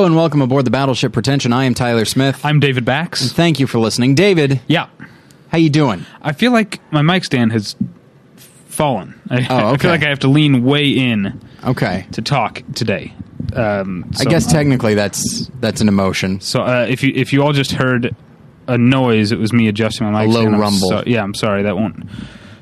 Hello 0.00 0.06
and 0.06 0.16
welcome 0.16 0.40
aboard 0.40 0.64
the 0.64 0.70
Battleship 0.70 1.12
Pretension. 1.12 1.52
I 1.52 1.64
am 1.64 1.74
Tyler 1.74 2.06
Smith. 2.06 2.42
I'm 2.42 2.58
David 2.58 2.86
Bax. 2.86 3.32
Thank 3.32 3.60
you 3.60 3.66
for 3.66 3.78
listening, 3.78 4.14
David. 4.14 4.58
Yeah, 4.66 4.86
How 5.52 5.58
you 5.58 5.68
doing? 5.68 6.06
I 6.22 6.32
feel 6.32 6.52
like 6.52 6.80
my 6.90 7.02
mic 7.02 7.22
stand 7.22 7.52
has 7.52 7.76
fallen. 8.38 9.20
I, 9.28 9.46
Oh, 9.50 9.68
I 9.74 9.76
feel 9.76 9.90
like 9.90 10.02
I 10.02 10.08
have 10.08 10.20
to 10.20 10.28
lean 10.28 10.64
way 10.64 10.88
in 10.88 11.38
Okay. 11.64 12.06
to 12.12 12.22
talk 12.22 12.62
today. 12.74 13.12
Um, 13.54 14.10
I 14.18 14.24
guess 14.24 14.50
technically 14.50 14.94
that's 14.94 15.48
that's 15.60 15.82
an 15.82 15.88
emotion. 15.88 16.40
so. 16.40 16.62
Uh, 16.62 16.86
if 16.88 17.02
you 17.02 17.12
if 17.14 17.34
you 17.34 17.42
all 17.42 17.52
just 17.52 17.72
heard 17.72 18.16
a 18.68 18.78
noise, 18.78 19.32
it 19.32 19.38
was 19.38 19.52
me 19.52 19.68
adjusting 19.68 20.10
my 20.10 20.20
mic. 20.24 20.30
A 20.30 20.32
low 20.32 20.40
stand. 20.40 20.54
I'm 20.54 20.60
rumble. 20.62 20.88
so- 20.88 21.04
yeah, 21.06 21.22
I'm 21.22 21.34
sorry. 21.34 21.64
That 21.64 21.76
won't 21.76 22.08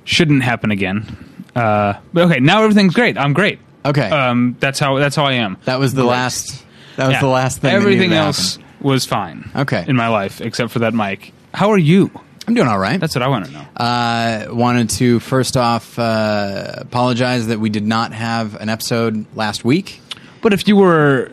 shouldn't 0.02 0.42
happen 0.42 0.72
again. 0.72 1.06
Uh, 1.54 1.94
but 2.12 2.24
okay, 2.32 2.40
now 2.40 2.64
everything's 2.64 2.94
great. 2.94 3.16
I'm 3.16 3.32
great. 3.32 3.60
Okay. 3.84 4.10
Um, 4.10 4.56
that's 4.58 4.80
how 4.80 4.98
that's 4.98 5.14
how 5.14 5.24
I 5.24 5.34
am. 5.34 5.56
that 5.66 5.78
was 5.78 5.94
the 5.94 6.02
Great. 6.02 6.10
last. 6.10 6.64
That 6.98 7.06
was 7.06 7.14
Yeah. 7.14 7.20
the 7.20 7.26
last 7.28 7.58
thing. 7.60 7.70
Everything 7.72 8.12
else 8.12 8.58
was 8.80 9.04
fine. 9.04 9.50
Okay. 9.54 9.84
In 9.86 9.94
my 9.94 10.08
life, 10.08 10.40
except 10.40 10.72
for 10.72 10.80
that 10.80 10.94
mic. 10.94 11.32
How 11.54 11.70
are 11.70 11.78
you? 11.78 12.10
I'm 12.48 12.54
doing 12.54 12.66
all 12.66 12.78
right. 12.78 12.98
That's 12.98 13.14
what 13.14 13.22
I 13.22 13.28
want 13.28 13.44
to 13.46 13.52
know. 13.52 13.60
Uh, 13.76 14.46
wanted 14.50 14.90
to 14.90 15.20
first 15.20 15.56
off 15.56 15.96
uh, 15.98 16.72
apologize 16.78 17.46
that 17.46 17.60
we 17.60 17.70
did 17.70 17.86
not 17.86 18.12
have 18.12 18.56
an 18.60 18.68
episode 18.68 19.26
last 19.36 19.64
week. 19.64 20.00
But 20.42 20.52
if 20.52 20.66
you 20.66 20.74
were 20.74 21.30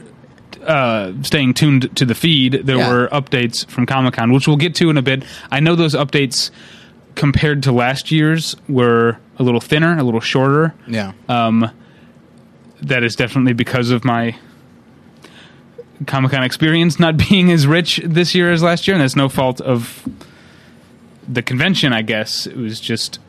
uh, 0.67 1.13
staying 1.23 1.55
tuned 1.55 1.95
to 1.95 2.05
the 2.05 2.13
feed, 2.15 2.61
there 2.65 2.77
Yeah. 2.77 2.89
were 2.91 3.07
updates 3.11 3.65
from 3.67 3.85
Comic 3.87 4.13
Con, 4.15 4.33
which 4.33 4.47
we'll 4.47 4.57
get 4.57 4.75
to 4.75 4.89
in 4.91 4.97
a 4.97 5.01
bit. 5.01 5.23
I 5.51 5.59
know 5.61 5.75
those 5.75 5.95
updates 5.95 6.51
compared 7.15 7.63
to 7.63 7.71
last 7.71 8.11
year's 8.11 8.55
were 8.69 9.17
a 9.39 9.43
little 9.43 9.61
thinner, 9.61 9.97
a 9.97 10.03
little 10.03 10.19
shorter. 10.21 10.73
Yeah. 10.87 11.13
Um, 11.27 11.71
that 12.81 13.03
is 13.03 13.15
definitely 13.15 13.53
because 13.53 13.89
of 13.89 14.03
my 14.05 14.35
Comic 16.07 16.31
Con 16.31 16.43
experience 16.43 16.99
not 16.99 17.17
being 17.29 17.51
as 17.51 17.65
rich 17.67 18.01
this 18.03 18.35
year 18.35 18.51
as 18.51 18.61
last 18.63 18.87
year, 18.87 18.95
and 18.95 19.01
that's 19.03 19.15
no 19.15 19.29
fault 19.29 19.61
of 19.61 20.07
the 21.27 21.41
convention. 21.41 21.93
I 21.93 22.01
guess 22.01 22.45
it 22.47 22.55
was 22.57 22.79
just. 22.79 23.19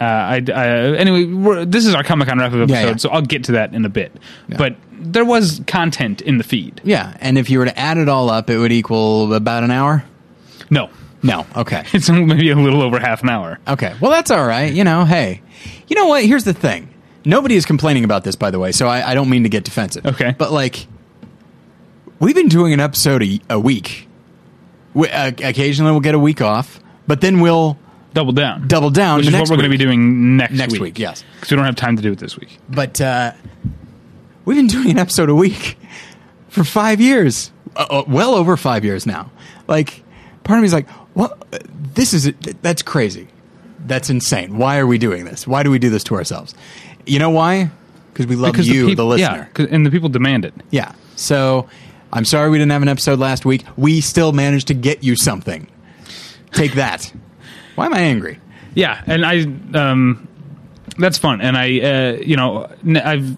Uh, 0.00 0.04
I, 0.04 0.42
I 0.54 0.66
anyway. 0.96 1.64
This 1.64 1.86
is 1.86 1.94
our 1.94 2.02
Comic 2.02 2.28
Con 2.28 2.38
wrap 2.38 2.52
up 2.52 2.58
episode, 2.58 2.70
Yeah, 2.70 2.86
yeah. 2.90 2.96
so 2.96 3.08
I'll 3.10 3.22
get 3.22 3.44
to 3.44 3.52
that 3.52 3.72
in 3.74 3.84
a 3.84 3.88
bit. 3.88 4.12
Yeah. 4.48 4.56
But 4.58 4.76
there 4.92 5.24
was 5.24 5.62
content 5.66 6.20
in 6.20 6.38
the 6.38 6.44
feed. 6.44 6.80
yeah. 6.84 7.16
And 7.20 7.38
if 7.38 7.48
you 7.50 7.58
were 7.58 7.64
to 7.66 7.78
add 7.78 7.96
it 7.98 8.08
all 8.08 8.28
up, 8.30 8.50
it 8.50 8.58
would 8.58 8.72
equal 8.72 9.32
about 9.34 9.62
an 9.62 9.70
hour. 9.70 10.04
No, 10.70 10.90
No. 11.22 11.46
Okay. 11.54 11.84
it's 11.92 12.08
maybe 12.10 12.50
a 12.50 12.56
little 12.56 12.82
over 12.82 12.98
half 12.98 13.22
an 13.22 13.28
hour. 13.30 13.58
Okay. 13.68 13.94
Well, 14.00 14.10
that's 14.10 14.30
all 14.30 14.44
right. 14.46 14.72
You 14.72 14.84
know, 14.84 15.04
hey, 15.04 15.42
you 15.88 15.96
know 15.96 16.06
what? 16.06 16.24
Here's 16.24 16.44
the 16.44 16.54
thing. 16.54 16.92
Nobody 17.24 17.56
is 17.56 17.64
complaining 17.66 18.04
about 18.04 18.24
this, 18.24 18.36
by 18.36 18.50
the 18.50 18.58
way, 18.58 18.72
so 18.72 18.86
I, 18.88 19.10
I 19.10 19.14
don't 19.14 19.28
mean 19.30 19.42
to 19.44 19.48
get 19.48 19.64
defensive. 19.64 20.04
Okay. 20.06 20.34
But, 20.36 20.50
like, 20.52 20.86
we've 22.18 22.34
been 22.34 22.48
doing 22.48 22.72
an 22.72 22.80
episode 22.80 23.22
a, 23.22 23.40
a 23.50 23.60
week. 23.60 24.08
We, 24.94 25.08
uh, 25.08 25.28
occasionally 25.28 25.92
we'll 25.92 26.00
get 26.00 26.14
a 26.14 26.18
week 26.18 26.40
off, 26.40 26.80
but 27.06 27.20
then 27.20 27.40
we'll 27.40 27.78
Double 28.14 28.32
down. 28.32 28.66
double 28.66 28.90
down. 28.90 29.18
Which 29.18 29.26
is 29.26 29.32
what 29.34 29.50
we're 29.50 29.56
going 29.56 29.70
to 29.70 29.76
be 29.78 29.82
doing 29.82 30.36
next, 30.38 30.54
Next 30.54 30.72
week. 30.72 30.80
week, 30.82 30.98
yes. 30.98 31.22
Because 31.34 31.50
we 31.50 31.56
don't 31.56 31.66
have 31.66 31.76
time 31.76 31.96
to 31.96 32.02
do 32.02 32.12
it 32.12 32.18
this 32.18 32.38
week. 32.38 32.58
But 32.68 32.98
uh, 33.00 33.32
we've 34.46 34.56
been 34.56 34.68
doing 34.68 34.90
an 34.90 34.98
episode 34.98 35.28
a 35.28 35.34
week 35.34 35.76
for 36.48 36.64
five 36.64 37.00
years. 37.00 37.50
Uh, 37.74 37.86
uh, 37.90 38.04
well 38.08 38.34
over 38.34 38.56
five 38.56 38.84
years 38.86 39.04
now. 39.06 39.30
Like, 39.68 40.02
part 40.44 40.58
of 40.58 40.62
me 40.62 40.66
is 40.66 40.72
like, 40.72 40.88
what? 41.12 41.36
This 41.94 42.14
is, 42.14 42.32
that's 42.62 42.80
crazy. 42.80 43.28
That's 43.80 44.08
insane. 44.08 44.56
Why 44.56 44.78
are 44.78 44.86
we 44.86 44.96
doing 44.96 45.26
this? 45.26 45.46
Why 45.46 45.62
do 45.62 45.70
we 45.70 45.78
do 45.78 45.90
this 45.90 46.02
to 46.04 46.14
ourselves? 46.14 46.54
You 47.04 47.18
know 47.18 47.30
why? 47.30 47.70
Because 48.12 48.26
we 48.26 48.36
love 48.36 48.52
Because 48.52 48.66
you, 48.66 48.84
the, 48.84 48.88
people, 48.92 49.06
listener. 49.08 49.50
Yeah, 49.58 49.66
and 49.70 49.84
the 49.84 49.90
people 49.90 50.08
demand 50.08 50.46
it. 50.46 50.54
Yeah. 50.70 50.92
So 51.16 51.68
I'm 52.12 52.24
sorry 52.24 52.50
we 52.50 52.58
didn't 52.58 52.72
have 52.72 52.82
an 52.82 52.88
episode 52.88 53.18
last 53.18 53.44
week. 53.44 53.64
We 53.76 54.00
still 54.00 54.32
managed 54.32 54.68
to 54.68 54.74
get 54.74 55.02
you 55.02 55.16
something. 55.16 55.66
Take 56.52 56.74
that. 56.74 57.12
Why 57.74 57.86
am 57.86 57.94
I 57.94 58.00
angry? 58.00 58.40
Yeah, 58.74 59.02
and 59.06 59.24
I 59.24 59.42
um, 59.78 60.28
that's 60.98 61.18
fun, 61.18 61.40
and 61.40 61.56
I 61.56 61.80
uh, 61.80 62.12
you 62.16 62.36
know 62.36 62.70
I've 63.02 63.36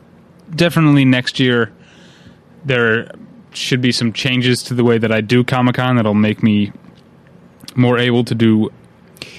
definitely 0.55 1.05
next 1.05 1.39
year 1.41 1.73
there 2.65 3.11
should 3.53 3.81
be 3.81 3.93
some 3.93 4.13
changes 4.13 4.63
to 4.65 4.75
the 4.75 4.85
way 4.85 4.99
that 4.99 5.11
I 5.13 5.21
do 5.21 5.45
Comic 5.45 5.77
Con 5.77 5.97
that'll 5.97 6.15
make 6.15 6.43
me 6.43 6.73
more 7.75 7.99
able 7.99 8.25
to 8.25 8.35
do 8.35 8.71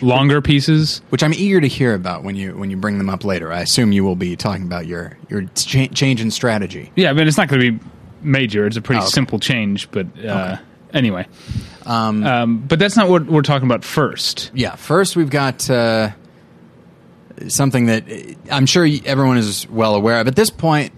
longer 0.02 0.42
pieces. 0.42 1.02
Which 1.10 1.24
I'm 1.24 1.34
eager 1.34 1.62
to 1.62 1.68
hear 1.68 1.94
about 1.94 2.24
when 2.24 2.36
you 2.36 2.58
when 2.58 2.70
you 2.70 2.78
bring 2.78 2.98
them 2.98 3.10
up 3.10 3.24
later. 3.24 3.52
I 3.52 3.62
assume 3.62 3.92
you 3.92 4.04
will 4.04 4.16
be 4.16 4.36
talking 4.36 4.64
about 4.64 4.88
your 4.88 5.18
your 5.30 5.44
cha- 5.56 5.88
change 5.88 6.22
in 6.22 6.32
strategy. 6.32 6.92
Yeah, 6.96 7.14
but 7.14 7.28
it's 7.28 7.38
not 7.38 7.48
going 7.48 7.62
to 7.62 7.72
be 7.72 7.86
major. 8.22 8.66
It's 8.68 8.78
a 8.78 8.82
pretty 8.82 9.00
Oh, 9.00 9.04
okay. 9.06 9.12
simple 9.12 9.40
change, 9.40 9.90
but 9.92 10.08
uh, 10.26 10.58
anyway. 10.94 11.28
Um, 11.86 12.24
Um, 12.26 12.58
but 12.68 12.80
that's 12.80 12.96
not 12.98 13.10
what 13.10 13.26
we're 13.26 13.42
talking 13.42 13.68
about 13.68 13.84
first. 13.84 14.52
Yeah, 14.54 14.76
first 14.76 15.16
we've 15.16 15.30
got 15.30 15.70
uh, 15.70 16.12
something 17.48 17.88
that 17.88 18.04
uh, 18.10 18.16
I'm 18.52 18.66
sure 18.66 18.88
everyone 19.06 19.38
is 19.38 19.68
well 19.70 19.96
aware 19.96 20.20
of. 20.20 20.28
At 20.28 20.36
this 20.36 20.50
point, 20.50 20.94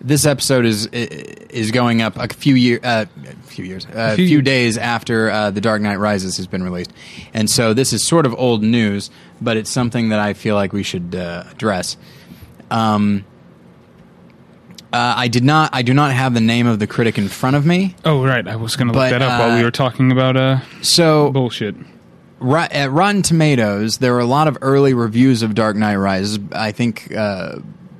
this 0.00 0.26
episode 0.26 0.66
is 0.66 0.86
is 0.86 1.70
going 1.70 2.02
up 2.02 2.16
a 2.18 2.28
few 2.28 2.54
year, 2.54 2.80
uh, 2.82 3.06
a 3.24 3.46
few 3.46 3.64
years, 3.64 3.86
uh, 3.86 4.10
a 4.12 4.16
few 4.16 4.26
few, 4.28 4.42
days 4.42 4.76
after 4.76 5.30
uh, 5.30 5.50
The 5.50 5.60
Dark 5.60 5.80
Knight 5.80 5.96
Rises 5.98 6.36
has 6.36 6.46
been 6.46 6.62
released, 6.62 6.92
and 7.32 7.48
so 7.48 7.72
this 7.72 7.92
is 7.92 8.06
sort 8.06 8.26
of 8.26 8.34
old 8.34 8.62
news, 8.62 9.10
but 9.40 9.56
it's 9.56 9.70
something 9.70 10.10
that 10.10 10.18
I 10.18 10.34
feel 10.34 10.56
like 10.56 10.72
we 10.72 10.82
should 10.82 11.14
uh, 11.14 11.44
address. 11.50 11.96
Um, 12.70 13.24
uh, 14.94 15.14
I 15.16 15.26
did 15.26 15.42
not. 15.42 15.70
I 15.72 15.82
do 15.82 15.92
not 15.92 16.12
have 16.12 16.34
the 16.34 16.40
name 16.40 16.68
of 16.68 16.78
the 16.78 16.86
critic 16.86 17.18
in 17.18 17.26
front 17.28 17.56
of 17.56 17.66
me. 17.66 17.96
Oh, 18.04 18.24
right. 18.24 18.46
I 18.46 18.54
was 18.54 18.76
going 18.76 18.86
to 18.88 18.94
look 18.94 19.02
But, 19.02 19.10
that 19.10 19.22
up 19.22 19.40
while 19.40 19.50
uh, 19.50 19.56
we 19.58 19.64
were 19.64 19.72
talking 19.72 20.12
about 20.12 20.36
uh, 20.36 20.60
So 20.82 21.32
bullshit. 21.32 21.74
At 22.40 22.92
Rotten 22.92 23.22
Tomatoes, 23.22 23.98
there 23.98 24.12
were 24.12 24.20
a 24.20 24.26
lot 24.26 24.46
of 24.46 24.56
early 24.60 24.94
reviews 24.94 25.42
of 25.42 25.54
Dark 25.54 25.76
Knight 25.76 25.96
Rises. 25.96 26.38
I 26.52 26.70
think, 26.70 27.12
uh, 27.12 27.56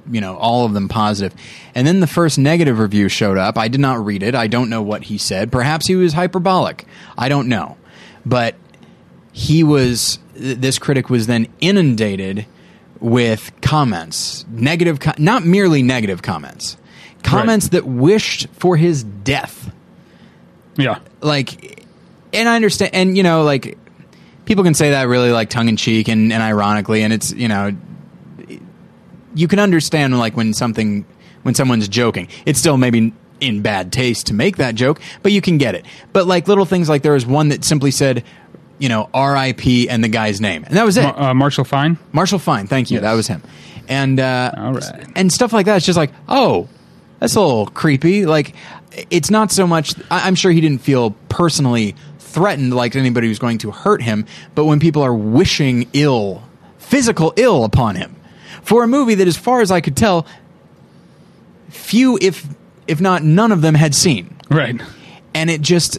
you 0.08 0.20
know, 0.20 0.36
all 0.36 0.66
of 0.66 0.72
them 0.72 0.88
positive. 0.88 1.34
And 1.74 1.84
then 1.84 1.98
the 1.98 2.06
first 2.06 2.38
negative 2.38 2.78
review 2.78 3.08
showed 3.08 3.38
up. 3.38 3.58
I 3.58 3.66
did 3.66 3.80
not 3.80 4.04
read 4.04 4.22
it. 4.22 4.36
I 4.36 4.46
don't 4.46 4.70
know 4.70 4.82
what 4.82 5.04
he 5.04 5.18
said. 5.18 5.50
Perhaps 5.50 5.86
he 5.86 5.96
was 5.96 6.12
hyperbolic. 6.12 6.86
I 7.18 7.28
don't 7.28 7.48
know. 7.48 7.76
But 8.24 8.54
he 9.32 9.64
was, 9.64 10.20
this 10.34 10.78
critic 10.78 11.10
was 11.10 11.26
then 11.26 11.48
inundated 11.60 12.46
with 13.00 13.50
comments, 13.60 14.46
negative, 14.48 14.98
not 15.18 15.44
merely 15.44 15.82
negative 15.82 16.22
comments, 16.22 16.76
comments 17.24 17.68
that 17.70 17.84
wished 17.86 18.46
for 18.52 18.76
his 18.76 19.02
death 19.04 19.72
Yeah. 20.76 20.98
like 21.20 21.84
and 22.32 22.48
i 22.48 22.54
understand 22.56 22.94
and 22.94 23.16
you 23.16 23.22
know 23.22 23.42
like 23.42 23.76
people 24.44 24.62
can 24.64 24.74
say 24.74 24.90
that 24.90 25.04
really 25.08 25.30
like 25.32 25.48
tongue-in-cheek 25.50 26.08
and, 26.08 26.32
and 26.32 26.42
ironically 26.42 27.02
and 27.02 27.12
it's 27.12 27.32
you 27.32 27.48
know 27.48 27.72
you 29.34 29.48
can 29.48 29.58
understand 29.58 30.18
like 30.18 30.36
when 30.36 30.52
something 30.52 31.04
when 31.42 31.54
someone's 31.54 31.88
joking 31.88 32.28
it's 32.46 32.58
still 32.58 32.76
maybe 32.76 33.12
in 33.40 33.62
bad 33.62 33.92
taste 33.92 34.26
to 34.28 34.34
make 34.34 34.56
that 34.58 34.74
joke 34.74 35.00
but 35.22 35.32
you 35.32 35.40
can 35.40 35.58
get 35.58 35.74
it 35.74 35.84
but 36.12 36.26
like 36.26 36.46
little 36.48 36.64
things 36.64 36.88
like 36.88 37.02
there 37.02 37.12
was 37.12 37.26
one 37.26 37.48
that 37.48 37.64
simply 37.64 37.90
said 37.90 38.22
you 38.78 38.88
know 38.88 39.08
rip 39.14 39.66
and 39.90 40.02
the 40.04 40.08
guy's 40.08 40.40
name 40.40 40.64
and 40.64 40.76
that 40.76 40.84
was 40.84 40.96
it 40.96 41.04
uh, 41.04 41.34
Marshall 41.34 41.64
Fine. 41.64 41.98
Marshall 42.12 42.38
Fine, 42.38 42.66
thank 42.66 42.90
you. 42.90 42.96
Yes. 42.96 43.02
That 43.02 43.12
was 43.14 43.26
him. 43.28 43.42
And 43.88 44.18
uh, 44.18 44.50
All 44.56 44.72
right. 44.74 45.06
and 45.14 45.30
stuff 45.32 45.52
like 45.52 45.66
that. 45.66 45.76
It's 45.76 45.84
just 45.86 45.96
like, 45.98 46.10
oh, 46.28 46.68
that's 47.24 47.36
a 47.36 47.40
little 47.40 47.66
creepy. 47.66 48.26
Like, 48.26 48.54
it's 49.10 49.30
not 49.30 49.50
so 49.50 49.66
much. 49.66 49.94
I- 50.10 50.26
I'm 50.26 50.34
sure 50.34 50.52
he 50.52 50.60
didn't 50.60 50.82
feel 50.82 51.10
personally 51.28 51.94
threatened 52.18 52.74
like 52.74 52.94
anybody 52.96 53.28
was 53.28 53.38
going 53.38 53.58
to 53.58 53.70
hurt 53.70 54.02
him, 54.02 54.26
but 54.54 54.64
when 54.66 54.78
people 54.80 55.02
are 55.02 55.14
wishing 55.14 55.88
ill, 55.92 56.42
physical 56.78 57.32
ill 57.36 57.64
upon 57.64 57.96
him, 57.96 58.14
for 58.62 58.82
a 58.84 58.88
movie 58.88 59.14
that, 59.16 59.28
as 59.28 59.36
far 59.36 59.60
as 59.60 59.70
I 59.70 59.80
could 59.80 59.96
tell, 59.96 60.26
few, 61.70 62.18
if 62.20 62.46
if 62.86 63.00
not 63.00 63.22
none 63.22 63.50
of 63.52 63.62
them 63.62 63.74
had 63.74 63.94
seen 63.94 64.34
Right. 64.50 64.80
and 65.34 65.48
it 65.48 65.60
just 65.62 65.98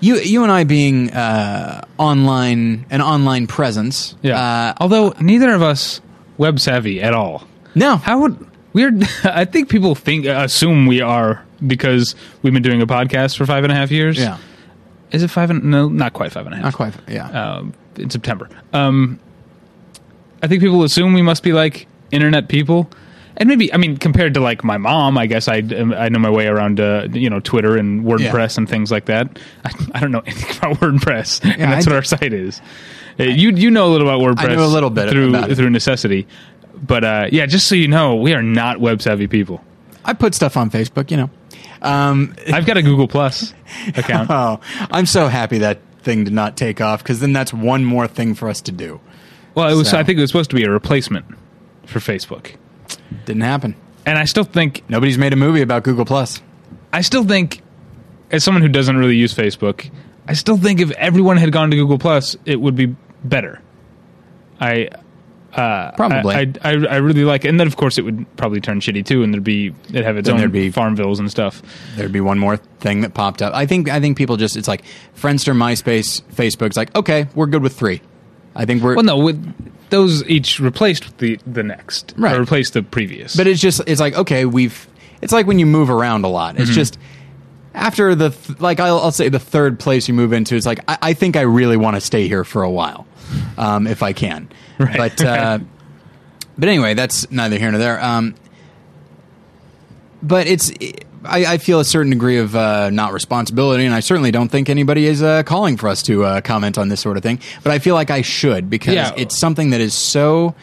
you 0.00 0.16
you 0.16 0.42
and 0.42 0.50
I 0.52 0.64
being 0.64 1.10
uh, 1.12 1.84
online 1.98 2.84
an 2.90 3.00
online 3.00 3.46
presence. 3.46 4.14
Yeah. 4.22 4.38
Uh, 4.40 4.74
Although 4.80 5.14
neither 5.20 5.52
of 5.54 5.62
us 5.62 6.00
web 6.36 6.58
savvy 6.60 7.00
at 7.00 7.14
all. 7.14 7.46
no. 7.74 7.96
How 7.96 8.18
would 8.20 8.36
we're? 8.74 8.92
I 9.24 9.46
think 9.46 9.70
people 9.70 9.94
think 9.94 10.26
assume 10.26 10.86
we 10.86 11.00
are 11.00 11.42
because 11.66 12.14
we've 12.42 12.52
been 12.52 12.62
doing 12.62 12.82
a 12.82 12.86
podcast 12.86 13.36
for 13.38 13.46
five 13.46 13.64
and 13.64 13.72
a 13.72 13.76
half 13.76 13.90
years. 13.90 14.18
yeah. 14.18 14.36
Is 15.12 15.22
it 15.22 15.28
five 15.28 15.48
and 15.50 15.64
no? 15.64 15.88
Not 15.88 16.12
quite 16.12 16.32
five 16.32 16.44
and 16.46 16.54
a 16.54 16.56
half. 16.56 16.64
Not 16.64 16.74
quite. 16.74 16.94
Yeah. 17.08 17.28
Um, 17.28 17.72
in 17.96 18.10
September. 18.10 18.48
Um, 18.72 19.20
I 20.42 20.48
think 20.48 20.60
people 20.60 20.82
assume 20.82 21.12
we 21.14 21.22
must 21.22 21.42
be 21.42 21.52
like 21.52 21.86
internet 22.10 22.48
people. 22.48 22.90
And 23.36 23.48
maybe, 23.48 23.72
I 23.72 23.78
mean, 23.78 23.96
compared 23.96 24.34
to 24.34 24.40
like 24.40 24.62
my 24.62 24.76
mom, 24.78 25.16
I 25.18 25.26
guess 25.26 25.48
I, 25.48 25.56
I 25.56 26.08
know 26.08 26.18
my 26.20 26.30
way 26.30 26.46
around, 26.46 26.78
uh, 26.80 27.08
you 27.12 27.28
know, 27.30 27.40
Twitter 27.40 27.76
and 27.76 28.04
WordPress 28.04 28.56
Yeah. 28.56 28.60
and 28.60 28.68
things 28.68 28.92
like 28.92 29.06
that. 29.06 29.38
I, 29.64 29.70
I 29.94 30.00
don't 30.00 30.12
know 30.12 30.20
anything 30.26 30.56
about 30.58 30.76
WordPress, 30.80 31.42
and 31.44 31.60
that's 31.72 31.86
I 31.86 31.90
what 31.90 31.96
our 31.96 32.02
site 32.04 32.32
is. 32.32 32.60
Uh, 33.18 33.24
you 33.24 33.50
you 33.50 33.70
know 33.70 33.86
a 33.86 33.90
little 33.90 34.08
about 34.08 34.20
WordPress. 34.20 34.50
I 34.50 34.54
know 34.54 34.64
a 34.64 34.66
little 34.66 34.90
bit 34.90 35.08
through 35.10 35.30
about 35.30 35.50
it. 35.50 35.54
through 35.56 35.70
necessity, 35.70 36.26
but 36.82 37.04
uh, 37.04 37.28
yeah, 37.32 37.46
just 37.46 37.66
so 37.68 37.74
you 37.74 37.88
know, 37.88 38.16
we 38.16 38.34
are 38.34 38.42
not 38.42 38.80
web 38.80 39.00
savvy 39.02 39.26
people. 39.26 39.62
I 40.04 40.12
put 40.12 40.34
stuff 40.34 40.56
on 40.56 40.70
Facebook, 40.70 41.10
you 41.10 41.16
know. 41.16 41.30
Um, 41.82 42.34
I've 42.52 42.66
got 42.66 42.76
a 42.76 42.82
Google 42.82 43.08
Plus 43.08 43.54
account. 43.96 44.30
oh, 44.30 44.60
I'm 44.90 45.06
so 45.06 45.28
happy 45.28 45.58
that 45.58 45.78
thing 46.02 46.24
did 46.24 46.32
not 46.32 46.56
take 46.56 46.80
off 46.80 47.02
because 47.02 47.20
then 47.20 47.32
that's 47.32 47.52
one 47.52 47.84
more 47.84 48.06
thing 48.06 48.34
for 48.34 48.48
us 48.48 48.60
to 48.62 48.72
do. 48.72 49.00
Well, 49.54 49.68
it 49.70 49.74
was. 49.76 49.90
So- 49.90 49.98
I 49.98 50.02
think 50.04 50.18
it 50.18 50.20
was 50.20 50.30
supposed 50.30 50.50
to 50.50 50.56
be 50.56 50.64
a 50.64 50.70
replacement 50.70 51.24
for 51.86 51.98
Facebook, 52.00 52.54
Didn't 53.26 53.42
happen. 53.42 53.74
and 54.06 54.18
I 54.18 54.24
still 54.24 54.44
think 54.44 54.82
Nobody's 54.88 55.18
made 55.18 55.32
a 55.32 55.36
movie 55.36 55.60
about 55.62 55.82
Google 55.84 56.04
Plus. 56.06 56.40
I 56.92 57.02
still 57.02 57.24
think, 57.24 57.60
as 58.30 58.42
someone 58.42 58.62
who 58.62 58.68
doesn't 58.68 58.96
really 58.96 59.16
use 59.16 59.34
Facebook, 59.34 59.90
I 60.26 60.32
still 60.32 60.56
think 60.56 60.80
if 60.80 60.90
everyone 60.92 61.36
had 61.36 61.52
gone 61.52 61.70
to 61.70 61.76
Google 61.76 61.98
Plus, 61.98 62.36
it 62.46 62.60
would 62.60 62.74
be 62.74 62.94
better. 63.22 63.60
I 64.60 64.88
uh, 65.56 65.92
Probably. 65.92 66.34
I, 66.34 66.52
I, 66.62 66.70
I 66.72 66.96
really 66.96 67.24
like, 67.24 67.44
it. 67.44 67.48
and 67.48 67.58
then 67.60 67.66
of 67.66 67.76
course 67.76 67.98
it 67.98 68.02
would 68.02 68.26
probably 68.36 68.60
turn 68.60 68.80
shitty 68.80 69.04
too, 69.06 69.22
and 69.22 69.32
there'd 69.32 69.44
be 69.44 69.74
it'd 69.88 70.04
have 70.04 70.16
its 70.16 70.26
Then 70.26 70.34
own 70.34 70.38
there'd 70.40 70.52
be- 70.52 70.70
Farmvilles 70.70 71.18
and 71.18 71.30
stuff. 71.30 71.62
There'd 71.96 72.12
be 72.12 72.20
one 72.20 72.38
more 72.38 72.56
thing 72.56 73.00
that 73.02 73.14
popped 73.14 73.42
up. 73.42 73.54
I 73.54 73.66
think. 73.66 73.88
I 73.88 74.00
think 74.00 74.16
people 74.18 74.36
just. 74.36 74.56
It's 74.56 74.68
like 74.68 74.82
Friendster, 75.16 75.54
MySpace, 75.54 76.22
Facebook's 76.34 76.76
like, 76.76 76.94
okay, 76.96 77.28
we're 77.34 77.46
good 77.46 77.62
with 77.62 77.76
three. 77.76 78.00
I 78.56 78.64
think 78.64 78.82
we're. 78.82 78.94
Well, 78.94 79.04
no, 79.04 79.18
with 79.18 79.90
those 79.90 80.24
each 80.28 80.60
replaced 80.60 81.18
the 81.18 81.38
the 81.46 81.62
next, 81.62 82.14
Right. 82.16 82.36
Or 82.36 82.40
replaced 82.40 82.72
the 82.74 82.82
previous. 82.82 83.36
But 83.36 83.46
it's 83.46 83.60
just 83.60 83.80
it's 83.86 84.00
like 84.00 84.14
okay, 84.14 84.44
we've. 84.44 84.86
It's 85.22 85.32
like 85.32 85.46
when 85.46 85.58
you 85.58 85.66
move 85.66 85.88
around 85.90 86.24
a 86.24 86.28
lot. 86.28 86.54
Mm-hmm. 86.54 86.62
It's 86.62 86.74
just 86.74 86.98
after 87.74 88.14
the 88.14 88.30
th- 88.30 88.60
like 88.60 88.78
I'll, 88.80 88.98
I'll 89.00 89.10
say 89.12 89.28
the 89.28 89.38
third 89.38 89.78
place 89.80 90.06
you 90.08 90.14
move 90.14 90.32
into. 90.32 90.54
It's 90.54 90.66
like 90.66 90.80
I, 90.86 90.98
I 91.02 91.12
think 91.14 91.36
I 91.36 91.42
really 91.42 91.76
want 91.76 91.96
to 91.96 92.00
stay 92.00 92.28
here 92.28 92.44
for 92.44 92.62
a 92.62 92.70
while, 92.70 93.06
um, 93.58 93.86
if 93.86 94.02
I 94.02 94.12
can. 94.12 94.48
Right. 94.78 94.96
But 94.96 95.24
uh, 95.24 95.58
but 96.58 96.68
anyway, 96.68 96.94
that's 96.94 97.30
neither 97.30 97.58
here 97.58 97.70
nor 97.70 97.78
there. 97.78 98.02
Um, 98.02 98.34
but 100.22 100.46
it's. 100.46 100.72
I, 101.26 101.54
I 101.54 101.58
feel 101.58 101.80
a 101.80 101.84
certain 101.86 102.10
degree 102.10 102.36
of 102.38 102.54
uh, 102.54 102.90
not 102.90 103.12
responsibility, 103.14 103.86
and 103.86 103.94
I 103.94 104.00
certainly 104.00 104.30
don't 104.30 104.50
think 104.50 104.68
anybody 104.68 105.06
is 105.06 105.22
uh, 105.22 105.42
calling 105.42 105.78
for 105.78 105.88
us 105.88 106.02
to 106.02 106.22
uh, 106.24 106.40
comment 106.42 106.76
on 106.76 106.90
this 106.90 107.00
sort 107.00 107.16
of 107.16 107.22
thing. 107.22 107.40
But 107.62 107.72
I 107.72 107.78
feel 107.78 107.94
like 107.94 108.10
I 108.10 108.20
should 108.20 108.68
because 108.68 108.94
Yeah. 108.94 109.12
it's 109.16 109.38
something 109.38 109.70
that 109.70 109.80
is 109.80 109.94
so 109.94 110.54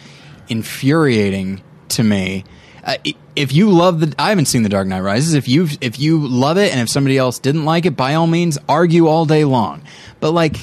infuriating 0.49 1.63
to 1.89 2.03
me. 2.03 2.43
Uh, 2.83 2.97
if 3.35 3.53
you 3.53 3.69
love 3.71 4.01
the, 4.01 4.13
I 4.19 4.29
haven't 4.29 4.45
seen 4.45 4.61
the 4.61 4.69
Dark 4.69 4.87
Knight 4.87 4.99
Rises. 5.01 5.33
If 5.33 5.47
you 5.47 5.67
if 5.81 5.99
you 5.99 6.27
love 6.27 6.57
it, 6.57 6.71
and 6.71 6.79
if 6.79 6.89
somebody 6.89 7.17
else 7.17 7.39
didn't 7.39 7.65
like 7.65 7.85
it, 7.87 7.95
by 7.97 8.13
all 8.13 8.27
means, 8.27 8.59
argue 8.69 9.07
all 9.07 9.25
day 9.25 9.45
long. 9.45 9.81
But 10.19 10.31
like, 10.31 10.57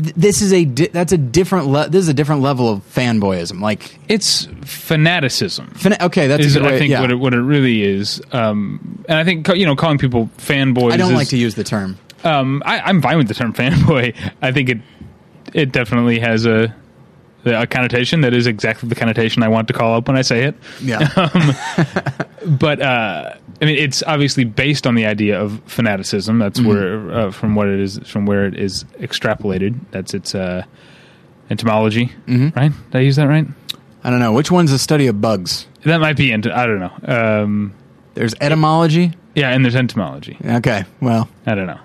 this 0.00 0.42
is 0.42 0.52
a 0.52 0.64
di- 0.64 0.88
that's 0.88 1.12
a 1.12 1.18
different 1.18 1.66
le- 1.66 1.88
this 1.88 2.02
is 2.02 2.08
a 2.08 2.14
different 2.14 2.42
level 2.42 2.68
of 2.68 2.80
fanboyism. 2.94 3.60
Like, 3.60 3.98
it's 4.08 4.46
fanaticism. 4.64 5.68
fan- 5.74 5.96
okay, 6.00 6.26
that's 6.26 6.44
is 6.44 6.58
way, 6.58 6.74
I 6.74 6.78
think 6.78 6.90
yeah. 6.90 7.00
what 7.00 7.10
it, 7.10 7.16
what 7.16 7.34
it 7.34 7.40
really 7.40 7.82
is, 7.82 8.22
um, 8.32 9.04
and 9.08 9.18
I 9.18 9.24
think 9.24 9.48
you 9.48 9.66
know 9.66 9.76
calling 9.76 9.98
people 9.98 10.30
fanboys. 10.38 10.92
I 10.92 10.96
don't 10.96 11.12
is, 11.12 11.16
like 11.16 11.28
to 11.28 11.36
use 11.36 11.54
the 11.54 11.64
term. 11.64 11.98
Um, 12.24 12.62
I, 12.66 12.80
I'm 12.80 13.00
fine 13.02 13.18
with 13.18 13.28
the 13.28 13.34
term 13.34 13.52
fanboy. 13.54 14.16
I 14.42 14.52
think 14.52 14.68
it 14.68 14.78
it 15.52 15.72
definitely 15.72 16.18
has 16.18 16.46
a 16.46 16.74
a 17.44 17.66
connotation 17.66 18.20
that 18.22 18.34
is 18.34 18.46
exactly 18.46 18.88
the 18.88 18.94
connotation 18.94 19.42
I 19.42 19.48
want 19.48 19.66
to 19.68 19.74
call 19.74 19.94
up 19.96 20.08
when 20.08 20.16
I 20.16 20.22
say 20.22 20.44
it. 20.44 20.54
Yeah, 20.80 20.98
But 22.46 22.80
uh, 22.80 23.34
I 23.60 23.64
mean, 23.64 23.76
it's 23.76 24.02
obviously 24.06 24.44
based 24.44 24.86
on 24.86 24.94
the 24.94 25.06
idea 25.06 25.40
of 25.40 25.60
fanaticism. 25.66 26.38
That's 26.38 26.58
Mm-hmm. 26.60 26.68
where 26.68 27.10
uh, 27.12 27.30
from 27.30 27.54
what 27.54 27.68
it 27.68 27.78
is 27.80 27.98
from 28.06 28.26
where 28.26 28.46
it 28.46 28.58
is 28.58 28.84
extrapolated. 28.98 29.78
That's 29.90 30.14
its 30.14 30.34
uh, 30.34 30.64
entomology, 31.50 32.06
Mm-hmm. 32.26 32.58
right? 32.58 32.72
Did 32.90 32.98
I 32.98 33.00
use 33.00 33.16
that 33.16 33.26
right? 33.28 33.46
I 34.02 34.10
don't 34.10 34.20
know 34.20 34.32
which 34.32 34.50
one's 34.50 34.70
the 34.70 34.78
study 34.78 35.06
of 35.08 35.20
bugs. 35.20 35.66
That 35.84 36.00
might 36.00 36.16
be. 36.16 36.32
Ent- 36.32 36.46
I 36.46 36.66
don't 36.66 36.78
know. 36.80 36.92
Um, 37.42 37.74
There's 38.14 38.34
etymology. 38.40 39.12
yeah, 39.34 39.50
and 39.50 39.64
there's 39.64 39.76
entomology. 39.76 40.36
Okay, 40.44 40.84
well, 41.00 41.28
I 41.46 41.54
don't 41.54 41.66
know. 41.66 41.78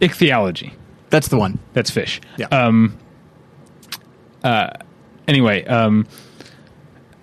Ichthyology. 0.00 0.72
that's 1.10 1.28
the 1.28 1.36
one. 1.36 1.58
That's 1.74 1.90
fish. 1.90 2.20
Yeah. 2.38 2.46
Um. 2.46 2.96
Uh. 4.44 4.70
Anyway, 5.28 5.64
um, 5.66 6.06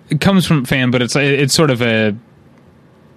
it 0.08 0.20
comes 0.20 0.46
from 0.46 0.64
fan, 0.64 0.90
but 0.90 1.02
it's 1.02 1.14
it's 1.16 1.54
sort 1.54 1.70
of 1.70 1.82
a 1.82 2.16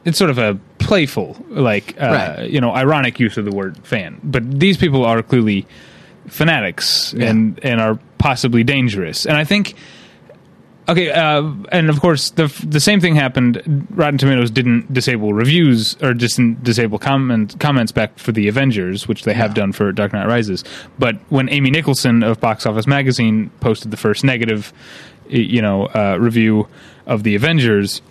it's 0.06 0.18
sort 0.18 0.30
of 0.30 0.38
a 0.38 0.60
playful, 0.80 1.38
like 1.50 1.96
uh, 2.02 2.06
Right. 2.40 2.50
you 2.50 2.60
know, 2.60 2.74
ironic 2.74 3.20
use 3.20 3.38
of 3.38 3.46
the 3.46 3.52
word 3.56 3.78
fan. 3.88 4.20
But 4.24 4.60
these 4.60 4.76
people 4.78 5.06
are 5.06 5.24
clearly 5.24 5.66
fanatics 6.28 7.14
Yeah. 7.18 7.30
and 7.30 7.60
and 7.64 7.80
are 7.80 7.98
possibly 8.18 8.64
dangerous. 8.64 9.26
And 9.26 9.38
I 9.38 9.44
think. 9.46 9.76
Okay, 10.90 11.12
uh, 11.12 11.50
and 11.72 11.90
of 11.90 12.02
course 12.02 12.32
the 12.32 12.48
the 12.68 12.80
same 12.82 13.00
thing 13.00 13.16
happened. 13.16 13.88
Rotten 13.92 14.18
Tomatoes 14.18 14.52
didn't 14.52 14.94
disable 14.94 15.34
reviews 15.34 15.96
or 16.04 16.14
didn't 16.14 16.62
disable 16.64 17.00
comment, 17.00 17.58
comments 17.60 17.94
back 17.94 18.18
for 18.20 18.34
the 18.34 18.50
Avengers, 18.50 19.08
which 19.08 19.24
they 19.24 19.34
have 19.34 19.52
Yeah. 19.52 19.56
done 19.64 19.72
for 19.72 19.92
Dark 19.94 20.12
Knight 20.12 20.28
Rises. 20.28 20.64
But 21.00 21.16
when 21.30 21.48
Amy 21.50 21.72
Nicholson 21.72 22.22
of 22.22 22.42
Box 22.42 22.66
Office 22.66 22.86
Magazine 22.86 23.50
posted 23.62 23.92
the 23.92 23.98
first 23.98 24.26
negative, 24.26 24.74
you 25.30 25.62
know, 25.62 25.86
uh, 25.86 26.18
review 26.20 26.68
of 27.08 27.24
the 27.24 27.36
Avengers, 27.36 28.02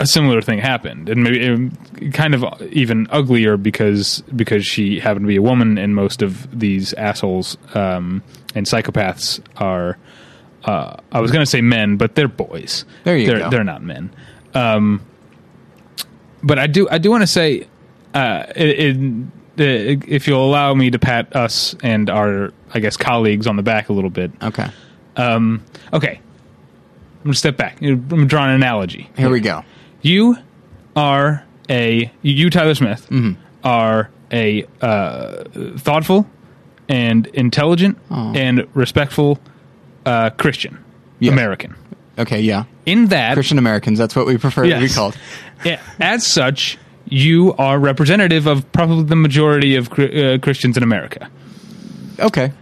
a 0.00 0.06
similar 0.06 0.40
thing 0.40 0.60
happened, 0.60 1.10
and 1.10 1.22
maybe 1.22 1.46
um, 1.46 1.70
kind 2.14 2.34
of 2.34 2.44
even 2.72 3.06
uglier 3.10 3.58
because 3.58 4.22
because 4.34 4.64
she 4.64 5.00
happened 5.00 5.24
to 5.24 5.28
be 5.28 5.36
a 5.36 5.42
woman, 5.42 5.76
and 5.76 5.94
most 5.94 6.22
of 6.22 6.48
these 6.58 6.94
assholes 6.94 7.58
um, 7.74 8.22
and 8.54 8.64
psychopaths 8.64 9.40
are. 9.58 9.98
Uh, 10.64 10.96
I 11.12 11.20
was 11.20 11.30
going 11.30 11.42
to 11.42 11.50
say 11.50 11.60
men, 11.60 11.96
but 11.96 12.14
they're 12.14 12.28
boys. 12.28 12.84
There 13.04 13.16
you 13.18 13.26
they're, 13.26 13.38
go. 13.40 13.50
They're 13.50 13.64
not 13.64 13.82
men. 13.82 14.10
Um, 14.54 15.02
but 16.42 16.58
I 16.58 16.66
do 16.66 16.88
I 16.90 16.98
do 16.98 17.10
want 17.10 17.22
to 17.22 17.26
say, 17.26 17.66
uh, 18.14 18.44
it, 18.54 18.96
it, 19.58 20.08
if 20.08 20.26
you'll 20.26 20.44
allow 20.44 20.74
me 20.74 20.90
to 20.90 20.98
pat 20.98 21.34
us 21.36 21.74
and 21.82 22.08
our 22.10 22.52
I 22.72 22.80
guess 22.80 22.96
colleagues 22.96 23.46
on 23.46 23.56
the 23.56 23.62
back 23.62 23.88
a 23.88 23.92
little 23.92 24.10
bit. 24.10 24.30
Okay, 24.42 24.68
Um, 25.16 25.62
okay, 25.92 26.20
I'm 27.18 27.22
gonna 27.24 27.34
step 27.34 27.56
back. 27.56 27.80
I'm 27.82 28.06
gonna 28.08 28.26
draw 28.26 28.44
an 28.44 28.50
analogy. 28.50 29.10
here 29.16 29.30
we 29.30 29.40
go. 29.40 29.64
You 30.02 30.36
are 30.96 31.44
a 31.70 32.10
you 32.22 32.50
Tyler 32.50 32.74
Smith 32.74 33.06
Mm-hmm. 33.10 33.40
are 33.64 34.10
a 34.32 34.66
uh, 34.80 35.44
thoughtful 35.78 36.26
and 36.88 37.26
intelligent 37.28 37.96
and 38.10 38.66
respectful 38.74 39.38
uh, 40.06 40.30
Christian 40.30 40.82
Yes. 41.20 41.32
American. 41.32 41.74
Okay, 42.18 42.40
yeah, 42.40 42.64
In 42.86 43.06
that, 43.06 43.34
Christian 43.34 43.58
Americans. 43.58 43.98
That's 43.98 44.14
what 44.14 44.26
we 44.26 44.36
prefer 44.38 44.64
to 44.68 44.78
be 44.80 44.88
called. 44.88 45.16
Yeah, 45.64 45.80
as 45.98 46.26
such, 46.26 46.76
you 47.08 47.54
are 47.54 47.78
representative 47.78 48.46
of 48.46 48.70
probably 48.72 49.04
the 49.04 49.16
majority 49.16 49.76
of 49.76 49.88
uh, 49.98 50.38
Christians 50.42 50.76
in 50.76 50.82
America. 50.82 51.30
Okay, 52.18 52.52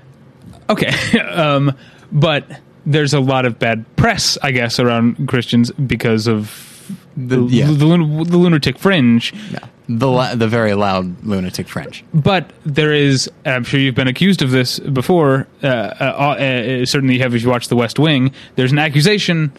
Okay, 0.70 1.18
um, 1.20 1.76
but 2.12 2.46
there's 2.87 3.12
a 3.14 3.20
lot 3.20 3.44
of 3.46 3.58
bad 3.58 3.84
press, 3.96 4.38
I 4.42 4.52
guess, 4.52 4.78
around 4.78 5.26
Christians 5.28 5.70
because 5.72 6.26
of 6.28 6.71
The- 7.16 7.37
the, 7.37 7.42
yeah. 7.49 7.66
the, 7.71 7.85
lun- 7.87 8.25
the 8.25 8.37
lunatic 8.38 8.78
fringe. 8.78 9.33
yeah. 9.52 9.59
the 9.88 10.09
la- 10.09 10.35
the 10.35 10.49
very 10.49 10.75
loud 10.75 11.23
lunatic 11.25 11.69
fringe. 11.69 12.04
But 12.14 12.50
there 12.64 12.92
is, 12.92 13.31
and 13.45 13.54
I'm 13.54 13.64
sure 13.64 13.78
you've 13.81 13.95
been 13.95 14.09
accused 14.09 14.40
of 14.42 14.50
this 14.50 14.78
before. 14.78 15.47
Uh, 15.62 15.66
uh, 15.66 16.02
uh, 16.02 16.85
certainly, 16.87 17.14
you 17.16 17.21
have 17.23 17.35
if 17.35 17.42
you 17.42 17.49
watch 17.50 17.69
The 17.69 17.76
West 17.76 17.99
Wing. 17.99 18.33
There's 18.57 18.73
an 18.73 18.78
accusation 18.78 19.52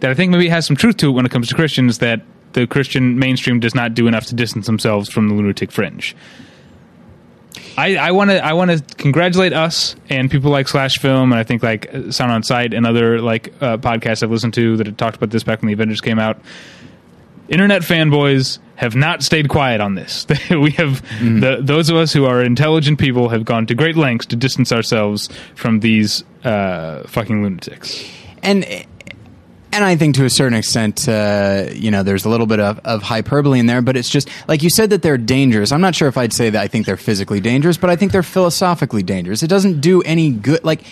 that 0.00 0.10
I 0.10 0.14
think 0.14 0.30
maybe 0.30 0.48
has 0.48 0.66
some 0.66 0.76
truth 0.76 0.96
to 0.98 1.08
it 1.08 1.12
when 1.12 1.24
it 1.26 1.32
comes 1.32 1.48
to 1.48 1.54
Christians 1.54 1.98
that 1.98 2.20
the 2.52 2.66
Christian 2.66 3.18
mainstream 3.18 3.58
does 3.58 3.74
not 3.74 3.94
do 3.94 4.06
enough 4.06 4.26
to 4.26 4.34
distance 4.34 4.66
themselves 4.66 5.08
from 5.10 5.28
the 5.28 5.34
lunatic 5.34 5.72
fringe. 5.72 6.14
I 7.76 8.12
want 8.12 8.30
to 8.30 8.44
I 8.44 8.52
want 8.52 8.70
to 8.70 8.94
congratulate 8.96 9.52
us 9.52 9.96
and 10.08 10.30
people 10.30 10.52
like 10.52 10.68
Slash 10.68 10.98
Film 10.98 11.32
and 11.32 11.40
I 11.40 11.42
think 11.42 11.62
like 11.62 11.92
uh, 11.92 12.12
Sound 12.12 12.30
on 12.30 12.42
Sight 12.44 12.72
and 12.72 12.86
other 12.86 13.20
like 13.20 13.52
uh, 13.60 13.78
podcasts 13.78 14.22
I've 14.22 14.30
listened 14.30 14.54
to 14.54 14.76
that 14.76 14.86
have 14.86 14.96
talked 14.96 15.16
about 15.16 15.30
this 15.30 15.42
back 15.42 15.60
when 15.60 15.66
the 15.66 15.72
Avengers 15.72 16.00
came 16.00 16.20
out. 16.20 16.38
Internet 17.48 17.82
fanboys 17.82 18.58
have 18.76 18.96
not 18.96 19.22
stayed 19.22 19.48
quiet 19.48 19.80
on 19.80 19.94
this. 19.94 20.26
we 20.50 20.72
have 20.72 21.02
the, 21.20 21.58
those 21.60 21.90
of 21.90 21.96
us 21.96 22.12
who 22.12 22.24
are 22.24 22.42
intelligent 22.42 22.98
people 22.98 23.28
have 23.28 23.44
gone 23.44 23.66
to 23.66 23.74
great 23.74 23.96
lengths 23.96 24.26
to 24.26 24.36
distance 24.36 24.72
ourselves 24.72 25.28
from 25.54 25.80
these 25.80 26.24
uh, 26.42 27.06
fucking 27.06 27.42
lunatics. 27.42 28.04
and 28.42 28.64
and 29.74 29.82
I 29.82 29.96
think 29.96 30.14
to 30.16 30.24
a 30.24 30.30
certain 30.30 30.56
extent, 30.56 31.08
uh, 31.08 31.66
you 31.72 31.90
know, 31.90 32.04
there's 32.04 32.24
a 32.24 32.28
little 32.28 32.46
bit 32.46 32.60
of, 32.60 32.78
of 32.84 33.02
hyperbole 33.02 33.58
in 33.58 33.66
there, 33.66 33.82
but 33.82 33.96
it's 33.96 34.08
just 34.08 34.28
like 34.46 34.62
you 34.62 34.70
said 34.70 34.90
that 34.90 35.02
they're 35.02 35.18
dangerous. 35.18 35.72
I'm 35.72 35.80
not 35.80 35.96
sure 35.96 36.06
if 36.06 36.16
I'd 36.16 36.32
say 36.32 36.48
that 36.50 36.62
I 36.62 36.68
think 36.68 36.86
they're 36.86 36.96
physically 36.96 37.40
dangerous, 37.40 37.76
but 37.76 37.90
I 37.90 37.96
think 37.96 38.12
they're 38.12 38.22
philosophically 38.22 39.02
dangerous. 39.02 39.42
It 39.42 39.48
doesn't 39.48 39.80
do 39.80 40.00
any 40.02 40.30
good. 40.30 40.62
Like 40.62 40.84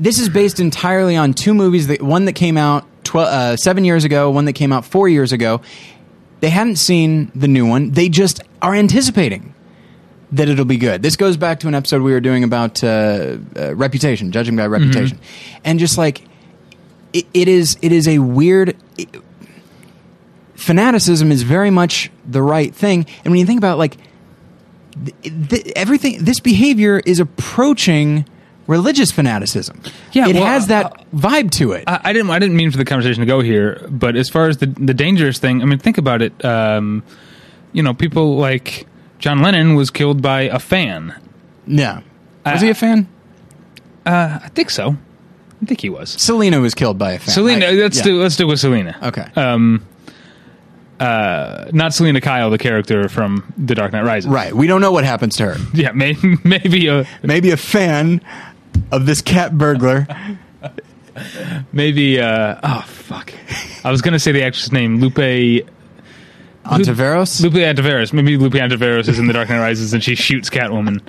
this 0.00 0.18
is 0.18 0.28
based 0.28 0.58
entirely 0.58 1.14
on 1.14 1.32
two 1.32 1.54
movies. 1.54 1.86
That 1.86 2.02
one 2.02 2.24
that 2.24 2.32
came 2.32 2.56
out 2.56 2.84
tw- 3.08 3.16
uh, 3.16 3.56
seven 3.56 3.84
years 3.84 4.04
ago, 4.04 4.30
one 4.30 4.44
that 4.44 4.52
came 4.52 4.72
out 4.72 4.84
four 4.84 5.08
years 5.08 5.32
ago. 5.32 5.60
They 6.40 6.50
hadn't 6.50 6.76
seen 6.76 7.32
the 7.34 7.48
new 7.48 7.66
one. 7.66 7.90
They 7.90 8.08
just 8.08 8.40
are 8.62 8.74
anticipating 8.74 9.54
that 10.32 10.48
it'll 10.48 10.64
be 10.64 10.76
good. 10.76 11.02
This 11.02 11.16
goes 11.16 11.36
back 11.36 11.60
to 11.60 11.68
an 11.68 11.74
episode 11.74 12.02
we 12.02 12.12
were 12.12 12.20
doing 12.20 12.44
about 12.44 12.84
uh, 12.84 13.38
uh, 13.56 13.74
reputation, 13.74 14.30
judging 14.30 14.56
by 14.56 14.66
reputation, 14.66 15.18
and 15.64 15.78
just 15.78 15.96
like 15.98 16.22
it, 17.12 17.26
it 17.32 17.48
is, 17.48 17.78
it 17.82 17.92
is 17.92 18.06
a 18.06 18.18
weird. 18.18 18.76
It, 18.96 19.08
fanaticism 20.54 21.32
is 21.32 21.42
very 21.42 21.70
much 21.70 22.10
the 22.26 22.42
right 22.42 22.74
thing. 22.74 23.06
And 23.24 23.32
when 23.32 23.40
you 23.40 23.46
think 23.46 23.58
about 23.58 23.78
like 23.78 23.96
th- 25.22 25.48
th- 25.48 25.72
everything, 25.74 26.24
this 26.24 26.40
behavior 26.40 27.00
is 27.06 27.20
approaching 27.20 28.28
religious 28.68 29.10
fanaticism. 29.10 29.82
Yeah, 30.12 30.28
it 30.28 30.36
well, 30.36 30.44
uh, 30.44 30.46
has 30.46 30.68
that 30.68 31.10
vibe 31.10 31.50
to 31.52 31.72
it. 31.72 31.84
I, 31.88 32.00
I 32.04 32.12
didn't. 32.12 32.30
I 32.30 32.38
didn't 32.38 32.56
mean 32.56 32.70
for 32.70 32.78
the 32.78 32.84
conversation 32.84 33.20
to 33.20 33.26
go 33.26 33.40
here, 33.40 33.84
but 33.90 34.14
as 34.14 34.28
far 34.28 34.46
as 34.46 34.58
the 34.58 34.66
the 34.66 34.94
dangerous 34.94 35.38
thing, 35.38 35.60
I 35.60 35.64
mean, 35.64 35.80
think 35.80 35.98
about 35.98 36.22
it. 36.22 36.44
Um, 36.44 37.02
you 37.72 37.82
know, 37.82 37.94
people 37.94 38.36
like 38.36 38.86
John 39.18 39.42
Lennon 39.42 39.74
was 39.74 39.90
killed 39.90 40.22
by 40.22 40.42
a 40.42 40.60
fan. 40.60 41.20
yeah, 41.66 42.02
was 42.46 42.62
uh, 42.62 42.64
he 42.64 42.70
a 42.70 42.74
fan? 42.74 43.08
Uh, 44.06 44.38
I 44.44 44.48
think 44.48 44.70
so. 44.70 44.96
I 45.60 45.64
think 45.64 45.80
he 45.80 45.90
was. 45.90 46.10
Selena 46.10 46.60
was 46.60 46.74
killed 46.74 46.98
by 46.98 47.12
a 47.12 47.18
fan. 47.18 47.34
Selena. 47.34 47.66
I- 47.66 47.70
let's 47.72 47.98
yeah. 47.98 48.04
do. 48.04 48.22
Let's 48.22 48.36
do 48.36 48.46
with 48.46 48.60
Selena. 48.60 48.96
Okay. 49.02 49.26
Um. 49.34 49.84
Uh, 51.00 51.70
not 51.72 51.94
Selina 51.94 52.20
Kyle, 52.20 52.50
the 52.50 52.58
character 52.58 53.08
from 53.08 53.52
The 53.56 53.76
Dark 53.76 53.92
Knight 53.92 54.02
Rises. 54.02 54.28
right. 54.28 54.52
We 54.52 54.66
don't 54.66 54.80
know 54.80 54.90
what 54.90 55.04
happens 55.04 55.36
to 55.36 55.44
her. 55.44 55.56
Yeah. 55.72 55.92
May, 55.92 56.16
maybe 56.44 56.88
a 56.88 57.06
Maybe 57.22 57.52
a 57.52 57.56
fan 57.56 58.20
of 58.92 59.06
this 59.06 59.20
cat 59.20 59.56
burglar. 59.56 60.06
maybe. 61.72 62.20
Uh, 62.20 62.60
oh 62.62 62.84
fuck. 62.86 63.32
I 63.84 63.90
was 63.90 64.02
gonna 64.02 64.18
say 64.18 64.32
the 64.32 64.42
actress 64.42 64.72
name 64.72 65.00
Lupe 65.00 65.66
Ontiveros? 66.68 67.40
Lupe 67.40 67.54
Antiveros. 67.54 68.12
Maybe 68.12 68.36
Lupe 68.36 68.52
Antiveros 68.54 69.08
is 69.08 69.18
in 69.18 69.26
The 69.26 69.32
Dark 69.32 69.48
Knight 69.48 69.60
Rises 69.60 69.94
and 69.94 70.04
she 70.04 70.14
shoots 70.14 70.50
Catwoman. 70.50 71.00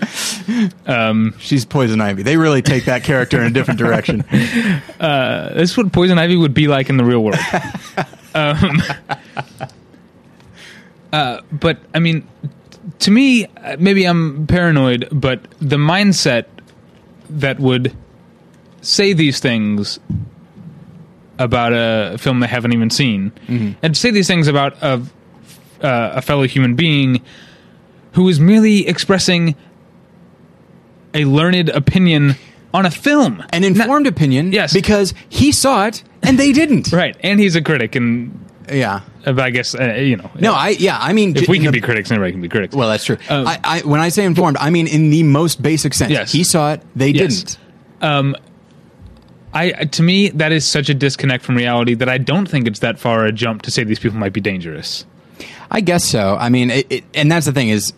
Um, 0.87 1.35
She's 1.39 1.65
Poison 1.65 1.99
Ivy. 1.99 2.23
They 2.23 2.37
really 2.37 2.61
take 2.61 2.85
that 2.85 3.03
character 3.03 3.39
in 3.41 3.47
a 3.47 3.49
different 3.49 3.77
direction. 3.77 4.21
uh, 4.99 5.53
this 5.53 5.71
is 5.71 5.77
what 5.77 5.91
Poison 5.91 6.17
Ivy 6.17 6.37
would 6.37 6.53
be 6.53 6.67
like 6.67 6.89
in 6.89 6.97
the 6.97 7.03
real 7.03 7.23
world. 7.23 7.39
um, 8.33 8.81
uh, 11.13 11.41
but 11.51 11.79
I 11.93 11.99
mean, 11.99 12.25
to 12.99 13.11
me, 13.11 13.45
uh, 13.45 13.75
maybe 13.79 14.05
I'm 14.05 14.47
paranoid, 14.47 15.09
but 15.11 15.41
the 15.59 15.77
mindset 15.77 16.45
that 17.29 17.59
would 17.59 17.95
say 18.81 19.13
these 19.13 19.39
things 19.39 19.99
about 21.37 21.71
a 21.73 22.17
film 22.17 22.39
they 22.41 22.47
haven't 22.47 22.73
even 22.73 22.89
seen, 22.89 23.31
and 23.81 23.95
say 23.95 24.11
these 24.11 24.27
things 24.27 24.47
about 24.47 24.75
a, 24.81 25.01
uh, 25.81 26.11
a 26.15 26.21
fellow 26.21 26.43
human 26.43 26.75
being 26.75 27.21
who 28.13 28.27
is 28.27 28.39
merely 28.39 28.87
expressing 28.87 29.55
a 31.13 31.25
learned 31.25 31.69
opinion 31.69 32.35
on 32.73 32.85
a 32.85 32.91
film, 32.91 33.43
An 33.51 33.63
informed 33.63 34.05
opinion. 34.05 34.51
Yes. 34.51 34.73
Because 34.73 35.13
he 35.29 35.51
saw 35.51 35.85
it 35.87 36.03
and 36.21 36.37
they 36.37 36.51
didn't. 36.51 36.91
right? 36.91 37.15
And 37.21 37.39
he's 37.39 37.55
a 37.55 37.61
critic, 37.61 37.95
and 37.95 38.37
Yeah. 38.71 39.01
uh, 39.25 39.33
I 39.37 39.49
guess 39.49 39.73
uh, 39.75 39.93
you 39.95 40.15
know. 40.17 40.29
No, 40.39 40.53
I, 40.53 40.69
yeah, 40.69 40.97
I 40.99 41.13
mean, 41.13 41.35
if 41.35 41.47
we 41.47 41.57
can 41.57 41.65
the- 41.67 41.71
be 41.71 41.81
critics, 41.81 42.11
anybody 42.11 42.31
can 42.31 42.41
be 42.41 42.49
critics. 42.49 42.75
Well, 42.75 42.87
that's 42.89 43.03
true. 43.05 43.17
Um, 43.29 43.47
I, 43.47 43.59
I, 43.63 43.79
when 43.81 43.99
I 43.99 44.09
say 44.09 44.25
informed, 44.25 44.57
I 44.57 44.69
mean 44.69 44.87
in 44.87 45.09
the 45.09 45.23
most 45.23 45.61
basic 45.61 45.93
sense. 45.93 46.11
Yes. 46.11 46.31
He 46.31 46.43
saw 46.43 46.73
it, 46.73 46.81
they 46.95 47.09
Yes. 47.09 47.43
didn't. 47.43 47.57
um, 48.01 48.35
I 49.53 49.71
to 49.71 50.03
me 50.03 50.29
that 50.29 50.51
is 50.51 50.65
such 50.67 50.89
a 50.89 50.93
disconnect 50.93 51.43
from 51.43 51.55
reality 51.55 51.95
that 51.95 52.07
I 52.09 52.19
don't 52.19 52.47
think 52.47 52.67
it's 52.67 52.79
that 52.79 52.99
far 52.99 53.25
a 53.25 53.31
jump 53.31 53.63
to 53.63 53.71
say 53.71 53.83
these 53.83 53.97
people 53.99 54.17
might 54.19 54.33
be 54.33 54.41
dangerous. 54.41 55.05
I 55.71 55.81
guess 55.81 56.03
so. 56.05 56.35
I 56.39 56.49
mean, 56.49 56.69
it, 56.69 56.87
it, 56.91 57.03
and 57.15 57.31
that's 57.31 57.45
the 57.47 57.51
thing 57.51 57.69
is, 57.69 57.93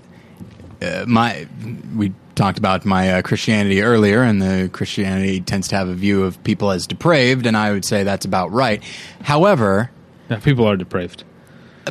uh, 0.81 1.03
my 1.07 1.47
we 1.95 2.13
talked 2.35 2.57
about 2.57 2.85
my 2.85 3.13
uh, 3.15 3.21
Christianity 3.21 3.81
earlier, 3.81 4.23
and 4.23 4.41
the 4.41 4.69
Christianity 4.71 5.41
tends 5.41 5.67
to 5.69 5.75
have 5.75 5.89
a 5.89 5.93
view 5.93 6.23
of 6.23 6.41
people 6.45 6.71
as 6.71 6.87
depraved, 6.87 7.45
and 7.45 7.57
I 7.57 7.71
would 7.73 7.83
say 7.83 8.03
that's 8.03 8.25
about 8.25 8.51
right. 8.53 8.81
However, 9.23 9.91
People 10.39 10.65
are 10.67 10.75
depraved. 10.77 11.23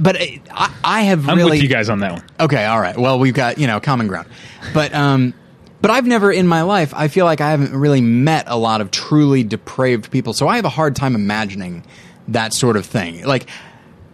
but 0.01 0.17
I, 0.17 0.41
I- 0.51 0.75
I 0.83 1.03
have 1.03 1.29
I'm 1.29 1.37
really 1.37 1.53
with 1.53 1.63
you 1.63 1.69
guys 1.69 1.89
on 1.89 2.01
that 2.01 2.13
one. 2.13 2.23
Okay, 2.39 2.65
all 2.65 2.81
right. 2.81 2.97
Well, 2.97 3.19
we've 3.19 3.35
got 3.35 3.59
you 3.59 3.67
know 3.67 3.81
common 3.81 4.07
ground, 4.09 4.29
but 4.75 4.95
um, 4.95 5.35
but 5.81 5.91
I've 5.91 6.07
never 6.07 6.31
in 6.33 6.47
my 6.47 6.63
life. 6.63 6.93
I 6.95 7.09
feel 7.09 7.25
like 7.25 7.41
I 7.41 7.51
haven't 7.51 7.75
really 7.77 8.01
met 8.01 8.45
a 8.49 8.57
lot 8.57 8.81
of 8.81 8.91
truly 8.91 9.43
depraved 9.45 10.11
people, 10.11 10.33
so 10.33 10.49
I 10.49 10.57
have 10.57 10.65
a 10.65 10.69
hard 10.71 10.97
time 10.97 11.15
imagining 11.15 11.85
that 12.29 12.53
sort 12.55 12.77
of 12.77 12.87
thing. 12.87 13.25
Like, 13.25 13.49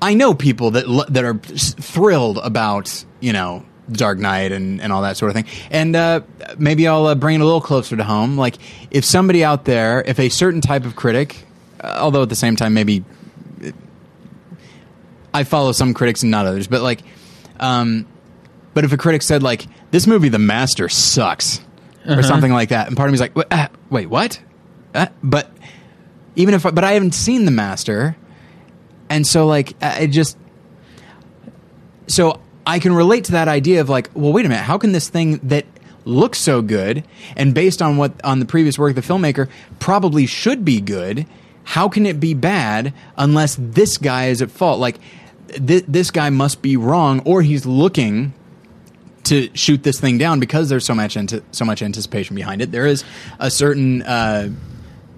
I 0.02 0.14
know 0.14 0.32
people 0.34 0.72
that 0.72 0.88
lo- 0.88 1.04
that 1.08 1.24
are 1.24 1.34
thrilled 1.38 2.38
about 2.38 3.04
you 3.20 3.32
know 3.32 3.64
Dark 3.90 4.18
Knight 4.18 4.52
and 4.52 4.80
and 4.80 4.92
all 4.92 5.02
that 5.02 5.16
sort 5.16 5.30
of 5.30 5.34
thing, 5.36 5.46
and 5.70 5.94
uh, 5.94 6.20
maybe 6.58 6.86
I'll 6.88 7.06
uh, 7.06 7.14
bring 7.14 7.36
it 7.36 7.40
a 7.40 7.44
little 7.44 7.60
closer 7.60 7.96
to 7.96 8.04
home. 8.04 8.36
Like, 8.36 8.56
if 8.90 9.04
somebody 9.04 9.44
out 9.44 9.64
there, 9.66 10.02
if 10.06 10.18
a 10.18 10.28
certain 10.30 10.60
type 10.60 10.84
of 10.84 10.96
critic, 10.96 11.44
uh, 11.80 11.96
although 12.00 12.22
at 12.22 12.28
the 12.28 12.36
same 12.36 12.56
time 12.56 12.74
maybe 12.74 13.04
I 15.36 15.44
follow 15.44 15.72
some 15.72 15.92
critics 15.92 16.22
and 16.22 16.30
not 16.30 16.46
others, 16.46 16.66
but 16.66 16.80
like, 16.80 17.02
um, 17.60 18.06
but 18.72 18.84
if 18.84 18.92
a 18.92 18.96
critic 18.96 19.20
said 19.20 19.42
like 19.42 19.66
this 19.90 20.06
movie, 20.06 20.30
The 20.30 20.38
Master 20.38 20.88
sucks, 20.88 21.60
or 22.08 22.22
something 22.22 22.52
like 22.52 22.70
that, 22.70 22.86
and 22.88 22.96
part 22.96 23.10
of 23.10 23.12
me's 23.12 23.20
like, 23.20 23.36
"Wait, 23.36 23.46
uh, 23.50 23.68
wait 23.90 24.06
what? 24.06 24.40
Uh, 24.94 25.08
but 25.22 25.50
even 26.36 26.54
if, 26.54 26.62
but 26.62 26.84
I 26.84 26.92
haven't 26.92 27.12
seen 27.12 27.44
The 27.44 27.50
Master, 27.50 28.16
and 29.10 29.26
so 29.26 29.46
like, 29.46 29.74
uh, 29.82 29.96
it 30.00 30.08
just, 30.08 30.38
so 32.06 32.40
I 32.66 32.78
can 32.78 32.94
relate 32.94 33.24
to 33.24 33.32
that 33.32 33.46
idea 33.46 33.82
of 33.82 33.90
like, 33.90 34.08
well, 34.14 34.32
wait 34.32 34.46
a 34.46 34.48
minute, 34.48 34.64
how 34.64 34.78
can 34.78 34.92
this 34.92 35.10
thing 35.10 35.38
that 35.44 35.66
looks 36.06 36.38
so 36.38 36.62
good 36.62 37.04
and 37.36 37.52
based 37.52 37.82
on 37.82 37.98
what 37.98 38.12
on 38.24 38.38
the 38.38 38.46
previous 38.46 38.78
work 38.78 38.96
of 38.96 39.06
the 39.06 39.12
filmmaker 39.12 39.50
probably 39.80 40.24
should 40.24 40.64
be 40.64 40.80
good 40.80 41.26
how 41.64 41.88
can 41.88 42.06
it 42.06 42.20
be 42.20 42.32
bad 42.32 42.94
unless 43.16 43.56
this 43.58 43.98
guy 43.98 44.26
is 44.26 44.40
at 44.40 44.48
fault 44.48 44.78
like 44.78 45.00
th- 45.48 45.84
this 45.88 46.10
guy 46.10 46.30
must 46.30 46.62
be 46.62 46.76
wrong 46.76 47.20
or 47.24 47.42
he's 47.42 47.66
looking 47.66 48.32
to 49.24 49.48
shoot 49.54 49.82
this 49.82 49.98
thing 50.00 50.18
down 50.18 50.38
because 50.40 50.68
there's 50.68 50.84
so 50.84 50.94
much 50.94 51.16
ante- 51.16 51.42
so 51.50 51.64
much 51.64 51.82
anticipation 51.82 52.36
behind 52.36 52.62
it 52.62 52.70
there 52.70 52.86
is 52.86 53.02
a 53.40 53.50
certain 53.50 54.02
uh, 54.02 54.48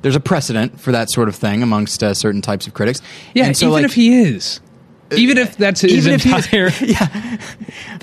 there's 0.03 0.17
a 0.17 0.21
precedent 0.21 0.81
for 0.81 0.93
that 0.93 1.11
sort 1.11 1.29
of 1.29 1.35
thing 1.37 1.63
amongst 1.63 2.03
uh, 2.03 2.15
certain 2.15 2.41
types 2.41 2.67
of 2.67 2.73
critics 2.75 3.03
Yeah, 3.35 3.47
And 3.47 3.57
so, 3.57 3.67
even 3.67 3.73
like, 3.75 3.85
if 3.85 3.95
he 3.95 4.21
is, 4.23 4.61
even 5.15 5.37
if 5.39 5.57
that's 5.57 5.81
his 5.83 5.93
even 5.93 6.13
if 6.15 6.23
he 6.23 6.31
is- 6.31 6.45
entire. 6.47 6.71
yeah, 6.85 7.39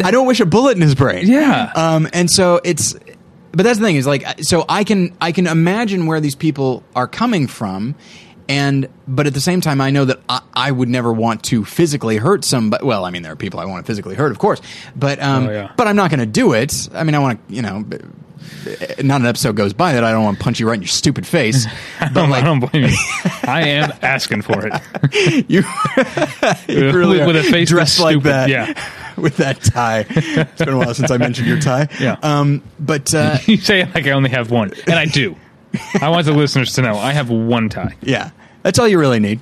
I 0.04 0.12
don't 0.12 0.28
wish 0.28 0.40
a 0.40 0.46
bullet 0.46 0.76
in 0.76 0.82
his 0.82 0.94
brain. 0.96 1.26
Yeah. 1.28 1.72
Um, 1.76 2.08
and 2.14 2.30
so 2.30 2.60
it's, 2.64 2.94
but 3.52 3.64
that's 3.64 3.80
the 3.80 3.86
thing 3.86 3.96
is 3.96 4.06
like, 4.08 4.26
so 4.42 4.66
I 4.68 4.84
can 4.84 5.16
I 5.22 5.32
can 5.32 5.48
imagine 5.48 6.06
where 6.08 6.20
these 6.20 6.36
people 6.36 6.84
are 6.96 7.08
coming 7.08 7.48
from, 7.48 7.96
and 8.50 8.88
but 9.08 9.28
at 9.28 9.34
the 9.34 9.42
same 9.42 9.62
time, 9.62 9.82
I 9.82 9.90
know 9.90 10.06
that 10.06 10.20
I, 10.30 10.42
I 10.54 10.72
would 10.72 10.90
never 10.90 11.12
want 11.14 11.44
to 11.46 11.66
physically 11.66 12.18
hurt 12.18 12.44
somebody. 12.46 12.86
Well, 12.86 13.06
I 13.06 13.10
mean, 13.12 13.22
there 13.24 13.32
are 13.32 13.36
people 13.38 13.60
I 13.60 13.66
want 13.66 13.86
to 13.86 13.88
physically 13.90 14.16
hurt, 14.16 14.32
of 14.32 14.40
course, 14.40 14.62
but 14.96 15.22
um, 15.22 15.48
Oh, 15.48 15.52
yeah. 15.52 15.72
but 15.78 15.88
I'm 15.88 15.96
not 15.96 16.10
going 16.10 16.20
to 16.22 16.26
do 16.26 16.54
it. 16.54 16.90
I 16.94 17.04
mean, 17.04 17.16
I 17.16 17.20
want 17.20 17.48
to, 17.48 17.54
you 17.56 17.62
know. 17.62 17.84
Not 19.04 19.22
an 19.22 19.28
episode 19.28 19.56
goes 19.56 19.74
by 19.74 19.94
that 19.94 20.04
I 20.04 20.12
don't 20.12 20.24
want 20.24 20.38
to 20.38 20.44
punch 20.44 20.60
you 20.60 20.68
right 20.68 20.76
in 20.76 20.82
your 20.82 20.88
stupid 20.88 21.26
face. 21.26 21.66
But 22.00 22.18
I 22.18 22.28
like 22.28 22.44
don't 22.44 22.60
blame 22.60 22.86
you. 22.86 22.96
I 23.44 23.68
am 23.70 23.92
asking 24.02 24.42
for 24.44 24.68
it. 24.68 25.46
you, 25.50 25.64
you 26.68 26.92
really 26.92 27.18
With- 27.20 27.28
with 27.28 27.36
a 27.38 27.44
face 27.44 27.70
dressed 27.70 28.00
like 28.00 28.22
that. 28.24 28.50
yeah. 28.50 28.74
with 29.18 29.38
that 29.38 29.62
tie. 29.64 30.06
It's 30.10 30.60
been 30.60 30.70
a 30.74 30.78
while 30.78 30.94
since 30.94 31.10
I 31.12 31.18
mentioned 31.18 31.48
your 31.48 31.60
tie. 31.60 31.88
Yeah. 32.00 32.18
Um, 32.22 32.62
but 32.80 33.14
uh, 33.16 33.38
You 33.46 33.58
say 33.58 33.84
like 33.86 34.06
I 34.08 34.12
only 34.12 34.30
have 34.32 34.52
one, 34.52 34.74
and 34.88 34.96
I 34.96 35.06
do. 35.06 35.36
I 36.02 36.10
want 36.10 36.26
the 36.26 36.34
listeners 36.34 36.74
to 36.74 36.82
know 36.82 36.96
I 36.98 37.14
have 37.14 37.30
one 37.30 37.70
tie. 37.70 37.96
yeah, 38.02 38.32
that's 38.64 38.80
all 38.80 38.88
you 38.88 39.00
really 39.00 39.20
need. 39.20 39.40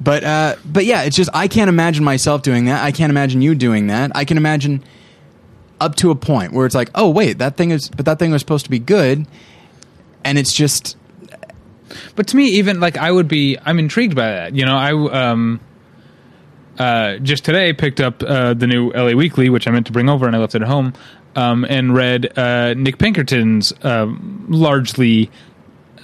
But 0.00 0.24
uh, 0.24 0.56
but 0.64 0.84
yeah, 0.84 1.02
it's 1.02 1.16
just 1.16 1.30
I 1.32 1.48
can't 1.48 1.68
imagine 1.68 2.04
myself 2.04 2.42
doing 2.42 2.64
that. 2.66 2.82
I 2.84 2.90
can't 2.92 3.10
imagine 3.10 3.42
you 3.42 3.54
doing 3.54 3.86
that. 3.88 4.10
I 4.14 4.24
can 4.24 4.36
imagine 4.36 4.82
up 5.80 5.94
to 5.96 6.10
a 6.10 6.14
point 6.14 6.52
where 6.52 6.66
it's 6.66 6.74
like, 6.74 6.90
oh 6.94 7.10
wait, 7.10 7.38
that 7.38 7.56
thing 7.56 7.70
is, 7.70 7.88
but 7.88 8.04
that 8.06 8.18
thing 8.18 8.30
was 8.32 8.40
supposed 8.42 8.64
to 8.64 8.70
be 8.70 8.78
good, 8.78 9.26
and 10.24 10.36
it's 10.38 10.52
just 10.52 10.96
But 12.16 12.26
to 12.28 12.36
me, 12.36 12.46
even 12.46 12.80
like 12.80 12.96
I 12.96 13.10
would 13.10 13.28
be, 13.28 13.56
I'm 13.64 13.78
intrigued 13.78 14.14
by 14.16 14.26
that. 14.26 14.54
You 14.54 14.64
know, 14.66 14.76
I 14.76 15.30
um, 15.30 15.60
uh, 16.78 17.18
just 17.18 17.44
today 17.44 17.72
picked 17.72 18.00
up 18.00 18.22
uh, 18.22 18.54
the 18.54 18.66
new 18.66 18.90
LA 18.90 19.12
Weekly, 19.12 19.48
which 19.48 19.66
I 19.68 19.70
meant 19.70 19.86
to 19.86 19.92
bring 19.92 20.08
over, 20.08 20.26
and 20.26 20.34
I 20.34 20.38
left 20.38 20.54
it 20.54 20.62
at 20.62 20.68
home, 20.68 20.92
um, 21.36 21.64
and 21.68 21.94
read 21.94 22.36
uh, 22.36 22.74
Nick 22.74 22.98
Pinkerton's 22.98 23.72
um, 23.82 24.46
largely, 24.48 25.30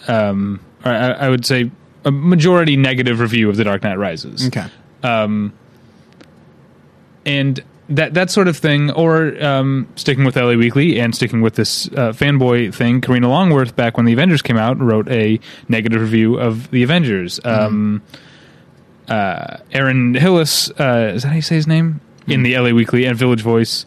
um, 0.08 0.60
or 0.84 0.92
I, 0.92 1.10
I 1.12 1.28
would 1.28 1.44
say, 1.44 1.70
a 2.04 2.10
majority 2.10 2.76
negative 2.76 3.20
review 3.20 3.48
of 3.50 3.56
The 3.56 3.64
Dark 3.64 3.82
Knight 3.82 3.98
Rises. 3.98 4.46
okay. 4.46 4.66
and 7.26 7.62
that 7.90 8.14
that 8.14 8.30
sort 8.30 8.48
of 8.48 8.56
thing, 8.56 8.90
or 8.92 9.42
um, 9.44 9.88
sticking 9.96 10.24
with 10.24 10.36
LA 10.36 10.54
Weekly 10.54 11.00
and 11.00 11.14
sticking 11.14 11.40
with 11.40 11.56
this 11.56 11.88
uh, 11.88 12.12
fanboy 12.12 12.72
thing. 12.72 13.00
Karina 13.00 13.28
Longworth, 13.28 13.74
back 13.76 13.96
when 13.96 14.06
the 14.06 14.12
Avengers 14.12 14.42
came 14.42 14.56
out, 14.56 14.78
wrote 14.78 15.08
a 15.08 15.40
negative 15.68 16.00
review 16.00 16.38
of 16.38 16.70
the 16.70 16.82
Avengers. 16.82 17.40
Um, 17.44 18.02
uh, 19.08 19.58
Aaron 19.72 20.14
Hillis, 20.14 20.70
uh, 20.70 21.12
is 21.14 21.22
that 21.24 21.30
how 21.30 21.34
you 21.34 21.42
say 21.42 21.56
his 21.56 21.66
name? 21.66 22.00
In 22.28 22.44
the 22.44 22.56
LA 22.56 22.70
Weekly 22.70 23.06
and 23.06 23.18
Village 23.18 23.42
Voice. 23.42 23.84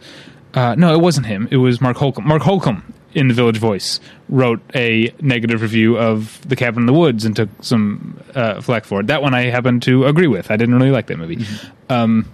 Uh, 0.53 0.75
no, 0.75 0.93
it 0.93 1.00
wasn't 1.00 1.25
him. 1.25 1.48
It 1.50 1.58
was 1.58 1.79
Mark 1.79 1.96
Holcomb. 1.96 2.27
Mark 2.27 2.41
Holcomb 2.41 2.92
in 3.15 3.27
the 3.27 3.34
Village 3.34 3.58
Voice 3.58 4.00
wrote 4.29 4.62
a 4.75 5.13
negative 5.22 5.62
review 5.62 5.98
of 5.98 6.39
The 6.48 6.55
Cabin 6.55 6.84
in 6.84 6.86
the 6.88 6.93
Woods 6.93 7.25
and 7.25 7.36
took 7.36 7.50
some 7.62 8.20
uh, 8.36 8.60
flack 8.62 8.86
for 8.86 9.00
it. 9.01 9.08
That 9.08 9.22
one 9.22 9.34
I 9.34 9.43
happen 9.50 9.79
to 9.82 10.05
agree 10.05 10.27
with. 10.27 10.50
I 10.51 10.58
didn't 10.58 10.75
really 10.75 10.91
like 10.91 11.08
that 11.08 11.17
movie. 11.17 11.46
Um, 11.89 12.27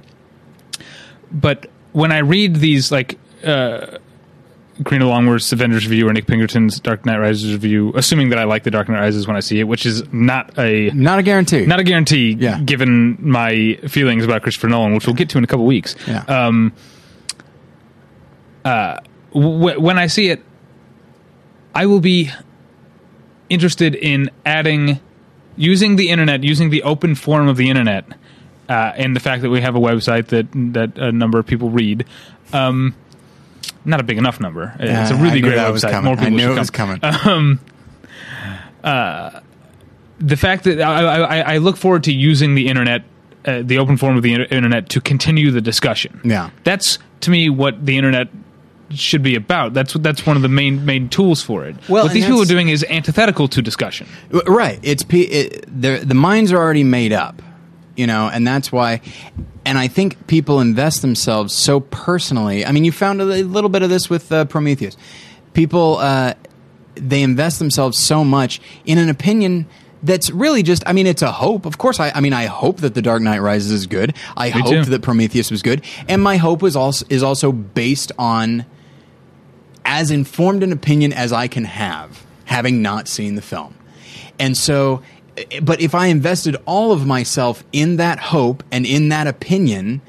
but 1.31 1.67
when 1.91 2.11
I 2.11 2.19
read 2.19 2.55
these, 2.55 2.91
like, 2.91 3.17
uh, 3.43 3.97
Karina 4.85 5.05
Longworth's 5.05 5.51
Avengers 5.51 5.85
review 5.85 6.07
or 6.07 6.13
Nick 6.13 6.25
Pinkerton's 6.25 6.79
Dark 6.79 7.05
Knight 7.05 7.17
Rises 7.17 7.51
review, 7.51 7.91
assuming 7.95 8.29
that 8.29 8.39
I 8.39 8.45
like 8.45 8.63
The 8.63 8.71
Dark 8.71 8.87
Knight 8.87 9.01
Rises 9.01 9.27
when 9.27 9.35
I 9.35 9.41
see 9.41 9.59
it, 9.59 9.65
which 9.65 9.85
is 9.85 10.03
not 10.13 10.57
a 10.57 10.89
Not 10.91 11.19
a 11.19 11.23
guarantee. 11.23 11.65
not 11.65 11.79
a 11.81 11.83
guarantee 11.83 12.37
Yeah. 12.39 12.59
given 12.61 13.17
my 13.19 13.77
feelings 13.89 14.23
about 14.23 14.41
Christopher 14.43 14.69
Nolan, 14.69 14.93
which 14.93 15.05
we'll 15.05 15.15
get 15.17 15.27
to 15.31 15.37
in 15.37 15.43
a 15.43 15.47
couple 15.47 15.65
weeks. 15.65 15.95
Yeah. 16.07 16.19
Um, 16.23 16.71
uh, 18.63 18.99
w- 19.33 19.79
when 19.79 19.97
I 19.97 20.07
see 20.07 20.29
it, 20.29 20.43
I 21.75 21.85
will 21.85 21.99
be 21.99 22.31
interested 23.49 23.95
in 23.95 24.29
adding, 24.45 24.99
using 25.55 25.95
the 25.95 26.09
internet, 26.09 26.43
using 26.43 26.69
the 26.69 26.83
open 26.83 27.15
forum 27.15 27.47
of 27.47 27.57
the 27.57 27.69
internet, 27.69 28.05
uh, 28.67 28.93
and 28.95 29.15
the 29.15 29.19
fact 29.19 29.41
that 29.41 29.49
we 29.49 29.61
have 29.61 29.75
a 29.75 29.79
website 29.79 30.27
that 30.27 30.47
that 30.73 30.97
a 30.97 31.11
number 31.11 31.39
of 31.39 31.45
people 31.47 31.69
read. 31.69 32.05
Um, 32.53 32.95
not 33.85 33.99
a 33.99 34.03
big 34.03 34.17
enough 34.17 34.39
number. 34.39 34.75
it's 34.79 35.11
a 35.11 35.13
Yeah, 35.15 35.21
really 35.23 35.41
great 35.41 35.57
website. 35.57 36.03
More 36.03 36.15
people 36.15 36.27
I 36.27 36.29
knew 36.29 36.51
it 36.53 36.59
was 36.59 36.69
come 36.69 36.99
coming. 36.99 37.59
the 40.19 40.37
fact 40.37 40.65
that 40.65 40.81
I, 40.81 41.03
I, 41.21 41.53
I 41.53 41.57
look 41.57 41.77
forward 41.77 42.03
to 42.05 42.13
using 42.13 42.55
the 42.55 42.67
internet, 42.67 43.03
uh, 43.45 43.61
the 43.63 43.77
open 43.79 43.97
forum 43.97 44.17
of 44.17 44.23
the 44.23 44.33
inter- 44.33 44.47
internet, 44.55 44.89
to 44.89 45.01
continue 45.01 45.51
the 45.51 45.61
discussion. 45.61 46.19
Yeah. 46.23 46.49
that's 46.63 46.99
to 47.21 47.31
me 47.31 47.49
what 47.49 47.85
the 47.85 47.97
internet 47.97 48.27
should 48.91 49.23
be 49.23 49.35
about. 49.35 49.73
That's 49.73 49.93
that's 49.93 50.25
one 50.25 50.35
of 50.35 50.41
the 50.41 50.49
main 50.49 50.85
main 50.85 51.09
tools 51.09 51.41
for 51.41 51.65
it. 51.65 51.75
Well, 51.87 52.05
what 52.05 52.13
these 52.13 52.25
people 52.25 52.41
are 52.41 52.45
doing 52.45 52.69
is 52.69 52.85
antithetical 52.89 53.47
to 53.49 53.61
discussion. 53.61 54.07
Right. 54.31 54.79
It's 54.83 55.03
it, 55.09 55.65
the 55.67 55.97
the 56.03 56.15
minds 56.15 56.51
are 56.51 56.57
already 56.57 56.83
made 56.83 57.13
up, 57.13 57.41
you 57.95 58.07
know, 58.07 58.29
and 58.31 58.47
that's 58.47 58.71
why. 58.71 59.01
And 59.65 59.77
I 59.77 59.87
think 59.87 60.27
people 60.27 60.61
invest 60.61 61.01
themselves 61.01 61.53
so 61.53 61.79
personally. 61.79 62.65
I 62.65 62.71
mean, 62.71 62.85
you 62.85 62.91
found 62.91 63.21
a 63.21 63.25
little 63.25 63.69
bit 63.69 63.83
of 63.83 63.89
this 63.89 64.09
with 64.09 64.31
uh, 64.31 64.45
Prometheus. 64.45 64.97
People 65.53 65.97
uh, 65.97 66.33
they 66.95 67.21
invest 67.21 67.59
themselves 67.59 67.97
so 67.97 68.23
much 68.23 68.61
in 68.85 68.97
an 68.97 69.09
opinion 69.09 69.67
that's 70.03 70.29
really 70.29 70.63
just. 70.63 70.83
I 70.87 70.93
mean, 70.93 71.07
it's 71.07 71.21
a 71.21 71.31
hope. 71.31 71.65
Of 71.65 71.77
course, 71.77 71.99
I. 71.99 72.11
I 72.11 72.21
mean, 72.21 72.33
I 72.33 72.45
hope 72.45 72.77
that 72.77 72.93
The 72.93 73.01
Dark 73.01 73.21
Knight 73.21 73.39
Rises 73.39 73.71
is 73.71 73.85
good. 73.85 74.15
I 74.35 74.49
too. 74.51 74.59
hoped 74.59 74.89
that 74.89 75.01
Prometheus 75.01 75.51
was 75.51 75.61
good, 75.61 75.83
and 76.07 76.23
my 76.23 76.37
hope 76.37 76.61
was 76.61 76.75
also 76.75 77.05
is 77.09 77.23
also 77.23 77.51
based 77.51 78.11
on 78.17 78.65
as 79.89 80.11
informed 80.11 80.61
an 80.61 80.71
opinion 80.71 81.11
as 81.11 81.33
I 81.33 81.47
can 81.47 81.65
have, 81.65 82.23
having 82.45 82.83
not 82.83 83.07
seen 83.07 83.33
the 83.33 83.41
film. 83.41 83.73
And 84.37 84.55
so, 84.55 85.01
eh, 85.35 85.61
but 85.61 85.81
if 85.81 85.95
I 85.95 86.05
invested 86.07 86.55
all 86.67 86.91
of 86.91 87.07
myself 87.07 87.63
in 87.73 87.95
that 87.97 88.19
hope 88.19 88.63
and 88.71 88.85
in 88.85 89.09
that 89.09 89.25
opinion, 89.25 90.01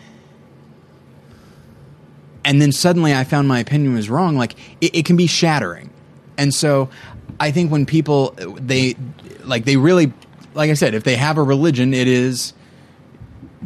and 2.45 2.61
then 2.61 2.73
suddenly 2.73 3.15
I 3.15 3.25
found 3.25 3.49
my 3.49 3.59
opinion 3.59 3.95
was 3.95 4.11
wrong, 4.11 4.37
like 4.37 4.55
it, 4.83 4.95
it 4.97 5.05
can 5.07 5.17
be 5.17 5.27
shattering. 5.27 5.89
And 6.37 6.55
so, 6.55 6.91
I 7.41 7.51
think 7.51 7.73
when 7.73 7.87
people 7.87 8.35
eh, 8.37 8.45
they 8.57 8.97
like 9.45 9.65
they 9.65 9.79
really, 9.79 10.13
like 10.53 10.69
I 10.69 10.75
said, 10.75 10.93
if 10.93 11.05
they 11.05 11.17
have 11.17 11.39
a 11.39 11.43
religion, 11.43 11.95
it 11.95 12.07
is 12.07 12.53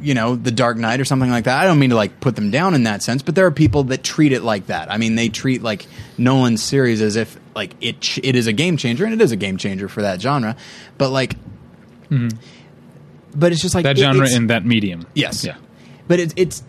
you 0.00 0.14
know, 0.14 0.35
the 0.37 0.50
Dark 0.50 0.76
Knight 0.76 1.00
or 1.00 1.04
something 1.04 1.30
like 1.30 1.44
that. 1.44 1.59
I 1.62 1.66
don't 1.66 1.78
mean 1.78 1.90
to 1.90 1.96
like 1.96 2.20
put 2.20 2.35
them 2.37 2.50
down 2.50 2.74
in 2.74 2.83
that 2.85 3.02
sense, 3.02 3.22
but 3.22 3.35
there 3.35 3.46
are 3.46 3.50
people 3.52 3.85
that 3.85 4.02
treat 4.02 4.33
it 4.33 4.42
like 4.42 4.66
that. 4.66 4.90
I 4.90 4.96
mean, 4.98 5.14
they 5.14 5.28
treat 5.28 5.62
like 5.62 5.87
Nolan's 6.18 6.62
series 6.62 7.00
as 7.00 7.16
if 7.16 7.38
like 7.54 7.74
it 7.80 8.00
ch- 8.00 8.18
it 8.22 8.35
is 8.37 8.46
a 8.46 8.52
game 8.52 8.76
changer, 8.76 9.04
and 9.04 9.14
it 9.14 9.20
is 9.20 9.30
a 9.33 9.37
game 9.37 9.57
changer 9.57 9.88
for 9.88 10.02
that 10.02 10.20
genre. 10.20 10.57
But 10.98 11.11
like, 11.11 11.37
mm-hmm. 12.11 12.28
but 13.35 13.52
it's 13.52 13.62
just 13.62 13.74
like 13.74 13.85
That 13.85 13.96
it- 13.96 14.00
genre 14.00 14.28
in 14.28 14.48
that 14.48 14.64
medium. 14.64 15.07
Yes. 15.14 15.44
Yeah. 15.44 15.57
but 16.09 16.18
it's 16.20 16.35
it's. 16.37 16.62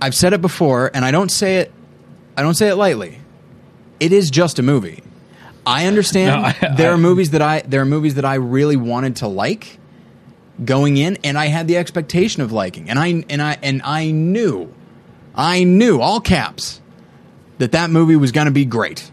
I've 0.00 0.14
said 0.14 0.32
it 0.32 0.40
before, 0.40 0.90
and 0.94 1.04
I 1.04 1.10
don't 1.10 1.30
say 1.30 1.56
it. 1.58 1.72
I 2.36 2.42
don't 2.42 2.54
say 2.54 2.68
it 2.68 2.76
lightly. 2.76 3.18
It 4.00 4.12
is 4.12 4.30
just 4.30 4.58
a 4.58 4.62
movie. 4.62 5.02
I 5.66 5.86
understand 5.86 6.42
No, 6.42 6.48
I- 6.68 6.74
there 6.76 6.90
I- 6.90 6.94
are 6.94 6.98
movies 6.98 7.30
that 7.30 7.42
I 7.42 7.60
there 7.60 7.80
are 7.82 7.86
movies 7.86 8.14
that 8.14 8.24
I 8.24 8.34
really 8.34 8.76
wanted 8.76 9.16
to 9.16 9.28
like 9.28 9.77
going 10.64 10.96
in, 10.96 11.18
and 11.24 11.38
I 11.38 11.46
had 11.46 11.68
the 11.68 11.76
expectation 11.76 12.42
of 12.42 12.52
liking, 12.52 12.88
and 12.90 12.98
I 12.98 13.24
and 13.28 13.40
I 13.42 13.56
and 13.62 13.82
I 13.82 14.10
knew, 14.10 14.72
I 15.34 15.64
knew 15.64 16.00
all 16.00 16.20
caps 16.20 16.80
that 17.58 17.72
that 17.72 17.90
movie 17.90 18.16
was 18.16 18.32
going 18.32 18.46
to 18.46 18.52
be 18.52 18.64
great, 18.64 19.10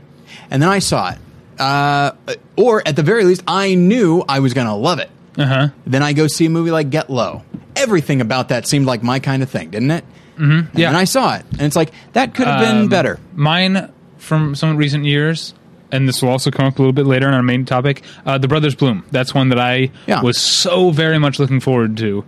and 0.49 0.62
then 0.62 0.69
I 0.69 0.79
saw 0.79 1.12
it, 1.12 1.17
uh, 1.60 2.12
or 2.55 2.81
at 2.88 2.95
the 2.95 3.03
very 3.03 3.23
least, 3.23 3.43
I 3.47 3.75
knew 3.75 4.23
I 4.27 4.39
was 4.39 4.53
going 4.53 4.67
to 4.67 4.73
love 4.73 4.99
it. 4.99 5.10
Uh 5.38 5.45
huh. 5.45 5.67
Then 5.86 6.01
I 6.03 6.13
go 6.13 6.27
see 6.27 6.45
a 6.45 6.49
movie 6.49 6.71
like 6.71 6.89
Get 6.89 7.10
Low. 7.10 7.43
Everything 7.75 8.21
about 8.21 8.49
that 8.49 8.67
seemed 8.67 8.86
like 8.86 9.03
my 9.03 9.19
kind 9.19 9.43
of 9.43 9.49
thing, 9.49 9.69
didn't 9.69 9.91
it? 9.91 10.05
Mm-hmm. 10.38 10.77
Yeah. 10.77 10.88
And 10.89 10.97
I 10.97 11.03
saw 11.03 11.36
it, 11.36 11.45
and 11.51 11.62
it's 11.62 11.75
like 11.75 11.91
that 12.13 12.34
could 12.34 12.47
have 12.47 12.60
been 12.62 12.84
Um, 12.84 12.88
better. 12.89 13.19
Mine 13.34 13.91
from 14.17 14.55
some 14.55 14.77
recent 14.77 15.05
years, 15.05 15.53
and 15.95 16.08
this 16.08 16.21
will 16.21 16.29
also 16.29 16.51
come 16.51 16.65
up 16.65 16.77
a 16.77 16.81
little 16.81 16.93
bit 16.93 17.05
later 17.08 17.27
on 17.27 17.34
our 17.34 17.43
main 17.43 17.65
topic. 17.65 18.03
Uh, 18.25 18.38
the 18.38 18.47
Brothers 18.47 18.75
Bloom. 18.75 19.05
That's 19.12 19.34
one 19.34 19.49
that 19.49 19.60
I 19.60 19.91
Yeah. 20.08 20.21
was 20.21 20.39
so 20.39 20.91
very 20.91 21.17
much 21.19 21.39
looking 21.39 21.60
forward 21.60 21.97
to. 21.97 22.23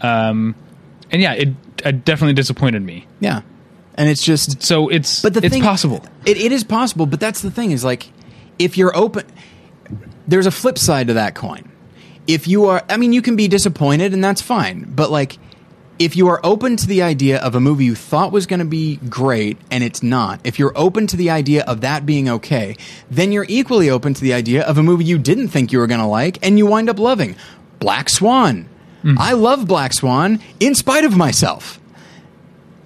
Um, 0.00 0.54
and 1.10 1.20
yeah, 1.20 1.32
it, 1.34 1.48
it 1.84 2.04
definitely 2.04 2.34
disappointed 2.34 2.82
me. 2.82 3.06
Yeah, 3.20 3.42
and 3.94 4.08
it's 4.08 4.22
just 4.24 4.62
So 4.62 4.88
it's 4.88 5.22
But 5.22 5.34
the 5.34 5.40
it's 5.44 5.52
thing, 5.52 5.62
possible. 5.62 6.04
It, 6.24 6.36
it 6.38 6.52
is 6.52 6.64
possible, 6.64 7.06
but 7.06 7.20
that's 7.20 7.42
the 7.42 7.50
thing 7.50 7.70
is 7.72 7.84
like, 7.84 8.10
if 8.58 8.78
you're 8.78 8.96
open, 8.96 9.26
there's 10.28 10.46
a 10.46 10.50
flip 10.50 10.78
side 10.78 11.08
to 11.08 11.14
that 11.14 11.34
coin. 11.34 11.68
If 12.26 12.46
you 12.46 12.66
are, 12.66 12.82
I 12.88 12.96
mean, 12.96 13.12
you 13.12 13.22
can 13.22 13.34
be 13.36 13.48
disappointed, 13.48 14.12
and 14.14 14.22
that's 14.22 14.40
fine. 14.40 14.86
But 14.94 15.10
like, 15.10 15.38
if 16.00 16.16
you 16.16 16.26
are 16.28 16.40
open 16.42 16.76
to 16.78 16.86
the 16.86 17.02
idea 17.02 17.38
of 17.40 17.54
a 17.54 17.60
movie 17.60 17.84
you 17.84 17.94
thought 17.94 18.32
was 18.32 18.46
going 18.46 18.58
to 18.58 18.64
be 18.66 18.96
great 19.08 19.58
and 19.70 19.84
it's 19.84 20.02
not, 20.02 20.40
if 20.42 20.58
you're 20.58 20.72
open 20.74 21.06
to 21.08 21.16
the 21.16 21.30
idea 21.30 21.62
of 21.64 21.82
that 21.82 22.04
being 22.06 22.28
okay, 22.28 22.74
then 23.10 23.30
you're 23.30 23.46
equally 23.48 23.88
open 23.90 24.14
to 24.14 24.20
the 24.22 24.32
idea 24.32 24.64
of 24.64 24.78
a 24.78 24.82
movie 24.82 25.04
you 25.04 25.18
didn't 25.18 25.48
think 25.48 25.70
you 25.72 25.78
were 25.78 25.86
going 25.86 26.00
to 26.00 26.06
like 26.06 26.44
and 26.44 26.58
you 26.58 26.66
wind 26.66 26.88
up 26.88 26.98
loving. 26.98 27.36
Black 27.78 28.08
Swan. 28.08 28.68
Hmm. 29.02 29.14
I 29.18 29.34
love 29.34 29.66
Black 29.68 29.92
Swan 29.92 30.40
in 30.58 30.74
spite 30.74 31.04
of 31.04 31.16
myself 31.16 31.78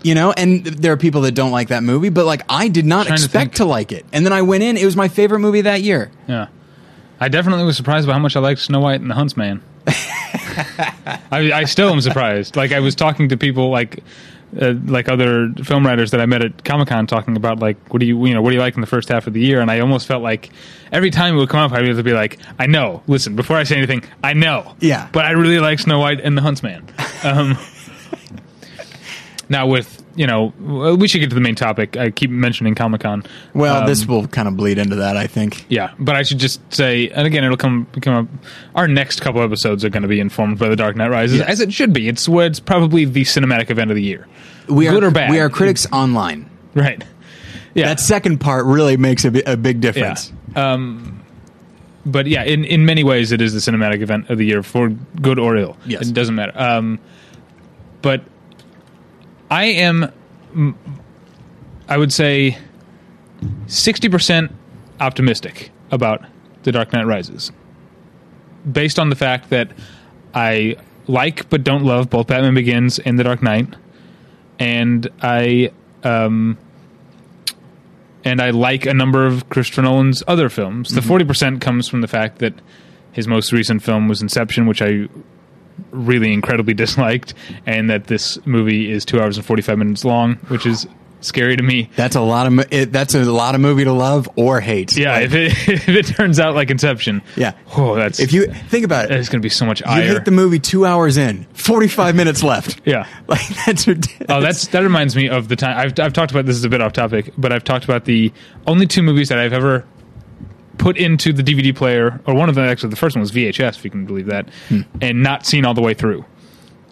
you 0.02 0.14
know 0.14 0.32
and 0.32 0.66
there 0.66 0.92
are 0.92 0.98
people 0.98 1.22
that 1.22 1.32
don't 1.32 1.50
like 1.50 1.68
that 1.68 1.82
movie 1.82 2.10
but 2.10 2.26
like 2.26 2.42
i 2.46 2.68
did 2.68 2.84
not 2.84 3.06
Trying 3.06 3.16
to 3.16 3.24
expect 3.24 3.56
to, 3.56 3.64
like 3.64 3.90
it 3.90 4.04
and 4.12 4.26
then 4.26 4.34
i 4.34 4.42
went 4.42 4.62
in 4.62 4.76
it 4.76 4.84
was 4.84 4.96
my 4.96 5.08
favorite 5.08 5.38
movie 5.38 5.62
that 5.62 5.80
year 5.80 6.10
Yeah. 6.28 6.48
I 7.18 7.28
definitely 7.28 7.64
was 7.64 7.76
surprised 7.78 8.06
by 8.06 8.12
how 8.12 8.18
much 8.18 8.36
I 8.36 8.40
liked 8.40 8.60
Snow 8.60 8.80
White 8.80 9.00
and 9.00 9.08
the 9.08 9.14
Huntsman. 9.14 9.62
I, 11.30 11.52
I 11.52 11.64
still 11.64 11.90
am 11.90 12.00
surprised. 12.00 12.56
Like 12.56 12.72
I 12.72 12.80
was 12.80 12.94
talking 12.94 13.28
to 13.30 13.36
people 13.36 13.70
like 13.70 14.02
uh, 14.60 14.74
like 14.86 15.08
other 15.08 15.52
film 15.64 15.84
writers 15.84 16.12
that 16.12 16.20
I 16.20 16.26
met 16.26 16.42
at 16.44 16.64
Comic 16.64 16.88
Con 16.88 17.06
talking 17.08 17.36
about 17.36 17.58
like 17.58 17.76
what 17.92 17.98
do 17.98 18.06
you 18.06 18.24
you 18.26 18.34
know 18.34 18.40
what 18.42 18.50
do 18.50 18.54
you 18.56 18.60
like 18.62 18.74
in 18.76 18.80
the 18.80 18.86
first 18.86 19.08
half 19.08 19.26
of 19.26 19.32
the 19.32 19.40
year 19.40 19.60
and 19.60 19.68
I 19.70 19.80
almost 19.80 20.06
felt 20.06 20.22
like 20.22 20.50
every 20.92 21.10
time 21.10 21.34
it 21.34 21.38
would 21.38 21.48
come 21.48 21.60
up 21.60 21.72
I'd 21.72 22.04
be 22.04 22.12
like 22.12 22.38
I 22.58 22.66
know 22.66 23.02
listen 23.08 23.34
before 23.34 23.56
I 23.56 23.64
say 23.64 23.76
anything 23.76 24.04
I 24.22 24.32
know 24.32 24.76
Yeah. 24.80 25.08
but 25.12 25.24
I 25.24 25.32
really 25.32 25.58
like 25.58 25.80
Snow 25.80 25.98
White 25.98 26.20
and 26.20 26.36
the 26.38 26.42
Huntsman. 26.42 26.86
Um, 27.24 27.58
now 29.48 29.66
with 29.66 30.03
you 30.16 30.26
know 30.26 30.46
we 30.98 31.08
should 31.08 31.20
get 31.20 31.28
to 31.30 31.34
the 31.34 31.40
main 31.40 31.54
topic. 31.54 31.96
I 31.96 32.10
keep 32.10 32.30
mentioning 32.30 32.74
Comic 32.74 33.00
Con. 33.02 33.24
well 33.54 33.82
Um, 33.82 33.86
this 33.88 34.06
will 34.06 34.26
kind 34.28 34.46
of 34.48 34.56
bleed 34.56 34.78
into 34.78 34.96
that 34.96 35.16
i 35.16 35.26
think 35.26 35.64
yeah, 35.68 35.92
but 35.98 36.14
I 36.16 36.22
should 36.22 36.38
just 36.38 36.60
say, 36.72 37.08
and 37.10 37.26
again, 37.26 37.42
it'll 37.44 37.56
come 37.56 37.86
come 38.00 38.14
up. 38.14 38.26
Our 38.74 38.86
next 38.88 39.20
couple 39.20 39.42
episodes 39.42 39.84
are 39.84 39.88
going 39.90 40.02
to 40.02 40.08
be 40.08 40.20
informed 40.20 40.58
by 40.58 40.68
The 40.68 40.76
Dark 40.76 40.94
Knight 40.96 41.10
Rises, 41.10 41.38
Yes. 41.38 41.48
as 41.48 41.60
it 41.60 41.72
should 41.72 41.92
be. 41.92 42.08
It's 42.08 42.28
it's 42.28 42.60
probably 42.60 43.04
the 43.04 43.22
cinematic 43.24 43.70
event 43.70 43.90
of 43.90 43.96
the 43.96 44.02
year. 44.02 44.26
we 44.68 44.88
are 44.88 45.02
or 45.04 45.10
bad? 45.10 45.30
we 45.30 45.40
are 45.40 45.50
critics 45.50 45.86
online 45.92 46.48
Right. 46.74 47.02
Yeah. 47.74 47.86
that 47.86 47.98
second 48.00 48.38
part 48.38 48.66
really 48.66 48.96
makes 48.96 49.24
a, 49.24 49.30
bi- 49.32 49.42
a 49.46 49.56
big 49.56 49.76
yeah. 49.76 49.90
difference 49.92 50.32
Um, 50.54 51.22
but 52.06 52.26
yeah, 52.26 52.44
in 52.44 52.64
in 52.64 52.84
many 52.86 53.02
ways, 53.02 53.32
it 53.32 53.40
is 53.40 53.52
the 53.52 53.58
cinematic 53.72 54.00
event 54.02 54.30
of 54.30 54.38
the 54.38 54.44
year 54.46 54.62
for 54.62 54.90
good 55.20 55.38
or 55.38 55.56
ill. 55.56 55.76
Yes. 55.86 56.08
it 56.08 56.14
doesn't 56.14 56.34
matter. 56.34 56.52
Um, 56.54 56.98
but 58.02 58.22
I 59.54 59.66
am, 59.66 60.74
I 61.88 61.96
would 61.96 62.12
say, 62.12 62.58
sixty 63.68 64.08
percent 64.08 64.50
optimistic 64.98 65.70
about 65.92 66.24
The 66.64 66.72
Dark 66.72 66.92
Knight 66.92 67.06
Rises, 67.06 67.52
based 68.70 68.98
on 68.98 69.10
the 69.10 69.16
fact 69.16 69.50
that 69.50 69.70
I 70.34 70.74
like 71.06 71.48
but 71.50 71.62
don't 71.62 71.84
love 71.84 72.10
both 72.10 72.26
Batman 72.26 72.54
Begins 72.54 72.98
and 72.98 73.16
The 73.16 73.22
Dark 73.22 73.44
Knight, 73.44 73.68
and 74.58 75.08
I 75.22 75.70
um, 76.02 76.58
and 78.24 78.40
I 78.42 78.50
like 78.50 78.86
a 78.86 78.94
number 78.94 79.24
of 79.24 79.48
Christopher 79.50 79.82
Nolan's 79.82 80.24
other 80.26 80.48
films. 80.48 80.88
The 80.96 81.02
forty 81.02 81.24
percent 81.24 81.60
comes 81.60 81.88
from 81.88 82.00
the 82.00 82.08
fact 82.08 82.40
that 82.40 82.54
his 83.12 83.28
most 83.28 83.52
recent 83.52 83.84
film 83.84 84.08
was 84.08 84.20
Inception, 84.20 84.66
which 84.66 84.82
I 84.82 85.06
really 85.90 86.32
incredibly 86.32 86.74
disliked, 86.74 87.34
and 87.66 87.90
that 87.90 88.06
this 88.06 88.44
movie 88.46 88.90
is 88.90 89.04
two 89.04 89.20
hours 89.20 89.36
and 89.36 89.46
forty 89.46 89.62
five 89.62 89.78
minutes 89.78 90.04
long, 90.04 90.36
which 90.48 90.66
is 90.66 90.86
scary 91.24 91.56
to 91.56 91.62
me. 91.62 91.90
That's 91.96 92.16
a 92.16 92.20
lot 92.20 92.46
of 92.46 92.72
it, 92.72 92.92
that's 92.92 93.14
a 93.14 93.24
lot 93.24 93.54
of 93.54 93.60
movie 93.60 93.84
to 93.84 93.92
love 93.92 94.28
or 94.36 94.60
hate. 94.60 94.96
Yeah, 94.96 95.12
Like, 95.12 95.24
if 95.24 95.34
it 95.34 95.68
if 95.68 95.88
it 95.88 96.06
turns 96.06 96.38
out 96.38 96.54
like 96.54 96.70
Inception, 96.70 97.22
yeah. 97.36 97.54
oh, 97.76 97.94
that's 97.94 98.20
If 98.20 98.32
you 98.32 98.46
think 98.46 98.84
about 98.84 99.06
it, 99.06 99.12
it's 99.12 99.28
going 99.28 99.40
to 99.40 99.44
be 99.44 99.50
so 99.50 99.66
much 99.66 99.80
you 99.80 99.86
ire. 99.86 100.02
hit 100.02 100.24
the 100.24 100.30
movie 100.30 100.58
two 100.58 100.86
hours 100.86 101.16
in, 101.16 101.44
forty 101.54 101.88
five 101.88 102.14
minutes 102.14 102.42
left. 102.42 102.80
yeah. 102.84 103.06
Like 103.26 103.46
that's 103.64 103.86
ridiculous. 103.88 104.26
Oh, 104.28 104.42
that's 104.42 104.66
that 104.68 104.82
reminds 104.82 105.16
me 105.16 105.30
of 105.30 105.48
the 105.48 105.56
time 105.56 105.78
I've 105.78 105.98
I've 105.98 106.12
talked 106.12 106.30
about 106.30 106.44
this 106.44 106.56
is 106.56 106.64
a 106.64 106.68
bit 106.68 106.82
off 106.82 106.92
topic, 106.92 107.32
but 107.38 107.52
I've 107.52 107.64
talked 107.64 107.84
about 107.84 108.04
the 108.04 108.32
only 108.66 108.86
two 108.86 109.02
movies 109.02 109.30
that 109.30 109.38
I've 109.38 109.54
ever 109.54 109.86
put 110.78 110.96
into 110.96 111.32
the 111.32 111.42
DVD 111.42 111.74
player, 111.74 112.20
or 112.26 112.34
one 112.34 112.48
of 112.48 112.54
them 112.54 112.64
actually 112.64 112.90
the 112.90 112.96
first 112.96 113.16
one 113.16 113.20
was 113.20 113.32
VHS, 113.32 113.76
if 113.76 113.84
you 113.84 113.90
can 113.90 114.04
believe 114.06 114.26
that, 114.26 114.48
Hmm. 114.68 114.80
and 115.00 115.22
not 115.22 115.46
seen 115.46 115.64
all 115.64 115.74
the 115.74 115.82
way 115.82 115.94
through. 115.94 116.24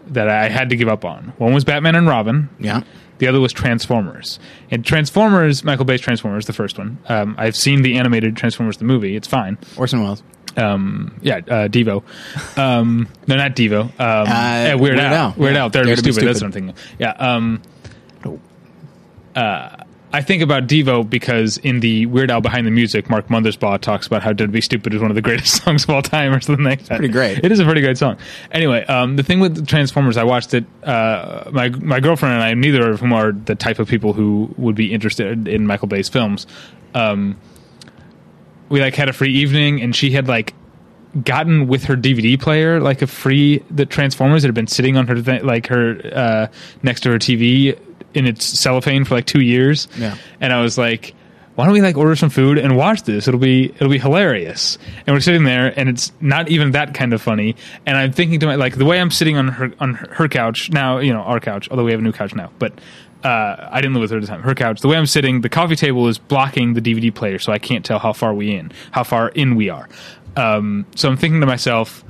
That 0.09 0.29
I 0.29 0.49
had 0.49 0.69
to 0.71 0.77
give 0.77 0.89
up 0.89 1.05
on. 1.05 1.33
One 1.39 1.55
was 1.55 1.65
Batman 1.65 1.95
and 1.95 2.07
Robin. 2.07 2.49
yeah. 2.59 2.83
The 3.19 3.29
other 3.29 3.39
was 3.39 3.53
Transformers. 3.53 4.41
And 4.71 4.85
Transformers, 4.85 5.63
Michael 5.63 5.85
Bay's 5.85 6.01
Transformers, 6.01 6.47
the 6.47 6.53
first 6.53 6.77
one. 6.77 6.99
Um, 7.09 7.37
I've 7.39 7.55
seen 7.55 7.83
the 7.83 7.97
animated 7.97 8.37
Transformers 8.37 8.79
the 8.79 8.85
movie. 8.85 9.15
It's 9.15 9.29
fine. 9.29 9.59
Orson 9.77 10.03
Welles. 10.03 10.25
Um, 10.57 11.15
yeah, 11.23 11.37
uh, 11.37 11.69
Devo. 11.69 12.03
Um, 12.59 13.07
no, 13.29 13.37
not 13.37 13.55
Devo. 13.55 13.83
Um, 13.85 13.91
yeah, 14.01 14.75
Weird, 14.75 14.81
Weird 14.97 14.99
Al. 14.99 15.15
Al. 15.15 15.35
Weird 15.39 15.55
Yeah. 15.55 15.61
Al. 15.63 15.71
Dare 15.71 15.83
to 15.85 15.87
Dare 15.87 15.97
be 15.97 16.03
to 16.03 16.13
stupid. 16.13 16.29
That's 16.29 16.41
what 16.41 16.47
I'm 16.47 16.53
thinking. 16.53 16.75
Yeah. 16.99 17.11
Um, 17.13 17.63
uh, 19.37 19.82
I 20.15 20.21
think 20.21 20.43
about 20.43 20.67
Devo 20.67 21.09
because 21.09 21.57
in 21.59 21.81
the 21.81 22.05
Weird 22.07 22.31
Al 22.31 22.43
Behind 22.43 22.67
the 22.67 22.71
Music, 22.71 23.09
Mark 23.09 23.29
Mothersbaugh 23.29 23.81
talks 23.81 24.07
about 24.07 24.23
how 24.23 24.33
to 24.35 24.47
Be 24.47 24.61
Stupid 24.61 24.93
is 24.93 25.01
one 25.01 25.11
of 25.11 25.15
the 25.15 25.23
greatest 25.23 25.63
songs 25.65 25.85
of 25.85 25.91
all 25.91 26.03
time 26.03 26.35
or 26.35 26.41
something 26.41 26.65
like 26.65 26.85
that. 26.85 26.99
Pretty 26.99 27.13
great. 27.13 27.43
It 27.43 27.51
is 27.51 27.61
a 27.61 27.65
pretty 27.65 27.81
great 27.81 27.97
song. 27.97 28.19
Anyway, 28.51 28.85
um, 28.85 29.17
the 29.17 29.23
thing 29.23 29.41
with 29.41 29.67
Transformers, 29.67 30.19
I 30.19 30.25
watched 30.25 30.53
it. 30.53 30.67
Uh, 30.83 31.51
my 31.53 31.71
my 31.71 32.01
girlfriend 32.01 32.35
and 32.35 32.43
I, 32.43 32.53
neither 32.55 32.91
of 32.91 33.01
whom 33.01 33.13
are 33.13 33.33
the 33.33 33.55
type 33.55 33.79
of 33.79 33.89
people 33.89 34.13
who 34.13 34.55
would 34.59 34.75
be 34.75 34.93
interested 34.93 35.49
in 35.49 35.67
Michael 35.67 35.89
Bay's 35.89 36.11
films. 36.11 36.47
Um, 36.95 37.39
we 38.69 38.81
like 38.81 38.95
had 38.95 39.09
a 39.09 39.13
free 39.15 39.33
evening, 39.33 39.81
and 39.81 39.97
she 39.97 40.11
had 40.11 40.29
like 40.29 40.55
gotten 41.25 41.69
with 41.69 41.85
her 41.85 41.95
DVD 41.97 42.41
player 42.41 42.81
like 42.81 43.03
a 43.03 43.07
free 43.07 43.63
the 43.71 43.85
Transformers 43.85 44.43
that 44.43 44.49
had 44.49 44.55
been 44.55 44.67
sitting 44.67 44.97
on 44.97 45.07
her 45.07 45.21
th- 45.21 45.43
like 45.43 45.67
her 45.67 46.01
uh, 46.13 46.47
next 46.83 47.01
to 47.03 47.11
her 47.11 47.19
TV 47.19 47.79
in 48.15 48.27
its 48.27 48.45
cellophane 48.61 49.05
for 49.05 49.15
like 49.15 49.27
two 49.27 49.41
years. 49.43 49.89
Yeah. 49.97 50.17
and 50.41 50.53
I 50.53 50.63
was 50.63 50.79
like. 50.79 51.15
Why 51.55 51.67
don't 51.67 51.75
we 51.75 51.83
like 51.83 51.99
order 51.99 52.17
some 52.17 52.31
food 52.31 52.57
and 52.57 52.79
watch 52.79 53.03
this? 53.03 53.29
It'll 53.29 53.39
be 53.39 53.67
it'll 53.67 53.91
be 53.91 53.99
hilarious. 53.99 54.79
And 55.07 55.15
we're 55.15 55.21
sitting 55.21 55.45
there, 55.45 55.79
and 55.79 55.87
it's 55.87 56.11
not 56.19 56.49
even 56.49 56.71
that 56.71 56.95
kind 56.95 57.13
of 57.13 57.21
funny. 57.21 57.57
And 57.85 57.95
I'm 57.95 58.11
thinking 58.11 58.41
to 58.41 58.47
my 58.47 58.55
like 58.55 58.77
the 58.79 58.87
way 58.87 58.99
I'm 58.99 59.11
sitting 59.11 59.37
on 59.37 59.49
her 59.49 59.71
on 59.79 59.93
her 59.93 60.29
couch 60.29 60.71
now, 60.71 60.99
you 61.01 61.13
know, 61.13 61.21
our 61.21 61.41
couch. 61.41 61.69
Although 61.71 61.85
we 61.85 61.91
have 61.91 62.01
a 62.01 62.03
new 62.03 62.11
couch 62.11 62.35
now, 62.35 62.51
but 62.59 62.73
uh, 63.23 63.69
I 63.71 63.83
didn't 63.83 63.93
live 63.93 64.01
with 64.01 64.13
her 64.13 64.17
at 64.17 64.21
the 64.23 64.27
time. 64.29 64.41
Her 64.41 64.55
couch. 64.55 64.81
The 64.81 64.89
way 64.89 64.97
I'm 64.97 65.05
sitting, 65.05 65.43
the 65.43 65.51
coffee 65.51 65.77
table 65.77 66.09
is 66.09 66.17
blocking 66.17 66.73
the 66.73 66.81
DVD 66.81 67.15
player, 67.15 67.39
so 67.39 67.53
I 67.53 67.59
can't 67.59 67.85
tell 67.85 67.99
how 67.99 68.15
far 68.15 68.33
we 68.33 68.55
in, 68.55 68.73
how 68.91 69.05
far 69.05 69.29
in 69.29 69.55
we 69.55 69.69
are. 69.69 69.91
Um, 70.37 70.87
so 70.97 71.11
I'm 71.11 71.19
thinking 71.19 71.41
to 71.41 71.47
myself, 71.47 72.03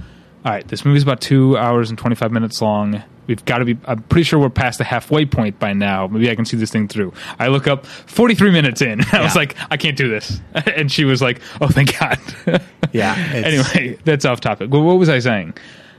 all 0.45 0.53
right, 0.53 0.67
this 0.69 0.85
movie's 0.85 1.03
about 1.03 1.21
two 1.21 1.59
hours 1.59 1.91
and 1.91 1.99
25 1.99 2.31
minutes 2.31 2.63
long. 2.63 3.03
We've 3.29 3.45
got 3.45 3.59
to 3.59 3.65
be. 3.65 3.79
I'm 3.87 4.03
pretty 4.03 4.25
sure 4.25 4.39
we're 4.41 4.51
past 4.51 4.79
the 4.79 4.85
halfway 4.85 5.25
point 5.27 5.59
by 5.61 5.73
now. 5.73 6.09
Maybe 6.09 6.29
I 6.31 6.35
can 6.35 6.45
see 6.45 6.57
this 6.57 6.71
thing 6.73 6.89
through. 6.89 7.13
I 7.39 7.49
look 7.49 7.69
up, 7.69 7.87
43 7.87 8.51
minutes 8.51 8.83
in. 8.83 9.01
I 9.13 9.23
was 9.23 9.37
like, 9.37 9.55
I 9.71 9.77
can't 9.77 9.97
do 9.97 10.09
this. 10.09 10.41
And 10.77 10.91
she 10.91 11.05
was 11.05 11.23
like, 11.23 11.41
Oh, 11.61 11.69
thank 11.69 11.99
God. 11.99 12.19
Yeah. 12.93 13.15
anyway, 13.33 13.99
that's 14.05 14.25
off 14.27 14.41
topic. 14.41 14.71
Well, 14.71 14.83
what 14.83 14.99
was 14.99 15.09
I 15.09 15.19
saying? 15.21 15.55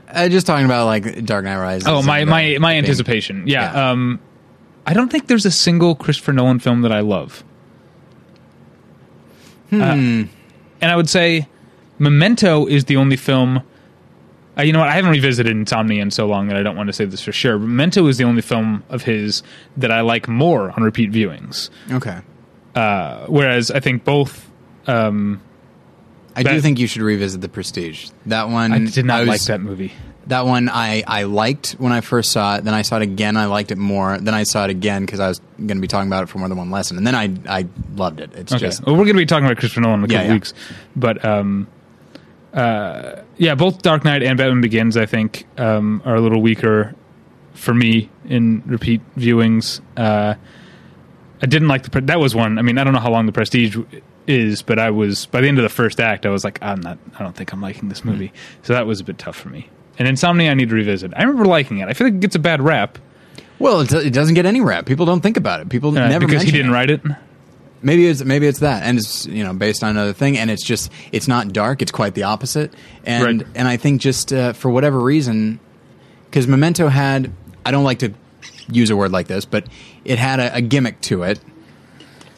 uh, 0.08 0.28
just 0.28 0.46
talking 0.46 0.64
about 0.66 0.84
like 0.86 1.24
Dark 1.24 1.44
Knight 1.44 1.58
Rises. 1.58 1.88
Oh, 1.88 2.02
my 2.02 2.24
my 2.24 2.58
my 2.60 2.72
being- 2.74 2.78
anticipation. 2.84 3.46
Yeah. 3.48 3.72
Yeah. 3.72 3.90
Um, 3.90 4.20
I 4.86 4.92
don't 4.92 5.10
think 5.10 5.26
there's 5.26 5.46
a 5.46 5.50
single 5.50 5.94
Christopher 5.94 6.32
Nolan 6.34 6.58
film 6.60 6.82
that 6.82 6.92
I 6.92 7.00
love. 7.00 7.42
Hmm. 9.70 9.80
Uh, 9.82 9.92
and 9.94 10.28
I 10.92 10.94
would 10.96 11.08
say 11.08 11.48
Memento 11.98 12.66
is 12.66 12.84
the 12.84 12.96
only 12.96 13.16
film. 13.16 13.62
Uh, 14.56 14.62
you 14.62 14.72
know 14.72 14.78
what? 14.78 14.88
I 14.88 14.92
haven't 14.92 15.10
revisited 15.10 15.50
Insomnia 15.50 16.00
in 16.02 16.10
so 16.10 16.26
long 16.26 16.48
that 16.48 16.56
I 16.56 16.62
don't 16.62 16.76
want 16.76 16.86
to 16.88 16.92
say 16.92 17.04
this 17.06 17.20
for 17.20 17.32
sure. 17.32 17.58
But 17.58 17.66
Memento 17.66 18.06
is 18.06 18.18
the 18.18 18.24
only 18.24 18.42
film 18.42 18.84
of 18.88 19.02
his 19.02 19.42
that 19.76 19.90
I 19.90 20.00
like 20.02 20.28
more 20.28 20.70
on 20.70 20.82
repeat 20.82 21.10
viewings. 21.10 21.70
Okay. 21.90 22.18
Uh, 22.74 23.26
whereas 23.26 23.70
I 23.70 23.80
think 23.80 24.04
both. 24.04 24.50
Um, 24.86 25.40
I 26.36 26.42
do 26.42 26.60
think 26.60 26.78
you 26.78 26.86
should 26.88 27.02
revisit 27.02 27.40
The 27.40 27.48
Prestige. 27.48 28.10
That 28.26 28.48
one 28.48 28.72
I 28.72 28.78
did 28.86 29.04
not 29.04 29.20
was- 29.20 29.28
like 29.28 29.42
that 29.44 29.60
movie. 29.60 29.92
That 30.26 30.46
one 30.46 30.70
I, 30.70 31.04
I 31.06 31.24
liked 31.24 31.72
when 31.72 31.92
I 31.92 32.00
first 32.00 32.32
saw 32.32 32.56
it. 32.56 32.64
Then 32.64 32.72
I 32.72 32.80
saw 32.80 32.96
it 32.96 33.02
again. 33.02 33.36
I 33.36 33.44
liked 33.44 33.70
it 33.72 33.76
more. 33.76 34.16
Then 34.16 34.32
I 34.32 34.44
saw 34.44 34.64
it 34.64 34.70
again 34.70 35.04
because 35.04 35.20
I 35.20 35.28
was 35.28 35.38
going 35.58 35.68
to 35.76 35.80
be 35.82 35.86
talking 35.86 36.08
about 36.08 36.22
it 36.22 36.30
for 36.30 36.38
more 36.38 36.48
than 36.48 36.56
one 36.56 36.70
lesson. 36.70 36.96
And 36.96 37.06
then 37.06 37.14
I 37.14 37.28
I 37.46 37.66
loved 37.94 38.20
it. 38.20 38.30
It's 38.34 38.50
Okay. 38.50 38.64
just 38.66 38.86
well, 38.86 38.94
we're 38.96 39.04
going 39.04 39.16
to 39.16 39.20
be 39.20 39.26
talking 39.26 39.44
about 39.44 39.58
Christopher 39.58 39.82
Nolan 39.82 40.02
in 40.02 40.10
a 40.10 40.12
Yeah, 40.14 40.18
couple 40.20 40.26
yeah. 40.28 40.32
weeks, 40.32 40.54
but 40.96 41.22
um, 41.26 41.66
uh, 42.54 43.16
yeah, 43.36 43.54
both 43.54 43.82
Dark 43.82 44.04
Knight 44.04 44.22
and 44.22 44.38
Batman 44.38 44.60
Begins, 44.60 44.96
I 44.96 45.06
think, 45.06 45.46
um, 45.58 46.02
are 46.04 46.14
a 46.14 46.20
little 46.20 46.40
weaker 46.42 46.94
for 47.54 47.74
me 47.74 48.10
in 48.26 48.62
repeat 48.66 49.00
viewings. 49.16 49.80
Uh, 49.96 50.34
I 51.42 51.46
didn't 51.46 51.68
like 51.68 51.82
the 51.82 51.90
pre- 51.90 52.02
that 52.02 52.20
was 52.20 52.34
one. 52.34 52.58
I 52.58 52.62
mean, 52.62 52.78
I 52.78 52.84
don't 52.84 52.92
know 52.92 53.00
how 53.00 53.10
long 53.10 53.26
the 53.26 53.32
Prestige 53.32 53.76
is, 54.26 54.62
but 54.62 54.78
I 54.78 54.90
was 54.90 55.26
by 55.26 55.40
the 55.40 55.48
end 55.48 55.58
of 55.58 55.62
the 55.62 55.68
first 55.68 56.00
act, 56.00 56.26
I 56.26 56.30
was 56.30 56.44
like, 56.44 56.58
I'm 56.62 56.80
not. 56.80 56.98
I 57.18 57.22
don't 57.22 57.36
think 57.36 57.52
I'm 57.52 57.60
liking 57.60 57.88
this 57.88 58.04
movie. 58.04 58.32
So 58.62 58.72
that 58.72 58.86
was 58.86 59.00
a 59.00 59.04
bit 59.04 59.18
tough 59.18 59.36
for 59.36 59.50
me. 59.50 59.68
And 59.98 60.08
Insomnia, 60.08 60.50
I 60.50 60.54
need 60.54 60.70
to 60.70 60.74
revisit. 60.74 61.12
I 61.14 61.22
remember 61.22 61.44
liking 61.44 61.78
it. 61.78 61.88
I 61.88 61.92
feel 61.92 62.06
like 62.06 62.14
it 62.14 62.20
gets 62.20 62.34
a 62.34 62.40
bad 62.40 62.60
rap 62.60 62.98
well, 63.58 63.80
it, 63.80 63.92
it 63.92 64.12
doesn't 64.12 64.34
get 64.34 64.46
any 64.46 64.60
rap. 64.60 64.86
People 64.86 65.06
don't 65.06 65.20
think 65.20 65.36
about 65.36 65.60
it. 65.60 65.68
People 65.68 65.96
uh, 65.96 66.08
never 66.08 66.26
because 66.26 66.42
he 66.42 66.50
didn't 66.50 66.70
it. 66.70 66.74
write 66.74 66.90
it. 66.90 67.00
Maybe 67.84 68.06
it's 68.06 68.24
maybe 68.24 68.46
it's 68.46 68.60
that, 68.60 68.82
and 68.82 68.98
it's 68.98 69.26
you 69.26 69.44
know 69.44 69.52
based 69.52 69.84
on 69.84 69.90
another 69.90 70.12
thing, 70.12 70.38
and 70.38 70.50
it's 70.50 70.64
just 70.64 70.90
it's 71.12 71.28
not 71.28 71.52
dark. 71.52 71.82
It's 71.82 71.92
quite 71.92 72.14
the 72.14 72.24
opposite, 72.24 72.72
and 73.04 73.40
Right. 73.42 73.46
and 73.54 73.68
I 73.68 73.76
think 73.76 74.00
just 74.00 74.32
uh, 74.32 74.52
for 74.54 74.70
whatever 74.70 74.98
reason, 74.98 75.60
because 76.30 76.48
Memento 76.48 76.88
had 76.88 77.30
I 77.64 77.70
don't 77.70 77.84
like 77.84 77.98
to 78.00 78.12
use 78.70 78.90
a 78.90 78.96
word 78.96 79.12
like 79.12 79.26
this, 79.28 79.44
but 79.44 79.66
it 80.04 80.18
had 80.18 80.40
a, 80.40 80.56
a 80.56 80.60
gimmick 80.62 81.00
to 81.02 81.22
it, 81.24 81.38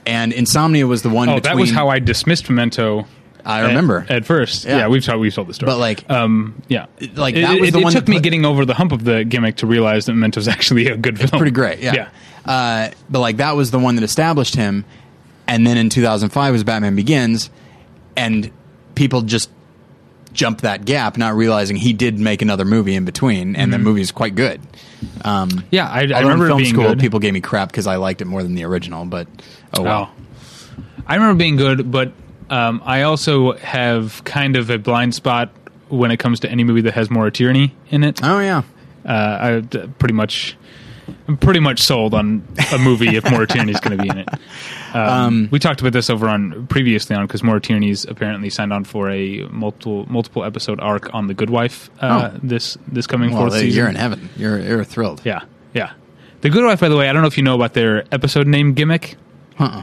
and 0.05 0.33
Insomnia 0.33 0.87
was 0.87 1.03
the 1.03 1.09
one. 1.11 1.29
Oh, 1.29 1.37
between, 1.37 1.57
that 1.57 1.61
was 1.61 1.71
how 1.71 1.89
I 1.89 1.99
dismissed 1.99 2.49
Memento. 2.51 3.07
I 3.45 3.61
remember. 3.61 4.05
at, 4.09 4.25
first. 4.25 4.65
Yeah. 4.65 4.79
Yeah, 4.79 4.89
we've 4.89 5.05
told 5.05 5.21
we've 5.21 5.33
told 5.33 5.47
the 5.47 5.55
story. 5.55 5.71
But, 5.71 5.79
like- 5.79 6.11
um, 6.11 6.61
yeah, 6.67 6.87
like, 7.15 7.37
It- 7.37 7.43
that 7.43 7.61
was 7.61 7.69
it, 7.69 7.73
the 7.75 7.79
it 7.79 7.85
one 7.85 7.93
It 7.93 7.97
took 8.01 8.09
me 8.09 8.17
put- 8.17 8.25
getting 8.25 8.45
over 8.45 8.65
the 8.65 8.75
hump 8.75 8.91
of 8.91 9.05
the 9.05 9.23
gimmick 9.25 9.59
to 9.59 9.69
realize 9.69 10.07
that 10.07 10.15
Memento's 10.15 10.49
actually 10.57 10.89
a 10.89 10.97
good 10.97 11.17
film. 11.17 11.31
pretty 11.31 11.53
great. 11.53 11.79
Yeah. 11.79 11.93
yeah. 11.95 12.09
Uh, 12.45 12.91
but 13.09 13.21
like 13.21 13.37
that 13.37 13.55
was 13.55 13.71
the 13.71 13.79
one 13.79 13.95
that 13.95 14.03
established 14.03 14.57
him, 14.57 14.85
and 15.49 15.67
then 15.67 15.77
in 15.77 15.91
2005 15.91 16.53
was 16.53 16.65
Batman 16.65 16.97
Begins, 16.97 17.51
and 18.17 18.51
people 18.95 19.23
just 19.23 19.51
jumped 20.33 20.63
that 20.63 20.85
gap, 20.85 21.17
not 21.17 21.35
realizing 21.35 21.77
he 21.77 21.93
did 21.93 22.19
make 22.19 22.43
another 22.43 22.65
movie 22.65 22.95
in 22.95 23.05
between, 23.05 23.57
and 23.57 23.73
the 23.73 23.79
movie 23.79 24.03
is 24.03 24.13
quite 24.13 24.35
good. 24.35 24.61
Um, 25.25 25.65
Yeah, 25.71 25.89
I, 25.89 26.01
I 26.13 26.21
remember 26.21 26.47
film 26.49 26.59
being 26.59 26.75
school, 26.75 26.89
good. 26.89 27.01
people 27.01 27.21
gave 27.21 27.33
me 27.33 27.41
crap 27.41 27.71
because 27.71 27.87
I 27.87 27.97
liked 27.97 28.21
it 28.21 28.27
more 28.27 28.43
than 28.43 28.55
the 28.55 28.65
original. 28.65 29.05
But 29.07 29.29
oh 29.75 29.83
well. 29.83 30.11
Oh. 30.13 30.23
I 31.07 31.15
remember 31.15 31.39
being 31.39 31.57
good, 31.57 31.91
but 31.91 32.13
um, 32.51 32.83
I 32.85 33.03
also 33.03 33.53
have 33.53 34.23
kind 34.25 34.57
of 34.57 34.71
a 34.71 34.79
blind 34.79 35.15
spot 35.15 35.51
when 35.89 36.11
it 36.11 36.17
comes 36.19 36.41
to 36.41 36.51
any 36.51 36.65
movie 36.65 36.83
that 36.83 36.95
has 36.95 37.11
Maura 37.11 37.31
Tierney 37.31 37.75
in 37.91 38.03
it. 38.05 38.21
Oh 38.23 38.41
yeah. 38.41 38.63
Uh, 39.05 39.63
I 39.63 39.87
pretty 39.99 40.15
much, 40.15 40.57
I'm 41.29 41.37
pretty 41.37 41.61
much 41.61 41.81
sold 41.81 42.15
on 42.15 42.47
a 42.73 42.79
movie 42.79 43.17
if 43.17 43.29
Maura 43.31 43.47
Tierney 43.47 43.73
is 43.73 43.81
going 43.81 43.97
to 43.99 44.03
be 44.03 44.09
in 44.09 44.19
it. 44.19 44.29
Um, 44.95 45.49
we 45.51 45.59
talked 45.59 45.83
about 45.83 45.93
this 45.93 46.09
over 46.09 46.27
on 46.27 46.67
previously 46.69 47.15
on 47.15 47.27
because 47.27 47.43
Maura 47.43 47.61
Tierney's 47.61 48.07
apparently 48.07 48.49
signed 48.49 48.73
on 48.73 48.85
for 48.85 49.11
a 49.11 49.41
multiple 49.51 50.07
multiple 50.11 50.43
episode 50.43 50.81
arc 50.81 51.13
on 51.13 51.27
the 51.27 51.35
Good 51.35 51.51
Wife 51.51 51.91
uh, 52.01 52.31
Oh. 52.33 52.39
this 52.43 52.79
this 52.89 53.07
coming 53.07 53.31
Well, 53.33 53.41
fourth 53.43 53.53
they- 53.53 53.61
season. 53.63 53.77
you're 53.79 53.89
in 53.91 53.97
heaven. 53.97 54.31
You're 54.39 54.59
you're 54.59 54.85
thrilled. 54.85 55.21
Yeah, 55.23 55.43
yeah. 55.75 55.93
The 56.41 56.49
Good 56.49 56.65
Wife, 56.65 56.81
by 56.81 56.89
the 56.89 56.97
way, 56.97 57.11
I 57.11 57.13
don't 57.13 57.21
know 57.21 57.29
if 57.29 57.37
you 57.37 57.43
know 57.45 57.55
about 57.57 57.75
their 57.75 58.05
episode 58.11 58.47
name 58.47 58.73
gimmick. 58.73 59.17
Uh-uh. 59.59 59.83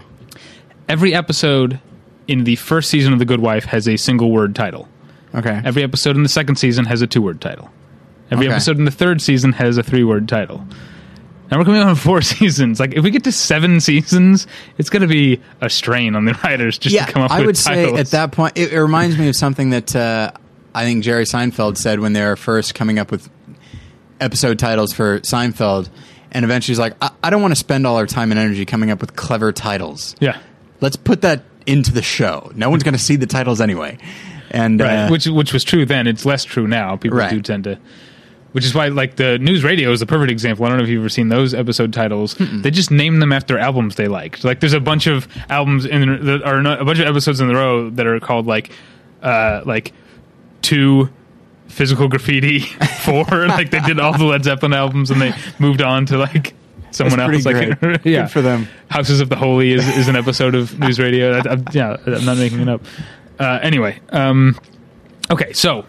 Every 0.90 1.14
episode 1.14 1.80
in 2.28 2.44
the 2.46 2.56
first 2.56 2.90
season 2.90 3.14
of 3.14 3.20
The 3.20 3.26
Good 3.26 3.42
Wife 3.42 3.66
has 3.66 3.88
a 3.88 3.98
single 3.98 4.32
word 4.32 4.56
title. 4.56 4.88
Okay. 5.36 5.62
Every 5.64 5.84
episode 5.84 6.16
in 6.16 6.24
the 6.24 6.30
second 6.30 6.56
season 6.56 6.86
has 6.86 7.04
a 7.04 7.08
two 7.08 7.22
word 7.22 7.40
title. 7.40 7.70
Every 8.32 8.48
Okay. 8.48 8.54
episode 8.56 8.80
in 8.80 8.86
the 8.86 8.92
third 8.92 9.22
season 9.22 9.52
has 9.54 9.78
a 9.78 9.84
three 9.84 10.04
word 10.04 10.28
title. 10.28 10.66
Now 11.54 11.60
we're 11.60 11.66
coming 11.66 11.82
on 11.82 11.94
four 11.94 12.22
seasons. 12.24 12.80
Like 12.80 12.96
if 12.96 13.04
we 13.04 13.12
get 13.12 13.26
to 13.26 13.32
seven 13.32 13.80
seasons, 13.80 14.48
it's 14.80 14.90
going 14.90 15.04
to 15.04 15.08
be 15.08 15.40
a 15.62 15.70
strain 15.70 16.16
on 16.16 16.26
the 16.26 16.34
writers 16.44 16.80
just 16.80 16.96
yeah, 16.96 17.06
to 17.06 17.12
come 17.14 17.22
up 17.22 17.30
with 17.30 17.56
the 17.56 17.62
title. 17.62 17.72
I 17.80 17.86
with 17.86 17.92
would 17.92 17.94
titles. 17.94 17.96
say 17.96 18.18
at 18.18 18.30
that 18.30 18.32
point, 18.36 18.58
it, 18.58 18.74
it 18.74 18.82
reminds 18.82 19.20
me 19.20 19.30
of 19.30 19.36
something 19.36 19.70
that 19.70 19.96
uh, 19.96 20.32
I 20.74 20.84
think 20.84 21.04
Jerry 21.04 21.26
Seinfeld 21.26 21.78
said 21.78 22.00
when 22.00 22.14
they 22.14 22.24
were 22.24 22.36
first 22.36 22.74
coming 22.74 22.98
up 22.98 23.12
with 23.12 23.30
episode 24.20 24.58
titles 24.58 24.94
for 24.94 25.20
Seinfeld, 25.20 25.90
and 26.32 26.44
eventually 26.44 26.72
he's 26.72 26.80
like, 26.80 26.96
I, 27.00 27.12
I 27.24 27.30
don't 27.30 27.44
want 27.44 27.52
to 27.52 27.60
spend 27.60 27.86
all 27.86 27.98
our 27.98 28.08
time 28.08 28.32
and 28.32 28.40
energy 28.40 28.66
coming 28.66 28.90
up 28.90 29.00
with 29.00 29.16
clever 29.16 29.52
titles. 29.52 30.16
yeah, 30.20 30.40
Let's 30.82 30.96
put 30.96 31.22
that 31.22 31.44
into 31.68 31.94
the 31.94 32.02
show. 32.02 32.52
No 32.56 32.72
one's 32.72 32.82
going 32.82 32.96
to 32.96 33.00
see 33.00 33.16
the 33.16 33.28
titles 33.28 33.62
anyway. 33.62 34.00
And 34.50 34.80
right. 34.80 35.06
uh, 35.06 35.10
which 35.12 35.28
which 35.28 35.54
was 35.54 35.64
true 35.64 35.86
then. 35.86 36.08
It's 36.08 36.26
less 36.26 36.46
true 36.46 36.68
now. 36.68 36.98
People 36.98 37.20
Right. 37.20 37.30
do 37.30 37.42
tend 37.42 37.66
to 37.66 37.78
which 38.54 38.66
is 38.66 38.74
why 38.74 38.88
like 38.88 39.18
the 39.18 39.38
NewsRadio 39.42 39.92
is 39.92 40.00
the 40.00 40.06
perfect 40.06 40.32
example. 40.32 40.66
I 40.66 40.70
don't 40.70 40.78
know 40.78 40.84
if 40.84 40.90
you've 40.90 41.02
ever 41.02 41.10
seen 41.10 41.30
those 41.30 41.54
episode 41.54 41.92
titles. 41.92 42.36
They 42.36 42.72
just 42.72 42.92
name 42.92 43.20
them 43.20 43.32
after 43.34 43.58
albums 43.58 43.96
they 43.96 44.08
liked. 44.08 44.44
Like 44.44 44.60
there's 44.60 44.74
a 44.74 44.80
bunch 44.80 45.08
of 45.08 45.28
albums 45.50 45.86
in 45.86 46.26
that 46.26 46.44
are 46.44 46.62
not, 46.62 46.82
a 46.82 46.86
bunch 46.86 47.00
of 47.00 47.08
episodes 47.08 47.42
in 47.42 47.48
the 47.48 47.56
row 47.56 47.90
that 47.90 48.08
are 48.08 48.20
called 48.20 48.46
like 48.46 48.72
uh 49.22 49.62
like 49.66 49.92
two 50.62 51.10
physical 51.68 52.08
graffiti 52.08 52.60
four 53.04 53.26
like 53.48 53.72
they 53.72 53.80
did 53.82 54.00
all 54.00 54.16
the 54.18 54.24
Led 54.24 54.44
Zeppelin 54.44 54.74
albums 54.74 55.10
and 55.10 55.20
they 55.20 55.34
moved 55.58 55.82
on 55.82 56.06
to 56.06 56.18
like 56.18 56.54
someone 56.92 57.20
else 57.20 57.46
like 57.46 57.78
yeah 58.04 58.22
Good 58.22 58.32
for 58.32 58.42
them. 58.44 58.68
Houses 58.90 59.20
of 59.20 59.30
the 59.30 59.36
Holy 59.36 59.72
is, 59.72 59.88
is 59.98 60.08
an 60.08 60.16
episode 60.16 60.54
of 60.54 60.70
NewsRadio. 60.72 61.48
I, 61.48 61.54
I, 61.54 61.58
yeah, 61.72 61.98
I'm 62.06 62.26
not 62.26 62.38
making 62.38 62.60
it 62.60 62.70
up. 62.70 62.82
Uh, 63.40 63.60
anyway, 63.64 64.00
um, 64.10 64.60
okay, 65.32 65.54
so 65.54 65.86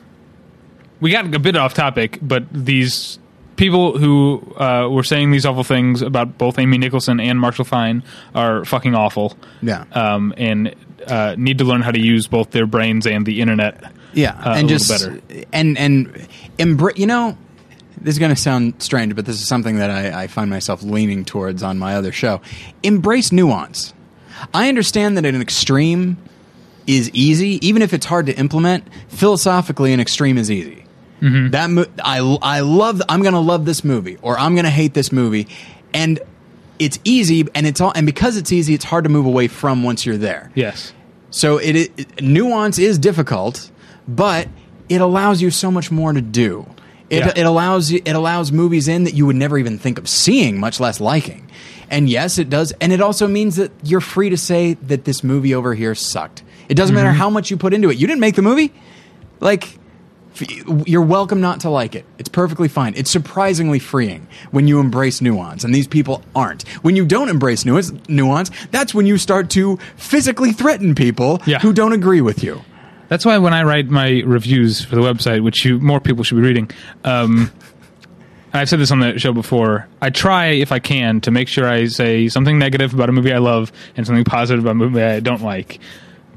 we 1.01 1.11
got 1.11 1.33
a 1.35 1.39
bit 1.39 1.57
off 1.57 1.75
topic, 1.75 2.19
but 2.23 2.45
these 2.53 3.19
people 3.57 3.99
who 3.99 4.43
uh, 4.57 4.89
were 4.91 5.05
saying 5.05 5.31
these 5.31 5.47
awful 5.47 5.65
things 5.65 6.03
about 6.03 6.39
both 6.39 6.59
Amy 6.59 6.79
Nicholson 6.79 7.21
and 7.21 7.39
Marshall 7.39 7.65
Fine 7.65 8.03
are 8.35 8.65
fucking 8.65 8.95
awful. 8.95 9.37
Yeah. 9.63 9.85
Um, 9.93 10.35
and 10.37 10.75
uh, 11.07 11.35
need 11.39 11.59
to 11.59 11.65
learn 11.65 11.83
how 11.83 11.91
to 11.91 12.01
use 12.01 12.27
both 12.27 12.51
their 12.51 12.67
brains 12.67 13.07
and 13.07 13.27
the 13.27 13.41
internet. 13.41 13.93
Yeah, 14.13 14.41
uh, 14.45 14.55
and 14.55 14.67
a 14.67 14.69
just 14.69 14.89
better. 14.89 15.21
and 15.53 15.77
and 15.77 16.29
embrace. 16.59 16.97
You 16.99 17.07
know, 17.07 17.37
this 18.01 18.15
is 18.15 18.19
going 18.19 18.35
to 18.35 18.41
sound 18.41 18.83
strange, 18.83 19.15
but 19.17 19.27
this 19.27 19.41
is 19.41 19.47
something 19.47 19.77
that 19.77 19.91
I, 19.91 20.25
I 20.25 20.27
find 20.29 20.51
myself 20.51 20.83
leaning 20.83 21.25
towards 21.25 21.63
on 21.63 21.79
my 21.79 21.97
other 21.97 22.13
show. 22.13 22.41
Embrace 22.83 23.33
nuance. 23.33 23.93
I 24.53 24.69
understand 24.69 25.17
that 25.17 25.25
an 25.25 25.41
extreme 25.41 26.17
is 26.87 27.11
easy, 27.11 27.67
even 27.67 27.83
if 27.83 27.93
it's 27.93 28.07
hard 28.07 28.27
to 28.27 28.39
implement. 28.39 28.87
Philosophically, 29.09 29.93
an 29.93 30.01
extreme 30.01 30.39
is 30.39 30.51
easy. 30.51 30.84
Mm-hmm. 31.25 31.51
That 31.51 31.71
mo- 31.71 31.87
I 32.05 32.19
I 32.43 32.61
love. 32.61 33.01
I'm 33.09 33.23
going 33.23 33.35
to 33.35 33.41
love 33.41 33.65
this 33.65 33.83
movie, 33.83 34.19
or 34.21 34.39
I'm 34.39 34.55
going 34.55 34.65
to 34.65 34.71
hate 34.71 34.93
this 34.93 35.11
movie, 35.11 35.49
and 35.95 36.21
it's 36.79 36.99
easy, 37.05 37.47
and 37.55 37.67
it's 37.67 37.81
all, 37.81 37.93
and 37.95 38.05
because 38.05 38.37
it's 38.37 38.53
easy, 38.53 38.75
it's 38.75 38.85
hard 38.85 39.05
to 39.05 39.11
move 39.11 39.27
away 39.27 39.49
from 39.49 39.83
once 39.83 40.05
you're 40.05 40.17
there. 40.19 40.51
Yes. 40.55 40.93
So 41.31 41.59
it, 41.59 41.77
it 41.77 42.23
nuance 42.23 42.79
is 42.79 42.99
difficult, 42.99 43.71
but 44.07 44.49
it 44.89 45.01
allows 45.01 45.41
you 45.41 45.51
so 45.51 45.71
much 45.71 45.91
more 45.91 46.13
to 46.13 46.21
do. 46.21 46.67
It, 47.11 47.19
Yeah. 47.21 47.33
it 47.37 47.47
allows 47.47 47.91
you, 47.91 48.01
it 48.05 48.15
allows 48.15 48.53
movies 48.53 48.89
in 48.89 49.05
that 49.05 49.15
you 49.15 49.27
would 49.27 49.37
never 49.37 49.59
even 49.59 49.79
think 49.79 49.99
of 49.99 50.09
seeing, 50.09 50.59
much 50.59 50.81
less 50.81 51.01
liking. 51.01 51.51
And 51.91 52.09
yes, 52.09 52.39
it 52.39 52.51
does. 52.51 52.73
And 52.81 52.93
it 52.93 53.01
also 53.01 53.29
means 53.29 53.57
that 53.57 53.71
you're 53.83 54.01
free 54.01 54.31
to 54.31 54.37
say 54.37 54.75
that 54.75 55.05
this 55.05 55.23
movie 55.23 55.55
over 55.55 55.75
here 55.75 55.95
sucked. 55.95 56.43
It 56.69 56.75
doesn't 56.75 56.95
matter 56.95 57.09
mm-hmm. 57.11 57.19
how 57.19 57.31
much 57.31 57.51
you 57.51 57.57
put 57.57 57.75
into 57.75 57.91
it. 57.91 57.99
You 57.99 58.07
didn't 58.07 58.21
make 58.21 58.37
the 58.37 58.43
movie. 58.43 58.73
Like 59.41 59.79
you're 60.87 61.03
welcome 61.03 61.41
not 61.41 61.61
to 61.61 61.71
like 61.71 61.95
it. 61.95 62.05
It's 62.19 62.29
perfectly 62.29 62.69
fine. 62.69 62.95
It's 62.97 63.11
surprisingly 63.11 63.79
freeing 63.79 64.27
when 64.51 64.67
you 64.69 64.81
embrace 64.81 65.21
nuance, 65.21 65.65
and 65.65 65.75
these 65.75 65.87
people 65.87 66.23
aren't. 66.35 66.67
When 66.83 66.97
you 66.97 67.05
don't 67.07 67.29
embrace 67.29 67.65
nuance, 67.65 67.93
nuance, 68.09 68.51
that's 68.71 68.95
when 68.95 69.07
you 69.07 69.17
start 69.19 69.51
to 69.51 69.77
physically 69.97 70.53
threaten 70.53 70.95
people 70.95 71.41
Yeah. 71.47 71.61
who 71.61 71.73
don't 71.73 71.93
agree 71.93 72.21
with 72.21 72.43
you. 72.43 72.63
That's 73.09 73.25
why 73.25 73.39
when 73.39 73.53
I 73.53 73.63
write 73.63 73.89
my 73.89 74.23
reviews 74.25 74.85
for 74.85 74.97
the 74.97 75.03
website, 75.03 75.43
which 75.43 75.65
you 75.65 75.79
more 75.79 76.01
people 76.01 76.25
should 76.25 76.37
be 76.37 76.43
reading, 76.43 76.71
um, 77.05 77.51
I've 78.53 78.69
said 78.69 78.79
this 78.79 78.91
on 78.91 79.01
the 79.01 79.19
show 79.19 79.33
before, 79.33 79.89
I 80.01 80.11
try 80.11 80.47
if 80.47 80.73
I 80.73 80.79
can 80.79 81.21
to 81.23 81.31
make 81.31 81.49
sure 81.49 81.69
I 81.69 81.87
say 81.87 82.29
something 82.29 82.59
negative 82.59 82.95
about 82.95 83.09
a 83.09 83.13
movie 83.13 83.33
I 83.33 83.39
love 83.39 83.73
and 83.97 84.07
something 84.07 84.25
positive 84.25 84.65
about 84.65 84.73
a 84.73 84.75
movie 84.75 85.03
I 85.03 85.21
don't 85.21 85.43
like. 85.43 85.81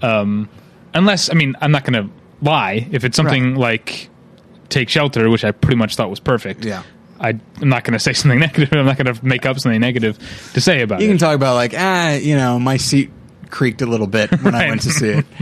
Um, 0.02 0.50
unless, 0.94 1.30
I 1.32 1.34
mean, 1.36 1.56
I'm 1.62 1.72
not 1.72 1.84
going 1.86 2.08
to 2.08 2.14
lie. 2.41 2.88
If 2.91 3.04
it's 3.04 3.15
something 3.17 3.56
like 3.56 4.10
Take 4.69 4.89
Shelter, 4.89 5.30
which 5.30 5.43
I 5.43 5.52
pretty 5.52 5.78
much 5.78 5.95
thought 5.95 6.10
was 6.10 6.19
perfect, 6.19 6.65
Yeah. 6.65 6.84
I, 7.19 7.30
I'm 7.30 7.69
not 7.69 7.84
going 7.84 7.93
to 7.97 8.00
say 8.00 8.13
something 8.13 8.39
negative. 8.39 8.69
I'm 8.73 8.86
not 8.86 8.97
going 8.97 9.13
to 9.13 9.26
make 9.26 9.45
up 9.45 9.60
something 9.60 9.82
negative 9.82 10.17
to 10.54 10.62
say 10.62 10.82
about 10.82 11.00
You 11.00 11.08
it. 11.08 11.10
can 11.10 11.17
talk 11.17 11.36
about 11.36 11.56
like, 11.56 11.73
ah, 11.76 12.13
you 12.13 12.36
know, 12.36 12.60
my 12.60 12.78
seat 12.78 13.10
creaked 13.50 13.82
a 13.82 13.86
little 13.88 14.08
bit 14.08 14.30
when 14.43 14.54
I 14.54 14.67
went 14.69 14.82
to 14.82 14.91
see 14.91 15.10
it. 15.10 15.26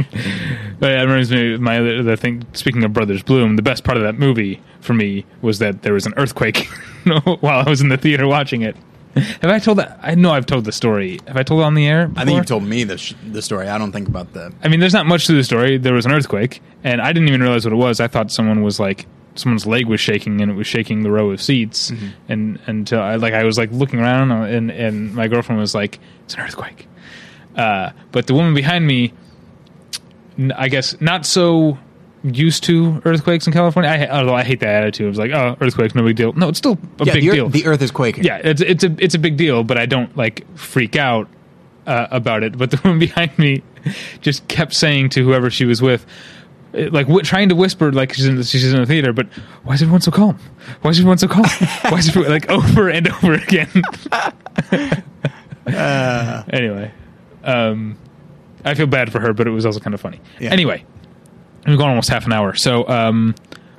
But 0.78 0.92
it 0.92 1.00
reminds 1.02 1.32
me 1.32 1.54
of 1.54 1.62
my 1.62 1.80
other, 1.80 2.00
other 2.00 2.16
thing. 2.18 2.46
Speaking 2.52 2.84
of 2.84 2.92
Brothers 2.92 3.24
Bloom, 3.24 3.56
the 3.56 3.62
best 3.62 3.86
part 3.86 3.98
of 3.98 4.04
that 4.04 4.20
movie 4.20 4.62
for 4.82 4.94
me 4.94 5.26
was 5.42 5.60
that 5.60 5.84
there 5.84 5.94
was 5.94 6.06
an 6.06 6.14
earthquake 6.18 6.66
while 7.40 7.66
I 7.66 7.70
was 7.70 7.80
in 7.80 7.88
the 7.88 7.96
theater 7.98 8.28
watching 8.28 8.62
it. 8.62 8.76
Have 9.42 9.50
I 9.50 9.60
told 9.60 9.78
that? 9.78 9.98
I 10.02 10.16
know 10.16 10.32
I've 10.32 10.46
told 10.46 10.66
the 10.66 10.74
story. 10.74 11.20
Have 11.26 11.38
I 11.38 11.44
told 11.44 11.62
it 11.62 11.64
on 11.64 11.74
the 11.74 11.88
air? 11.88 12.12
I 12.18 12.26
think 12.26 12.36
you've 12.36 12.46
told 12.46 12.64
me 12.64 12.84
the 12.84 12.98
sh- 12.98 13.14
the 13.32 13.42
story. 13.42 13.70
I 13.70 13.78
don't 13.78 13.94
think 13.94 14.10
about 14.10 14.34
the. 14.34 14.54
I 14.62 14.68
mean, 14.68 14.82
there's 14.82 14.94
not 14.94 15.06
much 15.06 15.28
to 15.28 15.34
the 15.34 15.44
story. 15.44 15.78
There 15.78 15.94
was 15.94 16.06
an 16.06 16.12
earthquake, 16.12 16.62
and 16.84 17.00
I 17.00 17.14
didn't 17.14 17.30
even 17.30 17.42
realize 17.42 17.66
what 17.66 17.72
it 17.72 17.78
was. 17.78 18.02
I 18.02 18.08
thought 18.08 18.30
someone 18.30 18.62
was 18.62 18.78
like 18.78 19.06
someone's 19.36 19.66
leg 19.66 19.86
was 19.86 20.02
shaking, 20.02 20.42
and 20.42 20.52
it 20.52 20.56
was 20.56 20.68
shaking 20.68 21.04
the 21.04 21.12
row 21.12 21.32
of 21.32 21.42
seats. 21.42 21.92
Mm-hmm. 21.92 22.08
And 22.28 22.60
until 22.66 23.00
I 23.00 23.16
like 23.16 23.34
I 23.34 23.46
was 23.46 23.58
like 23.58 23.72
looking 23.72 24.00
around, 24.00 24.32
uh, 24.32 24.44
and 24.44 24.70
and 24.70 25.16
my 25.16 25.30
girlfriend 25.30 25.62
was 25.62 25.74
like, 25.74 25.98
"It's 26.26 26.34
an 26.34 26.42
earthquake." 26.42 26.88
Uh, 27.56 27.92
but 28.12 28.28
the 28.28 28.34
woman 28.34 28.54
behind 28.54 28.86
me, 28.86 29.14
I 30.58 30.68
guess, 30.68 31.00
not 31.00 31.26
so 31.26 31.78
used 32.34 32.64
to 32.66 33.02
earthquakes 33.06 33.46
in 33.48 33.54
California. 33.54 33.90
I, 33.92 34.08
although 34.20 34.34
I 34.34 34.44
hate 34.44 34.60
that 34.62 34.70
attitude. 34.84 35.10
It's 35.10 35.18
like, 35.20 35.32
"Oh, 35.32 35.56
earthquakes, 35.62 35.94
no 35.96 36.04
big 36.04 36.16
deal." 36.16 36.34
No, 36.34 36.50
it's 36.50 36.58
still 36.58 36.78
a 37.00 37.06
Yeah, 37.06 37.14
big 37.14 37.22
the, 37.24 37.28
ear- 37.28 37.34
deal. 37.34 37.50
the 37.50 37.66
Earth 37.68 37.82
is 37.82 37.92
quaking. 37.92 38.24
Yeah, 38.24 38.38
it's 38.44 38.62
it's 38.62 38.84
a 38.84 38.96
it's 39.00 39.16
a 39.16 39.20
big 39.20 39.38
deal, 39.38 39.64
but 39.64 39.78
I 39.78 39.86
don't 39.86 40.16
like 40.18 40.46
freak 40.58 40.96
out 40.96 41.28
uh, 41.88 42.08
about 42.12 42.44
it. 42.44 42.58
But 42.58 42.72
the 42.72 42.80
woman 42.84 43.00
behind 43.00 43.38
me 43.38 43.62
just 44.22 44.48
kept 44.48 44.74
saying 44.74 45.10
to 45.10 45.24
whoever 45.24 45.50
she 45.52 45.66
was 45.66 45.82
with, 45.82 46.06
eh, 46.74 46.90
like 46.92 47.06
w- 47.08 47.24
trying 47.24 47.50
to 47.50 47.56
whisper, 47.56 47.92
like 47.92 48.14
she's 48.14 48.26
in 48.26 48.36
the, 48.38 48.44
she's 48.44 48.74
in 48.74 48.80
the 48.80 48.86
theater, 48.88 49.14
but 49.14 49.28
why 49.64 49.76
is 49.76 49.82
everyone 49.84 50.02
so 50.02 50.10
calm? 50.12 50.40
Why 50.82 50.92
is 50.92 50.98
everyone 51.00 51.18
so 51.20 51.28
calm? 51.28 51.46
Why 51.90 52.00
is 52.00 52.10
everyone 52.10 52.32
like 52.32 52.50
over 52.50 52.90
and 52.90 53.08
over 53.08 53.34
again? 53.34 53.70
anyway, 56.52 56.92
um, 57.44 57.98
I 58.64 58.74
feel 58.74 58.88
bad 58.88 59.12
for 59.12 59.20
her, 59.20 59.34
but 59.34 59.48
it 59.48 59.52
was 59.52 59.66
also 59.66 59.80
kind 59.80 59.94
of 59.94 60.02
funny. 60.02 60.20
Yeah. 60.40 60.50
Anyway, 60.52 60.84
we've 61.66 61.78
gone 61.78 61.90
almost 61.90 62.10
half 62.10 62.26
an 62.26 62.34
hour, 62.34 62.54
so. 62.56 62.88
Um, 62.88 63.36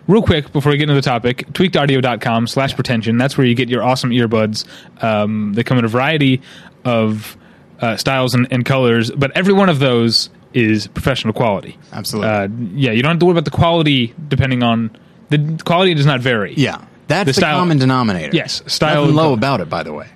Real 0.09 0.23
quick 0.23 0.53
before 0.53 0.71
we 0.71 0.79
get 0.79 0.85
into 0.85 0.95
the 0.95 1.03
topic, 1.03 1.49
tweakedaudio.com 1.49 2.47
slash 2.47 2.77
pretension. 2.77 3.19
That's 3.19 3.37
where 3.37 3.45
you 3.45 3.57
get 3.57 3.69
your 3.69 3.83
awesome 3.83 4.11
earbuds. 4.11 4.65
Um, 5.03 5.53
they 5.55 5.65
come 5.65 5.79
in 5.79 5.85
a 5.85 5.89
variety 5.89 6.43
of 6.85 7.37
uh, 7.81 7.97
styles 7.97 8.33
and, 8.33 8.47
and 8.53 8.65
colors, 8.65 9.11
but 9.11 9.37
every 9.37 9.53
one 9.53 9.69
of 9.69 9.81
those 9.81 10.31
is 10.55 10.87
professional 10.87 11.33
quality. 11.35 11.77
Absolutely. 11.93 12.31
Uh, 12.31 12.49
yeah, 12.77 12.93
you 12.93 13.03
don't 13.03 13.11
have 13.11 13.19
to 13.19 13.27
worry 13.27 13.33
about 13.33 13.47
the 13.47 13.51
quality 13.51 14.15
depending 14.29 14.63
on 14.63 14.97
the 15.31 15.61
quality 15.65 15.93
does 15.95 16.07
not 16.07 16.21
vary. 16.21 16.55
Yeah, 16.55 16.85
that's 17.09 17.27
The 17.27 17.33
the, 17.33 17.35
style- 17.35 17.59
common 17.59 17.79
denominator. 17.79 18.31
Yes, 18.33 18.63
style 18.73 19.03
Nothing 19.03 19.17
low 19.17 19.33
about 19.33 19.61
it, 19.61 19.69
by 19.69 19.83
the 19.83 19.93
way. 19.93 20.07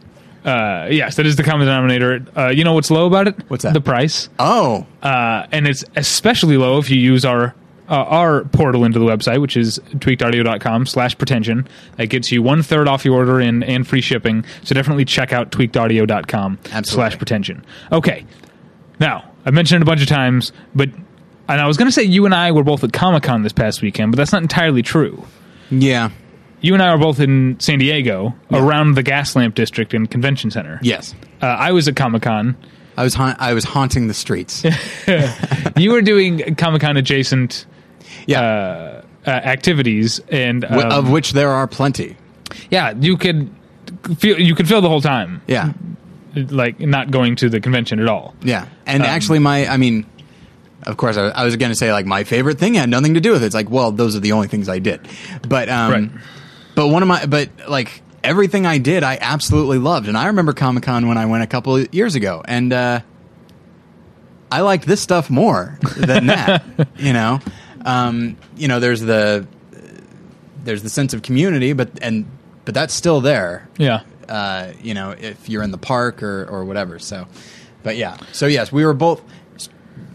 Uh, 0.44 0.88
yes, 0.90 1.16
that 1.16 1.26
is 1.26 1.36
the 1.36 1.42
common 1.42 1.66
denominator. 1.66 2.24
Uh, 2.36 2.48
you 2.48 2.64
know 2.64 2.72
what's 2.72 2.90
low 2.90 3.06
about 3.06 3.28
it? 3.28 3.36
What's 3.48 3.62
that? 3.64 3.74
The 3.74 3.80
price. 3.80 4.28
Oh, 4.38 4.86
uh, 5.02 5.46
and 5.52 5.66
it's 5.66 5.84
especially 5.96 6.56
low 6.56 6.78
if 6.78 6.88
you 6.90 6.98
use 6.98 7.24
our 7.24 7.54
uh, 7.88 7.94
our 7.94 8.44
portal 8.44 8.84
into 8.84 8.98
the 8.98 9.04
website, 9.04 9.40
which 9.40 9.56
is 9.56 9.78
tweakedaudio.com 9.96 10.86
slash 10.86 11.18
pretension. 11.18 11.68
That 11.96 12.06
gets 12.06 12.30
you 12.30 12.42
one 12.42 12.62
third 12.62 12.86
off 12.88 13.04
your 13.04 13.16
order 13.16 13.40
and, 13.40 13.64
and 13.64 13.86
free 13.86 14.00
shipping. 14.00 14.44
So 14.62 14.74
definitely 14.74 15.04
check 15.04 15.32
out 15.32 15.50
tweakedaudio.com 15.50 16.58
slash 16.84 17.18
pretension. 17.18 17.64
Okay. 17.90 18.24
Now, 19.00 19.30
I've 19.44 19.54
mentioned 19.54 19.82
it 19.82 19.82
a 19.82 19.86
bunch 19.86 20.02
of 20.02 20.08
times, 20.08 20.52
but 20.74 20.88
and 21.48 21.60
I 21.60 21.66
was 21.66 21.76
going 21.76 21.88
to 21.88 21.92
say 21.92 22.04
you 22.04 22.26
and 22.26 22.34
I 22.34 22.52
were 22.52 22.62
both 22.62 22.84
at 22.84 22.92
Comic 22.92 23.24
Con 23.24 23.42
this 23.42 23.52
past 23.52 23.82
weekend, 23.82 24.12
but 24.12 24.16
that's 24.18 24.32
not 24.32 24.42
entirely 24.42 24.82
true. 24.82 25.24
yeah, 25.70 26.10
You 26.60 26.74
and 26.74 26.82
I 26.82 26.92
were 26.92 26.98
both 27.00 27.20
in 27.20 27.58
San 27.60 27.78
Diego 27.78 28.34
around 28.52 28.94
the 28.94 29.02
Gaslamp 29.02 29.54
District 29.54 29.94
and 29.94 30.10
Convention 30.10 30.50
Center. 30.50 30.78
yes. 30.82 31.14
Uh, 31.42 31.46
I 31.46 31.72
was 31.72 31.88
at 31.88 31.96
Comic 31.96 32.22
Con. 32.22 32.54
I 32.98 33.02
was 33.02 33.14
ha- 33.14 33.36
I 33.38 33.54
was 33.54 33.64
haunting 33.64 34.08
the 34.08 34.14
streets. 34.14 34.62
You 35.76 35.92
were 35.92 36.02
doing 36.02 36.54
Comic 36.56 36.82
Con 36.82 36.96
adjacent 36.98 37.64
Yeah, 38.26 38.40
uh, 38.42 39.02
uh, 39.26 39.30
activities, 39.30 40.20
and 40.30 40.64
um, 40.64 40.78
of 40.92 41.10
which 41.10 41.32
there 41.32 41.48
are 41.50 41.66
plenty. 41.66 42.16
yeah, 42.70 42.92
you 42.98 43.16
could 43.16 43.48
feel 44.18 44.38
you 44.38 44.54
could 44.54 44.68
feel 44.68 44.82
the 44.82 44.88
whole 44.90 45.00
time, 45.00 45.40
Yeah, 45.46 45.72
like 46.34 46.78
not 46.80 47.10
going 47.10 47.36
to 47.36 47.48
the 47.48 47.60
convention 47.60 48.00
at 48.00 48.08
all. 48.08 48.34
yeah. 48.42 48.66
And 48.86 49.02
Um, 49.02 49.08
actually, 49.08 49.38
my 49.38 49.66
I 49.66 49.78
mean, 49.78 50.04
of 50.82 50.96
course, 50.98 51.16
I, 51.16 51.28
I 51.28 51.44
was 51.44 51.56
going 51.56 51.70
to 51.70 51.76
say 51.76 51.92
like 51.92 52.04
my 52.04 52.24
favorite 52.24 52.58
thing 52.58 52.74
had 52.74 52.90
nothing 52.90 53.14
to 53.14 53.20
do 53.20 53.32
with 53.32 53.42
it. 53.42 53.46
It's 53.46 53.54
like, 53.54 53.70
well, 53.70 53.92
those 53.92 54.14
are 54.16 54.20
the 54.20 54.32
only 54.32 54.48
things 54.48 54.68
I 54.68 54.78
did. 54.80 55.00
But 55.48 55.70
um, 55.70 55.90
Right. 55.92 56.10
But 56.80 56.88
one 56.88 57.02
of 57.02 57.08
my 57.08 57.26
but 57.26 57.50
like 57.68 58.00
everything 58.24 58.64
I 58.64 58.78
did, 58.78 59.02
I 59.02 59.18
absolutely 59.20 59.76
loved. 59.76 60.08
And 60.08 60.16
I 60.16 60.28
remember 60.28 60.54
Comic 60.54 60.84
Con 60.84 61.08
when 61.08 61.18
I 61.18 61.26
went 61.26 61.42
a 61.42 61.46
couple 61.46 61.76
of 61.76 61.94
years 61.94 62.14
ago, 62.14 62.42
and 62.42 62.72
uh, 62.72 63.00
I 64.50 64.62
liked 64.62 64.86
this 64.86 65.02
stuff 65.02 65.28
more 65.28 65.78
than 65.98 66.28
that. 66.28 66.64
you 66.96 67.12
know, 67.12 67.38
um, 67.84 68.38
you 68.56 68.66
know, 68.66 68.80
there's 68.80 69.02
the 69.02 69.46
there's 70.64 70.82
the 70.82 70.88
sense 70.88 71.12
of 71.12 71.20
community, 71.20 71.74
but 71.74 71.90
and 72.00 72.24
but 72.64 72.72
that's 72.72 72.94
still 72.94 73.20
there. 73.20 73.68
Yeah, 73.76 74.00
Uh, 74.26 74.72
you 74.82 74.94
know, 74.94 75.10
if 75.10 75.50
you're 75.50 75.62
in 75.62 75.72
the 75.72 75.76
park 75.78 76.22
or 76.22 76.46
or 76.46 76.64
whatever. 76.64 76.98
So, 76.98 77.26
but 77.82 77.98
yeah. 77.98 78.16
So 78.32 78.46
yes, 78.46 78.72
we 78.72 78.86
were 78.86 78.94
both 78.94 79.20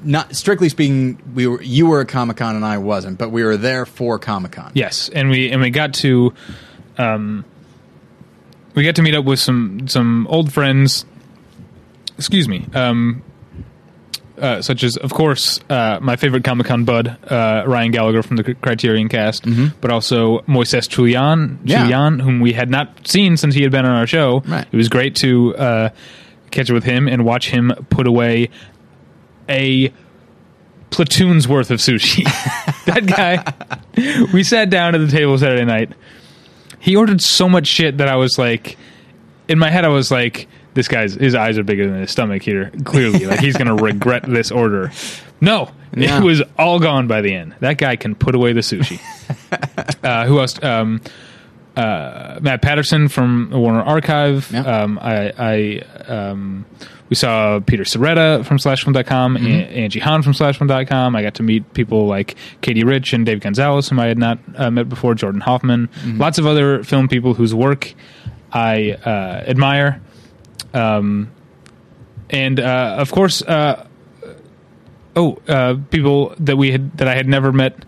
not 0.05 0.35
strictly 0.35 0.69
speaking, 0.69 1.19
we 1.33 1.47
were 1.47 1.61
you 1.61 1.87
were 1.87 2.01
at 2.01 2.07
Comic 2.07 2.37
Con 2.37 2.55
and 2.55 2.63
I 2.65 2.77
wasn't, 2.77 3.17
but 3.17 3.29
we 3.31 3.43
were 3.43 3.57
there 3.57 3.85
for 3.85 4.19
Comic 4.19 4.53
Con. 4.53 4.71
Yes, 4.73 5.09
and 5.09 5.29
we 5.29 5.51
and 5.51 5.61
we 5.61 5.69
got 5.71 5.93
to, 5.95 6.33
um, 6.97 7.43
we 8.75 8.83
got 8.83 8.95
to 8.95 9.01
meet 9.01 9.15
up 9.15 9.25
with 9.25 9.39
some 9.39 9.87
some 9.87 10.27
old 10.27 10.53
friends. 10.53 11.05
Excuse 12.17 12.47
me. 12.47 12.65
Um, 12.73 13.23
uh, 14.37 14.61
such 14.61 14.83
as, 14.83 14.97
of 14.97 15.13
course, 15.13 15.61
uh, 15.69 15.97
my 16.01 16.17
favorite 16.17 16.43
Comic 16.43 16.67
Con 16.67 16.83
bud, 16.83 17.07
uh, 17.31 17.63
Ryan 17.65 17.91
Gallagher 17.91 18.21
from 18.21 18.35
the 18.35 18.53
Criterion 18.55 19.07
Cast, 19.07 19.45
but 19.79 19.91
also 19.91 20.39
Moises 20.39 20.89
Chiullan, 20.89 21.57
Mm-hmm. 21.57 21.67
Yeah. 21.67 21.85
Chiullan, 21.89 22.21
whom 22.21 22.41
we 22.41 22.51
had 22.51 22.69
not 22.69 23.07
seen 23.07 23.37
since 23.37 23.55
he 23.55 23.61
had 23.63 23.71
been 23.71 23.85
on 23.85 23.91
our 23.95 24.07
show. 24.07 24.41
Right. 24.45 24.67
It 24.69 24.75
was 24.75 24.89
great 24.89 25.15
to 25.17 25.55
uh, 25.55 25.89
catch 26.51 26.69
up 26.69 26.73
with 26.73 26.83
him 26.83 27.07
and 27.07 27.23
watch 27.23 27.49
him 27.49 27.71
put 27.89 28.07
away 28.07 28.49
a 29.49 29.91
platoon's 30.89 31.47
worth 31.47 31.71
of 31.71 31.79
sushi. 31.79 32.23
that 32.85 33.05
guy, 33.05 34.27
we 34.33 34.43
sat 34.43 34.69
down 34.69 34.95
at 34.95 34.99
the 34.99 35.07
table 35.07 35.37
Saturday 35.37 35.65
night. 35.65 35.91
He 36.79 36.95
ordered 36.95 37.21
so 37.21 37.49
much 37.49 37.67
shit 37.67 37.97
that 37.97 38.07
I 38.07 38.15
was 38.15 38.37
like, 38.37 38.77
in 39.47 39.59
my 39.59 39.69
head, 39.69 39.85
I 39.85 39.89
was 39.89 40.11
like, 40.11 40.47
this 40.73 40.87
guy's 40.87 41.13
his 41.13 41.35
eyes 41.35 41.57
are 41.57 41.63
bigger 41.63 41.89
than 41.89 42.01
his 42.01 42.11
stomach 42.11 42.43
here. 42.43 42.71
Clearly, 42.83 43.25
like 43.25 43.39
he's 43.39 43.55
gonna 43.57 43.75
regret 43.81 44.23
this 44.27 44.51
order. 44.51 44.91
No, 45.41 45.71
Yeah. 45.95 46.19
it 46.19 46.23
was 46.23 46.41
all 46.59 46.79
gone 46.79 47.07
by 47.07 47.21
the 47.21 47.33
end. 47.33 47.55
That 47.59 47.77
guy 47.77 47.95
can 47.95 48.13
put 48.15 48.35
away 48.35 48.53
the 48.53 48.61
sushi. 48.61 48.99
uh, 50.03 50.25
who 50.27 50.39
else? 50.39 50.61
Um, 50.63 51.01
uh, 51.75 52.39
Matt 52.41 52.61
Patterson 52.61 53.07
from 53.07 53.49
the 53.51 53.59
Warner 53.59 53.81
Archive. 53.81 54.49
Yeah. 54.51 54.61
Um, 54.61 54.99
I, 55.01 55.33
I 55.37 56.11
um, 56.11 56.65
we 57.09 57.15
saw 57.15 57.59
Peter 57.59 57.83
Sciretta 57.83 58.43
from 58.45 58.57
SlashFilm.com, 58.57 59.37
Mm-hmm. 59.37 59.47
Angie 59.77 59.99
Han 59.99 60.23
from 60.23 60.33
SlashFilm.com. 60.33 61.15
I 61.15 61.21
got 61.21 61.35
to 61.35 61.43
meet 61.43 61.73
people 61.73 62.07
like 62.07 62.35
Katey 62.61 62.83
Rich 62.83 63.13
and 63.13 63.25
Dave 63.25 63.41
Gonzalez, 63.41 63.89
whom 63.89 63.99
I 63.99 64.07
had 64.07 64.17
not 64.17 64.39
uh, 64.55 64.71
met 64.71 64.89
before, 64.89 65.13
Jordan 65.15 65.41
Hoffman, 65.41 65.87
Mm-hmm. 65.87 66.19
lots 66.19 66.37
of 66.39 66.45
other 66.47 66.83
film 66.83 67.07
people 67.07 67.33
whose 67.35 67.53
work 67.53 67.93
I 68.51 68.91
uh, 68.93 69.43
admire. 69.47 70.01
Um, 70.73 71.31
and 72.29 72.59
uh, 72.59 72.95
of 72.97 73.11
course, 73.11 73.41
uh, 73.43 73.85
oh, 75.15 75.37
uh, 75.47 75.75
people 75.91 76.33
that 76.39 76.57
we 76.57 76.71
had 76.71 76.97
that 76.97 77.07
I 77.07 77.15
had 77.15 77.27
never 77.27 77.51
met. 77.51 77.85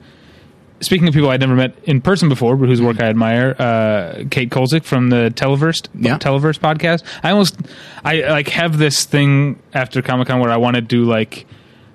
Speaking 0.79 1.07
of 1.07 1.13
people 1.13 1.29
I'd 1.29 1.39
never 1.39 1.55
met 1.55 1.75
in 1.85 2.01
person 2.01 2.29
before, 2.29 2.55
but 2.55 2.69
whose 2.69 2.81
work 2.81 3.01
I 3.01 3.05
admire, 3.05 3.55
uh, 3.57 4.25
Kate 4.29 4.49
Kulzick 4.51 4.83
from 4.83 5.09
the 5.09 5.31
Televerse 5.35 5.87
Yeah. 5.95 6.17
Televerse 6.19 6.59
podcast. 6.59 7.03
I 7.23 7.31
almost 7.31 7.57
I 8.05 8.21
like 8.29 8.49
have 8.49 8.77
this 8.77 9.05
thing 9.05 9.57
after 9.73 10.01
Comic 10.03 10.27
Con 10.27 10.39
where 10.39 10.51
I 10.51 10.57
want 10.57 10.75
to 10.75 10.81
do 10.81 11.03
like 11.03 11.47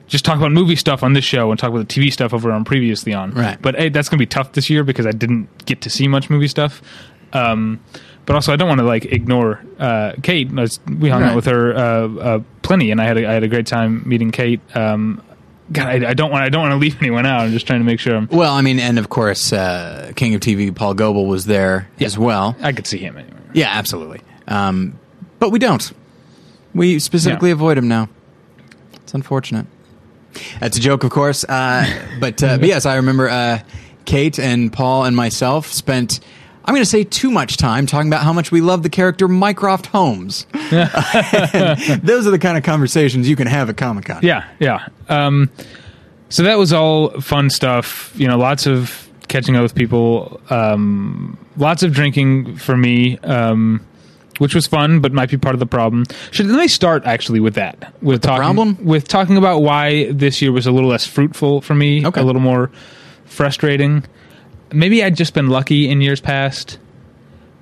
just 0.08 0.24
talk 0.24 0.36
about 0.36 0.50
movie 0.52 0.74
stuff 0.76 1.02
on 1.04 1.12
this 1.12 1.24
show 1.24 1.50
and 1.52 1.58
talk 1.60 1.70
about 1.70 1.88
the 1.88 1.94
TV 1.94 2.12
stuff 2.12 2.34
over 2.34 2.50
on 2.50 2.64
previously 2.64 3.14
on. 3.14 3.30
Right. 3.30 3.56
But 3.62 3.76
hey, 3.76 3.88
that's 3.88 4.08
gonna 4.08 4.18
be 4.18 4.26
tough 4.26 4.52
this 4.52 4.68
year 4.68 4.82
because 4.84 5.06
I 5.06 5.12
didn't 5.12 5.48
get 5.64 5.80
to 5.82 5.90
see 5.90 6.08
much 6.08 6.28
movie 6.28 6.48
stuff. 6.48 6.82
Um, 7.32 7.78
but 8.26 8.34
also, 8.34 8.52
I 8.52 8.56
don't 8.56 8.68
want 8.68 8.80
to 8.80 8.84
like 8.86 9.04
ignore 9.06 9.60
uh, 9.78 10.12
Kate. 10.22 10.50
We 10.50 11.08
hung 11.08 11.22
Right. 11.22 11.30
out 11.30 11.36
with 11.36 11.46
her 11.46 11.74
uh, 11.74 11.80
uh, 11.80 12.38
plenty, 12.62 12.90
and 12.90 13.00
I 13.00 13.04
had 13.04 13.16
a, 13.18 13.26
I 13.28 13.32
had 13.32 13.42
a 13.42 13.48
great 13.48 13.66
time 13.66 14.02
meeting 14.06 14.30
Kate. 14.32 14.60
Um, 14.76 15.22
God, 15.72 15.86
I, 16.04 16.10
I 16.10 16.14
don't 16.14 16.30
want 16.30 16.44
I 16.44 16.48
don't 16.48 16.62
want 16.62 16.72
to 16.72 16.76
leave 16.84 16.96
anyone 17.00 17.26
out. 17.26 17.40
I'm 17.40 17.52
just 17.52 17.66
trying 17.66 17.80
to 17.80 17.84
make 17.84 18.00
sure 18.00 18.14
I'm, 18.16 18.28
Well, 18.30 18.52
I 18.52 18.60
mean, 18.62 18.78
and 18.78 18.98
of 18.98 19.08
course, 19.08 19.52
uh, 19.52 20.12
King 20.16 20.34
of 20.34 20.40
TV 20.40 20.74
Paul 20.74 20.94
Goebel 20.94 21.26
was 21.26 21.46
there 21.46 21.88
as 22.00 22.18
well. 22.18 22.56
I 22.60 22.72
could 22.72 22.86
see 22.86 22.98
him 22.98 23.16
anyway. 23.16 23.36
Yeah, 23.54 23.68
absolutely. 23.70 24.20
Um, 24.48 24.98
but 25.38 25.50
we 25.50 25.58
don't. 25.58 25.92
We 26.74 26.98
specifically 26.98 27.50
Yeah. 27.50 27.54
avoid 27.54 27.78
him 27.78 27.88
now. 27.88 28.08
It's 28.94 29.14
unfortunate. 29.14 29.66
That's 30.60 30.76
a 30.78 30.80
joke, 30.80 31.04
of 31.04 31.10
course. 31.10 31.44
Uh, 31.44 31.86
but, 32.20 32.42
uh, 32.42 32.58
but 32.58 32.66
yes, 32.66 32.86
I 32.86 32.96
remember 32.96 33.28
uh, 33.28 33.58
Kate 34.04 34.38
and 34.38 34.72
Paul 34.72 35.04
and 35.04 35.14
myself 35.14 35.66
spent. 35.66 36.20
I'm 36.64 36.74
going 36.74 36.82
to 36.82 36.88
say 36.88 37.04
too 37.04 37.30
much 37.30 37.56
time 37.56 37.86
talking 37.86 38.08
about 38.08 38.22
how 38.22 38.32
much 38.32 38.52
we 38.52 38.60
love 38.60 38.82
the 38.82 38.88
character 38.90 39.26
Mycroft 39.28 39.86
Holmes. 39.86 40.46
Those 40.52 42.26
are 42.26 42.30
the 42.30 42.38
kind 42.40 42.56
of 42.56 42.62
conversations 42.64 43.28
you 43.28 43.36
can 43.36 43.46
have 43.48 43.68
at 43.68 43.76
Comic 43.76 44.04
Con. 44.06 44.20
Yeah, 44.22 44.44
yeah. 44.60 44.86
Um, 45.08 45.50
so 46.28 46.42
that 46.44 46.58
was 46.58 46.72
all 46.72 47.10
fun 47.20 47.50
stuff. 47.50 48.12
You 48.14 48.28
know, 48.28 48.38
lots 48.38 48.66
of 48.66 49.08
catching 49.28 49.56
up 49.56 49.62
with 49.62 49.74
people, 49.74 50.40
um, 50.50 51.36
lots 51.56 51.82
of 51.82 51.92
drinking 51.92 52.56
for 52.56 52.76
me, 52.76 53.18
um, 53.18 53.84
which 54.38 54.54
was 54.54 54.66
fun, 54.66 55.00
but 55.00 55.12
might 55.12 55.30
be 55.30 55.36
part 55.36 55.54
of 55.54 55.60
the 55.60 55.66
problem. 55.66 56.04
Should 56.30 56.46
let 56.46 56.58
me 56.60 56.68
start 56.68 57.04
actually 57.06 57.40
with 57.40 57.54
that. 57.54 57.92
With, 58.02 58.22
talking 58.22 58.42
problem? 58.42 58.84
with 58.84 59.08
talking 59.08 59.36
about 59.36 59.60
why 59.62 60.10
this 60.12 60.40
year 60.42 60.52
was 60.52 60.66
a 60.66 60.72
little 60.72 60.88
less 60.90 61.06
fruitful 61.06 61.60
for 61.60 61.74
me, 61.74 62.04
Okay. 62.06 62.20
a 62.20 62.24
little 62.24 62.40
more 62.42 62.70
frustrating. 63.24 64.04
Maybe 64.72 65.02
I'd 65.02 65.16
just 65.16 65.34
been 65.34 65.48
lucky 65.48 65.88
in 65.88 66.00
years 66.00 66.20
past. 66.20 66.78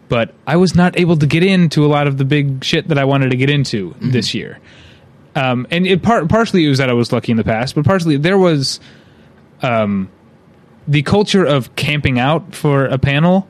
But 0.09 0.35
I 0.45 0.57
was 0.57 0.75
not 0.75 0.99
able 0.99 1.17
to 1.19 1.27
get 1.27 1.45
into 1.45 1.85
a 1.85 1.89
lot 1.89 2.09
of 2.09 2.19
the 2.19 2.25
big 2.25 2.65
shit 2.65 2.89
that 2.89 2.99
I 2.99 3.05
wanted 3.05 3.31
to 3.31 3.37
get 3.37 3.49
into 3.49 3.95
this 4.01 4.35
year 4.35 4.59
um, 5.35 5.67
and 5.71 5.87
it 5.87 6.03
par- 6.03 6.27
partially 6.27 6.67
it 6.67 6.69
was 6.69 6.79
that 6.79 6.91
I 6.91 6.93
was 6.93 7.13
lucky 7.13 7.33
in 7.33 7.39
the 7.39 7.45
past, 7.45 7.75
but 7.75 7.85
partially 7.85 8.17
there 8.17 8.39
was 8.39 8.81
um, 9.63 10.11
the 10.89 11.03
culture 11.03 11.45
of 11.45 11.75
camping 11.77 12.19
out 12.19 12.55
for 12.55 12.87
a 12.87 12.99
panel 12.99 13.47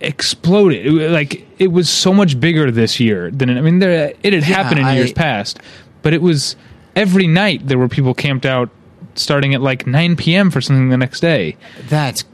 exploded. 0.00 0.86
It, 0.86 1.10
like 1.10 1.46
it 1.58 1.68
was 1.68 1.88
so 1.88 2.12
much 2.12 2.38
bigger 2.38 2.70
this 2.70 3.00
year 3.00 3.30
than 3.30 3.50
it, 3.50 3.58
I 3.58 3.60
mean, 3.60 3.78
there 3.78 4.14
it 4.22 4.32
had 4.32 4.42
happened 4.42 4.80
in 4.80 4.86
I- 4.86 4.96
years 4.96 5.12
past, 5.12 5.60
but 6.02 6.12
it 6.12 6.22
was 6.22 6.56
every 6.94 7.26
night 7.26 7.66
there 7.66 7.78
were 7.78 7.88
people 7.88 8.14
camped 8.14 8.46
out 8.46 8.70
starting 9.14 9.54
at 9.54 9.60
like 9.60 9.86
9 9.86 10.16
p.m. 10.16 10.50
for 10.50 10.60
something 10.60 10.88
the 10.88 10.96
next 10.96 11.20
day. 11.20 11.56
That's 11.88 12.24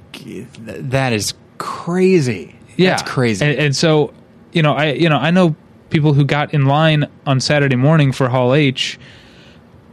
that 0.64 1.12
is 1.12 1.35
crazy. 1.59 2.57
Yeah, 2.76 2.90
That's 2.90 3.11
crazy. 3.11 3.44
And, 3.44 3.59
and 3.59 3.76
so, 3.76 4.12
you 4.52 4.62
know, 4.62 4.74
I 4.74 4.92
you 4.92 5.09
know 5.09 5.16
I 5.16 5.31
know 5.31 5.57
people 5.90 6.12
who 6.12 6.24
got 6.24 6.54
in 6.54 6.66
line 6.66 7.09
on 7.26 7.40
Saturday 7.40 7.76
morning 7.76 8.12
for 8.12 8.28
Hall 8.28 8.54
H 8.54 8.98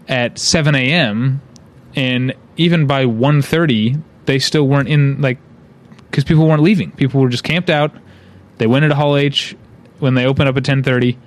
at 0.07 0.37
seven 0.37 0.75
a.m. 0.75 1.41
and 1.95 2.33
even 2.57 2.85
by 2.87 3.05
1.30, 3.05 4.01
they 4.25 4.39
still 4.39 4.67
weren't 4.67 4.87
in 4.87 5.19
like 5.21 5.37
because 6.09 6.23
people 6.23 6.47
weren't 6.47 6.61
leaving. 6.61 6.91
People 6.91 7.21
were 7.21 7.29
just 7.29 7.43
camped 7.43 7.69
out. 7.69 7.91
They 8.57 8.67
went 8.67 8.85
into 8.85 8.95
Hall 8.95 9.17
H 9.17 9.55
when 9.99 10.13
they 10.13 10.25
opened 10.25 10.47
up 10.49 10.55
at 10.57 10.63
ten 10.63 10.83
thirty 10.83 11.17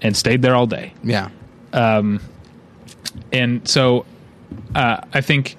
and 0.00 0.16
stayed 0.16 0.42
there 0.42 0.54
all 0.54 0.66
day. 0.66 0.92
yeah. 1.02 1.30
Um, 1.72 2.20
And 3.32 3.66
so, 3.68 4.06
uh, 4.74 5.00
I 5.12 5.20
think 5.20 5.56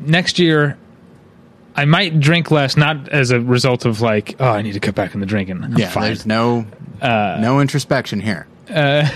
next 0.00 0.38
year. 0.38 0.76
I 1.80 1.84
might 1.86 2.20
drink 2.20 2.50
less, 2.50 2.76
not 2.76 3.08
as 3.08 3.30
a 3.30 3.40
result 3.40 3.86
of 3.86 4.00
like, 4.02 4.36
oh, 4.38 4.48
I 4.50 4.60
need 4.62 4.72
to 4.72 4.80
cut 4.80 4.94
back 4.94 5.14
on 5.14 5.20
the 5.20 5.26
drinking. 5.26 5.64
I'm 5.64 5.76
Yeah, 5.78 5.88
fine. 5.88 6.04
there's 6.04 6.26
no 6.26 6.66
Uh, 7.00 7.38
no 7.40 7.60
introspection 7.60 8.20
here. 8.20 8.46
I, 8.70 9.10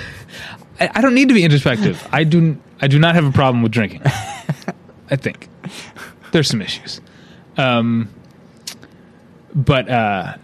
I 0.81 1.00
don't 1.03 1.14
need 1.14 1.29
to 1.29 1.35
be 1.35 1.44
introspective. 1.44 2.07
I 2.11 2.24
do. 2.24 2.57
I 2.81 2.87
do 2.88 2.98
not 2.98 3.14
have 3.14 3.24
a 3.27 3.31
problem 3.33 3.62
with 3.62 3.72
drinking. 3.72 4.03
I 5.11 5.16
think 5.16 5.48
there's 6.33 6.48
some 6.48 6.62
issues, 6.62 7.00
um, 7.57 8.09
but 9.55 9.88
uh, 9.88 10.35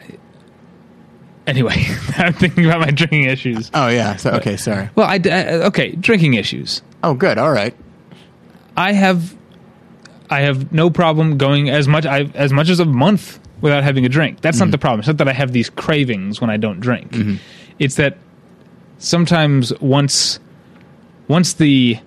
anyway, 1.46 1.84
I'm 2.18 2.32
thinking 2.34 2.66
about 2.66 2.80
my 2.80 2.90
drinking 2.90 3.24
issues. 3.24 3.70
Oh 3.74 3.88
yeah. 3.88 4.16
So 4.16 4.30
okay, 4.32 4.56
sorry. 4.56 4.90
Well, 4.94 5.06
I, 5.06 5.14
I 5.24 5.52
okay, 5.68 5.92
drinking 5.96 6.34
issues. 6.34 6.82
Oh 7.02 7.14
good. 7.14 7.38
All 7.38 7.50
right. 7.52 7.74
I 8.76 8.92
have, 8.92 9.34
I 10.30 10.40
have 10.42 10.72
no 10.72 10.90
problem 10.90 11.36
going 11.38 11.68
as 11.68 11.88
much 11.88 12.06
I, 12.06 12.30
as 12.34 12.52
much 12.52 12.68
as 12.68 12.80
a 12.80 12.84
month 12.84 13.38
without 13.60 13.82
having 13.82 14.06
a 14.06 14.08
drink. 14.08 14.40
That's 14.40 14.58
not 14.58 14.66
mm-hmm. 14.66 14.70
the 14.72 14.78
problem. 14.78 15.00
It's 15.00 15.08
not 15.08 15.18
that 15.18 15.28
I 15.28 15.32
have 15.32 15.52
these 15.52 15.68
cravings 15.68 16.40
when 16.40 16.50
I 16.50 16.56
don't 16.56 16.80
drink. 16.80 17.12
Mm-hmm. 17.12 17.34
It's 17.78 17.96
that 17.96 18.16
sometimes 18.98 19.78
once, 19.80 20.38
once 21.28 21.54
the, 21.54 21.98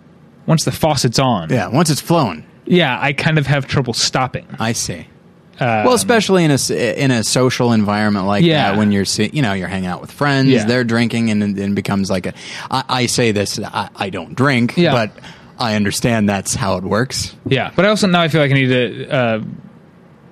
once 0.45 0.65
the 0.65 0.71
faucet's 0.71 1.19
on, 1.19 1.49
Yeah. 1.49 1.67
Once 1.67 1.89
it's 1.89 2.01
flown, 2.01 2.45
yeah, 2.65 2.97
I 2.99 3.13
kind 3.13 3.38
of 3.38 3.45
have 3.47 3.67
trouble 3.67 3.93
stopping. 3.93 4.47
I 4.59 4.71
see. 4.71 5.07
Um, 5.59 5.86
well, 5.86 5.93
especially 5.93 6.45
in 6.45 6.51
a 6.51 7.03
in 7.03 7.11
a 7.11 7.24
social 7.24 7.74
environment 7.74 8.26
like 8.26 8.43
Yeah. 8.43 8.71
that, 8.71 8.78
when 8.78 8.91
you're 8.91 9.05
you 9.17 9.41
know 9.41 9.53
you're 9.53 9.67
hanging 9.67 9.88
out 9.88 10.01
with 10.01 10.11
friends, 10.11 10.49
Yeah. 10.49 10.65
they're 10.65 10.84
drinking, 10.84 11.30
and 11.30 11.57
it 11.59 11.76
becomes 11.76 12.09
like 12.09 12.26
a. 12.26 12.34
I, 12.71 12.84
I 12.89 13.05
say 13.05 13.32
this, 13.32 13.59
I, 13.59 13.89
I 13.95 14.09
don't 14.09 14.34
drink, 14.34 14.76
Yeah. 14.78 14.93
but 14.93 15.11
I 15.59 15.75
understand 15.75 16.27
that's 16.27 16.55
how 16.55 16.77
it 16.77 16.83
works. 16.83 17.35
Yeah, 17.45 17.71
but 17.75 17.85
I 17.85 17.89
also 17.89 18.07
now 18.07 18.21
I 18.21 18.27
feel 18.27 18.41
like 18.41 18.51
I 18.51 18.53
need 18.55 18.67
to 18.67 19.09
uh, 19.09 19.43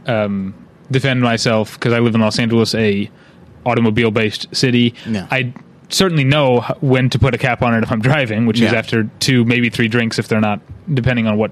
um, 0.07 0.53
defend 0.89 1.21
myself 1.21 1.73
because 1.75 1.93
I 1.93 1.99
live 1.99 2.15
in 2.15 2.21
Los 2.21 2.39
Angeles, 2.39 2.73
a 2.75 3.09
automobile 3.65 4.11
based 4.11 4.47
city. 4.55 4.95
Yeah. 5.07 5.27
I 5.29 5.53
certainly 5.89 6.23
know 6.23 6.61
when 6.81 7.09
to 7.11 7.19
put 7.19 7.35
a 7.35 7.37
cap 7.37 7.61
on 7.61 7.73
it 7.75 7.83
if 7.83 7.91
I'm 7.91 8.01
driving, 8.01 8.45
which 8.45 8.59
is 8.61 8.73
after 8.73 9.03
two, 9.19 9.45
maybe 9.45 9.69
three 9.69 9.87
drinks 9.87 10.17
if 10.19 10.27
they're 10.27 10.41
not, 10.41 10.59
depending 10.93 11.27
on 11.27 11.37
what 11.37 11.51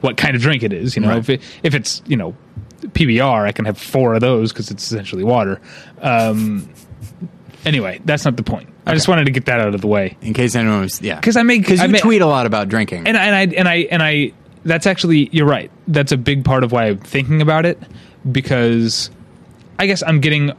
what 0.00 0.16
kind 0.16 0.34
of 0.36 0.42
drink 0.42 0.62
it 0.62 0.72
is. 0.72 0.94
You 0.96 1.02
know, 1.02 1.08
Right. 1.08 1.18
if 1.18 1.30
it, 1.30 1.42
if 1.62 1.74
it's 1.74 2.02
you 2.06 2.16
know 2.16 2.34
PBR, 2.82 3.46
I 3.46 3.52
can 3.52 3.64
have 3.64 3.76
four 3.78 4.14
of 4.14 4.20
those 4.20 4.52
because 4.52 4.70
it's 4.70 4.84
essentially 4.90 5.24
water. 5.24 5.60
Um, 6.00 6.68
Anyway, 7.66 8.00
that's 8.04 8.24
not 8.24 8.36
the 8.36 8.42
point. 8.42 8.68
I 8.86 8.94
just 8.94 9.08
wanted 9.08 9.24
to 9.26 9.32
get 9.32 9.44
that 9.46 9.58
out 9.60 9.74
of 9.74 9.80
the 9.80 9.88
way 9.88 10.16
In 10.22 10.32
case 10.32 10.54
anyone 10.54 10.80
was, 10.82 11.02
yeah, 11.02 11.20
'Cause 11.20 11.36
I 11.36 11.42
make- 11.42 11.62
because 11.62 11.82
you 11.82 11.98
tweet 11.98 12.22
a 12.22 12.26
lot 12.26 12.46
about 12.46 12.68
drinking. 12.68 13.06
and 13.08 13.16
I, 13.16 13.24
and 13.26 13.34
I 13.34 13.56
and 13.58 13.68
I 13.68 13.74
and 13.90 14.02
I 14.02 14.32
that's 14.64 14.86
actually 14.86 15.28
you're 15.32 15.46
right. 15.46 15.70
That's 15.88 16.12
a 16.12 16.16
big 16.16 16.44
part 16.44 16.62
of 16.64 16.70
why 16.72 16.86
I'm 16.86 16.98
thinking 16.98 17.42
about 17.42 17.66
it 17.66 17.82
because 18.30 19.10
I 19.78 19.86
guess 19.86 20.02
I'm 20.06 20.20
getting 20.20 20.52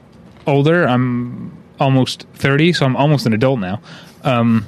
older. 0.46 0.86
I'm 0.88 1.52
almost 1.80 2.26
30, 2.36 2.74
so 2.74 2.86
I'm 2.86 2.96
almost 2.98 3.26
an 3.26 3.34
adult 3.34 3.60
now. 3.62 3.80
Um 4.24 4.66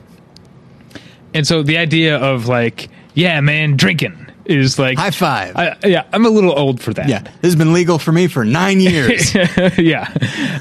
and 1.33 1.45
so 1.45 1.61
the 1.61 1.77
idea 1.77 2.17
of 2.17 2.47
like, 2.47 2.89
yeah, 3.13 3.39
man, 3.41 3.75
drinking 3.75 4.27
is 4.49 4.79
like 4.79 4.97
High 4.97 5.11
five. 5.11 5.55
I, 5.55 5.77
yeah, 5.85 6.05
I'm 6.11 6.25
a 6.25 6.29
little 6.29 6.57
old 6.57 6.81
for 6.81 6.93
that. 6.93 7.07
yeah, 7.07 7.19
this 7.21 7.33
has 7.43 7.55
been 7.55 7.71
legal 7.71 7.99
for 7.99 8.11
me 8.11 8.27
for 8.27 8.43
nine 8.43 8.79
years. 8.81 9.33
yeah, 9.77 10.11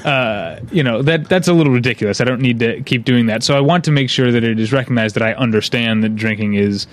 uh, 0.05 0.59
you 0.71 0.83
know 0.83 1.01
that 1.01 1.27
that's 1.27 1.47
a 1.47 1.53
little 1.53 1.73
ridiculous. 1.73 2.21
I 2.21 2.23
don't 2.23 2.41
need 2.41 2.59
to 2.59 2.81
keep 2.83 3.03
doing 3.03 3.25
that. 3.25 3.43
So 3.43 3.57
I 3.57 3.61
want 3.61 3.83
to 3.85 3.91
make 3.91 4.09
sure 4.09 4.31
that 4.31 4.43
it 4.43 4.59
is 4.59 4.71
recognized 4.71 5.15
that 5.15 5.23
I 5.23 5.33
understand 5.33 6.03
that 6.03 6.15
drinking 6.15 6.53
is 6.53 6.87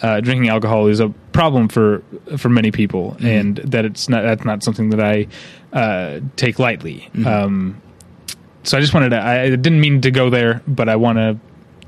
uh, 0.00 0.20
drinking 0.20 0.48
alcohol 0.48 0.86
is 0.88 1.00
a 1.00 1.10
problem 1.32 1.68
for 1.68 2.02
for 2.38 2.48
many 2.48 2.70
people, 2.70 3.16
and 3.20 3.56
that 3.58 3.84
it's 3.84 4.08
not 4.08 4.22
that's 4.22 4.44
not 4.44 4.62
something 4.62 4.90
that 4.90 5.00
I 5.00 5.26
uh, 5.72 6.20
take 6.36 6.58
lightly. 6.58 7.08
Um, 7.24 7.80
so 8.64 8.78
I 8.78 8.80
just 8.80 8.94
wanted 8.94 9.10
to. 9.10 9.20
I 9.20 9.50
didn't 9.50 9.80
mean 9.80 10.00
to 10.02 10.10
go 10.10 10.30
there, 10.30 10.62
but 10.66 10.88
I 10.88 10.96
want 10.96 11.18
to 11.18 11.38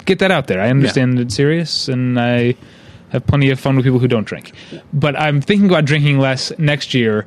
get 0.04 0.18
that 0.20 0.30
out 0.30 0.46
there. 0.48 0.60
I 0.60 0.68
understand 0.70 1.18
that 1.18 1.22
it's 1.22 1.34
serious, 1.34 1.88
and 1.88 2.20
I 2.20 2.56
have 3.14 3.26
plenty 3.26 3.48
of 3.50 3.58
fun 3.58 3.76
with 3.76 3.84
people 3.84 3.98
who 4.00 4.08
don't 4.08 4.26
drink. 4.26 4.52
But 4.92 5.18
I'm 5.18 5.40
thinking 5.40 5.66
about 5.68 5.84
drinking 5.86 6.18
less 6.18 6.52
next 6.58 6.92
year 6.92 7.26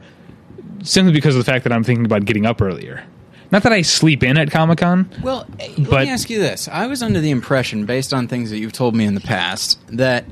simply 0.83 1.13
because 1.13 1.35
of 1.35 1.43
the 1.43 1.51
fact 1.51 1.63
that 1.63 1.73
I'm 1.73 1.83
thinking 1.83 2.05
about 2.05 2.25
getting 2.25 2.45
up 2.45 2.61
earlier. 2.61 3.03
Not 3.49 3.63
that 3.63 3.71
I 3.71 3.81
sleep 3.81 4.23
in 4.23 4.37
at 4.37 4.51
Comic 4.51 4.79
Con. 4.79 5.09
Well, 5.23 5.47
eh, 5.59 5.69
let 5.77 6.03
me 6.03 6.09
ask 6.09 6.29
you 6.29 6.37
this: 6.39 6.67
I 6.67 6.87
was 6.87 7.01
under 7.01 7.21
the 7.21 7.31
impression, 7.31 7.85
based 7.85 8.13
on 8.13 8.27
things 8.27 8.49
that 8.49 8.57
you've 8.59 8.73
told 8.73 8.93
me 8.93 9.05
in 9.05 9.15
the 9.15 9.21
past, 9.21 9.79
that 9.87 10.25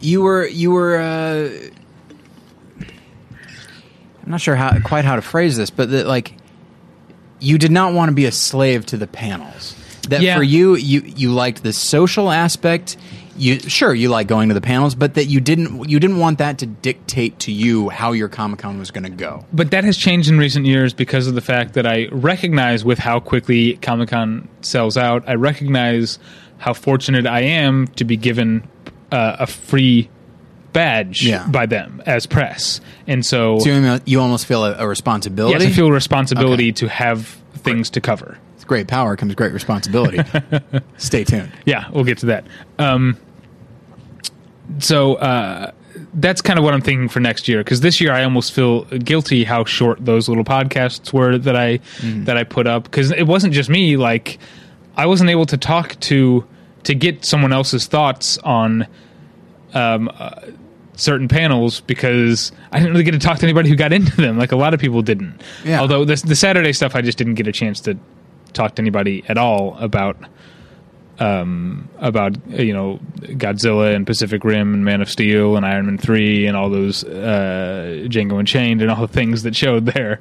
you 0.00 0.22
were 0.22 0.46
you 0.46 0.70
were. 0.70 0.98
Uh, 0.98 1.50
I'm 2.80 4.30
not 4.30 4.40
sure 4.40 4.56
how 4.56 4.78
quite 4.80 5.04
how 5.04 5.16
to 5.16 5.22
phrase 5.22 5.56
this, 5.58 5.68
but 5.70 5.90
that 5.90 6.06
like 6.06 6.32
you 7.38 7.58
did 7.58 7.70
not 7.70 7.92
want 7.92 8.08
to 8.08 8.14
be 8.14 8.24
a 8.24 8.32
slave 8.32 8.86
to 8.86 8.96
the 8.96 9.06
panels. 9.06 9.74
That 10.08 10.22
Yeah. 10.22 10.36
for 10.36 10.42
you, 10.42 10.76
you 10.76 11.02
you 11.04 11.32
liked 11.32 11.62
the 11.62 11.72
social 11.74 12.30
aspect. 12.30 12.96
You 13.38 13.60
sure 13.60 13.94
you 13.94 14.08
like 14.08 14.26
going 14.28 14.48
to 14.48 14.54
the 14.54 14.60
panels, 14.60 14.94
but 14.94 15.14
that 15.14 15.26
you 15.26 15.40
didn't 15.40 15.88
you 15.88 15.98
didn't 16.00 16.18
want 16.18 16.38
that 16.38 16.58
to 16.58 16.66
dictate 16.66 17.38
to 17.40 17.52
you 17.52 17.88
how 17.88 18.12
your 18.12 18.28
Comic 18.28 18.60
Con 18.60 18.78
was 18.78 18.90
going 18.90 19.04
to 19.04 19.10
go. 19.10 19.44
But 19.52 19.70
that 19.72 19.84
has 19.84 19.96
changed 19.96 20.28
in 20.28 20.38
recent 20.38 20.66
years 20.66 20.92
because 20.94 21.26
of 21.26 21.34
the 21.34 21.40
fact 21.40 21.74
that 21.74 21.86
I 21.86 22.08
recognize 22.12 22.84
with 22.84 22.98
how 22.98 23.20
quickly 23.20 23.74
Comic 23.76 24.08
Con 24.10 24.48
sells 24.62 24.96
out, 24.96 25.24
I 25.28 25.34
recognize 25.34 26.18
how 26.58 26.72
fortunate 26.72 27.26
I 27.26 27.40
am 27.40 27.86
to 27.96 28.04
be 28.04 28.16
given 28.16 28.66
uh, 29.12 29.36
a 29.40 29.46
free 29.46 30.08
badge 30.72 31.22
Yeah. 31.22 31.46
by 31.48 31.66
them 31.66 32.02
as 32.06 32.26
press. 32.26 32.80
And 33.06 33.24
so, 33.24 33.58
So 33.60 33.98
you, 34.04 34.20
almost 34.20 34.46
feel 34.46 34.64
a, 34.64 34.74
a 34.78 34.86
responsibility. 34.86 35.58
yes, 35.64 35.72
I 35.72 35.74
feel 35.74 35.86
a 35.88 35.92
responsibility 35.92 36.64
Okay. 36.68 36.72
to 36.72 36.88
have 36.88 37.26
things 37.56 37.90
to 37.90 38.00
cover. 38.00 38.38
Great 38.66 38.88
power 38.88 39.14
comes 39.16 39.32
great 39.36 39.52
responsibility. 39.52 40.18
Stay 40.96 41.22
tuned. 41.22 41.52
Yeah, 41.64 41.88
we'll 41.92 42.02
get 42.04 42.18
to 42.18 42.26
that. 42.26 42.46
Um, 42.80 43.16
so 44.78 45.14
uh, 45.16 45.72
that's 46.14 46.42
kind 46.42 46.58
of 46.58 46.64
what 46.64 46.74
I'm 46.74 46.80
thinking 46.80 47.08
for 47.08 47.20
next 47.20 47.48
year 47.48 47.60
because 47.60 47.80
this 47.80 48.00
year 48.00 48.12
I 48.12 48.24
almost 48.24 48.52
feel 48.52 48.84
guilty 48.84 49.44
how 49.44 49.64
short 49.64 50.04
those 50.04 50.28
little 50.28 50.44
podcasts 50.44 51.12
were 51.12 51.38
that 51.38 51.56
I 51.56 51.80
that 52.24 52.36
I 52.36 52.44
put 52.44 52.66
up 52.66 52.84
because 52.84 53.10
it 53.12 53.24
wasn't 53.24 53.54
just 53.54 53.68
me. 53.68 53.96
Like 53.96 54.38
I 54.96 55.06
wasn't 55.06 55.30
able 55.30 55.46
to 55.46 55.56
talk 55.56 55.98
to 56.00 56.44
to 56.84 56.94
get 56.94 57.24
someone 57.24 57.52
else's 57.52 57.86
thoughts 57.86 58.38
on 58.38 58.86
um, 59.74 60.10
uh, 60.18 60.40
certain 60.94 61.28
panels 61.28 61.80
because 61.80 62.52
I 62.72 62.78
didn't 62.78 62.92
really 62.92 63.04
get 63.04 63.12
to 63.12 63.18
talk 63.18 63.38
to 63.38 63.44
anybody 63.44 63.68
who 63.68 63.76
got 63.76 63.92
into 63.92 64.16
them. 64.16 64.38
Like 64.38 64.52
a 64.52 64.56
lot 64.56 64.74
of 64.74 64.80
people 64.80 65.02
didn't. 65.02 65.42
Yeah. 65.64 65.80
Although 65.80 66.04
this, 66.04 66.22
the 66.22 66.36
Saturday 66.36 66.72
stuff, 66.72 66.94
I 66.94 67.02
just 67.02 67.18
didn't 67.18 67.34
get 67.34 67.46
a 67.46 67.52
chance 67.52 67.80
to 67.82 67.98
talk 68.52 68.76
to 68.76 68.82
anybody 68.82 69.24
at 69.28 69.36
all 69.36 69.76
about 69.78 70.16
um, 71.18 71.88
about 71.98 72.36
you 72.48 72.72
know 72.72 73.00
Godzilla 73.20 73.94
and 73.94 74.06
Pacific 74.06 74.44
Rim 74.44 74.74
and 74.74 74.84
Man 74.84 75.00
of 75.00 75.10
Steel 75.10 75.56
and 75.56 75.64
Iron 75.64 75.86
Man 75.86 75.98
three 75.98 76.46
and 76.46 76.56
all 76.56 76.70
those 76.70 77.04
uh, 77.04 78.04
Django 78.08 78.38
Unchained 78.38 78.82
and 78.82 78.90
all 78.90 79.00
the 79.00 79.12
things 79.12 79.42
that 79.44 79.56
showed 79.56 79.86
there. 79.86 80.20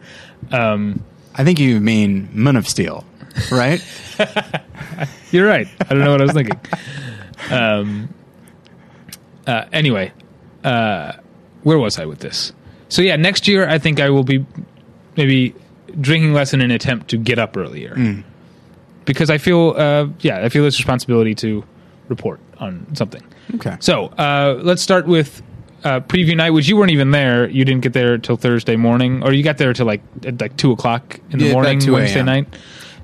Um, 0.52 1.04
I 1.36 1.43
think 1.43 1.60
you 1.60 1.80
mean 1.80 2.30
Man 2.32 2.56
of 2.56 2.68
Steel, 2.68 3.06
right? 3.52 3.84
you're 5.32 5.48
right. 5.48 5.68
I 5.82 5.93
don't 5.93 6.00
know 6.00 6.12
what 6.12 6.22
I 6.22 6.26
was 6.26 6.34
thinking. 6.34 6.60
Um, 7.52 8.14
uh, 9.46 9.66
anyway, 9.74 10.14
uh, 10.64 11.14
where 11.64 11.78
was 11.78 12.00
I 12.00 12.06
with 12.06 12.20
this? 12.20 12.54
So 12.89 13.02
yeah, 13.02 13.16
next 13.18 13.48
year 13.48 13.68
I 13.68 13.78
think 13.80 14.00
I 14.00 14.10
will 14.10 14.24
be 14.24 14.46
maybe 15.18 15.54
drinking 16.00 16.34
less 16.34 16.54
in 16.54 16.62
an 16.62 16.72
attempt 16.72 17.10
to 17.10 17.18
get 17.18 17.39
up 17.39 17.56
earlier 17.58 18.24
because 19.06 19.30
I 19.30 19.38
feel 19.38 19.74
uh, 19.78 20.08
yeah 20.20 20.43
I 20.43 20.49
feel 20.49 20.64
this 20.64 20.78
responsibility 20.80 21.36
to 21.36 21.64
report 22.08 22.39
on 22.60 22.95
something. 22.95 23.24
Okay. 23.56 23.78
So 23.80 24.06
uh, 24.08 24.60
let's 24.64 24.82
start 24.82 25.08
with 25.08 25.41
uh, 25.84 25.99
preview 26.01 26.36
night, 26.36 26.51
which 26.51 26.68
you 26.68 26.76
weren't 26.78 26.91
even 26.91 27.12
there. 27.12 27.47
You 27.49 27.64
didn't 27.66 27.82
get 27.82 27.93
there 27.93 28.18
till 28.18 28.38
Thursday 28.38 28.76
morning, 28.76 29.24
or 29.24 29.34
you 29.34 29.43
got 29.43 29.58
there 29.58 29.74
till 29.74 29.86
like 29.86 30.01
at 30.26 30.39
like 30.41 30.58
two 30.58 30.72
o'clock 30.72 31.20
in 31.32 31.39
the 31.39 31.45
Yeah, 31.45 31.51
about 31.51 31.64
morning 31.64 31.80
2 31.80 31.93
Wednesday 31.93 32.20
a.m. 32.20 32.26
night. 32.26 32.47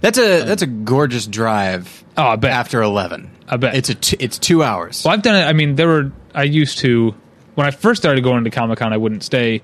That's 0.01 0.17
a 0.17 0.43
that's 0.43 0.63
a 0.63 0.67
gorgeous 0.67 1.27
drive. 1.27 2.03
Oh, 2.17 2.23
I 2.23 2.35
bet. 2.35 2.51
After 2.51 2.81
eleven, 2.81 3.29
I 3.47 3.57
bet. 3.57 3.75
it's 3.75 3.89
a 3.89 3.95
t- 3.95 4.17
it's 4.19 4.39
two 4.39 4.63
hours. 4.63 5.03
Well, 5.05 5.13
I've 5.13 5.21
done 5.21 5.35
it. 5.35 5.43
I 5.45 5.53
mean, 5.53 5.75
there 5.75 5.87
were. 5.87 6.11
I 6.33 6.43
used 6.43 6.79
to 6.79 7.13
when 7.53 7.67
I 7.67 7.71
first 7.71 8.01
started 8.01 8.23
going 8.23 8.43
to 8.45 8.49
Comic 8.49 8.79
Con. 8.79 8.93
I 8.93 8.97
wouldn't 8.97 9.23
stay. 9.23 9.61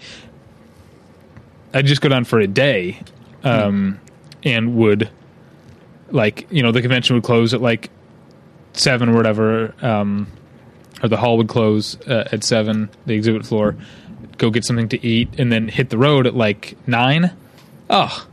I'd 1.73 1.85
just 1.87 2.01
go 2.01 2.09
down 2.09 2.23
for 2.23 2.39
a 2.39 2.47
day, 2.47 2.99
um, 3.43 3.99
and 4.43 4.75
would 4.75 5.09
like 6.11 6.47
you 6.51 6.63
know 6.63 6.71
the 6.71 6.81
convention 6.81 7.15
would 7.15 7.23
close 7.23 7.53
at 7.53 7.61
like 7.61 7.89
seven 8.73 9.09
or 9.09 9.13
whatever, 9.15 9.73
um, 9.81 10.27
or 11.03 11.09
the 11.09 11.17
hall 11.17 11.37
would 11.37 11.47
close 11.47 11.99
uh, 12.07 12.27
at 12.31 12.43
seven, 12.43 12.89
the 13.05 13.13
exhibit 13.13 13.45
floor. 13.45 13.75
Go 14.37 14.49
get 14.51 14.63
something 14.65 14.89
to 14.89 15.05
eat, 15.05 15.29
and 15.39 15.51
then 15.51 15.67
hit 15.67 15.89
the 15.89 15.97
road 15.97 16.27
at 16.27 16.35
like 16.35 16.77
nine. 16.87 17.31
Oh, 17.89 18.27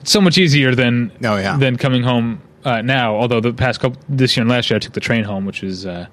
it's 0.00 0.10
so 0.10 0.20
much 0.20 0.38
easier 0.38 0.74
than 0.74 1.12
Oh, 1.24 1.36
yeah. 1.36 1.56
than 1.56 1.76
coming 1.76 2.02
home 2.02 2.40
uh, 2.64 2.82
now. 2.82 3.14
Although 3.16 3.40
the 3.40 3.52
past 3.52 3.80
couple 3.80 4.00
this 4.08 4.36
year 4.36 4.42
and 4.42 4.50
last 4.50 4.70
year, 4.70 4.76
I 4.76 4.80
took 4.80 4.92
the 4.94 5.00
train 5.00 5.24
home, 5.24 5.44
which 5.46 5.62
is 5.62 5.86
uh, 5.86 6.06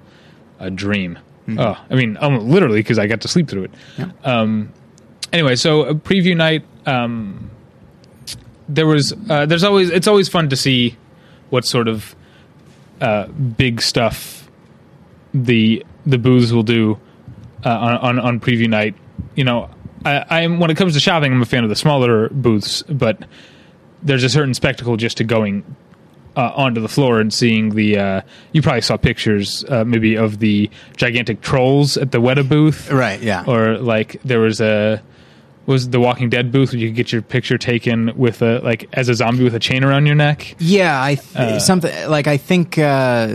a 0.60 0.70
dream. 0.70 1.18
Oh, 1.58 1.76
I 1.90 1.94
mean, 1.94 2.16
um, 2.20 2.48
literally 2.48 2.80
because 2.80 2.98
I 2.98 3.06
got 3.06 3.20
to 3.20 3.28
sleep 3.28 3.48
through 3.48 3.64
it. 3.64 3.70
Yeah. 3.96 4.10
Um, 4.24 4.72
anyway, 5.32 5.54
so 5.54 5.82
a 5.84 5.94
preview 5.94 6.36
night. 6.36 6.64
Um, 6.86 7.50
there 8.68 8.86
was 8.86 9.12
uh, 9.30 9.46
there's 9.46 9.64
always 9.64 9.90
it's 9.90 10.06
always 10.06 10.28
fun 10.28 10.48
to 10.50 10.56
see 10.56 10.96
what 11.50 11.64
sort 11.64 11.88
of 11.88 12.14
uh, 13.00 13.26
big 13.28 13.80
stuff 13.80 14.50
the 15.34 15.84
the 16.04 16.18
booths 16.18 16.52
will 16.52 16.62
do 16.62 16.98
uh, 17.64 17.68
on, 17.70 17.96
on 17.96 18.18
on 18.18 18.40
preview 18.40 18.68
night. 18.68 18.94
You 19.34 19.44
know, 19.44 19.70
I, 20.04 20.42
I'm 20.42 20.58
when 20.60 20.70
it 20.70 20.76
comes 20.76 20.94
to 20.94 21.00
shopping, 21.00 21.32
I'm 21.32 21.42
a 21.42 21.46
fan 21.46 21.62
of 21.64 21.70
the 21.70 21.76
smaller 21.76 22.28
booths, 22.30 22.82
but 22.82 23.18
there's 24.02 24.24
a 24.24 24.28
certain 24.28 24.54
spectacle 24.54 24.96
just 24.96 25.16
to 25.18 25.24
going 25.24 25.64
uh, 26.36 26.52
onto 26.54 26.80
the 26.80 26.88
floor 26.88 27.20
and 27.20 27.32
seeing 27.32 27.70
the. 27.74 27.98
Uh, 27.98 28.20
you 28.52 28.62
probably 28.62 28.80
saw 28.82 28.96
pictures, 28.96 29.64
uh, 29.68 29.84
maybe 29.84 30.16
of 30.16 30.38
the 30.38 30.70
gigantic 30.96 31.40
trolls 31.40 31.96
at 31.96 32.12
the 32.12 32.18
Weta 32.18 32.46
booth, 32.48 32.90
Right. 32.90 33.20
Yeah. 33.20 33.44
or 33.46 33.78
like 33.78 34.20
there 34.24 34.40
was 34.40 34.60
a 34.60 35.02
was 35.66 35.90
the 35.90 35.98
Walking 36.00 36.30
Dead 36.30 36.50
booth 36.52 36.72
where 36.72 36.78
you 36.80 36.88
could 36.88 36.96
get 36.96 37.12
your 37.12 37.22
picture 37.22 37.58
taken 37.58 38.16
with 38.16 38.40
a 38.42 38.60
like 38.60 38.88
as 38.92 39.08
a 39.08 39.14
zombie 39.14 39.44
with 39.44 39.54
a 39.54 39.58
chain 39.58 39.82
around 39.84 40.06
your 40.06 40.14
neck. 40.14 40.54
yeah. 40.58 41.02
I 41.02 41.16
th- 41.16 41.36
Uh, 41.36 41.58
something 41.60 42.08
like 42.08 42.26
I 42.28 42.36
think 42.36 42.78
uh, 42.78 43.28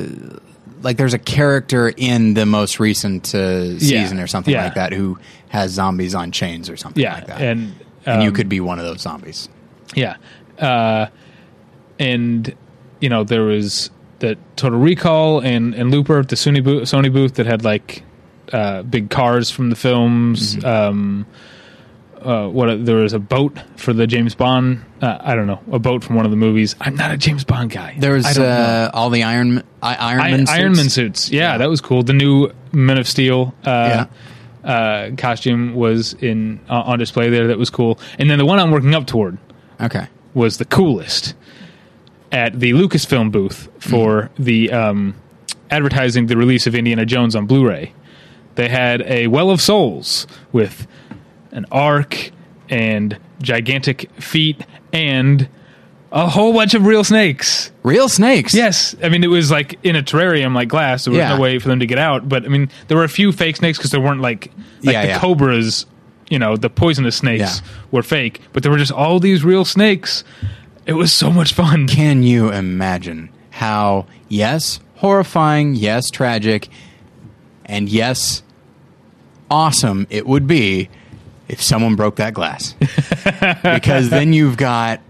like 0.82 0.98
there's 0.98 1.14
a 1.14 1.20
character 1.20 1.94
in 1.96 2.34
the 2.34 2.46
most 2.46 2.80
recent 2.80 3.36
uh, 3.36 3.78
season 3.80 4.20
or 4.20 4.28
something 4.28 4.54
Yeah. 4.54 4.64
like 4.64 4.76
that 4.76 4.94
who 4.94 5.20
has 5.50 5.72
zombies 5.72 6.16
on 6.16 6.32
chains 6.32 6.70
or 6.70 6.78
something 6.78 7.04
Yeah, 7.04 7.16
like 7.16 7.28
that. 7.28 7.42
and 7.42 7.74
and 8.06 8.24
you 8.24 8.30
um, 8.30 8.36
could 8.36 8.50
be 8.50 8.60
one 8.62 8.80
of 8.80 8.86
those 8.86 9.02
zombies. 9.02 9.48
Yeah. 9.94 10.16
Uh, 10.58 11.08
and, 12.00 12.56
you 13.00 13.10
know, 13.10 13.24
there 13.24 13.44
was 13.44 13.90
the 14.20 14.38
Total 14.56 14.80
Recall 14.80 15.40
and, 15.40 15.74
and 15.76 15.92
Looper 15.92 16.20
at 16.20 16.30
the 16.30 16.36
Sony 16.36 16.64
booth, 16.64 16.84
Sony 16.84 17.12
booth 17.12 17.36
that 17.36 17.46
had 17.46 17.64
like 17.64 18.04
uh, 18.54 18.82
big 18.84 19.10
cars 19.10 19.52
from 19.52 19.70
the 19.70 19.76
films. 19.76 20.64
Um, 20.64 21.26
uh, 22.24 22.47
what 22.47 22.86
there 22.86 22.97
was 22.97 23.13
a 23.13 23.19
boat 23.19 23.57
for 23.78 23.93
the 23.93 24.07
James 24.07 24.36
Bond. 24.36 24.84
Uh, 25.01 25.17
I 25.19 25.36
don't 25.36 25.47
know 25.47 25.59
a 25.72 25.80
boat 25.80 26.03
from 26.03 26.15
one 26.15 26.26
of 26.26 26.32
the 26.32 26.38
movies. 26.38 26.76
I'm 26.82 26.95
not 26.95 27.11
a 27.11 27.17
James 27.17 27.43
Bond 27.43 27.72
guy. 27.72 27.95
There 27.97 28.13
was 28.13 28.38
uh, 28.38 28.89
all 28.93 29.09
the 29.09 29.24
Iron 29.24 29.63
I, 29.82 29.95
Iron 29.95 30.19
I- 30.22 30.32
Man 30.32 30.39
suits. 30.39 30.51
Iron 30.51 30.72
Man 30.74 30.89
suits. 30.89 31.32
Yeah, 31.32 31.51
Yeah. 31.53 31.57
that 31.59 31.69
was 31.69 31.82
cool. 31.82 32.03
The 32.03 32.13
new 32.13 32.51
Men 32.72 32.97
of 32.97 33.07
Steel 33.07 33.53
uh, 33.65 34.05
Yeah. 34.65 34.69
uh, 34.72 35.15
costume 35.17 35.74
was 35.76 36.13
in 36.13 36.59
uh, 36.69 36.82
on 36.82 36.99
display 36.99 37.30
there. 37.30 37.47
That 37.47 37.57
was 37.59 37.69
cool. 37.69 37.99
And 38.19 38.30
then 38.30 38.38
the 38.38 38.45
one 38.45 38.59
I'm 38.59 38.72
working 38.72 38.93
up 38.95 39.07
toward 39.07 39.38
Okay. 39.82 40.07
was 40.34 40.57
the 40.57 40.65
coolest. 40.65 41.34
at 42.32 42.57
the 42.57 42.72
Lucasfilm 42.72 43.30
booth 43.30 43.67
for 43.80 44.30
the 44.39 44.72
um, 44.72 45.13
advertising 45.69 46.28
the 46.28 46.38
release 46.38 46.65
of 46.65 46.74
Indiana 46.76 47.05
Jones 47.05 47.36
on 47.36 47.45
Blu-ray. 47.45 47.93
They 48.55 48.69
had 48.69 49.01
a 49.01 49.28
Well 49.28 49.49
of 49.49 49.59
Souls 49.61 50.28
with 50.53 50.88
an 51.52 51.66
ark 51.72 52.32
and 52.70 53.18
gigantic 53.41 54.10
feet 54.22 54.66
and 54.93 55.47
a 56.12 56.28
whole 56.30 56.54
bunch 56.54 56.74
of 56.74 56.86
real 56.86 57.04
snakes. 57.04 57.72
Real 57.84 58.10
snakes. 58.10 58.54
Yes, 58.54 58.95
I 59.02 59.10
mean 59.10 59.24
it 59.24 59.28
was 59.28 59.49
like 59.52 59.80
in 59.84 59.95
a 59.95 60.04
terrarium 60.04 60.54
like 60.54 60.68
glass. 60.68 61.06
There 61.06 61.12
was 61.12 61.20
Yeah. 61.20 61.36
no 61.36 61.39
way 61.41 61.58
for 61.60 61.68
them 61.70 61.80
to 61.80 61.86
get 61.86 61.97
out. 61.97 62.28
But 62.28 62.45
I 62.45 62.47
mean 62.49 62.70
there 62.88 62.97
were 62.97 63.04
a 63.06 63.10
few 63.10 63.32
fake 63.32 63.56
snakes 63.58 63.78
because 63.78 63.91
there 63.91 64.02
weren't 64.02 64.22
like 64.22 64.52
like 64.84 64.93
Yeah, 64.93 65.02
the 65.04 65.08
yeah. 65.10 65.20
cobras. 65.20 65.86
You 66.30 66.39
know 66.39 66.56
the 66.56 66.70
poisonous 66.70 67.16
snakes 67.18 67.62
Yeah. 67.62 67.72
were 67.91 68.04
fake, 68.04 68.41
but 68.54 68.64
there 68.64 68.72
were 68.72 68.78
just 68.78 68.91
all 68.91 69.20
these 69.20 69.43
real 69.43 69.66
snakes. 69.66 70.24
It 70.86 70.93
was 70.93 71.12
so 71.14 71.30
much 71.32 71.54
fun. 71.54 71.88
Can 71.88 72.24
you 72.24 72.52
imagine 72.52 73.30
how, 73.52 74.08
yes, 74.30 74.80
horrifying, 74.95 75.76
yes, 75.76 76.10
tragic, 76.10 76.70
and 77.66 77.88
yes, 77.89 78.41
awesome 79.49 80.08
it 80.10 80.26
would 80.26 80.47
be 80.47 80.89
if 81.52 81.62
someone 81.62 81.95
broke 81.95 82.16
that 82.16 82.34
glass? 82.34 82.74
because 83.64 84.10
then 84.10 84.34
you've 84.34 84.58
got 84.58 85.02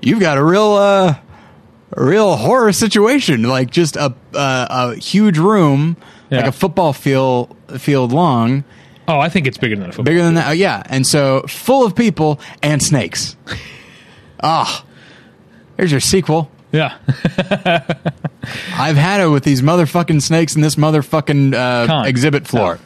you've 0.00 0.20
got 0.20 0.38
a 0.38 0.44
real 0.44 0.72
uh, 0.72 1.16
a 1.96 2.04
real 2.04 2.36
horror 2.36 2.72
situation, 2.72 3.42
like 3.44 3.70
just 3.70 3.96
a 3.96 4.14
uh, 4.34 4.66
a 4.70 4.94
huge 4.96 5.38
room, 5.38 5.96
like 6.30 6.46
a 6.46 6.52
football 6.52 6.92
field 6.92 7.54
field 7.78 8.12
long, 8.12 8.64
Oh, 9.06 9.18
I 9.20 9.30
think 9.30 9.46
it's 9.46 9.56
bigger 9.56 9.74
than 9.76 9.86
a 9.88 9.92
football. 9.92 10.04
bigger 10.04 10.22
than 10.22 10.34
that. 10.34 10.48
Oh, 10.48 10.52
yeah, 10.52 10.82
and 10.86 11.06
so 11.06 11.40
full 11.48 11.86
of 11.86 11.94
people 11.94 12.40
and 12.62 12.82
snakes. 12.82 13.36
Ah, 14.40 14.84
there's 15.76 15.90
your 15.90 15.98
sequel. 16.00 16.48
Yeah, 16.70 16.96
I've 18.76 18.96
had 18.96 19.20
it 19.20 19.26
with 19.26 19.42
these 19.42 19.62
motherfucking 19.62 20.22
snakes 20.22 20.54
in 20.54 20.62
this 20.62 20.76
motherfucking 20.76 21.54
uh, 21.54 22.04
exhibit 22.06 22.46
floor. 22.46 22.78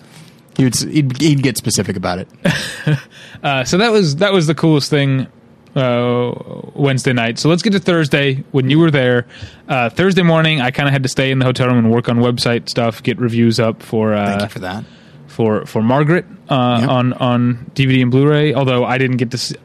He 0.57 0.64
would, 0.64 0.76
he'd, 0.76 1.20
he'd 1.20 1.42
get 1.42 1.57
specific 1.57 1.96
about 1.96 2.18
it. 2.18 2.28
uh, 3.42 3.64
so 3.64 3.78
that 3.78 3.90
was 3.90 4.16
that 4.16 4.32
was 4.32 4.46
the 4.46 4.55
coolest 4.55 4.90
thing 4.90 5.26
uh, 5.74 6.32
Wednesday 6.74 7.12
night. 7.14 7.38
So 7.38 7.48
let's 7.48 7.62
get 7.62 7.72
to 7.72 7.78
Thursday 7.80 8.44
when 8.53 8.68
you 8.68 8.78
were 8.78 8.90
there. 8.90 9.26
Uh, 9.68 9.88
Thursday 9.88 10.22
morning, 10.22 10.61
I 10.61 10.70
kind 10.70 10.88
of 10.88 10.92
had 10.92 11.03
to 11.05 11.09
stay 11.09 11.30
in 11.30 11.38
the 11.38 11.46
hotel 11.46 11.68
room 11.68 11.78
and 11.78 11.90
work 11.90 12.09
on 12.11 12.18
website 12.18 12.68
stuff, 12.68 13.03
get 13.03 13.18
reviews 13.18 13.59
up 13.59 13.82
for 13.82 14.12
uh, 14.12 14.26
Thank 14.26 14.42
you 14.42 14.48
for 14.48 14.59
that. 14.59 14.84
for 15.26 15.64
for 15.66 15.82
Margaret 15.82 16.26
uh, 16.50 16.78
Yep. 16.80 16.88
on 16.90 17.12
on 17.14 17.70
DVD 17.74 18.03
and 18.03 18.11
Blu-ray. 18.11 18.53
Although 18.55 18.84
I 18.84 18.98
didn't 18.98 19.16
get 19.16 19.30
to, 19.30 19.38
see, 19.38 19.57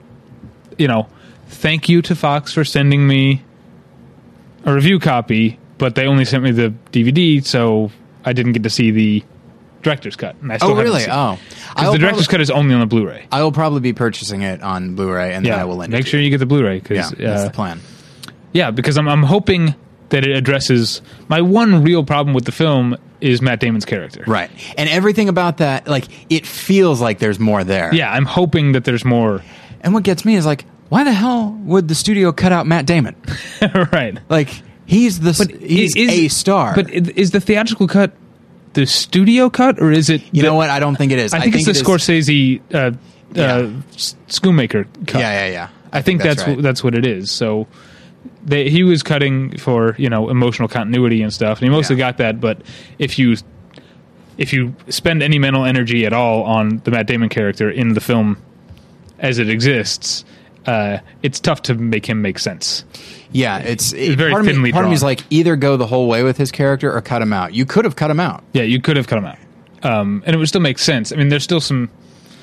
you 0.77 0.87
know, 0.87 1.07
thank 1.47 1.89
you 1.89 2.01
to 2.03 2.15
Fox 2.15 2.53
for 2.53 2.63
sending 2.63 3.05
me 3.05 3.43
a 4.63 4.73
review 4.73 4.99
copy, 4.99 5.59
but 5.77 5.95
they 5.95 6.07
only 6.07 6.23
sent 6.23 6.43
me 6.43 6.51
the 6.51 6.73
DVD, 6.91 7.43
so 7.43 7.91
I 8.23 8.31
didn't 8.33 8.53
get 8.53 8.63
to 8.63 8.69
see 8.69 8.91
the 8.91 9.23
director's 9.87 10.15
cut. 10.15 10.35
And 10.41 10.51
I 10.51 10.57
still 10.57 10.69
Oh, 10.69 10.75
haven't 10.75 10.83
really? 10.91 11.01
seen- 11.01 11.09
Oh, 11.11 11.37
'cause 11.75 11.85
I'll 11.85 11.91
the 11.93 11.97
director's 11.99 12.27
probably, 12.27 12.37
cut 12.37 12.41
is 12.41 12.51
only 12.51 12.73
on 12.73 12.79
the 12.81 12.85
Blu-ray. 12.85 13.25
I 13.31 13.41
will 13.43 13.51
probably 13.51 13.79
be 13.81 13.93
purchasing 13.93 14.41
it 14.41 14.61
on 14.61 14.95
Blu-ray, 14.95 15.33
and 15.33 15.45
then 15.45 15.53
I 15.59 15.63
will 15.65 15.77
lend 15.77 15.91
make 15.91 16.05
sure 16.07 16.19
you 16.19 16.29
get 16.29 16.37
the 16.39 16.45
Blu-ray 16.45 16.79
because 16.79 16.97
Yeah, 16.97 17.27
that's 17.27 17.41
uh, 17.41 17.45
the 17.45 17.51
plan. 17.53 17.79
yeah, 18.53 18.71
because 18.71 18.97
I'm 18.97 19.07
I'm 19.07 19.23
hoping 19.23 19.73
that 20.09 20.25
it 20.25 20.35
addresses 20.35 21.01
my 21.27 21.41
one 21.41 21.83
real 21.83 22.03
problem 22.03 22.33
with 22.33 22.45
the 22.45 22.51
film 22.51 22.95
is 23.19 23.41
Matt 23.41 23.59
Damon's 23.59 23.83
character. 23.85 24.23
Right, 24.27 24.49
and 24.77 24.89
everything 24.89 25.27
about 25.27 25.57
that, 25.57 25.87
like, 25.87 26.05
it 26.29 26.45
feels 26.45 27.01
like 27.01 27.19
there's 27.19 27.39
more 27.39 27.63
there. 27.63 27.93
Yeah, 27.93 28.11
I'm 28.11 28.25
hoping 28.25 28.71
that 28.73 28.83
there's 28.85 29.03
more. 29.03 29.41
And 29.81 29.93
what 29.93 30.03
gets 30.03 30.23
me 30.23 30.35
is 30.35 30.45
like, 30.45 30.65
why 30.89 31.03
the 31.03 31.11
hell 31.11 31.57
would 31.63 31.87
the 31.87 31.95
studio 31.95 32.31
cut 32.31 32.51
out 32.51 32.67
Matt 32.67 32.85
Damon? 32.85 33.15
right. 33.91 34.17
Like, 34.29 34.49
he's 34.85 35.19
the 35.19 35.31
s- 35.31 35.47
he's 35.59 35.95
is- 35.95 36.09
a 36.09 36.27
star. 36.29 36.73
But 36.75 36.89
is 36.91 37.31
the 37.31 37.41
theatrical 37.41 37.87
cut 37.87 38.11
the 38.73 38.85
studio 38.85 39.49
cut, 39.49 39.79
or 39.81 39.91
is 39.91 40.09
it? 40.09 40.21
you 40.31 40.41
the- 40.41 40.47
know 40.49 40.55
what? 40.55 40.69
I 40.69 40.79
don't 40.79 40.95
think 40.95 41.11
it 41.11 41.19
is. 41.19 41.33
I 41.33 41.39
think, 41.39 41.55
it's 41.55 41.65
the 41.65 41.71
it 41.71 41.77
is- 41.77 41.83
Scorsese 41.83 42.61
uh, 42.73 42.91
Yeah. 43.33 43.43
uh, 43.55 43.69
Schoonmaker 44.27 44.85
cut. 45.07 45.19
Yeah, 45.19 45.45
yeah, 45.47 45.51
yeah. 45.51 45.67
I 45.91 46.01
think 46.01 46.21
that's 46.21 46.45
right. 46.45 46.57
wh- 46.57 46.61
that's 46.61 46.83
what 46.83 46.95
it 46.95 47.05
is. 47.05 47.31
So 47.31 47.67
they, 48.43 48.69
he 48.69 48.83
was 48.83 49.03
cutting 49.03 49.57
for 49.57 49.95
you 49.97 50.09
know 50.09 50.29
emotional 50.29 50.67
continuity 50.67 51.21
and 51.21 51.33
stuff, 51.33 51.59
and 51.59 51.65
he 51.67 51.69
mostly 51.69 51.95
Yeah. 51.95 52.07
got 52.11 52.17
that. 52.17 52.39
But 52.41 52.61
if 52.99 53.17
you 53.17 53.35
if 54.37 54.53
you 54.53 54.75
spend 54.89 55.23
any 55.23 55.39
mental 55.39 55.65
energy 55.65 56.05
at 56.05 56.13
all 56.13 56.43
on 56.43 56.81
the 56.83 56.91
Matt 56.91 57.07
Damon 57.07 57.29
character 57.29 57.69
in 57.71 57.93
the 57.93 58.01
film 58.01 58.37
as 59.19 59.39
it 59.39 59.49
exists, 59.49 60.23
uh, 60.67 60.99
it's 61.23 61.39
tough 61.39 61.61
to 61.63 61.73
make 61.73 62.05
him 62.05 62.21
make 62.21 62.37
sense. 62.39 62.83
Yeah, 63.31 63.57
it's, 63.59 63.93
it, 63.93 64.15
very 64.17 64.31
part 64.31 64.41
of 64.41 64.45
me, 64.47 64.53
thinly 64.53 64.71
part 64.71 64.85
of 64.85 64.89
me 64.89 64.95
is 64.95 65.03
like 65.03 65.21
either 65.29 65.55
go 65.55 65.77
the 65.77 65.87
whole 65.87 66.07
way 66.07 66.23
with 66.23 66.37
his 66.37 66.51
character 66.51 66.91
or 66.95 67.01
cut 67.01 67.21
him 67.21 67.33
out. 67.33 67.53
You 67.53 67.65
could 67.65 67.85
have 67.85 67.95
cut 67.95 68.11
him 68.11 68.19
out. 68.19 68.43
Yeah, 68.53 68.63
you 68.63 68.79
could 68.81 68.97
have 68.97 69.07
cut 69.07 69.17
him 69.17 69.25
out, 69.25 69.37
um, 69.83 70.23
and 70.25 70.35
it 70.35 70.37
would 70.37 70.47
still 70.47 70.61
make 70.61 70.77
sense. 70.79 71.11
I 71.11 71.15
mean, 71.15 71.29
there's 71.29 71.43
still 71.43 71.59
some 71.61 71.89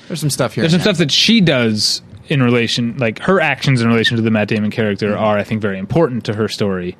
There's 0.07 0.19
some 0.19 0.29
stuff 0.29 0.53
here. 0.53 0.61
there's 0.63 0.71
some 0.73 0.79
there. 0.79 0.93
stuff 0.93 0.97
that 0.97 1.11
she 1.11 1.39
does 1.41 2.01
in 2.27 2.41
relation, 2.43 2.97
like 2.97 3.19
her 3.19 3.39
actions 3.39 3.81
in 3.81 3.87
relation 3.87 4.17
to 4.17 4.21
the 4.23 4.31
Matt 4.31 4.47
Damon 4.47 4.71
character, 4.71 5.11
Mm-hmm. 5.11 5.23
are 5.23 5.37
I 5.37 5.43
think 5.43 5.61
very 5.61 5.77
important 5.79 6.25
to 6.25 6.33
her 6.33 6.47
story. 6.47 6.97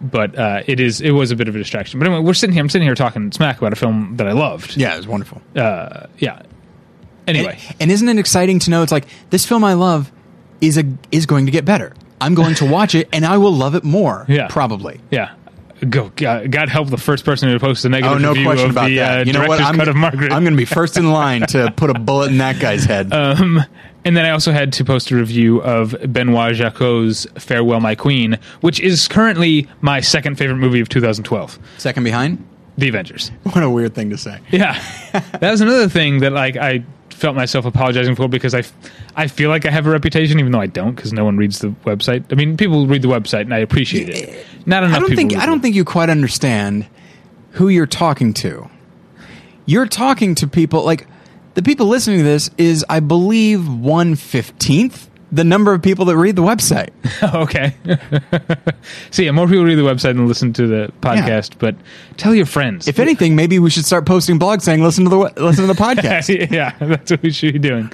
But 0.00 0.38
uh, 0.38 0.62
it 0.66 0.78
is 0.78 1.00
it 1.00 1.10
was 1.10 1.32
a 1.32 1.36
bit 1.36 1.48
of 1.48 1.56
a 1.56 1.58
distraction. 1.58 1.98
But 1.98 2.06
anyway, 2.06 2.22
we're 2.22 2.32
sitting 2.34 2.54
here. 2.54 2.62
I'm 2.62 2.68
sitting 2.68 2.86
here 2.86 2.94
talking 2.94 3.32
smack 3.32 3.58
about 3.58 3.72
a 3.72 3.76
film 3.76 4.16
that 4.16 4.28
I 4.28 4.32
loved. 4.32 4.76
Yeah, 4.76 4.94
it 4.94 4.98
was 4.98 5.08
wonderful. 5.08 5.42
Uh, 5.56 6.06
yeah. 6.18 6.42
Anyway, 7.28 7.58
And, 7.70 7.76
and 7.82 7.90
isn't 7.90 8.08
it 8.08 8.18
exciting 8.18 8.58
to 8.60 8.70
know 8.70 8.82
it's 8.82 8.92
like 8.92 9.06
this 9.30 9.44
film 9.46 9.64
I 9.64 9.74
love 9.74 10.10
is 10.60 10.76
a 10.78 10.84
is 11.12 11.26
going 11.26 11.46
to 11.46 11.52
get 11.52 11.64
better. 11.64 11.92
I'm 12.20 12.34
going 12.34 12.54
to 12.56 12.66
watch 12.66 12.94
it 12.94 13.08
and 13.12 13.24
I 13.24 13.38
will 13.38 13.52
love 13.52 13.74
it 13.74 13.84
more. 13.84 14.24
Yeah. 14.28 14.48
probably. 14.48 15.00
yeah. 15.10 15.34
Go 15.88 16.10
God, 16.16 16.50
God 16.50 16.68
help 16.68 16.88
the 16.88 16.96
first 16.98 17.24
person 17.24 17.48
who 17.48 17.56
posts 17.60 17.84
a 17.84 17.88
negative 17.88 18.16
Oh, 18.16 18.18
no 18.18 18.30
review 18.30 18.44
question 18.46 18.64
of 18.66 18.72
about 18.72 18.88
the 18.88 18.96
that. 18.96 19.20
Uh, 19.20 19.24
you 19.24 19.32
know 19.32 19.46
what? 19.46 19.60
I'm, 19.60 19.76
cut 19.76 19.86
of 19.86 19.94
Margaret. 19.94 20.32
I'm 20.32 20.42
going 20.42 20.54
to 20.54 20.56
be 20.56 20.64
first 20.64 20.96
in 20.96 21.12
line 21.12 21.42
to 21.48 21.72
put 21.76 21.88
a 21.90 21.94
bullet 21.94 22.32
in 22.32 22.38
that 22.38 22.58
guy's 22.58 22.82
head. 22.84 23.12
Um, 23.12 23.62
and 24.04 24.16
then 24.16 24.24
I 24.24 24.30
also 24.30 24.50
had 24.50 24.72
to 24.72 24.84
post 24.84 25.12
a 25.12 25.16
review 25.16 25.62
of 25.62 25.94
Benoit 26.12 26.54
Jacquot's 26.54 27.28
Farewell 27.36 27.78
My 27.78 27.94
Queen, 27.94 28.40
which 28.60 28.80
is 28.80 29.06
currently 29.06 29.68
my 29.80 30.00
second 30.00 30.36
favorite 30.36 30.56
movie 30.56 30.80
of 30.80 30.88
2012, 30.88 31.58
Second 31.78 32.02
behind. 32.02 32.44
The 32.76 32.88
Avengers. 32.88 33.30
What 33.44 33.62
a 33.62 33.70
weird 33.70 33.94
thing 33.94 34.10
to 34.10 34.18
say. 34.18 34.38
Yeah, 34.50 34.72
that 35.12 35.50
was 35.50 35.60
another 35.60 35.88
thing 35.88 36.20
that 36.20 36.32
like 36.32 36.56
I 36.56 36.84
felt 37.18 37.34
myself 37.36 37.64
apologizing 37.64 38.14
for 38.14 38.28
because 38.28 38.54
I, 38.54 38.62
I 39.16 39.26
feel 39.26 39.50
like 39.50 39.66
I 39.66 39.70
have 39.70 39.86
a 39.86 39.90
reputation 39.90 40.38
even 40.38 40.52
though 40.52 40.60
I 40.60 40.66
don't 40.66 40.94
because 40.94 41.12
no 41.12 41.24
one 41.24 41.36
reads 41.36 41.58
the 41.58 41.68
website. 41.84 42.24
I 42.30 42.36
mean, 42.36 42.56
people 42.56 42.86
read 42.86 43.02
the 43.02 43.08
website 43.08 43.42
and 43.42 43.52
I 43.52 43.58
appreciate 43.58 44.08
it. 44.08 44.46
Not 44.66 44.84
enough. 44.84 44.96
I 44.96 45.00
don't 45.00 45.08
people 45.10 45.28
think 45.28 45.42
I 45.42 45.46
don't 45.46 45.58
it. 45.58 45.62
think 45.62 45.74
you 45.74 45.84
quite 45.84 46.10
understand 46.10 46.86
who 47.52 47.68
you're 47.68 47.86
talking 47.86 48.32
to. 48.34 48.70
You're 49.66 49.86
talking 49.86 50.34
to 50.36 50.46
people 50.46 50.84
like 50.84 51.06
the 51.54 51.62
people 51.62 51.86
listening 51.86 52.18
to 52.18 52.24
this 52.24 52.50
is 52.56 52.84
I 52.88 53.00
believe 53.00 53.68
one 53.68 54.14
fifteenth 54.14 55.07
the 55.30 55.44
number 55.44 55.72
of 55.72 55.82
people 55.82 56.04
that 56.06 56.16
read 56.16 56.36
the 56.36 56.42
website. 56.42 56.90
okay. 57.34 57.74
so 59.10 59.22
yeah, 59.22 59.30
more 59.30 59.46
people 59.46 59.64
read 59.64 59.76
the 59.76 59.82
website 59.82 60.14
than 60.14 60.26
listen 60.26 60.52
to 60.54 60.66
the 60.66 60.92
podcast. 61.00 61.58
But 61.58 61.76
tell 62.16 62.34
your 62.34 62.46
friends. 62.46 62.88
If 62.88 62.98
anything, 62.98 63.36
maybe 63.36 63.58
we 63.58 63.70
should 63.70 63.84
start 63.84 64.06
posting 64.06 64.38
blogs 64.38 64.62
saying 64.62 64.82
listen 64.82 65.04
to 65.04 65.10
the 65.10 65.16
listen 65.16 65.66
to 65.66 65.72
the 65.72 65.80
podcast. 65.82 66.50
yeah, 66.50 66.74
that's 66.80 67.10
what 67.10 67.22
we 67.22 67.30
should 67.30 67.52
be 67.52 67.58
doing. 67.58 67.92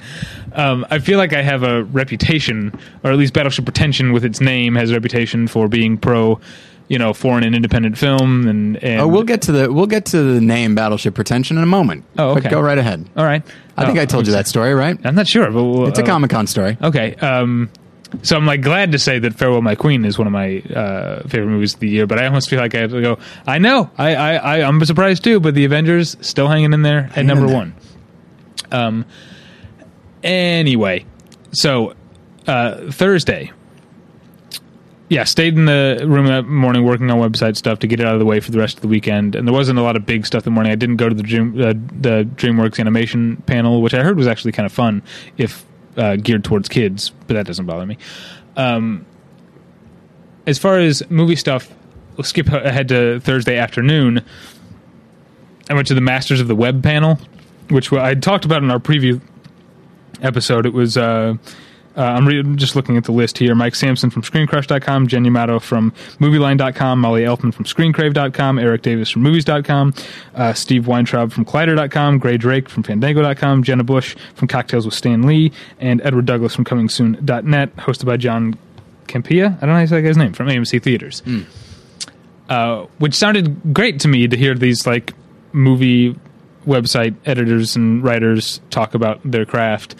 Um, 0.53 0.85
I 0.89 0.99
feel 0.99 1.17
like 1.17 1.33
I 1.33 1.41
have 1.41 1.63
a 1.63 1.83
reputation, 1.83 2.77
or 3.03 3.11
at 3.11 3.17
least 3.17 3.33
Battleship 3.33 3.65
Pretension, 3.65 4.13
with 4.13 4.23
its 4.23 4.39
name, 4.39 4.75
has 4.75 4.91
a 4.91 4.93
reputation 4.93 5.47
for 5.47 5.67
being 5.67 5.97
pro, 5.97 6.39
you 6.87 6.99
know, 6.99 7.13
foreign 7.13 7.43
and 7.43 7.55
independent 7.55 7.97
film. 7.97 8.47
And, 8.47 8.77
and 8.83 9.01
oh, 9.01 9.07
we'll 9.07 9.23
get 9.23 9.41
to 9.43 9.51
the 9.51 9.71
we'll 9.73 9.87
get 9.87 10.05
to 10.07 10.21
the 10.21 10.41
name 10.41 10.75
Battleship 10.75 11.15
Pretension 11.15 11.57
in 11.57 11.63
a 11.63 11.67
moment. 11.67 12.03
Oh, 12.17 12.33
But 12.35 12.43
okay. 12.45 12.49
go 12.49 12.61
right 12.61 12.77
ahead. 12.77 13.07
all 13.17 13.25
right. 13.25 13.43
I 13.77 13.85
think 13.85 13.97
Oh, 13.97 14.01
I 14.01 14.05
told 14.05 14.25
you 14.27 14.33
that 14.33 14.47
story, 14.47 14.73
right? 14.73 14.97
I'm 15.03 15.15
not 15.15 15.27
sure, 15.27 15.49
but 15.51 15.63
we'll, 15.63 15.87
It's 15.87 15.99
a 15.99 16.03
uh, 16.03 16.05
Comic 16.05 16.29
Con 16.31 16.47
story. 16.47 16.77
Okay. 16.81 17.15
Um, 17.15 17.69
so 18.21 18.37
I'm 18.37 18.45
like 18.45 18.61
glad 18.61 18.93
to 18.93 18.99
say 18.99 19.19
that 19.19 19.33
Farewell 19.33 19.61
My 19.61 19.75
Queen 19.75 20.05
is 20.05 20.17
one 20.17 20.27
of 20.27 20.31
my 20.31 20.59
uh, 20.61 21.27
favorite 21.27 21.47
movies 21.49 21.73
of 21.73 21.81
the 21.81 21.89
year, 21.89 22.07
but 22.07 22.17
I 22.19 22.27
almost 22.27 22.49
feel 22.49 22.59
like 22.59 22.73
I 22.73 22.79
have 22.79 22.91
to 22.91 23.01
go. 23.01 23.17
I 23.45 23.57
know, 23.57 23.89
I, 23.97 24.15
I, 24.15 24.33
I 24.35 24.61
I'm 24.67 24.83
surprised 24.85 25.23
too, 25.23 25.39
but 25.41 25.53
the 25.55 25.65
Avengers 25.65 26.15
still 26.21 26.47
hanging 26.47 26.71
in 26.71 26.81
there 26.83 27.09
at 27.15 27.25
number 27.25 27.47
there. 27.47 27.55
one. 27.55 27.75
Um. 28.71 29.05
Anyway, 30.23 31.05
so 31.51 31.93
uh, 32.47 32.89
Thursday. 32.91 33.51
Yeah, 35.07 35.23
stayed 35.23 35.55
in 35.55 35.65
the 35.65 36.03
room 36.07 36.25
that 36.25 36.47
morning 36.47 36.83
working 36.83 37.11
on 37.11 37.19
website 37.19 37.55
stuff 37.55 37.77
to 37.79 37.87
get 37.87 37.99
it 37.99 38.07
out 38.07 38.13
of 38.13 38.19
the 38.19 38.25
way 38.25 38.39
for 38.39 38.49
the 38.49 38.57
rest 38.57 38.77
of 38.77 38.81
the 38.81 38.87
weekend. 38.87 39.35
And 39.35 39.47
there 39.47 39.53
wasn't 39.53 39.77
a 39.77 39.83
lot 39.83 39.95
of 39.95 40.05
big 40.05 40.25
stuff 40.25 40.43
the 40.43 40.49
morning. 40.49 40.71
I 40.71 40.75
didn't 40.75 40.95
go 40.95 41.07
to 41.07 41.13
the 41.13 41.21
Dream, 41.21 41.61
uh, 41.61 41.73
the 41.73 42.27
DreamWorks 42.35 42.79
animation 42.79 43.37
panel, 43.45 43.83
which 43.83 43.93
I 43.93 44.01
heard 44.01 44.17
was 44.17 44.25
actually 44.25 44.53
kind 44.53 44.65
of 44.65 44.71
fun, 44.71 45.03
if 45.37 45.63
uh, 45.95 46.15
geared 46.15 46.43
towards 46.43 46.69
kids. 46.69 47.11
But 47.27 47.35
that 47.35 47.45
doesn't 47.45 47.67
bother 47.67 47.85
me. 47.85 47.99
Um, 48.57 49.05
as 50.47 50.57
far 50.57 50.79
as 50.79 51.07
movie 51.11 51.35
stuff, 51.35 51.71
we'll 52.17 52.23
skip 52.23 52.47
ahead 52.47 52.87
to 52.89 53.19
Thursday 53.19 53.57
afternoon. 53.57 54.23
I 55.69 55.75
went 55.75 55.87
to 55.87 55.93
the 55.93 56.01
Masters 56.01 56.41
of 56.41 56.47
the 56.47 56.55
Web 56.55 56.81
panel, 56.81 57.19
which 57.69 57.93
I 57.93 58.15
talked 58.15 58.45
about 58.45 58.63
in 58.63 58.71
our 58.71 58.79
preview 58.79 59.21
episode. 60.21 60.65
It 60.65 60.73
was 60.73 60.97
uh, 60.97 61.35
Uh, 61.97 62.01
I'm 62.03 62.27
re- 62.27 62.43
just 62.55 62.75
looking 62.75 62.97
at 62.97 63.05
the 63.05 63.11
list 63.11 63.37
here. 63.37 63.55
Mike 63.55 63.75
Sampson 63.75 64.09
from 64.09 64.21
ScreenCrush.com, 64.21 65.07
Jen 65.07 65.23
Yamato 65.25 65.59
from 65.59 65.91
MovieLine.com, 66.19 66.99
Mali 66.99 67.23
Elfman 67.23 67.53
from 67.53 67.65
ScreenCrave.com, 67.65 68.59
Eric 68.59 68.81
Davis 68.81 69.09
from 69.09 69.23
Movies.com, 69.23 69.93
uh, 70.35 70.53
Steve 70.53 70.87
Weintraub 70.87 71.31
from 71.31 71.45
Collider.com, 71.45 72.19
Grae 72.19 72.37
Drake 72.37 72.67
from 72.67 72.83
Fandango.com, 72.83 73.63
Jenna 73.63 73.83
Busch 73.83 74.15
from 74.35 74.47
Cocktails 74.47 74.85
with 74.85 74.93
Stan 74.93 75.23
Lee, 75.23 75.51
and 75.79 76.01
Edward 76.01 76.25
Douglas 76.25 76.53
from 76.53 76.65
ComingSoon.net, 76.65 77.75
hosted 77.77 78.05
by 78.05 78.17
John 78.17 78.57
Campea. 79.07 79.55
I 79.57 79.59
don't 79.59 79.69
know 79.69 79.75
how 79.75 79.79
you 79.81 79.87
say 79.87 80.01
that 80.01 80.07
guy's 80.07 80.17
name 80.17 80.33
from 80.33 80.47
AMC 80.47 80.81
Theaters. 80.81 81.21
Uh, 82.49 82.85
which 82.99 83.15
sounded 83.15 83.73
great 83.73 83.99
to 84.01 84.07
me 84.07 84.27
to 84.27 84.37
hear 84.37 84.53
these 84.53 84.85
like 84.85 85.13
movie 85.51 86.15
website 86.67 87.15
editors 87.25 87.75
and 87.75 88.03
writers 88.03 88.59
talk 88.69 88.93
about 88.93 89.19
their 89.23 89.45
craft. 89.45 89.95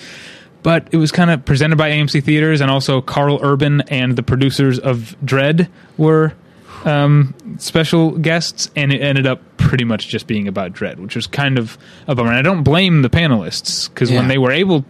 But 0.66 0.88
it 0.92 0.98
was 0.98 1.12
kind 1.12 1.30
of 1.30 1.46
presented 1.46 1.76
by 1.78 1.92
AMC 1.92 2.24
Theaters, 2.24 2.60
and 2.60 2.72
also 2.72 3.00
Karl 3.00 3.38
Urban 3.44 3.82
and 3.82 4.16
the 4.16 4.24
producers 4.24 4.80
of 4.80 5.16
Dread 5.24 5.70
were 5.96 6.34
um, 6.86 7.36
special 7.60 8.18
guests, 8.18 8.72
and 8.76 8.92
it 8.92 9.00
ended 9.00 9.28
up 9.28 9.42
pretty 9.58 9.84
much 9.86 10.08
just 10.08 10.26
being 10.26 10.48
about 10.48 10.74
Dread, 10.74 11.00
which 11.00 11.16
was 11.16 11.28
kind 11.28 11.60
of 11.60 11.78
a 12.08 12.16
bummer. 12.16 12.30
And 12.32 12.40
I 12.40 12.42
don't 12.42 12.64
blame 12.64 13.04
the 13.04 13.12
panelists 13.12 13.90
because 13.90 14.10
Yeah. 14.10 14.18
when 14.18 14.28
they 14.28 14.40
were 14.40 14.52
able 14.52 14.86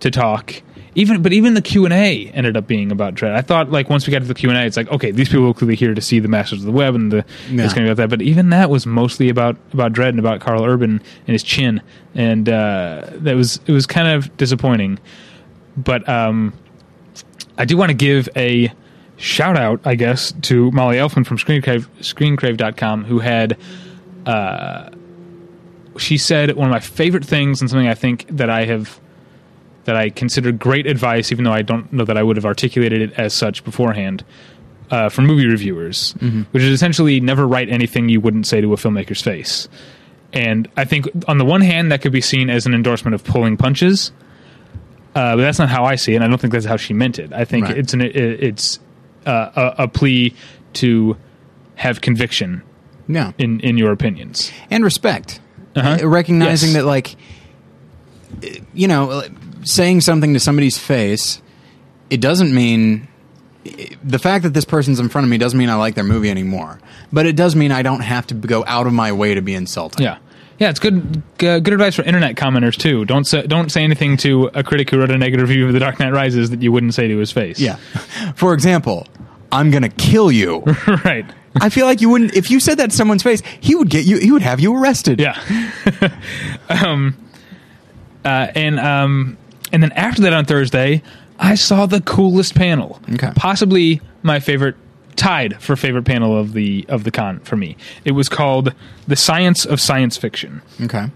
to 0.00 0.10
talk, 0.10 0.60
even 0.94 1.22
but 1.22 1.32
even 1.32 1.54
the 1.54 1.62
Q 1.62 1.84
and 1.84 1.92
A 1.94 2.26
ended 2.34 2.56
up 2.56 2.66
being 2.66 2.92
about 2.92 3.14
Dread. 3.14 3.34
I 3.34 3.40
thought 3.40 3.70
like 3.70 3.88
once 3.88 4.06
we 4.06 4.10
got 4.12 4.20
to 4.20 4.24
the 4.26 4.34
Q 4.34 4.50
and 4.50 4.58
A, 4.58 4.64
it's 4.64 4.76
like 4.76 4.88
okay, 4.90 5.10
these 5.10 5.28
people 5.28 5.48
are 5.48 5.54
clearly 5.54 5.74
here 5.76 5.94
to 5.94 6.00
see 6.00 6.18
the 6.18 6.28
Masters 6.28 6.60
of 6.60 6.66
the 6.66 6.72
Web 6.72 6.94
and 6.94 7.10
the 7.10 7.24
Yeah. 7.50 7.64
it's 7.64 7.72
going 7.74 7.84
to 7.86 7.88
be 7.88 7.90
about 7.90 7.96
that. 7.96 8.10
But 8.10 8.22
even 8.22 8.50
that 8.50 8.68
was 8.70 8.86
mostly 8.86 9.28
about 9.28 9.56
about 9.72 9.92
Dread 9.92 10.10
and 10.10 10.18
about 10.18 10.40
Karl 10.40 10.64
Urban 10.64 10.90
and 11.26 11.32
his 11.32 11.42
chin, 11.42 11.80
and 12.14 12.48
uh, 12.48 13.06
that 13.12 13.34
was 13.36 13.60
it 13.66 13.72
was 13.72 13.86
kind 13.86 14.08
of 14.08 14.36
disappointing. 14.36 14.98
But 15.76 16.06
um, 16.08 16.52
I 17.56 17.64
do 17.64 17.76
want 17.76 17.90
to 17.90 17.94
give 17.94 18.28
a 18.36 18.72
shout 19.16 19.56
out, 19.56 19.80
I 19.84 19.94
guess, 19.94 20.32
to 20.42 20.70
Mali 20.72 20.96
Elfman 20.96 21.26
from 21.26 21.38
Screencrave, 21.38 21.86
ScreenCrave.com, 22.00 23.04
who 23.04 23.18
had. 23.20 23.56
Uh, 24.26 24.88
she 25.98 26.16
said 26.16 26.50
one 26.56 26.68
of 26.68 26.70
my 26.72 26.80
favorite 26.80 27.24
things 27.24 27.60
and 27.60 27.68
something 27.68 27.86
I 27.86 27.92
think 27.94 28.24
that 28.30 28.48
I 28.48 28.64
have 28.64 28.98
that 29.84 29.96
I 29.96 30.10
consider 30.10 30.52
great 30.52 30.86
advice, 30.86 31.32
even 31.32 31.44
though 31.44 31.52
I 31.52 31.62
don't 31.62 31.92
know 31.92 32.04
that 32.04 32.16
I 32.16 32.22
would 32.22 32.36
have 32.36 32.46
articulated 32.46 33.00
it 33.02 33.12
as 33.18 33.34
such 33.34 33.64
beforehand, 33.64 34.24
uh, 34.90 35.08
for 35.08 35.22
movie 35.22 35.46
reviewers, 35.46 36.12
which 36.52 36.62
is 36.62 36.70
essentially 36.70 37.18
never 37.20 37.46
write 37.48 37.68
anything 37.68 38.08
you 38.08 38.20
wouldn't 38.20 38.46
say 38.46 38.60
to 38.60 38.72
a 38.72 38.76
filmmaker's 38.76 39.22
face. 39.22 39.68
And 40.32 40.68
I 40.76 40.84
think 40.84 41.08
on 41.28 41.38
the 41.38 41.44
one 41.44 41.60
hand, 41.62 41.90
that 41.92 42.00
could 42.02 42.12
be 42.12 42.20
seen 42.20 42.48
as 42.50 42.64
an 42.66 42.74
endorsement 42.74 43.14
of 43.14 43.24
pulling 43.24 43.56
punches, 43.56 44.12
uh, 45.14 45.36
but 45.36 45.42
that's 45.42 45.58
not 45.58 45.68
how 45.68 45.84
I 45.84 45.96
see 45.96 46.12
it. 46.12 46.16
And 46.16 46.24
I 46.24 46.28
don't 46.28 46.40
think 46.40 46.52
that's 46.52 46.64
how 46.64 46.76
she 46.76 46.94
meant 46.94 47.18
it. 47.18 47.32
I 47.32 47.44
think 47.44 47.66
Right. 47.66 47.76
it's 47.78 47.92
an 47.92 48.00
it, 48.00 48.14
it's 48.16 48.78
uh, 49.26 49.50
a, 49.78 49.82
a 49.84 49.88
plea 49.88 50.34
to 50.74 51.16
have 51.74 52.00
conviction 52.00 52.62
Yeah. 53.08 53.32
in 53.38 53.60
in 53.60 53.76
your 53.78 53.92
opinions. 53.92 54.50
and 54.70 54.84
respect. 54.84 55.40
Uh-huh. 55.76 55.98
Uh, 56.02 56.06
Recognizing 56.08 56.68
Yes. 56.70 56.76
that, 56.78 56.84
like, 56.86 57.16
uh, 58.42 58.48
you 58.74 58.88
know, 58.88 59.22
saying 59.64 60.00
something 60.02 60.34
to 60.34 60.40
somebody's 60.40 60.78
face, 60.78 61.40
it 62.10 62.20
doesn't 62.20 62.54
mean 62.54 63.08
the 64.02 64.18
fact 64.18 64.42
that 64.42 64.54
this 64.54 64.64
person's 64.64 64.98
in 64.98 65.08
front 65.08 65.24
of 65.24 65.30
me 65.30 65.38
doesn't 65.38 65.58
mean 65.58 65.68
I 65.68 65.74
like 65.74 65.94
their 65.94 66.04
movie 66.04 66.30
anymore. 66.30 66.80
But 67.12 67.26
it 67.26 67.36
does 67.36 67.54
mean 67.54 67.70
I 67.72 67.82
don't 67.82 68.00
have 68.00 68.26
to 68.28 68.34
go 68.34 68.64
out 68.66 68.86
of 68.86 68.92
my 68.92 69.12
way 69.12 69.34
to 69.34 69.42
be 69.42 69.54
insulting. 69.54 70.04
Yeah. 70.04 70.18
Yeah, 70.58 70.70
it's 70.70 70.78
good. 70.78 71.22
Uh, 71.40 71.58
good 71.58 71.72
advice 71.72 71.96
for 71.96 72.02
internet 72.02 72.36
commenters 72.36 72.76
too. 72.76 73.04
Don't 73.04 73.24
say 73.24 73.42
don't 73.42 73.72
say 73.72 73.82
anything 73.82 74.16
to 74.18 74.48
a 74.54 74.62
critic 74.62 74.90
who 74.90 74.98
wrote 74.98 75.10
a 75.10 75.18
negative 75.18 75.48
review 75.48 75.66
of 75.66 75.72
The 75.72 75.80
Dark 75.80 75.98
Knight 75.98 76.12
Rises 76.12 76.50
that 76.50 76.62
you 76.62 76.70
wouldn't 76.70 76.94
say 76.94 77.08
to 77.08 77.18
his 77.18 77.32
face. 77.32 77.58
Yeah. 77.58 77.76
For 78.36 78.54
example, 78.54 79.08
I'm 79.50 79.72
gonna 79.72 79.88
kill 79.88 80.30
you. 80.30 80.60
right. 81.04 81.26
I 81.60 81.68
feel 81.68 81.86
like 81.86 82.00
you 82.00 82.10
wouldn't. 82.10 82.34
If 82.34 82.50
you 82.50 82.60
said 82.60 82.78
that 82.78 82.90
to 82.90 82.96
someone's 82.96 83.24
face, 83.24 83.42
he 83.60 83.74
would 83.74 83.90
get 83.90 84.04
you. 84.04 84.18
He 84.18 84.30
would 84.30 84.42
have 84.42 84.60
you 84.60 84.76
arrested. 84.76 85.20
Yeah. 85.20 85.40
um, 86.68 87.16
uh, 88.24 88.48
and 88.54 88.78
um, 88.78 89.36
and 89.72 89.82
then 89.82 89.92
after 89.92 90.22
that 90.22 90.32
on 90.32 90.44
Thursday, 90.44 91.02
I 91.38 91.54
saw 91.54 91.86
the 91.86 92.00
coolest 92.00 92.54
panel. 92.54 93.00
Okay. 93.14 93.30
Possibly 93.34 94.00
my 94.22 94.38
favorite, 94.38 94.76
tied 95.16 95.60
for 95.62 95.74
favorite 95.76 96.04
panel 96.04 96.36
of 96.38 96.52
the 96.52 96.84
of 96.88 97.04
the 97.04 97.10
con 97.10 97.40
for 97.40 97.56
me. 97.56 97.76
It 98.04 98.12
was 98.12 98.28
called 98.28 98.74
"The 99.08 99.16
Science 99.16 99.64
of 99.64 99.80
Science 99.80 100.16
Fiction." 100.16 100.62
Okay. 100.82 101.06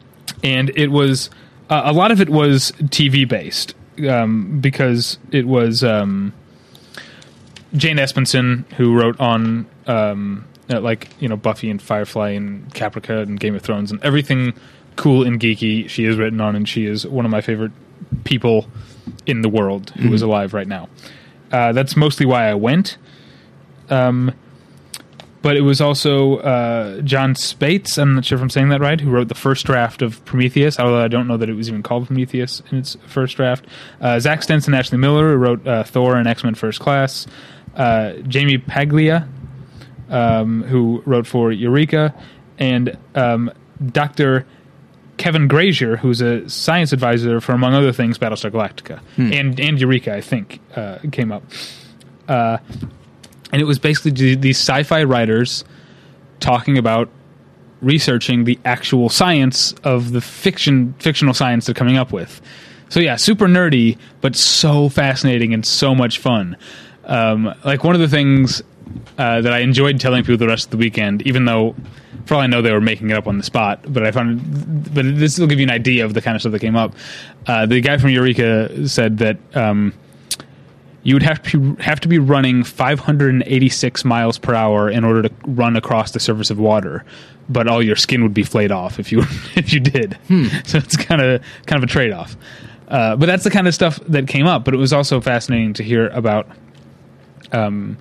and 0.43 0.71
it 0.77 0.89
was 0.89 1.31
uh, 1.71 1.83
a 1.85 1.93
lot 1.93 2.11
of 2.11 2.21
it 2.21 2.29
was 2.29 2.73
TV 2.85 3.27
based 3.29 3.75
um, 4.09 4.61
because 4.61 5.19
it 5.33 5.47
was 5.47 5.83
um, 5.85 6.33
Jane 7.75 7.97
Espenson 7.97 8.71
who 8.73 8.95
wrote 8.99 9.19
on 9.21 9.67
um, 9.87 10.45
uh, 10.71 10.81
like 10.81 11.09
you 11.21 11.29
know 11.29 11.37
Buffy 11.37 11.71
and 11.71 11.81
Firefly 11.81 12.31
and 12.31 12.73
Caprica 12.75 13.23
and 13.23 13.39
Game 13.39 13.55
of 13.55 13.63
Thrones 13.63 13.91
and 13.91 14.03
everything 14.05 14.53
cool 14.97 15.25
and 15.27 15.39
geeky 15.41 15.89
she 15.89 16.05
has 16.05 16.17
written 16.17 16.41
on, 16.41 16.57
and 16.57 16.69
she 16.69 16.87
is 16.87 17.07
one 17.07 17.25
of 17.25 17.31
my 17.31 17.41
favorite 17.41 17.73
people 18.25 18.69
in 19.27 19.43
the 19.43 19.49
world 19.49 19.91
who 19.91 20.13
is 20.13 20.23
alive 20.23 20.55
right 20.55 20.67
now. 20.67 20.89
Uh, 21.53 21.73
that's 21.73 21.97
mostly 21.97 22.27
why 22.27 22.49
I 22.49 22.55
went. 22.55 22.97
Um, 23.89 24.35
but 25.43 25.57
it 25.57 25.61
was 25.61 25.81
also 25.81 26.39
uh, 26.39 27.01
Jon 27.03 27.35
Spaihts. 27.35 27.99
I'm 27.99 28.17
not 28.17 28.25
sure 28.25 28.37
if 28.37 28.43
I'm 28.43 28.51
saying 28.51 28.71
that 28.71 28.81
right. 28.81 29.01
Who 29.01 29.11
wrote 29.11 29.29
the 29.29 29.37
first 29.37 29.65
draft 29.65 30.03
of 30.03 30.25
Prometheus? 30.25 30.77
Although 30.81 31.05
I 31.05 31.07
don't 31.07 31.29
know 31.29 31.37
that 31.37 31.49
it 31.49 31.55
was 31.55 31.69
even 31.69 31.85
called 31.85 32.09
Prometheus 32.09 32.63
in 32.73 32.79
its 32.79 32.97
first 33.07 33.37
draft. 33.37 33.65
Uh, 34.01 34.19
Zack 34.19 34.43
Stentz, 34.43 34.67
and 34.67 34.75
Ashley 34.75 34.99
Miller, 34.99 35.31
who 35.31 35.37
wrote 35.37 35.65
uh, 35.65 35.85
Thor 35.85 36.17
and 36.17 36.27
X 36.27 36.43
Men 36.43 36.57
First 36.57 36.81
Class. 36.81 37.29
Uh, 37.77 38.15
Jaime 38.33 38.59
Paglia, 38.59 39.29
um, 40.09 40.65
who 40.65 41.01
wrote 41.07 41.29
for 41.29 41.53
Eureka, 41.53 42.13
and 42.59 42.99
um, 43.15 43.53
Doctor 43.93 44.47
Kevin 45.17 45.49
Grazier, 45.49 45.97
who's 45.97 46.21
a 46.21 46.49
science 46.49 46.93
advisor 46.93 47.41
for, 47.41 47.53
among 47.53 47.75
other 47.75 47.93
things, 47.93 48.19
Battlestar 48.19 48.51
Galactica 48.51 49.01
and 49.33 49.59
and 49.61 49.81
Eureka. 49.81 50.15
I 50.15 50.21
think 50.21 50.61
uh, 50.75 50.99
came 51.13 51.33
up. 51.33 51.43
Uh, 52.29 52.59
and 53.53 53.63
it 53.63 53.65
was 53.65 53.79
basically 53.79 54.35
these 54.35 54.59
sci-fi 54.59 55.05
writers 55.05 55.65
talking 56.41 56.77
about 56.77 57.09
researching 57.81 58.45
the 58.45 58.59
actual 58.65 59.09
science 59.09 59.73
of 59.85 60.13
the 60.13 60.21
fiction 60.21 60.95
fictional 60.99 61.35
science 61.35 61.67
they're 61.67 61.75
coming 61.75 61.97
up 61.97 62.13
with. 62.13 62.41
So 62.89 63.01
yeah, 63.01 63.17
super 63.17 63.47
nerdy, 63.47 63.99
but 64.21 64.37
so 64.37 64.89
fascinating 64.89 65.53
and 65.55 65.65
so 65.65 65.95
much 65.95 66.19
fun. 66.19 66.57
Um, 67.05 67.55
like 67.65 67.85
one 67.85 67.95
of 67.95 68.01
the 68.01 68.09
things 68.09 68.63
uh, 69.19 69.41
that 69.41 69.53
I 69.53 69.61
enjoyed 69.61 70.01
telling 70.01 70.23
people 70.23 70.37
the 70.37 70.47
rest 70.47 70.67
of 70.67 70.71
the 70.71 70.77
weekend, 70.77 71.23
even 71.27 71.45
though 71.45 71.75
for 72.27 72.35
all 72.35 72.41
I 72.41 72.47
know 72.47 72.61
they 72.63 72.73
were 72.73 72.81
making 72.81 73.11
it 73.11 73.17
up 73.17 73.27
on 73.27 73.39
the 73.39 73.45
spot, 73.45 73.81
but 73.89 74.05
I 74.05 74.11
found, 74.11 74.95
but 74.95 75.05
this 75.17 75.39
will 75.39 75.47
give 75.47 75.59
you 75.59 75.65
an 75.65 75.71
idea 75.71 76.05
of 76.05 76.15
the 76.15 76.21
kind 76.21 76.35
of 76.35 76.43
stuff 76.43 76.53
that 76.53 76.61
came 76.61 76.77
up. 76.77 76.95
Uh, 77.47 77.67
the 77.67 77.81
guy 77.81 77.99
from 77.99 78.11
Eureka 78.11 78.89
said 78.89 79.19
that. 79.19 79.39
Um, 79.55 79.95
you 81.03 81.15
would 81.15 81.23
have 81.23 81.41
to 81.45 81.77
have 81.77 82.01
to 82.01 82.09
be 82.09 82.19
running 82.19 82.65
586 82.65 84.05
miles 84.05 84.39
per 84.39 84.57
hour 84.57 84.91
in 84.91 85.05
order 85.05 85.23
to 85.23 85.33
run 85.47 85.77
across 85.77 86.11
the 86.11 86.19
surface 86.19 86.51
of 86.51 86.59
water, 86.59 87.05
but 87.49 87.69
all 87.69 87.81
your 87.81 87.95
skin 87.95 88.25
would 88.25 88.35
be 88.35 88.43
flayed 88.43 88.73
off 88.73 88.99
if 88.99 89.13
you 89.13 89.21
if 89.55 89.73
you 89.73 89.79
did. 89.79 90.19
So 90.67 90.79
it's 90.79 90.97
kind 90.97 91.23
of 91.23 91.43
kind 91.67 91.81
of 91.81 91.89
a 91.89 91.93
trade 91.93 92.11
off. 92.11 92.37
Uh, 92.89 93.15
but 93.15 93.27
that's 93.27 93.45
the 93.45 93.51
kind 93.51 93.69
of 93.69 93.75
stuff 93.75 94.01
that 94.09 94.27
came 94.27 94.49
up. 94.49 94.65
But 94.65 94.75
it 94.75 94.79
was 94.79 94.93
also 94.93 95.21
fascinating 95.21 95.75
to 95.75 95.85
hear 95.85 96.09
about 96.09 96.49
um, 97.53 97.99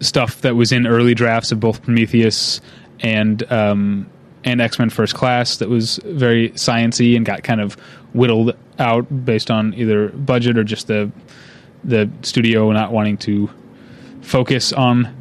stuff 0.00 0.40
that 0.42 0.56
was 0.56 0.72
in 0.72 0.86
early 0.86 1.14
drafts 1.14 1.52
of 1.52 1.60
both 1.60 1.82
Prometheus 1.82 2.60
and 3.00 3.50
um, 3.52 4.08
and 4.44 4.60
X 4.60 4.78
Men 4.78 4.90
First 4.90 5.14
Class 5.14 5.58
that 5.58 5.68
was 5.68 5.98
very 6.04 6.50
sciency 6.50 7.16
and 7.16 7.26
got 7.26 7.42
kind 7.42 7.60
of 7.60 7.74
whittled 8.12 8.56
out 8.78 9.24
based 9.24 9.50
on 9.50 9.74
either 9.74 10.08
budget 10.10 10.58
or 10.58 10.64
just 10.64 10.86
the 10.86 11.10
the 11.84 12.10
studio 12.22 12.70
not 12.72 12.92
wanting 12.92 13.16
to 13.16 13.50
focus 14.22 14.72
on 14.72 15.14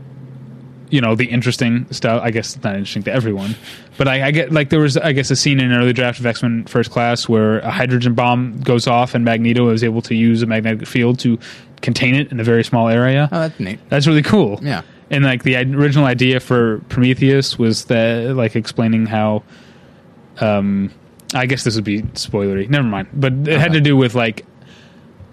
you 0.96 1.02
know 1.02 1.14
the 1.14 1.26
interesting 1.26 1.86
stuff. 1.92 2.22
I 2.24 2.32
guess 2.32 2.56
it's 2.56 2.64
not 2.64 2.76
interesting 2.76 3.04
to 3.04 3.12
everyone, 3.12 3.56
but 3.98 4.08
I, 4.08 4.28
I 4.28 4.32
get 4.32 4.54
like 4.54 4.70
there 4.70 4.80
was 4.80 4.96
I 4.96 5.12
guess 5.12 5.30
a 5.30 5.36
scene 5.36 5.60
in 5.60 5.70
an 5.70 5.78
early 5.78 5.92
draft 5.92 6.20
of 6.22 6.26
X 6.26 6.42
Men 6.42 6.64
First 6.66 6.90
Class 6.90 7.28
where 7.28 7.60
a 7.60 7.70
hydrogen 7.70 8.14
bomb 8.14 8.62
goes 8.62 8.88
off 8.88 9.14
and 9.14 9.26
Magneto 9.26 9.70
is 9.72 9.84
able 9.84 10.02
to 10.04 10.16
use 10.16 10.42
a 10.42 10.46
magnetic 10.46 10.88
field 10.88 11.20
to 11.20 11.38
contain 11.82 12.16
it 12.16 12.32
in 12.32 12.40
a 12.40 12.46
very 12.46 12.64
small 12.64 12.88
area. 12.88 13.28
Oh, 13.30 13.42
that's 13.42 13.60
neat. 13.60 13.80
That's 13.90 14.08
really 14.08 14.24
cool. 14.24 14.58
Yeah. 14.62 14.84
And 15.10 15.26
like 15.26 15.44
the 15.44 15.58
original 15.58 16.06
idea 16.06 16.40
for 16.40 16.80
Prometheus 16.88 17.60
was 17.60 17.86
that 17.86 18.34
like 18.36 18.56
explaining 18.56 19.06
how 19.06 19.44
um 20.40 20.92
I 21.34 21.46
guess 21.46 21.66
this 21.66 21.76
would 21.76 21.84
be 21.84 22.04
spoilery. 22.14 22.70
Never 22.70 22.88
mind. 22.88 23.10
But 23.14 23.34
it 23.34 23.60
had 23.60 23.74
to 23.74 23.82
do 23.82 23.98
with 23.98 24.16
like 24.16 24.46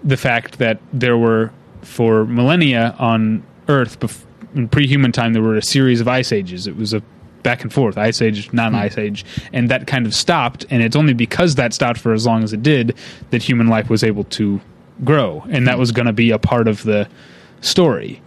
the 0.03 0.17
fact 0.17 0.57
that 0.57 0.81
there 0.91 1.17
were 1.17 1.51
for 1.83 2.25
millennia 2.25 2.95
on 2.99 3.43
Earth 3.69 3.99
bef- 4.01 4.25
in 4.55 4.67
pre-human 4.67 5.11
time 5.11 5.33
there 5.33 5.41
were 5.41 5.55
a 5.55 5.61
series 5.63 6.01
of 6.01 6.07
ice 6.07 6.31
ages. 6.31 6.67
It 6.67 6.75
was 6.75 6.93
a 6.93 7.01
back 7.43 7.61
and 7.61 7.73
forth 7.73 7.97
ice 7.97 8.21
age 8.21 8.53
non-ice 8.53 8.97
age 8.97 9.25
and 9.51 9.69
that 9.69 9.85
kind 9.85 10.05
of 10.05 10.15
stopped 10.15 10.65
and 10.69 10.81
it's 10.81 10.95
only 10.95 11.13
because 11.13 11.55
that 11.55 11.73
stopped 11.73 11.99
for 11.99 12.13
as 12.13 12.25
long 12.25 12.41
as 12.41 12.53
it 12.53 12.63
did 12.63 12.95
that 13.31 13.43
human 13.43 13.67
life 13.67 13.89
was 13.89 14.01
able 14.01 14.23
to 14.23 14.61
grow, 15.03 15.43
and 15.49 15.67
that 15.67 15.77
was 15.77 15.91
going 15.91 16.05
to 16.05 16.13
be 16.13 16.31
a 16.31 16.39
part 16.39 16.67
of 16.67 16.83
the 16.83 17.07
story. 17.61 18.21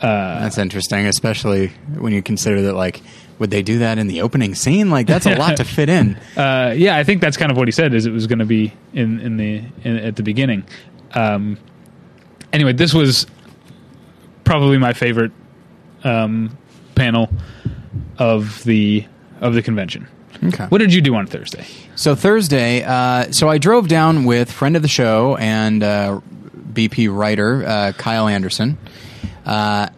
That's 0.00 0.58
interesting, 0.58 1.06
especially 1.06 1.68
when 1.98 2.12
you 2.12 2.22
consider 2.22 2.62
that 2.62 2.74
like 2.74 3.02
would 3.38 3.50
they 3.50 3.62
do 3.62 3.80
that 3.80 3.98
in 3.98 4.06
the 4.06 4.22
opening 4.22 4.54
scene? 4.54 4.90
Like 4.90 5.06
that's 5.06 5.26
a 5.26 5.36
lot 5.36 5.56
to 5.56 5.64
fit 5.64 5.88
in. 5.88 6.18
Uh, 6.36 6.74
yeah, 6.76 6.96
I 6.96 7.02
think 7.02 7.22
that's 7.22 7.36
kind 7.38 7.50
of 7.50 7.56
what 7.56 7.66
he 7.66 7.72
said. 7.72 7.94
Is 7.94 8.04
it 8.04 8.10
was 8.10 8.26
going 8.26 8.40
to 8.40 8.44
be 8.44 8.72
in 8.92 9.20
in 9.20 9.36
the 9.38 9.62
in, 9.84 9.96
at 9.96 10.16
the 10.16 10.22
beginning. 10.22 10.64
Um, 11.12 11.58
anyway, 12.52 12.74
this 12.74 12.92
was 12.92 13.26
probably 14.44 14.76
my 14.76 14.92
favorite 14.92 15.32
um, 16.06 16.56
panel 16.94 17.28
of 18.18 18.62
the 18.64 19.04
of 19.40 19.54
the 19.54 19.62
convention. 19.62 20.06
Okay. 20.44 20.64
What 20.66 20.78
did 20.78 20.92
you 20.92 21.00
do 21.00 21.14
on 21.14 21.26
Thursday? 21.26 21.66
So 21.94 22.14
Thursday, 22.14 22.82
uh, 22.84 23.32
so 23.32 23.48
I 23.48 23.56
drove 23.58 23.88
down 23.88 24.24
with 24.24 24.50
friend 24.52 24.76
of 24.76 24.82
the 24.82 24.88
show 24.88 25.36
and 25.36 25.82
uh, 25.82 26.20
BP 26.72 27.14
writer 27.14 27.64
uh, 27.66 27.92
Kyle 27.96 28.28
Anderson, 28.28 28.76
uh, 29.46 29.88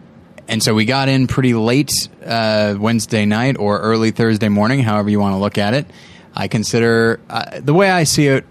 and 0.47 0.63
so 0.63 0.73
we 0.73 0.85
got 0.85 1.09
in 1.09 1.27
pretty 1.27 1.53
late 1.53 1.91
uh, 2.25 2.75
Wednesday 2.79 3.25
night 3.25 3.57
or 3.59 3.79
early 3.81 4.11
Thursday 4.11 4.47
morning, 4.49 4.79
however 4.79 5.09
you 5.09 5.19
want 5.19 5.33
to 5.33 5.39
look 5.39 5.57
at 5.57 5.73
it. 5.73 5.85
I 6.33 6.47
consider 6.47 7.19
uh, 7.29 7.59
the 7.59 7.73
way 7.73 7.89
I 7.89 8.05
see 8.05 8.27
it, 8.27 8.45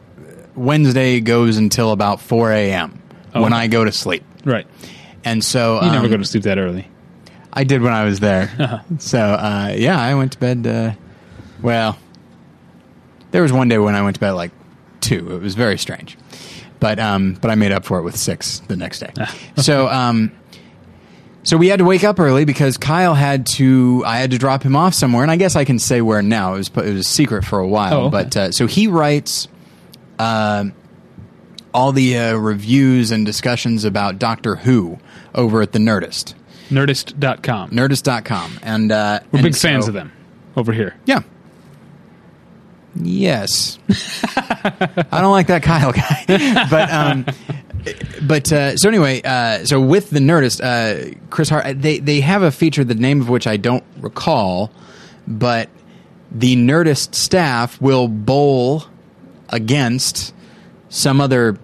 Wednesday 0.55 1.21
goes 1.21 1.57
until 1.57 1.93
about 1.93 2.21
four 2.21 2.53
a.m. 2.53 3.01
when 3.33 3.45
Okay. 3.53 3.55
I 3.55 3.67
go 3.67 3.85
to 3.85 3.93
sleep, 3.93 4.25
Right, 4.45 4.67
and 5.25 5.43
so 5.43 5.77
you 5.83 5.91
never 5.91 6.05
um, 6.05 6.11
go 6.11 6.17
to 6.19 6.25
sleep 6.25 6.43
that 6.43 6.59
early. 6.59 6.87
I 7.53 7.65
did 7.65 7.83
when 7.83 7.93
I 7.93 8.05
was 8.05 8.21
there. 8.21 8.51
Uh-huh. 8.59 8.79
So 8.99 9.19
uh, 9.19 9.75
yeah, 9.77 10.01
I 10.01 10.15
went 10.15 10.33
to 10.33 10.39
bed. 10.39 10.67
Uh, 10.67 10.93
well, 11.63 11.99
there 13.31 13.43
was 13.43 13.53
one 13.53 13.69
day 13.69 13.79
when 13.79 13.95
I 13.95 14.03
went 14.03 14.15
to 14.17 14.21
bed 14.21 14.31
at 14.31 14.37
like 14.37 14.51
two. 15.01 15.35
It 15.35 15.41
was 15.43 15.55
very 15.55 15.79
strange, 15.79 16.17
but 16.81 16.99
um, 16.99 17.35
but 17.41 17.51
I 17.51 17.55
made 17.55 17.73
up 17.73 17.85
for 17.85 17.99
it 17.99 18.03
with 18.03 18.17
six 18.17 18.61
the 18.61 18.77
next 18.77 19.01
day. 19.01 19.13
so 19.57 19.89
um, 19.89 20.33
so 21.43 21.57
we 21.57 21.69
had 21.69 21.79
to 21.79 21.85
wake 21.85 22.05
up 22.05 22.21
early 22.21 22.45
because 22.45 22.77
Kyle 22.77 23.15
had 23.15 23.47
to. 23.57 24.03
I 24.07 24.19
had 24.19 24.31
to 24.33 24.39
drop 24.39 24.63
him 24.63 24.77
off 24.77 24.95
somewhere, 24.95 25.23
and 25.23 25.31
I 25.31 25.37
guess 25.37 25.57
I 25.57 25.65
can 25.65 25.79
say 25.79 26.01
where 26.01 26.23
now. 26.23 26.55
It 26.55 26.59
was 26.59 26.69
it 26.69 26.93
was 26.95 27.01
a 27.07 27.09
secret 27.09 27.45
for 27.45 27.59
a 27.59 27.67
while, 27.69 27.95
Oh, 27.95 28.01
okay. 28.07 28.11
but 28.11 28.37
uh, 28.37 28.53
so 28.53 28.67
he 28.67 28.87
writes. 28.89 29.49
um 30.19 30.73
all 31.75 31.93
the 31.93 32.17
uh, 32.17 32.35
reviews 32.35 33.11
and 33.11 33.27
discussions 33.27 33.85
about 33.85 34.19
Doctor 34.19 34.57
Who 34.57 34.99
over 35.35 35.61
at 35.61 35.73
the 35.73 35.79
Nerdist. 35.79 36.33
Nerdist.com. 36.71 37.71
Nerdist.com. 37.71 38.59
And 38.63 38.93
uh, 38.93 39.21
We're 39.33 39.39
and 39.39 39.45
big 39.45 39.57
fans 39.57 39.89
of 39.89 39.95
them 39.95 40.13
over 40.57 40.73
here. 40.73 40.97
Yeah. 41.07 41.23
Yes. 42.95 43.79
I 44.37 45.21
don't 45.21 45.31
like 45.33 45.47
that 45.49 45.63
Kyle 45.63 45.93
guy. 45.93 46.67
but 46.71 46.91
um 46.91 47.27
but 48.23 48.53
uh, 48.53 48.77
so 48.77 48.89
anyway, 48.89 49.23
uh, 49.23 49.65
so 49.65 49.81
with 49.81 50.11
the 50.11 50.19
Nerdist, 50.19 50.61
uh, 50.63 51.15
Chris 51.31 51.49
Hart, 51.49 51.81
they 51.81 51.99
they 51.99 52.21
have 52.21 52.43
a 52.43 52.51
feature, 52.51 52.85
the 52.85 52.95
name 52.95 53.21
of 53.21 53.29
which 53.29 53.47
I 53.47 53.57
don't 53.57 53.85
recall, 53.99 54.71
but 55.27 55.69
the 56.31 56.57
Nerdist 56.57 57.15
staff 57.15 57.81
will 57.81 58.09
bowl 58.09 58.85
against 59.49 60.35
some 60.89 61.21
other 61.21 61.57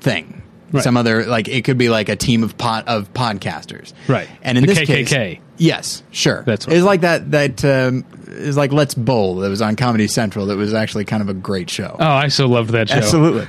thing, 0.00 0.42
Right. 0.74 0.84
some 0.84 0.96
other 0.96 1.24
like 1.24 1.48
it 1.48 1.64
could 1.64 1.78
be 1.78 1.88
like 1.88 2.08
a 2.08 2.16
team 2.16 2.42
of 2.42 2.58
pod, 2.58 2.84
of 2.86 3.12
podcasters, 3.14 3.92
Right. 4.08 4.28
And 4.42 4.58
in 4.58 4.66
The 4.66 4.74
this 4.74 4.78
KKK. 4.80 5.06
case, 5.06 5.38
yes, 5.56 6.02
sure, 6.10 6.42
That's 6.44 6.66
what- 6.66 6.74
it's 6.76 6.84
like 6.84 7.00
that 7.02 7.30
that 7.30 7.64
um, 7.64 8.04
is 8.26 8.56
like 8.56 8.72
Let's 8.72 8.94
Bowl 8.94 9.36
that 9.36 9.48
was 9.48 9.62
on 9.62 9.76
Comedy 9.76 10.08
Central. 10.08 10.46
That 10.46 10.56
was 10.56 10.74
actually 10.74 11.04
kind 11.04 11.22
of 11.22 11.28
a 11.28 11.34
great 11.34 11.70
show. 11.70 11.96
Oh, 11.98 12.04
I 12.04 12.28
so 12.28 12.46
loved 12.46 12.70
that 12.70 12.88
show. 12.88 12.96
Absolutely. 12.96 13.46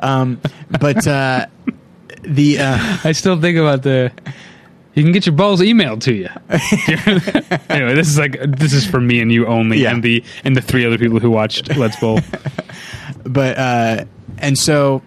um, 0.00 0.40
but 0.80 1.06
uh, 1.06 1.46
the 2.22 2.58
uh, 2.58 2.98
I 3.04 3.12
still 3.12 3.40
think 3.40 3.58
about 3.58 3.82
the. 3.82 4.12
You 4.94 5.04
can 5.04 5.12
get 5.12 5.26
your 5.26 5.34
balls 5.36 5.60
emailed 5.60 6.00
to 6.02 6.14
you. 6.14 6.28
anyway, 7.68 7.94
this 7.94 8.08
is 8.08 8.18
like 8.18 8.36
this 8.56 8.72
is 8.72 8.84
for 8.86 9.00
me 9.00 9.20
and 9.20 9.30
you 9.32 9.46
only, 9.46 9.78
Yeah. 9.82 9.92
and 9.92 10.02
the 10.02 10.24
and 10.44 10.56
the 10.56 10.60
three 10.60 10.84
other 10.84 10.98
people 10.98 11.20
who 11.20 11.30
watched 11.30 11.76
Let's 11.76 11.96
Bowl. 12.00 12.20
but 13.24 13.58
uh, 13.58 14.04
and 14.38 14.58
so 14.58 15.02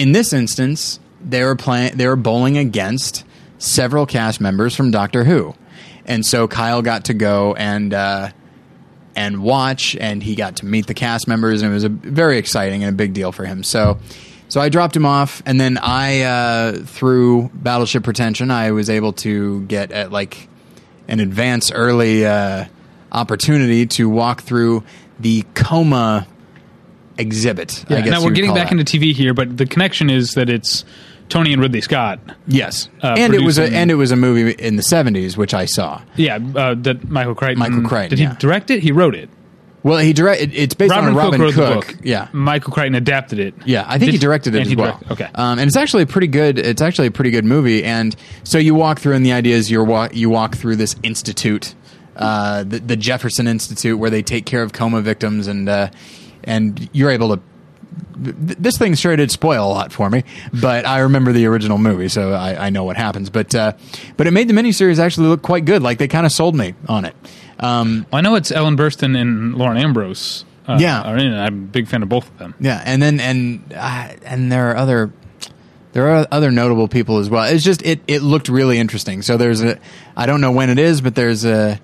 in 0.00 0.12
this 0.12 0.32
instance, 0.32 0.98
they 1.20 1.44
were 1.44 1.56
playing. 1.56 1.96
They 1.96 2.06
were 2.06 2.16
bowling 2.16 2.56
against 2.56 3.24
several 3.58 4.06
cast 4.06 4.40
members 4.40 4.74
from 4.74 4.90
Doctor 4.90 5.24
Who, 5.24 5.54
and 6.06 6.24
so 6.24 6.48
Kyle 6.48 6.82
got 6.82 7.04
to 7.06 7.14
go 7.14 7.54
and. 7.54 7.94
Uh, 7.94 8.30
and 9.16 9.42
watch, 9.42 9.96
and 9.96 10.22
he 10.22 10.36
got 10.36 10.56
to 10.56 10.66
meet 10.66 10.86
the 10.86 10.94
cast 10.94 11.26
members, 11.26 11.62
and 11.62 11.72
it 11.72 11.74
was 11.74 11.82
a 11.82 11.88
very 11.88 12.38
exciting 12.38 12.84
and 12.84 12.94
a 12.94 12.96
big 12.96 13.12
deal 13.12 13.32
for 13.32 13.44
him. 13.44 13.64
So, 13.64 13.98
so 14.48 14.60
I 14.60 14.68
dropped 14.68 14.94
him 14.94 15.04
off, 15.04 15.42
and 15.44 15.60
then 15.60 15.78
I, 15.78 16.22
uh, 16.22 16.72
through 16.84 17.50
Battleship 17.52 18.04
Pretension, 18.04 18.52
I 18.52 18.70
was 18.70 18.88
able 18.88 19.12
to 19.14 19.62
get 19.62 19.90
at 19.90 20.12
like 20.12 20.48
an 21.08 21.18
advance 21.18 21.72
early 21.72 22.24
uh, 22.24 22.66
opportunity 23.10 23.84
to 23.86 24.08
walk 24.08 24.42
through 24.42 24.84
the 25.18 25.44
coma 25.54 26.28
exhibit. 27.20 27.84
I 27.88 28.00
guess 28.00 28.10
now 28.10 28.24
we're 28.24 28.30
getting 28.32 28.54
back 28.54 28.70
that. 28.70 28.78
into 28.78 28.98
TV 28.98 29.12
here, 29.12 29.34
but 29.34 29.56
the 29.56 29.66
connection 29.66 30.10
is 30.10 30.34
that 30.34 30.48
it's 30.50 30.84
Tony 31.28 31.52
and 31.52 31.62
Ridley 31.62 31.80
Scott. 31.80 32.18
yes, 32.48 32.88
uh, 33.02 33.14
and 33.16 33.34
it 33.34 33.42
was 33.42 33.58
a 33.58 33.64
and 33.72 33.90
it 33.90 33.94
was 33.94 34.10
a 34.10 34.16
movie 34.16 34.50
in 34.52 34.76
the 34.76 34.82
seventies, 34.82 35.36
which 35.36 35.54
I 35.54 35.64
saw. 35.66 36.02
Yeah, 36.16 36.38
uh, 36.56 36.74
that 36.78 37.08
Michael 37.08 37.34
Crichton. 37.34 37.58
Michael 37.60 37.88
Crichton, 37.88 38.18
Did 38.18 38.28
he 38.28 38.34
direct 38.38 38.70
it? 38.70 38.82
He 38.82 38.90
wrote 38.92 39.14
it. 39.14 39.30
Well, 39.82 39.96
he 39.98 40.12
directed. 40.12 40.52
It's 40.54 40.74
based 40.74 40.90
Robin 40.90 41.08
on 41.08 41.16
a 41.16 41.20
Cook 41.22 41.32
Robin 41.32 41.52
Cook. 41.52 41.86
book. 41.86 41.96
Yeah, 42.04 42.28
Michael 42.32 42.70
Crichton 42.72 42.94
adapted 42.96 43.38
it. 43.38 43.54
Yeah, 43.64 43.84
I 43.86 43.92
think 43.98 44.08
Did- 44.10 44.12
he 44.12 44.18
directed 44.18 44.54
it 44.54 44.66
as 44.66 44.76
well. 44.76 44.88
directed- 44.98 45.12
okay. 45.12 45.28
um, 45.34 45.58
and 45.58 45.66
it's 45.68 45.76
actually 45.76 46.02
a 46.02 46.06
pretty 46.06 46.26
good. 46.26 46.58
It's 46.58 46.82
actually 46.82 47.06
a 47.06 47.10
pretty 47.10 47.30
good 47.30 47.46
movie. 47.46 47.82
And 47.84 48.14
so 48.44 48.58
you 48.58 48.74
walk 48.74 48.98
through, 48.98 49.14
and 49.14 49.24
the 49.24 49.32
idea 49.32 49.56
is 49.56 49.70
you 49.70 49.82
walk 49.82 50.14
you 50.14 50.28
walk 50.28 50.54
through 50.56 50.76
this 50.76 50.96
institute, 51.02 51.74
uh, 52.16 52.64
the, 52.64 52.80
the 52.80 52.96
Jefferson 52.96 53.46
Institute, 53.46 53.98
where 53.98 54.10
they 54.10 54.22
take 54.22 54.44
care 54.44 54.62
of 54.62 54.74
coma 54.74 55.00
victims, 55.00 55.46
and 55.46 55.66
uh, 55.66 55.88
and 56.44 56.88
you're 56.92 57.10
able 57.10 57.36
to. 57.36 57.42
This 58.22 58.76
thing 58.76 58.94
sure 58.94 59.16
did 59.16 59.30
spoil 59.30 59.66
a 59.66 59.72
lot 59.72 59.92
for 59.92 60.10
me, 60.10 60.24
but 60.52 60.86
I 60.86 60.98
remember 61.00 61.32
the 61.32 61.46
original 61.46 61.78
movie, 61.78 62.08
so 62.08 62.32
I, 62.32 62.66
I 62.66 62.70
know 62.70 62.84
what 62.84 62.96
happens. 62.96 63.30
But 63.30 63.54
uh, 63.54 63.72
but 64.16 64.26
it 64.26 64.32
made 64.32 64.46
the 64.48 64.52
miniseries 64.54 64.98
actually 64.98 65.28
look 65.28 65.42
quite 65.42 65.64
good. 65.64 65.82
Like 65.82 65.98
they 65.98 66.08
kind 66.08 66.26
of 66.26 66.32
sold 66.32 66.54
me 66.54 66.74
on 66.88 67.04
it. 67.06 67.14
Um, 67.58 68.06
Well, 68.12 68.18
I 68.18 68.20
know 68.20 68.34
it's 68.34 68.50
Ellen 68.52 68.76
Burstyn 68.76 69.18
and 69.18 69.54
Lauren 69.54 69.76
Ambrose. 69.78 70.44
Uh, 70.68 70.76
Yeah. 70.80 71.00
are 71.00 71.16
in 71.16 71.32
it. 71.32 71.36
I'm 71.36 71.54
a 71.54 71.66
big 71.66 71.88
fan 71.88 72.02
of 72.02 72.08
both 72.10 72.28
of 72.28 72.38
them. 72.38 72.54
Yeah, 72.60 72.82
and 72.84 73.00
then 73.02 73.20
and 73.20 73.64
uh, 73.74 74.08
and 74.24 74.52
there 74.52 74.70
are 74.70 74.76
other 74.76 75.10
there 75.92 76.08
are 76.10 76.26
other 76.30 76.50
notable 76.50 76.88
people 76.88 77.18
as 77.18 77.30
well. 77.30 77.44
It's 77.44 77.64
just 77.64 77.82
it 77.82 78.00
it 78.06 78.20
looked 78.22 78.48
really 78.50 78.78
interesting. 78.78 79.22
So 79.22 79.36
there's 79.38 79.62
a 79.62 79.78
I 80.16 80.26
don't 80.26 80.40
know 80.42 80.52
when 80.52 80.68
it 80.68 80.78
is, 80.78 81.00
but 81.00 81.14
there's 81.14 81.44
a 81.46 81.80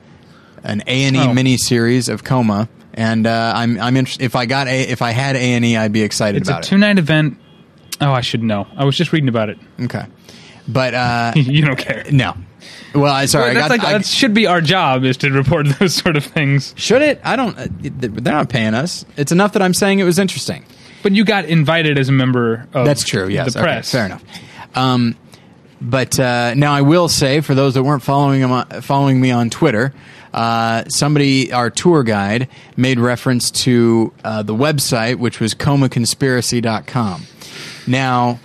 an 0.62 0.82
A 0.86 1.04
and 1.04 1.16
E 1.16 1.20
Oh. 1.20 1.32
mini 1.32 1.57
series 1.57 2.09
of 2.11 2.24
Coma, 2.24 2.68
and 2.97 3.26
uh, 3.26 3.53
I'm 3.55 3.78
I'm 3.80 3.97
interested. 3.97 4.24
If 4.24 4.34
I 4.36 4.47
got 4.47 4.66
a 4.68 4.80
if 4.82 5.03
I 5.03 5.11
had 5.12 5.36
A 5.36 5.38
and 5.38 5.64
E, 5.64 5.76
I'd 5.76 5.92
be 5.92 6.03
excited 6.03 6.42
about 6.42 6.57
it. 6.57 6.59
It's 6.61 6.66
a 6.68 6.70
two 6.70 6.78
night 6.78 6.99
event. 6.99 7.38
Oh, 8.01 8.12
I 8.12 8.20
should 8.20 8.42
know. 8.42 8.66
I 8.76 8.84
was 8.84 8.97
just 8.97 9.12
reading 9.12 9.28
about 9.28 9.49
it. 9.51 9.59
Okay, 9.80 10.05
but 10.68 10.94
uh, 10.94 11.32
you 11.36 11.64
don't 11.64 11.78
care. 11.78 12.05
no. 12.11 12.34
Well, 12.94 13.12
I 13.12 13.26
sorry, 13.26 13.51
I 13.51 13.55
That's 13.55 13.68
got. 13.68 13.78
like, 13.78 13.84
I- 13.84 13.92
that 13.99 14.07
should 14.07 14.32
be 14.34 14.47
our 14.47 14.61
job 14.61 15.05
is 15.05 15.18
to 15.18 15.30
report 15.30 15.66
those 15.78 15.94
sort 15.94 16.16
of 16.16 16.24
things. 16.24 16.72
should 16.76 17.03
it? 17.03 17.20
I 17.24 17.36
don't. 17.36 17.57
Uh, 17.59 17.66
they're 17.80 18.32
not 18.32 18.49
paying 18.49 18.74
us. 18.74 19.05
It's 19.16 19.32
enough 19.32 19.53
that 19.53 19.62
I'm 19.62 19.74
saying 19.74 19.99
it 19.99 20.05
was 20.05 20.18
interesting. 20.18 20.64
But 21.03 21.12
you 21.12 21.24
got 21.24 21.44
invited 21.44 21.99
as 21.99 22.09
a 22.09 22.12
member 22.12 22.66
of 22.74 22.84
That's 22.86 23.05
true. 23.05 23.28
Yes, 23.28 23.53
the 23.53 23.61
Okay, 23.61 23.64
press. 23.66 23.92
fair 23.92 24.07
enough. 24.07 24.24
Um, 24.74 25.14
but 25.80 26.18
uh, 26.18 26.55
now 26.55 26.72
I 26.72 26.80
will 26.82 27.09
say, 27.09 27.40
for 27.42 27.55
those 27.55 27.74
that 27.74 27.82
weren't 27.82 28.03
following 28.03 28.40
him 28.40 28.51
on, 28.51 28.66
following 28.82 29.20
me 29.20 29.30
on 29.30 29.51
Twitter, 29.51 29.94
uh, 30.37 30.84
somebody, 30.89 31.51
our 31.53 31.70
tour 31.70 32.03
guide, 32.03 32.49
made 32.76 33.01
reference 33.01 33.51
to 33.51 34.12
uh, 34.22 34.43
the 34.43 34.55
website, 34.55 35.16
which 35.16 35.41
was 35.41 35.55
comaconspiracy.com. 35.55 37.26
Now, 37.87 38.39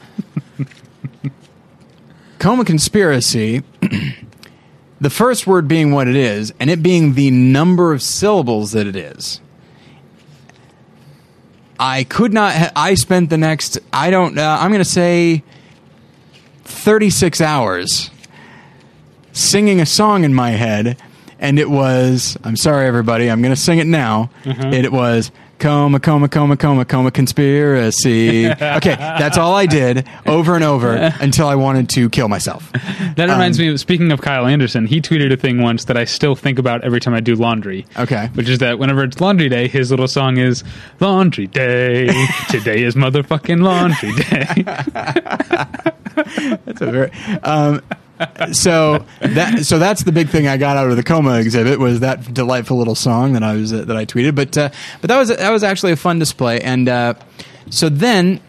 Coma 2.39 2.63
Conspiracy, 2.63 3.63
the 5.01 5.09
first 5.09 5.45
word 5.45 5.67
being 5.67 5.91
what 5.91 6.07
it 6.07 6.15
is, 6.15 6.53
and 6.59 6.69
it 6.69 6.81
being 6.81 7.13
the 7.15 7.29
number 7.29 7.91
of 7.91 8.01
syllables 8.01 8.71
that 8.71 8.87
it 8.87 8.95
is. 8.95 9.41
I 11.77 12.05
could 12.05 12.31
not. 12.31 12.53
Ha- 12.53 12.71
I 12.75 12.93
spent 12.93 13.29
the 13.29 13.37
next. 13.37 13.79
I 13.91 14.11
don't. 14.11 14.37
Uh, 14.37 14.57
I'm 14.59 14.71
going 14.71 14.83
to 14.83 14.89
say. 14.89 15.43
36 16.63 17.41
hours 17.41 18.11
singing 19.33 19.81
a 19.81 19.85
song 19.85 20.23
in 20.23 20.33
my 20.33 20.51
head 20.51 20.97
and 21.41 21.59
it 21.59 21.69
was 21.69 22.37
I'm 22.43 22.55
sorry 22.55 22.87
everybody 22.87 23.29
I'm 23.29 23.41
going 23.41 23.53
to 23.53 23.59
sing 23.59 23.79
it 23.79 23.87
now 23.87 24.29
it 24.45 24.91
was 24.91 25.31
coma, 25.61 25.99
coma, 25.99 26.27
coma, 26.27 26.57
coma, 26.57 26.85
coma, 26.85 27.11
conspiracy. 27.11 28.49
Okay, 28.81 28.95
that's 28.95 29.37
all 29.37 29.53
I 29.53 29.65
did 29.65 30.07
over 30.25 30.55
and 30.55 30.63
over 30.63 30.93
until 31.21 31.47
I 31.47 31.55
wanted 31.55 31.89
to 31.89 32.09
kill 32.09 32.27
myself. 32.27 32.71
That 32.71 33.29
reminds 33.29 33.59
me 33.59 33.67
of 33.69 33.79
speaking 33.79 34.11
of 34.11 34.21
Kyle 34.21 34.47
Anderson, 34.47 34.87
he 34.87 35.01
tweeted 35.01 35.31
a 35.31 35.37
thing 35.37 35.61
once 35.61 35.85
that 35.85 35.97
I 35.97 36.05
still 36.05 36.35
think 36.35 36.57
about 36.57 36.83
every 36.83 36.99
time 36.99 37.13
I 37.13 37.19
do 37.19 37.35
laundry. 37.35 37.85
Okay. 37.97 38.29
Which 38.33 38.49
is 38.49 38.59
that 38.59 38.79
whenever 38.79 39.03
it's 39.03 39.19
laundry 39.21 39.49
day, 39.49 39.67
his 39.67 39.91
little 39.91 40.07
song 40.07 40.37
is 40.37 40.63
Laundry 40.99 41.47
Day. 41.47 42.07
Today 42.49 42.81
is 42.83 42.95
motherfucking 42.95 43.61
laundry 43.61 44.13
day. 44.13 44.63
That's 46.65 46.81
a 46.81 46.85
very. 46.91 47.11
Um, 47.43 47.81
so 48.53 49.05
that 49.21 49.65
so 49.65 49.79
that's 49.79 50.03
the 50.03 50.11
big 50.11 50.29
thing 50.29 50.47
I 50.47 50.57
got 50.57 50.77
out 50.77 50.89
of 50.89 50.95
the 50.97 51.03
coma 51.03 51.39
exhibit 51.39 51.79
was 51.79 52.01
that 52.01 52.33
delightful 52.33 52.77
little 52.77 52.95
song 52.95 53.33
that 53.33 53.43
I 53.43 53.53
was 53.53 53.73
uh, 53.73 53.83
that 53.85 53.97
I 53.97 54.05
tweeted. 54.05 54.35
But 54.35 54.57
uh, 54.57 54.69
but 55.01 55.09
that 55.09 55.17
was 55.17 55.29
that 55.29 55.49
was 55.49 55.63
actually 55.63 55.91
a 55.91 55.95
fun 55.97 56.19
display. 56.19 56.59
And 56.61 56.87
uh, 56.89 57.13
so 57.69 57.89
then 57.89 58.39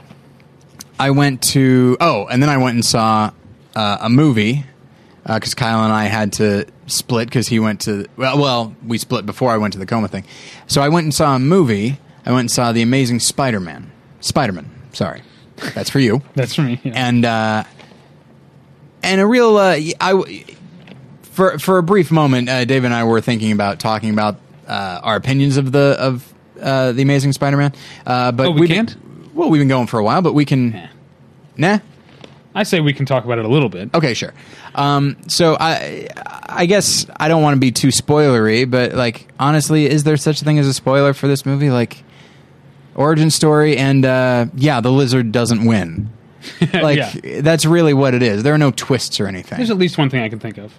I 0.99 1.11
went 1.11 1.43
to 1.45 1.97
oh, 2.01 2.27
and 2.27 2.43
then 2.43 2.51
I 2.51 2.59
went 2.59 2.75
and 2.75 2.85
saw 2.85 3.33
uh, 3.75 3.99
a 4.01 4.09
movie 4.11 4.65
because 5.27 5.55
Kyle 5.55 5.85
and 5.85 5.93
I 5.93 6.05
had 6.05 6.33
to 6.35 6.67
split 6.87 7.29
because 7.29 7.49
he 7.49 7.59
went 7.61 7.81
to 7.83 8.07
well 8.17 8.39
well 8.39 8.77
we 8.87 8.99
split 8.99 9.25
before 9.25 9.51
I 9.51 9.57
went 9.57 9.73
to 9.75 9.79
the 9.79 9.87
coma 9.87 10.09
thing. 10.09 10.25
So 10.67 10.83
I 10.83 10.89
went 10.89 11.05
and 11.05 11.15
saw 11.15 11.35
a 11.35 11.39
movie. 11.39 11.99
I 12.25 12.31
went 12.31 12.41
and 12.41 12.51
saw 12.51 12.73
the 12.73 12.83
Amazing 12.83 13.21
Spider-Man. 13.21 13.91
Spider-Man. 14.21 14.71
Sorry, 14.93 15.23
that's 15.75 15.91
for 15.91 15.99
you 15.99 16.23
That's 16.35 16.55
for 16.55 16.63
me. 16.63 16.81
yeah. 16.85 16.93
and 16.95 17.25
uh, 17.25 17.65
and 19.03 19.21
a 19.21 19.27
real 19.27 19.57
uh, 19.57 19.79
I 20.01 20.45
for 21.23 21.59
for 21.59 21.79
a 21.79 21.83
brief 21.83 22.11
moment, 22.11 22.49
uh, 22.49 22.65
Dave 22.65 22.85
and 22.85 22.95
I 22.95 23.05
were 23.05 23.21
thinking 23.21 23.53
about 23.53 23.79
talking 23.79 24.11
about 24.11 24.37
uh, 24.67 25.01
our 25.03 25.17
opinions 25.17 25.57
of 25.57 25.73
the 25.73 25.97
of 25.99 26.33
uh, 26.61 26.93
the 26.93 27.03
Amazing 27.03 27.33
Spider-Man. 27.33 27.73
Uh, 28.07 28.33
but 28.33 28.49
Oh, 28.49 28.51
we 28.53 28.69
can't? 28.69 28.95
Been, 29.01 29.31
well, 29.35 29.51
we've 29.51 29.61
been 29.61 29.69
going 29.69 29.87
for 29.87 29.99
a 29.99 30.05
while, 30.05 30.23
but 30.23 30.35
we 30.35 30.45
can. 30.45 30.73
Yeah. 30.73 30.89
Nah. 31.57 31.79
I 32.55 32.65
say 32.65 32.81
we 32.81 32.93
can 32.93 33.07
talk 33.07 33.25
about 33.25 33.39
it 33.39 33.47
a 33.47 33.49
little 33.49 33.71
bit. 33.71 33.95
Okay, 33.95 34.13
sure. 34.13 34.35
Um, 34.75 35.17
so 35.27 35.57
I, 35.59 36.09
I 36.47 36.67
guess 36.67 37.07
I 37.19 37.29
don't 37.29 37.43
want 37.43 37.55
to 37.57 37.61
be 37.61 37.73
too 37.73 37.89
spoilery, 37.89 38.71
but 38.71 38.93
like 38.93 39.27
honestly, 39.41 39.87
is 39.87 40.05
there 40.05 40.19
such 40.19 40.43
a 40.43 40.45
thing 40.45 40.59
as 40.59 40.67
a 40.69 40.75
spoiler 40.75 41.15
for 41.15 41.29
this 41.29 41.47
movie? 41.47 41.71
Like 41.71 42.05
origin 42.95 43.31
story, 43.31 43.79
and 43.79 44.05
uh, 44.05 44.47
yeah, 44.55 44.83
the 44.83 44.93
lizard 44.93 45.33
doesn't 45.33 45.65
win. 45.65 46.11
Like 46.73 46.99
Yeah. 46.99 47.41
that's 47.43 47.65
really 47.65 47.95
what 47.95 48.15
it 48.15 48.23
is. 48.23 48.43
There 48.43 48.55
are 48.55 48.59
no 48.59 48.71
twists 48.71 49.21
or 49.21 49.27
anything. 49.27 49.57
There's 49.59 49.71
at 49.71 49.77
least 49.79 49.99
one 49.99 50.11
thing 50.11 50.23
I 50.23 50.29
can 50.29 50.39
think 50.39 50.59
of. 50.59 50.73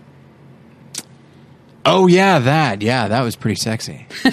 Oh 1.85 2.07
yeah, 2.07 2.39
that 2.39 2.81
yeah, 2.81 3.09
that 3.09 3.21
was 3.23 3.35
pretty 3.35 3.55
sexy. 3.59 4.05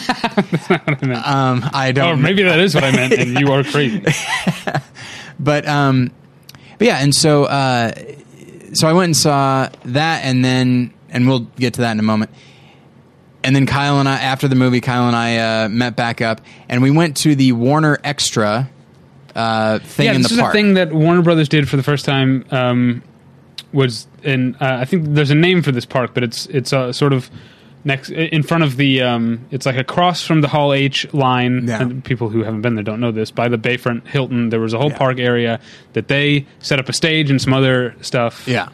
um, 1.24 1.68
I 1.72 1.92
don't. 1.94 2.12
Or 2.12 2.16
maybe 2.16 2.44
that 2.44 2.60
is 2.60 2.74
what 2.74 2.84
I 2.84 2.92
meant, 2.92 3.12
and 3.14 3.38
you 3.40 3.50
are 3.52 3.64
crazy. 3.72 4.04
but 5.40 5.66
um, 5.66 6.12
but 6.78 6.86
yeah, 6.86 6.98
and 7.02 7.12
so 7.14 7.44
uh, 7.44 7.92
so 8.72 8.86
I 8.86 8.92
went 8.92 9.06
and 9.06 9.16
saw 9.16 9.68
that, 9.86 10.24
and 10.24 10.44
then 10.44 10.94
and 11.08 11.26
we'll 11.26 11.40
get 11.40 11.74
to 11.74 11.80
that 11.80 11.90
in 11.92 11.98
a 11.98 12.04
moment. 12.04 12.30
And 13.42 13.56
then 13.56 13.66
Kyle 13.66 13.98
and 13.98 14.08
I, 14.08 14.20
after 14.20 14.46
the 14.48 14.54
movie, 14.54 14.80
Kyle 14.80 15.06
and 15.08 15.16
I 15.16 15.64
uh, 15.64 15.68
met 15.70 15.96
back 15.96 16.20
up, 16.20 16.42
and 16.68 16.82
we 16.82 16.90
went 16.92 17.16
to 17.18 17.34
the 17.34 17.50
Warner 17.52 17.98
Extra 18.04 18.70
uh, 19.40 19.78
thing 19.80 20.06
yeah, 20.06 20.12
in 20.14 20.22
this 20.22 20.30
the 20.30 20.34
is 20.36 20.40
park. 20.40 20.54
a 20.54 20.56
thing 20.56 20.74
that 20.74 20.92
Warner 20.92 21.22
Brothers 21.22 21.48
did 21.48 21.68
for 21.68 21.76
the 21.76 21.82
first 21.82 22.04
time. 22.04 22.44
Um, 22.50 23.02
was 23.72 24.08
in 24.24 24.56
uh, 24.56 24.78
I 24.80 24.84
think 24.84 25.04
there's 25.14 25.30
a 25.30 25.34
name 25.34 25.62
for 25.62 25.72
this 25.72 25.84
park, 25.86 26.10
but 26.14 26.22
it's 26.24 26.46
it's 26.46 26.72
uh, 26.72 26.92
sort 26.92 27.12
of 27.12 27.30
next 27.84 28.10
in 28.10 28.42
front 28.42 28.64
of 28.64 28.76
the. 28.76 29.00
Um, 29.02 29.46
it's 29.50 29.64
like 29.66 29.76
across 29.76 30.26
from 30.26 30.40
the 30.40 30.48
Hall 30.48 30.72
H 30.72 31.06
line. 31.14 31.68
Yeah. 31.68 31.80
And 31.82 32.04
people 32.04 32.28
who 32.28 32.42
haven't 32.42 32.62
been 32.62 32.74
there 32.74 32.84
don't 32.84 33.00
know 33.00 33.12
this. 33.12 33.30
By 33.30 33.48
the 33.48 33.58
Bayfront 33.58 34.06
Hilton, 34.08 34.48
there 34.50 34.60
was 34.60 34.74
a 34.74 34.78
whole 34.78 34.90
Yeah. 34.90 34.98
park 34.98 35.18
area 35.20 35.60
that 35.92 36.08
they 36.08 36.46
set 36.58 36.78
up 36.80 36.88
a 36.88 36.92
stage 36.92 37.30
and 37.30 37.40
some 37.40 37.52
other 37.54 37.94
stuff. 38.00 38.46
Yeah. 38.48 38.68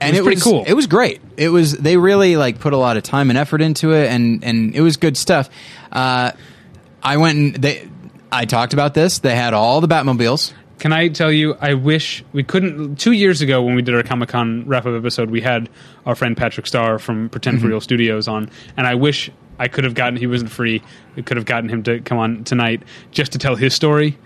And 0.00 0.14
it 0.14 0.20
was 0.20 0.26
pretty 0.26 0.40
cool. 0.42 0.64
It 0.66 0.74
was 0.74 0.86
great. 0.86 1.20
It 1.36 1.48
was 1.48 1.72
they 1.72 1.96
really 1.96 2.36
like 2.36 2.60
put 2.60 2.72
a 2.72 2.76
lot 2.76 2.96
of 2.96 3.02
time 3.02 3.30
and 3.30 3.38
effort 3.38 3.62
into 3.62 3.92
it 3.92 4.08
and 4.12 4.44
and 4.44 4.74
it 4.74 4.80
was 4.82 4.96
good 4.96 5.16
stuff. 5.16 5.48
Uh, 5.90 6.32
I 7.02 7.16
went 7.16 7.38
and 7.38 7.54
they 7.56 7.88
I 8.32 8.44
talked 8.44 8.72
about 8.72 8.94
this. 8.94 9.20
They 9.20 9.36
had 9.36 9.54
all 9.54 9.80
the 9.80 9.88
Batmobiles. 9.88 10.52
Can 10.78 10.92
I 10.92 11.08
tell 11.08 11.32
you? 11.32 11.54
I 11.60 11.74
wish 11.74 12.22
we 12.32 12.42
couldn't. 12.42 12.96
Two 12.96 13.12
years 13.12 13.40
ago, 13.40 13.62
when 13.62 13.74
we 13.74 13.82
did 13.82 13.94
our 13.94 14.02
Comic 14.02 14.28
Con 14.28 14.64
wrap 14.66 14.84
up 14.84 14.94
episode, 14.94 15.30
we 15.30 15.40
had 15.40 15.70
our 16.04 16.14
friend 16.14 16.36
Patrick 16.36 16.66
Starr 16.66 16.98
from 16.98 17.28
Pretend 17.30 17.56
Mm-hmm. 17.58 17.64
for 17.66 17.70
Real 17.70 17.80
Studios 17.80 18.28
on, 18.28 18.50
and 18.76 18.86
I 18.86 18.94
wish 18.94 19.30
I 19.58 19.68
could 19.68 19.84
have 19.84 19.94
gotten. 19.94 20.16
He 20.18 20.26
wasn't 20.26 20.50
free. 20.50 20.82
We 21.14 21.22
could 21.22 21.38
have 21.38 21.46
gotten 21.46 21.70
him 21.70 21.82
to 21.84 22.00
come 22.00 22.18
on 22.18 22.44
tonight 22.44 22.82
just 23.10 23.32
to 23.32 23.38
tell 23.38 23.56
his 23.56 23.74
story. 23.74 24.18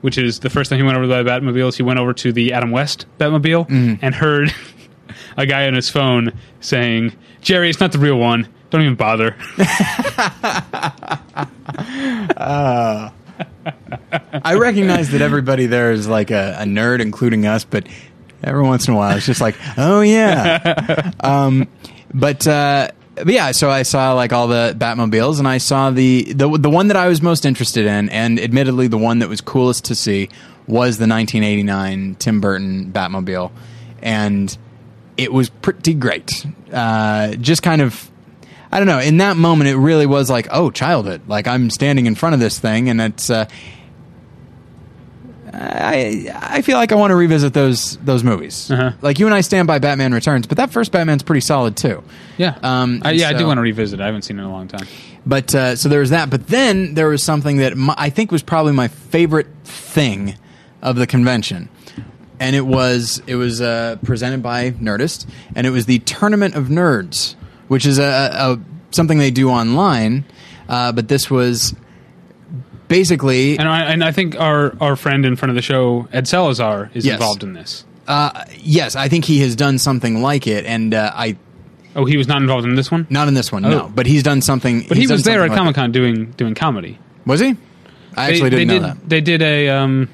Which 0.00 0.16
is 0.16 0.38
the 0.40 0.48
first 0.48 0.70
time 0.70 0.78
he 0.78 0.84
went 0.84 0.96
over 0.96 1.06
to 1.08 1.24
the 1.24 1.28
Batmobiles. 1.28 1.74
He 1.76 1.82
went 1.82 1.98
over 1.98 2.14
to 2.14 2.32
the 2.32 2.52
Adam 2.52 2.70
West 2.70 3.06
Batmobile 3.18 3.68
Mm-hmm. 3.68 3.94
and 4.00 4.14
heard 4.14 4.54
a 5.36 5.44
guy 5.44 5.66
on 5.66 5.74
his 5.74 5.90
phone 5.90 6.32
saying, 6.60 7.12
"Jerry, 7.42 7.68
it's 7.68 7.80
not 7.80 7.90
the 7.92 7.98
real 7.98 8.16
one. 8.16 8.48
Don't 8.70 8.80
even 8.82 8.94
bother." 8.94 9.34
I 14.12 14.54
recognize 14.54 15.10
that 15.10 15.20
everybody 15.20 15.66
there 15.66 15.92
is 15.92 16.08
like 16.08 16.30
a, 16.30 16.56
a 16.60 16.64
nerd, 16.64 17.00
including 17.00 17.46
us, 17.46 17.64
but 17.64 17.86
every 18.42 18.62
once 18.62 18.86
in 18.88 18.94
a 18.94 18.96
while 18.96 19.16
it's 19.16 19.26
just 19.26 19.40
like, 19.40 19.56
oh 19.76 20.00
yeah. 20.00 21.12
um, 21.20 21.68
but, 22.12 22.46
uh, 22.46 22.88
but 23.14 23.28
yeah, 23.28 23.50
so 23.52 23.70
I 23.70 23.82
saw 23.82 24.12
like 24.12 24.32
all 24.32 24.48
the 24.48 24.74
Batmobiles, 24.78 25.38
and 25.38 25.48
I 25.48 25.58
saw 25.58 25.90
the, 25.90 26.32
the 26.32 26.48
the 26.56 26.70
one 26.70 26.88
that 26.88 26.96
I 26.96 27.08
was 27.08 27.20
most 27.20 27.44
interested 27.44 27.86
in, 27.86 28.08
and 28.10 28.38
admittedly 28.38 28.86
the 28.86 28.98
one 28.98 29.18
that 29.20 29.28
was 29.28 29.40
coolest 29.40 29.86
to 29.86 29.94
see 29.94 30.28
was 30.66 30.98
the 30.98 31.08
1989 31.08 32.16
Tim 32.16 32.40
Burton 32.40 32.92
Batmobile, 32.92 33.50
and 34.02 34.56
it 35.16 35.32
was 35.32 35.50
pretty 35.50 35.94
great. 35.94 36.46
Uh, 36.72 37.34
just 37.34 37.62
kind 37.62 37.82
of 37.82 38.08
I 38.70 38.78
don't 38.78 38.86
know. 38.86 38.98
In 38.98 39.16
that 39.18 39.36
moment, 39.36 39.70
it 39.70 39.76
really 39.76 40.06
was 40.06 40.28
like, 40.28 40.46
oh, 40.50 40.70
childhood. 40.70 41.22
Like 41.26 41.46
I'm 41.46 41.70
standing 41.70 42.06
in 42.06 42.14
front 42.14 42.34
of 42.34 42.40
this 42.40 42.58
thing, 42.58 42.88
and 42.90 43.00
it's. 43.00 43.30
Uh, 43.30 43.46
I 45.52 46.30
I 46.34 46.62
feel 46.62 46.76
like 46.76 46.92
I 46.92 46.94
want 46.96 47.10
to 47.10 47.16
revisit 47.16 47.54
those 47.54 47.96
those 47.98 48.22
movies. 48.22 48.70
Uh-huh. 48.70 48.92
Like 49.00 49.18
you 49.18 49.26
and 49.26 49.34
I 49.34 49.40
stand 49.40 49.66
by 49.66 49.78
Batman 49.78 50.12
Returns, 50.12 50.46
but 50.46 50.58
that 50.58 50.70
first 50.70 50.92
Batman's 50.92 51.22
pretty 51.22 51.40
solid 51.40 51.76
too. 51.76 52.02
Yeah, 52.36 52.58
Um, 52.62 53.02
Uh, 53.04 53.08
yeah, 53.10 53.30
I 53.30 53.32
do 53.32 53.46
want 53.46 53.56
to 53.58 53.62
revisit. 53.62 53.98
it. 53.98 54.02
I 54.02 54.06
haven't 54.06 54.22
seen 54.22 54.38
it 54.38 54.42
in 54.42 54.48
a 54.48 54.52
long 54.52 54.68
time. 54.68 54.86
But 55.26 55.54
uh, 55.54 55.76
so 55.76 55.88
there 55.88 56.00
was 56.00 56.10
that. 56.10 56.28
But 56.30 56.46
then 56.48 56.94
there 56.94 57.08
was 57.08 57.22
something 57.22 57.56
that 57.58 57.76
my, 57.76 57.94
I 57.96 58.10
think 58.10 58.30
was 58.30 58.42
probably 58.42 58.72
my 58.72 58.88
favorite 58.88 59.48
thing 59.64 60.36
of 60.82 60.96
the 60.96 61.06
convention, 61.06 61.70
and 62.38 62.54
it 62.54 62.66
was 62.66 63.22
it 63.26 63.36
was 63.36 63.60
uh, 63.62 63.96
presented 64.04 64.42
by 64.42 64.72
Nerdist, 64.72 65.26
and 65.56 65.66
it 65.66 65.70
was 65.70 65.86
the 65.86 65.98
Tournament 66.00 66.54
of 66.56 66.66
Nerds, 66.66 67.34
which 67.68 67.86
is 67.86 67.98
a, 67.98 68.02
a 68.32 68.60
something 68.90 69.18
they 69.18 69.30
do 69.30 69.48
online. 69.50 70.24
Uh, 70.68 70.92
but 70.92 71.08
this 71.08 71.30
was 71.30 71.74
basically 72.88 73.58
And 73.58 73.68
I, 73.68 73.82
and 73.84 74.02
I 74.04 74.12
think 74.12 74.38
our, 74.38 74.74
our 74.80 74.96
friend 74.96 75.24
in 75.24 75.36
front 75.36 75.50
of 75.50 75.56
the 75.56 75.62
show, 75.62 76.08
Ed 76.12 76.26
Salazar, 76.28 76.90
is 76.94 77.04
Yes. 77.06 77.14
involved 77.14 77.42
in 77.42 77.52
this. 77.52 77.84
uh, 78.06 78.44
yes, 78.58 78.96
I 78.96 79.08
think 79.08 79.24
he 79.24 79.40
has 79.40 79.54
done 79.56 79.78
something 79.78 80.22
like 80.22 80.46
it, 80.46 80.64
and 80.66 80.94
uh, 80.94 81.12
I 81.14 81.36
Oh, 81.96 82.04
he 82.04 82.16
was 82.16 82.28
not 82.28 82.40
involved 82.42 82.64
in 82.66 82.74
this 82.76 82.90
one, 82.90 83.06
not 83.10 83.28
in 83.28 83.34
this 83.34 83.50
one, 83.50 83.64
Oh. 83.64 83.70
no, 83.70 83.92
but 83.94 84.06
he's 84.06 84.22
done 84.22 84.40
something. 84.40 84.84
but 84.86 84.96
he 84.96 85.02
he's 85.02 85.10
was 85.10 85.24
there 85.24 85.42
at 85.42 85.48
something 85.48 85.58
Comic 85.58 85.74
Con 85.74 85.92
doing 85.92 86.30
doing 86.32 86.54
comedy. 86.54 86.98
Was 87.26 87.40
he? 87.40 87.56
I 88.16 88.30
actually 88.30 88.50
they, 88.50 88.56
didn't 88.64 88.68
they 88.68 88.74
know 88.74 88.74
did, 88.74 88.82
that. 89.02 89.08
They 89.08 89.20
did 89.20 89.42
a 89.42 89.68
um, 89.70 90.08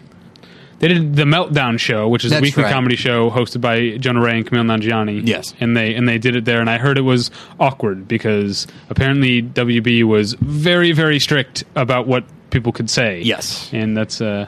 they 0.81 0.89
did 0.89 1.14
the 1.16 1.22
Meltdown 1.25 1.79
show, 1.79 2.09
which 2.09 2.25
is 2.25 2.33
a 2.33 2.41
weekly 2.41 2.62
right. 2.64 2.72
comedy 2.72 2.97
show 2.97 3.31
hosted 3.31 3.61
by 3.61 3.97
Jonah 3.99 4.20
Ray 4.20 4.39
and 4.39 4.47
Kumail 4.47 4.64
Nanjiani. 4.64 5.27
Yes. 5.27 5.55
and 5.61 5.77
they 5.77 5.95
and 5.95 6.09
they 6.09 6.18
did 6.18 6.37
it 6.37 6.45
there, 6.45 6.61
and 6.61 6.68
I 6.68 6.79
heard 6.79 6.99
it 6.99 7.03
was 7.03 7.31
awkward 7.61 8.09
because 8.09 8.66
apparently 8.91 9.43
WB 9.43 10.05
was 10.05 10.35
very 10.35 10.93
very 10.93 11.18
strict 11.20 11.64
about 11.77 12.07
what 12.07 12.25
people 12.51 12.72
could 12.72 12.91
say. 12.91 13.20
Yes. 13.22 13.70
and 13.72 13.97
that's 13.97 14.20
uh, 14.20 14.47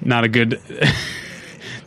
not 0.00 0.24
a 0.24 0.28
good. 0.28 0.60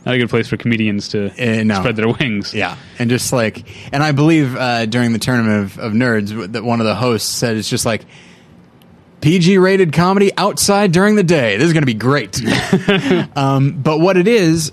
Not 0.06 0.16
a 0.16 0.18
good 0.18 0.28
place 0.28 0.48
for 0.48 0.58
comedians 0.58 1.08
to 1.08 1.30
Uh, 1.30 1.62
no. 1.64 1.76
spread 1.80 1.96
their 1.96 2.10
wings. 2.10 2.52
Yeah, 2.52 2.76
and 2.98 3.08
just 3.08 3.32
like, 3.32 3.64
and 3.90 4.02
I 4.02 4.12
believe 4.12 4.54
uh, 4.54 4.84
during 4.84 5.14
the 5.14 5.18
tournament 5.18 5.62
of, 5.64 5.78
of 5.78 5.92
nerds 5.94 6.52
that 6.52 6.62
one 6.62 6.80
of 6.80 6.86
the 6.86 6.94
hosts 6.94 7.32
said 7.32 7.56
it's 7.56 7.70
just 7.70 7.86
like 7.86 8.04
PG 9.24 9.56
rated 9.56 9.94
comedy 9.94 10.30
outside 10.36 10.92
during 10.92 11.16
the 11.16 11.22
day. 11.22 11.56
This 11.56 11.68
is 11.68 11.72
going 11.72 11.80
to 11.80 11.86
be 11.86 11.94
great. 11.94 12.42
um, 13.36 13.72
but 13.72 13.98
what 13.98 14.18
it 14.18 14.28
is 14.28 14.70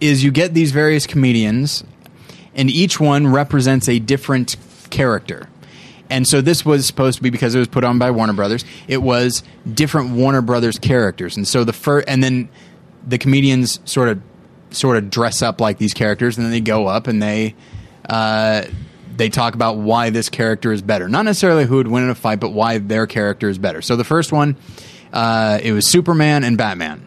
is 0.00 0.22
you 0.22 0.30
get 0.30 0.54
these 0.54 0.70
various 0.70 1.08
comedians, 1.08 1.82
and 2.54 2.70
each 2.70 3.00
one 3.00 3.26
represents 3.26 3.88
a 3.88 3.98
different 3.98 4.54
character. 4.90 5.48
And 6.08 6.24
so 6.24 6.40
this 6.40 6.64
was 6.64 6.86
supposed 6.86 7.16
to 7.16 7.22
be 7.24 7.30
because 7.30 7.56
it 7.56 7.58
was 7.58 7.66
put 7.66 7.82
on 7.82 7.98
by 7.98 8.12
Warner 8.12 8.32
Brothers. 8.32 8.64
It 8.86 8.98
was 8.98 9.42
different 9.74 10.10
Warner 10.10 10.40
Brothers 10.40 10.78
characters, 10.78 11.36
and 11.36 11.48
so 11.48 11.64
the 11.64 11.72
first, 11.72 12.08
and 12.08 12.22
then 12.22 12.48
the 13.04 13.18
comedians 13.18 13.80
sort 13.86 14.08
of 14.08 14.22
sort 14.70 14.98
of 14.98 15.10
dress 15.10 15.42
up 15.42 15.60
like 15.60 15.78
these 15.78 15.94
characters, 15.94 16.36
and 16.36 16.44
then 16.44 16.52
they 16.52 16.60
go 16.60 16.86
up 16.86 17.08
and 17.08 17.20
they 17.20 17.56
uh, 18.08 18.66
they 19.16 19.28
talk 19.28 19.54
about 19.54 19.76
why 19.76 20.10
this 20.10 20.28
character 20.28 20.72
is 20.72 20.82
better. 20.82 21.08
Not 21.08 21.24
necessarily 21.24 21.64
who 21.64 21.76
would 21.76 21.88
win 21.88 22.04
in 22.04 22.10
a 22.10 22.14
fight, 22.14 22.40
but 22.40 22.50
why 22.50 22.78
their 22.78 23.06
character 23.06 23.48
is 23.48 23.58
better. 23.58 23.82
So 23.82 23.96
the 23.96 24.04
first 24.04 24.32
one 24.32 24.56
uh, 25.12 25.58
it 25.62 25.72
was 25.72 25.88
Superman 25.88 26.44
and 26.44 26.56
Batman. 26.56 27.06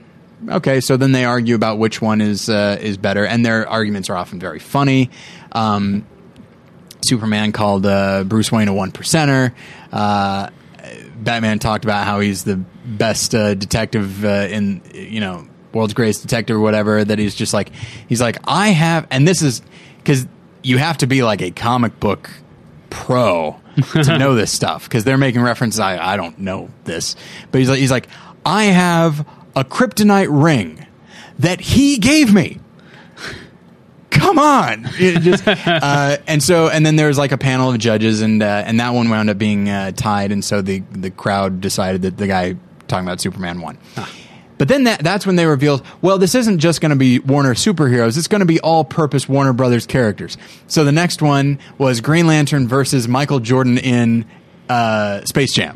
Okay, 0.50 0.82
so 0.82 0.98
then 0.98 1.14
they 1.14 1.24
argue 1.24 1.56
about 1.56 1.78
which 1.78 2.02
one 2.02 2.20
is 2.20 2.50
uh, 2.50 2.78
is 2.82 2.98
better, 2.98 3.26
and 3.26 3.46
their 3.46 3.68
arguments 3.68 4.10
are 4.10 4.18
often 4.18 4.40
very 4.40 4.60
funny. 4.60 5.10
Um, 5.54 6.06
Superman 7.06 7.54
called 7.54 7.86
uh, 7.86 8.24
Bruce 8.26 8.52
Wayne 8.52 8.68
a 8.68 8.74
one 8.74 8.92
percenter. 8.92 9.54
Uh, 9.92 10.50
Batman 11.16 11.60
talked 11.60 11.86
about 11.86 12.06
how 12.06 12.20
he's 12.20 12.44
the 12.44 12.58
best 12.58 13.34
uh, 13.34 13.54
detective 13.54 14.26
uh, 14.26 14.48
in 14.50 14.82
you 14.94 15.22
know 15.22 15.48
world's 15.74 15.94
greatest 15.94 16.24
detective 16.24 16.58
or 16.58 16.60
whatever. 16.60 17.06
That 17.06 17.20
he's 17.20 17.36
just 17.36 17.54
like 17.54 17.72
he's 18.10 18.20
like 18.20 18.38
I 18.46 18.70
have, 18.70 19.08
and 19.12 19.26
this 19.26 19.42
is 19.42 19.62
because 19.98 20.28
you 20.64 20.78
have 20.78 20.98
to 21.00 21.08
be 21.08 21.24
like 21.24 21.42
a 21.42 21.52
comic 21.52 22.00
book 22.00 22.30
pro 22.90 23.60
to 24.04 24.18
know 24.18 24.36
this 24.36 24.52
stuff 24.52 24.84
because 24.86 25.04
they're 25.04 25.18
making 25.18 25.42
references. 25.42 25.80
I 25.80 26.14
I 26.14 26.18
don't 26.18 26.40
know 26.40 26.70
this, 26.86 27.16
but 27.52 27.60
he's 27.60 27.70
like 27.70 27.80
he's 27.80 27.92
like 27.92 28.08
I 28.46 28.66
have 28.66 29.28
a 29.56 29.64
kryptonite 29.64 30.28
ring 30.30 30.86
that 31.40 31.62
he 31.62 31.98
gave 31.98 32.34
me. 32.34 32.60
Come 34.10 34.38
on! 34.38 34.88
It 35.00 35.22
just, 35.22 35.44
uh, 35.48 36.18
and 36.28 36.42
so 36.42 36.70
and 36.70 36.86
then 36.86 36.96
there 36.96 37.08
was 37.08 37.18
like 37.18 37.32
a 37.32 37.38
panel 37.38 37.72
of 37.72 37.78
judges 37.80 38.22
and 38.22 38.42
uh, 38.42 38.64
and 38.66 38.80
that 38.80 38.94
one 38.94 39.10
wound 39.10 39.30
up 39.30 39.38
being 39.38 39.70
uh, 39.70 39.92
tied 39.92 40.32
and 40.32 40.46
so 40.46 40.62
the 40.62 40.80
the 40.92 41.12
crowd 41.12 41.62
decided 41.62 42.04
that 42.04 42.18
the 42.18 42.28
guy 42.28 42.56
talking 42.88 43.06
about 43.06 43.20
superman 43.20 43.60
won 43.60 43.78
but 44.64 44.70
then 44.70 44.86
that, 44.86 45.04
that's 45.04 45.26
when 45.26 45.36
they 45.36 45.46
revealed 45.46 45.86
well 46.02 46.18
this 46.18 46.36
isn't 46.36 46.60
just 46.60 46.80
going 46.80 46.92
to 46.92 46.96
be 46.96 47.20
warner 47.20 47.54
superheroes 47.54 48.18
it's 48.18 48.30
going 48.30 48.40
to 48.40 48.46
be 48.46 48.62
all 48.62 48.86
purpose 48.86 49.28
warner 49.28 49.52
brothers 49.52 49.86
characters. 49.86 50.38
So 50.68 50.86
the 50.86 50.94
next 50.94 51.22
one 51.22 51.60
was 51.78 52.00
green 52.00 52.28
lantern 52.28 52.70
versus 52.70 53.06
michael 53.06 53.42
jordan 53.42 53.78
in 53.78 54.26
uh, 54.70 55.26
space 55.26 55.54
jam. 55.54 55.76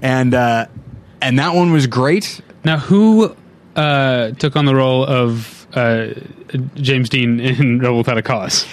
And 0.00 0.32
uh, 0.32 0.68
and 1.20 1.38
that 1.38 1.54
one 1.54 1.70
was 1.70 1.86
great. 1.86 2.40
Now, 2.64 2.78
who 2.78 3.36
uh, 3.76 4.30
took 4.30 4.56
on 4.56 4.64
the 4.64 4.74
role 4.74 5.04
of 5.04 5.66
uh, 5.74 6.14
James 6.76 7.10
Dean 7.10 7.40
in 7.40 7.78
Rebel 7.80 7.98
Without 7.98 8.16
a 8.16 8.22
Cause? 8.22 8.64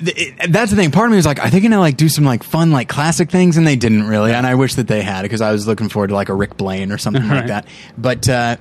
It- 0.00 0.52
that's 0.52 0.70
the 0.70 0.76
thing. 0.76 0.90
Part 0.90 1.06
of 1.06 1.10
me 1.12 1.16
was 1.16 1.26
like, 1.26 1.42
are 1.42 1.48
they 1.50 1.60
gonna 1.60 1.80
like 1.80 1.96
do 1.96 2.08
some 2.08 2.24
like 2.24 2.42
fun 2.42 2.70
like 2.70 2.88
classic 2.88 3.30
things? 3.30 3.56
And 3.56 3.66
they 3.66 3.76
didn't 3.76 4.04
really. 4.06 4.32
And 4.32 4.46
I 4.46 4.54
wish 4.54 4.74
that 4.74 4.88
they 4.88 5.02
had 5.02 5.22
because 5.22 5.40
I 5.40 5.52
was 5.52 5.66
looking 5.66 5.88
forward 5.88 6.08
to 6.08 6.14
like 6.14 6.28
a 6.28 6.34
Rick 6.34 6.56
Blaine 6.56 6.92
or 6.92 6.98
something 6.98 7.26
like 7.28 7.46
that. 7.46 7.66
But 7.96 8.28
uh, 8.28 8.56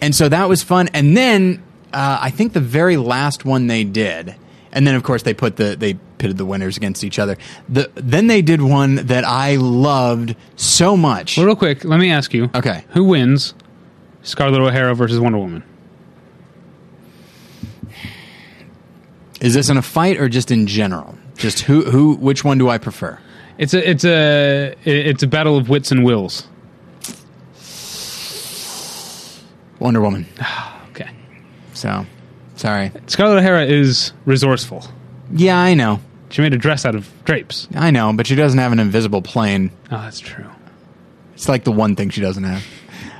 and 0.00 0.14
so 0.14 0.28
that 0.28 0.48
was 0.48 0.62
fun. 0.62 0.88
And 0.94 1.16
then 1.16 1.62
uh, 1.92 2.18
I 2.20 2.30
think 2.30 2.52
the 2.52 2.60
very 2.60 2.96
last 2.96 3.44
one 3.44 3.66
they 3.68 3.84
did, 3.84 4.34
and 4.72 4.86
then 4.86 4.94
of 4.94 5.02
course 5.04 5.22
they 5.22 5.34
put 5.34 5.56
the 5.56 5.76
they 5.76 5.94
pitted 6.18 6.36
the 6.38 6.46
winners 6.46 6.76
against 6.76 7.04
each 7.04 7.18
other. 7.18 7.36
The 7.68 7.90
then 7.94 8.26
they 8.26 8.42
did 8.42 8.60
one 8.62 8.96
that 9.06 9.24
I 9.24 9.56
loved 9.56 10.34
so 10.56 10.96
much. 10.96 11.36
Well, 11.36 11.46
real 11.46 11.56
quick, 11.56 11.84
let 11.84 12.00
me 12.00 12.10
ask 12.10 12.32
you. 12.34 12.50
Okay. 12.54 12.84
Who 12.90 13.04
wins 13.04 13.54
Scarlett 14.22 14.60
O'Hara 14.60 14.94
versus 14.94 15.20
Wonder 15.20 15.38
Woman? 15.38 15.62
Is 19.42 19.54
this 19.54 19.68
in 19.68 19.76
a 19.76 19.82
fight 19.82 20.18
or 20.18 20.28
just 20.28 20.52
in 20.52 20.68
general? 20.68 21.18
Just 21.36 21.60
who 21.60 21.82
who 21.82 22.14
which 22.14 22.44
one 22.44 22.58
do 22.58 22.68
I 22.68 22.78
prefer? 22.78 23.18
It's 23.58 23.74
a 23.74 23.90
it's 23.90 24.04
a 24.04 24.74
it's 24.84 25.24
a 25.24 25.26
battle 25.26 25.56
of 25.56 25.68
wits 25.68 25.90
and 25.90 26.04
wills. 26.04 26.46
Wonder 29.78 30.00
Woman. 30.00 30.26
Okay. 30.92 31.08
So 31.72 32.04
sorry. 32.56 32.92
Scarlett 33.06 33.38
O'Hara 33.38 33.64
is 33.64 34.12
resourceful. 34.26 34.84
Yeah, 35.32 35.56
I 35.58 35.72
know. 35.72 36.00
She 36.28 36.42
made 36.42 36.52
a 36.52 36.58
dress 36.58 36.84
out 36.84 36.94
of 36.94 37.10
drapes. 37.24 37.66
I 37.74 37.90
know, 37.90 38.12
but 38.12 38.26
she 38.26 38.34
doesn't 38.34 38.58
have 38.58 38.72
an 38.72 38.78
invisible 38.78 39.22
plane. 39.22 39.70
Oh, 39.90 40.02
that's 40.02 40.20
true. 40.20 40.50
It's 41.32 41.48
like 41.48 41.64
the 41.64 41.72
one 41.72 41.96
thing 41.96 42.10
she 42.10 42.20
doesn't 42.20 42.44
have. 42.44 42.62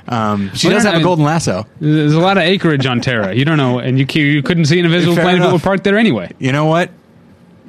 Um, 0.07 0.51
she 0.53 0.67
Well, 0.67 0.77
does 0.77 0.83
have 0.83 0.95
a 0.95 1.03
golden 1.03 1.23
lasso. 1.25 1.65
There's 1.79 2.13
a 2.13 2.19
lot 2.19 2.37
of 2.37 2.43
acreage 2.43 2.85
on 2.85 2.99
Tara. 3.01 3.33
You 3.33 3.45
don't 3.45 3.57
know, 3.57 3.79
and 3.79 3.97
you 3.97 4.05
you 4.21 4.43
couldn't 4.43 4.65
see 4.65 4.79
an 4.79 4.85
invisible 4.85 5.15
Fair 5.15 5.23
plane 5.23 5.35
if 5.35 5.41
it 5.41 5.45
enough. 5.45 5.61
were 5.61 5.63
parked 5.63 5.83
there 5.85 5.97
anyway. 5.97 6.31
You 6.39 6.51
know 6.51 6.65
what? 6.65 6.91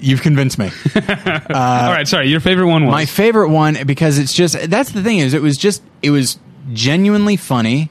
You've 0.01 0.23
convinced 0.23 0.59
me. 0.59 0.71
All 0.97 1.03
right, 1.49 2.07
sorry. 2.07 2.29
Your 2.29 2.41
favorite 2.41 2.67
one 2.67 2.85
was 2.85 2.93
My 2.93 3.07
favorite 3.07 3.49
one 3.51 3.79
because 3.87 4.19
it's 4.19 4.35
just 4.35 4.69
that's 4.69 4.91
the 4.91 5.03
thing 5.03 5.19
is 5.19 5.35
it 5.35 5.43
was 5.43 5.57
just 5.57 5.83
it 6.03 6.11
was 6.11 6.39
genuinely 6.73 7.37
funny 7.37 7.91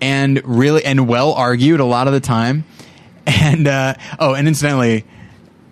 and 0.00 0.42
really 0.44 0.84
and 0.84 1.08
well 1.08 1.32
argued 1.32 1.80
a 1.80 1.84
lot 1.84 2.06
of 2.06 2.12
the 2.12 2.20
time. 2.20 2.64
And 3.26 3.68
uh, 3.68 3.94
oh, 4.18 4.34
and 4.34 4.48
incidentally, 4.48 5.04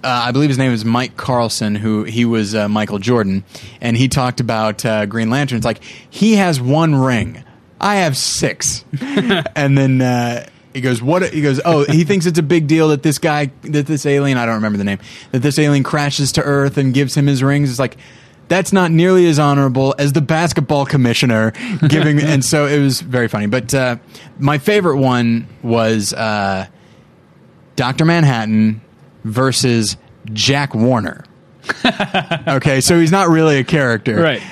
uh, 0.05 0.23
I 0.27 0.33
believe 0.33 0.49
his 0.51 0.59
name 0.59 0.71
is 0.71 0.85
Mike 0.85 1.17
Carlson, 1.17 1.75
who 1.75 2.05
he 2.05 2.25
was 2.25 2.55
uh, 2.55 2.69
Michael 2.69 2.99
Jordan, 2.99 3.43
and 3.81 3.97
he 3.97 4.07
talked 4.07 4.39
about 4.41 4.85
uh, 4.85 5.07
Green 5.07 5.29
Lantern. 5.29 5.57
It's 5.57 5.65
like 5.65 5.83
he 6.09 6.35
has 6.37 6.61
one 6.61 6.95
ring, 6.95 7.43
I 7.81 7.97
have 7.97 8.17
six, 8.17 8.85
and 9.01 9.77
then. 9.77 10.01
Uh, 10.01 10.47
he 10.75 10.83
goes, 10.83 11.03
what? 11.03 11.33
He 11.33 11.41
goes, 11.41 11.61
oh, 11.65 11.85
he 11.91 12.05
thinks 12.05 12.25
it's 12.27 12.39
a 12.39 12.43
big 12.43 12.69
deal 12.69 12.89
that 12.89 13.03
this 13.03 13.19
guy, 13.19 13.51
that 13.63 13.87
this 13.87 14.07
alien, 14.07 14.39
I 14.39 14.45
don't 14.47 14.57
remember 14.57 14.79
the 14.79 14.85
name, 14.85 14.99
that 15.33 15.41
this 15.41 15.59
alien 15.59 15.83
crashes 15.83 16.31
to 16.33 16.43
Earth 16.43 16.77
and 16.77 16.95
gives 16.95 17.17
him 17.17 17.27
his 17.27 17.43
rings. 17.43 17.71
It's 17.71 17.79
like, 17.81 17.97
that's 18.49 18.73
not 18.73 18.91
nearly 18.93 19.27
as 19.29 19.39
honorable 19.39 19.95
as 19.99 20.13
the 20.13 20.21
basketball 20.21 20.87
commissioner 20.87 21.53
giving. 21.89 22.21
and 22.21 22.45
so 22.45 22.67
it 22.67 22.79
was 22.81 23.01
very 23.01 23.29
funny. 23.29 23.47
But 23.47 23.75
uh, 23.75 23.97
my 24.39 24.59
favorite 24.59 24.99
one 24.99 25.49
was 25.63 26.13
uh, 26.13 26.67
Dr. 27.75 28.05
Manhattan 28.05 28.81
versus 29.25 29.97
Jack 30.33 30.75
Warner. 30.75 31.25
okay, 32.49 32.81
so 32.81 33.01
he's 33.01 33.11
not 33.13 33.29
really 33.29 33.59
a 33.59 33.65
character, 33.65 34.17
Right. 34.17 34.43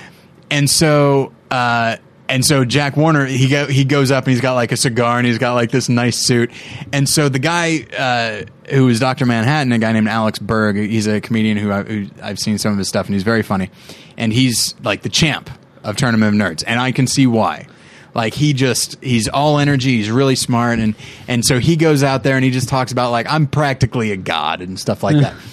And 0.50 0.68
so, 0.68 1.32
uh, 1.50 1.96
and 2.28 2.44
so 2.44 2.64
Jack 2.64 2.96
Warner, 2.96 3.26
he 3.26 3.48
go, 3.48 3.66
he 3.66 3.84
goes 3.84 4.10
up 4.10 4.24
and 4.24 4.32
he's 4.32 4.40
got 4.40 4.54
like 4.54 4.72
a 4.72 4.76
cigar 4.76 5.18
and 5.18 5.26
he's 5.26 5.38
got 5.38 5.54
like 5.54 5.70
this 5.70 5.88
nice 5.88 6.16
suit. 6.16 6.50
And 6.92 7.08
so 7.08 7.28
the 7.28 7.38
guy 7.38 7.86
uh, 7.96 8.44
who 8.74 8.88
is 8.88 9.00
Doctor 9.00 9.26
Manhattan, 9.26 9.72
a 9.72 9.78
guy 9.78 9.92
named 9.92 10.08
Alex 10.08 10.38
Berg, 10.38 10.76
he's 10.76 11.06
a 11.06 11.20
comedian 11.20 11.56
who, 11.56 11.70
I, 11.70 11.82
who 11.82 12.06
I've 12.22 12.38
seen 12.38 12.58
some 12.58 12.72
of 12.72 12.78
his 12.78 12.88
stuff 12.88 13.06
and 13.06 13.14
he's 13.14 13.22
very 13.22 13.42
funny. 13.42 13.70
And 14.16 14.32
he's 14.32 14.74
like 14.82 15.02
the 15.02 15.08
champ 15.08 15.50
of 15.84 15.96
Tournament 15.96 16.34
of 16.34 16.40
Nerds, 16.40 16.64
and 16.66 16.80
I 16.80 16.90
can 16.90 17.06
see 17.06 17.26
why. 17.26 17.66
Like 18.14 18.32
he 18.32 18.54
just 18.54 18.96
he's 19.04 19.28
all 19.28 19.58
energy, 19.58 19.98
he's 19.98 20.10
really 20.10 20.36
smart, 20.36 20.78
and 20.78 20.94
and 21.28 21.44
so 21.44 21.58
he 21.58 21.76
goes 21.76 22.02
out 22.02 22.22
there 22.22 22.34
and 22.34 22.44
he 22.44 22.50
just 22.50 22.66
talks 22.68 22.90
about 22.90 23.10
like 23.10 23.30
I'm 23.30 23.46
practically 23.46 24.10
a 24.10 24.16
god 24.16 24.62
and 24.62 24.80
stuff 24.80 25.02
like 25.02 25.16
that. 25.18 25.34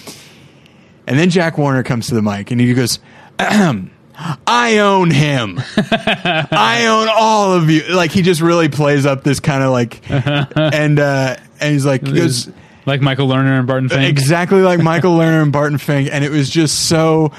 And 1.06 1.18
then 1.18 1.28
Jack 1.28 1.58
Warner 1.58 1.82
comes 1.82 2.06
to 2.08 2.14
the 2.14 2.22
mic 2.22 2.50
and 2.50 2.58
he 2.58 2.72
goes, 2.72 2.98
Ahem, 3.38 3.90
I 4.16 4.78
own 4.78 5.10
him. 5.10 5.60
I 5.76 6.86
own 6.88 7.08
all 7.12 7.54
of 7.54 7.68
you. 7.70 7.82
Like 7.94 8.10
he 8.12 8.22
just 8.22 8.40
really 8.40 8.68
plays 8.68 9.06
up 9.06 9.24
this 9.24 9.40
kind 9.40 9.62
of 9.62 9.70
like, 9.70 10.08
and 10.10 10.98
uh, 10.98 11.36
and 11.60 11.72
he's 11.72 11.84
like, 11.84 12.04
goes 12.04 12.48
like 12.86 13.00
Michael 13.00 13.28
Lerner 13.28 13.58
and 13.58 13.66
Barton 13.66 13.88
Fink. 13.88 14.08
exactly 14.08 14.62
like 14.62 14.80
Michael 14.82 15.16
Lerner 15.16 15.42
and 15.42 15.52
Barton 15.52 15.78
Fink, 15.78 16.08
and 16.12 16.24
it 16.24 16.30
was 16.30 16.50
just 16.50 16.88
so. 16.88 17.32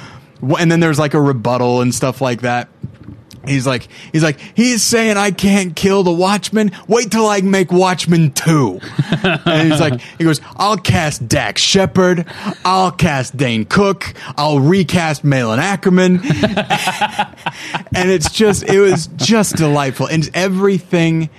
And 0.59 0.71
then 0.71 0.79
there's 0.79 0.99
like 0.99 1.13
a 1.13 1.21
rebuttal 1.21 1.81
and 1.81 1.95
stuff 1.95 2.21
like 2.21 2.41
that. 2.41 2.67
He's 3.47 3.67
like, 3.67 3.87
he's 4.11 4.23
like, 4.23 4.39
he's 4.55 4.83
saying 4.83 5.17
I 5.17 5.31
can't 5.31 5.75
kill 5.75 6.03
the 6.03 6.11
Watchmen. 6.11 6.71
Wait 6.87 7.11
till 7.11 7.25
I 7.25 7.41
make 7.41 7.71
Watchmen 7.71 8.31
two. 8.31 8.79
and 9.23 9.71
he's 9.71 9.79
like, 9.79 10.01
he 10.17 10.23
goes, 10.23 10.41
I'll 10.55 10.77
cast 10.77 11.27
Dax 11.27 11.61
Shepard. 11.61 12.25
I'll 12.63 12.91
cast 12.91 13.37
Dane 13.37 13.65
Cook. 13.65 14.13
I'll 14.37 14.59
recast 14.59 15.23
Malin 15.23 15.59
Akerman. 15.59 16.23
and 17.95 18.11
it's 18.11 18.31
just, 18.31 18.63
it 18.63 18.79
was 18.79 19.07
just 19.15 19.55
delightful. 19.55 20.07
And 20.07 20.29
everything 20.33 21.29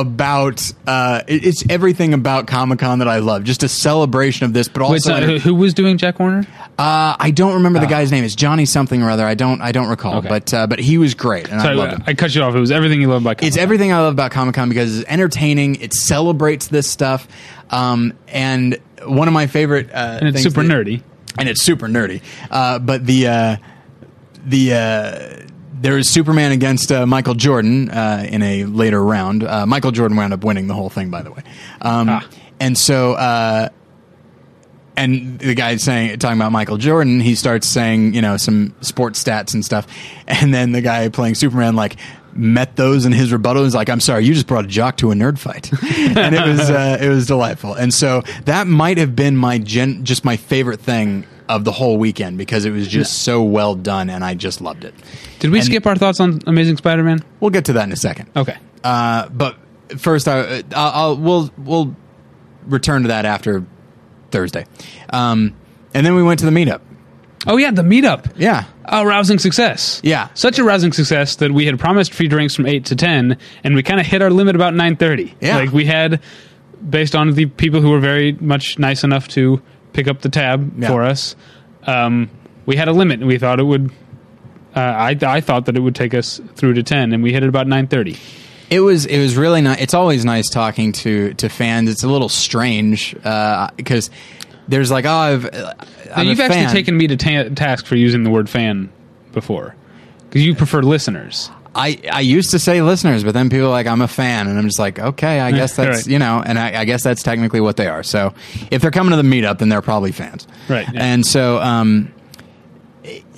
about, 0.00 0.72
uh, 0.86 1.22
it- 1.26 1.44
it's 1.44 1.64
everything 1.68 2.12
about 2.14 2.46
Comic 2.46 2.78
Con 2.80 2.98
that 3.00 3.08
I 3.08 3.18
love. 3.18 3.44
Just 3.44 3.62
a 3.62 3.68
celebration 3.68 4.44
of 4.44 4.52
this, 4.52 4.68
but 4.68 4.82
also. 4.82 4.92
Wait, 4.92 5.02
so 5.02 5.14
who, 5.26 5.38
who 5.38 5.54
was 5.54 5.74
doing 5.74 5.98
Jack 5.98 6.20
Warner? 6.20 6.46
Uh, 6.78 7.16
I 7.18 7.30
don't 7.30 7.54
remember 7.54 7.78
the 7.80 7.86
guy's 7.86 8.12
name. 8.12 8.22
It's 8.24 8.34
Johnny 8.34 8.66
something 8.66 9.02
or 9.02 9.08
other. 9.10 9.24
I 9.24 9.34
don't. 9.34 9.60
I 9.62 9.72
don't 9.72 9.88
recall. 9.88 10.16
Okay. 10.18 10.28
But 10.28 10.52
uh, 10.54 10.66
but 10.66 10.78
he 10.78 10.98
was 10.98 11.14
great, 11.14 11.48
and 11.48 11.58
I 11.60 11.64
Sorry, 11.64 11.76
loved 11.76 11.92
him. 11.94 12.04
I 12.06 12.12
cut 12.14 12.34
you 12.34 12.42
off. 12.42 12.54
It 12.54 12.60
was 12.60 12.70
everything 12.70 13.00
you 13.00 13.08
love 13.08 13.22
about. 13.22 13.30
It's 13.32 13.40
Comic-Con. 13.40 13.48
It's 13.48 13.56
everything 13.56 13.92
I 13.92 13.98
love 14.00 14.12
about 14.12 14.30
Comic 14.30 14.54
Con 14.54 14.68
because 14.68 14.98
it's 15.00 15.08
entertaining. 15.08 15.76
It 15.76 15.94
celebrates 15.94 16.66
this 16.68 16.86
stuff, 16.86 17.26
um, 17.70 18.12
and 18.28 18.78
one 19.04 19.26
of 19.28 19.32
my 19.34 19.46
favorite. 19.46 19.88
Uh, 19.90 20.18
and 20.20 20.28
it's 20.28 20.42
super 20.42 20.62
that- 20.62 20.70
nerdy. 20.70 21.02
and 21.38 21.48
it's 21.48 21.62
super 21.62 21.86
nerdy. 21.88 22.20
Uh, 22.50 22.78
but 22.78 23.06
the 23.06 23.26
uh, 23.28 23.56
the 24.44 24.74
uh, 24.74 25.45
there 25.80 25.98
is 25.98 26.08
Superman 26.08 26.52
against 26.52 26.90
uh, 26.90 27.06
Michael 27.06 27.34
Jordan 27.34 27.90
uh, 27.90 28.26
in 28.28 28.42
a 28.42 28.64
later 28.64 29.02
round. 29.02 29.42
Uh, 29.44 29.66
Michael 29.66 29.90
Jordan 29.92 30.16
wound 30.16 30.32
up 30.32 30.42
winning 30.44 30.66
the 30.66 30.74
whole 30.74 30.90
thing, 30.90 31.10
by 31.10 31.22
the 31.22 31.30
way. 31.30 31.42
Um, 31.80 32.08
Ah. 32.08 32.28
And 32.60 32.76
so. 32.76 33.12
Uh, 33.14 33.68
and 34.96 35.38
the 35.38 35.54
guy 35.54 35.76
saying 35.76 36.18
talking 36.18 36.38
about 36.38 36.52
Michael 36.52 36.78
Jordan, 36.78 37.20
he 37.20 37.34
starts 37.34 37.66
saying 37.66 38.14
you 38.14 38.22
know 38.22 38.38
some 38.38 38.74
sports 38.80 39.22
stats 39.22 39.52
and 39.52 39.62
stuff, 39.62 39.86
and 40.26 40.54
then 40.54 40.72
the 40.72 40.80
guy 40.80 41.08
playing 41.10 41.34
Superman 41.34 41.76
like 41.76 41.96
met 42.32 42.76
those 42.76 43.04
in 43.04 43.12
his 43.12 43.30
rebuttal. 43.30 43.64
He's 43.64 43.74
like, 43.74 43.90
"I'm 43.90 44.00
sorry, 44.00 44.24
you 44.24 44.32
just 44.32 44.46
brought 44.46 44.64
a 44.64 44.68
jock 44.68 44.96
to 44.98 45.10
a 45.10 45.14
nerd 45.14 45.38
fight," 45.38 45.70
and 46.16 46.34
it 46.34 46.46
was 46.46 46.70
uh, 46.70 46.96
it 46.98 47.10
was 47.10 47.26
delightful. 47.26 47.74
And 47.74 47.92
so 47.92 48.22
that 48.46 48.66
might 48.66 48.96
have 48.96 49.14
been 49.14 49.36
my 49.36 49.58
gen- 49.58 50.02
just 50.06 50.24
my 50.24 50.38
favorite 50.38 50.80
thing 50.80 51.26
of 51.46 51.64
the 51.64 51.72
whole 51.72 51.98
weekend 51.98 52.38
because 52.38 52.64
it 52.64 52.70
was 52.70 52.88
just 52.88 53.22
so 53.22 53.42
well 53.42 53.74
done 53.74 54.08
and 54.10 54.24
I 54.24 54.32
just 54.34 54.60
loved 54.60 54.82
it. 54.84 54.94
Did 55.40 55.50
we 55.50 55.58
And- 55.58 55.66
skip 55.66 55.86
our 55.86 55.96
thoughts 55.96 56.20
on 56.20 56.40
Amazing 56.46 56.76
Spider-Man? 56.78 57.22
We'll 57.40 57.50
get 57.50 57.66
to 57.66 57.74
that 57.74 57.84
in 57.84 57.92
a 57.92 57.96
second. 57.96 58.30
Okay. 58.36 58.56
Uh, 58.82 59.28
but 59.28 59.56
first, 59.98 60.28
I, 60.28 60.62
I'll, 60.74 60.92
I'll 60.92 61.16
we'll 61.16 61.50
we'll 61.58 61.96
return 62.66 63.02
to 63.02 63.08
that 63.08 63.24
after 63.24 63.64
Thursday, 64.30 64.66
um, 65.10 65.54
and 65.94 66.04
then 66.06 66.14
we 66.14 66.22
went 66.22 66.40
to 66.40 66.46
the 66.46 66.52
meetup. 66.52 66.80
Oh 67.48 67.56
yeah, 67.58 67.70
the 67.70 67.82
meetup. 67.82 68.32
Yeah, 68.36 68.64
A 68.86 69.06
rousing 69.06 69.38
success. 69.38 70.00
Yeah. 70.02 70.28
Such 70.34 70.58
a 70.58 70.64
rousing 70.64 70.92
success 70.92 71.36
that 71.36 71.52
we 71.52 71.64
had 71.66 71.78
promised 71.78 72.12
free 72.12 72.26
drinks 72.26 72.56
from 72.56 72.66
8 72.66 72.86
to 72.86 72.96
10 72.96 73.38
and 73.62 73.74
we 73.76 73.84
kind 73.84 74.00
of 74.00 74.06
hit 74.06 74.20
our 74.20 74.30
limit 74.30 74.56
about 74.56 74.74
9:30. 74.74 75.34
Yeah. 75.40 75.56
Like 75.58 75.70
we 75.72 75.84
had 75.84 76.20
based 76.90 77.14
on 77.14 77.32
the 77.34 77.46
people 77.46 77.80
who 77.80 77.90
were 77.90 78.00
very 78.00 78.32
much 78.32 78.80
nice 78.80 79.04
enough 79.04 79.28
to 79.28 79.62
pick 79.92 80.08
up 80.08 80.22
the 80.22 80.28
tab 80.28 80.72
Yeah. 80.82 80.88
for 80.88 81.04
us. 81.04 81.36
Um, 81.86 82.30
we 82.66 82.74
had 82.74 82.88
a 82.88 82.92
limit 82.92 83.20
and 83.20 83.28
we 83.28 83.38
thought 83.38 83.60
it 83.60 83.64
would 83.64 83.92
uh, 84.76 84.80
I, 84.80 85.16
I 85.22 85.40
thought 85.40 85.64
that 85.66 85.76
it 85.76 85.80
would 85.80 85.94
take 85.94 86.12
us 86.14 86.40
through 86.54 86.74
to 86.74 86.82
10 86.82 87.12
and 87.12 87.22
we 87.22 87.32
hit 87.32 87.42
it 87.42 87.48
about 87.48 87.66
9:30. 87.66 88.18
it 88.70 88.80
was 88.80 89.06
it 89.06 89.18
was 89.18 89.36
really 89.36 89.60
nice. 89.62 89.80
It's 89.80 89.94
always 89.94 90.24
nice 90.24 90.48
talking 90.50 90.92
to 90.92 91.34
to 91.34 91.48
fans. 91.48 91.88
It's 91.90 92.04
a 92.04 92.08
little 92.08 92.28
strange 92.28 93.14
because 93.14 94.10
there's 94.68 94.90
like 94.90 95.04
oh 95.04 95.10
I've 95.10 95.44
I'm 96.14 96.26
a 96.26 96.30
you've 96.30 96.40
actually 96.40 96.66
taken 96.72 96.96
me 96.96 97.06
to 97.08 97.16
ta- 97.16 97.48
task 97.54 97.86
for 97.86 97.96
using 97.96 98.22
the 98.24 98.30
word 98.30 98.48
fan 98.50 98.90
before. 99.32 99.74
Cuz 100.30 100.44
you 100.44 100.54
prefer 100.54 100.82
listeners. 100.82 101.50
I, 101.78 102.00
I 102.10 102.20
used 102.20 102.52
to 102.52 102.58
say 102.58 102.80
listeners, 102.80 103.22
but 103.22 103.34
then 103.34 103.50
people 103.50 103.66
are 103.66 103.70
like 103.70 103.86
I'm 103.86 104.00
a 104.00 104.08
fan, 104.08 104.48
and 104.48 104.58
I'm 104.58 104.64
just 104.64 104.78
like, 104.78 104.98
okay, 104.98 105.40
I 105.40 105.52
guess 105.52 105.76
that's 105.76 105.98
Right. 105.98 106.06
you 106.06 106.18
know, 106.18 106.42
and 106.44 106.58
I, 106.58 106.80
I 106.80 106.84
guess 106.86 107.04
that's 107.04 107.22
technically 107.22 107.60
what 107.60 107.76
they 107.76 107.86
are. 107.86 108.02
So 108.02 108.32
if 108.70 108.80
they're 108.80 108.90
coming 108.90 109.10
to 109.10 109.16
the 109.18 109.28
meetup, 109.28 109.58
then 109.58 109.68
they're 109.68 109.82
probably 109.82 110.10
fans, 110.10 110.48
Right, 110.70 110.86
yeah. 110.90 111.04
And 111.04 111.26
so, 111.26 111.60
um, 111.60 112.10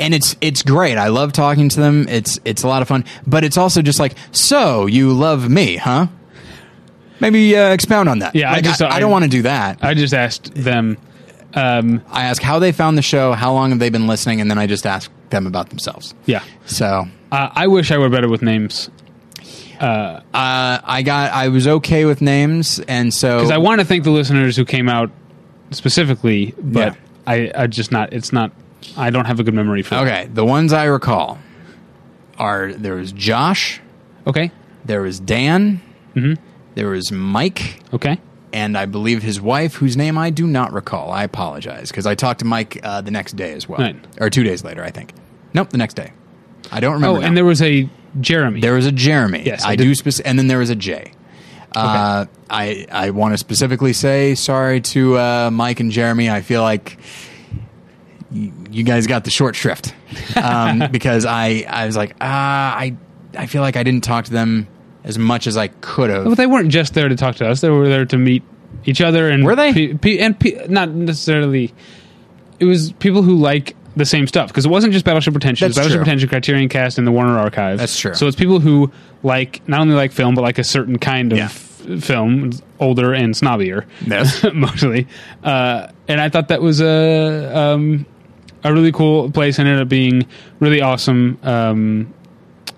and 0.00 0.14
it's 0.14 0.36
it's 0.40 0.62
great. 0.62 0.96
I 0.98 1.08
love 1.08 1.32
talking 1.32 1.68
to 1.70 1.80
them. 1.80 2.06
It's 2.08 2.38
it's 2.44 2.62
a 2.62 2.68
lot 2.68 2.82
of 2.82 2.88
fun, 2.88 3.04
but 3.26 3.44
it's 3.44 3.56
also 3.56 3.82
just 3.82 3.98
like, 4.00 4.14
so 4.32 4.86
you 4.86 5.12
love 5.12 5.48
me, 5.48 5.76
huh? 5.76 6.06
Maybe 7.20 7.56
uh, 7.56 7.70
expound 7.72 8.08
on 8.08 8.20
that. 8.20 8.34
Yeah, 8.36 8.52
I 8.52 8.60
just- 8.60 8.80
I, 8.80 8.96
I- 8.96 9.00
don't 9.00 9.10
want 9.10 9.24
to 9.24 9.30
do 9.30 9.42
that. 9.42 9.78
I 9.82 9.94
just 9.94 10.14
asked 10.14 10.54
them 10.54 10.96
um, 11.54 12.02
I 12.10 12.24
ask 12.24 12.40
how 12.42 12.58
they 12.58 12.72
found 12.72 12.96
the 12.98 13.02
show, 13.02 13.32
how 13.32 13.52
long 13.54 13.70
have 13.70 13.78
they 13.78 13.88
been 13.90 14.06
listening, 14.06 14.40
and 14.40 14.50
then 14.50 14.58
I 14.58 14.66
just 14.66 14.86
ask 14.86 15.10
them 15.30 15.46
about 15.46 15.70
themselves. 15.70 16.14
yeah. 16.26 16.42
So 16.66 17.08
Uh, 17.32 17.48
I 17.52 17.66
wish 17.66 17.90
I 17.90 17.98
were 17.98 18.08
better 18.10 18.28
with 18.28 18.42
names 18.42 18.90
uh, 19.80 20.20
I 20.34 21.02
got 21.04 21.32
I 21.32 21.48
was 21.48 21.66
okay 21.66 22.04
with 22.04 22.20
names, 22.20 22.80
and 22.88 23.12
so 23.14 23.38
because 23.38 23.50
I 23.50 23.58
want 23.58 23.80
to 23.80 23.86
thank 23.86 24.04
the 24.04 24.10
listeners 24.10 24.56
who 24.56 24.64
came 24.64 24.88
out 24.88 25.10
specifically, 25.70 26.54
but 26.60 26.94
Yeah. 26.94 26.94
I, 27.26 27.52
I 27.54 27.66
just 27.66 27.92
not. 27.92 28.12
It's 28.12 28.32
not. 28.32 28.50
I 28.96 29.10
don't 29.10 29.24
have 29.26 29.40
a 29.40 29.44
good 29.44 29.54
memory 29.54 29.82
for. 29.82 29.94
that. 29.96 30.04
Okay, 30.06 30.28
the 30.32 30.44
ones 30.44 30.72
I 30.72 30.84
recall 30.84 31.38
are 32.38 32.72
there 32.72 32.94
was 32.94 33.12
Josh, 33.12 33.80
Okay. 34.26 34.50
there 34.84 35.02
was 35.02 35.18
Dan, 35.20 35.80
Mm-hmm. 36.14 36.34
there 36.74 36.88
was 36.88 37.10
Mike, 37.12 37.80
Okay. 37.92 38.18
and 38.52 38.76
I 38.78 38.86
believe 38.86 39.22
his 39.22 39.40
wife, 39.40 39.74
whose 39.74 39.96
name 39.96 40.16
I 40.18 40.30
do 40.30 40.46
not 40.46 40.72
recall. 40.72 41.10
I 41.10 41.24
apologize 41.24 41.90
because 41.90 42.06
I 42.06 42.14
talked 42.14 42.40
to 42.40 42.44
Mike 42.46 42.78
uh, 42.82 43.00
the 43.00 43.10
next 43.10 43.36
day 43.36 43.52
as 43.52 43.68
well, 43.68 43.80
Right. 43.80 43.96
or 44.20 44.30
two 44.30 44.42
days 44.44 44.64
later, 44.64 44.82
I 44.84 44.90
think. 44.90 45.12
Nope, 45.54 45.70
the 45.70 45.78
next 45.78 45.94
day. 45.94 46.12
I 46.70 46.80
don't 46.80 46.94
remember. 46.94 47.18
Oh, 47.18 47.20
now. 47.20 47.26
and 47.26 47.36
there 47.36 47.44
was 47.44 47.62
a 47.62 47.88
Jeremy. 48.20 48.60
There 48.60 48.74
was 48.74 48.86
a 48.86 48.92
Jeremy. 48.92 49.42
Yes, 49.44 49.64
I 49.64 49.70
I, 49.72 49.76
do. 49.76 49.94
Spec- 49.94 50.24
and 50.24 50.38
then 50.38 50.46
there 50.48 50.58
was 50.58 50.70
a 50.70 50.74
J. 50.74 51.12
Uh, 51.74 52.24
I 52.50 52.86
I 52.90 53.10
want 53.10 53.34
to 53.34 53.38
specifically 53.38 53.92
say 53.92 54.34
sorry 54.34 54.80
to 54.80 55.18
uh, 55.18 55.50
Mike 55.52 55.80
and 55.80 55.90
Jeremy. 55.92 56.30
I 56.30 56.40
feel 56.40 56.62
like 56.62 56.98
you 58.30 58.82
guys 58.84 59.06
got 59.06 59.24
the 59.24 59.30
short 59.30 59.56
shrift 59.56 59.94
um, 60.36 60.84
because 60.92 61.24
I 61.24 61.64
I 61.68 61.86
was 61.86 61.96
like 61.96 62.14
ah 62.20 62.76
I 62.76 62.96
I 63.36 63.46
feel 63.46 63.62
like 63.62 63.76
I 63.76 63.82
didn't 63.82 64.04
talk 64.04 64.26
to 64.26 64.32
them 64.32 64.66
as 65.04 65.18
much 65.18 65.46
as 65.46 65.56
I 65.56 65.68
could 65.68 66.10
have. 66.10 66.26
Well, 66.26 66.34
they 66.34 66.46
weren't 66.46 66.68
just 66.70 66.92
there 66.94 67.08
to 67.08 67.16
talk 67.16 67.36
to 67.36 67.48
us. 67.48 67.60
They 67.62 67.70
were 67.70 67.88
there 67.88 68.04
to 68.06 68.18
meet 68.18 68.42
each 68.84 69.00
other 69.00 69.28
and 69.30 69.44
Were 69.44 69.56
they? 69.56 69.72
pe- 69.72 69.94
pe- 69.94 70.18
and 70.18 70.38
pe- 70.38 70.66
not 70.68 70.90
necessarily. 70.90 71.72
It 72.60 72.64
was 72.66 72.92
people 72.92 73.22
who 73.22 73.36
like 73.36 73.74
the 73.96 74.04
same 74.04 74.26
stuff 74.26 74.48
because 74.48 74.66
it 74.66 74.68
wasn't 74.68 74.92
just 74.92 75.04
Battleship 75.04 75.32
Pretension. 75.32 75.66
It 75.66 75.68
was 75.68 75.76
Battleship 75.76 75.98
true. 75.98 76.04
Pretension, 76.04 76.28
Criterion 76.28 76.68
Cast, 76.68 76.98
and 76.98 77.06
the 77.06 77.12
Warner 77.12 77.38
Archive. 77.38 77.78
That's 77.78 77.98
true. 77.98 78.14
So 78.14 78.26
it's 78.26 78.36
people 78.36 78.60
who 78.60 78.90
like 79.22 79.66
not 79.68 79.80
only 79.80 79.94
like 79.94 80.12
film 80.12 80.34
but 80.34 80.42
like 80.42 80.58
a 80.58 80.64
certain 80.64 80.98
kind 80.98 81.32
of 81.32 81.38
Yeah. 81.38 81.44
f- 81.46 82.02
film, 82.02 82.50
older 82.80 83.14
and 83.14 83.34
snobbier, 83.34 83.84
Yes. 84.06 84.44
mostly. 84.54 85.06
Uh, 85.42 85.88
and 86.08 86.20
I 86.20 86.28
thought 86.28 86.48
that 86.48 86.60
was 86.60 86.80
a 86.82 87.56
um, 87.56 88.04
a 88.64 88.72
really 88.72 88.92
cool 88.92 89.30
place. 89.30 89.58
Ended 89.58 89.80
up 89.80 89.88
being 89.88 90.26
really 90.60 90.80
awesome. 90.80 91.38
Um, 91.42 92.14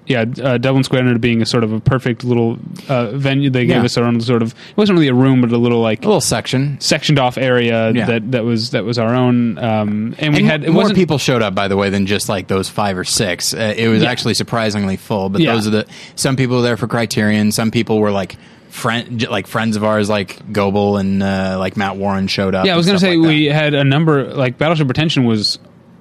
yeah, 0.07 0.24
uh, 0.43 0.59
Dublin 0.59 0.83
Square 0.83 1.03
ended 1.03 1.14
up 1.16 1.20
being 1.20 1.41
a 1.41 1.47
sort 1.47 1.62
of 1.62 1.72
a 1.72 1.78
perfect 1.78 2.24
little 2.24 2.59
uh, 2.89 3.12
venue. 3.12 3.49
They 3.49 3.64
gave 3.66 3.76
Yeah. 3.76 3.85
us 3.85 3.97
our 3.97 4.05
own 4.05 4.20
sort 4.20 4.43
of. 4.43 4.49
It 4.70 4.76
wasn't 4.76 4.97
really 4.99 5.09
a 5.09 5.14
room, 5.14 5.41
but 5.41 5.53
a 5.53 5.57
little 5.57 5.81
like 5.81 6.03
a 6.05 6.09
little 6.09 6.20
section. 6.20 6.78
sectioned 6.81 7.20
off 7.20 7.39
area 7.39 7.93
Yeah. 7.93 8.07
that 8.07 8.33
that 8.33 8.45
was 8.45 8.70
that 8.70 8.85
was 8.85 8.99
our 8.99 9.14
own. 9.14 9.57
Um, 9.59 10.16
and 10.18 10.35
we 10.35 10.41
And 10.41 10.49
had 10.51 10.64
it 10.64 10.70
more 10.72 10.83
wasn't 10.83 10.99
people 10.99 11.18
showed 11.18 11.43
up, 11.43 11.55
by 11.55 11.68
the 11.68 11.76
way, 11.76 11.91
than 11.91 12.07
just 12.07 12.28
like 12.28 12.49
those 12.49 12.68
five 12.68 12.99
or 12.99 13.05
six. 13.05 13.55
Uh, 13.55 13.72
it 13.76 13.87
was 13.87 14.03
Yeah. 14.03 14.11
actually 14.11 14.35
surprisingly 14.35 14.97
full. 14.97 15.28
But 15.28 15.43
those 15.45 15.68
are 15.68 15.70
the 15.70 15.87
some 16.16 16.35
people 16.35 16.57
were 16.57 16.62
there 16.62 16.76
for 16.76 16.89
Criterion. 16.89 17.53
Some 17.53 17.70
people 17.70 18.01
were 18.01 18.11
like 18.11 18.35
friend, 18.68 19.28
like 19.28 19.47
friends 19.47 19.76
of 19.76 19.85
ours, 19.85 20.09
like 20.11 20.39
Goebel 20.53 20.97
and 20.97 21.22
uh, 21.22 21.55
like 21.59 21.76
Matt 21.76 21.97
Warren 21.97 22.26
showed 22.26 22.57
up. 22.57 22.66
Yeah, 22.66 22.74
I 22.74 22.76
was 22.76 22.87
going 22.87 22.99
going 22.99 23.12
to 23.12 23.18
to 23.18 23.28
say 23.28 23.39
we 23.39 23.45
had 23.47 23.74
a 23.74 23.85
number 23.85 24.24
like 24.35 24.59
Battleship 24.59 24.89
Pretension 24.89 25.24
was 25.24 25.61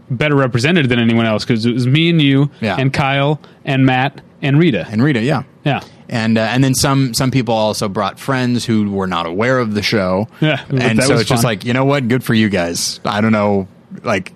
better 0.10 0.36
represented 0.36 0.90
than 0.90 1.00
anyone 1.00 1.26
else 1.26 1.46
because 1.46 1.66
it 1.66 1.74
was 1.74 1.88
me 1.88 2.10
and 2.10 2.22
you 2.22 2.50
Yeah. 2.62 2.76
and 2.78 2.92
Kyle 2.94 3.40
and 3.66 3.86
Matt 3.86 4.22
and 4.42 4.58
Rita. 4.60 4.88
and 4.90 5.04
Rita, 5.04 5.22
yeah. 5.22 5.44
yeah. 5.64 5.82
And 6.08 6.38
uh, 6.38 6.42
and 6.42 6.64
then 6.64 6.74
some 6.74 7.14
some 7.14 7.30
people 7.30 7.54
also 7.54 7.88
brought 7.88 8.20
friends 8.20 8.66
who 8.66 8.90
were 8.90 9.06
not 9.06 9.28
aware 9.28 9.60
of 9.60 9.76
the 9.76 9.84
show. 9.84 10.28
Yeah, 10.42 10.64
and 10.70 11.04
so 11.04 11.18
it's 11.20 11.30
just 11.30 11.44
like 11.44 11.66
you 11.66 11.74
know 11.74 11.86
what, 11.86 12.08
good 12.08 12.24
for 12.24 12.34
you 12.34 12.50
guys. 12.50 13.00
I 13.06 13.22
don't 13.22 13.32
know, 13.32 13.68
like 14.04 14.34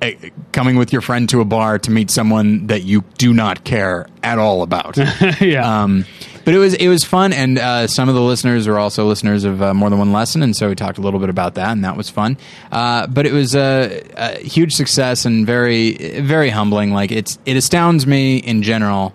eh, 0.00 0.30
coming 0.52 0.76
with 0.76 0.92
your 0.92 1.02
friend 1.02 1.28
to 1.30 1.40
a 1.40 1.44
bar 1.44 1.80
to 1.80 1.90
meet 1.90 2.12
someone 2.12 2.68
that 2.68 2.82
you 2.84 3.02
do 3.18 3.34
not 3.34 3.64
care 3.64 4.06
at 4.22 4.38
all 4.38 4.62
about. 4.62 4.96
yeah. 5.40 5.82
Um, 5.82 6.04
but 6.48 6.54
it 6.54 6.58
was 6.60 6.72
it 6.72 6.88
was 6.88 7.04
fun, 7.04 7.34
and 7.34 7.58
uh, 7.58 7.86
some 7.86 8.08
of 8.08 8.14
the 8.14 8.22
listeners 8.22 8.66
were 8.66 8.78
also 8.78 9.04
listeners 9.04 9.44
of 9.44 9.60
uh, 9.60 9.74
more 9.74 9.90
than 9.90 9.98
one 9.98 10.12
lesson, 10.14 10.42
and 10.42 10.56
so 10.56 10.70
we 10.70 10.74
talked 10.74 10.96
a 10.96 11.02
little 11.02 11.20
bit 11.20 11.28
about 11.28 11.56
that, 11.56 11.72
and 11.72 11.84
that 11.84 11.94
was 11.94 12.08
fun. 12.08 12.38
Uh, 12.72 13.06
but 13.06 13.26
it 13.26 13.34
was 13.34 13.54
a, 13.54 14.02
a 14.16 14.38
huge 14.38 14.72
success 14.72 15.26
and 15.26 15.46
very 15.46 16.22
very 16.22 16.48
humbling. 16.48 16.94
Like 16.94 17.12
it's 17.12 17.38
it 17.44 17.58
astounds 17.58 18.06
me 18.06 18.38
in 18.38 18.62
general 18.62 19.12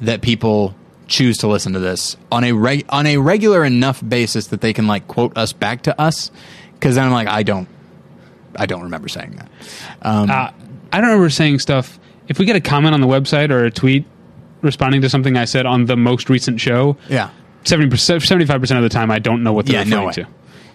that 0.00 0.20
people 0.20 0.74
choose 1.06 1.36
to 1.38 1.46
listen 1.46 1.74
to 1.74 1.78
this 1.78 2.16
on 2.32 2.42
a 2.42 2.50
reg- 2.50 2.86
on 2.88 3.06
a 3.06 3.18
regular 3.18 3.64
enough 3.64 4.02
basis 4.04 4.48
that 4.48 4.60
they 4.60 4.72
can 4.72 4.88
like 4.88 5.06
quote 5.06 5.38
us 5.38 5.52
back 5.52 5.82
to 5.82 6.00
us. 6.00 6.32
Because 6.72 6.96
then 6.96 7.04
I'm 7.04 7.12
like 7.12 7.28
I 7.28 7.44
don't 7.44 7.68
I 8.56 8.66
don't 8.66 8.82
remember 8.82 9.06
saying 9.06 9.36
that. 9.36 9.48
Um, 10.02 10.28
Uh, 10.28 10.50
I 10.92 11.00
don't 11.00 11.10
remember 11.10 11.30
saying 11.30 11.60
stuff. 11.60 12.00
If 12.26 12.40
we 12.40 12.46
get 12.46 12.56
a 12.56 12.60
comment 12.60 12.94
on 12.94 13.00
the 13.00 13.06
website 13.06 13.50
or 13.50 13.64
a 13.64 13.70
tweet 13.70 14.06
responding 14.66 15.00
to 15.02 15.08
something 15.08 15.36
I 15.38 15.46
said 15.46 15.64
on 15.64 15.86
the 15.86 15.96
most 15.96 16.28
recent 16.28 16.60
show, 16.60 16.98
yeah. 17.08 17.30
70%, 17.64 17.88
75% 17.90 18.76
of 18.76 18.82
the 18.82 18.88
time 18.90 19.10
I 19.10 19.18
don't 19.18 19.42
know 19.42 19.52
what 19.54 19.64
they're 19.66 19.76
Yeah, 19.76 19.84
referring 19.84 20.06
way. 20.06 20.12
to. 20.12 20.26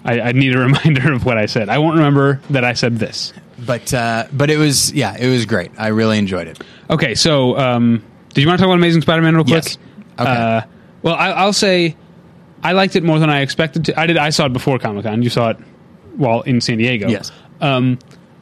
I, 0.04 0.22
I 0.22 0.32
need 0.32 0.56
a 0.56 0.60
reminder 0.68 1.14
of 1.14 1.24
what 1.26 1.38
I 1.38 1.46
said. 1.46 1.70
I 1.70 1.78
won't 1.78 1.98
remember 1.98 2.42
that 2.50 2.64
I 2.64 2.74
said 2.74 2.98
this. 2.98 3.34
But 3.64 3.94
uh, 3.94 4.26
but 4.34 4.50
it 4.50 4.58
was 4.58 4.92
yeah 4.92 5.16
it 5.16 5.30
was 5.30 5.46
great. 5.46 5.70
I 5.78 5.90
really 5.90 6.18
enjoyed 6.18 6.48
it. 6.48 6.60
Okay, 6.90 7.14
so 7.14 7.56
um, 7.60 8.04
did 8.34 8.42
you 8.42 8.48
want 8.48 8.58
to 8.58 8.64
talk 8.64 8.70
about 8.70 8.78
Amazing 8.80 9.04
Spider-Man 9.04 9.36
real 9.36 9.44
quick? 9.44 9.64
Yes. 9.66 9.78
Okay. 10.18 10.30
Uh, 10.32 10.62
well, 11.04 11.14
I, 11.14 11.30
I'll 11.30 11.54
say 11.54 11.96
I 12.64 12.72
liked 12.72 12.96
it 12.96 13.04
more 13.04 13.20
than 13.20 13.30
I 13.30 13.42
expected 13.42 13.86
to. 13.86 14.00
I 14.00 14.08
did. 14.08 14.18
I 14.18 14.32
saw 14.32 14.48
it 14.48 14.54
before 14.54 14.80
Comic 14.80 15.04
Con. 15.06 15.22
You 15.22 15.30
saw 15.30 15.50
it 15.52 15.58
while 16.16 16.42
in 16.42 16.60
San 16.60 16.80
Diego. 16.80 17.08
Yes. 17.08 17.32
Um, 17.62 18.00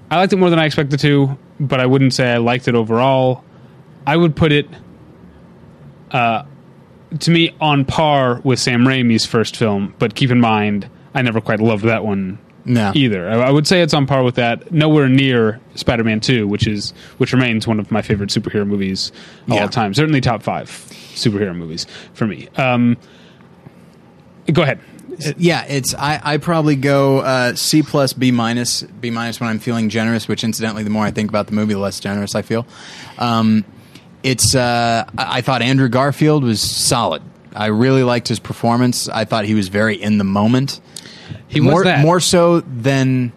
I 0.10 0.16
liked 0.16 0.32
it 0.32 0.38
more 0.38 0.50
than 0.50 0.58
I 0.60 0.66
expected 0.66 1.02
to, 1.02 1.38
but 1.60 1.82
I 1.82 1.86
wouldn't 1.86 2.14
say 2.14 2.32
I 2.32 2.38
liked 2.38 2.70
it 2.70 2.76
overall. 2.76 3.44
I 4.08 4.16
would 4.16 4.38
put 4.38 4.54
it, 4.54 4.68
uh, 6.12 6.44
to 7.20 7.32
me, 7.32 7.56
on 7.60 7.86
par 7.86 8.40
with 8.44 8.60
Sam 8.60 8.82
Raimi's 8.86 9.26
first 9.26 9.56
film. 9.58 9.94
But 10.00 10.16
keep 10.16 10.30
in 10.32 10.40
mind, 10.40 10.90
I 11.14 11.22
never 11.22 11.42
quite 11.42 11.60
loved 11.60 11.86
that 11.86 12.04
one 12.06 12.38
No. 12.66 12.92
either. 12.94 13.28
I, 13.30 13.48
I 13.48 13.52
would 13.52 13.66
say 13.66 13.82
it's 13.82 13.94
on 13.94 14.06
par 14.06 14.24
with 14.24 14.36
that. 14.36 14.72
Nowhere 14.72 15.10
near 15.10 15.60
Spider-Man 15.76 16.20
Two, 16.20 16.48
which 16.48 16.68
is 16.68 16.92
which 17.18 17.34
remains 17.34 17.66
one 17.68 17.80
of 17.80 17.92
my 17.92 18.02
favorite 18.02 18.30
superhero 18.30 18.66
movies 18.68 19.12
of 19.48 19.56
Yeah. 19.56 19.62
all 19.64 19.70
time. 19.70 19.94
Certainly 19.94 20.22
top 20.22 20.44
five 20.44 20.70
superhero 21.16 21.56
movies 21.56 21.88
for 22.14 22.28
me. 22.28 22.48
Um, 22.58 22.96
go 24.52 24.62
ahead. 24.62 24.80
Yeah, 25.38 25.66
it's 25.66 25.94
I, 25.96 26.22
I 26.24 26.38
probably 26.38 26.76
go 26.78 27.20
uh, 27.20 27.56
C 27.56 27.82
plus 27.82 28.14
B 28.14 28.32
minus 28.32 28.84
B 28.84 29.10
minus 29.10 29.40
when 29.40 29.50
I'm 29.50 29.60
feeling 29.60 29.90
generous. 29.90 30.28
Which 30.28 30.44
incidentally, 30.44 30.84
the 30.84 30.90
more 30.92 31.06
I 31.06 31.12
think 31.12 31.30
about 31.30 31.48
the 31.48 31.54
movie, 31.54 31.74
the 31.74 31.80
less 31.80 32.00
generous 32.00 32.36
I 32.36 32.42
feel. 32.44 32.66
Um, 33.18 33.66
it's 34.24 34.56
uh, 34.56 35.06
I, 35.18 35.38
I 35.38 35.42
thought 35.42 35.62
Andrew 35.62 35.90
Garfield 35.90 36.44
was 36.44 36.62
solid. 36.62 37.22
I 37.56 37.68
really 37.68 38.04
liked 38.04 38.28
his 38.28 38.40
performance. 38.40 39.10
I 39.10 39.26
thought 39.26 39.46
he 39.46 39.56
was 39.56 39.70
very 39.70 40.02
in 40.02 40.18
the 40.18 40.24
moment. 40.24 40.80
He 41.48 41.60
was 41.62 41.72
more 41.72 41.84
that. 41.84 42.02
more 42.02 42.20
so 42.20 42.62
than 42.62 43.32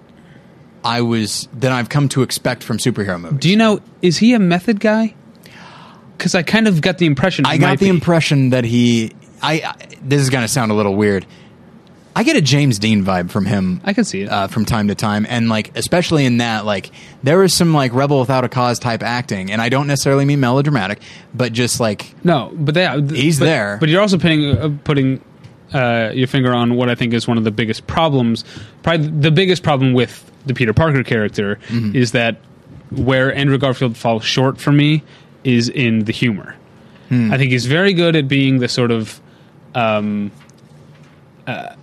I 0.84 1.00
was 1.02 1.48
than 1.52 1.72
I've 1.72 1.88
come 1.88 2.08
to 2.10 2.22
expect 2.22 2.62
from 2.62 2.78
superhero 2.78 3.20
movies. 3.20 3.38
Do 3.38 3.50
you 3.50 3.56
know? 3.56 3.80
Is 4.02 4.18
he 4.18 4.34
a 4.34 4.38
method 4.38 4.80
guy? 4.80 5.14
Because 6.16 6.34
I 6.34 6.42
kind 6.42 6.68
of 6.68 6.80
got 6.80 6.98
the 6.98 7.06
impression. 7.06 7.46
I 7.46 7.56
got 7.56 7.78
the 7.78 7.86
be. 7.86 7.90
impression 7.90 8.50
that 8.50 8.64
he. 8.64 9.12
I, 9.40 9.54
I 9.54 9.74
this 10.02 10.20
is 10.20 10.30
going 10.30 10.42
to 10.42 10.48
sound 10.48 10.70
a 10.70 10.74
little 10.74 10.94
weird. 10.94 11.26
I 12.14 12.24
get 12.24 12.36
a 12.36 12.40
James 12.42 12.78
Dean 12.78 13.04
vibe 13.04 13.30
from 13.30 13.46
him. 13.46 13.80
I 13.84 13.92
can 13.94 14.04
see 14.04 14.22
it. 14.22 14.28
uh, 14.30 14.46
from 14.48 14.64
time 14.66 14.88
to 14.88 14.94
time, 14.94 15.24
and 15.28 15.48
like 15.48 15.76
especially 15.76 16.26
in 16.26 16.38
that, 16.38 16.66
like 16.66 16.90
there 17.22 17.38
was 17.38 17.54
some 17.54 17.72
like 17.72 17.92
rebel 17.94 18.20
without 18.20 18.44
a 18.44 18.48
cause 18.48 18.78
type 18.78 19.02
acting, 19.02 19.50
and 19.50 19.62
I 19.62 19.68
don't 19.70 19.86
necessarily 19.86 20.24
mean 20.24 20.40
melodramatic, 20.40 21.00
but 21.34 21.52
just 21.52 21.80
like 21.80 22.14
No, 22.24 22.50
but 22.54 22.74
they, 22.74 23.00
He's 23.14 23.38
but- 23.38 23.46
there. 23.46 23.76
But 23.80 23.88
you're 23.88 24.00
also 24.02 24.18
putting 24.18 24.58
uh, 24.58 24.70
putting 24.84 25.24
uh, 25.72 26.10
your 26.12 26.26
finger 26.28 26.52
on 26.52 26.74
what 26.76 26.90
I 26.90 26.94
think 26.94 27.14
is 27.14 27.26
one 27.26 27.38
of 27.38 27.44
the 27.44 27.50
biggest 27.50 27.86
problems. 27.86 28.44
Probably 28.82 29.06
the 29.08 29.30
biggest 29.30 29.62
problem 29.62 29.94
with 29.94 30.30
the 30.44 30.52
Peter 30.54 30.74
Parker 30.74 31.02
character 31.02 31.58
Mm-hmm. 31.68 31.96
is 31.96 32.12
that 32.12 32.36
where 32.90 33.34
Andrew 33.34 33.56
Garfield 33.56 33.96
falls 33.96 34.22
short 34.22 34.60
for 34.60 34.70
me 34.70 35.02
is 35.44 35.70
in 35.70 36.00
the 36.04 36.12
humor. 36.12 36.56
Hmm. 37.08 37.32
I 37.32 37.38
think 37.38 37.50
he's 37.52 37.64
very 37.64 37.94
good 37.94 38.16
at 38.16 38.28
being 38.28 38.58
the 38.58 38.68
sort 38.68 38.90
of 38.90 39.18
um, 39.74 40.30
uh, 41.46 41.74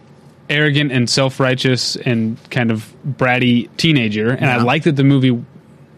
arrogant 0.49 0.91
and 0.91 1.09
self 1.09 1.39
righteous 1.39 1.95
and 1.95 2.37
kind 2.49 2.71
of 2.71 2.93
bratty 3.07 3.69
teenager, 3.77 4.29
and 4.31 4.45
I 4.45 4.57
like 4.61 4.83
that 4.83 4.95
the 4.95 5.03
movie 5.03 5.43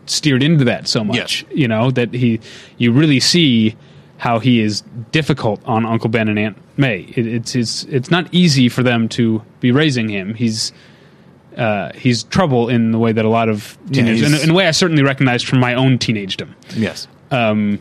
steered 0.07 0.43
into 0.43 0.65
that 0.65 0.87
so 0.87 1.03
much. 1.03 1.15
Yes. 1.15 1.43
You 1.53 1.67
know 1.67 1.91
that 1.91 2.13
he, 2.13 2.39
you 2.77 2.91
really 2.91 3.19
see 3.19 3.75
how 4.17 4.39
he 4.39 4.59
is 4.61 4.81
difficult 5.11 5.61
on 5.65 5.85
Uncle 5.85 6.09
Ben 6.09 6.27
and 6.27 6.37
Aunt 6.37 6.57
May. 6.77 7.01
It, 7.15 7.25
it's 7.27 7.55
it's 7.55 7.83
it's 7.85 8.11
not 8.11 8.27
easy 8.31 8.69
for 8.69 8.83
them 8.83 9.07
to 9.09 9.41
be 9.61 9.71
raising 9.71 10.09
him. 10.09 10.33
He's 10.35 10.71
uh, 11.57 11.91
he's 11.95 12.23
trouble 12.23 12.69
in 12.69 12.91
the 12.91 12.99
way 12.99 13.11
that 13.11 13.25
a 13.25 13.29
lot 13.29 13.49
of 13.49 13.77
teenagers, 13.91 14.27
he's- 14.27 14.41
in, 14.43 14.49
in 14.49 14.51
a 14.51 14.53
way 14.53 14.67
I 14.67 14.71
certainly 14.71 15.03
recognized 15.03 15.47
from 15.47 15.59
my 15.59 15.73
own 15.73 15.97
teenagedom. 15.97 16.55
yes, 16.75 17.07
Um, 17.29 17.79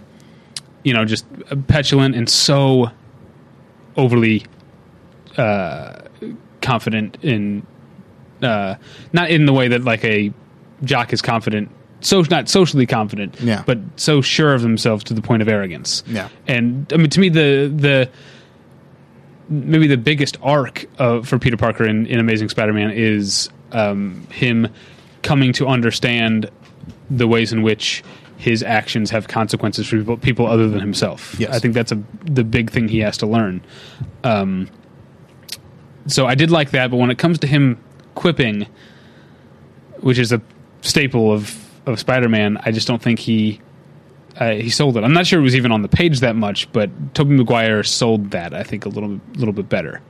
you 0.83 0.93
know, 0.95 1.05
just 1.05 1.25
petulant 1.69 2.17
and 2.17 2.29
so 2.29 2.91
overly 3.97 4.45
uh, 5.37 6.00
confident 6.63 7.17
in 7.23 7.67
uh, 8.43 8.75
not 9.13 9.31
in 9.31 9.47
the 9.47 9.53
way 9.53 9.69
that 9.69 9.85
like 9.85 10.05
a 10.05 10.33
jock 10.85 11.13
is 11.13 11.21
confident 11.23 11.71
so 12.01 12.23
not 12.31 12.49
socially 12.49 12.87
confident 12.87 13.39
Yeah. 13.41 13.63
but 13.67 13.79
so 13.97 14.23
sure 14.23 14.55
of 14.55 14.63
themselves 14.63 15.05
to 15.05 15.15
the 15.15 15.21
point 15.21 15.43
of 15.43 15.49
arrogance 15.49 16.03
Yeah. 16.07 16.29
and 16.49 16.91
i 16.93 16.97
mean 16.97 17.11
to 17.11 17.21
me 17.21 17.29
the 17.29 17.71
the 17.75 18.11
maybe 19.49 19.87
the 19.87 19.97
biggest 19.99 20.39
arc 20.43 20.87
of, 20.99 21.29
for 21.29 21.39
peter 21.39 21.57
parker 21.57 21.85
in, 21.85 22.07
in 22.07 22.19
amazing 22.19 22.49
spider-man 22.49 22.91
is 22.93 23.51
um, 23.73 24.27
him 24.31 24.69
coming 25.23 25.53
to 25.53 25.67
understand 25.67 26.51
the 27.11 27.27
ways 27.29 27.53
in 27.53 27.63
which 27.63 28.03
his 28.39 28.63
actions 28.63 29.11
have 29.11 29.29
consequences 29.29 29.87
for 29.87 29.99
people, 29.99 30.17
people 30.17 30.47
other 30.47 30.67
than 30.67 30.81
himself. 30.81 31.37
Yes. 31.39 31.55
I 31.55 31.59
think 31.59 31.75
that's 31.75 31.93
a 31.93 32.03
the 32.25 32.43
big 32.43 32.71
thing 32.71 32.89
he 32.89 33.01
has 33.01 33.19
to 33.19 33.27
learn. 33.27 33.61
Um, 34.25 34.69
so 36.13 36.27
I 36.27 36.35
did 36.35 36.51
like 36.51 36.71
that, 36.71 36.91
but 36.91 36.97
when 36.97 37.11
it 37.11 37.19
comes 37.19 37.39
to 37.41 37.47
him 37.47 37.79
quipping, 38.15 38.67
which 40.01 40.19
is 40.19 40.33
a 40.33 40.41
staple 40.83 41.33
of 41.33 41.67
of 41.87 41.99
Spider-Man, 41.99 42.59
I 42.63 42.73
just 42.73 42.87
don't 42.87 43.01
think 43.01 43.19
he 43.19 43.61
uh, 44.37 44.53
he 44.53 44.71
sold 44.71 44.97
it. 44.97 45.05
I'm 45.05 45.13
not 45.13 45.27
sure 45.27 45.39
it 45.39 45.43
was 45.43 45.57
even 45.57 45.73
on 45.73 45.83
the 45.83 45.89
page 45.89 46.21
that 46.21 46.37
much, 46.37 46.71
but 46.73 46.91
Tobey 47.15 47.35
Maguire 47.37 47.83
sold 47.83 48.31
that 48.31 48.55
I 48.55 48.63
think 48.63 48.87
a 48.87 48.89
little 48.89 49.21
little 49.37 49.53
bit 49.55 49.69
better. 49.69 50.01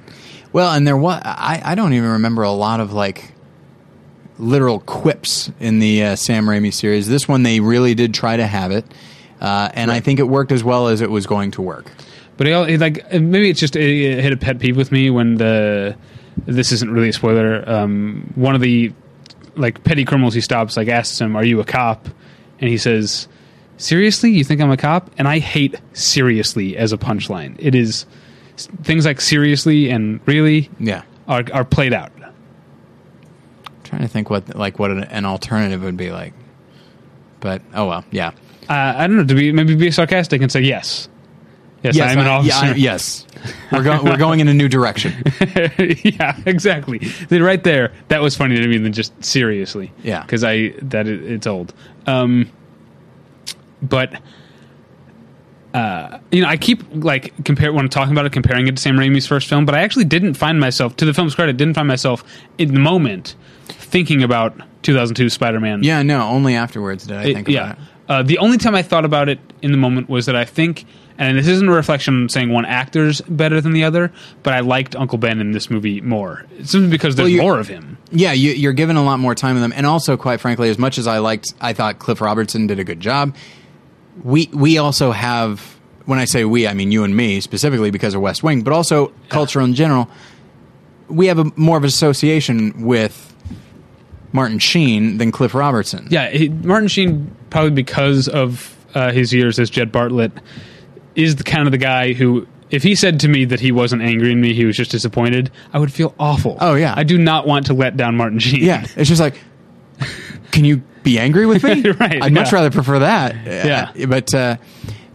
Well, 0.53 0.73
and 0.73 0.87
there 0.87 0.97
was 0.97 1.21
I, 1.25 1.61
I 1.65 1.75
don't 1.75 1.93
even 1.93 2.11
remember 2.11 2.43
a 2.43 2.51
lot 2.51 2.81
of 2.81 2.93
like 2.93 3.33
literal 4.39 4.81
quips 4.81 5.51
in 5.61 5.79
the 5.79 6.05
uh, 6.05 6.17
Sam 6.17 6.47
Raimi 6.47 6.73
series. 6.73 7.09
This 7.09 7.29
one 7.29 7.43
they 7.43 7.61
really 7.61 7.95
did 7.95 8.15
try 8.15 8.37
to 8.37 8.47
have 8.47 8.71
it, 8.73 8.85
uh, 9.41 9.71
and 9.75 9.91
I 9.91 10.01
think 10.01 10.19
it 10.19 10.29
worked 10.29 10.53
as 10.53 10.65
well 10.65 10.89
as 10.89 11.01
it 11.01 11.11
was 11.11 11.27
going 11.27 11.53
to 11.53 11.63
work. 11.63 11.91
But 12.41 12.47
he, 12.47 12.73
he, 12.73 12.79
like 12.79 13.13
maybe 13.13 13.51
it's 13.51 13.61
just 13.61 13.77
it, 13.77 13.83
it 13.87 14.23
hit 14.23 14.33
a 14.33 14.37
pet 14.39 14.61
peeve 14.61 14.75
with 14.75 14.91
me 14.91 15.11
when 15.11 15.35
the 15.35 15.95
this 16.47 16.73
isn't 16.73 16.91
really 16.91 17.11
a 17.11 17.13
spoiler. 17.13 17.69
Um, 17.69 18.33
one 18.35 18.55
of 18.55 18.63
the 18.63 18.95
like 19.57 19.85
petty 19.85 20.07
criminals 20.07 20.33
he 20.33 20.41
stops 20.41 20.75
like 20.75 20.89
asks 20.89 21.21
him, 21.21 21.37
"Are 21.37 21.45
you 21.45 21.61
a 21.61 21.67
cop?" 21.67 22.09
And 22.59 22.71
he 22.71 22.79
says, 22.79 23.29
"Seriously, 23.77 24.31
you 24.31 24.43
think 24.43 24.63
I'm 24.63 24.71
a 24.71 24.79
cop?" 24.79 25.11
And 25.19 25.29
I 25.29 25.39
hate 25.39 25.79
seriously 25.93 26.79
as 26.79 26.95
a 26.95 26.97
punchline. 26.97 27.57
It 27.59 27.75
is 27.75 28.07
things 28.85 29.05
like 29.05 29.21
seriously 29.21 29.91
and 29.91 30.19
really 30.25 30.71
Yeah, 30.79 31.03
are 31.29 31.45
are 31.53 31.67
played 31.67 31.93
out. 31.93 32.11
trying 33.85 34.01
to 34.01 34.09
think 34.09 34.31
what 34.31 34.57
like 34.57 34.79
what 34.79 34.91
an, 34.91 35.05
an 35.05 35.27
alternative 35.27 35.83
would 35.83 35.99
be 35.99 36.11
like, 36.11 36.33
but 37.41 37.61
oh 37.75 37.87
well, 37.87 38.05
yeah. 38.11 38.29
Uh, 38.67 38.95
I 38.97 39.07
don't 39.07 39.17
know 39.19 39.27
to 39.27 39.35
be 39.35 39.53
maybe 39.53 39.75
be 39.75 39.91
sarcastic 39.91 40.41
and 40.41 40.51
say 40.51 40.63
yes. 40.63 41.07
Yes, 41.83 41.97
Yes, 41.97 42.13
I'm 42.13 42.19
an 42.19 42.27
I- 42.27 42.31
officer. 42.31 42.67
yeah, 42.67 42.73
I- 42.73 42.75
yes. 42.75 43.27
We're 43.73 43.83
going. 43.83 44.05
We're 44.05 44.17
going 44.19 44.41
in 44.41 44.49
a 44.49 44.55
new 44.55 44.69
direction. 44.69 45.15
yeah, 46.05 46.37
exactly. 46.45 47.01
Right 47.31 47.63
there, 47.65 47.93
that 48.09 48.21
was 48.21 48.37
funny 48.37 48.57
to 48.57 48.67
me 48.69 48.77
than 48.79 48.93
just 48.93 49.13
seriously. 49.25 49.93
Yeah. 50.03 50.21
because 50.23 50.45
I 50.45 50.75
that 50.83 51.09
it, 51.09 51.23
it's 51.23 51.47
old. 51.47 51.73
Um, 52.07 52.51
but 53.81 54.21
uh, 55.73 56.19
you 56.33 56.43
know, 56.43 56.49
I 56.49 56.57
keep 56.57 56.83
like 56.93 57.33
compare 57.45 57.73
when 57.73 57.85
I'm 57.85 57.89
talking 57.89 58.13
about 58.13 58.27
it, 58.27 58.33
comparing 58.33 58.67
it 58.67 58.77
to 58.77 58.83
Sam 58.83 58.97
Raimi's 58.97 59.27
first 59.27 59.49
film. 59.49 59.65
But 59.67 59.75
I 59.75 59.83
actually 59.83 60.05
didn't 60.07 60.35
find 60.35 60.59
myself, 60.59 60.97
to 60.97 61.05
the 61.05 61.15
film's 61.15 61.35
credit, 61.35 61.57
didn't 61.57 61.75
find 61.75 61.87
myself 61.89 62.25
in 62.59 62.75
the 62.75 62.81
moment 62.81 63.37
thinking 63.69 64.23
about 64.23 64.61
2002 64.83 65.31
Spider-Man. 65.31 65.83
Yeah, 65.85 66.03
no. 66.03 66.23
Only 66.29 66.57
afterwards 66.57 67.07
did 67.07 67.17
I 67.17 67.25
It- 67.25 67.35
think 67.35 67.49
yeah. 67.49 67.61
about 67.73 67.79
it. 67.79 67.85
Uh, 68.09 68.23
the 68.25 68.39
only 68.39 68.59
time 68.59 68.75
I 68.75 68.83
thought 68.83 69.05
about 69.05 69.29
it 69.29 69.39
in 69.63 69.71
the 69.71 69.79
moment 69.79 70.09
was 70.09 70.27
that 70.27 70.35
I 70.35 70.45
think, 70.45 70.85
and 71.21 71.37
this 71.39 71.47
isn't 71.47 71.69
a 71.69 71.73
reflection 71.73 72.29
saying 72.31 72.49
one 72.51 72.65
actor's 72.65 73.21
better 73.21 73.61
than 73.61 73.73
the 73.73 73.85
other, 73.85 74.11
but 74.43 74.55
I 74.55 74.61
liked 74.61 74.97
Uncle 74.97 75.19
Ben 75.19 75.39
in 75.39 75.53
this 75.53 75.69
movie 75.69 76.01
more. 76.01 76.47
Simply 76.65 76.89
because 76.89 77.15
there's 77.15 77.33
Well, 77.35 77.43
more 77.43 77.59
of 77.61 77.69
him. 77.69 77.99
Yeah, 78.11 78.33
you, 78.33 78.53
you're 78.53 78.73
given 78.73 78.97
a 78.97 79.05
lot 79.05 79.21
more 79.21 79.35
time 79.35 79.55
with 79.55 79.63
them, 79.63 79.73
and 79.77 79.87
also, 79.87 80.17
quite 80.17 80.41
frankly, 80.41 80.71
as 80.71 80.79
much 80.79 80.97
as 80.97 81.07
I 81.07 81.19
liked, 81.19 81.53
I 81.61 81.75
thought 81.75 81.99
Cliff 81.99 82.23
Robertson 82.23 82.67
did 82.67 82.79
a 82.79 82.85
good 82.85 83.01
job. 83.01 83.37
We 84.25 84.49
we 84.53 84.79
also 84.79 85.13
have, 85.13 85.61
when 86.07 86.19
I 86.19 86.25
say 86.25 86.45
we, 86.47 86.67
I 86.67 86.73
mean 86.73 86.91
you 86.91 87.05
and 87.05 87.15
me 87.15 87.41
specifically 87.41 87.91
because 87.91 88.15
of 88.15 88.23
West 88.23 88.43
Wing, 88.43 88.63
but 88.63 88.73
also 88.73 89.13
culture 89.29 89.61
in 89.61 89.75
general. 89.75 90.09
We 91.09 91.27
have 91.27 91.39
a 91.39 91.45
more 91.55 91.77
of 91.77 91.83
an 91.85 91.89
association 91.89 92.87
with 92.87 93.35
Martin 94.33 94.59
Sheen 94.59 95.19
than 95.19 95.33
Cliff 95.33 95.55
Robertson. 95.55 96.09
Yeah, 96.11 96.31
he, 96.31 96.49
Martin 96.49 96.89
Sheen, 96.89 97.35
probably 97.51 97.73
because 97.73 98.27
of 98.29 98.75
uh, 98.95 99.13
his 99.13 99.33
years 99.33 99.59
as 99.59 99.71
Jed 99.71 99.93
Bartlet, 99.93 100.33
is 101.23 101.37
the 101.37 101.45
kind 101.45 101.67
of 101.67 101.73
the 101.73 101.79
guy 101.79 102.13
who, 102.13 102.47
if 102.71 102.83
he 102.83 102.95
said 102.95 103.21
to 103.21 103.29
me 103.29 103.45
that 103.47 103.61
he 103.61 103.73
wasn't 103.73 104.03
angry 104.03 104.33
in 104.33 104.41
me, 104.41 104.55
he 104.55 104.65
was 104.65 104.77
just 104.77 104.91
disappointed, 104.91 105.51
I 105.73 105.79
would 105.79 105.93
feel 105.93 106.15
awful. 106.19 106.57
Oh, 106.61 106.75
yeah. 106.75 106.95
I 106.97 107.05
do 107.05 107.19
not 107.19 107.47
want 107.47 107.67
to 107.67 107.75
let 107.75 107.97
down 107.97 108.17
Martin 108.17 108.39
Sheen. 108.39 108.63
Yeah, 108.63 108.87
it's 108.97 109.09
just 109.09 109.21
like, 109.21 109.41
can 110.51 110.65
you 110.65 110.83
be 111.03 111.19
angry 111.19 111.47
with 111.47 111.63
me? 111.63 111.83
Right, 112.01 112.23
I'd 112.23 112.33
much 112.33 112.53
rather 112.53 112.71
prefer 112.71 113.01
that. 113.01 113.35
Yeah. 113.47 113.93
Uh, 114.01 114.07
but 114.07 114.35
uh, 114.35 114.57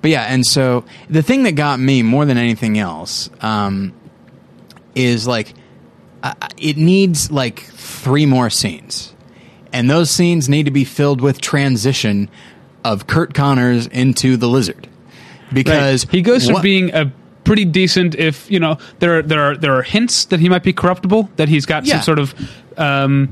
but 0.02 0.11
yeah, 0.11 0.23
and 0.23 0.45
so 0.45 0.86
the 1.10 1.23
thing 1.23 1.44
that 1.44 1.53
got 1.53 1.80
me 1.80 2.03
more 2.03 2.26
than 2.26 2.38
anything 2.38 2.77
else 2.77 3.30
um, 3.41 3.94
is 4.94 5.26
like 5.27 5.53
uh, 6.22 6.34
it 6.57 6.77
needs 6.77 7.32
like 7.32 7.61
three 7.61 8.26
more 8.26 8.49
scenes, 8.49 9.15
and 9.73 9.90
those 9.90 10.11
scenes 10.11 10.48
need 10.48 10.65
to 10.65 10.72
be 10.72 10.84
filled 10.86 11.22
with 11.22 11.41
transition 11.41 12.30
of 12.84 13.07
Curt 13.07 13.34
Connors 13.34 13.88
into 13.88 14.38
the 14.38 14.48
Lizard 14.48 14.88
Right. 15.56 15.65
because 15.65 16.03
he 16.11 16.22
goes 16.22 16.48
from 16.49 16.61
being 16.61 16.94
a 16.94 17.11
pretty 17.44 17.65
decent 17.65 18.15
if 18.15 18.49
you 18.49 18.60
know 18.60 18.77
there 18.99 19.19
are 19.19 19.22
there 19.22 19.40
are 19.52 19.56
there 19.57 19.76
are 19.76 19.84
hints 19.84 20.26
that 20.26 20.40
he 20.40 20.49
might 20.49 20.64
be 20.64 20.73
corruptible 20.73 21.30
that 21.36 21.48
he's 21.48 21.65
got 21.65 21.86
Yeah. 21.86 21.95
some 21.95 22.02
sort 22.03 22.19
of 22.19 22.34
um 22.77 23.30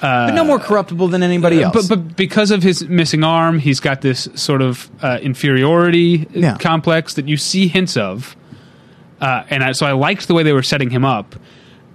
but 0.00 0.30
no 0.32 0.44
more 0.44 0.58
corruptible 0.58 1.08
than 1.08 1.22
anybody 1.22 1.62
else. 1.62 1.74
but 1.74 1.88
but 1.88 2.16
because 2.16 2.50
of 2.50 2.62
his 2.62 2.88
missing 2.88 3.22
arm 3.22 3.58
he's 3.58 3.80
got 3.80 4.00
this 4.00 4.28
sort 4.34 4.62
of 4.62 4.90
uh, 5.02 5.18
inferiority 5.22 6.26
Yeah. 6.32 6.56
complex 6.58 7.14
that 7.14 7.28
you 7.28 7.36
see 7.36 7.68
hints 7.68 7.96
of 7.96 8.34
uh, 9.20 9.44
and 9.50 9.62
I, 9.62 9.72
so 9.72 9.84
I 9.86 9.92
liked 9.92 10.26
the 10.28 10.34
way 10.34 10.42
they 10.42 10.54
were 10.54 10.62
setting 10.62 10.90
him 10.90 11.04
up 11.04 11.36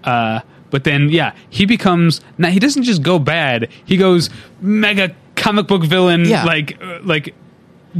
uh, 0.04 0.40
but 0.70 0.84
then 0.84 1.10
yeah 1.10 1.34
he 1.50 1.66
becomes 1.66 2.22
now 2.38 2.50
he 2.50 2.60
doesn't 2.60 2.84
just 2.84 3.02
go 3.02 3.18
bad 3.20 3.70
he 3.86 3.98
goes 3.98 4.30
mega 4.62 5.14
comic 5.36 5.68
book 5.68 5.84
villain 5.84 6.26
Yeah. 6.26 6.44
like 6.46 6.78
uh, 6.82 7.00
like 7.04 7.34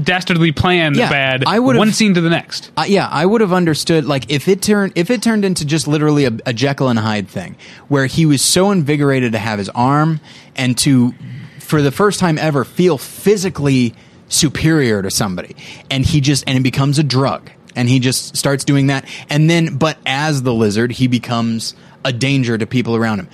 dastardly 0.04 0.52
plan 0.52 0.94
Yeah, 0.96 1.10
bad 1.10 1.44
I 1.48 1.60
would've- 1.60 1.78
one 1.78 1.92
scene 1.92 2.14
to 2.16 2.22
the 2.22 2.30
next 2.30 2.72
Uh, 2.78 2.86
yeah, 2.88 3.08
I 3.12 3.26
would 3.26 3.42
have 3.42 3.54
understood 3.54 4.06
like 4.06 4.30
if 4.30 4.48
it 4.48 4.62
turned 4.62 4.94
if 4.96 5.10
it 5.10 5.22
turned 5.22 5.46
into 5.46 5.66
just 5.66 5.88
literally 5.88 6.26
a, 6.26 6.32
a 6.46 6.54
Jekyll 6.54 6.90
and 6.90 7.00
Hyde 7.00 7.28
thing, 7.28 7.56
where 7.88 8.06
he 8.06 8.26
was 8.26 8.42
so 8.42 8.72
invigorated 8.72 9.32
to 9.34 9.40
have 9.40 9.58
his 9.60 9.70
arm 9.70 10.20
and 10.56 10.78
to, 10.80 11.14
for 11.60 11.82
the 11.82 11.92
first 11.92 12.20
time 12.20 12.38
ever, 12.38 12.64
feel 12.66 12.98
physically 12.98 13.94
superior 14.28 15.02
to 15.02 15.10
somebody, 15.12 15.56
and 15.90 16.06
he 16.06 16.20
just 16.22 16.44
and 16.48 16.58
it 16.58 16.62
becomes 16.64 17.00
a 17.00 17.04
drug, 17.04 17.50
and 17.76 17.88
he 17.90 18.00
just 18.00 18.36
starts 18.36 18.64
doing 18.66 18.88
that, 18.88 19.06
and 19.30 19.50
then 19.50 19.78
but 19.78 19.98
as 20.06 20.44
the 20.44 20.54
lizard, 20.54 20.92
he 20.92 21.08
becomes 21.08 21.74
a 22.04 22.12
danger 22.14 22.58
to 22.58 22.66
people 22.68 22.96
around 22.96 23.20
him. 23.20 23.28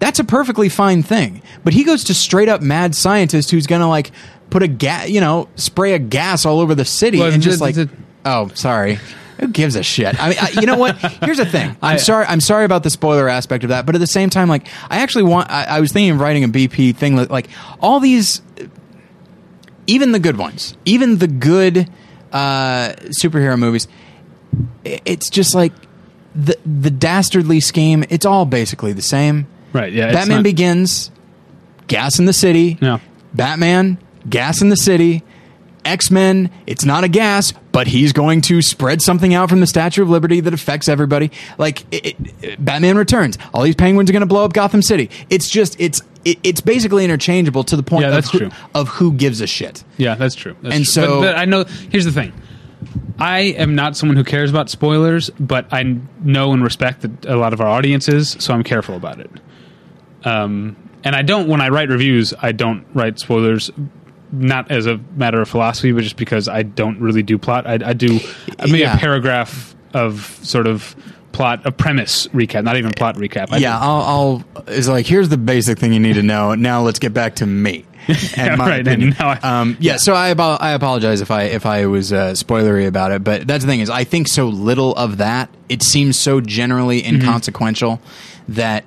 That's 0.00 0.18
a 0.18 0.24
perfectly 0.24 0.70
fine 0.70 1.02
thing. 1.02 1.42
But 1.62 1.74
he 1.74 1.84
goes 1.84 2.04
to 2.04 2.14
straight 2.14 2.48
up 2.48 2.62
mad 2.62 2.94
scientist 2.94 3.50
who's 3.50 3.66
going 3.66 3.82
to 3.82 3.86
like 3.86 4.10
put 4.50 4.62
a 4.62 4.68
gas, 4.68 5.08
you 5.08 5.20
know, 5.20 5.48
spray 5.56 5.94
a 5.94 5.98
gas 5.98 6.44
all 6.44 6.60
over 6.60 6.74
the 6.74 6.84
city 6.84 7.18
Well, 7.18 7.32
and 7.32 7.42
just 7.42 7.60
like, 7.60 7.76
oh, 8.24 8.48
sorry. 8.54 8.98
Who 9.38 9.48
gives 9.48 9.74
a 9.74 9.82
shit? 9.82 10.22
I 10.22 10.28
mean, 10.28 10.38
I, 10.38 10.50
you 10.60 10.66
know 10.66 10.76
what? 10.76 10.98
Here's 10.98 11.38
the 11.38 11.46
thing. 11.46 11.70
I'm 11.82 11.94
I- 11.94 11.96
sorry. 11.96 12.26
I'm 12.26 12.40
sorry 12.40 12.66
about 12.66 12.82
the 12.82 12.90
spoiler 12.90 13.26
aspect 13.26 13.64
of 13.64 13.70
that, 13.70 13.86
but 13.86 13.94
at 13.94 13.98
the 13.98 14.06
same 14.06 14.28
time, 14.28 14.50
like, 14.50 14.66
I 14.90 14.98
actually 14.98 15.22
want. 15.24 15.50
I, 15.50 15.64
I 15.64 15.80
was 15.80 15.92
thinking 15.92 16.10
of 16.10 16.20
writing 16.20 16.44
a 16.44 16.48
BP 16.48 16.94
thing. 16.96 17.16
Like, 17.16 17.48
all 17.80 18.00
these, 18.00 18.42
even 19.86 20.12
the 20.12 20.18
good 20.18 20.36
ones, 20.36 20.76
even 20.84 21.16
the 21.18 21.26
good 21.26 21.88
uh, 22.32 22.92
superhero 23.22 23.58
movies, 23.58 23.88
it's 24.84 25.30
just 25.30 25.54
like 25.54 25.72
the 26.34 26.58
the 26.66 26.90
dastardly 26.90 27.60
scheme. 27.60 28.04
It's 28.10 28.26
all 28.26 28.44
basically 28.44 28.92
the 28.92 29.00
same. 29.02 29.46
Right, 29.72 29.92
yeah, 29.92 30.12
Batman 30.12 30.38
not- 30.38 30.44
Begins, 30.44 31.10
gas 31.86 32.18
in 32.18 32.26
the 32.26 32.32
city. 32.34 32.76
Yeah. 32.80 32.98
Batman, 33.32 33.96
gas 34.28 34.60
in 34.62 34.68
the 34.68 34.76
city. 34.76 35.22
X 35.82 36.10
Men, 36.10 36.50
it's 36.66 36.84
not 36.84 37.04
a 37.04 37.08
gas, 37.08 37.54
but 37.72 37.86
he's 37.86 38.12
going 38.12 38.42
to 38.42 38.60
spread 38.60 39.00
something 39.00 39.32
out 39.32 39.48
from 39.48 39.60
the 39.60 39.66
Statue 39.66 40.02
of 40.02 40.10
Liberty 40.10 40.40
that 40.40 40.52
affects 40.52 40.88
everybody. 40.90 41.30
Like 41.56 41.84
it, 41.90 42.16
it- 42.42 42.62
Batman 42.64 42.98
Returns, 42.98 43.38
all 43.54 43.62
these 43.62 43.76
penguins 43.76 44.10
are 44.10 44.12
going 44.12 44.20
to 44.20 44.26
blow 44.26 44.44
up 44.44 44.52
Gotham 44.52 44.82
City. 44.82 45.08
It's 45.30 45.48
just 45.48 45.80
it's 45.80 46.02
it, 46.26 46.38
it's 46.44 46.60
basically 46.60 47.02
interchangeable 47.04 47.64
to 47.64 47.76
the 47.76 47.82
point 47.82 48.02
Yeah, 48.02 48.08
of, 48.08 48.14
that's 48.14 48.30
who, 48.30 48.38
true. 48.40 48.50
of 48.74 48.88
who 48.88 49.12
gives 49.14 49.40
a 49.40 49.46
shit. 49.46 49.82
Yeah, 49.96 50.16
that's 50.16 50.34
true. 50.34 50.54
That's 50.60 50.74
And 50.76 50.84
true. 50.84 50.92
so- 50.92 51.20
but, 51.22 51.32
but 51.32 51.38
I 51.38 51.46
know. 51.46 51.64
Here's 51.64 52.04
the 52.04 52.12
thing. 52.12 52.34
I 53.18 53.38
am 53.40 53.74
not 53.74 53.96
someone 53.96 54.16
who 54.18 54.24
cares 54.24 54.50
about 54.50 54.68
spoilers, 54.68 55.30
but 55.40 55.66
I 55.72 55.96
know 56.22 56.52
and 56.52 56.62
respect 56.62 57.00
that 57.02 57.24
a 57.24 57.36
lot 57.36 57.52
of 57.54 57.60
our 57.62 57.68
audiences, 57.68 58.36
so 58.38 58.52
I'm 58.52 58.62
careful 58.64 58.96
about 58.96 59.18
it. 59.20 59.30
Um, 60.24 60.76
and 61.04 61.16
I 61.16 61.22
don't 61.22 61.48
when 61.48 61.60
I 61.62 61.68
write 61.68 61.88
reviews, 61.88 62.34
I 62.40 62.52
don't 62.52 62.84
write 62.94 63.18
spoilers. 63.18 63.70
Not 64.32 64.70
as 64.70 64.86
a 64.86 64.98
matter 65.16 65.40
of 65.40 65.48
philosophy, 65.48 65.92
but 65.92 66.02
just 66.02 66.16
because 66.16 66.46
I 66.48 66.62
don't 66.62 67.00
really 67.00 67.22
do 67.22 67.36
plot. 67.38 67.66
I, 67.66 67.78
I 67.84 67.92
do 67.92 68.20
maybe 68.60 68.78
Yeah. 68.78 68.94
a 68.96 68.98
paragraph 68.98 69.74
of 69.92 70.38
sort 70.42 70.66
of 70.68 70.94
plot, 71.32 71.66
a 71.66 71.72
premise 71.72 72.26
recap, 72.28 72.62
not 72.64 72.76
even 72.76 72.92
plot 72.92 73.16
recap. 73.16 73.48
I 73.50 73.56
yeah, 73.58 73.78
I'll, 73.78 74.02
I'll. 74.54 74.64
It's 74.68 74.86
like 74.88 75.06
here's 75.06 75.28
the 75.28 75.36
basic 75.38 75.78
thing 75.78 75.92
you 75.92 75.98
need 76.00 76.14
to 76.14 76.22
know. 76.22 76.54
Now 76.54 76.82
let's 76.82 76.98
get 77.00 77.12
back 77.12 77.36
to 77.36 77.46
me. 77.46 77.84
And 78.36 78.56
my 78.58 78.68
right, 78.68 78.80
opinion. 78.80 79.14
I- 79.20 79.38
um, 79.60 79.76
yeah, 79.80 79.96
so 79.96 80.14
I 80.14 80.30
I 80.32 80.72
apologize 80.72 81.20
if 81.20 81.30
I 81.30 81.42
if 81.44 81.66
I 81.66 81.86
was 81.86 82.12
uh, 82.12 82.32
spoilery 82.32 82.86
about 82.86 83.12
it, 83.12 83.22
but 83.22 83.46
that's 83.46 83.64
the 83.64 83.70
thing 83.70 83.80
is 83.80 83.90
I 83.90 84.04
think 84.04 84.26
so 84.28 84.48
little 84.48 84.94
of 84.96 85.18
that. 85.18 85.50
It 85.68 85.82
seems 85.82 86.16
so 86.18 86.40
generally 86.40 87.02
Mm-hmm. 87.02 87.16
inconsequential 87.16 88.00
that 88.48 88.84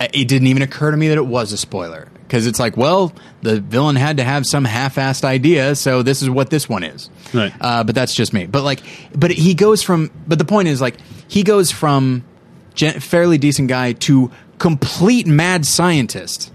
uh, 0.00 0.06
it 0.12 0.28
didn't 0.28 0.48
even 0.48 0.62
occur 0.62 0.90
to 0.90 0.96
me 0.96 1.08
that 1.08 1.18
it 1.18 1.26
was 1.26 1.52
a 1.52 1.56
spoiler 1.56 2.08
because 2.32 2.46
it's 2.46 2.58
like, 2.58 2.78
well, 2.78 3.12
the 3.42 3.60
villain 3.60 3.94
had 3.94 4.16
to 4.16 4.24
have 4.24 4.46
some 4.46 4.64
half-assed 4.64 5.22
idea, 5.22 5.74
so 5.74 6.02
this 6.02 6.22
is 6.22 6.30
what 6.30 6.48
this 6.48 6.66
one 6.66 6.82
is. 6.82 7.10
Right. 7.34 7.52
Uh, 7.60 7.84
but 7.84 7.94
that's 7.94 8.14
just 8.14 8.32
me. 8.32 8.46
But 8.46 8.62
like, 8.62 8.80
but 9.14 9.30
he 9.30 9.52
goes 9.52 9.82
from. 9.82 10.10
But 10.26 10.38
the 10.38 10.46
point 10.46 10.68
is, 10.68 10.80
like, 10.80 10.96
he 11.28 11.42
goes 11.42 11.70
from 11.70 12.24
gen- 12.72 13.00
fairly 13.00 13.36
decent 13.36 13.68
guy 13.68 13.92
to 13.92 14.30
complete 14.56 15.26
mad 15.26 15.66
scientist 15.66 16.50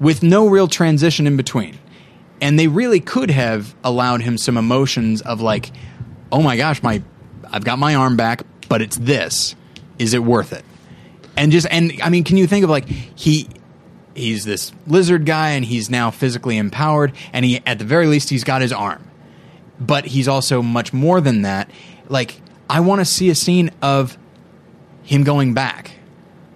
with 0.00 0.24
no 0.24 0.48
real 0.48 0.66
transition 0.66 1.28
in 1.28 1.36
between. 1.36 1.78
And 2.40 2.58
they 2.58 2.66
really 2.66 2.98
could 2.98 3.30
have 3.30 3.76
allowed 3.84 4.22
him 4.22 4.38
some 4.38 4.56
emotions 4.56 5.20
of 5.22 5.40
like, 5.40 5.70
oh 6.32 6.42
my 6.42 6.56
gosh, 6.56 6.82
my 6.82 7.00
I've 7.48 7.64
got 7.64 7.78
my 7.78 7.94
arm 7.94 8.16
back, 8.16 8.42
but 8.68 8.82
it's 8.82 8.96
this. 8.96 9.54
Is 10.00 10.14
it 10.14 10.24
worth 10.24 10.52
it? 10.52 10.64
And 11.36 11.52
just 11.52 11.68
and 11.70 11.92
I 12.02 12.08
mean, 12.10 12.24
can 12.24 12.36
you 12.36 12.48
think 12.48 12.64
of 12.64 12.70
like 12.70 12.88
he 12.88 13.48
he's 14.14 14.44
this 14.44 14.72
lizard 14.86 15.26
guy 15.26 15.50
and 15.50 15.64
he's 15.64 15.90
now 15.90 16.10
physically 16.10 16.56
empowered 16.56 17.12
and 17.32 17.44
he 17.44 17.60
at 17.66 17.78
the 17.78 17.84
very 17.84 18.06
least 18.06 18.30
he's 18.30 18.44
got 18.44 18.62
his 18.62 18.72
arm. 18.72 19.06
But 19.78 20.06
he's 20.06 20.28
also 20.28 20.62
much 20.62 20.92
more 20.92 21.20
than 21.20 21.42
that. 21.42 21.70
Like 22.08 22.40
I 22.68 22.80
want 22.80 23.00
to 23.00 23.04
see 23.04 23.30
a 23.30 23.34
scene 23.34 23.70
of 23.82 24.18
him 25.02 25.24
going 25.24 25.54
back 25.54 25.92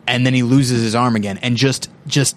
and 0.07 0.27
then 0.27 0.35
he 0.35 0.43
loses 0.43 0.83
his 0.83 0.95
arm 0.95 1.17
again 1.17 1.39
and 1.39 1.57
just 1.57 1.91
just 2.07 2.37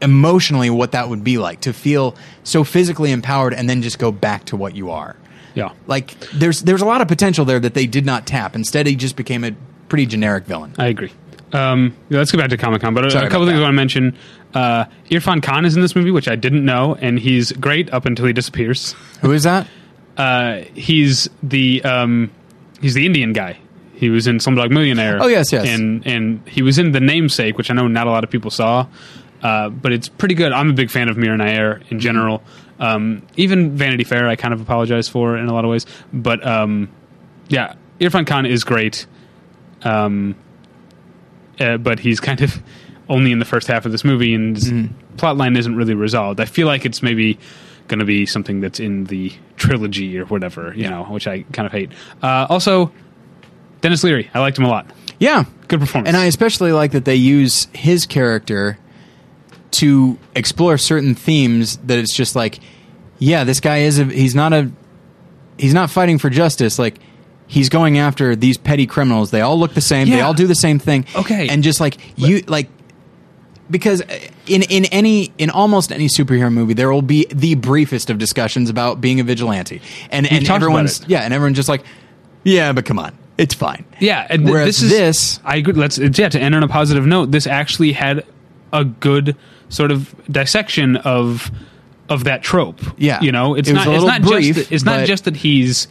emotionally 0.00 0.70
what 0.70 0.92
that 0.92 1.08
would 1.08 1.24
be 1.24 1.38
like 1.38 1.60
to 1.62 1.72
feel 1.72 2.16
so 2.44 2.62
physically 2.62 3.10
empowered 3.10 3.52
and 3.52 3.68
then 3.68 3.82
just 3.82 3.98
go 3.98 4.12
back 4.12 4.44
to 4.44 4.56
what 4.56 4.76
you 4.76 4.90
are 4.90 5.16
yeah. 5.54 5.72
like 5.88 6.16
there's 6.30 6.62
there's 6.62 6.82
a 6.82 6.86
lot 6.86 7.00
of 7.00 7.08
potential 7.08 7.44
there 7.44 7.58
that 7.58 7.74
they 7.74 7.86
did 7.86 8.06
not 8.06 8.24
tap 8.24 8.54
instead 8.54 8.86
he 8.86 8.94
just 8.94 9.16
became 9.16 9.42
a 9.42 9.50
pretty 9.88 10.06
generic 10.06 10.44
villain 10.44 10.72
I 10.78 10.86
agree. 10.86 11.10
Um, 11.52 11.96
yeah, 12.08 12.18
let's 12.18 12.30
go 12.30 12.38
back 12.38 12.50
to 12.50 12.56
Comic 12.56 12.82
Con. 12.82 12.94
But 12.94 13.06
a, 13.06 13.10
Sorry 13.10 13.26
a 13.26 13.30
couple 13.30 13.46
things 13.46 13.56
that. 13.56 13.62
I 13.62 13.66
want 13.66 13.72
to 13.72 13.76
mention. 13.76 14.16
Uh, 14.54 14.86
Irfan 15.10 15.42
Khan 15.42 15.64
is 15.64 15.76
in 15.76 15.82
this 15.82 15.94
movie, 15.94 16.10
which 16.10 16.26
I 16.28 16.34
didn't 16.36 16.64
know, 16.64 16.94
and 17.00 17.18
he's 17.18 17.52
great 17.52 17.92
up 17.92 18.06
until 18.06 18.26
he 18.26 18.32
disappears. 18.32 18.94
who 19.20 19.32
is 19.32 19.42
that 19.44 19.66
Uh, 20.18 20.64
he's 20.74 21.30
the 21.44 21.80
um, 21.84 22.28
he's 22.80 22.94
the 22.94 23.06
Indian 23.06 23.32
guy. 23.32 23.56
He 23.94 24.10
was 24.10 24.26
in 24.26 24.38
Slumdog 24.38 24.70
Millionaire. 24.72 25.18
Oh, 25.22 25.28
yes, 25.28 25.52
yes. 25.52 25.64
And 25.64 26.04
and 26.08 26.42
he 26.48 26.60
was 26.60 26.76
in 26.76 26.90
The 26.90 26.98
Namesake, 26.98 27.56
which 27.56 27.70
I 27.70 27.74
know 27.74 27.86
not 27.86 28.08
a 28.08 28.10
lot 28.10 28.24
of 28.24 28.30
people 28.30 28.50
saw, 28.50 28.88
uh, 29.44 29.68
but 29.68 29.92
it's 29.92 30.08
pretty 30.08 30.34
good. 30.34 30.50
I'm 30.50 30.70
a 30.70 30.72
big 30.72 30.90
fan 30.90 31.08
of 31.08 31.16
Mira 31.16 31.36
Nair 31.36 31.82
in 31.90 32.00
general. 32.00 32.42
Um, 32.80 33.22
even 33.36 33.76
Vanity 33.76 34.02
Fair, 34.02 34.26
I 34.28 34.34
kind 34.34 34.52
of 34.52 34.60
apologize 34.60 35.08
for 35.08 35.38
in 35.38 35.46
a 35.46 35.52
lot 35.54 35.64
of 35.64 35.70
ways, 35.70 35.86
but 36.12 36.44
um, 36.44 36.88
yeah, 37.46 37.74
Irfan 38.00 38.26
Khan 38.26 38.44
is 38.44 38.64
great. 38.64 39.06
Um, 39.82 40.34
uh, 41.60 41.76
but 41.76 42.00
he's 42.00 42.18
kind 42.18 42.40
of 42.40 42.60
only 43.08 43.32
in 43.32 43.38
the 43.38 43.44
first 43.44 43.66
half 43.68 43.86
of 43.86 43.92
this 43.92 44.04
movie, 44.04 44.34
and 44.34 44.56
his 44.56 44.72
plot 45.16 45.36
line 45.36 45.56
isn't 45.56 45.74
really 45.76 45.94
resolved. 45.94 46.40
I 46.40 46.44
feel 46.44 46.66
like 46.66 46.84
it's 46.84 47.02
maybe 47.02 47.38
going 47.88 48.00
to 48.00 48.04
be 48.04 48.26
something 48.26 48.60
that's 48.60 48.80
in 48.80 49.04
the 49.04 49.32
trilogy 49.56 50.18
or 50.18 50.26
whatever, 50.26 50.74
you 50.76 50.88
know, 50.90 51.04
which 51.04 51.26
I 51.26 51.42
kind 51.52 51.64
of 51.66 51.72
hate. 51.72 51.90
Uh, 52.22 52.46
also, 52.50 52.92
Denis 53.80 54.04
Leary, 54.04 54.30
I 54.34 54.40
liked 54.40 54.58
him 54.58 54.64
a 54.64 54.68
lot. 54.68 54.86
yeah 55.18 55.44
Good 55.68 55.80
performance. 55.80 56.08
and 56.08 56.16
i 56.16 56.24
especially 56.26 56.72
like 56.72 56.92
that 56.92 57.04
they 57.04 57.14
use 57.16 57.66
his 57.74 58.06
character 58.06 58.78
to 59.72 60.18
explore 60.34 60.78
certain 60.78 61.14
themes 61.14 61.76
that 61.78 61.98
it's 61.98 62.14
just 62.14 62.34
like 62.34 62.58
yeah 63.18 63.44
this 63.44 63.60
guy 63.60 63.78
is 63.78 63.98
a 63.98 64.04
he's 64.04 64.34
not 64.34 64.52
a 64.54 64.70
he's 65.58 65.74
not 65.74 65.90
fighting 65.90 66.18
for 66.18 66.30
justice 66.30 66.78
like 66.78 66.96
he's 67.46 67.68
going 67.68 67.98
after 67.98 68.34
these 68.34 68.56
petty 68.56 68.86
criminals 68.86 69.30
they 69.30 69.42
all 69.42 69.58
look 69.58 69.74
the 69.74 69.80
same 69.82 70.08
they 70.08 70.20
all 70.22 70.32
do 70.34 70.46
the 70.46 70.54
same 70.54 70.78
thing 70.78 71.04
Okay. 71.14 71.48
and 71.48 71.62
just 71.62 71.80
like 71.80 71.98
you 72.16 72.40
like 72.46 72.68
because 73.70 74.00
in 74.46 74.62
in 74.62 74.84
any 74.86 75.32
in 75.38 75.50
almost 75.50 75.92
any 75.92 76.06
superhero 76.08 76.52
movie 76.52 76.74
there 76.74 76.92
will 76.92 77.02
be 77.02 77.26
the 77.30 77.54
briefest 77.56 78.10
of 78.10 78.18
discussions 78.18 78.70
about 78.70 79.00
being 79.00 79.20
a 79.20 79.24
vigilante 79.24 79.80
and 80.10 80.26
and 80.30 80.46
talked 80.46 80.58
about 80.62 80.66
everyone's 80.66 81.04
yeah 81.06 81.20
and 81.20 81.34
everyone's 81.34 81.56
just 81.56 81.68
like 81.68 81.84
yeah 82.44 82.72
but 82.72 82.84
come 82.84 82.98
on 82.98 83.16
it's 83.36 83.54
fine 83.54 83.84
yeah, 84.00 84.26
and 84.30 84.46
th- 84.46 84.64
this 84.64 84.82
is 84.82 84.90
this- 84.90 85.40
I 85.44 85.56
agree. 85.56 85.74
Let's 85.74 85.96
yeah 85.98 86.28
to 86.28 86.40
end 86.40 86.54
on 86.56 86.62
a 86.64 86.68
positive 86.68 87.06
note. 87.06 87.30
This 87.30 87.46
actually 87.46 87.92
had 87.92 88.24
a 88.72 88.84
good 88.84 89.36
sort 89.68 89.92
of 89.92 90.12
dissection 90.30 90.96
of 90.96 91.50
of 92.08 92.24
that 92.24 92.42
trope. 92.42 92.80
Yeah. 92.96 93.20
you 93.20 93.30
know, 93.30 93.54
it's 93.54 93.68
It 93.68 93.74
not 93.74 93.86
it's 93.86 94.04
not 94.04 94.22
brief, 94.22 94.56
just 94.56 94.68
that, 94.70 94.74
it's 94.74 94.84
not 94.84 95.06
just 95.06 95.24
that 95.24 95.36
he's 95.36 95.86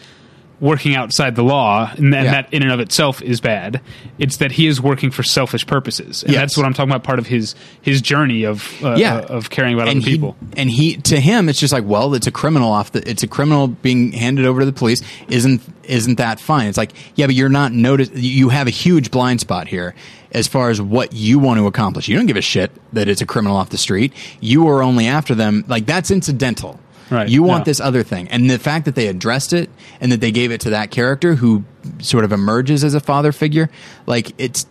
working 0.60 0.96
outside 0.96 1.36
the 1.36 1.44
law, 1.44 1.92
and, 1.96 2.14
and 2.16 2.26
Yeah. 2.26 2.32
that 2.32 2.48
in 2.54 2.64
and 2.64 2.72
of 2.72 2.80
itself 2.80 3.22
is 3.22 3.40
bad. 3.40 3.80
It's 4.18 4.38
that 4.38 4.52
he 4.54 4.66
is 4.66 4.82
working 4.82 5.12
for 5.12 5.22
selfish 5.22 5.68
purposes, 5.68 6.24
and 6.24 6.34
Yes. 6.34 6.42
that's 6.42 6.58
what 6.58 6.66
I'm 6.66 6.74
talking 6.74 6.90
about. 6.92 7.04
Part 7.04 7.20
of 7.20 7.28
his 7.28 7.54
his 7.82 8.02
journey 8.02 8.44
of 8.44 8.68
uh, 8.84 8.96
yeah, 8.96 9.18
uh, 9.18 9.22
of 9.36 9.50
caring 9.52 9.76
about 9.76 9.88
and 9.88 10.02
other 10.02 10.10
people. 10.10 10.36
And 10.56 10.70
he 10.70 10.96
to 10.98 11.20
him, 11.20 11.48
it's 11.50 11.60
just 11.60 11.72
like, 11.74 11.84
well, 11.86 12.14
it's 12.16 12.26
a 12.28 12.32
criminal 12.32 12.72
off 12.72 12.92
the, 12.92 13.08
it's 13.08 13.22
a 13.24 13.28
criminal 13.28 13.68
being 13.68 14.12
handed 14.14 14.46
over 14.46 14.62
to 14.62 14.66
the 14.66 14.74
police. 14.74 15.02
Isn't 15.28 15.62
isn't 15.84 16.16
that 16.18 16.40
fine? 16.40 16.68
It's 16.68 16.78
like, 16.78 16.92
yeah, 17.16 17.28
but 17.28 17.36
you're 17.36 17.50
not 17.50 17.72
notice. 17.72 18.10
You 18.14 18.50
have 18.50 18.68
a 18.68 18.72
huge 18.72 19.12
blind 19.12 19.40
spot 19.40 19.68
here 19.68 19.94
as 20.32 20.48
far 20.48 20.70
as 20.70 20.82
what 20.82 21.14
you 21.14 21.40
want 21.40 21.60
to 21.60 21.68
accomplish. 21.68 22.08
You 22.10 22.18
don't 22.18 22.26
give 22.26 22.36
a 22.36 22.42
shit 22.42 22.72
that 22.94 23.08
it's 23.08 23.22
a 23.22 23.26
criminal 23.26 23.56
off 23.56 23.70
the 23.70 23.78
street. 23.78 24.12
You 24.42 24.68
are 24.68 24.82
only 24.84 25.08
after 25.08 25.36
them. 25.36 25.64
Like 25.68 25.86
that's 25.86 26.10
incidental. 26.12 26.80
Right, 27.10 27.30
You 27.30 27.42
want 27.44 27.62
yeah. 27.62 27.66
this 27.66 27.80
other 27.80 28.04
thing, 28.04 28.28
and 28.30 28.50
the 28.50 28.60
fact 28.60 28.86
that 28.86 28.96
they 28.96 29.08
addressed 29.08 29.54
it 29.54 29.70
and 30.02 30.12
that 30.12 30.20
they 30.22 30.32
gave 30.32 30.52
it 30.52 30.62
to 30.62 30.72
that 30.72 30.92
character 30.92 31.36
who 31.36 31.64
sort 32.00 32.26
of 32.26 32.32
emerges 32.32 32.84
as 32.84 32.94
a 32.94 33.00
father 33.00 33.32
figure, 33.32 33.70
like 34.06 34.34
it's. 34.38 34.66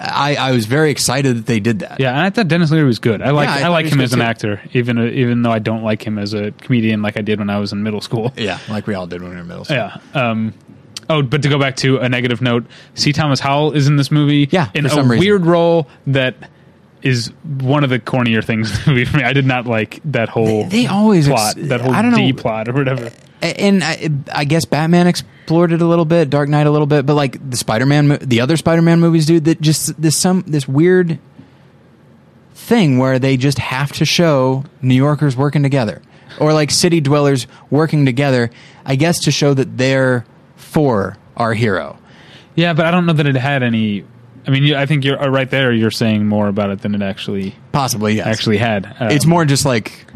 I, 0.00 0.36
I 0.36 0.52
was 0.52 0.66
very 0.66 0.90
excited 0.92 1.36
that 1.38 1.46
they 1.46 1.58
did 1.58 1.80
that. 1.80 1.98
Yeah, 1.98 2.10
and 2.10 2.20
I 2.20 2.30
thought 2.30 2.46
Denis 2.46 2.70
Leary 2.70 2.84
was 2.86 3.00
good. 3.00 3.20
I 3.20 3.30
like 3.30 3.48
Yeah, 3.48 3.56
I 3.56 3.60
I, 3.62 3.68
like 3.68 3.86
him 3.86 4.00
as 4.00 4.12
an 4.12 4.20
too. 4.20 4.24
actor, 4.24 4.60
even 4.72 4.98
even 5.08 5.42
though 5.42 5.50
I 5.50 5.58
don't 5.58 5.82
like 5.82 6.06
him 6.06 6.18
as 6.18 6.34
a 6.34 6.52
comedian 6.52 7.02
like 7.02 7.16
I 7.16 7.22
did 7.22 7.40
when 7.40 7.50
I 7.50 7.58
was 7.58 7.72
in 7.72 7.82
middle 7.82 8.00
school. 8.00 8.32
Yeah, 8.36 8.58
like 8.68 8.86
we 8.86 8.94
all 8.94 9.06
did 9.08 9.22
when 9.22 9.30
we 9.30 9.36
were 9.36 9.42
in 9.42 9.48
middle 9.48 9.64
school. 9.64 9.76
Yeah. 9.76 9.96
Um, 10.14 10.54
oh, 11.10 11.22
but 11.22 11.42
to 11.42 11.48
go 11.48 11.58
back 11.58 11.74
to 11.76 11.98
a 11.98 12.08
negative 12.08 12.40
note, 12.40 12.64
C. 12.94 13.12
Thomas 13.12 13.40
Howell 13.40 13.72
is 13.72 13.88
in 13.88 13.96
this 13.96 14.12
movie. 14.12 14.48
Yeah, 14.52 14.70
in 14.72 14.86
a 14.86 14.88
reason. 14.88 15.08
weird 15.18 15.46
role 15.46 15.88
that 16.06 16.36
is 17.02 17.28
one 17.60 17.84
of 17.84 17.90
the 17.90 17.98
cornier 17.98 18.42
things 18.44 18.70
in 18.70 18.84
the 18.84 18.90
movie 18.90 19.04
for 19.04 19.18
me. 19.18 19.22
I 19.24 19.32
did 19.32 19.46
not 19.46 19.66
like 19.66 20.00
that 20.06 20.28
whole 20.28 20.64
They- 20.64 20.82
they 20.82 20.86
always 20.86 21.28
plot, 21.28 21.56
ex- 21.58 21.68
that 21.68 21.80
whole 21.80 21.92
I 21.92 22.02
don't 22.02 22.10
know. 22.12 22.16
D 22.18 22.32
plot 22.32 22.68
or 22.68 22.72
whatever. 22.72 23.10
and 23.40 23.84
I, 23.84 24.10
I 24.34 24.44
guess 24.44 24.64
Batman 24.64 25.06
explored 25.06 25.72
it 25.72 25.80
a 25.80 25.86
little 25.86 26.04
bit, 26.04 26.28
Dark 26.28 26.48
Knight 26.48 26.66
a 26.66 26.70
little 26.70 26.86
bit, 26.88 27.06
but 27.06 27.14
like 27.14 27.38
the 27.50 27.56
Spider-Man, 27.56 28.18
the 28.22 28.40
other 28.40 28.56
Spider-Man 28.56 28.98
movies, 29.00 29.26
dude, 29.26 29.44
that 29.44 29.60
just 29.60 30.00
this 30.00 30.16
some 30.16 30.42
this 30.46 30.66
weird 30.66 31.18
thing 32.54 32.98
where 32.98 33.18
they 33.18 33.36
just 33.36 33.58
have 33.58 33.92
to 33.92 34.04
show 34.04 34.64
New 34.82 34.94
Yorkers 34.94 35.36
working 35.36 35.62
together 35.62 36.02
or 36.40 36.52
like 36.52 36.70
city 36.70 37.00
dwellers 37.00 37.46
working 37.70 38.04
together, 38.04 38.50
I 38.84 38.96
guess 38.96 39.20
to 39.20 39.30
show 39.30 39.54
that 39.54 39.78
they're 39.78 40.24
for 40.56 41.16
our 41.36 41.54
hero. 41.54 41.98
Yeah, 42.56 42.72
but 42.72 42.86
I 42.86 42.90
don't 42.90 43.06
know 43.06 43.12
that 43.12 43.26
it 43.26 43.36
had 43.36 43.62
any. 43.62 44.04
I 44.48 44.50
mean, 44.50 44.74
I 44.74 44.86
think 44.86 45.04
you're 45.04 45.22
uh, 45.22 45.28
right 45.28 45.48
there. 45.50 45.72
You're 45.72 45.90
saying 45.90 46.26
more 46.26 46.48
about 46.48 46.70
it 46.70 46.80
than 46.80 46.94
it 46.94 47.02
actually 47.02 47.54
Possibly, 47.70 48.14
yes. 48.14 48.26
actually 48.26 48.56
had. 48.56 48.86
Um, 48.98 49.10
it's 49.10 49.26
more 49.26 49.44
just 49.44 49.66
like 49.66 50.06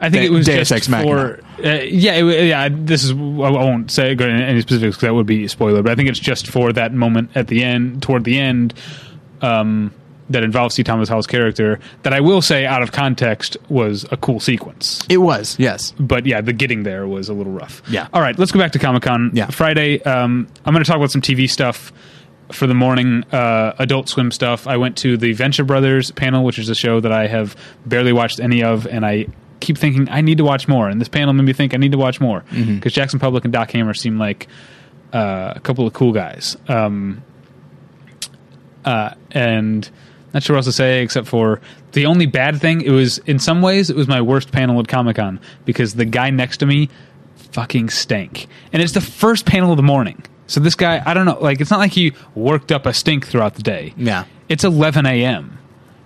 I 0.00 0.08
think 0.08 0.22
De- 0.22 0.26
it 0.26 0.30
was 0.30 0.46
Deus 0.46 0.70
just 0.70 0.88
for. 0.88 1.40
Uh, 1.62 1.82
yeah, 1.84 2.14
it, 2.14 2.46
yeah. 2.46 2.68
This 2.72 3.04
is. 3.04 3.10
I 3.12 3.14
won't 3.14 3.90
say 3.90 4.14
go 4.14 4.26
into 4.26 4.42
any 4.42 4.62
specifics 4.62 4.96
because 4.96 5.06
that 5.08 5.14
would 5.14 5.26
be 5.26 5.44
a 5.44 5.48
spoiler. 5.50 5.82
But 5.82 5.92
I 5.92 5.94
think 5.94 6.08
it's 6.08 6.18
just 6.18 6.48
for 6.48 6.72
that 6.72 6.94
moment 6.94 7.30
at 7.34 7.48
the 7.48 7.62
end, 7.62 8.02
toward 8.02 8.24
the 8.24 8.38
end, 8.38 8.72
um, 9.42 9.92
that 10.30 10.42
involves 10.42 10.74
C. 10.74 10.82
Thomas 10.82 11.10
Howell's 11.10 11.26
character. 11.26 11.78
That 12.02 12.14
I 12.14 12.20
will 12.20 12.40
say, 12.40 12.64
out 12.64 12.82
of 12.82 12.92
context, 12.92 13.58
was 13.68 14.06
a 14.10 14.16
cool 14.16 14.40
sequence. 14.40 15.04
it 15.10 15.18
was. 15.18 15.54
Yes. 15.58 15.92
But 16.00 16.24
yeah, 16.24 16.40
the 16.40 16.54
getting 16.54 16.82
there 16.82 17.06
was 17.06 17.28
a 17.28 17.34
little 17.34 17.52
rough. 17.52 17.82
Yeah. 17.90 18.08
All 18.14 18.22
right, 18.22 18.38
let's 18.38 18.52
go 18.52 18.58
back 18.58 18.72
to 18.72 18.78
Comic 18.78 19.02
Con. 19.02 19.32
Yeah. 19.34 19.48
Friday. 19.48 20.02
Um, 20.02 20.48
I'm 20.64 20.72
going 20.72 20.82
to 20.82 20.88
talk 20.88 20.96
about 20.96 21.10
some 21.10 21.20
TV 21.20 21.48
stuff 21.50 21.92
for 22.52 22.66
the 22.66 22.74
morning 22.74 23.24
uh, 23.32 23.74
Adult 23.78 24.08
Swim 24.08 24.30
stuff. 24.30 24.66
I 24.66 24.76
went 24.76 24.96
to 24.98 25.16
the 25.16 25.32
Venture 25.32 25.64
Brothers 25.64 26.10
panel, 26.12 26.44
which 26.44 26.58
is 26.58 26.68
a 26.68 26.74
show 26.74 27.00
that 27.00 27.12
I 27.12 27.26
have 27.26 27.56
barely 27.84 28.12
watched 28.12 28.40
any 28.40 28.62
of, 28.62 28.86
and 28.86 29.04
I 29.04 29.26
keep 29.60 29.78
thinking 29.78 30.08
I 30.10 30.20
need 30.20 30.38
to 30.38 30.44
watch 30.44 30.68
more. 30.68 30.88
And 30.88 31.00
this 31.00 31.08
panel 31.08 31.32
made 31.34 31.44
me 31.44 31.52
think 31.52 31.74
I 31.74 31.76
need 31.76 31.92
to 31.92 31.98
watch 31.98 32.20
more 32.20 32.44
because 32.50 32.92
Jackson 32.92 33.18
Publick 33.18 33.44
and 33.44 33.52
Doc 33.52 33.70
Hammer 33.72 33.94
seem 33.94 34.18
like 34.18 34.48
uh, 35.12 35.54
a 35.56 35.60
couple 35.60 35.86
of 35.86 35.92
cool 35.92 36.12
guys. 36.12 36.56
Um, 36.68 37.22
uh, 38.84 39.14
and 39.32 39.90
not 40.32 40.42
sure 40.42 40.54
what 40.54 40.58
else 40.58 40.66
to 40.66 40.72
say 40.72 41.02
except 41.02 41.26
for 41.26 41.60
the 41.92 42.06
only 42.06 42.26
bad 42.26 42.60
thing. 42.60 42.82
It 42.82 42.90
was 42.90 43.18
in 43.18 43.38
some 43.38 43.62
ways 43.62 43.90
it 43.90 43.96
was 43.96 44.06
my 44.06 44.20
worst 44.20 44.52
panel 44.52 44.78
at 44.80 44.86
Comic 44.86 45.16
Con 45.16 45.40
because 45.64 45.94
the 45.94 46.04
guy 46.04 46.30
next 46.30 46.58
to 46.58 46.66
me 46.66 46.88
fucking 47.52 47.88
stank, 47.88 48.46
and 48.72 48.82
it's 48.82 48.92
the 48.92 49.00
first 49.00 49.46
panel 49.46 49.70
of 49.70 49.76
the 49.76 49.82
morning. 49.82 50.22
So 50.46 50.60
this 50.60 50.74
guy, 50.74 51.02
I 51.04 51.14
don't 51.14 51.26
know, 51.26 51.38
like 51.40 51.60
it's 51.60 51.70
not 51.70 51.80
like 51.80 51.92
he 51.92 52.12
worked 52.34 52.70
up 52.72 52.86
a 52.86 52.94
stink 52.94 53.26
throughout 53.26 53.54
the 53.54 53.62
day. 53.62 53.94
Yeah. 53.96 54.24
It's 54.48 54.64
11 54.64 55.06
a.m. 55.06 55.58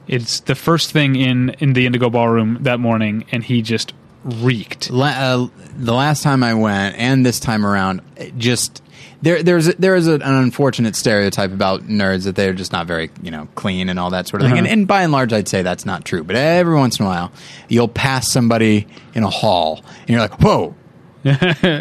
It's 0.09 0.41
the 0.41 0.55
first 0.55 0.93
thing 0.93 1.15
in 1.15 1.51
in 1.61 1.75
the 1.75 1.87
Indigo 1.87 2.11
Ballroom 2.11 2.59
that 2.62 2.81
morning, 2.81 3.27
and 3.31 3.45
he 3.45 3.62
just 3.62 3.93
reeked. 4.25 4.91
La- 4.91 5.07
uh, 5.07 5.49
the 5.77 5.95
last 5.95 6.23
time 6.23 6.43
I 6.43 6.55
went 6.55 6.97
and 6.97 7.25
this 7.25 7.39
time 7.39 7.65
around, 7.65 8.03
it 8.17 8.37
just 8.37 8.83
there 9.23 9.43
there's 9.43 9.67
there 9.77 9.95
is 9.95 10.09
a, 10.09 10.15
an 10.15 10.23
unfortunate 10.23 10.97
stereotype 10.97 11.53
about 11.53 11.83
nerds 11.83 12.25
that 12.25 12.35
they're 12.37 12.53
just 12.53 12.73
not 12.73 12.87
very 12.87 13.11
you 13.23 13.31
know 13.31 13.49
clean 13.55 13.89
and 13.89 13.99
all 13.99 14.11
that 14.11 14.27
sort 14.27 14.43
of 14.43 14.49
thing. 14.49 14.59
Uh-huh. 14.59 14.65
And, 14.65 14.81
and 14.81 14.89
by 14.89 15.03
and 15.03 15.12
large, 15.12 15.33
I'd 15.33 15.49
say 15.49 15.62
that's 15.62 15.87
not 15.87 16.05
true. 16.05 16.25
But 16.25 16.37
every 16.37 16.75
once 16.75 16.99
in 16.99 17.05
a 17.05 17.09
while, 17.09 17.33
you'll 17.69 17.89
pass 17.89 18.31
somebody 18.31 18.87
in 19.15 19.23
a 19.23 19.31
hall 19.31 19.85
and 20.01 20.11
you're 20.11 20.21
like, 20.21 20.41
whoa. 20.41 20.75
Whoa, 21.23 21.33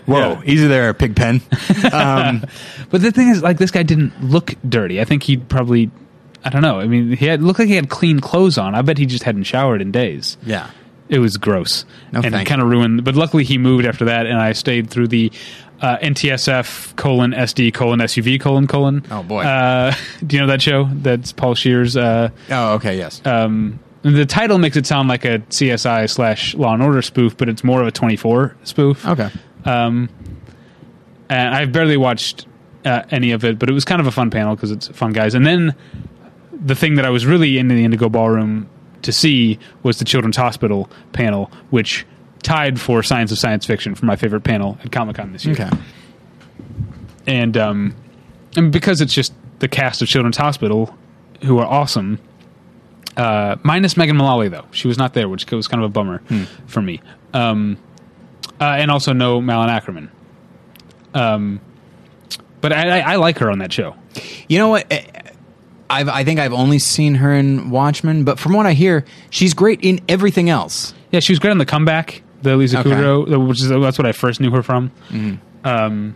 Yeah. 0.07 0.41
easy 0.45 0.67
there, 0.67 0.93
pig 0.93 1.15
Pigpen. 1.15 1.41
But 2.89 3.01
the 3.01 3.11
thing 3.11 3.29
is, 3.29 3.41
like, 3.43 3.57
this 3.57 3.71
guy 3.71 3.83
didn't 3.83 4.23
look 4.23 4.55
dirty. 4.67 4.99
I 4.99 5.05
think 5.05 5.23
he'd 5.23 5.47
probably, 5.49 5.91
I 6.43 6.49
don't 6.49 6.61
know. 6.61 6.79
I 6.79 6.87
mean, 6.87 7.11
he 7.15 7.25
had 7.25 7.41
looked 7.43 7.59
like 7.59 7.67
he 7.67 7.75
had 7.75 7.89
clean 7.89 8.19
clothes 8.19 8.57
on. 8.57 8.75
I 8.75 8.81
bet 8.81 8.97
he 8.97 9.05
just 9.05 9.23
hadn't 9.23 9.43
showered 9.43 9.81
in 9.81 9.91
days. 9.91 10.37
yeah. 10.45 10.69
It 11.07 11.17
was 11.17 11.37
gross 11.37 11.85
No, 12.11 12.21
and 12.21 12.45
kind 12.45 12.61
of 12.61 12.67
ruined. 12.67 13.03
But 13.03 13.15
luckily, 13.15 13.43
he 13.43 13.57
moved 13.57 13.83
after 13.87 14.05
that, 14.05 14.27
and 14.27 14.37
I 14.37 14.51
stayed 14.51 14.91
through 14.91 15.07
the 15.07 15.31
uh, 15.81 15.97
NTSF 15.97 16.95
colon 16.97 17.31
SD 17.31 17.73
colon 17.73 17.99
SUV 17.99 18.39
colon 18.39 18.67
colon. 18.67 19.03
Oh, 19.09 19.23
boy. 19.23 19.43
Uh, 19.43 19.95
do 20.27 20.35
you 20.35 20.41
know 20.43 20.47
that 20.49 20.61
show? 20.61 20.83
That's 20.91 21.31
Paul 21.31 21.55
Scheer's. 21.55 21.97
Uh, 21.97 22.29
Oh, 22.51 22.73
okay, 22.75 22.95
yes. 22.95 23.23
um, 23.25 23.79
the 24.01 24.25
title 24.25 24.57
makes 24.57 24.77
it 24.77 24.85
sound 24.85 25.09
like 25.09 25.25
a 25.25 25.39
CSI 25.39 26.09
slash 26.09 26.55
Law 26.55 26.73
and 26.73 26.81
Order 26.83 27.01
spoof, 27.01 27.35
but 27.37 27.49
it's 27.49 27.63
more 27.63 27.81
of 27.81 27.87
a 27.87 27.91
twenty 27.91 28.15
four 28.15 28.55
spoof. 28.63 29.05
okay. 29.05 29.29
Um, 29.65 30.09
and 31.29 31.53
I've 31.53 31.71
barely 31.71 31.97
watched 31.97 32.47
uh, 32.85 33.03
any 33.11 33.31
of 33.31 33.43
it, 33.43 33.59
but 33.59 33.69
it 33.69 33.73
was 33.73 33.85
kind 33.85 34.01
of 34.01 34.07
a 34.07 34.11
fun 34.11 34.29
panel 34.29 34.55
because 34.55 34.71
it's 34.71 34.87
fun 34.89 35.11
guys. 35.11 35.35
And 35.35 35.45
then 35.45 35.75
the 36.51 36.75
thing 36.75 36.95
that 36.95 37.05
I 37.05 37.09
was 37.09 37.25
really 37.25 37.57
in 37.57 37.67
the 37.67 37.83
Indigo 37.83 38.09
Ballroom 38.09 38.69
to 39.03 39.11
see 39.11 39.59
was 39.83 39.99
the 39.99 40.05
Children's 40.05 40.37
Hospital 40.37 40.89
panel, 41.13 41.51
which 41.69 42.05
tied 42.41 42.79
for 42.79 43.03
Science 43.03 43.31
of 43.31 43.37
Science 43.37 43.65
Fiction 43.65 43.95
for 43.95 44.05
my 44.05 44.15
favorite 44.15 44.43
panel 44.43 44.77
at 44.83 44.91
Comic 44.91 45.17
Con 45.17 45.33
this 45.33 45.45
year. 45.45 45.53
Okay. 45.55 45.69
And 47.27 47.57
um, 47.57 47.95
and 48.55 48.71
because 48.71 49.01
it's 49.01 49.13
just 49.13 49.33
the 49.59 49.67
cast 49.67 50.01
of 50.01 50.07
Children's 50.07 50.37
Hospital, 50.37 50.95
who 51.43 51.59
are 51.59 51.65
awesome. 51.65 52.19
Uh, 53.19 53.57
minus 53.63 53.97
Megan 53.97 54.15
Mullally 54.15 54.47
though, 54.47 54.65
she 54.71 54.87
was 54.87 54.97
not 54.97 55.13
there, 55.13 55.27
which 55.27 55.49
was 55.51 55.67
kind 55.67 55.83
of 55.83 55.89
a 55.89 55.91
bummer 55.91 56.21
for 56.67 56.81
me. 56.81 57.01
Um, 57.33 57.77
uh, 58.61 58.63
and 58.63 58.89
also 58.89 59.13
no 59.13 59.41
Malin 59.41 59.69
Akerman. 59.69 60.09
Um, 61.13 61.59
but 62.61 62.71
I, 62.73 62.99
I, 62.99 63.13
I 63.13 63.15
like 63.17 63.39
her 63.39 63.51
on 63.51 63.59
that 63.59 63.73
show. 63.73 63.95
You 64.47 64.57
know 64.59 64.69
what? 64.69 64.91
I've, 65.89 66.07
I 66.07 66.23
think 66.23 66.39
I've 66.39 66.53
only 66.53 66.79
seen 66.79 67.15
her 67.15 67.33
in 67.33 67.71
Watchmen, 67.71 68.23
but 68.23 68.37
from 68.39 68.53
what 68.53 68.65
I 68.65 68.73
hear, 68.73 69.05
she's 69.31 69.53
great 69.53 69.79
in 69.81 70.01
everything 70.07 70.49
else. 70.49 70.93
Yeah, 71.11 71.19
she 71.19 71.31
was 71.31 71.39
great 71.39 71.51
on 71.51 71.57
the 71.57 71.65
comeback, 71.65 72.21
the 72.41 72.55
Lisa 72.55 72.79
Okay. 72.79 72.91
Kudrow, 72.91 73.47
which 73.47 73.61
is 73.61 73.69
that's 73.69 73.97
what 73.97 74.05
I 74.05 74.11
first 74.11 74.39
knew 74.39 74.51
her 74.51 74.61
from. 74.61 74.91
Um, 75.63 76.15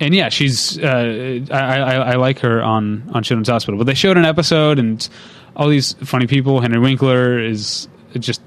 and 0.00 0.14
yeah, 0.14 0.28
she's 0.28 0.78
uh, 0.78 1.40
I, 1.50 1.78
I, 1.78 1.94
I 1.94 2.16
like 2.16 2.40
her 2.40 2.60
on 2.62 3.08
on 3.14 3.22
Children's 3.22 3.48
Hospital. 3.48 3.78
But 3.78 3.86
they 3.86 3.94
showed 3.94 4.16
an 4.16 4.24
episode 4.24 4.78
and 4.80 5.08
all 5.56 5.68
these 5.68 5.94
funny 6.04 6.26
people. 6.26 6.60
Henry 6.60 6.78
Winkler 6.78 7.38
is 7.38 7.88
just 8.18 8.40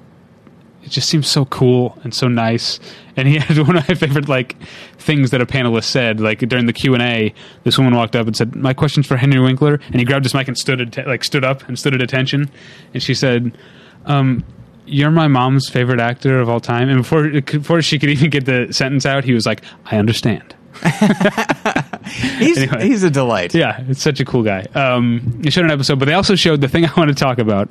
it 0.86 0.92
just 0.92 1.10
seems 1.10 1.28
so 1.28 1.46
cool 1.46 1.98
and 2.04 2.14
so 2.14 2.28
nice. 2.28 2.80
And 3.18 3.28
he 3.28 3.38
had 3.40 3.58
one 3.58 3.76
of 3.76 3.88
my 3.88 3.96
favorite 3.96 4.30
like 4.30 4.56
things 4.98 5.32
that 5.32 5.42
a 5.42 5.46
panelist 5.46 5.86
said. 5.86 6.20
Like 6.20 6.40
during 6.40 6.68
the 6.68 6.74
Q 6.74 6.94
and 6.94 7.04
A, 7.04 7.34
this 7.64 7.78
woman 7.78 7.96
walked 7.96 8.16
up 8.16 8.28
and 8.28 8.36
said, 8.36 8.56
"My 8.56 8.74
question's 8.74 9.08
for 9.08 9.18
Henry 9.18 9.40
Winkler," 9.40 9.80
and 9.88 9.96
he 9.96 10.06
grabbed 10.06 10.26
his 10.26 10.34
mic 10.34 10.48
and 10.48 10.58
stood 10.58 10.98
at, 10.98 11.08
like 11.08 11.24
stood 11.24 11.44
up 11.44 11.68
and 11.68 11.78
stood 11.78 11.94
at 11.94 12.02
attention. 12.02 12.50
And 12.94 13.02
she 13.02 13.14
said, 13.14 13.58
um, 14.06 14.44
"You're 14.86 15.12
my 15.12 15.28
mom's 15.28 15.70
favorite 15.70 16.00
actor 16.00 16.40
of 16.40 16.50
all 16.50 16.60
time." 16.60 16.90
And 16.90 17.00
before 17.00 17.30
before 17.42 17.82
she 17.82 18.00
could 18.00 18.10
even 18.10 18.30
get 18.30 18.46
the 18.46 18.72
sentence 18.72 19.06
out, 19.06 19.24
he 19.24 19.34
was 19.34 19.46
like, 19.46 19.64
"I 19.86 19.98
understand." 19.98 20.55
He's 22.38 22.58
Anyway. 22.58 22.88
he's 22.88 23.04
a 23.04 23.10
delight. 23.10 23.54
Yeah, 23.56 23.84
it's 23.88 24.02
such 24.02 24.20
a 24.20 24.26
cool 24.26 24.44
guy. 24.44 24.66
Um, 24.76 25.22
they 25.42 25.50
showed 25.50 25.66
an 25.66 25.72
episode, 25.72 25.98
but 26.00 26.06
they 26.06 26.14
also 26.14 26.36
showed 26.36 26.62
the 26.62 26.68
thing 26.68 26.86
I 26.86 26.94
want 26.96 27.10
to 27.10 27.16
talk 27.16 27.40
about 27.40 27.70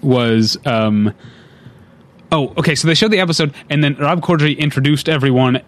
was. 0.00 0.56
Um, 0.66 1.12
oh, 2.32 2.52
okay. 2.58 2.74
So 2.74 2.88
they 2.88 2.94
showed 2.94 3.10
the 3.10 3.20
episode, 3.20 3.54
and 3.68 3.84
then 3.84 3.94
Rob 3.96 4.22
Corddry 4.22 4.56
introduced 4.58 5.08
everyone 5.08 5.62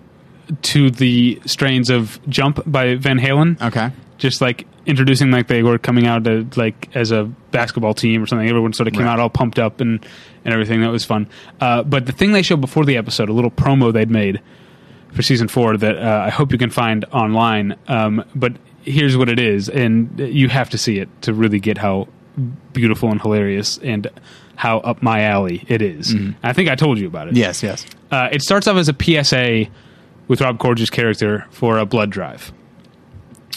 to 0.62 0.90
the 0.90 1.40
strains 1.46 1.90
of 1.90 2.18
"Jump" 2.28 2.60
by 2.66 2.94
Van 2.94 3.18
Halen. 3.18 3.60
Okay. 3.60 3.90
Just 4.18 4.40
like 4.40 4.66
introducing, 4.86 5.30
like 5.30 5.48
they 5.48 5.62
were 5.62 5.78
coming 5.78 6.06
out 6.06 6.24
to, 6.24 6.46
like 6.56 6.88
as 6.94 7.10
a 7.10 7.24
basketball 7.50 7.92
team 7.94 8.22
or 8.22 8.26
something. 8.26 8.48
Everyone 8.48 8.72
sort 8.72 8.86
of 8.88 8.94
came 8.94 9.02
Right. 9.04 9.12
out 9.12 9.20
all 9.20 9.30
pumped 9.30 9.58
up 9.58 9.80
and 9.80 10.04
and 10.44 10.54
everything. 10.54 10.80
That 10.80 10.90
was 10.90 11.04
fun. 11.04 11.28
Uh, 11.60 11.82
but 11.82 12.06
the 12.06 12.12
thing 12.12 12.32
they 12.32 12.42
showed 12.42 12.60
before 12.60 12.84
the 12.84 12.96
episode, 12.96 13.28
a 13.28 13.32
little 13.32 13.50
promo 13.50 13.92
they'd 13.92 14.10
made 14.10 14.40
for 15.12 15.22
season 15.22 15.48
four 15.48 15.76
that 15.76 15.96
uh, 15.98 16.22
I 16.26 16.30
hope 16.30 16.52
you 16.52 16.58
can 16.58 16.70
find 16.70 17.04
online. 17.12 17.76
Um, 17.88 18.24
but 18.34 18.52
here's 18.82 19.16
what 19.16 19.28
it 19.28 19.38
is, 19.38 19.68
and 19.68 20.18
you 20.18 20.48
have 20.48 20.70
to 20.70 20.78
see 20.78 20.98
it 20.98 21.08
to 21.22 21.32
really 21.32 21.60
get 21.60 21.78
how 21.78 22.08
beautiful 22.72 23.10
and 23.10 23.20
hilarious 23.20 23.78
and 23.78 24.08
how 24.56 24.78
up 24.78 25.02
my 25.02 25.22
alley 25.22 25.64
it 25.68 25.82
is. 25.82 26.14
I 26.42 26.52
think 26.52 26.68
I 26.68 26.74
told 26.74 26.98
you 26.98 27.06
about 27.06 27.28
it. 27.28 27.34
Yes, 27.36 27.62
yes. 27.62 27.84
Uh, 28.10 28.28
it 28.32 28.42
starts 28.42 28.66
off 28.66 28.76
as 28.76 28.88
a 28.88 28.94
PSA 28.94 29.66
with 30.28 30.40
Rob 30.40 30.58
Corddry's 30.58 30.90
character 30.90 31.46
for 31.50 31.78
a 31.78 31.84
blood 31.86 32.10
drive. 32.10 32.52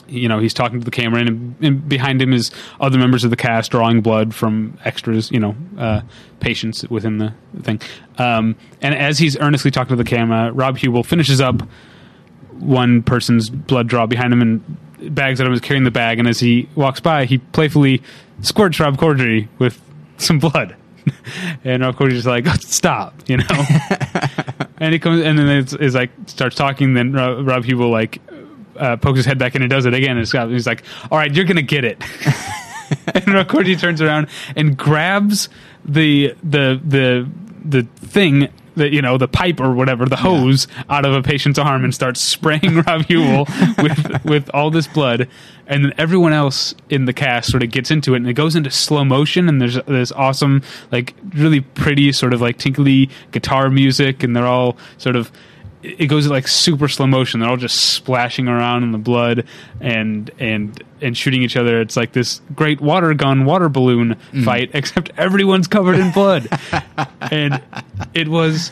You 0.08 0.30
know, 0.30 0.40
he's 0.40 0.54
talking 0.54 0.80
to 0.80 0.86
the 0.86 0.92
camera, 0.92 1.22
and, 1.22 1.56
and 1.62 1.90
behind 1.90 2.22
him 2.22 2.32
is 2.32 2.52
other 2.80 2.98
members 2.98 3.24
of 3.24 3.32
the 3.32 3.36
cast 3.36 3.72
drawing 3.72 4.02
blood 4.02 4.36
from 4.36 4.78
extras, 4.86 5.32
you 5.32 5.40
know, 5.40 5.56
uh, 5.78 6.02
patients 6.40 6.88
within 6.90 7.18
the 7.18 7.34
thing. 7.62 7.82
Um, 8.18 8.56
and 8.82 8.94
as 8.94 9.18
he's 9.18 9.38
earnestly 9.38 9.72
talking 9.72 9.98
to 9.98 10.04
the 10.04 10.08
camera, 10.08 10.52
Rob 10.52 10.78
Huebel 10.78 11.04
finishes 11.04 11.42
up 11.42 11.62
one 12.52 13.04
person's 13.04 13.50
blood 13.50 13.88
draw 13.88 14.06
behind 14.06 14.32
him 14.32 14.42
and 14.42 15.16
bags 15.16 15.42
at 15.42 15.48
him 15.48 15.54
is 15.54 15.62
carrying 15.62 15.84
the 15.84 15.92
bag. 15.92 16.20
And 16.20 16.28
as 16.28 16.40
he 16.40 16.70
walks 16.76 17.00
by, 17.00 17.26
he 17.26 17.38
playfully 17.38 18.02
squirts 18.42 18.80
Rob 18.80 18.98
Corddry 18.98 19.48
with 19.60 19.82
some 20.18 20.40
blood. 20.40 20.76
and 21.64 21.84
Rob 21.84 21.96
Corddry's 21.96 22.24
just 22.24 22.28
like, 22.28 22.48
stop, 22.62 23.14
you 23.28 23.38
know? 23.38 23.46
and 24.78 24.94
he 24.94 25.00
comes 25.00 25.22
and 25.22 25.38
then 25.38 25.48
it's, 25.48 25.74
it's 25.74 25.96
like 25.96 26.12
starts 26.28 26.56
talking. 26.56 26.94
Then 26.94 27.14
Rob, 27.14 27.48
Rob 27.48 27.66
Huebel 27.66 27.90
like 27.90 28.22
uh, 28.78 28.98
pokes 28.98 29.18
his 29.18 29.26
head 29.26 29.38
back 29.38 29.56
in 29.56 29.62
and 29.62 29.70
does 29.70 29.86
it 29.86 29.94
again. 29.94 30.18
And 30.18 30.28
Scott, 30.28 30.50
he's 30.50 30.68
like, 30.68 30.84
"All 31.12 31.18
right, 31.18 31.34
you're 31.34 31.46
gonna 31.46 31.62
get 31.62 31.84
it." 31.84 32.02
and 33.14 33.26
Corddry 33.48 33.80
turns 33.80 34.02
around 34.02 34.28
and 34.56 34.78
grabs 34.78 35.50
the 35.84 36.36
the 36.44 36.80
the 36.84 37.30
the 37.64 37.84
thing 37.84 38.50
that 38.76 38.92
you 38.92 39.02
know 39.02 39.18
the 39.18 39.28
pipe 39.28 39.60
or 39.60 39.74
whatever 39.74 40.06
the 40.06 40.18
hose 40.18 40.68
out 40.90 41.06
of 41.06 41.14
a 41.14 41.22
patient's 41.22 41.58
arm 41.58 41.84
and 41.84 41.94
starts 41.96 42.22
spraying 42.22 42.82
Rob 42.88 43.06
Huebel 43.06 43.48
with 43.82 44.24
with 44.26 44.50
all 44.54 44.70
this 44.70 44.88
blood, 44.88 45.28
and 45.68 45.86
then 45.86 45.94
everyone 45.98 46.34
else 46.34 46.76
in 46.90 47.06
the 47.06 47.14
cast 47.14 47.50
sort 47.50 47.64
of 47.64 47.72
gets 47.72 47.92
into 47.92 48.14
it, 48.14 48.18
and 48.18 48.30
it 48.30 48.34
goes 48.34 48.56
into 48.56 48.70
slow 48.70 49.04
motion, 49.04 49.50
and 49.50 49.62
there's 49.62 49.82
this 49.86 50.12
awesome 50.12 50.62
like 50.92 51.16
really 51.34 51.62
pretty 51.62 52.12
sort 52.12 52.34
of 52.34 52.42
like 52.42 52.58
tinkly 52.58 53.10
guitar 53.32 53.70
music, 53.70 54.24
and 54.24 54.36
they're 54.36 54.48
all 54.48 54.78
sort 54.98 55.16
of 55.16 55.32
it 55.86 56.08
goes 56.08 56.28
like 56.28 56.48
super 56.48 56.88
slow 56.88 57.08
motion. 57.08 57.40
They're 57.40 57.50
all 57.50 57.58
just 57.58 57.94
splashing 57.94 58.48
around 58.48 58.84
in 58.84 58.92
the 58.92 58.98
blood 58.98 59.46
and 59.80 60.32
and 60.40 60.82
and 61.02 61.18
shooting 61.18 61.44
each 61.44 61.56
other. 61.56 61.80
It's 61.82 61.96
like 61.96 62.14
this 62.14 62.42
great 62.56 62.82
water 62.82 63.14
gun, 63.14 63.46
water 63.46 63.70
balloon 63.70 64.16
fight, 64.44 64.72
except 64.74 65.12
everyone's 65.18 65.68
covered 65.68 66.00
in 66.00 66.12
blood. 66.12 66.48
and 67.32 67.62
it 68.14 68.28
was, 68.28 68.72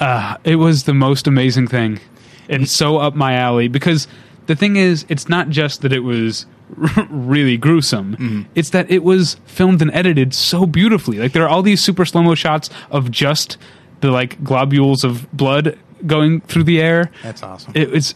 uh, 0.00 0.36
it 0.44 0.56
was 0.56 0.84
the 0.84 0.94
most 0.94 1.26
amazing 1.26 1.66
thing, 1.66 2.00
and 2.48 2.68
so 2.68 2.98
up 2.98 3.14
my 3.14 3.34
alley. 3.34 3.68
Because 3.68 4.06
the 4.46 4.54
thing 4.54 4.76
is, 4.76 5.04
it's 5.08 5.28
not 5.28 5.48
just 5.48 5.82
that 5.82 5.92
it 5.92 6.00
was 6.00 6.46
really 7.10 7.56
gruesome. 7.56 8.48
It's 8.54 8.70
that 8.70 8.90
it 8.90 9.02
was 9.02 9.36
filmed 9.46 9.82
and 9.82 9.90
edited 9.92 10.34
so 10.34 10.66
beautifully. 10.66 11.18
Like 11.18 11.32
there 11.32 11.44
are 11.44 11.48
all 11.48 11.62
these 11.62 11.82
super 11.82 12.04
slow 12.04 12.22
mo 12.22 12.34
shots 12.34 12.70
of 12.90 13.10
just 13.10 13.56
the 14.00 14.10
like 14.10 14.42
globules 14.42 15.04
of 15.04 15.30
blood 15.32 15.78
going 16.06 16.40
through 16.40 16.64
the 16.64 16.80
air. 16.80 17.10
That's 17.22 17.42
awesome. 17.42 17.72
It, 17.74 17.94
it's 17.94 18.14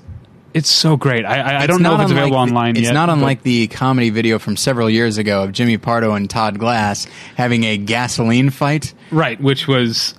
it's 0.55 0.71
so 0.71 0.97
great. 0.97 1.25
I 1.25 1.41
I, 1.41 1.63
I 1.63 1.67
don't 1.67 1.83
know 1.83 1.95
if 1.97 2.01
it's 2.03 2.11
available 2.13 2.37
the- 2.37 2.43
online 2.43 2.71
It's 2.77 2.81
yet. 2.83 2.89
It's 2.91 2.95
not 2.95 3.11
unlike 3.11 3.43
the 3.43 3.67
comedy 3.69 4.11
video 4.11 4.39
from 4.39 4.57
several 4.57 4.89
years 4.89 5.19
ago 5.19 5.43
of 5.43 5.53
Jimmy 5.53 5.77
Pardo 5.79 6.15
and 6.15 6.29
Todd 6.31 6.59
Glass 6.59 7.07
having 7.37 7.65
a 7.65 7.77
gasoline 7.77 8.51
fight. 8.51 8.95
right, 9.11 9.41
which 9.41 9.69
was 9.69 10.15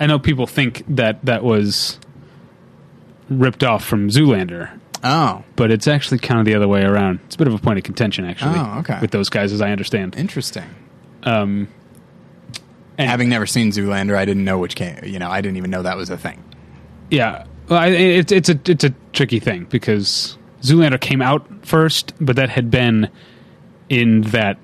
I 0.00 0.06
know 0.06 0.18
people 0.18 0.46
think 0.46 0.82
that 0.96 1.24
that 1.26 1.44
was 1.44 1.98
ripped 3.28 3.62
off 3.64 3.84
from 3.84 4.08
Zoolander, 4.08 4.78
Oh, 5.04 5.42
but 5.56 5.70
it's 5.70 5.88
actually 5.88 6.18
kind 6.18 6.38
of 6.40 6.46
the 6.46 6.54
other 6.54 6.68
way 6.68 6.82
around. 6.82 7.20
It's 7.26 7.34
a 7.34 7.38
bit 7.38 7.46
of 7.48 7.54
a 7.54 7.58
point 7.58 7.78
of 7.78 7.84
contention 7.84 8.24
actually. 8.24 8.58
Oh, 8.58 8.78
okay. 8.80 8.98
With 9.00 9.10
those 9.10 9.28
guys, 9.28 9.52
as 9.52 9.60
I 9.60 9.70
understand. 9.72 10.16
interesting. 10.16 10.64
Um, 11.24 11.68
and- 12.98 13.08
Having 13.10 13.28
never 13.30 13.46
seen 13.46 13.70
Zoolander, 13.72 14.16
I 14.16 14.24
didn't 14.24 14.44
know 14.44 14.58
which 14.58 14.74
came. 14.76 14.98
You 15.04 15.18
know, 15.18 15.30
I 15.30 15.40
didn't 15.40 15.56
even 15.56 15.70
know 15.70 15.82
that 15.82 15.96
was 15.96 16.10
a 16.10 16.16
thing. 16.18 16.42
Yeah, 17.12 17.44
well, 17.68 17.78
I, 17.78 17.88
it's 17.88 18.32
it's 18.32 18.48
a 18.48 18.58
it's 18.64 18.84
a 18.84 18.94
tricky 19.12 19.38
thing 19.38 19.64
because 19.64 20.36
Zoolander 20.62 21.00
came 21.00 21.20
out 21.20 21.46
first, 21.64 22.14
but 22.20 22.36
that 22.36 22.48
had 22.48 22.70
been 22.70 23.08
in 23.88 24.22
that 24.22 24.58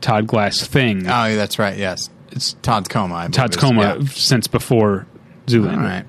Todd 0.00 0.26
Glass 0.26 0.66
thing. 0.66 1.06
Oh, 1.06 1.26
yeah, 1.26 1.36
that's 1.36 1.58
right. 1.58 1.76
Yes, 1.76 2.08
it's 2.30 2.54
Todd's 2.62 2.88
coma. 2.88 3.14
I 3.14 3.28
Todd's 3.28 3.56
coma 3.56 3.98
yeah. 4.00 4.08
since 4.08 4.46
before 4.46 5.06
Zoolander. 5.46 5.76
All 5.76 5.82
right. 5.82 6.04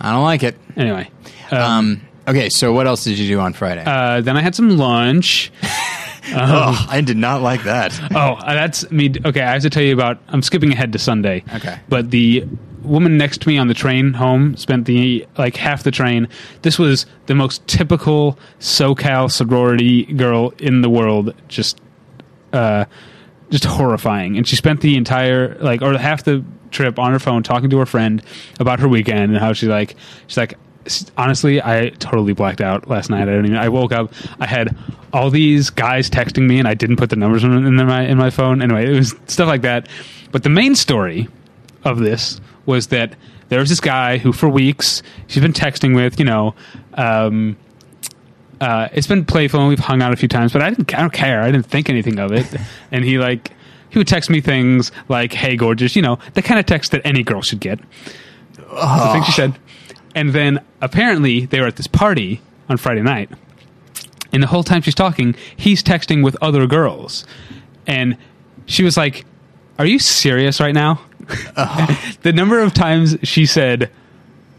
I 0.00 0.12
don't 0.12 0.22
like 0.22 0.42
it. 0.42 0.56
Anyway, 0.76 1.10
um, 1.50 1.58
Um, 1.60 2.00
okay, 2.28 2.48
so 2.48 2.72
what 2.72 2.86
else 2.86 3.04
did 3.04 3.18
you 3.18 3.26
do 3.26 3.40
on 3.40 3.54
Friday? 3.54 3.82
uh, 3.84 4.20
then 4.20 4.36
I 4.36 4.40
had 4.42 4.54
some 4.54 4.76
lunch. 4.76 5.50
oh, 5.62 6.86
I 6.88 7.00
did 7.00 7.16
not 7.16 7.42
like 7.42 7.64
that. 7.64 7.98
Oh, 8.14 8.36
that's 8.44 8.90
me. 8.90 9.12
Okay, 9.24 9.40
I 9.40 9.52
have 9.52 9.62
to 9.62 9.70
tell 9.70 9.82
you 9.82 9.94
about. 9.94 10.18
I'm 10.28 10.42
skipping 10.42 10.72
ahead 10.72 10.92
to 10.92 10.98
Sunday. 10.98 11.44
Okay. 11.54 11.78
but 11.88 12.10
the 12.10 12.46
woman 12.86 13.18
next 13.18 13.42
to 13.42 13.48
me 13.48 13.58
on 13.58 13.68
the 13.68 13.74
train 13.74 14.12
home 14.12 14.56
spent 14.56 14.86
the 14.86 15.26
like 15.36 15.56
half 15.56 15.82
the 15.82 15.90
train. 15.90 16.28
This 16.62 16.78
was 16.78 17.06
the 17.26 17.34
most 17.34 17.66
typical 17.66 18.38
SoCal 18.60 19.30
sorority 19.30 20.04
girl 20.04 20.52
in 20.58 20.82
the 20.82 20.90
world. 20.90 21.34
Just, 21.48 21.80
uh, 22.52 22.86
just 23.50 23.64
horrifying. 23.64 24.36
And 24.36 24.46
she 24.46 24.56
spent 24.56 24.80
the 24.80 24.96
entire 24.96 25.56
like 25.58 25.82
or 25.82 25.96
half 25.98 26.24
the 26.24 26.44
trip 26.70 26.98
on 26.98 27.12
her 27.12 27.18
phone 27.18 27.42
talking 27.42 27.70
to 27.70 27.78
her 27.78 27.86
friend 27.86 28.22
about 28.58 28.80
her 28.80 28.88
weekend 28.88 29.32
and 29.32 29.38
how 29.38 29.52
she 29.52 29.66
like 29.66 29.94
she's 30.26 30.36
like 30.36 30.54
honestly 31.16 31.60
I 31.62 31.90
totally 31.90 32.32
blacked 32.32 32.60
out 32.60 32.88
last 32.88 33.10
night. 33.10 33.22
I 33.22 33.26
don't 33.26 33.46
even 33.46 33.56
I 33.56 33.68
woke 33.68 33.92
up 33.92 34.12
I 34.40 34.46
had 34.46 34.76
all 35.12 35.30
these 35.30 35.70
guys 35.70 36.10
texting 36.10 36.46
me 36.46 36.58
and 36.58 36.68
I 36.68 36.74
didn't 36.74 36.96
put 36.96 37.10
the 37.10 37.16
numbers 37.16 37.44
in, 37.44 37.52
in 37.52 37.76
my 37.76 38.02
in 38.02 38.18
my 38.18 38.30
phone. 38.30 38.62
Anyway, 38.62 38.90
it 38.90 38.96
was 38.96 39.14
stuff 39.26 39.48
like 39.48 39.62
that. 39.62 39.88
But 40.32 40.42
the 40.42 40.50
main 40.50 40.74
story 40.74 41.28
of 41.84 41.98
this 41.98 42.40
was 42.66 42.88
that 42.88 43.14
there 43.48 43.60
was 43.60 43.68
this 43.68 43.80
guy 43.80 44.18
who 44.18 44.32
for 44.32 44.48
weeks 44.48 45.02
she's 45.28 45.42
been 45.42 45.52
texting 45.52 45.94
with, 45.94 46.18
you 46.18 46.24
know, 46.24 46.54
um, 46.94 47.56
uh, 48.60 48.88
it's 48.92 49.06
been 49.06 49.24
playful 49.24 49.60
and 49.60 49.68
we've 49.68 49.78
hung 49.78 50.02
out 50.02 50.12
a 50.12 50.16
few 50.16 50.28
times, 50.28 50.52
but 50.52 50.62
I 50.62 50.70
didn't. 50.70 50.94
I 50.94 51.00
don't 51.00 51.12
care. 51.12 51.42
I 51.42 51.50
didn't 51.50 51.66
think 51.66 51.88
anything 51.88 52.18
of 52.18 52.32
it. 52.32 52.46
and 52.90 53.04
he 53.04 53.18
like 53.18 53.52
he 53.90 53.98
would 53.98 54.08
text 54.08 54.30
me 54.30 54.40
things 54.40 54.92
like 55.08 55.32
"Hey, 55.32 55.56
gorgeous," 55.56 55.94
you 55.94 56.02
know, 56.02 56.18
the 56.34 56.42
kind 56.42 56.58
of 56.58 56.66
text 56.66 56.92
that 56.92 57.02
any 57.04 57.22
girl 57.22 57.42
should 57.42 57.60
get. 57.60 57.78
That's 58.54 59.04
the 59.04 59.12
thing 59.12 59.22
she 59.24 59.32
said. 59.32 59.58
And 60.14 60.32
then 60.32 60.64
apparently 60.80 61.46
they 61.46 61.60
were 61.60 61.66
at 61.66 61.76
this 61.76 61.86
party 61.86 62.40
on 62.68 62.78
Friday 62.78 63.02
night, 63.02 63.30
and 64.32 64.42
the 64.42 64.46
whole 64.46 64.64
time 64.64 64.80
she's 64.82 64.94
talking, 64.94 65.36
he's 65.56 65.82
texting 65.82 66.24
with 66.24 66.36
other 66.40 66.66
girls, 66.66 67.26
and 67.86 68.16
she 68.64 68.82
was 68.82 68.96
like, 68.96 69.26
"Are 69.78 69.86
you 69.86 69.98
serious 69.98 70.60
right 70.60 70.74
now?" 70.74 71.00
the 72.22 72.32
number 72.34 72.60
of 72.60 72.74
times 72.74 73.16
she 73.22 73.46
said. 73.46 73.90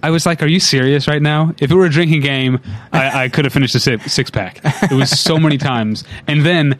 I 0.03 0.11
was 0.11 0.27
like, 0.27 0.43
"Are 0.43 0.47
you 0.47 0.59
serious 0.59 1.07
right 1.07 1.21
now? 1.21 1.55
If 1.59 1.71
it 1.71 1.75
were 1.75 1.85
a 1.85 1.89
drinking 1.89 2.21
game, 2.21 2.59
I, 2.93 3.23
I 3.23 3.29
could 3.29 3.45
have 3.45 3.53
finished 3.53 3.73
a 3.73 3.79
six, 3.79 4.13
six 4.13 4.29
pack." 4.29 4.61
It 4.63 4.91
was 4.91 5.09
so 5.09 5.39
many 5.39 5.57
times, 5.71 6.03
and 6.27 6.45
then 6.45 6.77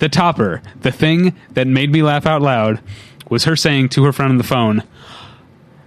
the 0.00 0.10
topper, 0.10 0.60
the 0.82 0.92
thing 0.92 1.34
that 1.52 1.66
made 1.66 1.90
me 1.90 2.02
laugh 2.02 2.26
out 2.26 2.42
loud, 2.42 2.82
was 3.30 3.44
her 3.44 3.56
saying 3.56 3.88
to 3.90 4.04
her 4.04 4.12
friend 4.12 4.32
on 4.32 4.36
the 4.36 4.44
phone, 4.44 4.82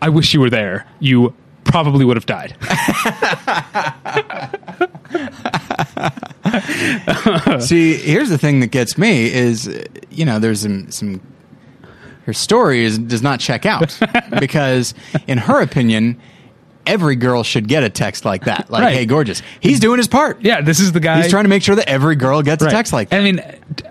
"I 0.02 0.10
wish 0.10 0.34
you 0.34 0.40
were 0.40 0.50
there. 0.50 0.88
You 1.00 1.36
probably 1.66 2.04
would 2.04 2.18
have 2.18 2.26
died." 2.26 2.56
See, 7.62 7.94
here's 7.94 8.30
the 8.30 8.40
thing 8.40 8.60
that 8.62 8.72
gets 8.72 8.98
me 8.98 9.32
is, 9.32 9.70
you 10.10 10.26
know, 10.26 10.40
there's 10.40 10.62
some 10.62 10.90
some. 10.92 11.22
Her 12.26 12.34
story 12.34 12.84
is, 12.84 12.98
does 13.00 13.22
not 13.22 13.40
check 13.40 13.66
out 13.66 13.98
because, 14.40 14.94
in 15.28 15.38
her 15.40 15.62
opinion, 15.62 16.20
every 16.86 17.16
girl 17.16 17.44
should 17.44 17.68
get 17.68 17.84
a 17.84 17.90
text 17.90 18.26
like 18.26 18.46
that. 18.46 18.70
Like, 18.70 18.84
Right. 18.84 18.94
"Hey, 18.96 19.06
gorgeous." 19.06 19.42
He's 19.60 19.80
doing 19.80 19.98
his 19.98 20.08
part. 20.08 20.42
yeah, 20.42 20.62
this 20.62 20.80
is 20.80 20.92
the 20.92 21.00
guy. 21.00 21.22
He's 21.22 21.32
trying 21.32 21.46
to 21.46 21.50
make 21.50 21.64
sure 21.64 21.76
that 21.76 21.88
every 21.90 22.16
girl 22.16 22.42
gets 22.42 22.62
Right. 22.64 22.72
a 22.72 22.76
text 22.76 22.94
like 22.94 23.10
that. 23.10 23.20
I 23.20 23.24
mean, 23.24 23.42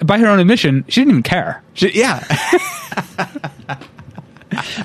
by 0.04 0.18
her 0.18 0.26
own 0.26 0.38
admission, 0.40 0.84
she 0.88 1.00
didn't 1.00 1.10
even 1.12 1.22
care. 1.22 1.62
She- 1.74 1.90
yeah, 1.98 2.24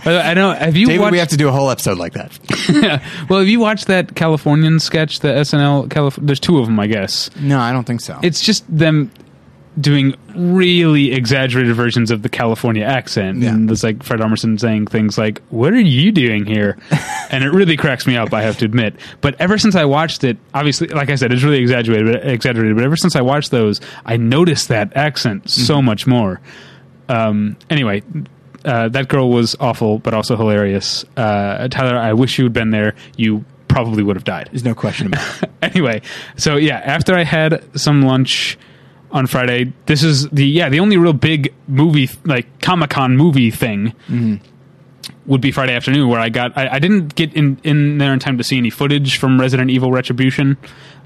I 0.05 0.34
know. 0.35 0.51
Have 0.51 0.76
you 0.76 0.85
David, 0.88 1.01
watched? 1.01 1.11
we 1.13 1.17
have 1.19 1.27
to 1.30 1.38
do 1.38 1.47
a 1.47 1.51
whole 1.51 1.69
episode 1.72 1.97
like 1.97 2.13
that. 2.13 3.01
well, 3.30 3.39
have 3.39 3.47
you 3.47 3.59
watched 3.59 3.88
that 3.88 4.15
Californian 4.15 4.80
sketch, 4.80 5.19
the 5.22 5.30
SNL? 5.30 5.89
Calif- 5.89 6.19
There's 6.22 6.39
two 6.39 6.59
of 6.59 6.67
them, 6.67 6.80
I 6.80 6.85
guess. 6.88 7.30
No, 7.39 7.59
I 7.59 7.72
don't 7.72 7.84
think 7.85 8.01
so. 8.01 8.19
It's 8.22 8.41
just 8.41 8.63
them 8.76 9.09
doing 9.80 10.15
really 10.35 11.11
exaggerated 11.14 11.76
versions 11.76 12.11
of 12.11 12.22
the 12.22 12.30
California 12.30 12.84
accent. 12.85 13.39
Yeah. 13.39 13.49
And 13.53 13.69
it's 13.69 13.84
like 13.84 14.03
Fred 14.03 14.19
Armisen 14.22 14.60
saying 14.60 14.88
things 14.88 15.18
like, 15.18 15.41
What 15.49 15.73
are 15.73 15.80
you 15.80 16.11
doing 16.11 16.45
here? 16.45 16.77
and 17.30 17.43
it 17.43 17.49
really 17.49 17.76
cracks 17.77 18.07
me 18.07 18.15
up, 18.15 18.34
I 18.34 18.41
have 18.41 18.57
to 18.60 18.65
admit. 18.65 18.95
But 19.22 19.35
ever 19.39 19.57
since 19.57 19.76
I 19.76 19.85
watched 19.85 20.23
it, 20.23 20.38
obviously, 20.53 20.88
like 20.88 21.10
I 21.10 21.15
said, 21.15 21.34
it's 21.34 21.43
really 21.43 21.60
exaggerated, 21.60 22.14
but, 22.14 22.26
exaggerated, 22.27 22.76
but 22.76 22.85
ever 22.85 22.95
since 22.95 23.15
I 23.15 23.22
watched 23.22 23.52
those, 23.52 23.81
I 24.06 24.18
noticed 24.18 24.69
that 24.69 24.95
accent 24.95 25.49
so 25.49 25.76
Mm-hmm. 25.77 25.85
much 25.85 26.07
more. 26.07 26.39
Um, 27.10 27.57
anyway, 27.69 28.02
uh, 28.64 28.89
that 28.89 29.07
girl 29.10 29.30
was 29.30 29.56
awful, 29.60 29.99
but 29.99 30.14
also 30.14 30.35
hilarious. 30.38 31.06
Uh, 31.18 31.68
Tyler, 31.68 31.97
I 31.97 32.14
wish 32.14 32.38
you 32.39 32.45
had 32.45 32.53
been 32.53 32.72
there. 32.72 32.95
You 33.18 33.45
probably 33.68 34.03
would 34.03 34.15
have 34.15 34.23
died 34.23 34.47
There's 34.52 34.64
no 34.64 34.73
question 34.73 35.07
about 35.07 35.43
it. 35.43 35.49
anyway, 35.61 36.02
so 36.38 36.56
yeah, 36.56 36.77
after 36.77 37.14
I 37.14 37.23
had 37.26 37.61
some 37.80 38.03
lunch 38.03 38.57
on 39.11 39.27
Friday, 39.27 39.73
this 39.86 40.03
is 40.03 40.30
the 40.30 40.45
yeah 40.45 40.69
the 40.69 40.80
only 40.80 40.98
real 40.98 41.14
big 41.14 41.53
movie 41.68 42.10
like 42.26 42.61
Comic 42.61 42.90
Con 42.90 43.15
movie 43.18 43.52
thing 43.52 43.94
would 45.26 45.41
be 45.41 45.52
Friday 45.52 45.73
afternoon 45.73 46.10
where 46.10 46.19
I 46.19 46.30
got 46.30 46.57
I, 46.57 46.68
I 46.76 46.80
didn't 46.80 47.15
get 47.15 47.34
in 47.34 47.60
in 47.64 47.98
there 47.98 48.14
in 48.14 48.19
time 48.19 48.38
to 48.38 48.44
see 48.44 48.57
any 48.57 48.69
footage 48.69 49.18
from 49.18 49.40
Resident 49.40 49.69
Evil 49.72 49.91
Retribution, 49.91 50.57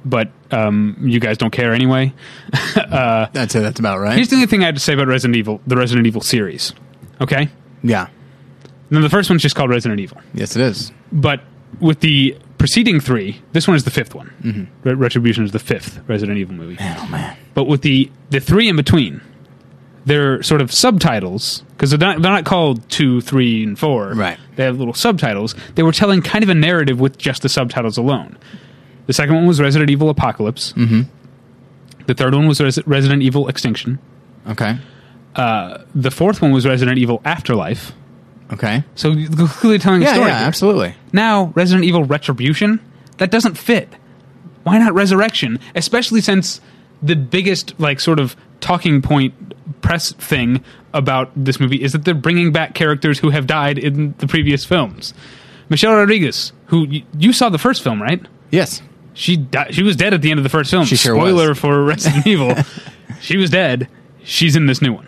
but 0.06 0.30
um, 0.52 0.98
you 1.02 1.20
guys 1.20 1.38
don't 1.38 1.52
care 1.52 1.74
anyway. 1.74 2.14
Uh, 2.90 3.28
that's 3.34 3.54
it. 3.54 3.60
That's 3.60 3.80
about 3.80 4.00
right. 4.00 4.16
Here's 4.16 4.30
the 4.30 4.36
only 4.36 4.48
thing 4.48 4.64
I 4.64 4.66
had 4.66 4.76
to 4.76 4.82
say 4.82 4.94
about 4.94 5.08
Resident 5.08 5.38
Evil, 5.38 5.62
the 5.68 5.76
Resident 5.76 6.08
Evil 6.08 6.22
series. 6.22 6.74
Okay, 7.22 7.50
yeah. 7.84 8.08
then 8.90 9.02
the 9.02 9.10
first 9.10 9.30
one's 9.30 9.44
just 9.44 9.56
called 9.56 9.70
Resident 9.70 10.00
Evil. 10.00 10.20
Yes, 10.34 10.56
it 10.56 10.62
is. 10.64 10.92
But 11.12 11.42
with 11.80 12.00
the 12.00 12.36
preceding 12.60 13.00
three, 13.00 13.42
this 13.54 13.68
one 13.68 13.76
is 13.76 13.84
the 13.86 13.90
fifth 13.92 14.14
one. 14.14 14.70
Re- 14.84 14.94
Retribution 14.94 15.44
is 15.44 15.52
the 15.52 15.60
fifth 15.60 16.00
Resident 16.08 16.38
Evil 16.38 16.54
movie. 16.56 16.78
Oh 16.80 17.08
man. 17.10 17.36
But 17.56 17.64
with 17.64 17.82
the 17.82 18.12
the 18.30 18.40
three 18.40 18.70
in 18.70 18.76
between, 18.76 19.22
they're 20.06 20.44
sort 20.44 20.62
of 20.62 20.72
subtitles 20.72 21.64
because 21.72 21.90
they're 21.90 21.98
not 22.00 22.22
they're 22.22 22.32
not 22.32 22.46
called 22.46 22.88
two, 22.90 23.22
three, 23.22 23.64
and 23.64 23.78
four. 23.80 24.12
Right. 24.14 24.38
They 24.56 24.64
have 24.66 24.78
little 24.78 24.94
subtitles. 24.94 25.56
They 25.76 25.82
were 25.84 25.92
telling 25.92 26.22
kind 26.22 26.44
of 26.44 26.50
a 26.50 26.56
narrative 26.56 27.00
with 27.00 27.18
just 27.18 27.42
the 27.42 27.50
subtitles 27.50 27.98
alone. 27.98 28.38
The 29.08 29.14
second 29.14 29.34
one 29.36 29.48
was 29.48 29.60
Resident 29.60 29.90
Evil 29.90 30.10
Apocalypse. 30.10 30.74
Mm-hmm. 30.74 31.02
The 32.06 32.14
third 32.14 32.36
one 32.36 32.48
was 32.48 32.62
Res- 32.62 32.86
Resident 32.88 33.24
Evil 33.24 33.48
Extinction. 33.48 33.98
Okay. 34.48 34.78
The 35.36 36.12
fourth 36.12 36.42
one 36.42 36.52
was 36.52 36.66
Resident 36.66 36.98
Evil 36.98 37.22
Afterlife. 37.26 37.94
Okay. 38.52 38.84
So 38.96 39.12
you're 39.12 39.48
clearly 39.48 39.80
telling 39.80 40.02
a 40.02 40.06
Yeah, 40.06 40.14
story. 40.14 40.30
yeah, 40.30 40.40
here. 40.40 40.48
absolutely. 40.48 40.96
Now, 41.14 41.52
Resident 41.56 41.86
Evil 41.86 42.04
Retribution, 42.04 42.80
that 43.18 43.30
doesn't 43.32 43.58
fit. 43.58 43.90
Why 44.64 44.78
not 44.78 44.94
Resurrection? 44.94 45.60
Especially 45.76 46.22
since 46.22 46.60
the 47.02 47.16
biggest, 47.16 47.80
like, 47.80 48.00
sort 48.00 48.20
of 48.20 48.36
talking 48.60 49.02
point 49.02 49.34
press 49.82 50.12
thing 50.14 50.64
about 50.94 51.32
this 51.36 51.60
movie 51.60 51.82
is 51.82 51.92
that 51.94 52.04
they're 52.06 52.14
bringing 52.14 52.52
back 52.52 52.74
characters 52.74 53.20
who 53.20 53.30
have 53.30 53.48
died 53.48 53.78
in 53.78 54.16
the 54.18 54.28
previous 54.28 54.66
films. 54.66 55.14
Michelle 55.70 55.94
Rodriguez, 55.96 56.52
who 56.68 56.88
y- 56.88 57.04
you 57.18 57.32
saw 57.32 57.50
the 57.50 57.58
first 57.60 57.84
film, 57.84 58.02
right? 58.02 58.22
Yes. 58.52 58.82
She 59.14 59.38
di- 59.38 59.72
she 59.72 59.84
was 59.84 59.96
dead 59.96 60.14
at 60.14 60.22
the 60.22 60.32
end 60.32 60.40
of 60.40 60.44
the 60.44 60.50
first 60.50 60.72
film. 60.72 60.86
She 60.86 60.96
sure 60.96 61.16
Spoiler 61.16 61.54
for 61.56 61.84
Resident 61.84 62.26
Evil. 62.28 62.56
She 63.22 63.36
was 63.38 63.50
dead. 63.50 63.90
She's 64.24 64.56
in 64.56 64.66
this 64.68 64.82
new 64.82 64.94
one. 64.94 65.08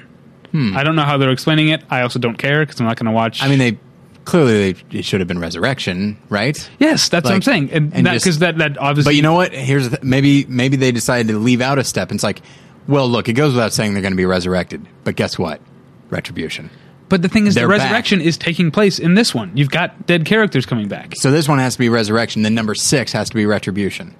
I 0.54 0.84
don't 0.84 0.96
know 0.96 1.04
how 1.04 1.18
they're 1.18 1.32
explaining 1.32 1.70
it. 1.70 1.84
I 1.90 2.02
also 2.02 2.20
don't 2.20 2.38
care 2.38 2.60
because 2.66 2.80
I'm 2.80 2.86
not 2.86 2.98
going 2.98 3.06
to 3.06 3.12
watch. 3.12 3.40
Hmm. 3.40 3.46
I 3.46 3.50
mean, 3.50 3.60
they 3.60 3.78
clearly 4.26 4.74
they, 4.74 5.00
it 5.00 5.06
should 5.06 5.22
have 5.22 5.28
been 5.28 5.40
resurrection, 5.40 6.18
right? 6.30 6.58
yes, 6.80 7.10
that's 7.10 7.24
what 7.26 7.34
I'm 7.34 7.42
saying, 7.42 7.72
and 7.72 7.94
and 7.94 8.04
because 8.04 8.24
just- 8.24 8.40
that 8.42 8.58
that 8.58 8.78
obviously. 8.78 9.12
But 9.12 9.16
you 9.16 9.22
know 9.22 9.34
what? 9.34 9.54
Here's 9.54 9.86
the 9.90 9.98
th- 9.98 10.04
maybe 10.04 10.46
maybe 10.48 10.76
they 10.78 10.92
decided 10.92 11.28
to 11.30 11.40
leave 11.40 11.62
out 11.62 11.80
a 11.80 11.84
step. 11.84 12.12
And 12.12 12.18
it's 12.18 12.24
like, 12.24 12.42
well, 12.88 13.08
look, 13.08 13.30
it 13.30 13.34
goes 13.34 13.54
without 13.54 13.74
saying 13.74 13.94
they're 13.94 14.02
going 14.02 14.14
to 14.14 14.18
be 14.18 14.26
resurrected, 14.26 14.86
but 15.04 15.16
guess 15.16 15.40
what? 15.40 15.62
Retribution. 16.10 16.70
But 17.08 17.22
the 17.22 17.28
thing 17.30 17.46
is, 17.48 17.56
the 17.56 17.62
They're 17.62 17.68
back. 17.70 17.80
resurrection 17.82 18.22
is 18.22 18.38
taking 18.38 18.72
place 18.72 18.98
in 18.98 19.16
this 19.16 19.34
one. 19.36 19.52
You've 19.56 19.70
got 19.72 20.06
dead 20.08 20.24
characters 20.26 20.66
coming 20.66 20.88
back. 20.88 21.14
So 21.18 21.30
this 21.30 21.46
one 21.48 21.60
has 21.60 21.74
to 21.74 21.80
be 21.80 21.90
resurrection. 21.90 22.42
Then 22.44 22.54
number 22.56 22.74
six 22.74 23.12
has 23.12 23.30
to 23.30 23.36
be 23.36 23.46
retribution. 23.46 24.16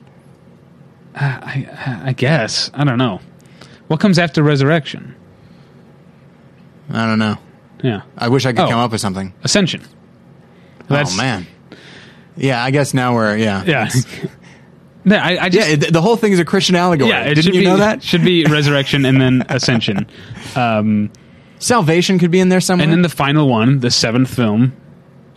I, 1.16 2.02
I 2.06 2.14
guess 2.14 2.70
I 2.74 2.84
don't 2.84 2.98
know. 2.98 3.20
What 3.88 4.00
comes 4.00 4.18
after 4.20 4.42
resurrection? 4.44 5.16
I 6.92 7.06
don't 7.06 7.20
know. 7.20 7.38
Yeah, 7.84 8.02
I 8.18 8.28
wish 8.30 8.46
I 8.46 8.52
could 8.54 8.62
Oh. 8.66 8.70
come 8.70 8.80
up 8.80 8.92
with 8.92 9.02
something. 9.02 9.34
ascension. 9.44 9.82
That's- 10.88 11.14
oh 11.14 11.18
man. 11.18 11.48
Yeah, 12.38 12.64
I 12.64 12.72
guess 12.72 12.94
now 12.94 13.14
we're 13.16 13.36
yeah 13.38 13.64
Yeah. 13.66 13.90
yeah, 15.06 15.26
I, 15.26 15.38
I 15.46 15.50
just 15.50 15.68
yeah. 15.68 15.74
it- 15.88 15.94
the 15.94 16.02
whole 16.02 16.16
thing 16.16 16.32
is 16.32 16.40
a 16.40 16.46
Christian 16.46 16.76
allegory. 16.76 17.10
yeah. 17.10 17.22
It 17.24 17.36
Didn't 17.36 17.44
should 17.46 17.56
you 17.56 17.62
be, 17.62 17.66
know 17.66 17.78
that? 17.78 18.04
should 18.04 18.24
be 18.24 18.46
resurrection 18.50 19.06
and 19.06 19.20
then 19.22 19.44
ascension. 19.50 20.08
Um, 20.56 21.10
Salvation 21.60 22.18
could 22.18 22.32
be 22.32 22.40
in 22.40 22.50
there 22.50 22.60
somewhere. 22.62 22.84
and 22.86 22.92
then 22.92 23.02
the 23.04 23.10
final 23.10 23.48
one, 23.48 23.80
the 23.82 23.92
seventh 23.92 24.34
film, 24.34 24.74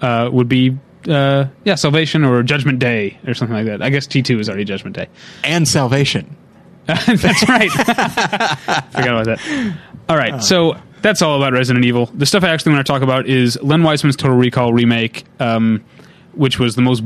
uh, 0.01 0.31
would 0.32 0.48
be 0.48 0.78
uh, 1.06 1.44
yeah, 1.64 1.74
salvation 1.74 2.24
or 2.24 2.43
Judgment 2.43 2.78
Day 2.78 3.18
or 3.26 3.35
something 3.35 3.55
like 3.55 3.66
that. 3.66 3.82
I 3.82 3.90
guess 3.90 4.06
T 4.06 4.22
two 4.22 4.39
is 4.39 4.48
already 4.48 4.64
Judgment 4.64 4.97
Day. 4.97 5.09
and 5.43 5.68
salvation. 5.68 6.35
that's 6.86 7.47
right. 7.48 7.70
Forgot 7.70 9.09
about 9.09 9.24
that. 9.26 9.76
All 10.09 10.16
right, 10.16 10.43
so 10.43 10.76
that's 11.05 11.20
all 11.20 11.36
about 11.36 11.52
Resident 11.52 11.85
Evil. 11.85 12.06
The 12.14 12.24
stuff 12.24 12.44
I 12.44 12.48
actually 12.48 12.72
want 12.72 12.86
to 12.86 12.90
talk 12.90 13.02
about 13.02 13.26
is 13.26 13.62
Len 13.62 13.82
Wiseman's 13.82 14.16
Total 14.16 14.35
Recall 14.35 14.72
remake, 14.72 15.24
um, 15.39 15.85
which 16.32 16.59
was 16.59 16.76
the 16.76 16.82
most. 16.82 17.05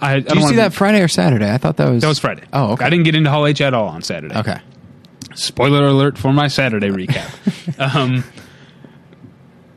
I, 0.00 0.14
I 0.14 0.20
Did 0.20 0.34
you 0.34 0.48
see 0.48 0.56
that 0.56 0.74
Friday 0.74 1.00
or 1.00 1.06
Saturday? 1.06 1.48
I 1.48 1.56
thought 1.56 1.76
that 1.76 1.88
was 1.88 2.02
That 2.02 2.08
was 2.08 2.18
Friday. 2.18 2.42
Oh, 2.52 2.72
okay. 2.72 2.84
I 2.84 2.90
didn't 2.90 3.04
get 3.04 3.14
into 3.14 3.30
Hall 3.30 3.46
H 3.46 3.60
at 3.60 3.74
all 3.74 3.86
on 3.86 4.02
Saturday. 4.02 4.36
Okay. 4.36 4.58
Spoiler 5.34 5.86
alert 5.86 6.18
for 6.18 6.32
my 6.32 6.48
Saturday 6.48 6.88
recap. 6.88 7.94
um, 7.94 8.24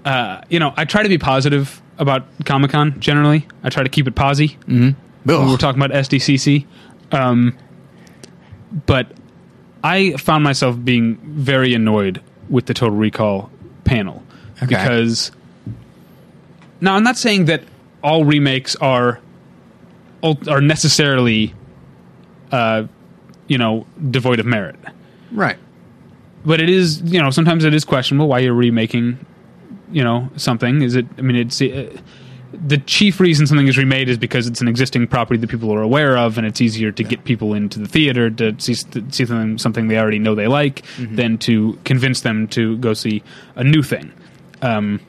uh, 0.03 0.41
you 0.49 0.59
know, 0.59 0.73
I 0.75 0.85
try 0.85 1.03
to 1.03 1.09
be 1.09 1.19
positive 1.19 1.83
about 1.99 2.25
Comic 2.45 2.71
Con 2.71 2.99
generally. 2.99 3.47
I 3.63 3.69
try 3.69 3.83
to 3.83 3.89
keep 3.89 4.07
it 4.07 4.15
posy. 4.15 4.57
when 5.39 5.49
we're 5.49 5.57
talking 5.57 5.79
about 5.79 5.95
SDCC. 5.95 6.65
Um, 7.11 7.55
but 8.87 9.11
I 9.83 10.13
found 10.13 10.43
myself 10.43 10.83
being 10.83 11.17
very 11.17 11.75
annoyed 11.75 12.23
with 12.49 12.65
the 12.65 12.73
Total 12.73 12.95
Recall 12.95 13.49
panel 13.83 14.23
Okay. 14.57 14.67
because 14.67 15.31
now 16.81 16.95
I'm 16.95 17.03
not 17.03 17.17
saying 17.17 17.45
that 17.45 17.63
all 18.03 18.25
remakes 18.25 18.75
are 18.77 19.19
are 20.47 20.61
necessarily, 20.61 21.53
uh, 22.51 22.83
you 23.47 23.57
know, 23.57 23.85
devoid 24.09 24.39
of 24.39 24.45
merit. 24.45 24.75
Right. 25.31 25.57
But 26.45 26.61
it 26.61 26.69
is, 26.69 27.01
you 27.01 27.21
know, 27.21 27.29
sometimes 27.29 27.63
it 27.63 27.73
is 27.73 27.85
questionable 27.85 28.27
why 28.27 28.39
you're 28.39 28.53
remaking, 28.53 29.23
you 29.91 30.03
know, 30.03 30.29
something. 30.35 30.81
Is 30.81 30.95
it? 30.95 31.05
I 31.17 31.21
mean, 31.21 31.35
it's 31.35 31.61
uh, 31.61 31.95
the 32.65 32.77
chief 32.77 33.19
reason 33.19 33.47
something 33.47 33.67
is 33.67 33.77
remade 33.77 34.09
is 34.09 34.17
because 34.17 34.47
it's 34.47 34.61
an 34.61 34.67
existing 34.67 35.07
property 35.07 35.39
that 35.39 35.49
people 35.49 35.73
are 35.73 35.81
aware 35.81 36.17
of, 36.17 36.37
and 36.37 36.45
it's 36.45 36.61
easier 36.61 36.91
to 36.91 37.03
get 37.03 37.23
people 37.23 37.53
into 37.53 37.79
the 37.79 37.87
theater 37.87 38.29
to 38.29 38.59
see 38.59 38.75
to 38.75 39.03
see 39.11 39.25
something 39.25 39.57
something 39.57 39.87
they 39.87 39.97
already 39.97 40.19
know 40.19 40.35
they 40.35 40.47
like 40.47 40.83
than 40.97 41.37
to 41.39 41.79
convince 41.83 42.21
them 42.21 42.47
to 42.49 42.77
go 42.77 42.93
see 42.93 43.23
a 43.55 43.63
new 43.63 43.81
thing. 43.83 44.11
Um, 44.61 44.99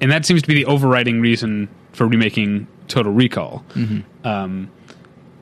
and 0.00 0.10
that 0.10 0.24
seems 0.24 0.42
to 0.42 0.48
be 0.48 0.54
the 0.54 0.66
overriding 0.66 1.20
reason 1.20 1.68
for 1.92 2.06
remaking 2.06 2.66
Total 2.88 3.12
Recall. 3.12 3.64
Um, 4.24 4.70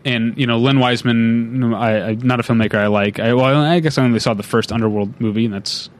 and 0.04 0.36
you 0.38 0.46
know, 0.46 0.58
Len 0.58 0.78
Wiseman, 0.78 1.74
I, 1.74 2.14
not 2.14 2.40
a 2.40 2.42
filmmaker 2.42 2.76
I 2.76 2.86
like. 2.86 3.20
I, 3.20 3.34
well, 3.34 3.62
I 3.62 3.80
guess 3.80 3.98
I 3.98 4.04
only 4.04 4.18
saw 4.20 4.34
the 4.34 4.42
first 4.42 4.72
Underworld 4.72 5.20
movie, 5.20 5.44
and 5.44 5.54
that's 5.54 5.90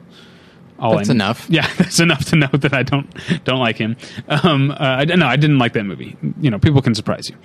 all. 0.79 0.97
That's 0.97 1.09
I, 1.09 1.13
enough. 1.13 1.45
Yeah, 1.49 1.67
that's 1.77 1.99
enough 1.99 2.25
to 2.25 2.35
know 2.35 2.47
that 2.47 2.73
I 2.73 2.83
don't 2.83 3.09
don't 3.43 3.59
like 3.59 3.77
him. 3.77 3.97
Um, 4.27 4.71
uh, 4.71 4.75
I, 4.79 5.05
no, 5.05 5.27
I 5.27 5.35
didn't 5.35 5.59
like 5.59 5.73
that 5.73 5.83
movie. 5.83 6.17
You 6.39 6.49
know, 6.49 6.59
people 6.59 6.81
can 6.81 6.95
surprise 6.95 7.29
you. 7.29 7.35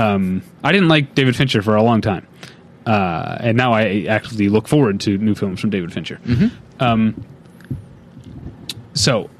Um, 0.00 0.42
I 0.62 0.72
didn't 0.72 0.88
like 0.88 1.14
David 1.14 1.36
Fincher 1.36 1.62
for 1.62 1.74
a 1.74 1.82
long 1.82 2.00
time, 2.00 2.26
uh, 2.86 3.38
and 3.40 3.56
now 3.56 3.72
I 3.72 4.06
actively 4.08 4.48
look 4.48 4.68
forward 4.68 5.00
to 5.00 5.18
new 5.18 5.34
films 5.34 5.60
from 5.60 5.70
David 5.70 5.92
Fincher. 5.92 6.20
Um, 6.80 7.24
so 8.94 9.30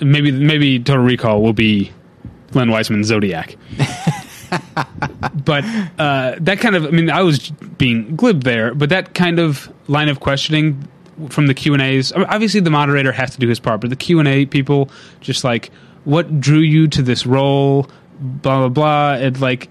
maybe 0.00 0.32
maybe 0.32 0.78
Total 0.78 1.02
Recall 1.02 1.42
will 1.42 1.52
be 1.52 1.92
Len 2.54 2.70
Wiseman's 2.70 3.06
Zodiac. 3.06 3.56
but 5.44 5.64
uh, 5.98 6.34
that 6.40 6.58
kind 6.60 6.76
of 6.76 6.86
I 6.86 6.90
mean 6.90 7.10
I 7.10 7.22
was 7.22 7.50
being 7.78 8.16
glib 8.16 8.44
there, 8.44 8.74
but 8.74 8.88
that 8.88 9.14
kind 9.14 9.38
of 9.38 9.72
line 9.88 10.08
of 10.08 10.20
questioning 10.20 10.86
from 11.28 11.46
the 11.46 11.54
Q 11.54 11.74
and 11.74 11.82
A's. 11.82 12.12
Obviously, 12.12 12.60
the 12.60 12.70
moderator 12.70 13.12
has 13.12 13.30
to 13.32 13.38
do 13.38 13.48
his 13.48 13.60
part, 13.60 13.80
but 13.80 13.90
the 13.90 13.96
Q 13.96 14.18
and 14.18 14.28
A 14.28 14.46
people 14.46 14.90
just 15.20 15.44
like 15.44 15.70
what 16.04 16.40
drew 16.40 16.60
you 16.60 16.88
to 16.88 17.02
this 17.02 17.26
role, 17.26 17.90
blah 18.20 18.58
blah 18.60 18.68
blah, 18.68 19.12
and 19.14 19.40
like 19.40 19.68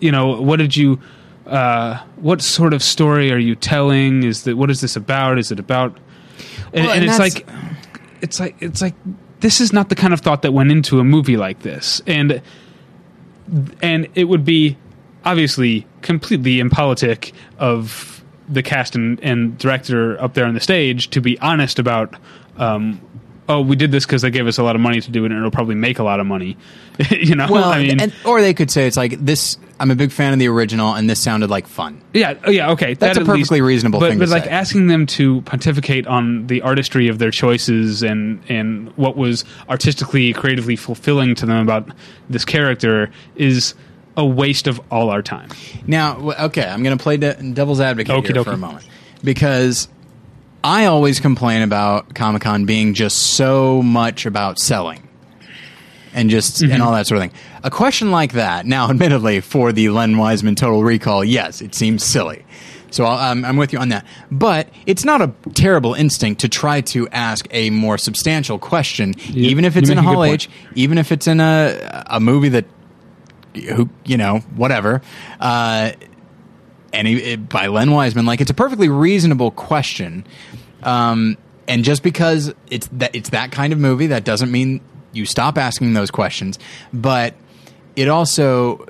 you 0.00 0.12
know 0.12 0.40
what 0.40 0.56
did 0.56 0.76
you. 0.76 1.00
Uh, 1.46 2.02
what 2.16 2.40
sort 2.40 2.72
of 2.72 2.82
story 2.82 3.30
are 3.30 3.38
you 3.38 3.54
telling? 3.54 4.22
Is 4.22 4.44
that 4.44 4.56
what 4.56 4.70
is 4.70 4.80
this 4.80 4.96
about? 4.96 5.38
Is 5.38 5.52
it 5.52 5.60
about? 5.60 5.98
And, 6.72 6.86
Well, 6.86 6.94
and 6.94 7.02
and 7.02 7.04
it's 7.04 7.18
like, 7.18 7.46
it's 8.22 8.40
like 8.40 8.56
it's 8.60 8.80
like 8.80 8.94
this 9.40 9.60
is 9.60 9.70
not 9.70 9.90
the 9.90 9.94
kind 9.94 10.14
of 10.14 10.20
thought 10.20 10.40
that 10.40 10.52
went 10.52 10.72
into 10.72 11.00
a 11.00 11.04
movie 11.04 11.36
like 11.36 11.60
this, 11.60 12.00
and 12.06 12.40
and 13.82 14.08
it 14.14 14.24
would 14.24 14.44
be 14.44 14.78
obviously 15.24 15.86
completely 16.02 16.60
impolitic 16.60 17.32
of 17.58 18.13
the 18.48 18.62
cast 18.62 18.94
and, 18.94 19.18
and 19.20 19.56
director 19.58 20.20
up 20.20 20.34
there 20.34 20.44
on 20.46 20.54
the 20.54 20.60
stage 20.60 21.10
to 21.10 21.20
be 21.20 21.38
honest 21.40 21.78
about 21.78 22.14
um, 22.58 23.00
oh 23.48 23.60
we 23.60 23.76
did 23.76 23.90
this 23.90 24.04
because 24.06 24.22
they 24.22 24.30
gave 24.30 24.46
us 24.46 24.58
a 24.58 24.62
lot 24.62 24.74
of 24.74 24.80
money 24.80 25.00
to 25.00 25.10
do 25.10 25.24
it 25.24 25.30
and 25.30 25.38
it'll 25.38 25.50
probably 25.50 25.74
make 25.74 25.98
a 25.98 26.02
lot 26.02 26.20
of 26.20 26.26
money 26.26 26.56
you 27.10 27.34
know 27.34 27.46
Well, 27.50 27.64
i 27.70 27.82
mean 27.82 28.00
and, 28.00 28.12
or 28.24 28.40
they 28.40 28.54
could 28.54 28.70
say 28.70 28.86
it's 28.86 28.96
like 28.96 29.18
this. 29.24 29.58
I'm 29.80 29.90
a 29.90 29.96
big 29.96 30.12
fan 30.12 30.32
of 30.32 30.38
the 30.38 30.46
original, 30.46 30.94
and 30.94 31.10
this 31.10 31.18
sounded 31.18 31.50
like 31.50 31.66
fun. 31.66 32.00
yeah 32.12 32.34
oh, 32.44 32.50
yeah 32.50 32.70
okay 32.70 32.94
That's 32.94 33.18
that 33.18 33.26
a 33.26 33.28
at 33.30 33.34
least- 33.34 33.48
perfectly 33.50 33.60
reasonable 33.60 33.98
but, 33.98 34.10
thing 34.10 34.18
but 34.20 34.26
to 34.26 34.30
like 34.30 34.44
say. 34.44 34.50
asking 34.50 34.86
them 34.86 35.04
to 35.06 35.40
pontificate 35.42 36.06
on 36.06 36.46
the 36.46 36.62
artistry 36.62 37.08
of 37.08 37.18
their 37.18 37.32
choices 37.32 38.02
and 38.04 38.40
and 38.48 38.96
what 38.96 39.16
was 39.16 39.44
artistically 39.68 40.32
creatively 40.32 40.76
fulfilling 40.76 41.34
to 41.34 41.46
them 41.46 41.56
about 41.60 41.88
this 42.30 42.44
character 42.44 43.10
is 43.34 43.74
a 44.16 44.24
waste 44.24 44.66
of 44.66 44.80
all 44.90 45.10
our 45.10 45.22
time 45.22 45.48
Now, 45.86 46.30
okay, 46.32 46.64
I'm 46.64 46.82
going 46.82 46.96
to 46.96 47.02
play 47.02 47.16
de- 47.16 47.34
devil's 47.52 47.80
advocate 47.80 48.14
Okie 48.14 48.26
here 48.26 48.36
dokie. 48.36 48.44
for 48.44 48.52
a 48.52 48.56
moment 48.56 48.86
because 49.22 49.88
I 50.62 50.86
always 50.86 51.20
complain 51.20 51.62
about 51.62 52.14
Comic 52.14 52.42
Con 52.42 52.64
being 52.64 52.94
just 52.94 53.34
so 53.34 53.82
much 53.82 54.24
about 54.26 54.58
selling 54.58 55.08
and 56.14 56.30
just 56.30 56.62
Mm-hmm. 56.62 56.72
and 56.72 56.82
all 56.82 56.92
that 56.92 57.06
sort 57.06 57.20
of 57.22 57.30
thing. 57.30 57.40
A 57.64 57.70
question 57.70 58.10
like 58.10 58.32
that, 58.34 58.66
now, 58.66 58.88
admittedly, 58.90 59.40
for 59.40 59.72
the 59.72 59.88
Len 59.90 60.16
Wiseman 60.16 60.54
Total 60.54 60.82
Recall, 60.82 61.24
yes, 61.24 61.60
it 61.60 61.74
seems 61.74 62.04
silly. 62.04 62.44
So 62.90 63.04
I'll, 63.04 63.18
I'm, 63.18 63.44
I'm 63.44 63.56
with 63.56 63.72
you 63.72 63.80
on 63.80 63.88
that. 63.88 64.06
But 64.30 64.68
it's 64.86 65.04
not 65.04 65.20
a 65.20 65.32
terrible 65.54 65.94
instinct 65.94 66.42
to 66.42 66.48
try 66.48 66.80
to 66.82 67.08
ask 67.08 67.46
a 67.50 67.70
more 67.70 67.98
substantial 67.98 68.58
question, 68.60 69.14
even 69.34 69.64
if 69.64 69.76
it's 69.76 69.90
in 69.90 69.98
a 69.98 70.02
Hall. 70.02 70.22
H, 70.22 70.48
even 70.76 70.96
if 70.98 71.10
it's 71.10 71.26
in 71.26 71.40
a 71.40 72.04
a 72.06 72.20
movie 72.20 72.50
that 72.50 72.66
who 73.54 73.88
you 74.04 74.16
know 74.16 74.38
whatever. 74.56 75.00
Uh, 75.40 75.92
and 76.92 77.08
he, 77.08 77.16
it, 77.32 77.48
by 77.48 77.66
Len 77.66 77.90
Wiseman, 77.90 78.24
like 78.26 78.40
it's 78.40 78.50
a 78.50 78.54
perfectly 78.54 78.88
reasonable 78.88 79.50
question. 79.50 80.24
Um, 80.82 81.36
and 81.66 81.82
just 81.84 82.02
because 82.02 82.54
it's 82.70 82.88
that 82.92 83.14
it's 83.14 83.30
that 83.30 83.50
kind 83.52 83.72
of 83.72 83.78
movie, 83.78 84.08
that 84.08 84.24
doesn't 84.24 84.50
mean 84.52 84.80
you 85.12 85.24
stop 85.26 85.56
asking 85.58 85.94
those 85.94 86.10
questions. 86.10 86.58
But 86.92 87.34
it 87.96 88.08
also, 88.08 88.86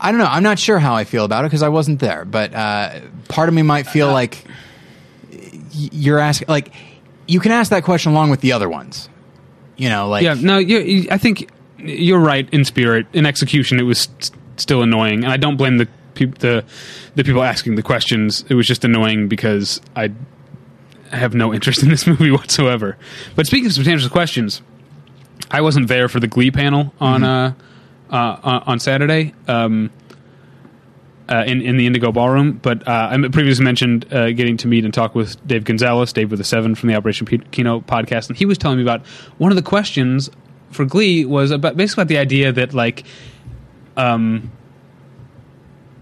I 0.00 0.10
don't 0.10 0.18
know. 0.18 0.26
I'm 0.26 0.42
not 0.42 0.58
sure 0.58 0.78
how 0.78 0.94
I 0.94 1.04
feel 1.04 1.24
about 1.24 1.44
it 1.44 1.48
because 1.48 1.62
I 1.62 1.68
wasn't 1.68 2.00
there. 2.00 2.24
But 2.24 2.52
uh, 2.54 3.00
part 3.28 3.48
of 3.48 3.54
me 3.54 3.62
might 3.62 3.86
feel 3.86 4.10
like 4.12 4.44
you're 5.72 6.18
asking, 6.18 6.48
like 6.48 6.72
you 7.26 7.40
can 7.40 7.52
ask 7.52 7.70
that 7.70 7.84
question 7.84 8.12
along 8.12 8.30
with 8.30 8.40
the 8.40 8.52
other 8.52 8.68
ones. 8.68 9.08
You 9.76 9.88
know, 9.88 10.08
like 10.08 10.22
Yeah, 10.24 10.34
no, 10.34 10.58
you- 10.58 11.06
I 11.10 11.18
think 11.18 11.50
you're 11.88 12.18
right 12.20 12.48
in 12.52 12.64
spirit. 12.64 13.06
In 13.12 13.26
execution, 13.26 13.78
it 13.78 13.84
was 13.84 14.08
s- 14.20 14.30
still 14.56 14.82
annoying, 14.82 15.24
and 15.24 15.32
I 15.32 15.36
don't 15.36 15.56
blame 15.56 15.78
the 15.78 15.88
peop 16.14 16.38
the 16.38 16.64
the 17.14 17.24
people 17.24 17.42
asking 17.42 17.74
the 17.76 17.82
questions. 17.82 18.44
It 18.48 18.54
was 18.54 18.66
just 18.66 18.84
annoying 18.84 19.28
because 19.28 19.80
I 19.94 20.10
have 21.10 21.34
no 21.34 21.52
interest 21.54 21.82
in 21.84 21.88
this 21.88 22.06
movie 22.06 22.30
whatsoever. 22.30 22.96
But 23.34 23.46
speaking 23.46 23.66
of 23.66 23.72
substantial 23.72 24.10
questions, 24.10 24.62
I 25.50 25.60
wasn't 25.60 25.88
there 25.88 26.08
for 26.08 26.20
the 26.20 26.26
Glee 26.28 26.50
panel 26.50 26.92
on 27.00 27.22
uh, 27.24 27.54
uh, 28.10 28.36
on 28.42 28.62
on 28.66 28.78
Saturday. 28.80 29.34
Um, 29.48 29.90
uh, 31.28 31.42
in 31.44 31.60
in 31.60 31.76
the 31.76 31.86
Indigo 31.88 32.12
Ballroom, 32.12 32.52
but 32.62 32.86
uh, 32.86 33.08
I 33.10 33.28
previously 33.32 33.64
mentioned 33.64 34.06
uh, 34.14 34.30
getting 34.30 34.56
to 34.58 34.68
meet 34.68 34.84
and 34.84 34.94
talk 34.94 35.16
with 35.16 35.44
Dave 35.44 35.64
Gonzalez, 35.64 36.12
Dave 36.12 36.30
with 36.30 36.40
a 36.40 36.44
seven 36.44 36.76
from 36.76 36.88
the 36.88 36.94
Operation 36.94 37.26
P- 37.26 37.38
Kino 37.50 37.80
podcast, 37.80 38.28
and 38.28 38.36
he 38.38 38.46
was 38.46 38.56
telling 38.56 38.76
me 38.78 38.84
about 38.84 39.04
one 39.38 39.50
of 39.50 39.56
the 39.56 39.62
questions 39.62 40.30
for 40.76 40.84
Glee 40.84 41.24
was 41.24 41.50
about 41.50 41.76
basically 41.76 42.02
about 42.02 42.08
the 42.08 42.18
idea 42.18 42.52
that 42.52 42.74
like, 42.74 43.04
um, 43.96 44.50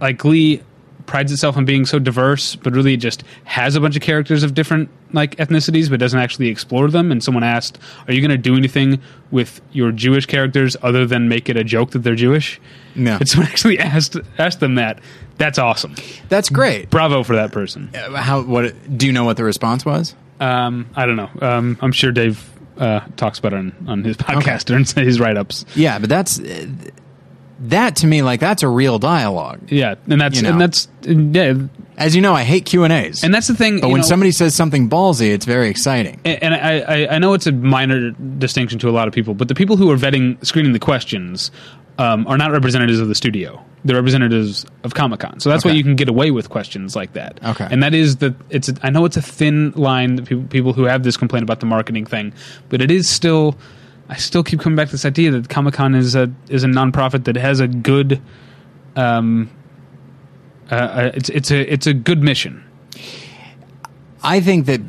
like 0.00 0.18
Glee 0.18 0.62
prides 1.06 1.30
itself 1.30 1.56
on 1.56 1.64
being 1.64 1.84
so 1.84 1.98
diverse, 1.98 2.56
but 2.56 2.72
really 2.72 2.96
just 2.96 3.24
has 3.44 3.76
a 3.76 3.80
bunch 3.80 3.94
of 3.94 4.02
characters 4.02 4.42
of 4.42 4.54
different 4.54 4.88
like 5.12 5.36
ethnicities, 5.36 5.88
but 5.88 6.00
doesn't 6.00 6.18
actually 6.18 6.48
explore 6.48 6.88
them. 6.90 7.12
And 7.12 7.22
someone 7.22 7.44
asked, 7.44 7.78
"Are 8.08 8.12
you 8.12 8.20
going 8.20 8.30
to 8.30 8.38
do 8.38 8.56
anything 8.56 9.00
with 9.30 9.60
your 9.72 9.92
Jewish 9.92 10.26
characters 10.26 10.76
other 10.82 11.06
than 11.06 11.28
make 11.28 11.48
it 11.48 11.56
a 11.56 11.64
joke 11.64 11.90
that 11.92 12.00
they're 12.00 12.14
Jewish?" 12.16 12.60
No. 12.94 13.16
And 13.16 13.28
someone 13.28 13.48
actually 13.48 13.78
asked 13.92 14.16
asked 14.38 14.60
them 14.60 14.74
that. 14.76 15.00
That's 15.36 15.58
awesome. 15.58 15.94
that's 16.28 16.48
great. 16.48 16.90
Bravo 16.90 17.22
for 17.24 17.34
that 17.36 17.50
person. 17.52 17.90
Uh, 17.94 18.16
How? 18.16 18.42
What? 18.42 18.74
Do 18.96 19.06
you 19.06 19.12
know 19.12 19.24
what 19.24 19.36
the 19.36 19.44
response 19.44 19.84
was? 19.84 20.14
Um, 20.40 20.86
I 20.96 21.06
don't 21.06 21.16
know. 21.16 21.30
Um, 21.40 21.78
I'm 21.80 21.92
sure 21.92 22.12
Dave 22.12 22.50
uh, 22.78 23.00
talks 23.16 23.38
about 23.38 23.52
it 23.52 23.56
on, 23.58 23.74
on 23.86 24.04
his 24.04 24.16
podcast 24.16 24.74
and 24.74 24.88
his 25.06 25.20
write 25.20 25.36
ups. 25.36 25.64
Yeah, 25.74 25.98
but 25.98 26.08
that's 26.08 26.40
uh, 26.40 26.66
that 27.60 27.96
to 27.96 28.06
me. 28.06 28.22
Like 28.22 28.40
that's 28.40 28.62
a 28.62 28.68
real 28.68 28.98
dialogue. 28.98 29.70
Yeah, 29.70 29.94
and 30.08 30.20
that's 30.20 30.36
You 30.36 30.42
know. 30.42 30.50
and 30.50 30.60
that's 30.60 30.88
yeah, 31.02 31.54
As 31.96 32.16
you 32.16 32.22
know, 32.22 32.34
I 32.34 32.42
hate 32.42 32.66
Q 32.66 32.84
and 32.84 32.92
A's, 32.92 33.22
and 33.22 33.32
that's 33.32 33.46
the 33.46 33.54
thing. 33.54 33.80
but 33.80 33.88
when 33.90 34.00
know, 34.00 34.06
somebody 34.06 34.32
says 34.32 34.54
something 34.54 34.90
ballsy, 34.90 35.32
it's 35.32 35.46
very 35.46 35.68
exciting. 35.68 36.20
and 36.24 36.42
and 36.42 36.54
I, 36.54 36.78
I, 36.80 37.14
I 37.14 37.18
know 37.18 37.34
it's 37.34 37.46
a 37.46 37.52
minor 37.52 38.10
distinction 38.10 38.78
to 38.80 38.88
a 38.88 38.92
lot 38.92 39.06
of 39.08 39.14
people, 39.14 39.34
but 39.34 39.48
the 39.48 39.54
people 39.54 39.76
who 39.76 39.90
are 39.90 39.96
vetting, 39.96 40.44
screening 40.44 40.72
the 40.72 40.78
questions, 40.80 41.50
um, 41.98 42.26
are 42.26 42.36
not 42.36 42.50
representatives 42.50 43.00
of 43.00 43.08
the 43.08 43.14
studio. 43.14 43.64
They're 43.84 43.96
representatives 43.96 44.64
of 44.82 44.94
Comic 44.94 45.20
Con. 45.20 45.40
So 45.40 45.50
that's 45.50 45.64
why 45.64 45.72
you 45.72 45.82
can 45.82 45.94
get 45.94 46.08
away 46.08 46.30
with 46.30 46.48
questions 46.48 46.96
like 46.96 47.12
that. 47.12 47.38
Okay. 47.44 47.68
and 47.70 47.82
that 47.82 47.94
is 47.94 48.16
the 48.16 48.34
it's. 48.50 48.70
I 48.82 48.90
know 48.90 49.04
it's 49.04 49.16
a 49.16 49.22
thin 49.22 49.72
line. 49.72 50.16
That 50.16 50.26
people, 50.26 50.44
people 50.44 50.72
who 50.72 50.84
have 50.84 51.02
this 51.02 51.16
complaint 51.16 51.42
about 51.42 51.60
the 51.60 51.66
marketing 51.66 52.06
thing, 52.06 52.32
but 52.68 52.80
it 52.80 52.90
is 52.90 53.08
still. 53.08 53.56
I 54.08 54.16
still 54.16 54.42
keep 54.42 54.60
coming 54.60 54.76
back 54.76 54.88
to 54.88 54.92
this 54.92 55.06
idea 55.06 55.30
that 55.30 55.48
Comic 55.48 55.74
Con 55.74 55.94
is 55.94 56.14
a 56.14 56.32
is 56.48 56.64
a 56.64 56.66
nonprofit 56.66 57.24
that 57.24 57.36
has 57.36 57.60
a 57.60 57.68
good. 57.68 58.20
Um, 58.96 59.50
uh, 60.70 60.74
uh, 60.74 61.10
it's 61.14 61.28
it's 61.28 61.50
a 61.50 61.72
it's 61.72 61.86
a 61.86 61.94
good 61.94 62.22
mission. 62.22 62.64
I 64.22 64.40
think 64.40 64.66
that 64.66 64.80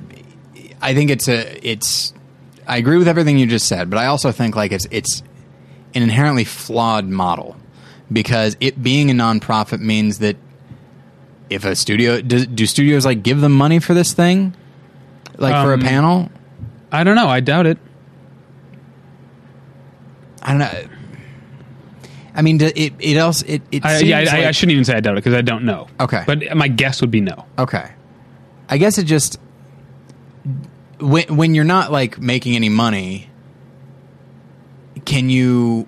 I 0.82 0.94
think 0.94 1.12
it's 1.12 1.28
a 1.28 1.68
it's 1.68 2.14
I 2.68 2.78
agree 2.78 2.98
with 2.98 3.08
everything 3.08 3.38
you 3.38 3.46
just 3.46 3.68
said, 3.68 3.90
but 3.90 4.00
I 4.00 4.06
also 4.06 4.32
think 4.32 4.56
like 4.56 4.72
it's 4.72 4.88
it's 4.92 5.22
an 5.96 6.04
inherently 6.04 6.44
flawed 6.44 7.06
model 7.08 7.56
because 8.12 8.56
it 8.60 8.82
being 8.84 9.10
a 9.10 9.14
nonprofit 9.14 9.80
means 9.80 10.20
that 10.20 10.36
if 11.50 11.64
a 11.66 11.76
studio 11.76 12.22
do, 12.22 12.46
do 12.46 12.66
studios 12.66 13.06
like 13.06 13.24
give 13.24 13.42
them 13.42 13.52
money 13.52 13.80
for 13.80 13.94
this 13.94 14.14
thing 14.14 14.54
like 15.38 15.54
for 15.64 15.72
a 15.72 15.76
Um, 15.76 15.82
panel 15.82 16.30
I 16.92 17.04
don't 17.04 17.16
know. 17.16 17.28
I 17.28 17.40
doubt 17.40 17.66
it. 17.68 17.78
I 20.42 20.50
don't 20.50 20.60
know 20.60 20.86
I 22.36 22.42
mean 22.42 22.60
it 22.62 22.94
it 23.00 23.18
also 23.18 23.46
it, 23.48 23.62
it 23.72 23.86
I, 23.86 24.00
yeah, 24.00 24.20
I, 24.20 24.44
I, 24.44 24.48
I 24.50 24.52
shouldn't 24.52 24.74
even 24.74 24.84
say 24.86 24.96
I 24.96 25.00
doubt 25.00 25.14
it 25.14 25.24
because 25.24 25.34
I 25.34 25.42
don't 25.42 25.64
know. 25.64 25.88
Okay. 26.00 26.24
but 26.28 26.56
my 26.56 26.68
guess 26.68 27.00
would 27.02 27.12
be 27.12 27.22
no. 27.22 27.46
Okay. 27.58 27.90
I 28.68 28.78
guess 28.78 28.98
it 28.98 29.06
just 29.06 29.40
when 31.00 31.36
when 31.36 31.56
you're 31.56 31.64
not 31.64 31.92
like 31.92 32.20
making 32.20 32.56
any 32.56 32.70
money, 32.70 33.30
can 35.06 35.30
you? 35.30 35.88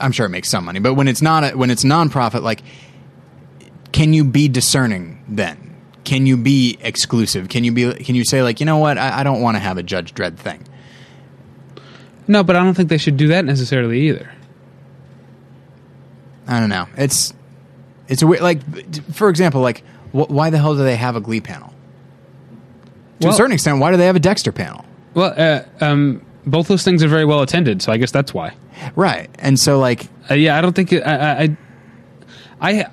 I'm 0.00 0.12
sure 0.12 0.26
it 0.26 0.30
makes 0.30 0.48
some 0.48 0.64
money, 0.64 0.80
but 0.80 0.94
when 0.94 1.06
it's 1.08 1.22
not 1.22 1.44
a, 1.44 1.56
when 1.56 1.70
it's 1.70 1.84
nonprofit, 1.84 2.42
like, 2.42 2.62
can 3.92 4.12
you 4.12 4.24
be 4.24 4.48
discerning 4.48 5.24
then? 5.28 5.76
Can 6.04 6.26
you 6.26 6.36
be 6.36 6.76
exclusive? 6.80 7.48
Can 7.48 7.64
you 7.64 7.72
be? 7.72 7.92
Can 7.94 8.14
you 8.14 8.24
say 8.24 8.42
like, 8.42 8.60
you 8.60 8.66
know 8.66 8.78
what? 8.78 8.98
I, 8.98 9.20
I 9.20 9.22
don't 9.22 9.40
want 9.40 9.56
to 9.56 9.60
have 9.60 9.78
a 9.78 9.82
Judge 9.82 10.12
Dredd 10.14 10.36
thing. 10.36 10.66
No, 12.26 12.42
but 12.42 12.56
I 12.56 12.62
don't 12.64 12.74
think 12.74 12.88
they 12.88 12.98
should 12.98 13.16
do 13.16 13.28
that 13.28 13.44
necessarily 13.44 14.00
either. 14.08 14.30
I 16.46 16.60
don't 16.60 16.68
know. 16.68 16.86
It's 16.96 17.32
it's 18.08 18.22
a 18.22 18.26
weird, 18.26 18.42
like 18.42 18.60
for 19.14 19.28
example, 19.30 19.60
like 19.62 19.82
wh- 20.12 20.28
why 20.30 20.50
the 20.50 20.58
hell 20.58 20.74
do 20.76 20.82
they 20.82 20.96
have 20.96 21.16
a 21.16 21.20
Glee 21.20 21.40
panel? 21.40 21.68
To 23.20 23.26
Well- 23.28 23.34
a 23.34 23.36
certain 23.36 23.52
extent, 23.52 23.78
why 23.78 23.90
do 23.90 23.96
they 23.96 24.06
have 24.06 24.16
a 24.16 24.20
Dexter 24.20 24.52
panel? 24.52 24.84
Well, 25.14 25.32
uh, 25.36 25.62
um, 25.84 26.22
both 26.46 26.68
those 26.68 26.82
things 26.82 27.02
are 27.02 27.08
very 27.08 27.24
well 27.24 27.42
attended, 27.42 27.82
so 27.82 27.92
I 27.92 27.96
guess 27.96 28.10
that's 28.10 28.32
why. 28.34 28.54
Right, 28.96 29.30
and 29.38 29.58
so 29.58 29.78
like 29.78 30.06
Uh, 30.30 30.34
yeah, 30.34 30.56
I 30.56 30.60
don't 30.60 30.74
think 30.74 30.92
it, 30.92 31.02
I, 31.02 31.42
I, 31.44 31.56
I, 32.60 32.86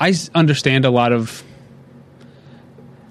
I 0.00 0.14
understand 0.34 0.84
a 0.84 0.90
lot 0.90 1.12
of 1.12 1.42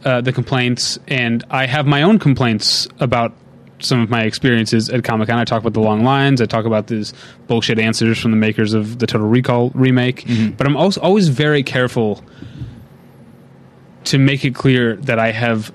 uh, 0.05 0.22
the 0.22 0.31
complaints, 0.34 0.99
and 1.07 1.43
I 1.49 1.65
have 1.65 1.85
my 1.85 2.01
own 2.03 2.19
complaints 2.19 2.88
about 2.99 3.34
some 3.80 4.01
of 4.01 4.09
my 4.09 4.23
experiences 4.23 4.89
at 4.89 5.03
Comic 5.03 5.27
Con. 5.30 5.38
I 5.38 5.43
talk 5.45 5.61
about 5.61 5.73
the 5.73 5.81
long 5.81 6.03
lines. 6.03 6.41
I 6.41 6.45
talk 6.45 6.65
about 6.65 6.88
these 6.88 7.14
bullshit 7.47 7.77
answers 7.77 8.18
from 8.19 8.31
the 8.31 8.38
makers 8.38 8.73
of 8.73 8.99
the 8.99 9.05
Total 9.05 9.27
Recall 9.27 9.69
remake. 9.76 10.26
But 10.57 10.65
I'm 10.65 10.76
also 10.76 10.99
always 11.01 11.27
very 11.30 11.61
careful 11.61 12.23
to 14.05 14.18
make 14.18 14.43
it 14.45 14.55
clear 14.55 14.95
that 14.95 15.19
I 15.19 15.31
have 15.31 15.72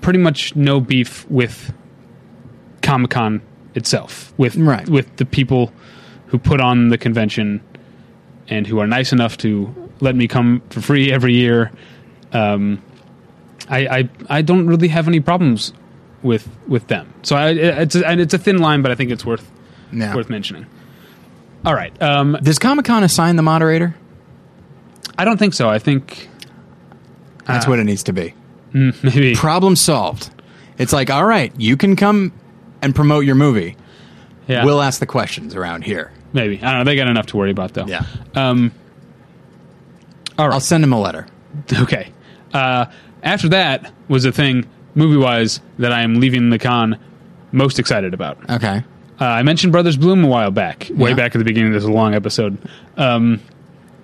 pretty 0.00 0.18
much 0.18 0.56
no 0.56 0.80
beef 0.80 1.24
with 1.30 1.72
Comic 2.84 3.10
Con 3.10 3.40
itself, 3.74 4.32
with 4.36 4.54
Right. 4.56 4.88
with 4.88 5.16
the 5.16 5.24
people 5.24 5.72
who 6.26 6.38
put 6.38 6.60
on 6.60 6.88
the 6.90 6.98
convention 6.98 7.60
and 8.48 8.66
who 8.66 8.78
are 8.78 8.86
nice 8.86 9.12
enough 9.12 9.36
to 9.38 9.74
let 10.00 10.14
me 10.14 10.28
come 10.28 10.62
for 10.70 10.80
free 10.80 11.10
every 11.12 11.34
year. 11.34 11.70
Um, 12.32 12.80
I, 13.68 13.78
I 13.98 14.08
I 14.28 14.42
don't 14.42 14.66
really 14.66 14.88
have 14.88 15.08
any 15.08 15.20
problems 15.20 15.72
with 16.22 16.46
with 16.68 16.86
them. 16.88 17.06
So 17.22 17.36
I, 17.36 17.50
it's 17.50 17.96
a, 17.96 18.06
and 18.06 18.20
it's 18.20 18.34
a 18.34 18.38
thin 18.38 18.58
line, 18.58 18.82
but 18.82 18.90
I 18.90 18.94
think 18.94 19.10
it's 19.10 19.24
worth 19.24 19.50
Yeah. 19.92 20.14
worth 20.14 20.28
mentioning. 20.30 20.66
All 21.64 21.74
right, 21.74 21.92
um, 22.02 22.36
Does 22.42 22.58
Comic 22.58 22.84
Con 22.84 23.02
assign 23.04 23.36
the 23.36 23.42
moderator? 23.42 23.94
I 25.18 25.24
don't 25.24 25.38
think 25.38 25.54
so. 25.54 25.70
I 25.70 25.78
think 25.78 26.28
That's 27.46 27.66
what 27.66 27.78
it 27.78 27.84
needs 27.84 28.02
to 28.04 28.12
be. 28.12 28.34
maybe 28.74 29.34
Problem 29.34 29.76
solved. 29.76 30.28
It's 30.76 30.92
like, 30.92 31.08
all 31.08 31.24
right, 31.24 31.52
you 31.56 31.76
can 31.76 31.94
come 31.96 32.32
and 32.84 32.94
promote 32.94 33.24
your 33.24 33.34
movie. 33.34 33.76
yeah, 34.46 34.64
We'll 34.64 34.82
ask 34.82 35.00
the 35.00 35.06
questions 35.06 35.54
around 35.54 35.82
here. 35.82 36.12
maybe 36.32 36.56
I 36.62 36.70
don't 36.70 36.80
know. 36.80 36.84
They 36.84 36.96
got 36.96 37.08
enough 37.08 37.26
to 37.26 37.36
worry 37.36 37.50
about 37.50 37.74
though. 37.74 37.86
Yeah. 37.86 38.04
Um. 38.34 38.72
All 40.38 40.48
right. 40.48 40.54
I'll 40.54 40.60
send 40.60 40.84
him 40.84 40.92
a 40.92 41.00
letter. 41.00 41.26
Okay. 41.80 42.12
Uh, 42.52 42.86
after 43.22 43.48
that 43.50 43.92
was 44.08 44.24
the 44.24 44.32
thing, 44.32 44.66
movie 44.96 45.16
wise, 45.16 45.60
that 45.78 45.92
I 45.92 46.02
am 46.02 46.16
leaving 46.20 46.50
the 46.50 46.58
con 46.58 46.98
most 47.52 47.78
excited 47.78 48.12
about. 48.12 48.38
Okay. 48.50 48.82
Uh, 49.20 49.24
I 49.24 49.42
mentioned 49.44 49.72
Brothers 49.72 49.96
Bloom 49.96 50.24
a 50.24 50.26
while 50.28 50.50
back, 50.50 50.90
way 50.92 51.10
Yeah. 51.10 51.16
back 51.16 51.34
at 51.36 51.38
the 51.38 51.44
beginning. 51.44 51.68
Of 51.68 51.74
this 51.74 51.84
is 51.84 51.88
a 51.88 51.92
long 51.92 52.14
episode. 52.14 52.58
Um, 52.96 53.40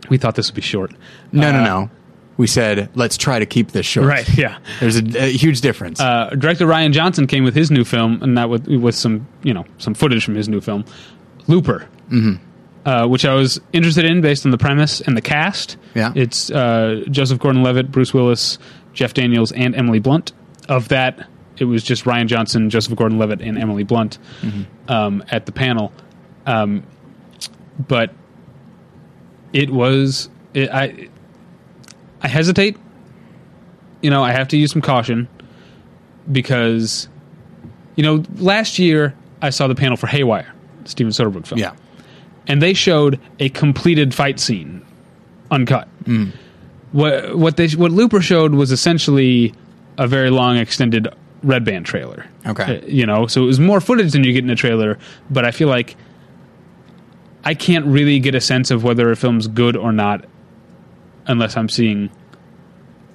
we 0.08 0.16
thought 0.18 0.36
this 0.36 0.48
would 0.48 0.54
be 0.54 0.62
short. 0.62 0.92
No, 1.32 1.50
no, 1.52 1.58
Uh, 1.58 1.64
no. 1.64 1.90
We 2.40 2.46
said, 2.46 2.88
let's 2.94 3.18
try 3.18 3.38
to 3.38 3.44
keep 3.44 3.72
this 3.72 3.84
short. 3.84 4.06
Right. 4.06 4.26
Yeah. 4.34 4.60
There's 4.80 4.96
a, 4.96 5.24
a 5.24 5.30
huge 5.30 5.60
difference. 5.60 6.00
Uh, 6.00 6.30
director 6.30 6.66
Rian 6.66 6.92
Johnson 6.92 7.26
came 7.26 7.44
with 7.44 7.54
his 7.54 7.70
new 7.70 7.84
film, 7.84 8.22
and 8.22 8.38
that 8.38 8.48
with 8.48 8.66
with 8.66 8.94
some 8.94 9.28
you 9.42 9.52
know 9.52 9.66
some 9.76 9.92
footage 9.92 10.24
from 10.24 10.36
his 10.36 10.48
new 10.48 10.62
film, 10.62 10.86
Looper, 11.48 11.86
mm-hmm. 12.08 12.36
uh, 12.88 13.06
which 13.08 13.26
I 13.26 13.34
was 13.34 13.60
interested 13.74 14.06
in 14.06 14.22
based 14.22 14.46
on 14.46 14.52
the 14.52 14.56
premise 14.56 15.02
and 15.02 15.18
the 15.18 15.20
cast. 15.20 15.76
Yeah. 15.94 16.14
it's 16.16 16.50
uh, 16.50 17.04
Joseph 17.10 17.40
Gordon-Levitt, 17.40 17.92
Bruce 17.92 18.14
Willis, 18.14 18.58
Jeff 18.94 19.12
Daniels, 19.12 19.52
and 19.52 19.74
Emily 19.74 19.98
Blunt. 19.98 20.32
Of 20.66 20.88
that, 20.88 21.28
it 21.58 21.64
was 21.64 21.82
just 21.82 22.04
Rian 22.04 22.26
Johnson, 22.26 22.70
Joseph 22.70 22.96
Gordon-Levitt, 22.96 23.42
and 23.42 23.58
Emily 23.58 23.82
Blunt 23.82 24.18
um, 24.88 25.22
at 25.30 25.44
the 25.44 25.52
panel. 25.52 25.92
Um, 26.46 26.84
but 27.86 28.14
it 29.52 29.68
was 29.68 30.30
it, 30.54 30.70
I 30.70 31.10
I 32.22 32.28
hesitate. 32.28 32.76
You 34.02 34.10
know, 34.10 34.22
I 34.22 34.32
have 34.32 34.48
to 34.48 34.56
use 34.56 34.72
some 34.72 34.82
caution 34.82 35.28
because 36.30 37.08
you 37.96 38.02
know 38.02 38.22
last 38.36 38.78
year 38.78 39.14
I 39.42 39.50
saw 39.50 39.66
the 39.66 39.74
panel 39.74 39.96
for 39.96 40.06
Haywire, 40.06 40.52
Steven 40.84 41.12
Soderbergh 41.12 41.46
film, 41.46 41.58
yeah. 41.58 41.72
and 42.46 42.62
they 42.62 42.72
showed 42.72 43.20
a 43.38 43.48
completed 43.50 44.14
fight 44.14 44.40
scene, 44.40 44.84
uncut. 45.50 45.88
What 46.92 47.36
what 47.36 47.56
they 47.56 47.68
what 47.68 47.92
Looper 47.92 48.20
showed 48.20 48.54
was 48.54 48.72
essentially 48.72 49.54
a 49.98 50.06
very 50.06 50.30
long 50.30 50.56
extended 50.56 51.08
Red 51.42 51.64
Band 51.64 51.86
trailer. 51.86 52.26
Okay. 52.46 52.78
Uh, 52.78 52.86
you 52.86 53.06
know, 53.06 53.26
so 53.26 53.42
it 53.42 53.46
was 53.46 53.60
more 53.60 53.80
footage 53.80 54.12
than 54.12 54.24
you 54.24 54.32
get 54.32 54.44
in 54.44 54.50
a 54.50 54.56
trailer, 54.56 54.98
but 55.30 55.44
I 55.44 55.50
feel 55.50 55.68
like 55.68 55.96
I 57.44 57.54
can't 57.54 57.86
really 57.86 58.18
get 58.18 58.34
a 58.34 58.40
sense 58.40 58.70
of 58.70 58.84
whether 58.84 59.10
a 59.10 59.16
film's 59.16 59.46
good 59.46 59.76
or 59.76 59.92
not 59.92 60.24
unless 61.26 61.56
I'm 61.56 61.68
seeing 61.68 62.10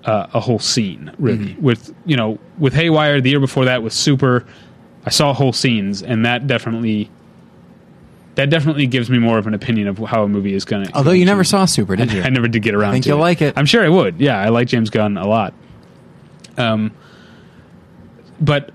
uh, 0.06 0.28
a 0.34 0.40
whole 0.40 0.60
scene. 0.60 1.12
Really, 1.18 1.56
with 1.60 1.94
you 2.06 2.16
know, 2.16 2.40
with 2.58 2.74
Haywire 2.74 3.22
the 3.22 3.30
year 3.30 3.40
before 3.40 3.66
that 3.66 3.84
with 3.84 3.94
Super, 3.94 4.46
I 5.06 5.10
saw 5.10 5.34
whole 5.34 5.54
scenes, 5.54 6.04
and 6.04 6.26
that 6.26 6.48
definitely 6.48 7.10
that 8.36 8.50
definitely 8.50 8.86
gives 8.86 9.10
me 9.10 9.18
more 9.18 9.38
of 9.38 9.48
an 9.48 9.54
opinion 9.54 9.88
of 9.88 9.98
how 9.98 10.24
a 10.24 10.28
movie 10.28 10.54
is 10.54 10.66
going 10.66 10.86
to. 10.86 10.96
Although 10.96 11.12
you 11.12 11.26
never 11.26 11.44
saw 11.44 11.66
Super, 11.66 11.96
did 11.96 12.12
you? 12.14 12.22
I 12.22 12.30
never 12.30 12.48
did 12.48 12.62
get 12.62 12.76
around. 12.76 12.90
I 12.90 12.94
think 12.94 13.06
you'll 13.06 13.18
like 13.18 13.42
it. 13.42 13.54
I'm 13.58 13.66
sure 13.66 13.84
I 13.84 13.90
would. 13.90 14.20
Yeah, 14.20 14.40
I 14.40 14.50
like 14.50 14.68
James 14.68 14.90
Gunn 14.90 15.18
a 15.18 15.28
lot. 15.28 15.54
Um, 16.58 16.92
but 18.40 18.72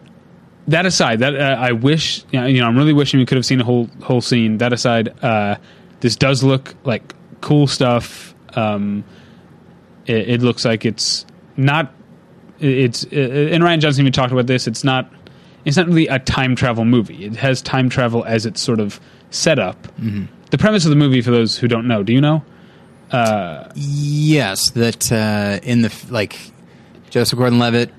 that 0.69 0.86
aside, 0.86 1.20
that 1.20 1.35
uh, 1.35 1.57
I 1.59 1.73
wish 1.73 2.24
you 2.31 2.40
know, 2.40 2.47
you 2.47 2.61
know, 2.61 2.66
I'm 2.66 2.77
really 2.77 2.93
wishing 2.93 3.20
we 3.20 3.27
could 3.27 3.36
have 3.36 3.47
seen 3.47 3.61
a 3.61 3.65
whole 3.65 3.89
whole 4.02 4.20
scene. 4.20 4.59
That 4.59 4.73
aside, 4.73 5.15
uh, 5.23 5.57
this 6.01 6.16
does 6.16 6.43
look 6.43 6.74
like 6.85 7.15
cool 7.40 7.66
stuff. 7.66 8.35
Um, 8.55 9.05
it, 10.06 10.28
it 10.28 10.43
looks 10.43 10.64
like 10.64 10.85
it's 10.85 11.27
not. 11.56 11.93
It's 12.59 13.05
uh, 13.05 13.09
and 13.16 13.62
Rian 13.62 13.81
Johnson 13.81 14.02
even 14.02 14.12
talked 14.12 14.32
about 14.32 14.47
this. 14.47 14.66
It's 14.66 14.85
not. 14.85 15.12
It's 15.64 15.77
not 15.77 15.86
really 15.86 16.06
a 16.06 16.18
time 16.18 16.56
travel 16.56 16.85
movie. 16.85 17.24
It 17.24 17.36
has 17.36 17.60
time 17.62 17.89
travel 17.89 18.24
as 18.24 18.47
its 18.47 18.60
sort 18.60 18.81
of 18.81 19.01
setup. 19.31 19.82
Mm-hmm. 19.98 20.24
The 20.51 20.59
premise 20.59 20.85
of 20.85 20.90
the 20.90 20.97
movie, 20.97 21.20
for 21.20 21.31
those 21.31 21.56
who 21.56 21.68
don't 21.68 21.86
know, 21.86 22.02
do 22.02 22.12
you 22.12 22.20
know? 22.20 22.43
Yes, 23.74 24.70
that 24.70 25.12
uh, 25.12 25.60
in 25.62 25.82
the 25.82 25.94
like 26.10 26.39
Joseph 27.10 27.39
Gordon-Levitt 27.39 27.93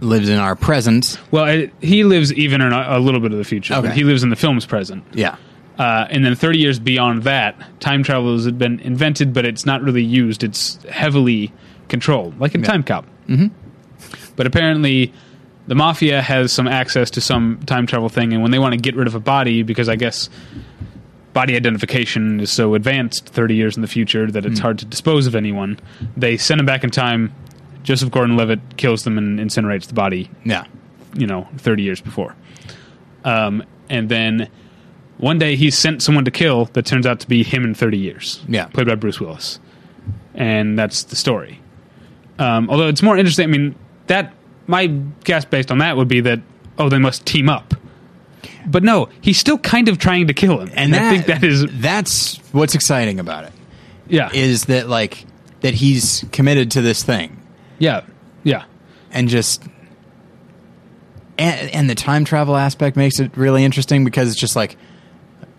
lives 0.00 0.28
in 0.28 0.38
our 0.38 0.54
present. 0.54 1.18
Well, 1.30 1.46
it, 1.46 1.72
he 1.80 2.04
lives 2.04 2.32
even 2.34 2.60
in 2.60 2.72
a, 2.72 2.98
a 2.98 3.00
little 3.00 3.20
bit 3.20 3.32
of 3.32 3.38
the 3.38 3.44
future. 3.44 3.74
Okay. 3.74 3.88
But 3.88 3.96
he 3.96 4.04
lives 4.04 4.22
in 4.22 4.30
the 4.30 4.36
film's 4.36 4.66
present. 4.66 5.04
Yeah. 5.12 5.36
Uh, 5.78 6.06
and 6.10 6.24
then 6.24 6.34
30 6.34 6.58
years 6.58 6.78
beyond 6.78 7.24
that, 7.24 7.54
time 7.80 8.02
travel 8.02 8.32
has 8.32 8.50
been 8.52 8.80
invented, 8.80 9.32
but 9.34 9.44
it's 9.44 9.66
not 9.66 9.82
really 9.82 10.02
used. 10.02 10.42
It's 10.42 10.82
heavily 10.84 11.52
controlled, 11.88 12.38
like 12.40 12.54
in 12.54 12.62
Yeah. 12.62 12.68
Timecop. 12.70 13.04
Mm-hmm. 13.28 13.46
But 14.36 14.46
apparently, 14.46 15.12
the 15.66 15.74
mafia 15.74 16.22
has 16.22 16.52
some 16.52 16.66
access 16.66 17.10
to 17.10 17.20
some 17.20 17.60
time 17.66 17.86
travel 17.86 18.08
thing, 18.08 18.32
and 18.32 18.40
when 18.42 18.52
they 18.52 18.58
want 18.58 18.72
to 18.72 18.78
get 18.80 18.96
rid 18.96 19.06
of 19.06 19.14
a 19.14 19.20
body, 19.20 19.62
because 19.62 19.88
I 19.88 19.96
guess 19.96 20.30
body 21.34 21.54
identification 21.56 22.40
is 22.40 22.50
so 22.50 22.74
advanced 22.74 23.28
30 23.28 23.54
years 23.54 23.76
in 23.76 23.82
the 23.82 23.88
future 23.88 24.30
that 24.30 24.46
it's 24.46 24.58
hard 24.58 24.78
to 24.78 24.86
dispose 24.86 25.26
of 25.26 25.34
anyone, 25.34 25.78
they 26.16 26.38
send 26.38 26.58
them 26.58 26.64
back 26.66 26.82
in 26.84 26.90
time. 26.90 27.34
Joseph 27.82 28.10
Gordon-Levitt 28.10 28.78
kills 28.78 29.04
them 29.04 29.18
and 29.18 29.38
incinerates 29.38 29.86
the 29.86 29.92
body 29.94 30.30
Yeah. 30.44 30.64
you 31.14 31.26
know, 31.26 31.46
30 31.58 31.82
years 31.82 32.00
before. 32.00 32.34
Um, 33.24 33.62
and 33.90 34.08
then 34.08 34.48
one 35.18 35.38
day 35.38 35.56
he 35.56 35.70
sent 35.70 36.02
someone 36.02 36.24
to 36.24 36.30
kill 36.30 36.66
that 36.66 36.86
turns 36.86 37.06
out 37.06 37.20
to 37.20 37.28
be 37.28 37.42
him 37.42 37.64
in 37.64 37.74
30 37.74 37.98
years. 37.98 38.44
Yeah. 38.48 38.66
Played 38.66 38.86
by 38.86 38.94
Bruce 38.94 39.20
Willis. 39.20 39.58
And 40.34 40.78
that's 40.78 41.04
the 41.04 41.16
story. 41.16 41.60
Um, 42.38 42.68
although 42.68 42.88
it's 42.88 43.02
more 43.02 43.16
interesting, 43.16 43.44
I 43.44 43.46
mean, 43.46 43.74
that, 44.08 44.34
my 44.66 44.86
guess 45.24 45.44
based 45.44 45.70
on 45.70 45.78
that 45.78 45.96
would 45.96 46.08
be 46.08 46.20
that, 46.20 46.40
oh, 46.78 46.88
they 46.88 46.98
must 46.98 47.24
team 47.24 47.48
up. 47.48 47.74
But 48.66 48.82
no, 48.82 49.08
he's 49.20 49.38
still 49.38 49.58
kind 49.58 49.88
of 49.88 49.98
trying 49.98 50.26
to 50.26 50.34
kill 50.34 50.60
him. 50.60 50.70
And 50.74 50.94
I 50.94 50.98
that, 50.98 51.10
think 51.10 51.26
that 51.26 51.44
is, 51.44 51.64
that's 51.80 52.36
what's 52.52 52.74
exciting 52.74 53.18
about 53.18 53.44
it 53.44 53.52
yeah. 54.08 54.30
is 54.32 54.66
that 54.66 54.88
like 54.88 55.24
that 55.60 55.74
he's 55.74 56.24
committed 56.32 56.70
to 56.72 56.80
this 56.80 57.02
thing 57.02 57.42
yeah. 57.78 58.02
Yeah. 58.42 58.64
and 59.10 59.28
just 59.28 59.62
and, 61.38 61.70
and 61.70 61.90
the 61.90 61.94
time 61.94 62.24
travel 62.24 62.56
aspect 62.56 62.96
makes 62.96 63.20
it 63.20 63.36
really 63.36 63.64
interesting 63.64 64.04
because 64.04 64.30
it's 64.30 64.40
just 64.40 64.56
like 64.56 64.76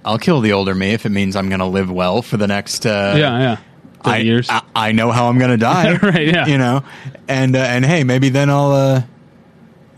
I'll 0.07 0.17
kill 0.17 0.41
the 0.41 0.53
older 0.53 0.73
me 0.73 0.91
if 0.93 1.05
it 1.05 1.09
means 1.09 1.35
I'm 1.35 1.49
going 1.49 1.59
to 1.59 1.65
live 1.65 1.91
well 1.91 2.21
for 2.21 2.37
the 2.37 2.47
next 2.47 2.85
uh, 2.85 3.13
Yeah. 3.17 3.39
Yeah. 3.39 3.57
I, 4.03 4.17
years. 4.19 4.49
I, 4.49 4.61
I 4.75 4.91
know 4.93 5.11
how 5.11 5.27
I'm 5.27 5.37
going 5.37 5.51
to 5.57 5.57
die, 5.57 5.97
Right, 5.97 6.27
yeah. 6.27 6.45
You 6.47 6.57
know, 6.57 6.83
and 7.27 7.55
uh, 7.55 7.59
and 7.59 7.85
hey, 7.85 8.03
maybe 8.03 8.29
then 8.29 8.49
I'll 8.49 8.71
uh, 8.71 9.01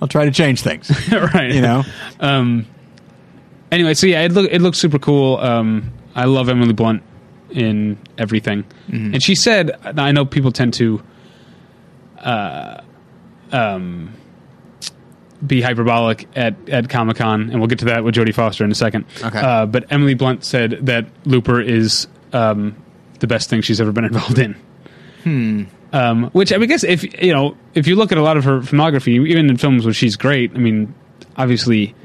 I'll 0.01 0.07
try 0.07 0.25
to 0.25 0.31
change 0.31 0.61
things. 0.61 0.89
right. 1.11 1.51
You 1.51 1.61
know, 1.61 1.83
Um, 2.19 2.65
anyway, 3.71 3.93
so 3.93 4.07
yeah, 4.07 4.21
it 4.23 4.31
look 4.31 4.49
it 4.51 4.61
looks 4.61 4.79
super 4.79 4.97
cool. 4.99 5.37
Um, 5.37 5.91
I 6.15 6.25
love 6.25 6.49
Emily 6.49 6.73
Blunt 6.73 7.03
in 7.51 7.97
everything, 8.17 8.63
and 8.87 9.21
she 9.21 9.35
said, 9.35 9.71
I 9.99 10.11
know 10.11 10.25
people 10.25 10.51
tend 10.51 10.73
to, 10.75 11.01
uh, 12.19 12.81
um, 13.51 14.13
be 15.45 15.61
hyperbolic 15.61 16.27
at 16.35 16.55
at 16.69 16.89
Comic 16.89 17.17
Con, 17.17 17.49
and 17.49 17.59
we'll 17.59 17.67
get 17.67 17.79
to 17.79 17.85
that 17.85 18.03
with 18.03 18.15
Jodie 18.15 18.33
Foster 18.33 18.63
in 18.63 18.71
a 18.71 18.75
second. 18.75 19.05
Okay. 19.23 19.39
Uh, 19.39 19.65
but 19.65 19.85
Emily 19.91 20.13
Blunt 20.13 20.43
said 20.43 20.71
that 20.83 21.05
Looper 21.25 21.61
is 21.61 22.07
um, 22.33 22.75
the 23.19 23.27
best 23.27 23.49
thing 23.49 23.61
she's 23.61 23.79
ever 23.79 23.91
been 23.91 24.05
involved 24.05 24.39
in. 24.39 24.55
Um, 25.91 26.29
which 26.31 26.51
I 26.53 26.57
mean, 26.57 26.63
I 26.63 26.67
guess 26.67 26.83
if 26.83 27.21
you 27.21 27.33
know, 27.33 27.57
if 27.73 27.87
you 27.87 27.95
look 27.95 28.11
at 28.11 28.17
a 28.17 28.21
lot 28.21 28.37
of 28.37 28.43
her 28.43 28.59
filmography, 28.59 29.27
even 29.27 29.49
in 29.49 29.57
films 29.57 29.85
where 29.85 29.93
she's 29.93 30.15
great, 30.15 30.51
I 30.53 30.57
mean, 30.57 30.93
obviously, 31.35 31.95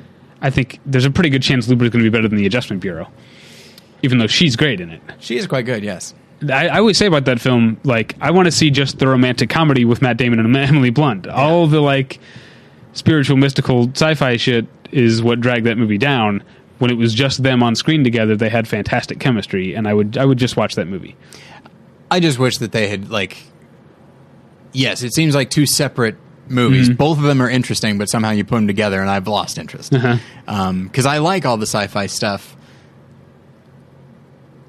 I 0.41 0.51
think 0.51 0.79
there's 0.87 1.05
a 1.05 1.11
pretty 1.11 1.31
good 1.31 1.43
chance 1.43 1.69
Looper 1.69 1.85
is 1.85 1.91
going 1.91 2.05
to 2.05 2.11
be 2.11 2.15
better 2.15 2.29
than 2.29 2.39
the 2.39 2.47
Adjustment 2.47 2.81
Bureau, 2.81 3.11
even 4.03 4.19
though 4.19 4.27
she's 4.27 4.57
great 4.57 4.81
in 4.81 4.91
it. 4.91 5.01
she 5.21 5.37
is 5.37 5.47
quite 5.47 5.67
good. 5.67 5.85
Yes. 5.85 6.15
I, 6.51 6.69
I 6.69 6.79
always 6.79 6.99
say 6.99 7.07
about 7.07 7.25
that 7.27 7.41
film, 7.41 7.79
like, 7.85 8.17
I 8.21 8.31
want 8.31 8.47
to 8.47 8.53
see 8.53 8.71
just 8.71 8.99
the 8.99 9.07
romantic 9.07 9.49
comedy 9.49 9.85
with 9.85 10.03
Matt 10.03 10.17
Damon 10.17 10.41
and 10.41 10.55
Emily 10.57 10.91
Blunt. 10.91 11.27
All 11.27 11.67
the 11.67 11.81
like 11.81 12.21
spiritual, 12.95 13.37
mystical 13.37 13.89
sci-fi 13.91 14.37
shit 14.37 14.67
is 14.91 15.23
what 15.23 15.41
dragged 15.41 15.67
that 15.67 15.77
movie 15.79 15.99
down. 15.99 16.43
When 16.79 16.91
it 16.91 16.95
was 16.95 17.15
just 17.15 17.43
them 17.43 17.63
on 17.63 17.77
screen 17.77 18.03
together, 18.03 18.35
they 18.37 18.49
had 18.49 18.67
fantastic 18.67 19.21
chemistry, 19.21 19.75
and 19.75 19.87
I 19.87 19.95
would 19.95 20.19
I 20.19 20.25
would 20.25 20.39
just 20.39 20.57
watch 20.57 20.75
that 20.75 20.87
movie. 20.89 21.17
I 22.11 22.19
just 22.21 22.39
wish 22.39 22.59
that 22.59 22.73
they 22.73 22.89
had 22.89 23.11
like. 23.11 23.37
Yes, 24.73 25.03
it 25.05 25.15
seems 25.15 25.37
like 25.37 25.51
two 25.51 25.67
separate 25.67 26.17
movies. 26.49 26.89
Mm-hmm. 26.89 26.97
Both 26.97 27.19
of 27.19 27.25
them 27.25 27.41
are 27.41 27.49
interesting, 27.49 27.97
but 27.97 28.09
somehow 28.11 28.31
you 28.31 28.45
put 28.45 28.57
them 28.57 28.67
together, 28.67 29.01
and 29.01 29.09
I've 29.09 29.29
lost 29.29 29.57
interest. 29.57 29.93
Because 29.93 30.19
Uh-huh. 30.49 31.09
I 31.09 31.19
like 31.19 31.47
all 31.47 31.57
the 31.57 31.67
sci-fi 31.67 32.07
stuff 32.07 32.57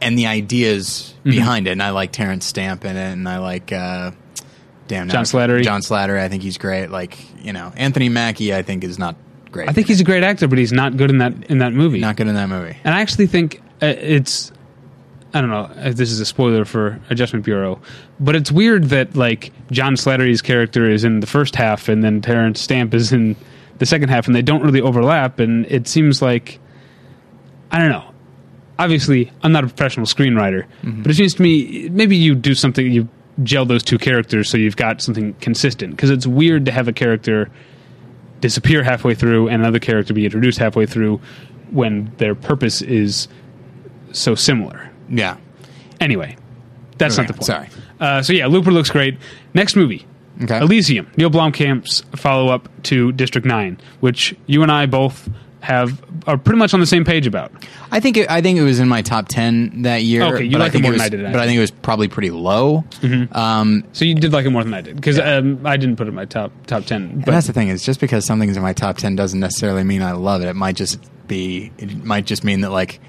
and 0.02 0.18
the 0.18 0.28
ideas 0.28 1.12
Mm-hmm. 1.20 1.32
behind 1.32 1.68
it, 1.68 1.72
and 1.72 1.82
I 1.82 1.90
like 1.90 2.12
Terence 2.12 2.46
Stamp 2.46 2.86
in 2.86 2.96
it, 2.96 3.12
and 3.14 3.28
I 3.28 3.40
like. 3.40 3.72
Uh, 3.74 4.12
Damn, 4.88 5.10
John 5.10 5.24
Slattery. 5.24 5.64
John 5.64 5.82
Slattery, 5.82 6.20
I 6.20 6.30
think 6.30 6.44
he's 6.44 6.58
great. 6.58 6.88
Like 6.88 7.18
you 7.44 7.54
know, 7.54 7.74
Anthony 7.76 8.10
Mackie, 8.10 8.54
I 8.54 8.62
think 8.62 8.84
is 8.84 9.00
not 9.00 9.16
great. 9.52 9.70
I 9.70 9.72
think 9.74 9.88
he's 9.88 10.02
a 10.02 10.04
great 10.04 10.24
actor, 10.24 10.48
but 10.48 10.58
he's 10.58 10.72
not 10.72 10.96
good 10.98 11.10
in 11.10 11.18
that 11.20 11.46
in 11.50 11.58
that 11.60 11.74
movie. 11.74 12.00
not 12.00 12.16
good 12.18 12.28
in 12.28 12.36
that 12.36 12.50
movie. 12.50 12.78
And 12.84 12.94
I 12.94 13.02
actually 13.02 13.28
think 13.28 13.62
uh, 13.82 13.88
it's 13.88 14.52
I 15.34 15.42
don't 15.42 15.50
know 15.50 15.70
if 15.76 15.96
this 15.96 16.12
is 16.12 16.20
a 16.20 16.26
spoiler 16.26 16.66
for 16.66 17.00
Adjustment 17.10 17.44
Bureau, 17.44 17.82
but 18.20 18.36
it's 18.36 18.52
weird 18.52 18.86
that 18.86 19.16
like 19.16 19.52
John 19.72 19.96
Slattery's 19.96 20.42
character 20.42 20.90
is 20.90 21.04
in 21.04 21.20
the 21.20 21.28
first 21.28 21.56
half 21.56 21.90
and 21.90 22.04
then 22.04 22.22
Terence 22.22 22.62
Stamp 22.62 22.94
is 22.94 23.12
in 23.12 23.36
the 23.80 23.86
second 23.86 24.08
half, 24.10 24.28
and 24.28 24.36
they 24.36 24.42
don't 24.42 24.64
really 24.64 24.80
overlap. 24.82 25.40
And 25.40 25.66
it 25.66 25.88
seems 25.88 26.22
like 26.22 26.60
I 27.72 27.80
don't 27.80 27.90
know. 27.90 28.12
Obviously, 28.78 29.32
I'm 29.42 29.52
not 29.52 29.64
a 29.64 29.68
professional 29.68 30.06
screenwriter, 30.06 30.66
but 30.84 31.10
it 31.10 31.16
seems 31.16 31.34
to 31.36 31.42
me 31.42 31.90
maybe 31.90 32.16
you 32.18 32.36
do 32.36 32.54
something 32.54 32.90
you 32.92 33.08
gel 33.44 33.66
those 33.66 33.84
two 33.84 33.98
characters 33.98 34.50
so 34.50 34.58
you've 34.58 34.78
got 34.78 35.02
something 35.02 35.34
consistent 35.36 35.92
because 35.96 36.10
it's 36.10 36.26
weird 36.26 36.66
to 36.66 36.72
have 36.72 36.88
a 36.88 36.94
character 36.94 37.50
disappear 38.42 38.84
halfway 38.84 39.14
through 39.16 39.48
and 39.50 39.62
another 39.62 39.80
character 39.80 40.14
be 40.14 40.24
introduced 40.26 40.58
halfway 40.58 40.86
through 40.86 41.20
when 41.72 42.12
their 42.18 42.36
purpose 42.36 42.82
is 42.82 43.28
so 44.12 44.36
similar. 44.36 44.90
Yeah. 45.10 45.38
Anyway, 46.00 46.38
that's 46.98 47.18
not 47.18 47.28
the 47.28 47.34
point. 47.34 47.46
sorry. 47.46 47.70
Uh, 48.00 48.22
so 48.22 48.34
yeah, 48.34 48.46
Looper 48.48 48.72
looks 48.72 48.90
great. 48.92 49.18
Next 49.54 49.76
movie, 49.76 50.06
Okay. 50.44 50.60
Elysium, 50.60 51.10
Neil 51.18 51.30
Blomkamp's 51.30 52.04
follow 52.16 52.50
up 52.54 52.68
to 52.84 53.12
District 53.14 53.48
Nine, 53.48 53.80
which 54.02 54.36
you 54.48 54.64
and 54.64 54.72
I 54.72 54.86
both 54.86 55.30
have 55.66 56.02
are 56.28 56.38
pretty 56.38 56.58
much 56.58 56.74
on 56.74 56.80
the 56.80 56.86
same 56.86 57.04
page 57.04 57.28
about. 57.28 57.52
I 57.92 58.00
think 58.00 58.18
it, 58.18 58.30
I 58.30 58.42
think 58.42 58.58
it 58.58 58.64
was 58.64 58.80
in 58.80 58.88
my 58.88 59.02
top 59.02 59.28
ten 59.28 59.82
that 59.84 60.04
year. 60.04 60.24
Okay, 60.24 60.44
you 60.46 60.58
like 60.58 60.74
it 60.76 60.82
more 60.82 60.92
was, 60.92 61.02
than 61.02 61.06
I 61.06 61.10
did, 61.10 61.24
But 61.34 61.42
I 61.42 61.46
think 61.46 61.58
it 61.58 61.62
was 61.62 61.72
probably 61.72 62.08
pretty 62.08 62.32
low. 62.32 62.84
Um, 63.32 63.84
So 63.94 64.06
you 64.06 64.16
did 64.16 64.32
like 64.34 64.46
it 64.46 64.50
more 64.52 64.64
than 64.64 64.74
I 64.74 64.82
did 64.82 64.96
because 64.96 65.20
um, 65.20 65.66
I 65.66 65.78
didn't 65.78 65.96
put 65.98 66.08
it 66.08 66.10
in 66.10 66.16
my 66.16 66.26
top 66.26 66.52
top 66.68 66.86
ten. 66.86 67.20
But 67.20 67.32
that's 67.32 67.48
the 67.48 67.54
thing 67.54 67.68
is 67.70 67.84
just 67.84 68.00
because 68.00 68.26
something's 68.26 68.58
in 68.58 68.64
my 68.64 68.74
top 68.74 68.98
ten 68.98 69.16
doesn't 69.16 69.40
necessarily 69.40 69.84
mean 69.84 70.02
I 70.02 70.14
love 70.14 70.42
it. 70.42 70.48
It 70.48 70.56
might 70.56 70.76
just 70.76 71.00
be. 71.28 71.72
It 71.78 72.04
might 72.04 72.26
just 72.26 72.44
mean 72.44 72.62
that 72.62 72.72
like 72.72 73.00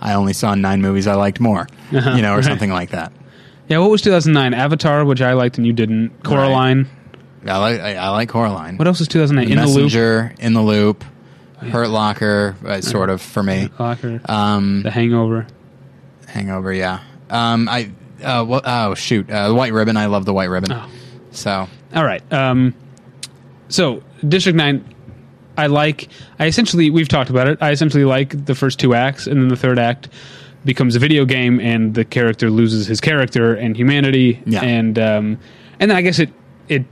I 0.00 0.14
only 0.14 0.32
saw 0.32 0.54
nine 0.54 0.80
movies 0.80 1.06
I 1.06 1.14
liked 1.14 1.40
more, 1.40 1.66
you 1.90 2.00
know, 2.00 2.06
or 2.06 2.08
Uh-huh, 2.14 2.34
right. 2.36 2.44
something 2.44 2.70
like 2.70 2.90
that. 2.90 3.12
yeah, 3.68 3.78
what 3.78 3.90
was 3.90 4.00
2009? 4.02 4.54
Avatar, 4.54 5.04
which 5.04 5.20
I 5.20 5.32
liked 5.34 5.58
and 5.58 5.66
you 5.66 5.72
didn't. 5.72 6.22
Coraline. 6.22 6.86
I 7.46 7.56
like 7.58 7.80
I, 7.80 7.94
I 7.94 8.08
like 8.10 8.28
Coraline. 8.28 8.76
What 8.76 8.86
else 8.88 8.98
was 8.98 9.08
2009? 9.08 9.46
The 9.46 9.52
In 9.52 9.58
the 9.66 9.80
Loop. 9.80 10.40
In 10.40 10.52
the 10.54 10.62
loop, 10.62 11.04
Hurt 11.58 11.88
Locker, 11.88 12.56
uh, 12.66 12.80
sort 12.80 13.10
of 13.10 13.20
for 13.20 13.42
me. 13.42 13.68
Locker. 13.78 14.20
Um, 14.26 14.82
the 14.82 14.90
Hangover. 14.90 15.46
Hangover, 16.26 16.72
yeah. 16.72 17.00
Um, 17.30 17.68
I 17.68 17.90
uh, 18.22 18.44
what, 18.44 18.62
oh 18.66 18.94
shoot, 18.94 19.30
uh, 19.30 19.48
the 19.48 19.54
White 19.54 19.72
Ribbon. 19.72 19.96
I 19.96 20.06
love 20.06 20.24
the 20.24 20.32
White 20.34 20.50
Ribbon. 20.50 20.72
Oh. 20.72 20.88
So 21.30 21.68
All 21.94 22.04
right. 22.04 22.22
Um, 22.32 22.74
so 23.68 24.02
District 24.26 24.56
Nine. 24.56 24.84
I 25.56 25.66
like. 25.66 26.08
I 26.38 26.46
essentially 26.46 26.90
we've 26.90 27.08
talked 27.08 27.30
about 27.30 27.48
it. 27.48 27.58
I 27.60 27.72
essentially 27.72 28.04
like 28.04 28.44
the 28.46 28.54
first 28.54 28.78
two 28.78 28.94
acts, 28.94 29.26
and 29.26 29.40
then 29.40 29.48
the 29.48 29.56
third 29.56 29.78
act 29.78 30.08
becomes 30.64 30.94
a 30.94 30.98
video 31.00 31.24
game, 31.24 31.58
and 31.60 31.94
the 31.94 32.04
character 32.04 32.50
loses 32.50 32.86
his 32.86 33.00
character 33.00 33.54
and 33.54 33.76
humanity, 33.76 34.40
Yeah. 34.46 34.62
and 34.62 34.98
um, 34.98 35.38
and 35.80 35.90
then 35.90 35.96
I 35.96 36.02
guess 36.02 36.18
it 36.20 36.30
it 36.68 36.84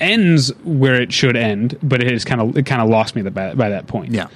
ends 0.00 0.50
where 0.64 1.00
it 1.00 1.12
should 1.12 1.36
end, 1.36 1.78
but 1.82 2.02
it 2.02 2.12
is 2.12 2.24
kind 2.24 2.40
of 2.40 2.56
it 2.56 2.66
kind 2.66 2.82
of 2.82 2.88
lost 2.88 3.14
me 3.16 3.22
the, 3.22 3.30
by, 3.30 3.54
by 3.54 3.70
that 3.70 3.86
point. 3.86 4.12
Yeah. 4.12 4.28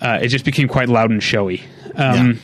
uh, 0.00 0.18
it 0.20 0.28
just 0.28 0.44
became 0.44 0.68
quite 0.68 0.88
loud 0.88 1.10
and 1.10 1.22
showy. 1.22 1.62
Um, 1.94 2.32
Yeah. 2.32 2.34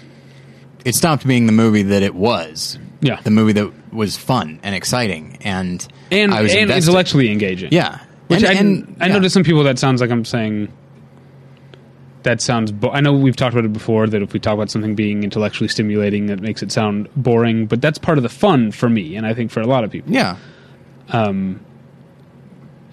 It 0.84 0.94
stopped 0.94 1.26
being 1.26 1.46
the 1.46 1.52
movie 1.52 1.82
that 1.82 2.02
it 2.02 2.14
was. 2.14 2.78
Yeah. 3.00 3.20
The 3.20 3.30
movie 3.30 3.52
that 3.54 3.92
was 3.92 4.16
fun 4.16 4.60
and 4.62 4.74
exciting 4.74 5.38
and 5.42 5.86
and 6.10 6.32
I 6.32 6.40
was 6.42 6.52
and 6.52 6.62
invested. 6.62 6.88
intellectually 6.88 7.30
engaging. 7.32 7.72
Yeah. 7.72 7.98
Which 8.28 8.42
and, 8.42 8.48
I, 8.48 8.52
and- 8.60 8.96
I 9.00 9.08
know 9.08 9.20
to 9.20 9.28
some 9.28 9.42
people 9.42 9.64
that 9.64 9.78
sounds 9.78 10.00
like 10.00 10.10
I'm 10.10 10.24
saying 10.24 10.72
that 12.22 12.40
sounds. 12.40 12.72
Bo- 12.72 12.90
I 12.90 13.00
know 13.00 13.12
we've 13.12 13.36
talked 13.36 13.54
about 13.54 13.64
it 13.64 13.72
before 13.72 14.06
that 14.06 14.22
if 14.22 14.32
we 14.32 14.40
talk 14.40 14.54
about 14.54 14.70
something 14.70 14.94
being 14.94 15.24
intellectually 15.24 15.68
stimulating, 15.68 16.26
that 16.26 16.40
makes 16.40 16.62
it 16.62 16.70
sound 16.72 17.08
boring. 17.16 17.66
But 17.66 17.80
that's 17.80 17.98
part 17.98 18.18
of 18.18 18.22
the 18.22 18.28
fun 18.28 18.70
for 18.72 18.88
me, 18.90 19.16
and 19.16 19.26
I 19.26 19.34
think 19.34 19.50
for 19.50 19.60
a 19.60 19.66
lot 19.66 19.84
of 19.84 19.90
people. 19.90 20.12
Yeah. 20.12 20.36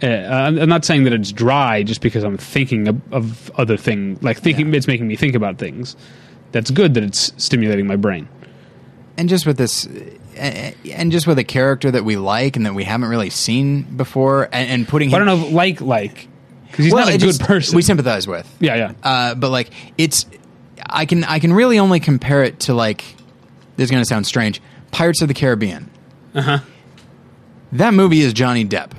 Uh, 0.04 0.08
I'm 0.08 0.60
I'm 0.60 0.70
not 0.70 0.84
saying 0.84 1.06
that 1.06 1.14
it's 1.14 1.32
dry 1.32 1.82
just 1.84 2.02
because 2.02 2.24
I'm 2.24 2.38
thinking 2.38 2.88
of, 2.90 3.14
of 3.14 3.52
other 3.56 3.78
things, 3.78 4.22
like 4.22 4.38
thinking 4.38 4.74
it's 4.74 4.88
making 4.88 5.08
me 5.08 5.16
think 5.16 5.36
about 5.36 5.58
things. 5.58 5.96
That's 6.52 6.70
good 6.70 6.94
that 6.96 7.04
it's 7.04 7.32
stimulating 7.38 7.88
my 7.88 7.96
brain. 7.96 8.28
and 9.18 9.30
just 9.30 9.46
with 9.46 9.58
this 9.58 9.88
uh, 10.38 10.72
and 10.92 11.12
just 11.12 11.28
with 11.28 11.40
a 11.40 11.44
character 11.46 11.92
that 11.92 12.04
we 12.04 12.18
like 12.18 12.58
and 12.58 12.66
that 12.66 12.74
we 12.76 12.84
haven't 12.84 13.08
really 13.10 13.30
seen 13.30 13.84
before 13.84 14.44
and, 14.52 14.70
and 14.70 14.88
putting 14.88 15.10
But 15.12 15.22
I 15.22 15.26
don't 15.26 15.40
know, 15.42 15.48
like 15.48 15.80
like 15.80 16.28
because 16.70 16.86
he's 16.86 16.94
well, 16.94 17.06
not 17.06 17.16
a 17.16 17.18
good 17.18 17.26
just- 17.28 17.42
person. 17.42 17.76
we 17.76 17.82
sympathize 17.82 18.28
with 18.28 18.54
yeah, 18.60 18.76
yeah. 18.76 18.92
uh, 19.02 19.36
but 19.36 19.50
like 19.50 19.70
it's 19.98 20.26
i 20.90 21.06
can 21.06 21.24
i 21.24 21.40
can 21.40 21.54
really 21.54 21.80
only 21.80 22.02
compare 22.02 22.44
it 22.44 22.60
to 22.60 22.74
like 22.74 23.02
this 23.78 23.86
is 23.86 23.92
going 23.92 24.04
to 24.04 24.08
sound 24.08 24.28
strange 24.28 24.62
pirates 24.92 25.22
of 25.22 25.30
the 25.30 25.34
caribbean 25.34 25.90
Uh-huh. 26.34 26.60
That 27.74 27.94
movie 27.94 28.22
is 28.22 28.34
johnny 28.34 28.66
depp 28.66 28.92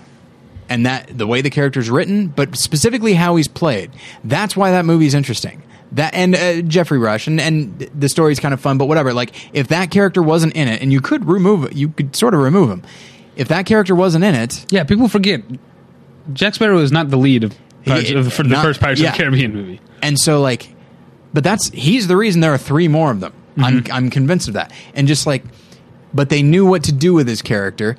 and 0.69 0.85
that 0.87 1.17
the 1.17 1.27
way 1.27 1.41
the 1.41 1.51
character's 1.51 1.89
written 1.89 2.27
but 2.29 2.57
specifically 2.57 3.15
how 3.15 3.37
he's 3.37 3.49
played 3.49 3.91
that's 4.25 4.57
why 4.57 4.73
that 4.73 4.85
movie's 4.85 5.15
interesting 5.15 5.63
that 5.93 6.13
and 6.15 6.35
uh, 6.35 6.61
geoffrey 6.63 6.99
rush 6.99 7.27
and, 7.29 7.41
and 7.41 7.79
the 7.95 8.09
story's 8.09 8.41
kind 8.41 8.53
of 8.53 8.61
fun 8.61 8.77
but 8.77 8.87
whatever 8.87 9.15
like 9.15 9.33
if 9.55 9.69
that 9.69 9.91
character 9.91 10.21
wasn't 10.23 10.53
in 10.57 10.67
it 10.69 10.83
and 10.83 10.93
you 10.93 11.01
could 11.01 11.25
remove 11.27 11.65
it 11.65 11.75
you 11.75 11.89
could 11.89 12.15
sort 12.17 12.35
of 12.35 12.41
remove 12.41 12.69
him 12.71 12.83
if 13.37 13.49
that 13.49 13.67
character 13.67 13.95
wasn't 13.95 14.25
in 14.25 14.35
it 14.35 14.65
Yeah, 14.71 14.83
people 14.85 15.09
forget 15.09 15.43
Jack 16.33 16.55
Sparrow 16.57 16.79
is 16.79 16.91
not 16.91 17.11
the 17.11 17.17
lead 17.19 17.45
of, 17.45 17.55
Pirates, 17.85 18.09
He- 18.09 18.15
of 18.17 18.33
for 18.33 18.43
the 18.43 18.49
not- 18.49 18.65
first 18.65 18.81
Pirates 18.81 19.01
yeah. 19.01 19.11
of 19.11 19.17
the 19.17 19.23
Caribbean 19.23 19.55
movie. 19.55 19.81
And 20.03 20.19
so 20.19 20.41
like 20.41 20.75
but 21.33 21.45
that's 21.45 21.69
he's 21.71 22.09
the 22.09 22.17
reason 22.17 22.41
there 22.41 22.53
are 22.53 22.59
three 22.59 22.89
more 22.89 23.11
of 23.13 23.21
them. 23.21 23.33
I'm 23.59 23.85
I'm 23.93 24.11
convinced 24.11 24.49
of 24.49 24.55
that. 24.55 24.73
And 24.95 25.07
just 25.07 25.27
like 25.27 25.45
but 26.13 26.31
they 26.31 26.43
knew 26.43 26.67
what 26.67 26.83
to 26.85 26.93
do 26.93 27.15
with 27.15 27.29
his 27.29 27.43
character. 27.43 27.97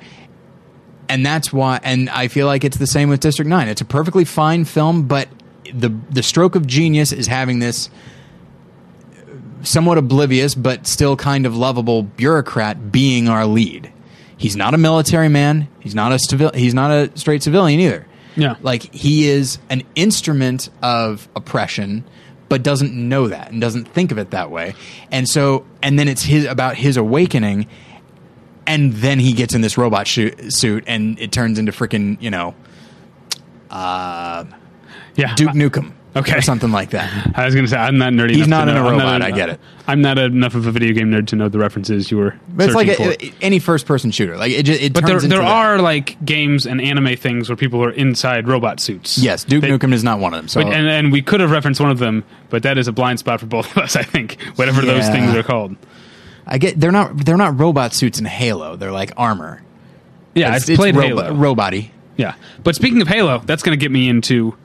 And 1.08 1.24
that's 1.24 1.52
why 1.52 1.80
and 1.82 2.10
I 2.10 2.28
feel 2.28 2.46
like 2.46 2.64
it's 2.64 2.76
the 2.76 2.86
same 2.86 3.08
with 3.08 3.20
District 3.20 3.48
9. 3.48 3.68
It's 3.68 3.80
a 3.80 3.86
perfectly 3.86 4.24
fine 4.24 4.64
film, 4.64 5.08
but 5.08 5.28
the 5.72 5.88
the 6.10 6.22
stroke 6.22 6.54
of 6.54 6.66
genius 6.66 7.12
is 7.12 7.26
having 7.26 7.58
this 7.58 7.90
somewhat 9.62 9.98
oblivious 9.98 10.54
but 10.54 10.86
still 10.86 11.16
kind 11.16 11.46
of 11.46 11.56
lovable 11.56 12.02
bureaucrat 12.02 12.92
being 12.92 13.28
our 13.28 13.46
lead. 13.46 13.92
He's 14.36 14.54
not 14.54 14.72
a 14.72 14.78
military 14.78 15.28
man. 15.28 15.68
He's 15.80 15.94
not 15.94 16.12
a 16.12 16.18
civil. 16.18 16.50
He's 16.54 16.74
not 16.74 16.90
a 16.90 17.10
straight 17.18 17.42
civilian 17.42 17.80
either. 17.80 18.06
Yeah. 18.36 18.54
like 18.62 18.94
he 18.94 19.28
is 19.28 19.58
an 19.68 19.82
instrument 19.96 20.70
of 20.80 21.28
oppression, 21.34 22.04
but 22.48 22.62
doesn't 22.62 22.92
know 22.94 23.26
that 23.26 23.50
and 23.50 23.60
doesn't 23.60 23.88
think 23.88 24.12
of 24.12 24.18
it 24.18 24.30
that 24.30 24.48
way. 24.52 24.74
And 25.10 25.28
so, 25.28 25.66
and 25.82 25.98
then 25.98 26.06
it's 26.06 26.22
his 26.22 26.44
about 26.44 26.76
his 26.76 26.96
awakening, 26.96 27.66
and 28.68 28.92
then 28.92 29.18
he 29.18 29.32
gets 29.32 29.54
in 29.54 29.60
this 29.62 29.76
robot 29.76 30.06
suit, 30.06 30.84
and 30.86 31.18
it 31.18 31.32
turns 31.32 31.58
into 31.58 31.72
freaking 31.72 32.20
you 32.22 32.30
know 32.30 32.54
uh, 33.70 34.44
Yeah, 35.16 35.34
Duke 35.34 35.50
Nukem, 35.50 35.92
Okay. 36.16 36.36
or 36.36 36.40
something 36.42 36.70
like 36.70 36.90
that. 36.90 37.32
I 37.36 37.44
was 37.44 37.54
going 37.54 37.64
to 37.66 37.70
say 37.70 37.76
I'm 37.76 37.98
not 37.98 38.12
nerdy. 38.12 38.30
He's 38.36 38.46
enough 38.46 38.60
not 38.60 38.64
to 38.66 38.70
in 38.72 38.76
a 38.76 38.80
know- 38.80 38.88
I'm 38.88 38.98
robot, 38.98 39.22
I 39.22 39.30
get 39.30 39.48
it. 39.50 39.60
I'm 39.86 40.00
not 40.02 40.18
enough 40.18 40.54
of 40.54 40.66
a 40.66 40.70
video 40.70 40.92
game 40.92 41.10
nerd 41.10 41.26
to 41.28 41.36
know 41.36 41.48
the 41.48 41.58
references 41.58 42.10
you 42.10 42.18
were. 42.18 42.38
But 42.48 42.66
it's 42.66 42.74
like 42.74 42.88
a, 42.88 43.32
any 43.42 43.58
first-person 43.58 44.10
shooter. 44.10 44.36
Like 44.36 44.52
it, 44.52 44.64
just, 44.64 44.82
it 44.82 44.92
but 44.92 45.06
there 45.06 45.18
there 45.20 45.38
that. 45.40 45.48
are 45.48 45.78
like 45.78 46.22
games 46.24 46.66
and 46.66 46.80
anime 46.80 47.16
things 47.16 47.48
where 47.48 47.56
people 47.56 47.82
are 47.82 47.90
inside 47.90 48.48
robot 48.48 48.80
suits. 48.80 49.16
yes, 49.18 49.44
Duke 49.44 49.62
They- 49.62 49.70
Nukem 49.70 49.92
is 49.94 50.04
not 50.04 50.18
one 50.20 50.34
of 50.34 50.40
them. 50.40 50.48
So 50.48 50.62
But, 50.62 50.72
and, 50.74 50.86
and 50.88 51.12
we 51.12 51.22
could 51.22 51.40
have 51.40 51.50
referenced 51.50 51.80
one 51.80 51.90
of 51.90 51.98
them, 51.98 52.24
but 52.50 52.62
that 52.64 52.76
is 52.78 52.86
a 52.88 52.92
blind 52.92 53.18
spot 53.18 53.40
for 53.40 53.46
both 53.46 53.70
of 53.70 53.78
us. 53.78 53.96
I 53.96 54.02
think 54.02 54.40
whatever 54.56 54.82
those 54.82 55.08
things 55.08 55.34
are 55.34 55.42
called. 55.42 55.76
I 56.48 56.58
get 56.58 56.80
they're 56.80 56.90
not 56.92 57.16
they're 57.24 57.36
not 57.36 57.58
robot 57.58 57.92
suits 57.94 58.18
in 58.18 58.24
Halo. 58.24 58.76
They're 58.76 58.90
like 58.92 59.12
armor. 59.16 59.62
Yeah, 60.34 60.56
it's, 60.56 60.68
I've 60.70 60.76
played 60.76 60.96
it's 60.96 61.04
Halo. 61.04 61.34
robot-y. 61.34 61.90
yeah, 62.16 62.34
but 62.64 62.74
speaking 62.74 63.00
of 63.02 63.08
Halo, 63.08 63.38
that's 63.44 63.62
going 63.62 63.78
to 63.78 63.82
get 63.82 63.90
me 63.90 64.08
into 64.08 64.56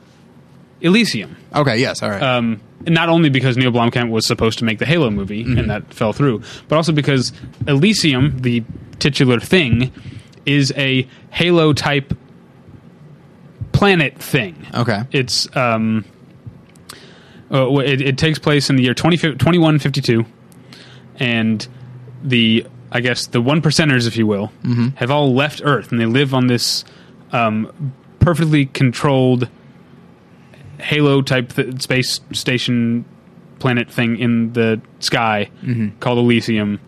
Elysium. 0.81 1.35
Okay, 1.53 1.77
yes, 1.79 2.03
all 2.03 2.09
right. 2.09 2.21
um, 2.21 2.61
not 2.85 3.09
only 3.09 3.29
because 3.29 3.57
Neil 3.57 3.71
Blomkamp 3.71 4.09
was 4.11 4.27
supposed 4.27 4.59
to 4.59 4.65
make 4.65 4.79
the 4.79 4.85
Halo 4.85 5.09
movie 5.09 5.43
Mm-hmm. 5.43 5.57
and 5.57 5.69
that 5.69 5.93
fell 5.93 6.13
through, 6.13 6.41
but 6.67 6.75
also 6.75 6.91
because 6.91 7.31
Elysium, 7.67 8.39
the 8.39 8.63
titular 8.99 9.39
thing, 9.39 9.91
is 10.45 10.71
a 10.77 11.07
Halo 11.31 11.73
type 11.73 12.13
planet 13.71 14.17
thing. 14.19 14.67
okay. 14.73 15.03
It's 15.11 15.53
um, 15.55 16.05
uh, 17.51 17.77
it, 17.79 18.01
it 18.01 18.17
takes 18.17 18.37
place 18.39 18.69
in 18.69 18.75
the 18.75 18.83
year 18.83 18.93
20, 18.93 19.17
2152, 19.17 20.25
and 21.19 21.67
the 22.23 22.65
I 22.91 22.99
guess 23.01 23.25
the 23.27 23.41
one 23.41 23.61
percenters, 23.61 24.07
if 24.07 24.17
you 24.17 24.27
will, 24.27 24.51
have 24.95 25.09
all 25.11 25.33
left 25.33 25.61
Earth 25.63 25.91
and 25.91 25.99
they 25.99 26.05
live 26.05 26.33
on 26.33 26.47
this 26.47 26.85
um, 27.31 27.93
perfectly 28.19 28.67
controlled 28.67 29.49
Halo 30.79 31.21
type 31.21 31.53
th- 31.53 31.81
space 31.81 32.19
station 32.31 33.05
planet 33.59 33.89
thing 33.89 34.17
in 34.17 34.53
the 34.53 34.81
sky 34.99 35.49
called 35.99 36.17
Elysium, 36.19 36.79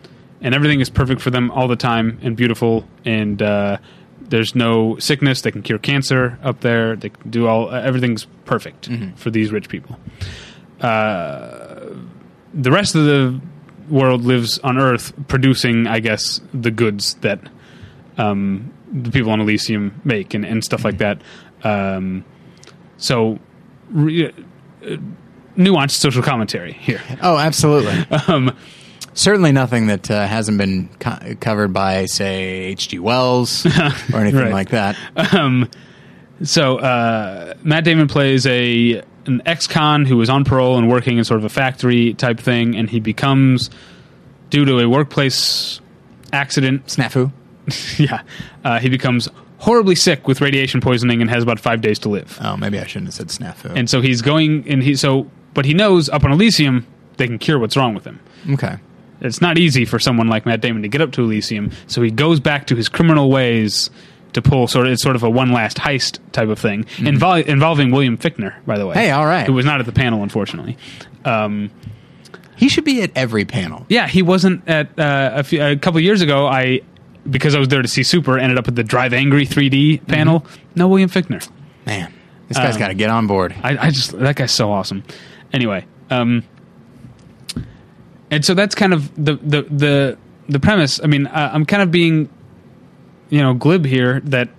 and 0.41 0.53
everything 0.53 0.80
is 0.81 0.89
perfect 0.89 1.22
for 1.22 1.30
them 1.31 1.49
all 1.52 1.68
the 1.68 1.76
time 1.77 2.19
and 2.22 2.35
beautiful, 2.35 2.85
and 3.06 3.41
uh, 3.41 3.77
there's 4.22 4.53
no 4.56 4.97
sickness. 4.99 5.41
They 5.41 5.52
can 5.52 5.61
cure 5.61 5.80
cancer 5.80 6.38
up 6.43 6.60
there. 6.61 6.95
They 6.95 7.10
can 7.10 7.30
do 7.31 7.47
all 7.47 7.72
everything's 7.72 8.26
perfect 8.45 8.89
for 9.15 9.30
these 9.31 9.52
rich 9.52 9.69
people. 9.69 9.97
Uh, 10.81 11.93
the 12.53 12.72
rest 12.72 12.95
of 12.95 13.06
the 13.06 13.39
world 13.89 14.23
lives 14.23 14.59
on 14.59 14.77
Earth, 14.77 15.13
producing, 15.27 15.87
I 15.87 15.99
guess, 15.99 16.41
the 16.53 16.71
goods 16.71 17.15
that 17.15 17.39
um, 18.17 18.73
the 18.91 19.11
people 19.11 19.31
on 19.31 19.41
Elysium 19.41 20.01
make 20.03 20.33
and, 20.33 20.45
and 20.45 20.63
stuff 20.63 20.83
like 20.85 20.97
that. 20.99 21.21
Um, 21.63 22.23
so, 22.97 23.39
re- 23.89 24.27
uh, 24.27 24.97
nuanced 25.57 25.91
social 25.91 26.21
commentary 26.23 26.73
here. 26.73 27.01
Oh, 27.21 27.37
absolutely. 27.37 28.05
Um, 28.27 28.55
Certainly 29.17 29.53
nothing 29.53 29.87
that 29.87 30.11
uh, 30.11 30.27
hasn't 30.27 30.57
been 30.57 30.89
co- 30.99 31.35
covered 31.39 31.71
by, 31.71 32.05
say, 32.05 32.43
H.G. 32.65 32.99
Wells 32.99 33.65
or 34.13 34.19
anything 34.19 34.41
Right. 34.41 34.51
like 34.51 34.69
that. 34.71 34.97
um, 35.33 35.69
so 36.43 36.79
uh, 36.79 37.53
Matt 37.63 37.85
Damon 37.85 38.09
plays 38.09 38.45
a 38.45 39.01
an 39.27 39.41
ex-con 39.45 40.06
who 40.06 40.22
is 40.22 40.30
on 40.30 40.43
parole 40.43 40.77
and 40.77 40.89
working 40.89 41.18
in 41.18 41.23
sort 41.23 41.39
of 41.39 41.45
a 41.45 41.49
factory 41.49 42.14
type 42.14 42.39
thing, 42.39 42.76
and 42.76 42.89
he 42.89 42.99
becomes, 42.99 43.69
due 44.49 44.65
to 44.65 44.80
a 44.80 44.88
workplace 44.88 45.81
accident, 46.31 46.85
Snafu. 46.88 47.31
yeah, 47.99 48.22
uh, 48.64 48.80
he 48.80 48.89
becomes 48.89 49.27
horribly 49.57 49.95
sick 49.95 50.27
with 50.27 50.41
radiation 50.41 50.81
poisoning 50.81 51.22
and 51.22 51.30
has 51.30 51.41
about 51.41 51.60
five 51.60 51.81
days 51.81 51.97
to 51.99 52.10
live. 52.10 52.38
Oh, 52.41 52.56
maybe 52.56 52.80
I 52.80 52.85
shouldn't 52.85 53.07
have 53.07 53.15
said 53.15 53.27
snafu. 53.30 53.76
And 53.76 53.89
so 53.89 54.02
he's 54.02 54.22
going, 54.22 54.68
and 54.69 54.84
he 54.84 54.95
so, 54.95 55.30
but 55.53 55.65
he 55.65 55.73
knows 55.73 56.10
up 56.10 56.23
on 56.23 56.31
Elysium 56.31 56.85
they 57.18 57.27
can 57.27 57.39
cure 57.39 57.57
what's 57.57 57.77
wrong 57.77 57.93
with 57.95 58.06
him. 58.06 58.19
okay. 58.52 58.77
It's 59.22 59.39
not 59.39 59.57
easy 59.57 59.85
for 59.85 59.97
someone 59.97 60.27
like 60.27 60.45
Matt 60.45 60.60
Damon 60.60 60.81
to 60.81 60.89
get 60.89 60.99
up 60.99 61.14
to 61.14 61.22
Elysium, 61.22 61.72
so 61.88 62.02
he 62.02 62.11
goes 62.11 62.41
back 62.41 62.68
to 62.68 62.76
his 62.76 62.89
criminal 62.89 63.30
ways 63.31 63.89
to 64.35 64.41
pull 64.41 64.67
sort 64.67 64.85
of 64.87 64.93
it's 64.93 65.01
sort 65.03 65.15
of 65.15 65.23
a 65.23 65.29
one 65.29 65.51
last 65.51 65.77
heist 65.77 66.19
type 66.31 66.47
of 66.49 66.59
thing, 66.59 66.83
invol- 66.97 67.43
involving 67.45 67.91
William 67.91 68.17
Fichtner, 68.17 68.53
by 68.65 68.77
the 68.77 68.85
way. 68.85 68.93
Mm-hmm. 68.93 68.99
Hey, 69.01 69.11
all 69.11 69.25
right. 69.25 69.45
who 69.47 69.53
was 69.53 69.65
not 69.65 69.79
at 69.79 69.85
the 69.85 69.91
panel, 69.91 70.23
unfortunately. 70.23 70.77
Um, 71.25 71.71
He 72.55 72.69
should 72.69 72.85
be 72.85 73.01
at 73.01 73.11
every 73.15 73.43
panel. 73.45 73.85
yeah, 73.89 74.07
he 74.07 74.21
wasn't 74.21 74.67
at 74.69 74.97
uh, 74.97 75.31
a, 75.35 75.43
few, 75.43 75.61
a 75.63 75.75
couple 75.75 75.99
years 75.99 76.21
ago. 76.21 76.47
I 76.47 76.81
because 77.29 77.55
I 77.55 77.59
was 77.59 77.67
there 77.69 77.81
to 77.81 77.87
see 77.87 78.03
Super, 78.03 78.37
ended 78.37 78.59
up 78.59 78.67
at 78.67 78.75
the 78.75 78.83
Drive 78.83 79.11
Angry 79.11 79.47
3D 79.47 80.07
panel. 80.07 80.41
Mm-hmm. 80.41 80.61
No 80.75 80.87
William 80.87 81.09
Fichtner. 81.09 81.49
Man, 81.85 82.13
this 82.47 82.57
guy's 82.57 82.75
Um, 82.75 82.79
got 82.79 82.87
to 82.89 82.93
get 82.93 83.09
on 83.09 83.25
board. 83.27 83.55
I, 83.63 83.87
I 83.87 83.89
just 83.89 84.11
that 84.19 84.35
guy's 84.35 84.51
so 84.51 84.71
awesome. 84.71 85.03
Anyway, 85.51 85.85
um, 86.11 86.43
and 88.31 88.43
so 88.43 88.53
that's 88.53 88.75
kind 88.75 88.93
of 88.93 89.13
the 89.15 89.35
the 89.35 89.61
the 89.63 90.17
the 90.49 90.59
premise. 90.59 90.99
I 91.03 91.07
mean, 91.07 91.27
I, 91.27 91.53
I'm 91.53 91.65
kind 91.65 91.81
of 91.81 91.89
being, 91.91 92.29
you 93.30 93.41
know, 93.41 93.53
glib 93.53 93.85
here 93.85 94.22
that 94.26 94.49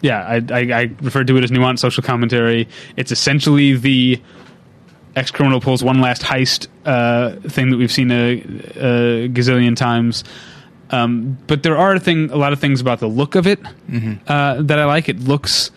yeah, 0.00 0.20
I, 0.20 0.34
I, 0.50 0.60
I 0.60 0.90
referred 1.00 1.26
to 1.28 1.36
it 1.38 1.44
as 1.44 1.50
nuanced 1.50 1.78
social 1.78 2.02
commentary. 2.02 2.68
It's 2.96 3.10
essentially 3.10 3.74
the 3.74 4.20
ex 5.16 5.30
criminal 5.30 5.60
pulls 5.60 5.82
one 5.82 6.00
last 6.00 6.22
heist 6.22 6.68
uh, 6.84 7.36
thing 7.48 7.70
that 7.70 7.78
we've 7.78 7.92
seen 7.92 8.10
a, 8.10 8.32
a 8.34 9.28
gazillion 9.30 9.76
times. 9.76 10.24
Um, 10.90 11.38
but 11.46 11.62
there 11.62 11.78
are 11.78 11.94
a 11.94 12.00
thing 12.00 12.30
a 12.30 12.36
lot 12.36 12.52
of 12.52 12.60
things 12.60 12.80
about 12.80 13.00
the 13.00 13.06
look 13.06 13.34
of 13.34 13.46
it 13.46 13.60
uh, 14.28 14.62
that 14.62 14.78
I 14.78 14.84
like. 14.84 15.08
It 15.08 15.20
looks. 15.20 15.70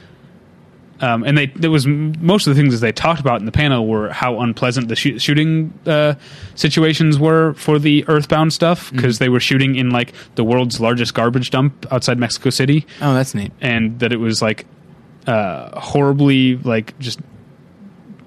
Um, 0.99 1.24
and 1.24 1.38
they 1.38 1.45
there 1.48 1.69
was 1.69 1.86
most 1.86 2.48
of 2.48 2.56
the 2.56 2.60
things 2.61 2.74
that 2.74 2.80
they 2.86 2.91
talked 2.91 3.19
about 3.19 3.40
in 3.40 3.45
the 3.45 3.52
panel 3.52 3.86
were 3.88 4.10
how 4.10 4.40
unpleasant 4.41 4.88
the 4.88 4.95
shoo- 4.95 5.19
shooting 5.19 5.72
uh, 5.86 6.15
situations 6.56 7.19
were 7.19 7.53
for 7.53 7.78
the 7.78 8.03
Earthbound 8.07 8.52
stuff 8.52 8.91
because 8.91 9.19
they 9.19 9.30
were 9.30 9.40
shooting 9.40 9.76
in 9.76 9.91
like 9.91 10.14
the 10.36 10.44
world's 10.44 10.80
largest 10.80 11.14
garbage 11.14 11.52
dump 11.52 11.86
outside 11.91 12.18
Mexico 12.18 12.49
City 12.49 12.86
Oh, 12.99 13.14
that's 13.14 13.36
neat. 13.36 13.52
and 13.61 13.99
that 13.99 14.11
it 14.11 14.18
was 14.19 14.41
like 14.41 14.65
uh, 15.28 15.80
horribly 15.80 16.57
like 16.57 16.98
just 16.98 17.19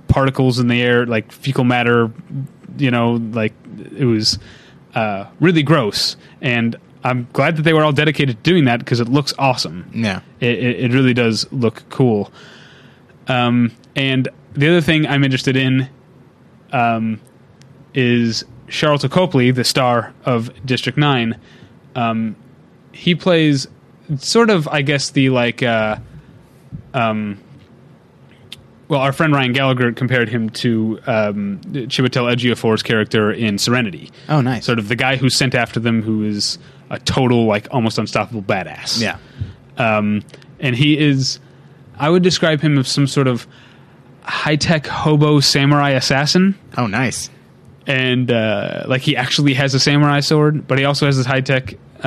particles 0.08 0.58
in 0.58 0.68
the 0.68 0.80
air, 0.82 1.06
like 1.06 1.32
fecal 1.32 1.64
matter. 1.64 2.12
You 2.78 2.90
know, 2.90 3.14
like 3.32 3.52
it 3.96 4.04
was 4.04 4.38
uh, 4.94 5.26
really 5.40 5.62
gross. 5.62 6.16
And 6.40 6.76
I'm 7.02 7.26
glad 7.32 7.56
that 7.56 7.62
they 7.62 7.72
were 7.72 7.82
all 7.84 7.92
dedicated 7.92 8.36
to 8.36 8.42
doing 8.50 8.64
that 8.66 8.78
because 8.78 9.00
it 9.00 9.08
looks 9.08 9.32
awesome. 9.38 9.90
Yeah. 9.94 10.20
It, 10.40 10.58
it, 10.58 10.80
it 10.84 10.92
really 10.92 11.14
does 11.14 11.50
look 11.52 11.82
cool. 11.90 12.32
Um, 13.28 13.72
and 13.94 14.28
the 14.54 14.68
other 14.68 14.80
thing 14.80 15.06
I'm 15.06 15.24
interested 15.24 15.56
in 15.56 15.88
um, 16.72 17.20
is 17.94 18.44
Sharlto 18.68 19.10
Copley, 19.10 19.50
the 19.50 19.64
star 19.64 20.12
of 20.24 20.50
District 20.64 20.98
Nine. 20.98 21.38
Um, 21.94 22.36
he 22.92 23.14
plays 23.14 23.66
sort 24.16 24.50
of, 24.50 24.68
I 24.68 24.82
guess, 24.82 25.10
the 25.10 25.30
like. 25.30 25.62
Uh, 25.62 25.96
um, 26.94 27.38
well, 28.88 29.00
our 29.00 29.12
friend 29.12 29.32
Ryan 29.32 29.52
Gallagher 29.52 29.92
compared 29.92 30.28
him 30.28 30.50
to 30.50 30.98
um, 31.06 31.60
Chiwetel 31.60 32.34
Ejiofor's 32.34 32.82
character 32.82 33.30
in 33.30 33.56
Serenity. 33.56 34.10
Oh, 34.28 34.40
nice. 34.40 34.66
Sort 34.66 34.80
of 34.80 34.88
the 34.88 34.96
guy 34.96 35.14
who's 35.14 35.36
sent 35.36 35.54
after 35.54 35.78
them, 35.78 36.02
who 36.02 36.24
is 36.24 36.58
a 36.90 36.98
total, 36.98 37.46
like, 37.46 37.68
almost 37.70 37.98
unstoppable 37.98 38.42
badass. 38.42 39.00
Yeah. 39.00 39.18
Um, 39.76 40.24
and 40.58 40.74
he 40.74 40.98
is, 40.98 41.38
I 42.00 42.08
would 42.08 42.22
describe 42.22 42.62
him 42.62 42.78
as 42.78 42.88
some 42.88 43.06
sort 43.06 43.28
of 43.28 43.46
high 44.22 44.56
tech 44.56 44.86
hobo 44.86 45.40
samurai 45.40 45.90
assassin. 45.90 46.58
Oh, 46.78 46.86
nice. 46.86 47.28
And, 47.86 48.30
uh, 48.30 48.84
like, 48.86 49.02
he 49.02 49.16
actually 49.16 49.54
has 49.54 49.74
a 49.74 49.80
samurai 49.80 50.20
sword, 50.20 50.66
but 50.66 50.78
he 50.78 50.86
also 50.86 51.04
has 51.06 51.18
this 51.18 51.26
high 51.26 51.42
tech, 51.42 51.74
uh, 52.02 52.06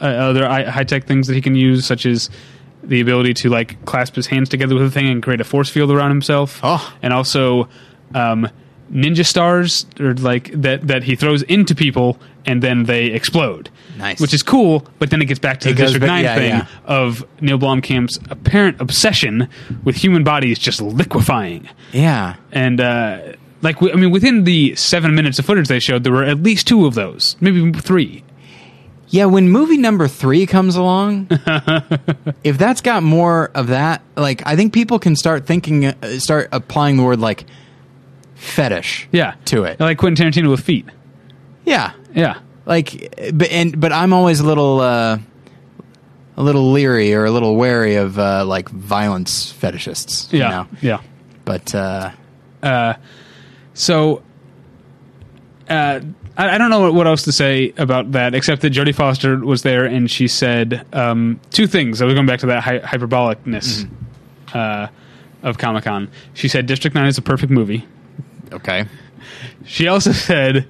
uh, 0.00 0.04
other 0.04 0.48
high 0.48 0.84
tech 0.84 1.06
things 1.06 1.28
that 1.28 1.34
he 1.34 1.40
can 1.40 1.54
use, 1.54 1.86
such 1.86 2.06
as 2.06 2.28
the 2.82 3.00
ability 3.00 3.34
to, 3.34 3.50
like, 3.50 3.84
clasp 3.84 4.16
his 4.16 4.26
hands 4.26 4.48
together 4.48 4.74
with 4.74 4.84
a 4.84 4.90
thing 4.90 5.08
and 5.08 5.22
create 5.22 5.40
a 5.40 5.44
force 5.44 5.70
field 5.70 5.92
around 5.92 6.10
himself. 6.10 6.58
Oh. 6.62 6.96
And 7.00 7.12
also, 7.12 7.68
um, 8.14 8.48
ninja 8.92 9.24
stars 9.24 9.86
or 10.00 10.14
like 10.14 10.50
that 10.52 10.86
that 10.88 11.02
he 11.04 11.14
throws 11.16 11.42
into 11.42 11.74
people 11.74 12.18
and 12.46 12.62
then 12.62 12.84
they 12.84 13.06
explode. 13.06 13.68
Nice. 13.98 14.20
Which 14.20 14.32
is 14.32 14.42
cool, 14.42 14.86
but 14.98 15.10
then 15.10 15.20
it 15.20 15.26
gets 15.26 15.40
back 15.40 15.60
to 15.60 15.68
It 15.70 15.72
the 15.74 15.82
District 15.82 16.02
back- 16.02 16.08
Nine 16.08 16.24
yeah, 16.24 16.34
thing 16.36 16.50
yeah. 16.50 16.66
of 16.86 17.24
Neil 17.40 17.58
Blomkamp's 17.58 18.18
apparent 18.30 18.80
obsession 18.80 19.48
with 19.84 19.96
human 19.96 20.22
bodies 20.24 20.58
just 20.58 20.80
liquefying. 20.80 21.68
Yeah. 21.92 22.36
And 22.52 22.80
uh, 22.80 23.32
like, 23.60 23.82
I 23.82 23.94
mean, 23.96 24.12
within 24.12 24.44
the 24.44 24.76
seven 24.76 25.14
minutes 25.16 25.38
of 25.40 25.46
footage 25.46 25.66
they 25.68 25.80
showed, 25.80 26.04
there 26.04 26.12
were 26.12 26.22
at 26.24 26.42
least 26.42 26.68
two 26.68 26.86
of 26.86 26.94
those, 26.94 27.36
maybe 27.40 27.72
three. 27.72 28.22
Yeah, 29.08 29.24
when 29.24 29.48
movie 29.48 29.78
number 29.78 30.06
three 30.06 30.46
comes 30.46 30.76
along, 30.76 31.28
if 32.44 32.56
that's 32.58 32.80
got 32.82 33.02
more 33.02 33.50
of 33.54 33.68
that, 33.68 34.02
like 34.16 34.42
I 34.46 34.54
think 34.54 34.72
people 34.72 34.98
can 34.98 35.16
start 35.16 35.46
thinking, 35.46 35.86
uh, 35.86 36.18
start 36.18 36.48
applying 36.52 36.98
the 36.98 37.02
word 37.02 37.18
like 37.18 37.44
fetish. 38.38 39.08
Yeah, 39.12 39.34
To 39.46 39.64
it. 39.64 39.78
like 39.80 39.98
Quentin 39.98 40.30
Tarantino 40.30 40.50
with 40.50 40.60
feet. 40.60 40.86
Yeah, 41.64 41.92
Yeah, 42.14 42.38
like, 42.64 43.14
but 43.34 43.50
and 43.50 43.78
but 43.78 43.92
I'm 43.92 44.12
always 44.14 44.40
a 44.40 44.46
little, 44.46 44.80
uh, 44.80 45.18
a 46.36 46.42
little 46.42 46.70
leery 46.70 47.12
or 47.14 47.26
a 47.26 47.30
little 47.30 47.56
wary 47.56 47.96
of 47.96 48.18
uh, 48.18 48.44
like 48.46 48.68
violence 48.70 49.52
fetishists. 49.52 50.32
you 50.32 50.38
yeah, 50.38 50.48
know? 50.48 50.66
yeah. 50.80 51.00
But 51.44 51.74
uh, 51.74 52.10
uh 52.62 52.94
So, 53.74 54.22
uh, 55.68 56.00
I, 56.36 56.54
I 56.54 56.58
don't 56.58 56.70
know 56.70 56.80
what, 56.80 56.94
what 56.94 57.06
else 57.06 57.24
to 57.24 57.32
say 57.32 57.74
about 57.76 58.12
that, 58.12 58.34
except 58.34 58.62
that 58.62 58.72
Jodie 58.72 58.94
Foster 58.94 59.36
was 59.38 59.62
there 59.62 59.84
and 59.84 60.10
she 60.10 60.28
said 60.28 60.86
um, 60.92 61.40
two 61.50 61.66
things. 61.66 62.00
I 62.00 62.04
was 62.06 62.14
going 62.14 62.26
back 62.26 62.40
to 62.40 62.46
that 62.46 62.62
hy- 62.62 62.78
hyperbolicness 62.78 63.88
uh, 64.54 64.86
of 65.42 65.58
Comic 65.58 65.84
Con. 65.84 66.08
She 66.34 66.48
said 66.48 66.66
District 66.66 66.94
9 66.94 67.06
is 67.08 67.18
a 67.18 67.22
perfect 67.22 67.50
movie. 67.52 67.86
Okay, 68.52 68.86
She 69.64 69.88
also 69.88 70.12
said, 70.28 70.66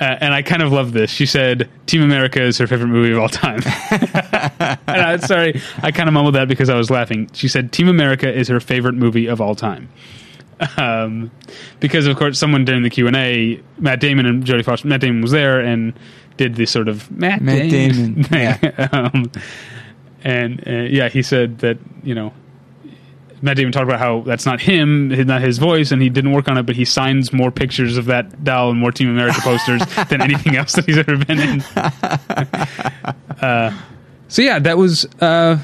uh, 0.00 0.04
and 0.20 0.34
I 0.34 0.42
kind 0.42 0.62
of 0.62 0.72
love 0.72 0.92
this. 0.92 1.10
She 1.10 1.26
said, 1.26 1.68
"Team 1.86 2.02
America 2.02 2.42
is 2.42 2.58
her 2.58 2.66
favorite 2.66 2.88
movie 2.88 3.12
of 3.12 3.18
all 3.18 3.28
time." 3.28 3.60
and 3.90 5.00
I, 5.00 5.16
sorry, 5.18 5.60
I 5.82 5.92
kind 5.92 6.08
of 6.08 6.12
mumbled 6.12 6.34
that 6.34 6.48
because 6.48 6.68
I 6.68 6.76
was 6.76 6.90
laughing. 6.90 7.30
She 7.32 7.48
said, 7.48 7.72
"Team 7.72 7.88
America 7.88 8.32
is 8.32 8.48
her 8.48 8.60
favorite 8.60 8.94
movie 8.94 9.26
of 9.26 9.40
all 9.40 9.54
time." 9.54 9.88
Um, 10.76 11.30
because 11.80 12.06
of 12.06 12.16
course, 12.16 12.38
someone 12.38 12.64
during 12.64 12.82
the 12.82 12.90
Q 12.90 13.06
and 13.06 13.16
A, 13.16 13.60
Matt 13.78 14.00
Damon 14.00 14.26
and 14.26 14.44
Jodie 14.44 14.64
Foster, 14.64 14.88
Matt 14.88 15.00
Damon 15.00 15.20
was 15.20 15.32
there 15.32 15.60
and 15.60 15.92
did 16.36 16.54
this 16.56 16.70
sort 16.70 16.88
of 16.88 17.10
Matt, 17.10 17.42
Matt 17.42 17.70
Damon, 17.70 18.24
thing. 18.24 18.58
um, 18.92 19.30
and 20.22 20.66
uh, 20.66 20.70
yeah, 20.70 21.08
he 21.08 21.22
said 21.22 21.58
that 21.58 21.78
you 22.02 22.14
know 22.14 22.32
Matt 23.44 23.58
Damon 23.58 23.72
talked 23.72 23.84
about 23.84 23.98
how 24.00 24.22
that's 24.22 24.46
not 24.46 24.58
him, 24.60 25.08
not 25.26 25.42
his 25.42 25.58
voice, 25.58 25.92
and 25.92 26.00
he 26.00 26.08
didn't 26.08 26.32
work 26.32 26.48
on 26.48 26.56
it, 26.56 26.62
but 26.64 26.74
he 26.76 26.86
signs 26.86 27.30
more 27.30 27.50
pictures 27.50 27.98
of 27.98 28.06
that 28.06 28.42
doll 28.42 28.70
and 28.70 28.80
more 28.80 28.90
Team 28.90 29.10
America 29.10 29.38
posters 29.42 29.82
than 30.08 30.22
anything 30.22 30.56
else 30.56 30.72
that 30.72 30.86
he's 30.86 30.96
ever 30.96 31.18
been 31.18 31.38
in. 31.38 31.60
uh, 33.44 33.78
so 34.28 34.40
yeah, 34.42 34.58
that 34.60 34.78
was 34.78 35.04
uh, 35.20 35.58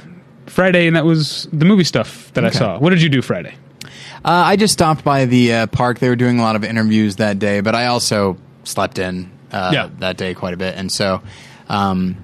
Friday, 0.47 0.87
and 0.87 0.97
that 0.97 1.05
was 1.07 1.49
the 1.53 1.65
movie 1.65 1.85
stuff 1.85 2.31
that 2.35 2.45
I 2.45 2.51
saw. 2.51 2.79
What 2.79 2.91
did 2.91 3.01
you 3.03 3.09
do 3.09 3.23
Friday? 3.23 3.55
uh, 3.83 3.89
I 4.29 4.57
just 4.57 4.75
stopped 4.75 5.03
by 5.03 5.25
the 5.25 5.53
uh, 5.55 5.67
park. 5.69 5.99
They 5.99 6.09
were 6.11 6.17
doing 6.17 6.39
a 6.39 6.43
lot 6.43 6.57
of 6.57 6.65
interviews 6.65 7.17
that 7.17 7.39
day, 7.39 7.61
but 7.61 7.75
I 7.75 7.87
also 7.87 8.37
slept 8.65 8.99
in 8.99 9.31
uh, 9.53 9.71
Yeah. 9.73 9.89
that 10.01 10.19
day 10.19 10.35
quite 10.35 10.53
a 10.55 10.59
bit, 10.59 10.75
and 10.77 10.93
so. 10.93 11.23
Um, 11.69 12.17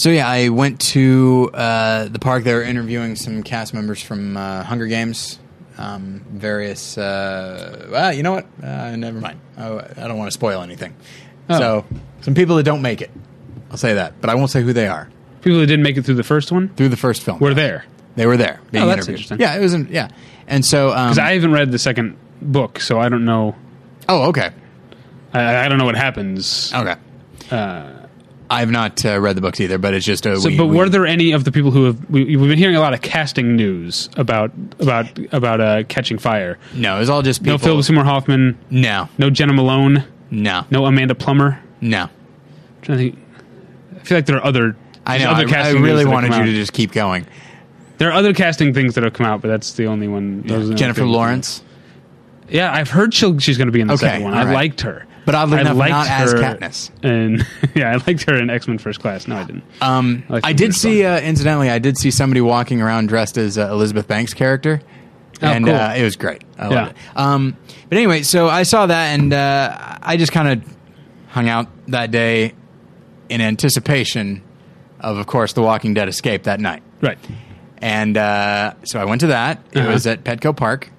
so 0.00 0.08
yeah, 0.08 0.26
I 0.26 0.48
went 0.48 0.80
to 0.92 1.50
uh, 1.52 2.08
the 2.08 2.18
park. 2.18 2.42
They 2.44 2.54
were 2.54 2.62
interviewing 2.62 3.16
some 3.16 3.42
cast 3.42 3.74
members 3.74 4.00
from 4.02 4.34
uh, 4.34 4.62
Hunger 4.62 4.86
Games, 4.86 5.38
um, 5.76 6.24
various. 6.30 6.96
Uh, 6.96 7.86
well, 7.90 8.10
you 8.10 8.22
know 8.22 8.32
what? 8.32 8.46
Uh, 8.62 8.96
never 8.96 9.20
mind. 9.20 9.38
Oh, 9.58 9.76
I 9.78 10.08
don't 10.08 10.16
want 10.16 10.28
to 10.28 10.32
spoil 10.32 10.62
anything. 10.62 10.96
Oh. 11.50 11.58
So 11.58 11.84
some 12.22 12.34
people 12.34 12.56
that 12.56 12.62
don't 12.62 12.80
make 12.80 13.02
it, 13.02 13.10
I'll 13.70 13.76
say 13.76 13.92
that, 13.92 14.22
but 14.22 14.30
I 14.30 14.36
won't 14.36 14.50
say 14.50 14.62
who 14.62 14.72
they 14.72 14.86
are. 14.86 15.10
People 15.42 15.60
that 15.60 15.66
didn't 15.66 15.82
make 15.82 15.98
it 15.98 16.06
through 16.06 16.14
the 16.14 16.22
first 16.22 16.50
one 16.50 16.70
Through 16.76 16.88
the 16.88 16.96
first 16.96 17.22
film, 17.22 17.38
were 17.38 17.52
there 17.52 17.84
They 18.16 18.24
were 18.24 18.38
there. 18.38 18.62
Being 18.70 18.84
Oh, 18.84 18.86
that's 18.86 19.06
interviewed. 19.06 19.30
interesting. 19.30 19.40
Yeah, 19.40 19.56
it 19.56 19.60
was. 19.60 19.74
not 19.74 19.90
Yeah, 19.90 20.08
and 20.46 20.64
so 20.64 20.92
um, 20.92 21.08
because 21.08 21.18
I 21.18 21.34
haven't 21.34 21.52
read 21.52 21.72
the 21.72 21.78
second 21.78 22.16
book, 22.40 22.80
so 22.80 22.98
I 22.98 23.10
don't 23.10 23.26
know. 23.26 23.54
oh, 24.08 24.28
okay, 24.30 24.48
I, 25.34 25.66
I 25.66 25.68
don't 25.68 25.76
know 25.76 25.84
what 25.84 25.96
happens. 25.96 26.72
okay. 26.74 26.94
Uh, 27.50 27.99
I've 28.52 28.70
not 28.70 29.04
uh, 29.04 29.20
read 29.20 29.36
the 29.36 29.40
books 29.40 29.60
either, 29.60 29.78
but 29.78 29.94
it's 29.94 30.04
just 30.04 30.26
a. 30.26 30.38
So, 30.40 30.48
we- 30.48 30.56
but 30.58 30.66
we- 30.66 30.76
were 30.76 30.88
there 30.88 31.06
any 31.06 31.30
of 31.32 31.44
the 31.44 31.52
people 31.52 31.70
who 31.70 31.84
have 31.84 32.10
we, 32.10 32.36
we've 32.36 32.48
been 32.48 32.58
hearing 32.58 32.74
a 32.76 32.80
lot 32.80 32.92
of 32.94 33.00
casting 33.00 33.54
news 33.56 34.08
about 34.16 34.50
about 34.80 35.06
about 35.32 35.60
uh, 35.60 35.82
Catching 35.84 36.18
Fire? 36.18 36.58
No, 36.74 36.96
it 36.96 37.00
was 37.00 37.08
all 37.10 37.22
just 37.22 37.42
people. 37.42 37.54
No 37.54 37.58
Philip 37.58 37.84
Seymour 37.84 38.04
Hoffman, 38.04 38.58
No, 38.70 39.08
no 39.18 39.30
Jena 39.30 39.52
Malone, 39.52 40.04
no, 40.30 40.66
no 40.70 40.84
Amanda 40.86 41.14
Plummer. 41.14 41.62
no. 41.80 42.02
I'm 42.02 42.10
trying 42.82 42.98
to 42.98 43.04
think. 43.12 43.18
I 43.96 43.98
feel 44.04 44.18
like 44.18 44.26
there 44.26 44.36
are 44.36 44.44
other. 44.44 44.76
I 45.06 45.18
know. 45.18 45.30
Other 45.30 45.48
I, 45.48 45.68
I 45.68 45.70
really 45.72 46.04
wanted 46.04 46.34
you 46.34 46.44
to 46.46 46.52
just 46.52 46.72
keep 46.72 46.92
going. 46.92 47.26
There 47.98 48.08
are 48.08 48.12
other 48.12 48.32
casting 48.34 48.72
things 48.74 48.94
that 48.94 49.04
have 49.04 49.12
come 49.12 49.26
out, 49.26 49.42
but 49.42 49.48
that's 49.48 49.74
the 49.74 49.86
only 49.86 50.08
one. 50.08 50.44
are 50.50 50.74
Jennifer 50.74 51.04
Lawrence, 51.04 51.62
Yeah, 52.48 52.72
I've 52.72 52.88
heard 52.88 53.12
she'll, 53.12 53.38
she's 53.38 53.58
going 53.58 53.68
to 53.68 53.72
be 53.72 53.80
in 53.82 53.88
the 53.88 53.92
Okay, 53.94 54.06
second 54.06 54.24
one. 54.24 54.32
all 54.32 54.40
I 54.40 54.44
right. 54.46 54.54
liked 54.54 54.80
her, 54.80 55.06
But 55.26 55.34
oddly 55.34 55.58
I 55.58 55.60
enough, 55.62 55.76
liked 55.76 55.90
not 55.90 56.06
as 56.08 56.34
Katniss. 56.34 56.90
And 57.02 57.46
yeah, 57.74 57.90
I 57.92 57.96
liked 58.06 58.22
her 58.28 58.36
in 58.36 58.48
X 58.50 58.66
Men 58.66 58.78
First 58.78 59.00
Class. 59.00 59.28
No, 59.28 59.36
I 59.36 59.44
didn't. 59.44 59.64
Um, 59.80 60.24
I 60.30 60.40
I 60.44 60.52
did 60.52 60.74
see, 60.74 61.04
uh, 61.04 61.20
incidentally, 61.20 61.68
I 61.70 61.78
did 61.78 61.98
see 61.98 62.10
somebody 62.10 62.40
walking 62.40 62.80
around 62.80 63.08
dressed 63.08 63.36
as 63.38 63.58
uh, 63.58 63.68
Elizabeth 63.70 64.08
Banks' 64.08 64.32
character, 64.34 64.80
Oh, 65.42 65.46
and 65.46 65.64
cool. 65.66 65.74
uh, 65.74 65.94
it 65.94 66.02
was 66.02 66.16
great. 66.16 66.42
I 66.58 66.68
loved 66.68 66.90
it. 66.92 66.96
Um, 67.16 67.56
but 67.88 67.98
anyway, 67.98 68.22
so 68.22 68.48
I 68.48 68.62
saw 68.64 68.86
that, 68.86 69.18
and 69.18 69.32
uh, 69.32 69.98
I 70.02 70.16
just 70.16 70.32
kind 70.32 70.48
of 70.62 70.76
hung 71.28 71.48
out 71.48 71.68
that 71.88 72.10
day 72.10 72.54
in 73.28 73.40
anticipation 73.40 74.42
of, 75.00 75.16
of 75.18 75.26
course, 75.26 75.52
The 75.54 75.62
Walking 75.62 75.94
Dead 75.94 76.08
escape 76.08 76.42
that 76.44 76.60
night. 76.60 76.82
Right. 77.00 77.18
And 77.78 78.16
uh, 78.18 78.74
so 78.84 79.00
I 79.00 79.04
went 79.06 79.20
to 79.22 79.28
that. 79.28 79.62
It 79.72 79.78
Uh-huh. 79.78 79.92
was 79.92 80.06
at 80.06 80.24
Petco 80.24 80.54
Park. 80.54 80.90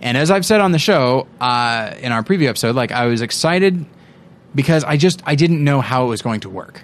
And 0.00 0.16
as 0.16 0.30
I've 0.30 0.46
said 0.46 0.60
on 0.60 0.72
the 0.72 0.78
show 0.78 1.26
uh, 1.40 1.94
in 2.00 2.12
our 2.12 2.22
preview 2.22 2.46
episode, 2.48 2.76
like 2.76 2.92
I 2.92 3.06
was 3.06 3.20
excited 3.20 3.84
because 4.54 4.84
I 4.84 4.96
just 4.96 5.22
I 5.26 5.34
didn't 5.34 5.62
know 5.64 5.80
how 5.80 6.04
it 6.04 6.08
was 6.08 6.22
going 6.22 6.40
to 6.40 6.48
work. 6.48 6.82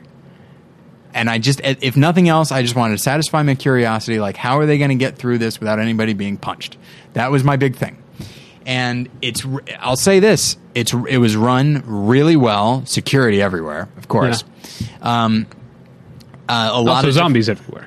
and 1.14 1.30
I 1.30 1.38
just, 1.38 1.60
if 1.62 1.96
nothing 1.96 2.28
else, 2.28 2.50
I 2.50 2.62
just 2.62 2.74
wanted 2.74 2.96
to 2.96 3.02
satisfy 3.02 3.42
my 3.44 3.54
curiosity. 3.54 4.18
Like, 4.18 4.36
how 4.36 4.58
are 4.58 4.66
they 4.66 4.78
going 4.78 4.88
to 4.90 4.96
get 4.96 5.16
through 5.16 5.38
this 5.38 5.60
without 5.60 5.78
anybody 5.78 6.12
being 6.12 6.36
punched? 6.36 6.76
That 7.12 7.30
was 7.30 7.44
my 7.44 7.54
big 7.56 7.76
thing. 7.76 8.02
And 8.66 9.08
it's, 9.22 9.46
I'll 9.78 9.94
say 9.96 10.18
this: 10.20 10.56
it's 10.74 10.92
it 11.08 11.18
was 11.18 11.36
run 11.36 11.84
really 11.86 12.34
well. 12.34 12.84
Security 12.86 13.40
everywhere, 13.40 13.88
of 13.96 14.08
course. 14.08 14.42
Um, 15.02 15.46
uh, 16.48 16.70
a 16.72 16.80
lot 16.82 16.96
Also, 16.96 17.08
of 17.08 17.14
zombies 17.14 17.48
everywhere. 17.48 17.86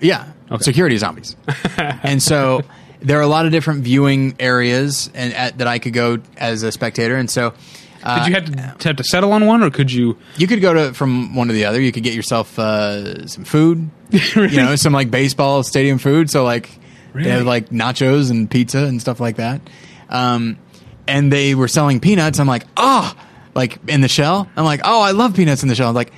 yeah, 0.00 0.32
Okay. 0.50 0.62
security 0.64 0.96
zombies. 0.96 1.36
and 1.76 2.22
so 2.22 2.62
there 3.00 3.18
are 3.18 3.22
a 3.22 3.26
lot 3.26 3.46
of 3.46 3.52
different 3.52 3.82
viewing 3.82 4.36
areas 4.38 5.10
and 5.14 5.32
at, 5.34 5.58
that 5.58 5.66
I 5.66 5.78
could 5.78 5.92
go 5.92 6.18
as 6.36 6.62
a 6.62 6.72
spectator. 6.72 7.16
And 7.16 7.30
so 7.30 7.54
uh, 8.02 8.18
Did 8.24 8.28
you 8.28 8.34
have 8.34 8.78
to 8.78 8.88
have 8.88 8.96
to 8.96 9.04
settle 9.04 9.32
on 9.32 9.46
one, 9.46 9.62
or 9.62 9.70
could 9.70 9.92
you? 9.92 10.16
you 10.38 10.46
could 10.46 10.60
go 10.60 10.72
to 10.72 10.94
from 10.94 11.34
one 11.34 11.48
to 11.48 11.52
the 11.52 11.66
other. 11.66 11.80
You 11.80 11.92
could 11.92 12.02
get 12.02 12.14
yourself 12.14 12.58
uh, 12.58 13.26
some 13.26 13.44
food, 13.44 13.90
you 14.10 14.56
know, 14.56 14.74
some 14.76 14.92
like 14.92 15.10
baseball 15.10 15.62
stadium 15.62 15.98
food. 15.98 16.30
So 16.30 16.44
like 16.44 16.70
they 17.14 17.28
have 17.30 17.46
like 17.46 17.68
nachos 17.70 18.30
and 18.30 18.50
pizza 18.50 18.84
and 18.84 19.00
stuff 19.00 19.20
like 19.20 19.36
that. 19.36 19.60
Um, 20.08 20.58
and 21.06 21.32
they 21.32 21.54
were 21.54 21.68
selling 21.68 22.00
peanuts. 22.00 22.38
I'm 22.38 22.46
like, 22.46 22.64
oh, 22.76 23.14
like 23.54 23.78
in 23.88 24.00
the 24.00 24.08
shell. 24.08 24.48
I'm 24.56 24.64
like, 24.64 24.80
oh, 24.84 25.02
I 25.02 25.10
love 25.10 25.34
peanuts 25.34 25.62
in 25.62 25.68
the 25.68 25.74
shell. 25.74 25.88
I'm 25.88 25.94
like, 25.94 26.12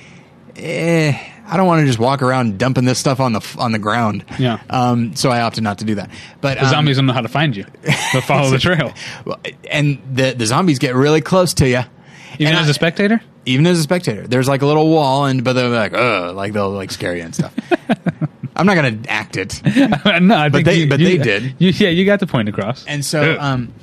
eh, 0.55 1.19
I 1.45 1.57
don't 1.57 1.67
want 1.67 1.81
to 1.81 1.85
just 1.85 1.99
walk 1.99 2.21
around 2.21 2.57
dumping 2.57 2.85
this 2.85 2.99
stuff 2.99 3.19
on 3.19 3.33
the 3.33 3.55
on 3.59 3.71
the 3.71 3.79
ground. 3.79 4.23
Yeah. 4.39 4.59
Um, 4.69 5.15
so 5.15 5.29
I 5.29 5.41
opted 5.41 5.63
not 5.63 5.79
to 5.79 5.85
do 5.85 5.95
that. 5.95 6.09
But 6.41 6.57
The 6.57 6.65
um, 6.65 6.69
zombies 6.71 6.95
don't 6.97 7.05
know 7.05 7.13
how 7.13 7.21
to 7.21 7.27
find 7.27 7.55
you. 7.55 7.65
They'll 8.13 8.21
follow 8.21 8.49
the 8.49 8.59
trail. 8.59 8.93
and 9.69 10.01
the 10.13 10.33
the 10.33 10.45
zombies 10.45 10.79
get 10.79 10.95
really 10.95 11.21
close 11.21 11.53
to 11.55 11.67
you. 11.67 11.81
Even 12.39 12.53
And 12.53 12.57
as 12.57 12.67
I- 12.67 12.71
a 12.71 12.73
spectator. 12.73 13.21
even 13.45 13.67
as 13.67 13.77
a 13.79 13.83
spectator. 13.83 14.25
There's 14.25 14.47
like 14.47 14.61
a 14.61 14.65
little 14.65 14.89
wall, 14.89 15.25
and 15.25 15.43
but 15.43 15.53
they're 15.53 15.69
like, 15.69 15.93
ugh, 15.93 16.35
like 16.35 16.53
they'll 16.53 16.71
like 16.71 16.91
scare 16.91 17.15
you 17.15 17.23
and 17.23 17.35
stuff. 17.35 17.53
I'm 18.55 18.65
not 18.67 18.75
gonna 18.75 18.99
act 19.07 19.35
it, 19.35 19.61
no, 20.21 20.37
I 20.37 20.49
think 20.49 20.65
they- 20.65 20.75
you- 20.75 20.87
but 20.89 20.99
you- 20.99 21.17
they 21.17 21.17
did. 21.17 21.55
You, 21.59 21.69
yeah, 21.71 21.89
you 21.89 22.05
got 22.05 22.19
the 22.19 22.27
point 22.27 22.49
across. 22.49 22.85
and 22.85 23.03
so 23.03 23.35
um, 23.39 23.73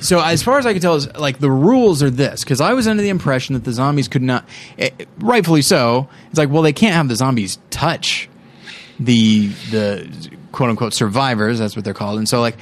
so 0.00 0.20
as 0.20 0.42
far 0.42 0.58
as 0.58 0.66
I 0.66 0.72
can 0.72 0.82
tell, 0.82 0.94
is 0.94 1.12
like 1.14 1.38
the 1.38 1.50
rules 1.50 2.02
are 2.02 2.10
this 2.10 2.44
because 2.44 2.60
I 2.60 2.72
was 2.72 2.86
under 2.86 3.02
the 3.02 3.08
impression 3.08 3.54
that 3.54 3.64
the 3.64 3.72
zombies 3.72 4.08
could 4.08 4.22
not, 4.22 4.48
eh, 4.78 4.90
rightfully 5.18 5.62
so. 5.62 6.08
It's 6.30 6.38
like, 6.38 6.50
well, 6.50 6.62
they 6.62 6.72
can't 6.72 6.94
have 6.94 7.08
the 7.08 7.16
zombies 7.16 7.58
touch 7.70 8.28
the 8.98 9.48
the 9.70 10.30
quote 10.52 10.70
unquote 10.70 10.94
survivors. 10.94 11.58
That's 11.58 11.76
what 11.76 11.84
they're 11.84 11.94
called, 11.94 12.18
and 12.18 12.28
so 12.28 12.40
like 12.40 12.56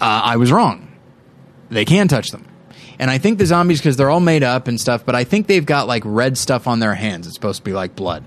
uh, 0.00 0.22
I 0.24 0.36
was 0.36 0.52
wrong. 0.52 0.92
They 1.70 1.84
can 1.84 2.08
touch 2.08 2.30
them. 2.30 2.46
And 3.00 3.10
I 3.10 3.18
think 3.18 3.38
the 3.38 3.46
zombies, 3.46 3.78
because 3.78 3.96
they're 3.96 4.10
all 4.10 4.18
made 4.18 4.42
up 4.42 4.66
and 4.66 4.80
stuff, 4.80 5.06
but 5.06 5.14
I 5.14 5.22
think 5.22 5.46
they've 5.46 5.64
got 5.64 5.86
like 5.86 6.02
red 6.04 6.36
stuff 6.36 6.66
on 6.66 6.80
their 6.80 6.94
hands. 6.94 7.26
It's 7.26 7.34
supposed 7.34 7.58
to 7.58 7.64
be 7.64 7.72
like 7.72 7.94
blood. 7.94 8.24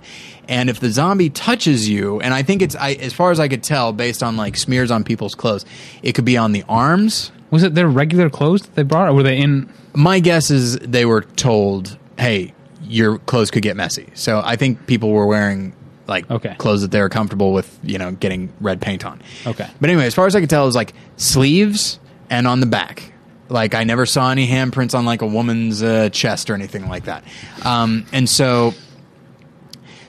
And 0.48 0.70
if 0.70 0.80
the 0.80 0.90
zombie 0.90 1.30
touches 1.30 1.90
you, 1.90 2.22
and 2.22 2.34
I 2.34 2.44
think 2.44 2.62
it's, 2.62 2.76
I, 2.76 2.92
as 2.94 3.12
far 3.12 3.32
as 3.32 3.40
I 3.40 3.50
could 3.50 3.64
tell, 3.64 3.92
based 3.92 4.24
on 4.24 4.38
like 4.38 4.56
smears 4.56 4.90
on 4.90 5.04
people's 5.04 5.36
clothes, 5.36 5.66
it 6.04 6.14
could 6.14 6.24
be 6.24 6.38
on 6.38 6.54
the 6.54 6.64
arms. 6.70 7.32
Was 7.52 7.64
it 7.64 7.76
their 7.76 7.88
regular 7.88 8.30
clothes 8.30 8.62
that 8.64 8.76
they 8.76 8.84
brought, 8.84 9.10
or 9.10 9.14
were 9.14 9.24
they 9.24 9.38
in? 9.38 9.72
My 9.94 10.20
guess 10.20 10.50
is 10.50 10.78
they 10.80 11.06
were 11.06 11.22
told, 11.22 11.98
hey, 12.18 12.54
your 12.84 13.18
clothes 13.20 13.52
could 13.52 13.62
get 13.64 13.76
messy. 13.76 14.08
So 14.14 14.42
I 14.44 14.56
think 14.56 14.88
people 14.88 15.12
were 15.12 15.26
wearing 15.28 15.74
like 16.08 16.30
Okay. 16.32 16.56
clothes 16.58 16.82
that 16.82 16.92
they 16.92 17.00
were 17.02 17.10
comfortable 17.10 17.54
with, 17.54 17.78
you 17.84 17.98
know, 17.98 18.12
getting 18.12 18.52
red 18.60 18.82
paint 18.82 19.06
on. 19.06 19.22
Okay. 19.46 19.68
But 19.80 19.90
anyway, 19.90 20.06
as 20.08 20.16
far 20.16 20.26
as 20.28 20.36
I 20.36 20.40
could 20.42 20.50
tell, 20.50 20.64
it 20.64 20.66
was 20.68 20.76
like 20.76 20.94
sleeves 21.18 22.00
and 22.30 22.48
on 22.48 22.60
the 22.60 22.66
back. 22.66 23.14
Like 23.50 23.76
I 23.76 23.84
never 23.84 24.06
saw 24.06 24.32
any 24.32 24.48
handprints 24.48 24.98
on 24.98 25.06
like 25.06 25.22
a 25.22 25.28
woman's 25.28 25.84
uh, 25.84 26.10
chest 26.10 26.50
or 26.50 26.54
anything 26.54 26.88
like 26.90 27.06
that. 27.06 27.24
Um, 27.64 28.06
and 28.14 28.28
so, 28.30 28.74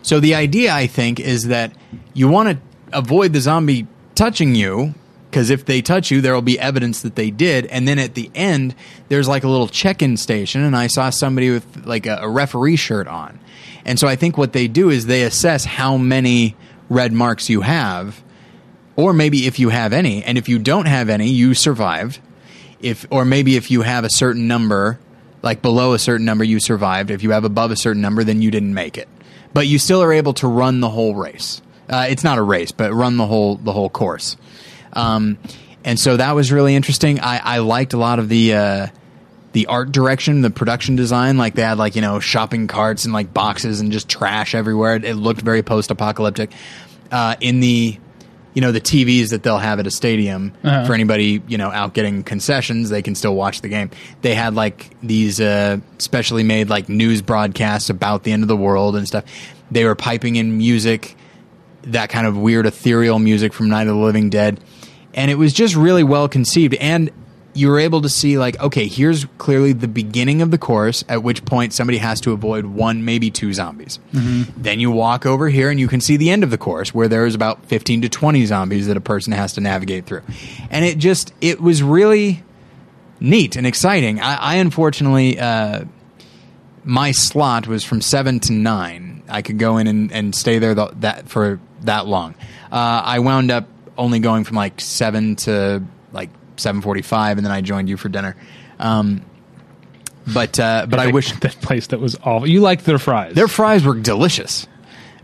so 0.03 0.19
the 0.21 0.35
idea 0.35 0.73
I 0.73 0.87
think 0.87 1.21
is 1.21 1.49
that 1.49 1.73
you 2.15 2.29
want 2.29 2.49
to 2.51 2.97
avoid 2.97 3.33
the 3.33 3.41
zombie 3.41 3.87
touching 4.15 4.55
you 4.55 4.95
because 5.33 5.49
if 5.49 5.65
they 5.65 5.81
touch 5.81 6.11
you, 6.11 6.21
there 6.21 6.35
will 6.35 6.43
be 6.43 6.61
evidence 6.61 7.01
that 7.01 7.15
they 7.15 7.31
did. 7.31 7.65
And 7.67 7.89
then 7.89 7.99
at 7.99 8.15
the 8.15 8.31
end, 8.35 8.75
there's 9.09 9.27
like 9.27 9.45
a 9.45 9.49
little 9.49 9.67
check-in 9.67 10.19
station, 10.19 10.61
and 10.61 10.77
I 10.77 10.89
saw 10.89 11.09
somebody 11.09 11.49
with 11.49 11.87
like 11.87 12.05
a, 12.05 12.19
a 12.21 12.29
referee 12.29 12.77
shirt 12.77 13.09
on. 13.09 13.41
And 13.87 13.99
so 13.99 14.07
I 14.07 14.15
think 14.15 14.37
what 14.37 14.53
they 14.53 14.69
do 14.69 14.91
is 14.91 15.07
they 15.07 15.23
assess 15.23 15.65
how 15.65 15.97
many 15.97 16.55
red 16.91 17.15
marks 17.15 17.49
you 17.49 17.63
have 17.63 18.23
or 18.95 19.15
maybe 19.15 19.47
if 19.47 19.59
you 19.59 19.71
have 19.71 19.95
any. 19.95 20.23
And 20.23 20.37
if 20.37 20.51
you 20.51 20.59
don't 20.59 20.85
have 20.85 21.09
any 21.09 21.31
you 21.31 21.55
survived. 21.55 22.21
If 22.81 23.07
or 23.11 23.25
maybe 23.25 23.57
if 23.57 23.71
you 23.71 23.83
have 23.83 24.05
a 24.05 24.11
certain 24.11 24.47
number 24.47 25.01
like 25.41 25.63
below 25.63 25.95
a 25.95 25.99
certain 25.99 26.27
number 26.27 26.45
you 26.45 26.61
survived. 26.61 27.11
If 27.11 27.23
you 27.23 27.31
have 27.31 27.45
above 27.45 27.71
a 27.71 27.77
certain 27.77 28.03
number 28.03 28.23
then 28.23 28.43
you 28.43 28.51
didn't 28.51 28.75
make 28.75 28.99
it. 28.99 29.09
But 29.55 29.67
you 29.67 29.79
still 29.79 30.03
are 30.03 30.13
able 30.13 30.35
to 30.35 30.47
run 30.47 30.81
the 30.81 30.91
whole 30.91 31.15
race. 31.15 31.63
Uh, 31.89 32.07
it's 32.11 32.23
not 32.23 32.37
a 32.37 32.43
race 32.43 32.71
but 32.71 32.93
run 32.93 33.17
the 33.17 33.27
whole 33.27 33.57
the 33.57 33.73
whole 33.73 33.89
course 33.89 34.37
um, 34.93 35.39
and 35.85 35.99
so 35.99 36.17
that 36.17 36.33
was 36.35 36.53
really 36.53 36.75
interesting 36.75 37.21
i, 37.21 37.39
I 37.39 37.59
liked 37.59 37.93
a 37.93 37.99
lot 37.99 38.19
of 38.19 38.29
the 38.29 38.55
uh, 38.55 38.87
the 39.53 39.67
art 39.67 39.93
direction, 39.93 40.41
the 40.41 40.49
production 40.49 40.97
design, 40.97 41.37
like 41.37 41.55
they 41.57 41.61
had 41.61 41.77
like, 41.77 41.95
you 41.95 42.01
know, 42.01 42.21
shopping 42.21 42.69
carts 42.69 43.05
and 43.05 43.13
like 43.13 43.35
boxes 43.35 43.83
and 43.83 43.93
just 43.93 44.09
trash 44.09 44.55
everywhere. 44.55 44.97
It, 44.97 45.05
it 45.05 45.15
looked 45.17 45.43
very 45.43 45.63
post 45.63 45.91
apocalyptic. 45.91 46.51
Uh, 47.11 47.35
in 47.39 47.61
the, 47.61 47.99
you 48.55 48.63
know, 48.63 48.73
the 48.73 48.81
TVs 48.81 49.29
that 49.29 49.43
they'll 49.43 49.59
have 49.59 49.79
at 49.79 49.87
a 49.87 49.91
stadium 49.91 50.55
Uh-huh. 50.65 50.87
for 50.87 50.95
anybody, 50.95 51.43
you 51.49 51.59
know, 51.59 51.71
out 51.71 51.93
getting 51.93 52.23
concessions, 52.23 52.89
they 52.89 53.03
can 53.03 53.15
still 53.15 53.35
watch 53.35 53.61
the 53.61 53.69
game. 53.69 53.91
They 54.23 54.35
had 54.35 54.55
like 54.55 54.97
these 55.03 55.39
uh, 55.39 55.81
specially 55.99 56.45
made 56.45 56.71
like 56.71 56.89
news 56.89 57.21
broadcasts 57.21 57.91
about 57.91 58.23
the 58.23 58.33
end 58.33 58.43
of 58.45 58.49
the 58.49 58.57
world 58.57 58.97
and 58.97 59.07
stuff. 59.07 59.25
They 59.71 59.85
were 59.85 59.95
piping 59.95 60.37
in 60.37 60.57
music, 60.57 61.15
that 61.83 62.09
kind 62.09 62.27
of 62.27 62.39
weird 62.39 62.65
ethereal 62.65 63.19
music 63.19 63.53
from 63.53 63.69
Night 63.69 63.87
of 63.87 63.97
the 63.97 64.03
Living 64.03 64.31
Dead. 64.31 64.61
And 65.15 65.31
it 65.31 65.37
was 65.37 65.53
just 65.53 65.77
really 65.77 66.03
well 66.05 66.29
conceived. 66.29 66.75
And 66.75 67.11
you 67.55 67.69
were 67.69 67.79
able 67.79 68.01
to 68.01 68.09
see, 68.09 68.39
like, 68.39 68.59
okay, 68.61 68.87
here's 68.87 69.27
clearly 69.37 69.75
the 69.75 69.89
beginning 69.89 70.41
of 70.41 70.51
the 70.51 70.57
course, 70.57 71.05
at 71.09 71.23
which 71.23 71.45
point 71.45 71.75
somebody 71.75 71.99
has 71.99 72.19
to 72.23 72.33
avoid 72.33 72.65
one, 72.65 73.05
maybe 73.05 73.31
two 73.31 73.53
zombies. 73.53 73.99
Then 74.13 74.81
you 74.81 74.91
walk 74.91 75.27
over 75.27 75.51
here 75.51 75.69
and 75.69 75.79
you 75.79 75.87
can 75.87 76.01
see 76.01 76.17
the 76.17 76.31
end 76.31 76.45
of 76.45 76.51
the 76.51 76.57
course 76.57 76.95
where 76.95 77.09
there's 77.09 77.35
about 77.35 77.67
15 77.67 78.03
to 78.03 78.09
20 78.09 78.47
zombies 78.47 78.87
that 78.87 78.97
a 78.97 79.03
person 79.03 79.35
has 79.35 79.53
to 79.55 79.61
navigate 79.61 80.07
through. 80.07 80.23
And 80.71 80.85
it 80.85 80.97
just, 80.97 81.35
it 81.43 81.61
was 81.61 81.83
really 81.83 82.43
neat 83.21 83.57
and 83.57 83.67
exciting. 83.67 84.19
I, 84.21 84.35
I 84.37 84.55
unfortunately, 84.57 85.39
uh, 85.39 85.85
my 86.85 87.13
slot 87.13 87.67
was 87.67 87.85
from 87.85 88.01
seven 88.01 88.41
to 88.41 88.53
nine. 88.53 89.23
I 89.29 89.43
could 89.43 89.59
go 89.59 89.77
in 89.77 89.87
and, 89.87 90.11
and 90.11 90.35
stay 90.35 90.59
there 90.59 90.75
th- 90.75 90.91
that 91.01 91.29
for 91.29 91.61
that 91.83 92.07
long. 92.07 92.35
Uh, 92.73 93.03
I 93.05 93.19
wound 93.19 93.51
up 93.51 93.69
only 94.03 94.19
going 94.19 94.45
from 94.45 94.57
like 94.57 94.81
seven 94.81 95.37
to 95.37 95.83
like 96.13 96.31
seven 96.57 96.81
forty 96.83 97.03
five, 97.03 97.39
and 97.39 97.45
then 97.47 97.53
I 97.53 97.61
joined 97.61 97.89
you 97.89 97.97
for 97.97 98.09
dinner. 98.09 98.37
Um, 98.79 99.23
but 100.33 100.59
uh, 100.61 100.87
but 100.89 100.99
I 101.01 101.07
Like, 101.07 101.15
wish 101.15 101.33
that 101.41 101.57
place 101.61 101.89
that 101.89 102.01
was 102.01 102.17
awful. 102.23 102.47
You 102.49 102.61
liked 102.61 102.85
their 102.85 102.99
fries. 102.99 103.35
their 103.35 103.49
fries 103.49 103.85
were 103.85 103.95
delicious, 103.95 104.67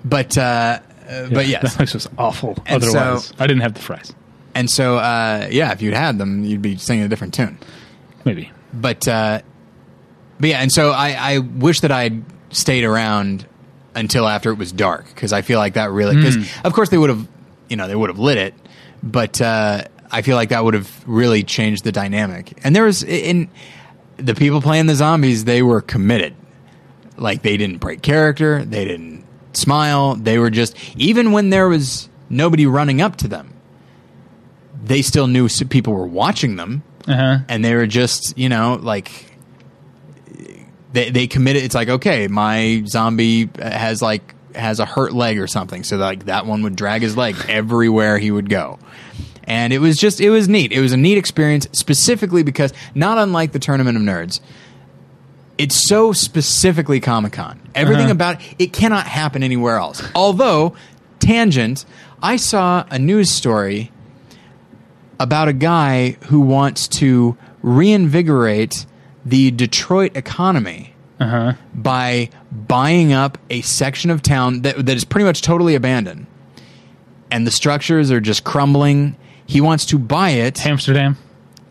but 0.05 0.37
uh, 0.37 0.41
uh, 0.43 0.81
but 1.07 1.31
that 1.35 1.47
yes, 1.49 1.77
place 1.77 1.95
was 1.95 2.09
awful. 2.19 2.57
And 2.67 2.83
so- 2.83 2.99
Otherwise, 2.99 3.33
I 3.39 3.47
didn't 3.47 3.63
have 3.63 3.75
the 3.75 3.81
fries. 3.81 4.13
and 4.55 4.69
so 4.71 4.97
uh, 4.99 5.49
yeah, 5.51 5.73
if 5.73 5.83
you'd 5.83 5.95
had 5.95 6.19
them, 6.19 6.45
you'd 6.45 6.63
be 6.63 6.77
singing 6.77 7.05
a 7.05 7.09
different 7.09 7.35
tune. 7.35 7.59
Maybe. 8.25 8.51
but 8.73 9.07
uh, 9.07 9.41
but 10.41 10.51
yeah, 10.51 10.59
and 10.61 10.71
so 10.73 10.91
I, 10.91 11.35
I 11.35 11.39
wish 11.39 11.81
that 11.81 11.93
I'd 11.93 12.23
stayed 12.51 12.85
around 12.85 13.47
until 13.95 14.27
after 14.27 14.51
it 14.51 14.59
was 14.59 14.71
dark 14.73 15.07
because 15.09 15.33
I 15.33 15.43
feel 15.43 15.59
like 15.59 15.75
that 15.75 15.91
really 15.91 16.17
because 16.17 16.37
of 16.65 16.73
course 16.73 16.89
they 16.91 16.99
would 16.99 17.11
have 17.11 17.27
you 17.69 17.77
know 17.77 17.87
they 17.89 17.95
would 17.97 18.11
have 18.11 18.19
lit 18.19 18.37
it, 18.39 18.55
but 19.03 19.41
uh, 19.41 19.85
I 20.11 20.23
feel 20.23 20.37
like 20.37 20.49
that 20.51 20.65
would 20.65 20.75
have 20.75 20.91
really 21.07 21.43
changed 21.45 21.85
the 21.85 21.93
dynamic. 21.93 22.59
And 22.65 22.75
there 22.75 22.85
was 22.85 23.03
in 23.03 23.49
the 24.16 24.35
people 24.35 24.61
playing 24.61 24.87
the 24.87 24.95
zombies, 24.95 25.45
they 25.45 25.62
were 25.62 25.81
committed. 25.81 26.35
Like 27.16 27.43
they 27.43 27.57
didn't 27.57 27.79
break 27.79 28.03
character, 28.03 28.65
they 28.65 28.85
didn't 28.85 29.25
smile. 29.53 30.15
They 30.15 30.39
were 30.39 30.51
just 30.51 30.77
even 30.97 31.33
when 31.33 31.51
there 31.51 31.69
was 31.69 32.09
nobody 32.31 32.66
running 32.66 33.01
up 33.01 33.16
to 33.16 33.29
them, 33.29 33.53
they 34.85 35.03
still 35.03 35.27
knew 35.27 35.49
people 35.69 35.93
were 35.95 36.07
watching 36.07 36.57
them 36.57 36.83
Uh 37.09 37.16
huh. 37.16 37.39
and 37.49 37.65
they 37.65 37.75
were 37.75 37.87
just 37.87 38.37
you 38.39 38.49
know 38.49 38.79
like 38.81 39.11
they 40.93 41.11
they 41.11 41.27
committed 41.27 41.62
it's 41.62 41.75
like 41.75 41.89
okay 41.89 42.29
my 42.29 42.83
zombie 42.87 43.49
has 43.61 44.01
like 44.01 44.35
has 44.59 44.80
a 44.80 44.85
hurt 44.85 45.12
leg 45.12 45.39
or 45.39 45.47
something. 45.47 45.85
So 45.85 45.97
like 45.97 46.26
that 46.26 46.47
one 46.47 46.62
would 46.62 46.76
drag 46.76 47.02
his 47.02 47.16
leg 47.16 47.36
everywhere 47.48 48.18
he 48.18 48.30
would 48.30 48.48
go. 48.48 48.78
And 49.44 49.72
it 49.72 49.78
was 49.78 49.97
just 49.97 50.20
it 50.20 50.30
was 50.30 50.48
neat. 50.48 50.72
It 50.72 50.80
was 50.80 50.93
a 50.93 50.97
neat 50.97 51.16
experience 51.18 51.66
specifically 51.72 52.43
because 52.43 52.72
not 52.94 53.18
unlike 53.18 53.52
the 53.52 53.59
tournament 53.59 53.97
of 53.97 54.02
nerds 54.02 54.40
it's 55.56 55.89
so 55.89 56.12
specifically 56.12 57.01
comic-con. 57.01 57.59
Everything 57.74 58.05
Uh-huh. 58.05 58.12
about 58.12 58.40
it 58.60 58.72
cannot 58.72 59.09
happen 59.09 59.43
anywhere 59.43 59.76
else. 59.78 60.01
Although 60.14 60.74
tangent 61.18 61.85
i 62.22 62.36
saw 62.36 62.85
a 62.93 62.98
news 62.98 63.28
story 63.30 63.90
about 65.18 65.48
a 65.48 65.52
guy 65.52 66.16
who 66.26 66.39
wants 66.40 66.86
to 66.86 67.36
reinvigorate 67.62 68.86
the 69.26 69.51
Detroit 69.51 70.16
economy 70.16 70.94
Uh-huh. 71.20 71.55
by 71.74 72.31
buying 72.53 73.12
up 73.12 73.39
a 73.51 73.61
section 73.62 74.11
of 74.11 74.23
town 74.23 74.62
that 74.62 74.86
that 74.86 74.97
is 74.97 75.05
pretty 75.05 75.24
much 75.24 75.43
totally 75.43 75.74
abandoned, 75.74 76.27
and 77.31 77.47
the 77.47 77.51
structures 77.51 78.11
are 78.11 78.20
just 78.20 78.45
crumbling. 78.45 79.16
He 79.47 79.61
wants 79.61 79.86
to 79.86 79.99
buy 79.99 80.31
it, 80.31 80.65
Amsterdam. 80.66 81.16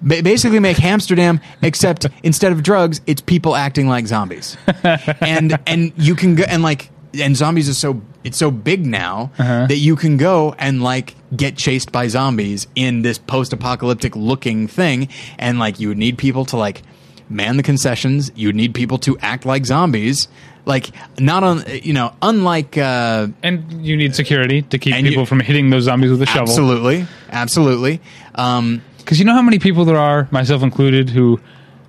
ba- 0.02 0.22
basically 0.24 0.60
make 0.60 0.84
Amsterdam, 0.84 1.40
except 1.62 2.08
instead 2.24 2.52
of 2.52 2.62
drugs, 2.64 3.02
it's 3.08 3.22
people 3.22 3.56
acting 3.56 3.88
like 3.88 4.08
zombies, 4.08 4.58
and 5.22 5.58
and 5.66 5.94
you 5.96 6.16
can 6.16 6.36
go 6.36 6.44
and 6.44 6.62
like 6.62 6.90
and 7.20 7.36
zombies 7.38 7.70
is 7.70 7.78
so 7.78 8.02
it's 8.24 8.38
so 8.38 8.52
big 8.52 8.86
now 8.86 9.32
uh-huh. 9.40 9.68
that 9.68 9.78
you 9.78 9.96
can 9.96 10.18
go 10.18 10.54
and 10.60 10.84
like 10.84 11.16
get 11.36 11.56
chased 11.56 11.92
by 11.92 12.08
zombies 12.08 12.68
in 12.76 13.02
this 13.02 13.18
post-apocalyptic 13.18 14.16
looking 14.16 14.68
thing, 14.68 15.08
and 15.40 15.58
like 15.58 15.80
you 15.80 15.88
would 15.88 15.98
need 15.98 16.18
people 16.18 16.44
to 16.46 16.58
like 16.58 16.82
man 17.30 17.58
the 17.58 17.64
concessions, 17.64 18.32
you 18.36 18.54
need 18.54 18.74
people 18.74 18.98
to 19.00 19.18
act 19.20 19.46
like 19.46 19.66
zombies, 19.66 20.28
like 20.66 20.92
not 21.20 21.44
on 21.44 21.64
you 21.84 21.94
know 21.94 22.14
unlike. 22.22 22.78
Uh, 22.78 23.28
And 23.44 23.86
you 23.86 23.96
need 23.98 24.16
security 24.16 24.62
to 24.64 24.78
keep 24.78 24.94
people 24.96 25.22
you- 25.22 25.26
from 25.26 25.40
hitting 25.40 25.70
those 25.70 25.84
zombies 25.84 26.12
with 26.12 26.22
a 26.22 26.26
shovel. 26.26 26.42
Absolutely, 26.50 27.06
absolutely. 27.32 28.02
Um, 28.36 28.82
Because 29.00 29.20
you 29.20 29.26
know 29.26 29.34
how 29.34 29.42
many 29.42 29.60
people 29.60 29.86
there 29.86 29.98
are, 29.98 30.28
myself 30.32 30.64
included, 30.64 31.10
who 31.10 31.40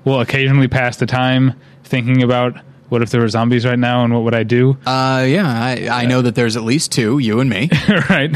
will 0.05 0.21
occasionally 0.21 0.69
pass 0.69 0.97
the 0.97 1.07
time 1.07 1.55
thinking 1.85 2.23
about 2.23 2.57
what 2.89 3.03
if 3.03 3.11
there 3.11 3.21
were 3.21 3.29
zombies 3.29 3.67
right 3.67 3.79
now 3.79 4.03
and 4.05 4.15
what 4.15 4.23
would 4.23 4.35
I 4.35 4.45
do? 4.45 4.79
uh, 4.87 5.25
yeah, 5.29 5.47
I, 5.47 5.89
I 5.91 6.07
know 6.07 6.23
that 6.23 6.35
there's 6.35 6.57
at 6.57 6.63
least 6.65 6.91
two, 6.93 7.19
you 7.19 7.41
and 7.41 7.51
me. 7.51 7.69
right. 8.09 8.35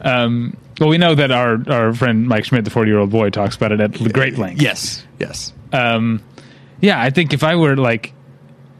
Um, 0.00 0.56
well, 0.78 0.88
we 0.88 0.98
know 0.98 1.14
that 1.16 1.32
our, 1.32 1.58
our 1.68 1.92
friend 1.92 2.28
Mike 2.28 2.44
Schmidt, 2.44 2.64
the 2.64 2.70
40 2.70 2.90
year 2.90 2.98
old 3.00 3.10
boy, 3.10 3.30
talks 3.30 3.56
about 3.56 3.72
it 3.72 3.80
at 3.80 3.92
great 4.12 4.38
length. 4.38 4.62
yes, 4.62 5.04
yes. 5.18 5.52
Um, 5.72 6.22
yeah, 6.80 7.00
I 7.00 7.10
think 7.10 7.32
if 7.32 7.42
I 7.42 7.56
were 7.56 7.76
like 7.76 8.12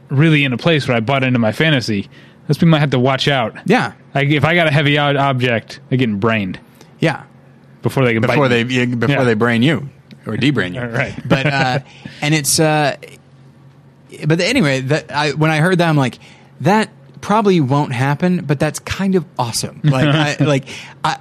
really 0.09 0.43
in 0.43 0.53
a 0.53 0.57
place 0.57 0.87
where 0.87 0.97
I 0.97 0.99
bought 0.99 1.23
into 1.23 1.39
my 1.39 1.51
fantasy, 1.51 2.09
those 2.47 2.57
people 2.57 2.69
might 2.69 2.79
have 2.79 2.91
to 2.91 2.99
watch 2.99 3.27
out. 3.27 3.55
Yeah, 3.65 3.93
Like 4.15 4.29
if 4.29 4.43
I 4.43 4.55
got 4.55 4.67
a 4.67 4.71
heavy 4.71 4.97
o- 4.97 5.17
object, 5.17 5.79
they're 5.89 5.97
getting 5.97 6.17
brained 6.19 6.59
yeah. 6.99 7.23
before 7.81 8.05
they 8.05 8.13
can 8.13 8.21
Before 8.21 8.45
bite 8.45 8.47
they 8.49 8.63
me. 8.63 8.75
yeah, 8.79 8.85
before 8.85 9.15
Yeah. 9.17 9.23
they 9.23 9.33
brain 9.35 9.61
you 9.61 9.89
or 10.25 10.35
debrain 10.35 10.73
you, 10.73 10.81
Right. 10.97 11.15
But 11.27 11.45
uh, 11.45 11.79
and 12.21 12.33
it's 12.33 12.59
uh, 12.59 12.95
but 14.27 14.39
anyway, 14.41 14.81
that 14.81 15.11
I 15.11 15.31
when 15.31 15.51
I 15.51 15.57
heard 15.57 15.77
that, 15.77 15.87
I'm 15.89 15.95
like, 15.97 16.17
that 16.61 16.89
probably 17.21 17.59
won't 17.61 17.93
happen, 17.93 18.43
but 18.45 18.59
that's 18.59 18.79
kind 18.79 19.15
of 19.15 19.25
awesome. 19.37 19.81
Like, 19.83 20.07
I, 20.07 20.43
like 20.43 20.65
I. 21.03 21.17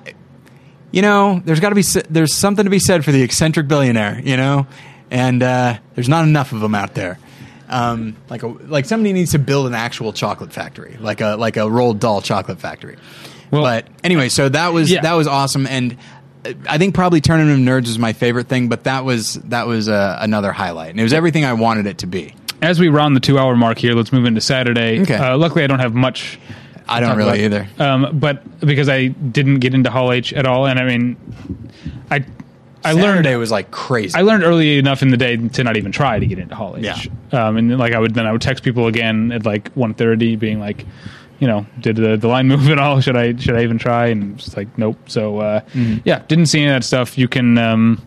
You 0.90 1.02
know, 1.02 1.42
there's 1.44 1.60
got 1.60 1.68
to 1.68 1.74
be 1.74 1.82
s- 1.82 2.02
there's 2.08 2.34
something 2.34 2.64
to 2.64 2.70
be 2.70 2.78
said 2.78 3.04
for 3.04 3.12
the 3.12 3.20
eccentric 3.22 3.68
billionaire. 3.68 4.20
You 4.24 4.38
know, 4.38 4.66
and 5.10 5.42
uh, 5.42 5.78
there's 5.94 6.08
not 6.08 6.24
enough 6.24 6.52
of 6.52 6.60
them 6.60 6.74
out 6.74 6.94
there. 6.94 7.18
Um, 7.68 8.16
like 8.30 8.42
a, 8.42 8.46
like 8.48 8.86
somebody 8.86 9.12
needs 9.12 9.32
to 9.32 9.38
build 9.38 9.66
an 9.66 9.74
actual 9.74 10.12
chocolate 10.12 10.52
factory, 10.52 10.96
like 11.00 11.20
a 11.20 11.36
like 11.36 11.56
a 11.56 11.60
Roald 11.60 11.98
Dahl 12.00 12.22
chocolate 12.22 12.58
factory. 12.60 12.96
Well- 13.50 13.62
but 13.62 13.86
anyway, 14.02 14.28
so 14.30 14.48
that 14.48 14.72
was 14.72 14.90
Yeah. 14.90 15.02
that 15.02 15.14
was 15.14 15.26
awesome, 15.26 15.66
and 15.66 15.96
uh, 16.46 16.52
I 16.68 16.78
think 16.78 16.94
probably 16.94 17.20
Tournament 17.20 17.60
of 17.60 17.74
Nerds 17.74 17.86
was 17.88 17.98
my 17.98 18.12
favorite 18.14 18.48
thing, 18.48 18.68
but 18.68 18.84
that 18.84 19.04
was 19.04 19.34
that 19.44 19.66
was 19.66 19.88
uh, 19.88 20.16
another 20.20 20.50
highlight, 20.52 20.90
and 20.90 21.00
it 21.00 21.02
was 21.02 21.12
everything 21.12 21.44
I 21.44 21.52
wanted 21.54 21.86
it 21.86 21.98
to 21.98 22.06
be. 22.06 22.34
As 22.62 22.80
we 22.80 22.88
round 22.88 23.14
the 23.14 23.20
two 23.20 23.38
hour 23.38 23.54
mark 23.54 23.78
here, 23.78 23.92
let's 23.94 24.12
move 24.12 24.24
into 24.24 24.40
Saturday. 24.40 25.00
Okay. 25.02 25.14
Uh, 25.14 25.36
luckily, 25.36 25.62
I 25.62 25.66
don't 25.66 25.78
have 25.80 25.94
much. 25.94 26.38
I 26.88 27.00
don't 27.00 27.18
really 27.18 27.44
about. 27.44 27.62
either. 27.78 27.84
Um, 27.84 28.18
but 28.18 28.60
because 28.60 28.88
I 28.88 29.08
didn't 29.08 29.58
get 29.58 29.74
into 29.74 29.90
Hall 29.90 30.10
H 30.10 30.32
at 30.32 30.46
all, 30.46 30.66
and 30.66 30.78
I 30.78 30.84
mean, 30.84 31.16
I 32.10 32.24
I 32.88 32.92
learned 32.92 33.18
Saturday 33.24 33.36
was 33.36 33.50
like 33.50 33.70
crazy. 33.70 34.14
I 34.16 34.22
learned 34.22 34.42
early 34.44 34.78
enough 34.78 35.02
in 35.02 35.08
the 35.08 35.16
day 35.16 35.36
to 35.36 35.64
not 35.64 35.76
even 35.76 35.92
try 35.92 36.18
to 36.18 36.26
get 36.26 36.38
into 36.38 36.54
Hall 36.54 36.76
H. 36.76 36.84
Yeah. 36.84 37.46
Um, 37.46 37.56
and 37.56 37.70
then, 37.70 37.78
like 37.78 37.92
I 37.92 37.98
would 37.98 38.14
then 38.14 38.26
I 38.26 38.32
would 38.32 38.42
text 38.42 38.64
people 38.64 38.86
again 38.86 39.32
at 39.32 39.44
like 39.46 39.74
1.30 39.74 40.38
being 40.38 40.58
like, 40.60 40.84
you 41.38 41.46
know, 41.46 41.66
did 41.80 41.96
the, 41.96 42.16
the 42.16 42.26
line 42.28 42.48
move 42.48 42.68
at 42.68 42.78
all? 42.78 43.00
Should 43.00 43.16
I 43.16 43.36
should 43.36 43.54
I 43.56 43.62
even 43.62 43.78
try? 43.78 44.06
And 44.06 44.38
it's 44.38 44.56
like 44.56 44.76
nope. 44.78 44.98
So 45.08 45.38
uh, 45.38 45.60
Mm-hmm. 45.74 45.98
yeah, 46.04 46.22
didn't 46.28 46.46
see 46.46 46.60
any 46.60 46.68
of 46.70 46.74
that 46.74 46.84
stuff. 46.84 47.16
You 47.18 47.28
can 47.28 47.56
um, 47.58 48.02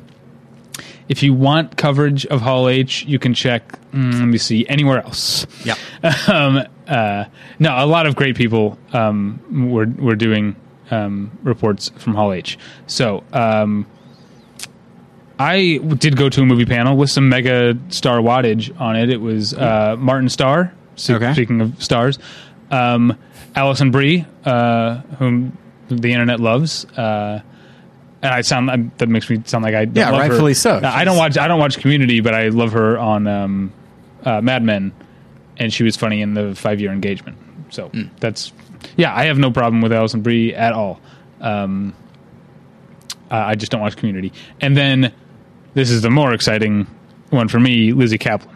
if 1.09 1.21
you 1.23 1.33
want 1.33 1.77
coverage 1.77 2.25
of 2.27 2.41
Hall 2.41 2.69
H, 2.69 3.05
you 3.05 3.19
can 3.19 3.33
check. 3.33 3.63
Mm, 3.91 4.13
let 4.19 4.25
me 4.25 4.37
see 4.37 4.65
anywhere 4.67 4.99
else. 5.03 5.45
yeah, 5.65 5.75
um, 6.31 6.63
uh, 6.87 7.25
no, 7.59 7.75
a 7.77 7.85
lot 7.85 8.05
of 8.05 8.15
great 8.15 8.35
people 8.35 8.77
um, 8.93 9.69
were 9.71 9.85
were 9.87 10.15
doing 10.15 10.55
um, 10.89 11.31
reports 11.43 11.89
from 11.97 12.15
Hall 12.15 12.31
H. 12.31 12.57
So 12.87 13.23
um, 13.33 13.85
I 15.41 15.77
did 15.77 16.15
go 16.17 16.29
to 16.29 16.41
a 16.41 16.45
movie 16.45 16.65
panel 16.65 16.95
with 16.97 17.09
some 17.09 17.29
mega 17.29 17.77
star 17.89 18.19
wattage 18.19 18.79
on 18.79 18.95
it. 18.95 19.09
It 19.09 19.19
was 19.21 19.53
uh, 19.53 19.95
Martin 19.97 20.29
Starr. 20.29 20.73
So 20.95 21.15
Okay. 21.15 21.33
Speaking 21.33 21.61
of 21.61 21.81
stars, 21.81 22.19
um, 22.69 23.17
Alison 23.55 23.91
Brie, 23.91 24.25
uh, 24.45 24.97
whom 25.19 25.57
the 25.89 26.11
internet 26.11 26.39
loves. 26.39 26.85
Uh, 26.85 27.41
and 28.21 28.33
I 28.33 28.41
sound 28.41 28.69
I, 28.69 28.77
that 28.97 29.09
makes 29.09 29.29
me 29.29 29.41
sound 29.45 29.63
like 29.63 29.73
I 29.73 29.85
don't 29.85 29.95
Yeah, 29.95 30.09
love 30.11 30.21
her. 30.23 30.29
rightfully 30.29 30.53
so. 30.53 30.79
I 30.83 31.03
don't 31.05 31.17
watch 31.17 31.37
I 31.37 31.47
don't 31.47 31.59
watch 31.59 31.77
Community, 31.79 32.19
but 32.21 32.33
I 32.35 32.49
love 32.49 32.73
her 32.73 32.99
on 32.99 33.25
um, 33.27 33.73
uh, 34.23 34.41
Mad 34.41 34.63
Men, 34.63 34.91
and 35.57 35.73
she 35.73 35.83
was 35.83 35.95
funny 35.97 36.21
in 36.21 36.33
the 36.35 36.53
Five 36.55 36.79
Year 36.79 36.91
Engagement. 36.91 37.37
So 37.69 37.87
Hmm. 37.89 38.03
that's 38.19 38.51
yeah, 38.97 39.15
I 39.15 39.25
have 39.25 39.37
no 39.39 39.49
problem 39.51 39.81
with 39.81 39.91
Alison 39.93 40.21
Brie 40.21 40.53
at 40.53 40.73
all. 40.73 40.99
Um, 41.39 41.93
I 43.31 43.55
just 43.55 43.71
don't 43.71 43.81
watch 43.81 43.95
Community, 43.95 44.33
and 44.59 44.75
then 44.75 45.13
this 45.73 45.89
is 45.89 46.01
the 46.01 46.09
more 46.09 46.33
exciting 46.33 46.87
one 47.29 47.47
for 47.47 47.59
me, 47.59 47.93
Lizzy 47.93 48.17
Caplan, 48.17 48.49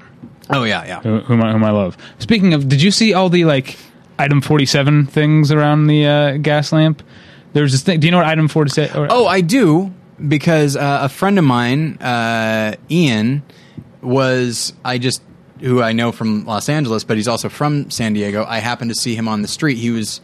oh 0.49 0.63
yeah, 0.63 0.85
yeah. 0.85 0.99
who- 1.01 1.19
whom 1.21 1.43
I, 1.43 1.51
whom 1.51 1.63
I 1.63 1.71
love. 1.71 1.97
Speaking 2.19 2.53
of, 2.53 2.67
did 2.67 2.81
you 2.81 2.91
see 2.91 3.13
all 3.13 3.29
the 3.29 3.45
like 3.45 3.77
item 4.19 4.41
forty 4.41 4.65
seven 4.65 5.05
things 5.05 5.51
around 5.51 5.87
the 5.87 6.05
uh, 6.05 6.11
Gaslamp? 6.37 6.99
There's 7.53 7.71
this 7.71 7.83
thing. 7.83 7.99
Do 7.99 8.07
you 8.07 8.11
know 8.11 8.17
what 8.17 8.25
item 8.27 8.47
forty 8.47 8.69
seven? 8.71 9.07
Oh, 9.09 9.27
I 9.27 9.41
do 9.41 9.93
because 10.27 10.75
uh, 10.75 10.99
a 11.03 11.09
friend 11.09 11.37
of 11.39 11.45
mine, 11.45 11.97
uh, 12.01 12.75
Ian, 12.91 13.43
was 14.01 14.73
I 14.83 14.97
just 14.97 15.21
who 15.61 15.81
I 15.81 15.93
know 15.93 16.11
from 16.11 16.45
Los 16.45 16.67
Angeles, 16.69 17.03
but 17.05 17.15
he's 17.17 17.27
also 17.29 17.47
from 17.49 17.89
San 17.89 18.13
Diego. 18.13 18.45
I 18.47 18.59
happened 18.59 18.91
to 18.91 18.95
see 18.95 19.15
him 19.15 19.27
on 19.29 19.41
the 19.41 19.47
street. 19.47 19.77
He 19.77 19.89
was 19.89 20.19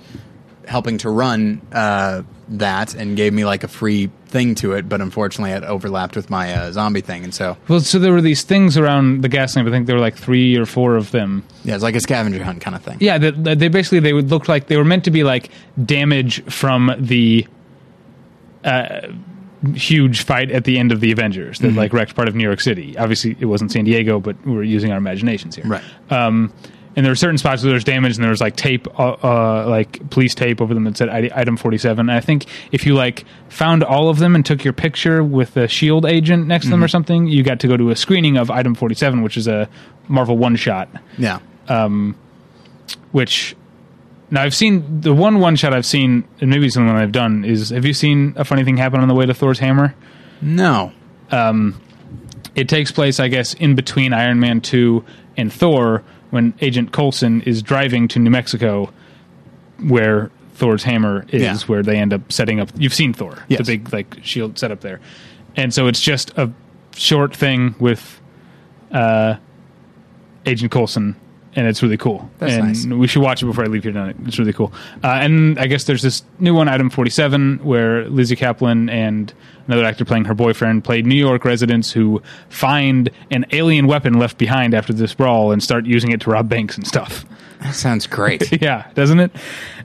helping 0.67 0.97
to 0.99 1.09
run 1.09 1.61
uh, 1.71 2.23
that 2.49 2.93
and 2.95 3.15
gave 3.15 3.33
me 3.33 3.45
like 3.45 3.63
a 3.63 3.67
free 3.67 4.09
thing 4.31 4.55
to 4.55 4.73
it, 4.73 4.89
but 4.89 5.01
unfortunately 5.01 5.51
it 5.51 5.63
overlapped 5.63 6.15
with 6.15 6.29
my 6.29 6.53
uh, 6.53 6.71
zombie 6.71 7.01
thing, 7.01 7.23
and 7.23 7.33
so 7.33 7.57
Well, 7.67 7.81
so 7.81 7.99
there 7.99 8.11
were 8.13 8.21
these 8.21 8.43
things 8.43 8.77
around 8.77 9.21
the 9.21 9.29
Gaslamp. 9.29 9.67
I 9.67 9.71
think 9.71 9.85
there 9.87 9.95
were 9.95 10.01
like 10.01 10.15
three 10.15 10.57
or 10.57 10.65
four 10.65 10.95
of 10.95 11.11
them. 11.11 11.43
yeah, 11.63 11.75
it's 11.75 11.83
like 11.83 11.95
a 11.95 11.99
scavenger 11.99 12.43
hunt 12.43 12.61
kind 12.61 12.75
of 12.75 12.81
thing. 12.81 12.97
Yeah, 12.99 13.17
they, 13.17 13.31
they 13.31 13.67
basically 13.67 13.99
they 13.99 14.13
would 14.13 14.29
look 14.31 14.47
like 14.47 14.67
they 14.67 14.77
were 14.77 14.85
meant 14.85 15.03
to 15.05 15.11
be 15.11 15.23
like 15.23 15.49
damage 15.85 16.43
from 16.45 16.93
the 16.97 17.45
uh, 18.63 19.07
huge 19.75 20.23
fight 20.23 20.49
at 20.51 20.63
the 20.63 20.79
end 20.79 20.91
of 20.91 20.99
the 21.01 21.11
Avengers 21.11 21.59
that 21.59 21.73
like 21.73 21.93
wrecked 21.93 22.15
part 22.15 22.27
of 22.27 22.35
New 22.35 22.43
York 22.43 22.61
City. 22.61 22.97
Obviously, 22.97 23.35
it 23.39 23.45
wasn't 23.45 23.71
San 23.71 23.85
Diego, 23.85 24.19
but 24.19 24.35
we're 24.45 24.63
using 24.63 24.91
our 24.91 24.97
imaginations 24.97 25.55
here. 25.55 25.65
Right. 25.67 25.83
Um, 26.09 26.53
and 26.95 27.05
there 27.05 27.11
were 27.11 27.15
certain 27.15 27.37
spots 27.37 27.61
where 27.63 27.69
there 27.69 27.75
was 27.75 27.83
damage, 27.83 28.15
and 28.17 28.23
there 28.23 28.31
was 28.31 28.41
like 28.41 28.55
tape, 28.55 28.87
uh, 28.99 29.11
uh, 29.23 29.65
like 29.67 30.09
police 30.09 30.35
tape 30.35 30.59
over 30.61 30.73
them 30.73 30.83
that 30.83 30.97
said 30.97 31.09
"I- 31.09 31.29
item 31.33 31.55
forty 31.57 31.77
seven. 31.77 32.09
I 32.09 32.19
think 32.19 32.45
if 32.71 32.85
you 32.85 32.95
like 32.95 33.25
found 33.49 33.83
all 33.83 34.09
of 34.09 34.19
them 34.19 34.35
and 34.35 34.45
took 34.45 34.63
your 34.63 34.73
picture 34.73 35.23
with 35.23 35.55
a 35.57 35.67
Shield 35.67 36.05
agent 36.05 36.47
next 36.47 36.65
to 36.65 36.71
them 36.71 36.83
or 36.83 36.87
something, 36.89 37.27
you 37.27 37.43
got 37.43 37.59
to 37.61 37.67
go 37.67 37.77
to 37.77 37.89
a 37.91 37.95
screening 37.95 38.37
of 38.37 38.51
item 38.51 38.75
forty 38.75 38.95
seven, 38.95 39.21
which 39.21 39.37
is 39.37 39.47
a 39.47 39.69
Marvel 40.07 40.37
one 40.37 40.55
shot 40.57 40.89
Yeah, 41.17 41.39
um, 41.69 42.15
which 43.11 43.55
now 44.29 44.41
I've 44.43 44.55
seen 44.55 45.01
the 45.01 45.13
one 45.13 45.39
one 45.39 45.55
shot 45.55 45.73
I've 45.73 45.85
seen, 45.85 46.23
and 46.39 46.49
maybe 46.49 46.69
something 46.69 46.93
I've 46.95 47.11
done 47.11 47.43
is 47.45 47.69
have 47.69 47.85
you 47.85 47.93
seen 47.93 48.33
a 48.35 48.43
funny 48.45 48.63
thing 48.63 48.77
happen 48.77 48.99
on 48.99 49.07
the 49.07 49.13
way 49.15 49.25
to 49.25 49.33
Thor's 49.33 49.59
hammer? 49.59 49.93
no, 50.41 50.91
um, 51.31 51.79
It 52.55 52.67
takes 52.67 52.91
place, 52.91 53.19
I 53.19 53.27
guess, 53.29 53.53
in 53.53 53.75
between 53.75 54.11
Iron 54.13 54.39
Man 54.39 54.59
two 54.59 55.05
and 55.37 55.51
Thor 55.53 56.03
when 56.31 56.53
Agent 56.61 56.91
Coulson 56.91 57.41
is 57.41 57.61
driving 57.61 58.07
to 58.09 58.19
New 58.19 58.29
Mexico, 58.31 58.91
where 59.83 60.31
Thor's 60.55 60.83
hammer 60.83 61.25
is, 61.29 61.41
Yeah. 61.41 61.57
where 61.67 61.83
they 61.83 61.97
end 61.97 62.13
up 62.13 62.31
setting 62.31 62.59
up. 62.59 62.69
You've 62.77 62.93
seen 62.93 63.13
Thor, 63.13 63.37
Yes. 63.47 63.59
the 63.59 63.77
big 63.77 63.93
like 63.93 64.17
shield 64.23 64.57
set 64.59 64.71
up 64.71 64.81
there, 64.81 64.99
and 65.55 65.73
so 65.73 65.87
it's 65.87 66.01
just 66.01 66.31
a 66.37 66.51
short 66.95 67.35
thing 67.35 67.75
with 67.79 68.19
uh, 68.91 69.35
Agent 70.45 70.71
Coulson, 70.71 71.15
and 71.55 71.67
it's 71.67 71.83
really 71.83 71.97
cool. 71.97 72.29
That's 72.39 72.53
and 72.53 72.67
nice. 72.67 72.85
we 72.85 73.07
should 73.07 73.21
watch 73.21 73.43
it 73.43 73.45
before 73.45 73.65
I 73.65 73.67
leave 73.67 73.83
here 73.83 73.91
tonight. 73.91 74.15
It's 74.25 74.39
really 74.39 74.53
cool. 74.53 74.71
Uh, 75.03 75.07
and 75.07 75.59
I 75.59 75.67
guess 75.67 75.83
there's 75.83 76.01
this 76.01 76.23
new 76.39 76.53
one, 76.53 76.69
item 76.69 76.89
47, 76.89 77.59
where 77.63 78.07
Lizzy 78.09 78.35
Caplan 78.35 78.89
and 78.89 79.33
another 79.67 79.83
actor 79.83 80.05
playing 80.05 80.25
her 80.25 80.33
boyfriend 80.33 80.83
played 80.83 81.05
New 81.05 81.15
York 81.15 81.43
residents 81.43 81.91
who 81.91 82.21
find 82.49 83.09
an 83.31 83.45
alien 83.51 83.87
weapon 83.87 84.13
left 84.13 84.37
behind 84.37 84.73
after 84.73 84.93
this 84.93 85.13
brawl 85.13 85.51
and 85.51 85.61
start 85.61 85.85
using 85.85 86.11
it 86.11 86.21
to 86.21 86.29
rob 86.29 86.47
banks 86.47 86.77
and 86.77 86.87
stuff. 86.87 87.25
that 87.61 87.75
sounds 87.75 88.07
great. 88.07 88.61
yeah, 88.61 88.89
doesn't 88.93 89.19
it? 89.19 89.31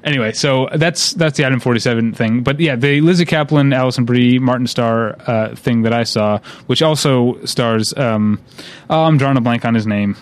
Anyway, 0.05 0.33
so 0.33 0.69
that's 0.77 1.15
that's 1.15 1.37
the 1.37 1.45
item 1.45 1.59
forty 1.59 1.81
seven 1.81 2.13
thing. 2.13 2.43
But 2.43 2.61
yeah, 2.61 2.77
the 2.77 3.01
Lizzy 3.01 3.25
Caplan, 3.25 3.75
Alison 3.75 4.05
Brie, 4.05 4.39
Martin 4.39 4.69
Starr 4.69 5.17
uh, 5.27 5.57
thing 5.57 5.83
that 5.83 5.93
I 5.93 6.05
saw, 6.05 6.39
which 6.67 6.81
also 6.81 7.45
stars. 7.45 7.93
Um, 7.97 8.41
oh, 8.89 9.03
I'm 9.03 9.19
drawing 9.19 9.37
a 9.37 9.41
blank 9.41 9.65
on 9.65 9.75
his 9.75 9.87
name. 9.87 10.17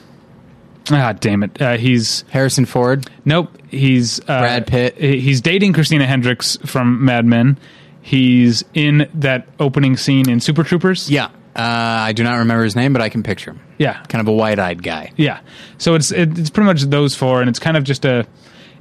Ah, 0.91 1.13
damn 1.13 1.43
it. 1.43 1.61
Uh, 1.61 1.77
he's 1.77 2.23
Harrison 2.31 2.65
Ford. 2.67 3.09
nope. 3.25 3.51
He's 3.71 4.21
uh, 4.21 4.25
Brad 4.25 4.67
Pitt. 4.67 4.97
He's 4.97 5.41
dating 5.41 5.73
Christina 5.73 6.07
Hendricks 6.07 6.57
from 6.65 7.05
Mad 7.05 7.25
Men. 7.27 7.59
He's 8.03 8.65
in 8.75 9.09
that 9.15 9.49
opening 9.59 9.97
scene 9.97 10.29
in 10.29 10.39
Super 10.41 10.63
Troopers. 10.63 11.11
Yeah. 11.11 11.27
Uh, 11.57 11.61
I 12.07 12.13
do 12.13 12.23
not 12.23 12.39
remember 12.39 12.63
his 12.65 12.77
name, 12.77 12.93
but 12.93 13.01
I 13.03 13.09
can 13.09 13.23
picture 13.23 13.53
him. 13.53 13.61
yeah, 13.79 14.03
Kind 14.09 14.21
of 14.21 14.29
a 14.29 14.33
wide-eyed 14.33 14.83
guy. 14.83 15.13
Yeah. 15.17 15.41
So 15.79 15.95
it's 15.95 16.11
it, 16.13 16.37
it's 16.39 16.51
pretty 16.51 16.67
much 16.67 16.83
those 16.83 17.15
four, 17.15 17.41
and 17.41 17.49
it's 17.49 17.59
kind 17.59 17.77
of 17.77 17.85
just 17.85 18.05
a. 18.05 18.27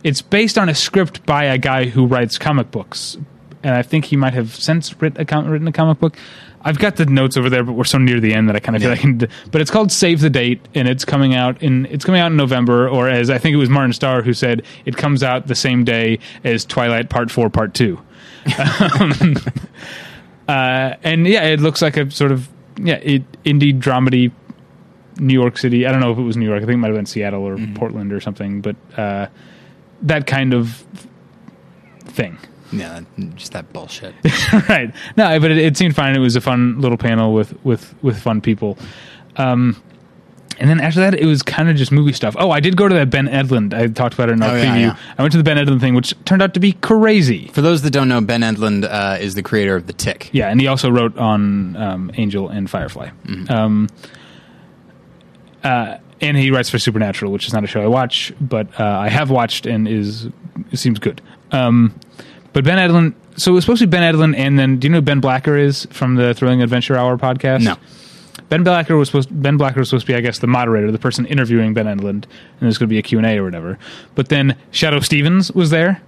It's 0.04 0.22
based 0.22 0.58
on 0.58 0.70
a 0.70 0.76
script 0.76 1.26
by 1.26 1.46
a 1.46 1.58
guy 1.58 1.86
who 1.86 2.06
writes 2.06 2.38
comic 2.38 2.70
books, 2.72 3.16
and 3.64 3.76
I 3.76 3.82
think 3.84 4.06
he 4.06 4.16
might 4.18 4.34
have 4.34 4.54
since 4.56 5.00
writ 5.02 5.18
a 5.18 5.26
com- 5.26 5.48
written 5.48 5.68
a 5.68 5.72
comic 5.72 6.00
book. 6.00 6.18
I've 6.66 6.80
got 6.80 6.96
the 6.96 7.06
notes 7.06 7.36
over 7.36 7.50
there, 7.50 7.64
but 7.64 7.74
we're 7.74 7.84
so 7.84 7.98
near 7.98 8.20
the 8.22 8.34
end 8.34 8.48
that 8.48 8.56
I 8.56 8.60
kind 8.60 8.76
of 8.76 8.82
feel 8.82 8.90
Yeah. 8.92 8.96
like. 8.96 9.00
I 9.00 9.02
can 9.02 9.18
d- 9.18 9.28
But 9.52 9.60
it's 9.62 9.70
called 9.72 9.92
Save 9.92 10.22
the 10.22 10.30
Date, 10.30 10.62
and 10.74 10.88
it's 10.88 11.04
coming 11.06 11.36
out 11.36 11.62
in 11.62 11.86
it's 11.88 12.06
coming 12.06 12.22
out 12.22 12.32
in 12.32 12.38
November, 12.38 12.88
or 12.88 13.10
as 13.10 13.30
I 13.30 13.38
think 13.38 13.54
it 13.54 13.58
was 13.58 13.70
Martin 13.70 13.92
Starr 13.94 14.22
who 14.22 14.34
said, 14.34 14.62
it 14.86 14.96
comes 14.96 15.24
out 15.24 15.48
the 15.48 15.56
same 15.56 15.84
day 15.84 16.20
as 16.44 16.64
Twilight 16.66 17.10
Part 17.10 17.30
Four, 17.32 17.50
Part 17.50 17.74
Two. 17.74 18.00
um, 19.00 19.36
uh, 20.48 20.96
and 21.04 21.28
yeah, 21.28 21.44
it 21.44 21.60
looks 21.60 21.82
like 21.82 21.98
a 21.98 22.10
sort 22.12 22.32
of 22.32 22.48
yeah 22.78 22.96
it, 22.96 23.24
indie 23.44 23.78
dramedy 23.78 24.32
New 25.20 25.34
York 25.34 25.58
City. 25.58 25.86
I 25.86 25.92
don't 25.92 26.02
know 26.02 26.12
if 26.12 26.18
it 26.18 26.24
was 26.24 26.38
New 26.38 26.48
York. 26.48 26.64
I 26.64 26.66
think 26.66 26.76
it 26.76 26.78
might 26.78 26.88
have 26.88 26.96
been 26.98 27.06
Seattle 27.06 27.44
or 27.44 27.58
Portland 27.76 28.12
or 28.14 28.20
something. 28.20 28.62
But 28.62 28.76
uh, 28.98 29.28
that 30.02 30.28
kind 30.28 30.54
of 30.54 30.84
thing, 32.06 32.38
Yeah, 32.74 33.02
just 33.36 33.52
that 33.54 33.72
bullshit. 33.74 34.14
right? 34.70 34.94
No, 35.16 35.40
but 35.40 35.52
it, 35.52 35.58
it 35.60 35.78
seemed 35.78 35.96
fine. 35.96 36.16
It 36.16 36.20
was 36.20 36.36
a 36.36 36.42
fun 36.42 36.82
little 36.82 36.98
panel 36.98 37.34
with 37.34 37.54
with 37.64 37.94
with 38.02 38.20
fun 38.22 38.42
people. 38.42 38.78
Um, 39.38 39.82
and 40.60 40.70
then 40.70 40.80
after 40.80 41.00
that, 41.00 41.16
it 41.16 41.26
was 41.26 41.42
kind 41.42 41.68
of 41.70 41.76
just 41.76 41.92
movie 41.92 42.14
stuff. 42.14 42.36
Oh, 42.38 42.52
I 42.52 42.60
did 42.60 42.78
go 42.78 42.88
to 42.88 42.94
that 42.96 43.10
Ben 43.10 43.28
Edlund. 43.28 43.74
I 43.74 43.88
talked 43.88 44.14
about 44.14 44.30
it 44.30 44.34
in 44.34 44.44
our 44.44 44.52
Oh, 44.52 44.56
yeah, 44.56 44.66
preview. 44.76 44.82
yeah. 44.82 44.98
I 45.18 45.22
went 45.24 45.32
to 45.32 45.38
the 45.40 45.44
Ben 45.44 45.58
Edlund 45.58 45.80
thing, 45.82 45.96
which 45.96 46.14
turned 46.26 46.44
out 46.44 46.54
to 46.54 46.60
be 46.60 46.74
crazy. 46.74 47.48
For 47.48 47.62
those 47.62 47.82
that 47.82 47.90
don't 47.90 48.08
know, 48.08 48.22
Ben 48.22 48.42
Edlund 48.42 48.86
uh, 48.86 49.18
is 49.20 49.34
the 49.34 49.42
creator 49.42 49.76
of 49.76 49.88
The 49.88 49.94
Tick. 49.94 50.30
Yeah, 50.32 50.50
and 50.50 50.62
he 50.62 50.68
also 50.68 50.92
wrote 50.92 51.18
on 51.18 51.76
um, 51.76 52.12
Angel 52.16 52.50
and 52.50 52.70
Firefly. 52.70 53.10
Um, 53.50 53.90
uh, 55.64 55.98
and 56.22 56.38
he 56.38 56.52
writes 56.52 56.70
for 56.70 56.78
Supernatural, 56.80 57.32
which 57.32 57.48
is 57.48 57.54
not 57.54 57.64
a 57.64 57.68
show 57.68 57.82
I 57.82 57.88
watch, 57.88 58.32
but 58.40 58.80
uh, 58.80 58.84
I 58.86 59.10
have 59.10 59.30
watched 59.30 59.66
and 59.66 59.88
is 59.88 60.28
it 60.72 60.78
seems 60.78 61.00
good. 61.00 61.22
Um, 61.52 62.00
but 62.54 62.64
Ben 62.64 62.78
Edlund, 62.78 63.14
so 63.36 63.52
it 63.52 63.56
was 63.56 63.64
supposed 63.64 63.82
to 63.82 63.88
be 63.88 63.92
Ben 63.92 64.14
Edlund, 64.16 64.36
and 64.38 64.58
then 64.58 64.78
do 64.78 64.86
you 64.88 64.92
know 64.92 64.98
who 64.98 65.02
Ben 65.02 65.20
Blacker 65.20 65.58
is 65.58 65.86
from 65.92 66.16
the 66.16 66.34
Thrilling 66.34 66.62
Adventure 66.62 66.96
Hour 66.96 67.18
podcast? 67.18 67.64
No. 67.64 67.76
Ben 68.50 68.64
Blacker 68.64 68.96
was 68.96 69.08
supposed 69.10 69.30
Ben 69.42 69.58
Blacker 69.58 69.80
was 69.80 69.90
supposed 69.90 70.06
to 70.06 70.12
be, 70.14 70.16
I 70.18 70.22
guess, 70.22 70.40
the 70.40 70.48
moderator, 70.48 70.92
the 70.92 71.00
person 71.00 71.26
interviewing 71.26 71.74
Ben 71.74 71.86
Edlund, 71.88 72.24
and 72.26 72.26
there's 72.60 72.78
going 72.78 72.88
to 72.88 72.94
be 72.94 73.00
a 73.00 73.02
Q 73.02 73.18
and 73.18 73.26
A 73.28 73.38
or 73.38 73.44
whatever. 73.44 73.78
But 74.16 74.30
then 74.30 74.56
Shadoe 74.72 75.04
Stevens 75.04 75.52
was 75.52 75.70
there 75.72 76.02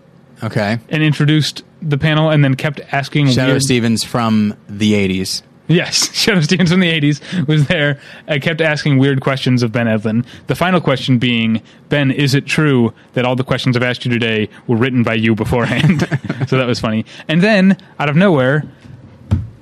Okay. 0.43 0.77
and 0.89 1.01
introduced 1.03 1.63
the 1.81 1.97
panel, 1.97 2.29
and 2.29 2.43
then 2.43 2.55
kept 2.55 2.79
asking 2.91 3.27
Shadoe 3.27 3.47
weird- 3.47 3.61
Stevens 3.63 4.03
from 4.03 4.53
the 4.69 4.93
80s. 4.93 5.41
Yes, 5.67 6.09
Shadoe 6.13 6.43
Stevens 6.43 6.71
from 6.71 6.79
the 6.79 6.91
80s 6.91 7.47
was 7.47 7.67
there. 7.67 7.99
I 8.27 8.39
kept 8.39 8.61
asking 8.61 8.97
weird 8.97 9.21
questions 9.21 9.63
of 9.63 9.71
Ben 9.71 9.87
Edlund. 9.87 10.25
The 10.47 10.55
final 10.55 10.79
question 10.79 11.17
being, 11.17 11.61
Ben, 11.89 12.11
is 12.11 12.33
it 12.35 12.45
true 12.45 12.93
that 13.13 13.25
all 13.25 13.35
the 13.35 13.43
questions 13.43 13.75
I've 13.75 13.83
asked 13.83 14.05
you 14.05 14.11
today 14.11 14.49
were 14.67 14.77
written 14.77 15.03
by 15.03 15.15
you 15.15 15.33
beforehand? 15.35 16.01
so 16.47 16.57
that 16.57 16.67
was 16.67 16.79
funny. 16.79 17.05
And 17.27 17.41
then, 17.41 17.77
out 17.99 18.09
of 18.09 18.15
nowhere, 18.15 18.63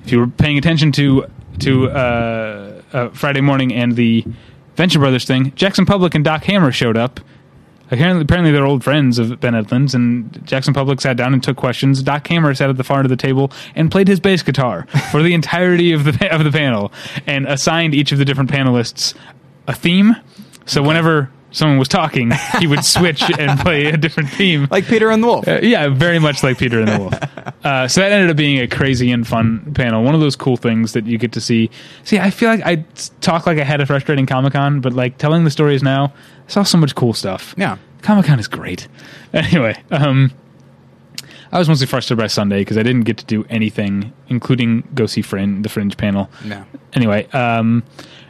if 0.04 0.12
you 0.12 0.18
were 0.18 0.26
paying 0.26 0.58
attention 0.58 0.92
to 0.92 1.26
to 1.60 1.88
uh, 1.90 2.82
uh, 2.92 3.08
Friday 3.10 3.40
morning 3.40 3.72
and 3.72 3.94
the 3.94 4.24
Venture 4.76 4.98
Brothers 4.98 5.24
thing, 5.24 5.52
Jackson 5.54 5.86
Publick 5.86 6.14
and 6.14 6.24
Doc 6.24 6.44
Hammer 6.44 6.72
showed 6.72 6.96
up. 6.96 7.20
Apparently, 7.94 8.22
apparently 8.22 8.50
they're 8.50 8.66
old 8.66 8.82
friends 8.82 9.20
of 9.20 9.38
Ben 9.38 9.54
Edlund's, 9.54 9.94
and 9.94 10.44
Jackson 10.44 10.74
Publick 10.74 11.00
sat 11.00 11.16
down 11.16 11.32
and 11.32 11.40
took 11.40 11.56
questions. 11.56 12.02
Doc 12.02 12.26
Hammer 12.26 12.52
sat 12.52 12.68
at 12.68 12.76
the 12.76 12.82
far 12.82 12.98
end 12.98 13.06
of 13.06 13.10
the 13.10 13.16
table 13.16 13.52
and 13.76 13.88
played 13.88 14.08
his 14.08 14.18
bass 14.18 14.42
guitar 14.42 14.86
for 15.12 15.22
the 15.22 15.32
entirety 15.32 15.92
of 15.92 16.02
the 16.02 16.28
of 16.34 16.42
the 16.42 16.50
panel, 16.50 16.92
and 17.24 17.46
assigned 17.46 17.94
each 17.94 18.10
of 18.10 18.18
the 18.18 18.24
different 18.24 18.50
panelists 18.50 19.14
a 19.68 19.72
theme. 19.72 20.16
So 20.66 20.82
whenever 20.82 21.30
someone 21.54 21.78
was 21.78 21.88
talking, 21.88 22.32
he 22.58 22.66
would 22.66 22.84
switch 22.84 23.22
and 23.38 23.58
play 23.66 23.86
a 23.86 23.96
different 23.96 24.28
theme. 24.30 24.68
Like 24.70 24.86
Peter 24.86 25.10
and 25.10 25.22
the 25.22 25.26
Wolf. 25.26 25.48
Uh, 25.48 25.60
yeah, 25.62 25.88
very 25.88 26.18
much 26.18 26.42
like 26.42 26.58
Peter 26.58 26.80
and 26.80 26.88
the 26.88 26.98
Wolf. 26.98 27.14
Uh, 27.64 27.88
so 27.88 28.02
that 28.02 28.12
ended 28.12 28.28
up 28.28 28.36
being 28.36 28.58
a 28.60 28.68
crazy 28.68 29.10
and 29.10 29.26
fun 29.26 29.72
panel. 29.72 30.02
One 30.02 30.14
of 30.14 30.20
those 30.20 30.36
cool 30.36 30.58
things 30.58 30.92
that 30.92 31.06
you 31.06 31.16
get 31.16 31.32
to 31.32 31.40
see. 31.40 31.70
See, 32.02 32.18
I 32.18 32.28
feel 32.28 32.50
like 32.50 32.60
I 32.62 32.84
talk 33.22 33.46
like 33.46 33.56
I 33.56 33.64
had 33.64 33.80
a 33.80 33.86
frustrating 33.86 34.26
Comic 34.26 34.52
Con, 34.52 34.80
but 34.80 34.92
like 34.92 35.16
telling 35.16 35.44
the 35.44 35.50
stories 35.50 35.82
now, 35.82 36.12
I 36.46 36.50
saw 36.50 36.62
so 36.62 36.76
much 36.76 36.94
cool 36.94 37.14
stuff. 37.14 37.54
Yeah. 37.56 37.78
Comic 38.02 38.26
Con 38.26 38.38
is 38.38 38.48
great. 38.48 38.86
Anyway, 39.32 39.76
um, 39.90 40.30
I 41.54 41.58
was 41.58 41.68
mostly 41.68 41.86
frustrated 41.86 42.18
by 42.20 42.26
Sunday 42.26 42.58
because 42.62 42.76
I 42.76 42.82
didn't 42.82 43.02
get 43.04 43.16
to 43.18 43.24
do 43.24 43.46
anything, 43.48 44.12
including 44.28 44.82
go 44.94 45.06
see 45.06 45.22
Fringe, 45.22 45.62
the 45.62 45.68
Fringe 45.68 45.96
panel. 45.96 46.28
No. 46.44 46.64
Anyway, 46.94 47.26
um, 47.32 47.84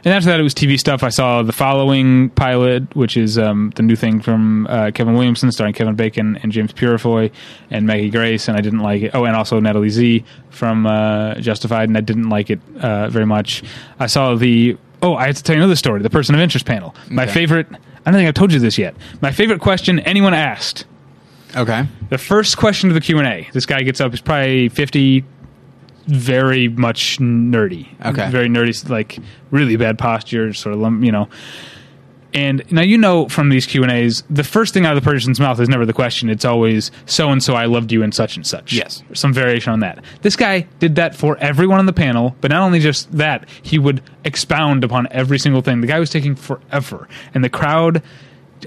and 0.05 0.13
after 0.13 0.29
that, 0.29 0.39
it 0.39 0.43
was 0.43 0.53
TV 0.53 0.79
stuff. 0.79 1.01
I 1.01 1.09
saw 1.09 1.41
the 1.41 1.51
following 1.51 2.29
pilot, 2.29 2.95
which 2.95 3.17
is 3.17 3.39
um, 3.39 3.71
the 3.75 3.81
new 3.81 3.95
thing 3.95 4.21
from 4.21 4.67
uh, 4.67 4.91
Kevin 4.91 5.15
Williamson, 5.15 5.51
starring 5.51 5.73
Kevin 5.73 5.95
Bacon 5.95 6.37
and 6.43 6.51
James 6.51 6.71
Purefoy 6.71 7.31
and 7.71 7.87
Maggie 7.87 8.11
Grace, 8.11 8.47
and 8.47 8.55
I 8.55 8.61
didn't 8.61 8.79
like 8.81 9.01
it. 9.01 9.15
Oh, 9.15 9.25
and 9.25 9.35
also 9.35 9.59
Natalie 9.59 9.89
Zea 9.89 10.23
from 10.51 10.85
uh, 10.85 11.33
Justified, 11.41 11.89
and 11.89 11.97
I 11.97 12.01
didn't 12.01 12.29
like 12.29 12.51
it 12.51 12.59
uh, 12.79 13.09
very 13.09 13.25
much. 13.25 13.63
I 13.99 14.05
saw 14.05 14.35
the 14.35 14.77
oh, 15.01 15.15
I 15.15 15.25
have 15.25 15.35
to 15.37 15.43
tell 15.43 15.55
you 15.55 15.61
another 15.61 15.75
story. 15.75 16.03
The 16.03 16.09
person 16.11 16.35
of 16.35 16.41
interest 16.41 16.67
panel. 16.67 16.95
My 17.09 17.23
Okay. 17.23 17.33
favorite. 17.33 17.67
I 17.71 18.11
don't 18.11 18.19
think 18.19 18.27
I've 18.27 18.35
told 18.35 18.53
you 18.53 18.59
this 18.59 18.77
yet. 18.77 18.95
My 19.21 19.31
favorite 19.31 19.61
question 19.61 19.97
anyone 20.01 20.35
asked. 20.35 20.85
Okay. 21.55 21.87
The 22.09 22.17
first 22.17 22.57
question 22.57 22.89
of 22.89 22.95
the 22.95 23.01
Q 23.01 23.19
and 23.19 23.27
A. 23.27 23.47
This 23.53 23.65
guy 23.65 23.81
gets 23.83 24.01
up. 24.01 24.11
He's 24.11 24.21
probably 24.21 24.69
fifty, 24.69 25.23
very 26.07 26.67
much 26.67 27.17
nerdy. 27.19 27.87
Okay. 28.05 28.29
very 28.29 28.47
nerdy, 28.49 28.89
like 28.89 29.17
really 29.51 29.75
bad 29.75 29.97
posture, 29.97 30.53
sort 30.53 30.75
of 30.75 31.03
you 31.03 31.11
know. 31.11 31.29
And 32.33 32.69
now 32.69 32.81
you 32.81 32.97
know 32.97 33.29
from 33.29 33.47
these 33.47 33.65
Q 33.65 33.83
and 33.83 33.91
A's, 33.91 34.23
the 34.29 34.43
first 34.43 34.73
thing 34.73 34.85
out 34.85 34.97
of 34.97 35.01
the 35.01 35.09
person's 35.09 35.39
mouth 35.39 35.57
is 35.61 35.69
never 35.69 35.85
the 35.85 35.93
question. 35.93 36.29
It's 36.29 36.43
always 36.43 36.91
so 37.05 37.29
and 37.29 37.41
so. 37.41 37.55
I 37.55 37.65
loved 37.65 37.93
you 37.93 38.03
and 38.03 38.13
such 38.13 38.35
and 38.35 38.45
such. 38.45 38.73
Yes. 38.73 39.03
Some 39.13 39.31
variation 39.31 39.71
on 39.71 39.79
that. 39.79 40.03
This 40.21 40.35
guy 40.35 40.67
did 40.79 40.95
that 40.95 41.15
for 41.15 41.37
everyone 41.37 41.79
on 41.79 41.85
the 41.85 41.93
panel, 41.93 42.35
but 42.41 42.51
not 42.51 42.61
only 42.61 42.81
just 42.81 43.09
that, 43.13 43.47
he 43.61 43.79
would 43.79 44.01
expound 44.25 44.83
upon 44.83 45.07
every 45.11 45.39
single 45.39 45.61
thing. 45.61 45.79
The 45.79 45.87
guy 45.87 45.97
was 45.97 46.09
taking 46.09 46.35
forever, 46.35 47.07
and 47.33 47.41
the 47.41 47.49
crowd 47.49 48.03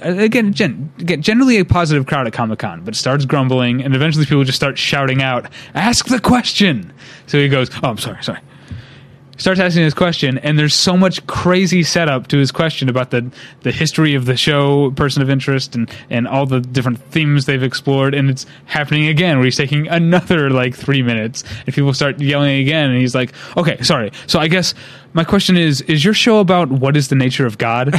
again, 0.03 0.53
gen, 0.53 0.93
again, 0.99 1.23
generally 1.23 1.59
a 1.59 1.65
positive 1.65 2.07
crowd 2.07 2.27
at 2.27 2.33
Comic 2.33 2.59
Con, 2.61 2.83
but 2.85 2.95
starts 2.95 3.25
grumbling, 3.25 3.83
and 3.83 3.95
eventually 3.95 4.25
people 4.25 4.45
just 4.45 4.57
start 4.57 4.79
shouting 4.79 5.23
out, 5.23 5.47
"Ask 5.75 6.07
the 6.07 6.21
question!" 6.21 6.93
So 7.27 7.39
he 7.39 7.49
goes, 7.49 7.71
"Oh, 7.83 7.91
I'm 7.91 7.99
sorry, 7.99 8.23
sorry." 8.23 8.41
Starts 9.39 9.61
asking 9.61 9.85
his 9.85 9.95
question, 9.95 10.39
and 10.39 10.59
there's 10.59 10.75
so 10.75 10.97
much 10.97 11.25
crazy 11.29 11.85
setup 11.85 12.27
to 12.27 12.39
his 12.39 12.51
question 12.51 12.89
about 12.89 13.11
the 13.11 13.31
the 13.61 13.71
history 13.71 14.15
of 14.15 14.27
the 14.27 14.37
show, 14.37 14.91
person 14.91 15.23
of 15.23 15.31
interest, 15.31 15.77
and 15.77 15.89
and 16.11 16.27
all 16.27 16.45
the 16.45 16.61
different 16.61 16.99
themes 17.13 17.47
they've 17.47 17.63
explored, 17.63 18.15
and 18.15 18.29
it's 18.31 18.47
happening 18.67 19.07
again 19.07 19.37
where 19.37 19.45
he's 19.45 19.57
taking 19.57 19.87
another 19.87 20.51
like 20.51 20.75
three 20.75 21.03
minutes, 21.03 21.45
and 21.67 21.75
people 21.75 21.95
start 21.95 22.21
yelling 22.21 22.59
again, 22.59 22.91
and 22.91 23.01
he's 23.01 23.15
like, 23.15 23.33
"Okay, 23.57 23.81
sorry." 23.83 24.11
So 24.27 24.41
I 24.41 24.49
guess 24.49 24.75
my 25.13 25.23
question 25.23 25.57
is: 25.57 25.83
Is 25.83 26.05
your 26.05 26.15
show 26.15 26.41
about 26.41 26.69
what 26.71 26.97
is 26.97 27.07
the 27.07 27.15
nature 27.15 27.47
of 27.47 27.59
God? 27.59 27.95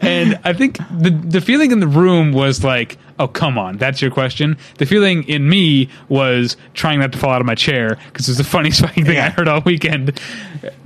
and 0.00 0.38
I 0.44 0.52
think 0.52 0.78
the 0.90 1.10
the 1.10 1.40
feeling 1.40 1.70
in 1.70 1.78
the 1.78 1.86
room 1.86 2.32
was 2.32 2.64
like, 2.64 2.98
"Oh, 3.22 3.28
come 3.28 3.58
on, 3.58 3.76
that's 3.76 4.02
your 4.02 4.10
question." 4.10 4.56
The 4.78 4.86
feeling 4.86 5.24
in 5.24 5.48
me 5.48 5.88
was 6.08 6.56
trying 6.74 7.00
not 7.00 7.12
to 7.12 7.18
fall 7.18 7.30
out 7.30 7.40
of 7.40 7.46
my 7.46 7.54
chair 7.54 7.98
because 8.06 8.28
it 8.28 8.32
was 8.32 8.38
the 8.38 8.44
funniest 8.44 8.80
fucking 8.84 9.04
thing 9.04 9.18
I 9.18 9.30
heard 9.30 9.48
all 9.48 9.60
weekend. 9.60 10.20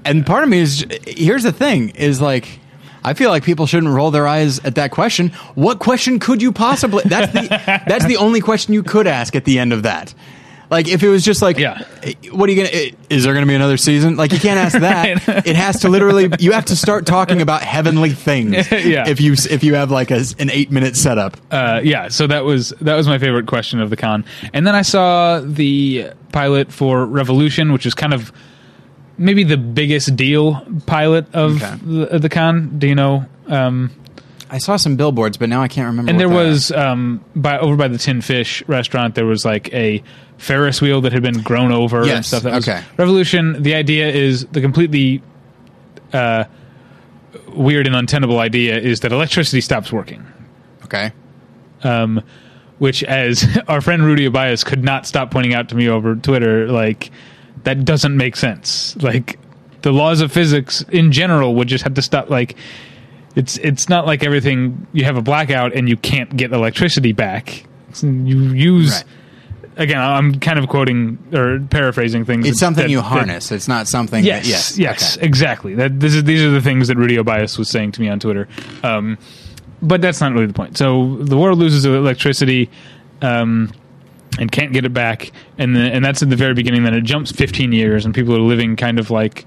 And 0.04 0.26
part 0.26 0.42
of 0.44 0.48
me 0.48 0.58
is 0.58 0.86
here's 1.06 1.42
the 1.42 1.52
thing 1.52 1.90
is 1.90 2.20
like 2.20 2.60
I 3.04 3.14
feel 3.14 3.30
like 3.30 3.44
people 3.44 3.66
shouldn't 3.66 3.92
roll 3.92 4.10
their 4.10 4.26
eyes 4.26 4.58
at 4.64 4.74
that 4.74 4.90
question. 4.90 5.28
What 5.54 5.78
question 5.78 6.18
could 6.18 6.42
you 6.42 6.50
possibly 6.52 7.04
That's 7.04 7.32
the 7.32 7.48
that's 7.86 8.04
the 8.04 8.16
only 8.16 8.40
question 8.40 8.74
you 8.74 8.82
could 8.82 9.06
ask 9.06 9.36
at 9.36 9.44
the 9.44 9.58
end 9.58 9.72
of 9.72 9.84
that. 9.84 10.12
Like 10.70 10.88
if 10.88 11.02
it 11.02 11.08
was 11.08 11.24
just 11.24 11.42
like 11.42 11.58
Yeah. 11.58 11.84
what 12.32 12.48
are 12.48 12.52
you 12.52 12.66
to 12.66 12.92
is 13.08 13.24
there 13.24 13.32
going 13.32 13.44
to 13.44 13.48
be 13.48 13.54
another 13.54 13.76
season? 13.76 14.16
Like 14.16 14.32
you 14.32 14.38
can't 14.40 14.58
ask 14.58 14.78
that. 14.78 15.28
It 15.46 15.54
has 15.56 15.80
to 15.80 15.88
literally 15.88 16.28
you 16.40 16.52
have 16.52 16.64
to 16.66 16.76
start 16.76 17.06
talking 17.06 17.40
about 17.40 17.62
heavenly 17.62 18.10
things. 18.10 18.70
Yeah. 18.72 19.08
If 19.08 19.20
you 19.20 19.34
if 19.50 19.62
you 19.64 19.74
have 19.74 19.90
like 19.90 20.10
a, 20.10 20.22
an 20.38 20.50
8 20.50 20.70
minute 20.70 20.96
setup. 20.96 21.36
Uh, 21.50 21.80
yeah, 21.84 22.08
so 22.08 22.26
that 22.26 22.44
was 22.44 22.70
that 22.80 22.94
was 22.96 23.06
my 23.06 23.18
favorite 23.18 23.46
question 23.46 23.80
of 23.80 23.90
the 23.90 23.96
con, 23.96 24.24
and 24.52 24.66
then 24.66 24.74
I 24.74 24.82
saw 24.82 25.40
the 25.40 26.10
pilot 26.32 26.72
for 26.72 27.06
Revolution, 27.06 27.72
which 27.72 27.86
is 27.86 27.94
kind 27.94 28.12
of 28.12 28.32
maybe 29.18 29.44
the 29.44 29.56
biggest 29.56 30.14
deal 30.16 30.62
pilot 30.86 31.26
of 31.34 31.62
Okay. 31.62 31.76
the, 31.84 32.18
the 32.18 32.28
con. 32.28 32.78
Do 32.78 32.86
you 32.86 32.94
know? 32.94 33.24
Um, 33.46 33.90
I 34.50 34.58
saw 34.58 34.76
some 34.76 34.96
billboards 34.96 35.36
but 35.36 35.48
now 35.48 35.62
I 35.62 35.68
can't 35.68 35.86
remember 35.86 36.10
and 36.10 36.20
there 36.20 36.28
was 36.28 36.70
um, 36.72 37.24
by 37.34 37.58
over 37.58 37.76
by 37.76 37.88
the 37.88 37.98
Tin 37.98 38.20
Fish 38.20 38.62
restaurant, 38.68 39.14
there 39.14 39.26
was 39.26 39.44
like 39.44 39.72
a 39.74 40.02
Ferris 40.38 40.80
wheel 40.82 41.00
that 41.00 41.12
had 41.12 41.22
been 41.22 41.42
grown 41.42 41.72
over 41.72 42.04
and 42.16 42.24
stuff. 42.24 42.42
That 42.42 42.54
was 42.54 42.68
okay. 42.68 42.82
Revolution. 42.96 43.62
The 43.62 43.74
idea 43.74 44.08
is 44.08 44.44
the 44.46 44.60
completely 44.60 45.22
uh, 46.12 46.44
weird 47.48 47.86
and 47.86 47.96
untenable 47.96 48.38
idea 48.38 48.78
is 48.78 49.00
that 49.00 49.12
electricity 49.12 49.60
stops 49.60 49.90
working. 49.92 50.24
Okay. 50.84 51.10
um, 51.82 52.22
which, 52.78 53.02
as 53.04 53.44
our 53.68 53.80
friend 53.80 54.02
Rudie 54.02 54.28
Obias 54.28 54.64
could 54.64 54.84
not 54.84 55.06
stop 55.06 55.30
pointing 55.30 55.54
out 55.54 55.68
to 55.70 55.74
me 55.74 55.88
over 55.88 56.14
Twitter, 56.14 56.68
like 56.70 57.10
that 57.64 57.84
doesn't 57.84 58.16
make 58.16 58.36
sense. 58.36 58.94
Like 59.02 59.38
the 59.82 59.92
laws 59.92 60.20
of 60.20 60.30
physics 60.30 60.82
in 60.90 61.10
general 61.12 61.54
would 61.56 61.68
just 61.68 61.84
have 61.84 61.94
to 61.94 62.02
stop. 62.02 62.28
Like 62.30 62.56
it's 63.36 63.56
it's 63.58 63.88
not 63.88 64.06
like 64.06 64.24
everything 64.24 64.86
you 64.92 65.04
have 65.04 65.16
a 65.16 65.22
blackout 65.22 65.74
and 65.74 65.88
you 65.88 65.96
can't 65.96 66.36
get 66.36 66.52
electricity 66.52 67.12
back. 67.12 67.64
It's- 67.90 68.02
you 68.02 68.40
use. 68.52 68.92
Right. 68.92 69.04
Again, 69.78 69.98
I'm 70.00 70.40
kind 70.40 70.58
of 70.58 70.68
quoting 70.68 71.18
or 71.34 71.60
paraphrasing 71.60 72.24
things. 72.24 72.46
It's 72.48 72.58
something 72.58 72.84
that- 72.84 72.90
you 72.90 72.96
that- 72.96 73.02
harness. 73.04 73.52
it's 73.52 73.68
not 73.68 73.86
something. 73.88 74.24
Yes, 74.24 74.44
That, 74.44 74.48
yes. 74.48 74.78
yes, 74.78 75.16
Okay. 75.18 75.26
exactly. 75.26 75.74
That 75.74 76.00
this 76.00 76.14
is 76.14 76.24
these 76.24 76.40
are 76.42 76.50
the 76.50 76.62
things 76.62 76.88
that 76.88 76.96
Rudie 76.96 77.18
Obias 77.22 77.58
was 77.58 77.68
saying 77.68 77.92
to 77.92 78.00
me 78.00 78.08
on 78.08 78.18
Twitter. 78.18 78.48
Um, 78.82 79.18
but 79.82 80.00
that's 80.00 80.20
not 80.22 80.32
really 80.32 80.46
the 80.46 80.54
point. 80.54 80.78
So 80.78 81.16
the 81.20 81.36
world 81.36 81.58
loses 81.58 81.84
electricity 81.84 82.70
um, 83.20 83.70
and 84.38 84.50
can't 84.50 84.72
get 84.72 84.86
it 84.86 84.94
back, 84.94 85.30
and 85.58 85.76
the, 85.76 85.80
and 85.80 86.02
that's 86.02 86.22
at 86.22 86.30
the 86.30 86.36
very 86.36 86.54
beginning. 86.54 86.82
Then 86.84 86.94
it 86.94 87.02
jumps 87.02 87.30
15 87.32 87.72
years, 87.72 88.06
and 88.06 88.14
people 88.14 88.34
are 88.34 88.40
living 88.40 88.76
kind 88.76 88.98
of 88.98 89.10
like, 89.10 89.44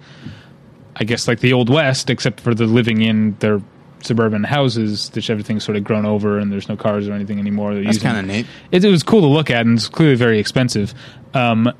I 0.95 1.03
guess, 1.05 1.27
like 1.27 1.39
the 1.39 1.53
old 1.53 1.69
west, 1.71 2.09
except 2.11 2.39
for 2.39 2.53
the 2.53 2.65
living 2.65 3.01
in 3.01 3.35
their 3.39 3.61
suburban 4.01 4.43
houses, 4.43 5.11
which 5.13 5.30
everything's 5.30 5.63
sort 5.63 5.77
of 5.77 5.84
grown 5.84 6.05
over, 6.05 6.39
and 6.39 6.51
there's 6.51 6.69
no 6.69 6.77
cars 6.77 7.07
or 7.07 7.13
anything 7.13 7.39
anymore. 7.39 7.73
They're 7.73 7.84
That's 7.84 7.99
kind 7.99 8.17
of 8.17 8.26
neat. 8.26 8.45
it, 8.71 8.84
it 8.84 8.89
was 8.89 9.03
cool 9.03 9.21
to 9.21 9.27
look 9.27 9.49
at, 9.49 9.65
and 9.65 9.77
it's 9.77 9.89
clearly 9.89 10.15
very 10.15 10.39
expensive. 10.39 10.93
Um, 11.34 11.71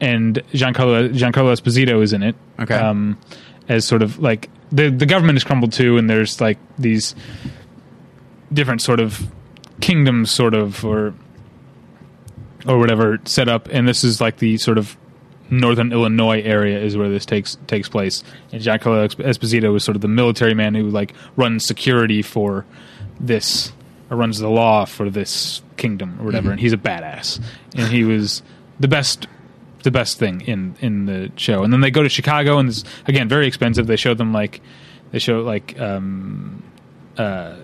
and 0.00 0.36
Giancarlo 0.52 1.12
Giancarlo 1.12 1.52
Esposito 1.52 2.02
is 2.02 2.12
in 2.12 2.22
it. 2.22 2.36
Okay. 2.58 2.74
Um, 2.74 3.18
as 3.68 3.84
sort 3.84 4.02
of 4.02 4.18
like 4.18 4.48
the 4.70 4.90
the 4.90 5.06
government 5.06 5.36
has 5.36 5.44
crumbled 5.44 5.72
too, 5.72 5.96
and 5.98 6.08
there's 6.08 6.40
like 6.40 6.58
these 6.78 7.14
different 8.52 8.82
sort 8.82 9.00
of 9.00 9.30
kingdoms, 9.80 10.30
sort 10.30 10.54
of 10.54 10.84
or 10.84 11.14
or 12.66 12.78
whatever 12.78 13.18
set 13.24 13.48
up, 13.48 13.68
and 13.70 13.88
this 13.88 14.04
is 14.04 14.20
like 14.20 14.38
the 14.38 14.56
sort 14.58 14.78
of 14.78 14.96
northern 15.50 15.92
Illinois 15.92 16.40
area 16.42 16.78
is 16.78 16.96
where 16.96 17.08
this 17.08 17.26
takes 17.26 17.56
takes 17.66 17.88
place. 17.88 18.22
And 18.52 18.62
Giancarlo 18.62 19.08
Esposito 19.16 19.74
is 19.76 19.84
sort 19.84 19.96
of 19.96 20.02
the 20.02 20.08
military 20.08 20.54
man 20.54 20.74
who 20.74 20.88
like 20.88 21.14
runs 21.36 21.64
security 21.64 22.22
for 22.22 22.64
this 23.20 23.72
or 24.10 24.16
runs 24.16 24.38
the 24.38 24.48
law 24.48 24.84
for 24.84 25.10
this 25.10 25.62
kingdom 25.76 26.16
or 26.20 26.24
whatever, 26.24 26.50
and 26.50 26.60
he's 26.60 26.72
a 26.72 26.78
badass. 26.78 27.40
And 27.74 27.88
he 27.88 28.04
was 28.04 28.42
the 28.80 28.88
best 28.88 29.26
the 29.82 29.90
best 29.90 30.18
thing 30.18 30.40
in 30.42 30.76
in 30.80 31.06
the 31.06 31.30
show. 31.36 31.62
And 31.62 31.72
then 31.72 31.80
they 31.80 31.90
go 31.90 32.02
to 32.02 32.08
Chicago 32.08 32.58
and 32.58 32.68
it's 32.68 32.84
again 33.06 33.28
very 33.28 33.46
expensive. 33.46 33.86
They 33.86 33.96
show 33.96 34.14
them 34.14 34.32
like 34.32 34.60
they 35.12 35.18
show 35.18 35.40
like 35.40 35.78
um 35.80 36.62
uh 37.16 37.56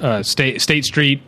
uh 0.00 0.22
State 0.22 0.60
State 0.60 0.84
Street 0.84 1.22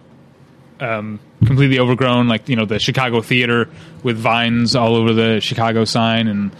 um, 0.81 1.21
completely 1.45 1.79
overgrown, 1.79 2.29
like 2.29 2.49
you 2.49 2.57
know 2.57 2.65
the 2.65 2.79
Chicago 2.79 3.21
theater 3.21 3.69
with 4.03 4.17
vines 4.19 4.75
all 4.75 4.95
over 4.97 5.13
the 5.13 5.41
Chicago 5.41 5.85
sign, 5.85 6.29
and 6.29 6.51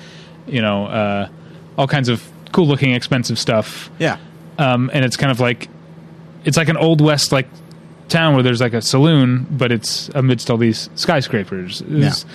you 0.47 0.63
know 0.63 0.87
uh, 0.87 1.29
all 1.77 1.87
kinds 1.87 2.09
of 2.09 2.23
cool 2.53 2.67
looking, 2.67 2.93
expensive 2.93 3.39
stuff. 3.39 3.91
Yeah. 3.99 4.19
Um, 4.59 4.91
and 4.93 5.05
it's 5.05 5.17
kind 5.17 5.31
of 5.31 5.41
like 5.41 5.69
it's 6.45 6.57
like 6.57 6.69
an 6.69 6.77
old 6.77 7.01
west 7.01 7.33
like 7.33 7.47
town 8.09 8.35
where 8.35 8.43
there's 8.43 8.61
like 8.61 8.75
a 8.75 8.83
saloon, 8.83 9.47
but 9.51 9.71
it's 9.71 10.09
amidst 10.11 10.51
all 10.51 10.57
these 10.57 10.89
skyscrapers. 10.95 11.81
It 11.83 11.91
was, 11.91 12.27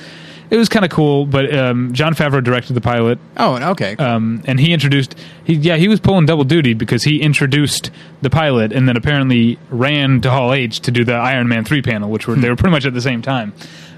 it 0.54 0.58
was 0.58 0.70
kind 0.70 0.86
of 0.86 0.92
cool. 0.92 1.26
But 1.26 1.54
um, 1.54 1.92
Jon 1.94 2.14
Favreau 2.14 2.44
directed 2.44 2.74
the 2.74 2.82
pilot 2.82 3.18
Oh, 3.38 3.56
okay. 3.72 3.96
um, 3.98 4.42
and 4.46 4.60
he 4.60 4.72
introduced 4.72 5.16
he 5.44 5.54
yeah 5.56 5.76
he 5.78 5.88
was 5.88 6.00
pulling 6.00 6.26
double 6.28 6.44
duty 6.44 6.74
because 6.74 7.04
he 7.04 7.22
introduced 7.22 7.90
the 8.22 8.30
pilot 8.30 8.72
and 8.72 8.88
then 8.88 8.96
apparently 8.96 9.58
ran 9.70 10.22
to 10.22 10.30
Hall 10.32 10.54
H 10.54 10.80
to 10.82 10.92
do 10.92 11.04
the 11.04 11.14
Iron 11.16 11.48
Man 11.48 11.66
three 11.66 11.82
panel, 11.82 12.10
which 12.10 12.28
were 12.28 12.36
they 12.36 12.50
were 12.50 12.56
pretty 12.56 12.72
much 12.72 12.86
at 12.86 12.94
the 12.94 13.02
same 13.02 13.22
time. 13.22 13.52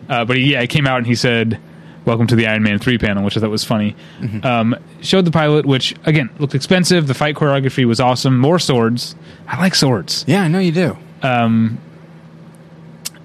Uh, 0.09 0.23
but 0.23 0.37
he, 0.37 0.53
yeah, 0.53 0.61
he 0.61 0.67
came 0.67 0.87
out 0.87 0.97
and 0.99 1.07
he 1.07 1.15
said, 1.15 1.59
"Welcome 2.05 2.27
to 2.27 2.35
the 2.35 2.47
Iron 2.47 2.63
Man 2.63 2.79
three 2.79 2.97
panel," 2.97 3.23
which 3.23 3.35
I 3.37 3.39
thought 3.41 3.49
was 3.49 3.63
funny. 3.63 3.95
Um, 4.43 4.75
showed 5.01 5.25
the 5.25 5.31
pilot, 5.31 5.65
which 5.65 5.95
again 6.05 6.29
looked 6.39 6.55
expensive. 6.55 7.07
The 7.07 7.13
fight 7.15 7.35
choreography 7.35 7.85
was 7.85 7.99
awesome. 7.99 8.37
More 8.39 8.59
swords. 8.59 9.15
I 9.47 9.59
like 9.59 9.75
swords, 9.75 10.23
yeah, 10.27 10.41
I 10.43 10.47
know 10.47 10.59
you 10.59 10.71
do. 10.71 10.97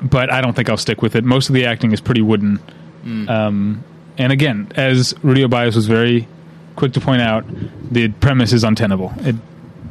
but 0.03 0.33
I 0.33 0.41
don't 0.41 0.55
think 0.57 0.69
I'll 0.71 0.77
stick 0.77 1.03
with 1.03 1.15
it. 1.15 1.25
Most 1.25 1.49
of 1.49 1.55
the 1.55 1.67
acting 1.67 1.93
is 1.93 2.01
pretty 2.01 2.23
wooden. 2.23 2.59
Um, 3.05 3.85
and 4.19 4.33
again, 4.33 4.71
as 4.77 5.15
Rudie 5.23 5.45
Obias 5.47 5.75
was 5.77 5.87
very 5.87 6.29
quick 6.77 6.93
to 6.95 7.01
point 7.01 7.23
out, 7.23 7.45
the 7.91 8.09
premise 8.09 8.53
is 8.53 8.65
untenable. 8.65 9.13
It 9.19 9.37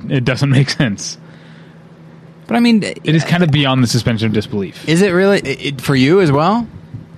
it 0.09 0.25
doesn't 0.25 0.49
make 0.59 0.69
sense. 0.69 1.17
But 2.47 2.55
I 2.55 2.59
mean, 2.61 2.81
It 2.83 3.13
is 3.15 3.23
kind 3.23 3.43
of 3.43 3.51
beyond 3.51 3.83
the 3.83 3.87
suspension 3.87 4.27
of 4.27 4.33
disbelief. 4.33 4.87
is 4.89 5.01
it 5.03 5.09
really 5.11 5.39
it, 5.39 5.81
for 5.81 5.95
you 5.95 6.19
as 6.21 6.31
well? 6.31 6.67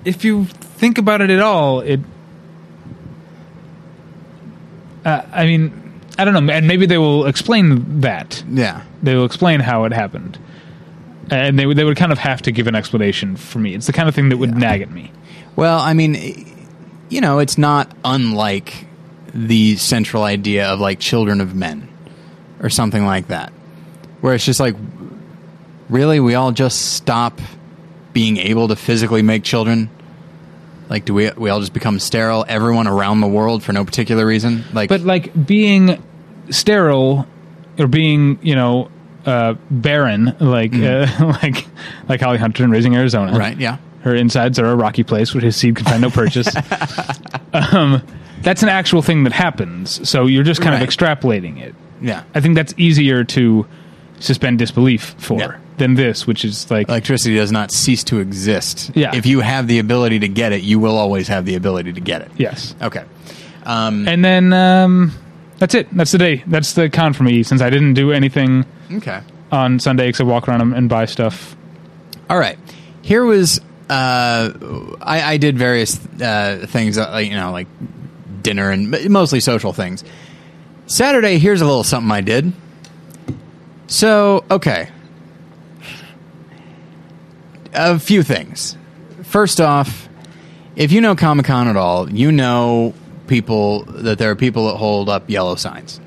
if 0.04 0.26
you 0.26 0.46
think 0.46 0.98
about 0.98 1.22
it 1.22 1.30
at 1.30 1.40
all, 1.42 1.80
it. 1.82 2.00
Uh, 5.06 5.22
I 5.32 5.46
mean, 5.46 6.02
I 6.18 6.26
don't 6.26 6.34
know, 6.46 6.54
and 6.54 6.68
maybe 6.68 6.86
they 6.86 6.98
will 6.98 7.26
explain 7.26 8.02
that. 8.02 8.44
Yeah. 8.50 8.84
They 9.02 9.16
will 9.16 9.26
explain 9.26 9.60
how 9.60 9.86
it 9.86 9.94
happened, 9.94 10.38
and 11.32 11.58
they 11.58 11.66
would 11.66 11.78
they 11.78 11.84
would 11.84 11.98
kind 11.98 12.12
of 12.12 12.20
have 12.20 12.42
to 12.44 12.52
give 12.52 12.68
an 12.68 12.76
explanation 12.76 13.36
for 13.36 13.60
me. 13.60 13.74
It's 13.74 13.88
the 13.88 13.94
kind 13.94 14.08
of 14.08 14.14
thing 14.16 14.30
that 14.30 14.38
would 14.38 14.56
nag 14.56 14.82
at 14.82 14.92
me. 14.92 15.12
Well, 15.56 15.80
I 15.80 15.94
mean, 15.94 16.48
you 17.10 17.22
know, 17.22 17.40
it's 17.40 17.58
not 17.58 17.92
unlike 18.04 18.86
the 19.34 19.76
central 19.78 20.24
idea 20.24 20.68
of 20.68 20.80
like 20.80 21.00
children 21.00 21.42
of 21.42 21.56
men 21.56 21.88
or 22.62 22.70
something 22.70 23.06
like 23.06 23.28
that, 23.28 23.52
where 24.22 24.34
it's 24.34 24.46
just 24.46 24.60
like, 24.60 24.76
really, 25.90 26.20
we 26.20 26.36
all 26.36 26.52
just 26.52 26.94
stop 26.94 27.40
being 28.14 28.38
able 28.38 28.68
to 28.70 28.76
physically 28.76 29.22
make 29.22 29.44
children. 29.44 29.90
Like, 30.90 31.06
do 31.06 31.14
we 31.14 31.32
we 31.32 31.50
all 31.50 31.60
just 31.60 31.74
become 31.74 32.00
sterile? 32.00 32.44
Everyone 32.48 32.88
around 32.88 33.22
the 33.22 33.28
world 33.28 33.64
for 33.64 33.72
no 33.74 33.86
particular 33.86 34.26
reason. 34.26 34.64
Like, 34.74 34.90
But 34.90 35.02
like 35.02 35.46
being 35.46 36.02
sterile 36.50 37.26
or 37.80 37.88
being, 37.88 38.40
you 38.42 38.56
know, 38.56 38.92
uh, 39.26 39.56
barren, 39.70 40.36
like 40.40 40.74
uh, 40.74 41.08
like 41.42 41.66
like 42.10 42.20
Holly 42.22 42.38
Hunter 42.38 42.64
in 42.64 42.72
Raising 42.72 42.96
Arizona, 42.96 43.38
right? 43.38 43.58
Yeah. 43.58 43.78
Her 44.02 44.16
insides 44.16 44.58
are 44.60 44.66
a 44.66 44.76
rocky 44.76 45.04
place 45.04 45.34
where 45.34 45.42
his 45.44 45.56
seed 45.56 45.76
can 45.76 45.86
find 45.86 46.02
no 46.02 46.10
purchase. 46.10 46.48
um, 47.54 48.02
that's 48.42 48.64
an 48.64 48.70
actual 48.70 49.02
thing 49.02 49.24
that 49.26 49.34
happens. 49.34 50.08
So 50.10 50.26
you're 50.26 50.44
just 50.44 50.62
kind 50.62 50.74
Right. 50.74 50.82
of 50.82 50.90
extrapolating 50.90 51.60
it. 51.62 51.76
Yeah. 52.02 52.24
I 52.34 52.42
think 52.42 52.56
that's 52.56 52.74
easier 52.78 53.24
to 53.26 53.68
suspend 54.20 54.60
disbelief 54.60 55.14
for 55.18 55.40
Yeah. 55.40 55.56
than 55.78 55.94
this, 55.96 56.26
which 56.26 56.44
is 56.46 56.70
like 56.72 56.90
Electricity 56.90 57.36
does 57.36 57.52
not 57.52 57.72
cease 57.72 58.04
to 58.06 58.20
exist. 58.20 58.92
Yeah. 58.96 59.16
If 59.16 59.26
you 59.26 59.42
have 59.42 59.68
the 59.68 59.80
ability 59.80 60.20
to 60.20 60.28
get 60.28 60.52
it, 60.52 60.62
you 60.64 60.80
will 60.80 60.98
always 60.98 61.28
have 61.28 61.46
the 61.46 61.56
ability 61.56 61.94
to 61.94 62.02
get 62.02 62.22
it. 62.22 62.32
yes. 62.38 62.74
Okay. 62.82 63.04
Um, 63.66 64.08
And 64.08 64.26
then 64.26 64.52
um, 64.54 65.12
that's 65.60 65.76
it. 65.76 65.88
That's 65.96 66.12
the 66.12 66.18
day. 66.18 66.44
That's 66.48 66.74
the 66.74 66.90
con 66.90 67.14
for 67.14 67.22
me 67.24 67.44
since 67.44 67.62
I 67.62 67.70
didn't 67.70 67.94
do 67.94 68.12
anything 68.12 68.66
okay. 68.94 69.22
on 69.52 69.80
Sunday 69.80 70.10
except 70.10 70.28
walk 70.28 70.48
around 70.48 70.62
and- 70.62 70.74
and 70.74 70.90
buy 70.90 71.06
stuff. 71.06 71.56
All 72.30 72.40
right. 72.40 72.58
Here 73.04 73.24
was 73.26 73.62
uh, 73.92 74.96
I, 75.02 75.34
I 75.34 75.38
did 75.38 75.58
various 75.58 76.00
uh, 76.22 76.66
things, 76.70 76.98
uh, 76.98 77.20
you 77.22 77.36
know, 77.36 77.52
like 77.52 77.68
dinner 78.42 78.72
and 78.72 79.10
mostly 79.10 79.42
social 79.42 79.74
things. 79.74 80.06
Saturday, 80.86 81.40
here's 81.40 81.60
a 81.60 81.66
little 81.66 81.84
something 81.84 82.10
I 82.10 82.22
did. 82.22 82.54
So, 83.88 84.46
okay. 84.50 84.88
A 87.74 88.00
few 88.00 88.24
things. 88.24 88.78
First 89.24 89.60
off, 89.60 90.08
if 90.78 90.94
you 90.94 91.02
know 91.02 91.14
Comic 91.14 91.46
Con 91.48 91.68
at 91.68 91.76
all, 91.76 92.10
you 92.10 92.32
know 92.32 92.94
people 93.28 93.84
that 93.84 94.18
there 94.20 94.32
are 94.32 94.36
people 94.38 94.68
that 94.68 94.78
hold 94.78 95.10
up 95.10 95.30
yellow 95.30 95.56
signs. 95.56 96.00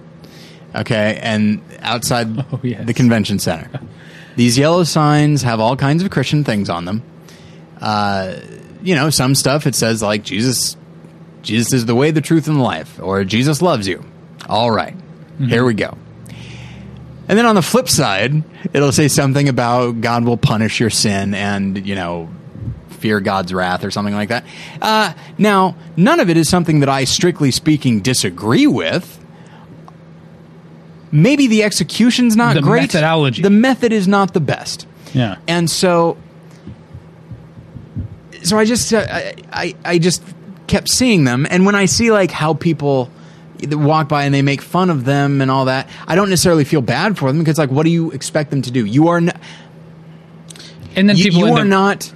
Okay, 0.74 1.18
and 1.22 1.60
outside 1.80 2.28
Oh, 2.52 2.60
yes. 2.62 2.86
the 2.86 2.94
convention 2.94 3.38
center, 3.38 3.68
these 4.36 4.56
yellow 4.56 4.84
signs 4.84 5.42
have 5.42 5.60
all 5.60 5.76
kinds 5.76 6.02
of 6.02 6.10
Christian 6.10 6.44
things 6.44 6.70
on 6.70 6.86
them. 6.86 7.02
Uh, 7.84 8.36
you 8.82 8.94
know, 8.94 9.10
some 9.10 9.34
stuff 9.34 9.66
it 9.66 9.74
says 9.74 10.00
like 10.02 10.22
Jesus, 10.24 10.76
Jesus 11.42 11.72
is 11.74 11.84
the 11.86 11.94
way, 11.94 12.10
the 12.10 12.22
truth, 12.22 12.46
and 12.48 12.56
the 12.56 12.62
life, 12.62 12.98
or 13.02 13.24
Jesus 13.24 13.60
loves 13.60 13.86
you. 13.86 14.02
All 14.48 14.70
right, 14.70 14.94
here 15.38 15.64
we 15.64 15.74
go. 15.74 15.96
And 17.28 17.38
then 17.38 17.46
on 17.46 17.54
the 17.54 17.62
flip 17.62 17.88
side, 17.88 18.42
it'll 18.72 18.92
say 18.92 19.08
something 19.08 19.48
about 19.48 20.00
God 20.00 20.24
will 20.24 20.36
punish 20.36 20.80
your 20.80 20.90
sin 20.90 21.34
and, 21.34 21.86
you 21.86 21.94
know, 21.94 22.28
fear 22.88 23.20
God's 23.20 23.52
wrath 23.52 23.84
or 23.84 23.90
something 23.90 24.14
like 24.14 24.28
that. 24.30 24.44
Uh, 24.80 25.12
now, 25.38 25.76
none 25.96 26.20
of 26.20 26.28
it 26.30 26.36
is 26.36 26.48
something 26.48 26.80
that 26.80 26.88
I, 26.88 27.04
strictly 27.04 27.50
speaking, 27.50 28.00
disagree 28.00 28.66
with. 28.66 29.18
Maybe 31.12 31.46
the 31.46 31.62
execution's 31.62 32.34
not 32.36 32.54
The 32.56 32.62
great. 32.62 32.82
methodology. 32.82 33.42
The 33.42 33.50
method 33.50 33.92
is 33.92 34.08
not 34.08 34.34
the 34.34 34.40
best. 34.40 34.86
Yeah. 35.12 35.36
And 35.46 35.70
so, 35.70 36.16
so 38.44 38.58
I 38.58 38.64
just, 38.64 38.92
uh, 38.92 39.04
I, 39.52 39.74
I, 39.84 39.98
just 39.98 40.22
kept 40.66 40.88
seeing 40.88 41.24
them. 41.24 41.46
And 41.50 41.66
when 41.66 41.74
I 41.74 41.86
see 41.86 42.10
like 42.12 42.30
how 42.30 42.54
people 42.54 43.10
walk 43.72 44.08
by 44.08 44.24
and 44.24 44.34
they 44.34 44.42
make 44.42 44.60
fun 44.60 44.90
of 44.90 45.04
them 45.04 45.40
and 45.40 45.50
all 45.50 45.66
that. 45.66 45.88
I 46.06 46.14
don't 46.14 46.28
necessarily 46.28 46.64
feel 46.64 46.82
bad 46.82 47.16
for 47.16 47.30
them 47.30 47.38
because 47.38 47.58
like, 47.58 47.70
what 47.70 47.84
do 47.84 47.90
you 47.90 48.10
expect 48.10 48.50
them 48.50 48.62
to 48.62 48.70
do? 48.70 48.84
You 48.84 49.08
are 49.08 49.18
n- 49.18 49.32
And 50.96 51.08
then 51.08 51.16
you, 51.16 51.24
people 51.24 51.40
you 51.40 51.54
are 51.54 51.60
up- 51.60 51.66
not 51.66 52.12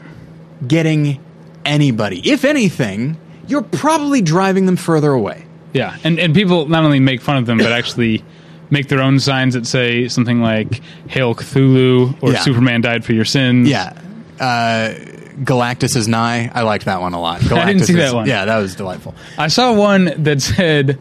getting 0.67 1.21
anybody. 1.65 2.21
If 2.31 2.45
anything, 2.45 3.17
you're 3.47 3.63
probably 3.63 4.21
driving 4.21 4.67
them 4.67 4.77
further 4.77 5.11
away. 5.13 5.47
Yeah, 5.73 5.97
and 6.03 6.19
and 6.19 6.35
people 6.35 6.67
not 6.67 6.85
only 6.85 6.99
make 6.99 7.21
fun 7.21 7.37
of 7.37 7.47
them, 7.47 7.59
but 7.59 7.73
actually 7.73 8.25
make 8.71 8.89
their 8.89 9.01
own 9.01 9.21
signs 9.21 9.55
that 9.55 9.67
say 9.67 10.09
something 10.09 10.41
like 10.41 10.81
"Hail 11.09 11.35
Cthulhu" 11.35 12.17
or 12.23 12.33
Yeah. 12.33 12.41
"Superman 12.41 12.81
died 12.81 13.05
for 13.05 13.13
your 13.13 13.27
sins." 13.27 13.69
Yeah. 13.69 13.93
Uh, 14.41 14.95
Galactus 15.44 15.97
is 15.97 16.09
nigh. 16.09 16.51
I 16.52 16.62
liked 16.62 16.85
that 16.86 17.01
one 17.01 17.15
a 17.15 17.20
lot. 17.20 17.40
Galactus 17.40 17.59
I 17.59 17.65
didn't 17.66 17.85
see 17.85 17.93
is- 17.94 17.98
that 17.98 18.15
one. 18.15 18.27
Yeah, 18.27 18.44
that 18.44 18.59
was 18.59 18.74
delightful. 18.74 19.15
I 19.36 19.48
saw 19.48 19.73
one 19.73 20.12
that 20.24 20.43
said 20.43 20.98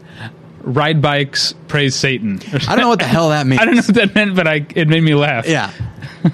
"Ride 0.62 1.00
bikes, 1.02 1.54
praise 1.66 1.94
Satan." 1.96 2.40
I 2.52 2.58
don't 2.76 2.78
know 2.80 2.88
what 2.88 2.98
the 3.00 3.04
hell 3.06 3.30
that 3.30 3.46
means. 3.46 3.60
I 3.62 3.64
don't 3.64 3.74
know 3.76 3.82
what 3.82 3.94
that 3.94 4.14
meant, 4.14 4.36
but 4.36 4.46
I 4.46 4.66
it 4.74 4.88
made 4.88 5.02
me 5.02 5.14
laugh. 5.14 5.46
Yeah. 5.46 5.70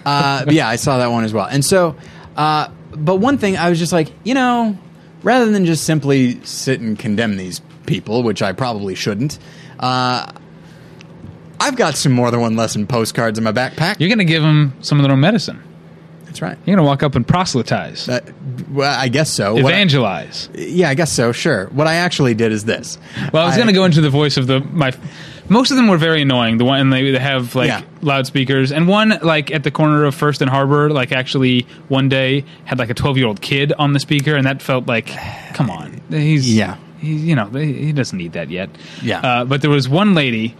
Uh, 0.04 0.44
yeah, 0.48 0.68
I 0.68 0.76
saw 0.76 0.98
that 0.98 1.08
one 1.08 1.24
as 1.24 1.32
well. 1.32 1.46
And 1.46 1.64
so, 1.64 1.94
uh, 2.36 2.68
but 2.92 3.16
one 3.16 3.38
thing 3.38 3.56
I 3.56 3.68
was 3.70 3.78
just 3.78 3.92
like, 3.92 4.10
you 4.24 4.34
know, 4.34 4.76
rather 5.22 5.50
than 5.50 5.66
just 5.66 5.84
simply 5.84 6.42
sit 6.44 6.80
and 6.80 6.98
condemn 6.98 7.36
these 7.36 7.60
people, 7.86 8.22
which 8.22 8.40
I 8.42 8.52
probably 8.52 8.94
shouldn't, 8.94 9.38
uh, 9.78 10.30
I've 11.60 11.76
got 11.76 11.96
some 11.96 12.12
more 12.12 12.30
than 12.30 12.40
one 12.40 12.56
lesson 12.56 12.86
postcards 12.86 13.38
in 13.38 13.44
my 13.44 13.52
backpack. 13.52 13.96
You're 14.00 14.08
gonna 14.08 14.24
give 14.24 14.42
them 14.42 14.74
some 14.80 14.98
of 14.98 15.04
their 15.04 15.12
own 15.12 15.20
medicine. 15.20 15.62
That's 16.34 16.42
right. 16.42 16.58
You're 16.66 16.74
gonna 16.74 16.84
walk 16.88 17.04
up 17.04 17.14
and 17.14 17.24
proselytize, 17.24 18.08
Uh, 18.08 18.18
well, 18.72 18.92
I 18.92 19.06
guess 19.06 19.30
so. 19.30 19.54
What 19.54 19.66
I- 19.66 19.76
evangelize. 19.76 20.48
yeah, 20.52 20.88
I 20.88 20.94
guess 20.94 21.12
so. 21.12 21.30
Sure. 21.30 21.66
What 21.66 21.86
I 21.86 21.94
actually 21.94 22.34
did 22.34 22.50
is 22.50 22.64
this. 22.64 22.98
Well, 23.32 23.44
I 23.44 23.46
was 23.46 23.54
going 23.54 23.68
to 23.68 23.72
go 23.72 23.84
into 23.84 24.00
the 24.00 24.10
voice 24.10 24.36
of 24.36 24.48
the 24.48 24.58
my. 24.58 24.92
Most 25.48 25.70
of 25.70 25.76
them 25.76 25.86
were 25.86 25.96
very 25.96 26.22
annoying. 26.22 26.58
The 26.58 26.64
one 26.64 26.80
and 26.80 26.92
they, 26.92 27.12
they 27.12 27.18
have 27.20 27.54
like 27.54 27.68
Yeah. 27.68 27.82
loudspeakers, 28.02 28.72
and 28.72 28.88
one 28.88 29.16
like 29.22 29.52
at 29.52 29.62
the 29.62 29.70
corner 29.70 30.04
of 30.06 30.14
First 30.16 30.40
and 30.42 30.50
Harbor, 30.50 30.90
like 30.90 31.12
actually 31.12 31.68
one 31.86 32.08
day 32.08 32.44
had 32.64 32.80
like 32.80 32.90
a 32.90 32.94
twelve 32.94 33.16
year 33.16 33.28
old 33.28 33.40
kid 33.40 33.72
on 33.78 33.92
the 33.92 34.00
speaker, 34.00 34.34
and 34.34 34.44
that 34.44 34.60
felt 34.60 34.88
like, 34.88 35.12
come 35.54 35.70
on, 35.70 36.00
he's 36.10 36.52
Yeah. 36.52 36.78
he, 36.98 37.14
you 37.14 37.36
know, 37.36 37.46
he 37.46 37.92
doesn't 37.92 38.18
need 38.18 38.32
that 38.32 38.50
yet. 38.50 38.70
Yeah. 39.02 39.20
Uh, 39.20 39.44
but 39.44 39.60
there 39.60 39.70
was 39.70 39.88
one 39.88 40.14
lady 40.14 40.56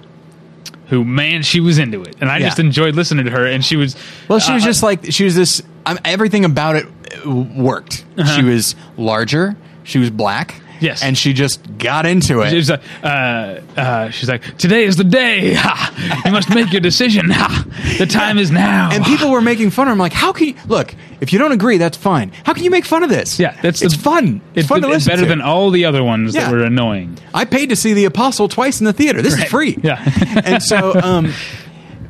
who, 0.94 1.04
man, 1.04 1.42
she 1.42 1.60
was 1.60 1.78
into 1.78 2.02
it, 2.02 2.16
and 2.20 2.30
I 2.30 2.38
Yeah. 2.38 2.46
just 2.46 2.58
enjoyed 2.58 2.94
listening 2.94 3.24
to 3.24 3.30
her, 3.32 3.46
and 3.46 3.64
she 3.64 3.76
was 3.76 3.96
Well, 4.28 4.38
she 4.38 4.52
was 4.52 4.62
uh, 4.62 4.66
just 4.66 4.82
like 4.82 5.00
she 5.10 5.24
was 5.24 5.34
this. 5.34 5.62
Um, 5.86 5.98
everything 6.04 6.44
about 6.44 6.76
it 6.76 6.86
uh, 7.26 7.30
worked. 7.30 8.04
She 8.36 8.42
was 8.42 8.74
larger. 8.96 9.56
She 9.82 9.98
was 9.98 10.08
black. 10.10 10.60
Yes. 10.80 11.02
and 11.02 11.16
she 11.16 11.32
just 11.32 11.78
got 11.78 12.04
into 12.06 12.40
it. 12.42 12.50
She's 12.50 12.68
like, 12.70 12.82
uh, 13.02 13.60
uh, 13.76 14.10
she's 14.10 14.28
like, 14.28 14.58
today 14.58 14.84
is 14.84 14.96
the 14.96 15.04
day. 15.04 15.54
Ha! 15.58 16.22
You 16.26 16.32
must 16.32 16.50
make 16.54 16.72
your 16.72 16.80
decision. 16.80 17.30
Ha! 17.30 17.64
The 17.98 18.06
time 18.06 18.38
is 18.38 18.50
now. 18.50 18.90
and 18.92 19.04
people 19.04 19.30
were 19.30 19.40
making 19.40 19.70
fun 19.70 19.86
of 19.86 19.90
her. 19.90 19.92
I'm 19.92 19.98
like, 19.98 20.12
how 20.12 20.32
can 20.32 20.48
you 20.48 20.54
look? 20.66 20.94
If 21.20 21.32
you 21.32 21.38
don't 21.38 21.52
agree, 21.52 21.78
that's 21.78 21.96
fine. 21.96 22.32
How 22.44 22.52
can 22.52 22.64
you 22.64 22.70
make 22.70 22.84
fun 22.84 23.02
of 23.02 23.08
this? 23.08 23.38
Yeah, 23.38 23.58
that's 23.62 23.80
it's 23.82 23.96
the- 23.96 24.02
fun. 24.02 24.40
It's, 24.54 24.68
fun 24.68 24.82
to 24.82 24.88
it's 24.88 24.94
listen 25.06 25.10
better 25.12 25.22
to. 25.22 25.28
than 25.28 25.40
all 25.40 25.70
the 25.70 25.84
other 25.86 26.02
ones 26.04 26.34
Yeah. 26.34 26.44
that 26.44 26.52
were 26.52 26.62
annoying. 26.64 27.16
I 27.32 27.44
paid 27.44 27.70
to 27.70 27.76
see 27.76 27.94
the 27.94 28.04
Apostle 28.04 28.48
twice 28.48 28.80
in 28.80 28.84
the 28.84 28.92
theater. 28.92 29.22
This 29.22 29.34
is 29.38 29.44
free. 29.44 29.78
Yeah. 29.82 30.02
and 30.44 30.62
so, 30.62 30.94
um, 31.00 31.32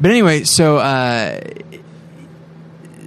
but 0.01 0.11
anyway, 0.11 0.45
so 0.45 0.79
uh, 0.79 1.41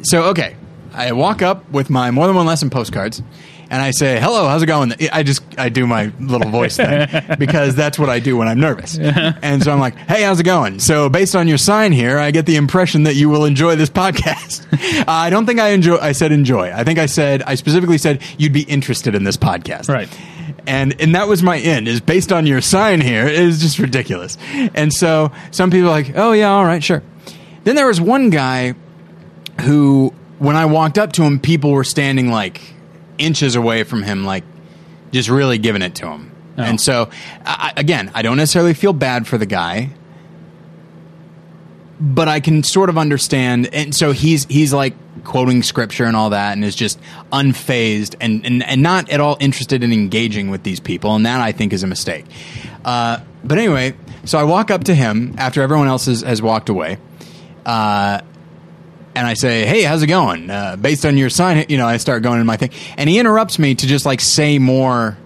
so 0.03 0.23
okay, 0.29 0.55
I 0.93 1.11
walk 1.11 1.41
up 1.41 1.69
with 1.71 1.89
my 1.89 2.11
more 2.11 2.27
than 2.27 2.35
one 2.35 2.45
lesson 2.45 2.69
postcards. 2.69 3.21
And 3.69 3.81
I 3.81 3.91
say, 3.91 4.19
"Hello, 4.19 4.47
how's 4.47 4.63
it 4.63 4.67
going?" 4.67 4.93
I 5.11 5.23
just 5.23 5.43
I 5.57 5.69
do 5.69 5.85
my 5.85 6.11
little 6.19 6.49
voice 6.49 6.77
thing 6.77 7.07
because 7.39 7.75
that's 7.75 7.99
what 7.99 8.09
I 8.09 8.19
do 8.19 8.37
when 8.37 8.47
I'm 8.47 8.59
nervous. 8.59 8.97
And 8.97 9.61
so 9.63 9.71
I'm 9.71 9.79
like, 9.79 9.95
"Hey, 9.95 10.23
how's 10.23 10.39
it 10.39 10.43
going?" 10.43 10.79
So 10.79 11.09
based 11.09 11.35
on 11.35 11.47
your 11.47 11.57
sign 11.57 11.91
here, 11.91 12.17
I 12.17 12.31
get 12.31 12.45
the 12.45 12.55
impression 12.55 13.03
that 13.03 13.15
you 13.15 13.29
will 13.29 13.45
enjoy 13.45 13.75
this 13.75 13.89
podcast. 13.89 14.65
uh, 15.01 15.03
I 15.07 15.29
don't 15.29 15.45
think 15.45 15.59
I 15.59 15.69
enjoy. 15.69 15.97
I 15.97 16.13
said 16.13 16.31
enjoy. 16.31 16.71
I 16.71 16.83
think 16.83 16.99
I 16.99 17.05
said 17.07 17.43
I 17.43 17.55
specifically 17.55 17.97
said 17.97 18.21
you'd 18.37 18.53
be 18.53 18.63
interested 18.63 19.15
in 19.15 19.23
this 19.23 19.37
podcast. 19.37 19.89
Right. 19.89 20.09
And 20.65 20.99
and 21.01 21.15
that 21.15 21.27
was 21.27 21.43
my 21.43 21.59
end. 21.59 21.87
Is 21.87 22.01
based 22.01 22.31
on 22.31 22.45
your 22.45 22.61
sign 22.61 23.01
here 23.01 23.27
is 23.27 23.61
just 23.61 23.79
ridiculous. 23.79 24.37
And 24.73 24.93
so 24.93 25.31
some 25.51 25.71
people 25.71 25.87
are 25.89 25.91
like, 25.91 26.13
"Oh 26.15 26.31
yeah, 26.31 26.51
all 26.51 26.65
right, 26.65 26.83
sure." 26.83 27.03
Then 27.63 27.75
there 27.75 27.87
was 27.87 27.99
one 27.99 28.29
guy 28.29 28.75
who, 29.61 30.13
when 30.39 30.55
I 30.55 30.65
walked 30.65 30.97
up 30.97 31.11
to 31.13 31.23
him, 31.23 31.39
people 31.39 31.71
were 31.71 31.83
standing 31.83 32.29
like 32.31 32.61
inches 33.17 33.55
away 33.55 33.83
from 33.83 34.03
him, 34.03 34.25
like 34.25 34.43
just 35.11 35.29
really 35.29 35.57
giving 35.57 35.81
it 35.81 35.95
to 35.95 36.07
him. 36.07 36.31
Oh. 36.57 36.63
And 36.63 36.81
so, 36.81 37.09
I, 37.45 37.73
again, 37.77 38.11
I 38.13 38.21
don't 38.21 38.37
necessarily 38.37 38.73
feel 38.73 38.93
bad 38.93 39.27
for 39.27 39.37
the 39.37 39.45
guy, 39.45 39.91
but 41.99 42.27
I 42.27 42.39
can 42.39 42.63
sort 42.63 42.89
of 42.89 42.97
understand. 42.97 43.69
And 43.73 43.95
so 43.95 44.11
he's 44.11 44.45
he's 44.45 44.73
like 44.73 44.95
quoting 45.23 45.63
scripture 45.63 46.05
and 46.05 46.15
all 46.15 46.31
that, 46.31 46.53
and 46.53 46.65
is 46.65 46.75
just 46.75 46.99
unfazed 47.31 48.15
and 48.19 48.45
and, 48.45 48.63
and 48.63 48.81
not 48.81 49.09
at 49.09 49.19
all 49.19 49.37
interested 49.39 49.83
in 49.83 49.93
engaging 49.93 50.49
with 50.49 50.63
these 50.63 50.79
people, 50.79 51.15
and 51.15 51.25
that 51.25 51.41
I 51.41 51.51
think 51.51 51.73
is 51.73 51.83
a 51.83 51.87
mistake. 51.87 52.25
Uh, 52.83 53.19
but 53.43 53.57
anyway, 53.57 53.93
so 54.25 54.37
I 54.39 54.43
walk 54.43 54.71
up 54.71 54.85
to 54.85 54.95
him 54.95 55.35
after 55.37 55.61
everyone 55.61 55.87
else 55.87 56.05
has, 56.07 56.21
has 56.21 56.41
walked 56.41 56.69
away. 56.69 56.97
Uh, 57.65 58.21
and 59.17 59.27
I 59.27 59.33
say, 59.33 59.65
"Hey, 59.65 59.83
how's 59.83 60.01
it 60.03 60.07
going?" 60.07 60.49
Uh, 60.49 60.75
based 60.77 61.05
on 61.05 61.17
your 61.17 61.29
sign, 61.29 61.65
you 61.69 61.77
know, 61.77 61.87
I 61.87 61.97
start 61.97 62.23
going 62.23 62.39
in 62.39 62.45
my 62.45 62.57
thing, 62.57 62.69
and 62.97 63.09
he 63.09 63.19
interrupts 63.19 63.57
me 63.59 63.75
to 63.75 63.87
just 63.87 64.05
like 64.05 64.21
say 64.21 64.59
more, 64.59 65.17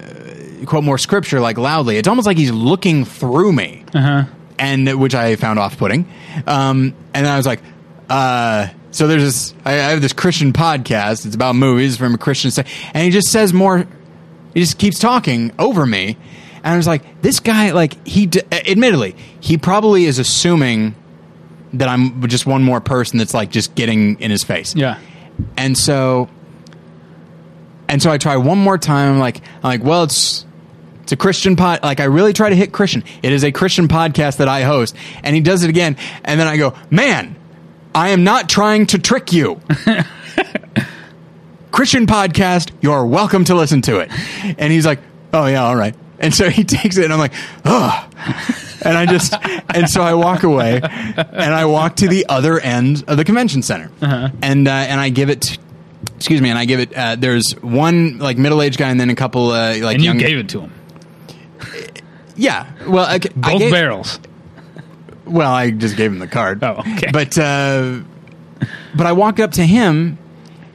uh, 0.00 0.64
quote 0.66 0.84
more 0.84 0.98
scripture 0.98 1.40
like 1.40 1.58
loudly. 1.58 1.96
It's 1.96 2.08
almost 2.08 2.26
like 2.26 2.36
he's 2.36 2.50
looking 2.52 3.04
through 3.04 3.52
me, 3.52 3.84
Uh-huh. 3.94 4.24
and 4.58 4.98
which 5.00 5.14
I 5.14 5.36
found 5.36 5.58
off-putting. 5.58 6.06
Um, 6.46 6.94
and 7.14 7.26
then 7.26 7.32
I 7.32 7.36
was 7.36 7.46
like, 7.46 7.60
uh, 8.08 8.68
"So 8.90 9.06
there's 9.06 9.22
this. 9.22 9.54
I, 9.64 9.72
I 9.72 9.90
have 9.90 10.00
this 10.02 10.12
Christian 10.12 10.52
podcast. 10.52 11.26
It's 11.26 11.34
about 11.34 11.56
movies 11.56 11.96
from 11.96 12.14
a 12.14 12.18
Christian 12.18 12.50
side, 12.50 12.66
and 12.94 13.04
he 13.04 13.10
just 13.10 13.28
says 13.28 13.52
more. 13.52 13.86
He 14.54 14.60
just 14.60 14.78
keeps 14.78 14.98
talking 14.98 15.52
over 15.58 15.84
me." 15.86 16.16
And 16.64 16.74
I 16.74 16.76
was 16.76 16.86
like, 16.86 17.22
"This 17.22 17.40
guy, 17.40 17.70
like, 17.72 18.06
he 18.06 18.26
d- 18.26 18.42
admittedly, 18.50 19.14
he 19.40 19.56
probably 19.58 20.04
is 20.06 20.18
assuming." 20.18 20.94
That 21.74 21.88
I'm 21.88 22.26
just 22.28 22.46
one 22.46 22.62
more 22.62 22.80
person 22.80 23.18
that's 23.18 23.34
like 23.34 23.50
just 23.50 23.74
getting 23.74 24.20
in 24.20 24.30
his 24.30 24.44
face. 24.44 24.74
Yeah. 24.74 24.98
And 25.56 25.76
so 25.76 26.28
and 27.88 28.02
so 28.02 28.10
I 28.10 28.18
try 28.18 28.36
one 28.36 28.58
more 28.58 28.78
time. 28.78 29.14
I'm 29.14 29.18
like 29.18 29.38
I'm 29.38 29.62
like, 29.62 29.84
well, 29.84 30.04
it's 30.04 30.44
it's 31.02 31.12
a 31.12 31.16
Christian 31.16 31.56
pod 31.56 31.82
like 31.82 32.00
I 32.00 32.04
really 32.04 32.32
try 32.32 32.50
to 32.50 32.56
hit 32.56 32.72
Christian. 32.72 33.04
It 33.22 33.32
is 33.32 33.44
a 33.44 33.52
Christian 33.52 33.88
podcast 33.88 34.38
that 34.38 34.48
I 34.48 34.62
host. 34.62 34.94
And 35.22 35.34
he 35.34 35.40
does 35.40 35.64
it 35.64 35.70
again. 35.70 35.96
And 36.24 36.38
then 36.38 36.46
I 36.46 36.56
go, 36.56 36.74
Man, 36.90 37.36
I 37.94 38.10
am 38.10 38.24
not 38.24 38.48
trying 38.48 38.86
to 38.88 38.98
trick 38.98 39.32
you. 39.32 39.60
Christian 41.70 42.06
podcast, 42.06 42.72
you're 42.80 43.06
welcome 43.06 43.44
to 43.44 43.54
listen 43.54 43.82
to 43.82 43.98
it. 43.98 44.10
And 44.58 44.72
he's 44.72 44.86
like, 44.86 45.00
Oh 45.32 45.46
yeah, 45.46 45.64
all 45.64 45.76
right. 45.76 45.94
And 46.18 46.34
so 46.34 46.50
he 46.50 46.64
takes 46.76 46.96
it 46.98 47.04
and 47.04 47.12
I'm 47.12 47.18
like, 47.18 47.34
oh 47.64 48.08
and 48.84 48.96
I 48.96 49.06
just 49.06 49.34
and 49.74 49.88
so 49.88 50.02
I 50.02 50.14
walk 50.14 50.42
away 50.44 50.80
and 50.82 51.54
I 51.54 51.64
walk 51.66 51.96
to 51.96 52.08
the 52.08 52.26
other 52.28 52.58
end 52.60 53.04
of 53.08 53.16
the 53.16 53.24
convention 53.24 53.62
center 53.62 53.90
and 54.00 54.66
uh, 54.68 54.70
and 54.70 55.00
I 55.00 55.08
give 55.10 55.30
it 55.30 55.58
excuse 56.16 56.40
me 56.40 56.48
and 56.50 56.58
I 56.58 56.64
give 56.64 56.80
it 56.80 56.92
uh, 56.96 57.16
there's 57.16 57.52
one 57.60 58.18
like 58.18 58.36
middle 58.38 58.62
aged 58.62 58.78
guy 58.78 58.90
and 58.90 58.98
then 59.00 59.10
a 59.10 59.14
couple 59.16 59.50
uh, 59.50 59.76
like 59.78 59.94
And 59.96 60.02
you 60.04 60.10
young 60.10 60.18
gave 60.18 60.38
it 60.38 60.48
to 60.50 60.60
him. 60.62 60.72
yeah 62.36 62.66
well 62.86 63.04
I, 63.04 63.14
I 63.14 63.18
Both 63.18 63.58
gave- 63.58 63.72
barrels. 63.72 64.20
well 65.24 65.52
I 65.52 65.70
just 65.70 65.96
gave 65.96 66.12
him 66.12 66.18
the 66.18 66.28
card 66.28 66.62
Oh, 66.62 66.82
okay. 66.96 67.10
but 67.12 67.36
uh, 67.38 68.00
but 68.94 69.06
I 69.06 69.12
walked 69.12 69.40
up 69.40 69.52
to 69.52 69.64
him 69.66 70.18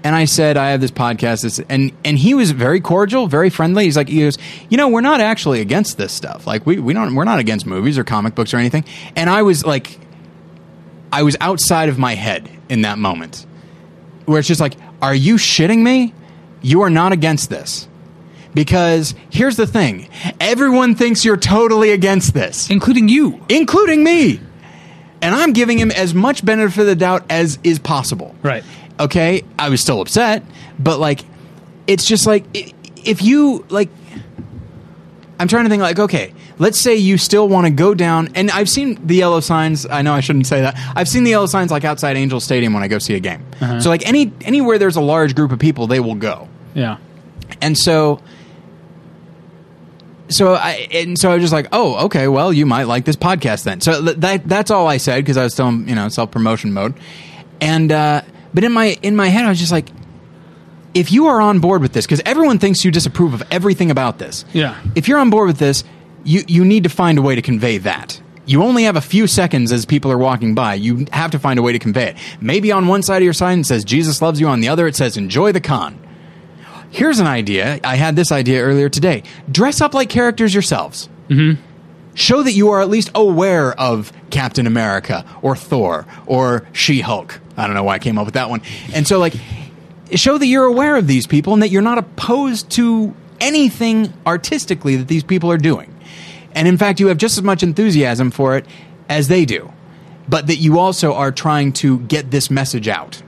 and 0.04 0.16
I 0.16 0.26
said 0.26 0.58
I 0.58 0.72
have 0.72 0.82
this 0.82 0.92
podcast 0.92 1.64
and 1.70 1.92
and 2.04 2.18
he 2.18 2.34
was 2.34 2.52
very 2.52 2.82
cordial 2.82 3.28
very 3.28 3.50
friendly 3.50 3.86
he's 3.86 3.96
like 3.98 4.10
he 4.10 4.20
goes 4.22 4.38
you 4.70 4.78
know 4.78 4.90
we're 4.90 5.02
not 5.02 5.22
actually 5.22 5.62
against 5.62 5.98
this 5.98 6.12
stuff 6.12 6.46
like 6.46 6.66
we 6.66 6.80
we 6.80 6.94
don't 6.94 7.16
we're 7.16 7.24
not 7.24 7.40
against 7.40 7.66
movies 7.66 7.98
or 7.98 8.04
comic 8.04 8.36
books 8.36 8.54
or 8.54 8.58
anything 8.58 8.84
and 9.16 9.30
I 9.30 9.42
was 9.44 9.66
like 9.66 10.00
I 11.12 11.24
was 11.24 11.38
outside 11.40 11.90
of 11.90 11.98
my 11.98 12.16
head 12.16 12.50
in 12.70 12.82
that 12.82 12.98
moment 12.98 13.46
where 14.26 14.40
it's 14.40 14.48
just 14.48 14.62
like 14.62 14.76
are 15.02 15.16
you 15.16 15.36
shitting 15.36 15.82
me 15.84 16.14
you 16.62 16.82
are 16.82 16.90
not 16.90 17.12
against 17.12 17.50
this 17.50 17.88
because 18.54 19.16
here's 19.30 19.56
the 19.58 19.68
thing 19.68 20.10
everyone 20.40 20.96
thinks 20.96 21.26
you're 21.26 21.38
totally 21.38 21.92
against 21.92 22.34
this 22.34 22.70
Including 22.70 23.10
you. 23.10 23.44
including 23.50 24.04
me. 24.04 24.40
And 25.22 25.34
I'm 25.34 25.54
giving 25.54 25.80
him 25.80 25.90
as 25.90 26.14
much 26.14 26.44
benefit 26.44 26.82
of 26.82 26.86
the 26.86 26.98
doubt 26.98 27.24
as 27.30 27.58
is 27.64 27.80
possible. 27.80 28.36
Right. 28.44 28.62
Okay, 29.00 29.44
I 29.58 29.70
was 29.70 29.82
still 29.82 30.02
upset, 30.02 30.44
but 30.80 31.00
like, 31.00 31.22
it's 31.88 32.06
just 32.06 32.26
like 32.26 32.46
if 32.54 33.22
you 33.22 33.66
like. 33.70 33.90
I'm 35.40 35.48
trying 35.48 35.64
to 35.64 35.70
think 35.70 35.82
like, 35.82 36.00
okay, 36.00 36.34
let's 36.60 36.80
say 36.80 36.96
you 36.96 37.18
still 37.18 37.50
want 37.50 37.66
to 37.66 37.72
go 37.72 37.94
down, 37.94 38.30
and 38.36 38.50
I've 38.52 38.70
seen 38.70 39.06
the 39.06 39.16
yellow 39.16 39.40
signs. 39.40 39.86
I 39.86 40.02
know 40.04 40.14
I 40.14 40.20
shouldn't 40.22 40.48
say 40.48 40.62
that. 40.62 40.78
I've 40.96 41.10
seen 41.10 41.24
the 41.24 41.32
yellow 41.32 41.48
signs 41.48 41.72
like 41.72 41.84
outside 41.84 42.16
Angel 42.16 42.40
Stadium 42.40 42.74
when 42.74 42.84
I 42.84 42.88
go 42.88 43.00
see 43.00 43.16
a 43.16 43.20
game. 43.20 43.44
So 43.82 43.90
like 43.90 44.08
any 44.08 44.32
anywhere 44.42 44.78
there's 44.78 44.96
a 44.96 45.02
large 45.02 45.36
group 45.36 45.52
of 45.52 45.60
people, 45.60 45.88
they 45.88 46.00
will 46.00 46.16
go. 46.16 46.48
Yeah. 46.76 46.98
And 47.62 47.78
so 47.78 48.22
so 50.30 50.54
I 50.54 50.88
and 50.92 51.18
so 51.18 51.32
I 51.32 51.36
was 51.36 51.44
just 51.44 51.54
like, 51.54 51.68
oh, 51.72 52.06
okay, 52.06 52.28
well, 52.28 52.52
you 52.54 52.66
might 52.66 52.84
like 52.84 53.06
this 53.06 53.16
podcast 53.16 53.64
then. 53.64 53.82
So 53.82 54.04
th- 54.04 54.18
that 54.18 54.48
that's 54.48 54.72
all 54.72 54.88
I 54.88 54.98
said 54.98 55.24
because 55.24 55.38
I 55.38 55.44
was 55.44 55.54
still 55.54 55.70
in, 55.70 55.88
you 55.88 55.96
know 55.96 56.10
self 56.10 56.32
promotion 56.32 56.74
mode, 56.74 56.94
and 57.62 57.92
uh, 57.92 58.22
but 58.54 58.64
in 58.64 58.72
my 58.72 58.98
in 59.02 59.16
my 59.16 59.28
head 59.28 59.46
I 59.46 59.50
was 59.50 59.60
just 59.60 59.72
like, 59.72 59.90
if 60.94 61.12
you 61.12 61.28
are 61.28 61.42
on 61.42 61.60
board 61.60 61.82
with 61.82 61.94
this, 61.94 62.06
because 62.06 62.22
everyone 62.26 62.60
thinks 62.60 62.86
you 62.86 62.92
disapprove 62.92 63.34
of 63.34 63.44
everything 63.52 63.92
about 63.92 64.20
this. 64.20 64.46
Yeah. 64.54 64.80
If 64.96 65.08
you're 65.08 65.20
on 65.20 65.30
board 65.30 65.48
with 65.48 65.58
this, 65.58 65.84
you 66.24 66.44
you 66.48 66.66
need 66.66 66.84
to 66.84 66.90
find 66.90 67.18
a 67.18 67.22
way 67.22 67.36
to 67.36 67.42
convey 67.42 67.78
that. 67.80 68.22
You 68.46 68.62
only 68.62 68.84
have 68.84 68.98
a 68.98 69.02
few 69.02 69.26
seconds 69.28 69.72
as 69.72 69.86
people 69.86 70.12
are 70.12 70.18
walking 70.18 70.54
by. 70.54 70.74
You 70.74 71.06
have 71.14 71.32
to 71.32 71.40
find 71.40 71.58
a 71.58 71.62
way 71.62 71.72
to 71.72 71.80
convey 71.80 72.10
it. 72.10 72.18
Maybe 72.42 72.72
on 72.74 72.88
one 72.88 73.02
side 73.02 73.18
of 73.18 73.24
your 73.24 73.34
sign 73.34 73.60
it 73.62 73.66
says 73.66 73.86
Jesus 73.86 74.22
loves 74.22 74.40
you, 74.40 74.48
on 74.48 74.60
the 74.60 74.68
other 74.68 74.86
it 74.88 74.96
says 74.96 75.16
enjoy 75.18 75.52
the 75.54 75.62
con. 75.62 76.00
Here's 76.90 77.20
an 77.20 77.26
idea. 77.26 77.80
I 77.84 77.96
had 77.96 78.16
this 78.16 78.32
idea 78.32 78.62
earlier 78.62 78.88
today. 78.88 79.24
Dress 79.52 79.82
up 79.82 79.96
like 79.96 80.10
characters 80.10 80.54
yourselves. 80.54 81.10
Mm-hmm. 81.28 81.60
Show 82.14 82.44
that 82.44 82.52
you 82.52 82.70
are 82.70 82.82
at 82.82 82.90
least 82.90 83.10
aware 83.16 83.74
of 83.80 84.14
Captain 84.30 84.68
America 84.68 85.26
or 85.42 85.56
Thor 85.56 86.06
or 86.28 86.68
She 86.72 87.02
Hulk. 87.02 87.40
I 87.58 87.68
don't 87.68 87.76
know 87.76 87.84
why 87.84 87.96
I 87.96 88.00
came 88.00 88.18
up 88.18 88.26
with 88.26 88.34
that 88.36 88.50
one. 88.50 88.62
And 88.94 89.08
so, 89.08 89.20
like, 89.20 89.34
show 90.14 90.38
that 90.38 90.46
you're 90.46 90.66
aware 90.66 90.96
of 90.96 91.08
these 91.08 91.28
people 91.28 91.54
and 91.54 91.62
that 91.62 91.70
you're 91.70 91.82
not 91.82 91.98
opposed 91.98 92.70
to 92.72 93.16
anything 93.40 94.14
artistically 94.26 94.96
that 94.96 95.08
these 95.08 95.24
people 95.24 95.52
are 95.52 95.58
doing. 95.58 95.94
And 96.54 96.68
in 96.68 96.78
fact, 96.78 97.00
you 97.00 97.08
have 97.08 97.18
just 97.18 97.38
as 97.38 97.44
much 97.44 97.64
enthusiasm 97.64 98.32
for 98.32 98.58
it 98.58 98.66
as 99.10 99.28
they 99.28 99.46
do, 99.46 99.72
but 100.28 100.48
that 100.48 100.58
you 100.58 100.80
also 100.80 101.14
are 101.14 101.32
trying 101.32 101.74
to 101.74 102.00
get 102.00 102.32
this 102.32 102.50
message 102.50 102.88
out. 102.88 103.22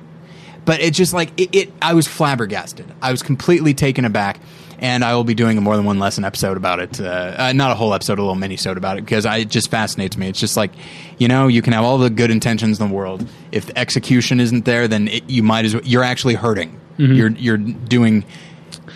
But 0.63 0.81
it's 0.81 0.97
just 0.97 1.13
like 1.13 1.39
it, 1.39 1.55
it 1.55 1.73
I 1.81 1.93
was 1.93 2.07
flabbergasted. 2.07 2.91
I 3.01 3.11
was 3.11 3.21
completely 3.21 3.73
taken 3.73 4.05
aback. 4.05 4.39
And 4.79 5.03
I 5.05 5.15
will 5.15 5.23
be 5.23 5.33
doing 5.33 5.57
a 5.57 5.61
more 5.61 5.75
than 5.77 5.85
one 5.85 5.99
lesson 5.99 6.25
episode 6.25 6.57
about 6.57 6.79
it. 6.79 6.99
Uh, 6.99 7.35
uh, 7.37 7.53
not 7.53 7.71
a 7.71 7.75
whole 7.75 7.93
episode, 7.93 8.19
a 8.19 8.21
little 8.21 8.35
mini 8.35 8.55
episode 8.55 8.77
about 8.77 8.97
it 8.97 9.05
because 9.05 9.25
I, 9.25 9.37
it 9.37 9.49
just 9.49 9.69
fascinates 9.71 10.17
me. 10.17 10.27
It's 10.27 10.39
just 10.39 10.57
like, 10.57 10.71
you 11.17 11.27
know, 11.27 11.47
you 11.47 11.61
can 11.61 11.71
have 11.73 11.83
all 11.85 11.97
the 11.97 12.09
good 12.09 12.29
intentions 12.31 12.79
in 12.79 12.89
the 12.89 12.93
world. 12.93 13.27
If 13.51 13.67
the 13.67 13.77
execution 13.79 14.39
isn't 14.39 14.65
there, 14.65 14.87
then 14.87 15.07
it, 15.07 15.29
you 15.29 15.43
might 15.43 15.65
as 15.65 15.73
well. 15.73 15.83
You're 15.85 16.03
actually 16.03 16.33
hurting. 16.35 16.79
You're 16.97 17.29
you're 17.31 17.57
doing. 17.57 18.23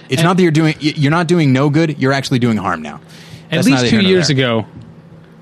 It's 0.09 0.19
And- 0.21 0.23
not 0.23 0.37
that 0.37 0.43
you're 0.43 0.51
doing. 0.51 0.75
You're 0.79 1.11
not 1.11 1.27
doing 1.27 1.51
no 1.53 1.69
good. 1.69 1.97
You're 1.99 2.13
actually 2.13 2.39
doing 2.39 2.57
harm 2.57 2.81
now. 2.81 2.99
At 3.51 3.65
least 3.65 3.87
two 3.87 4.01
years 4.01 4.27
there. 4.27 4.35
ago, 4.37 4.65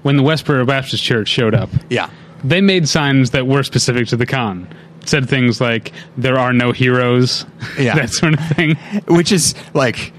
when 0.04 0.18
the 0.18 0.24
Westboro 0.24 0.66
Baptist 0.66 1.04
Church 1.04 1.28
showed 1.28 1.54
up, 1.54 1.70
Yeah. 1.90 2.10
they 2.44 2.62
made 2.62 2.88
signs 2.88 3.32
that 3.32 3.46
were 3.48 3.64
specific 3.64 4.08
to 4.08 4.16
the 4.18 4.26
con. 4.26 4.68
Said 5.06 5.30
things 5.30 5.60
like 5.62 5.94
"There 6.18 6.38
are 6.38 6.52
no 6.54 6.72
heroes," 6.72 7.46
Yeah. 7.80 7.96
that 8.00 8.10
sort 8.12 8.34
of 8.34 8.40
thing. 8.50 8.76
which 9.08 9.32
is 9.32 9.54
like 9.74 10.14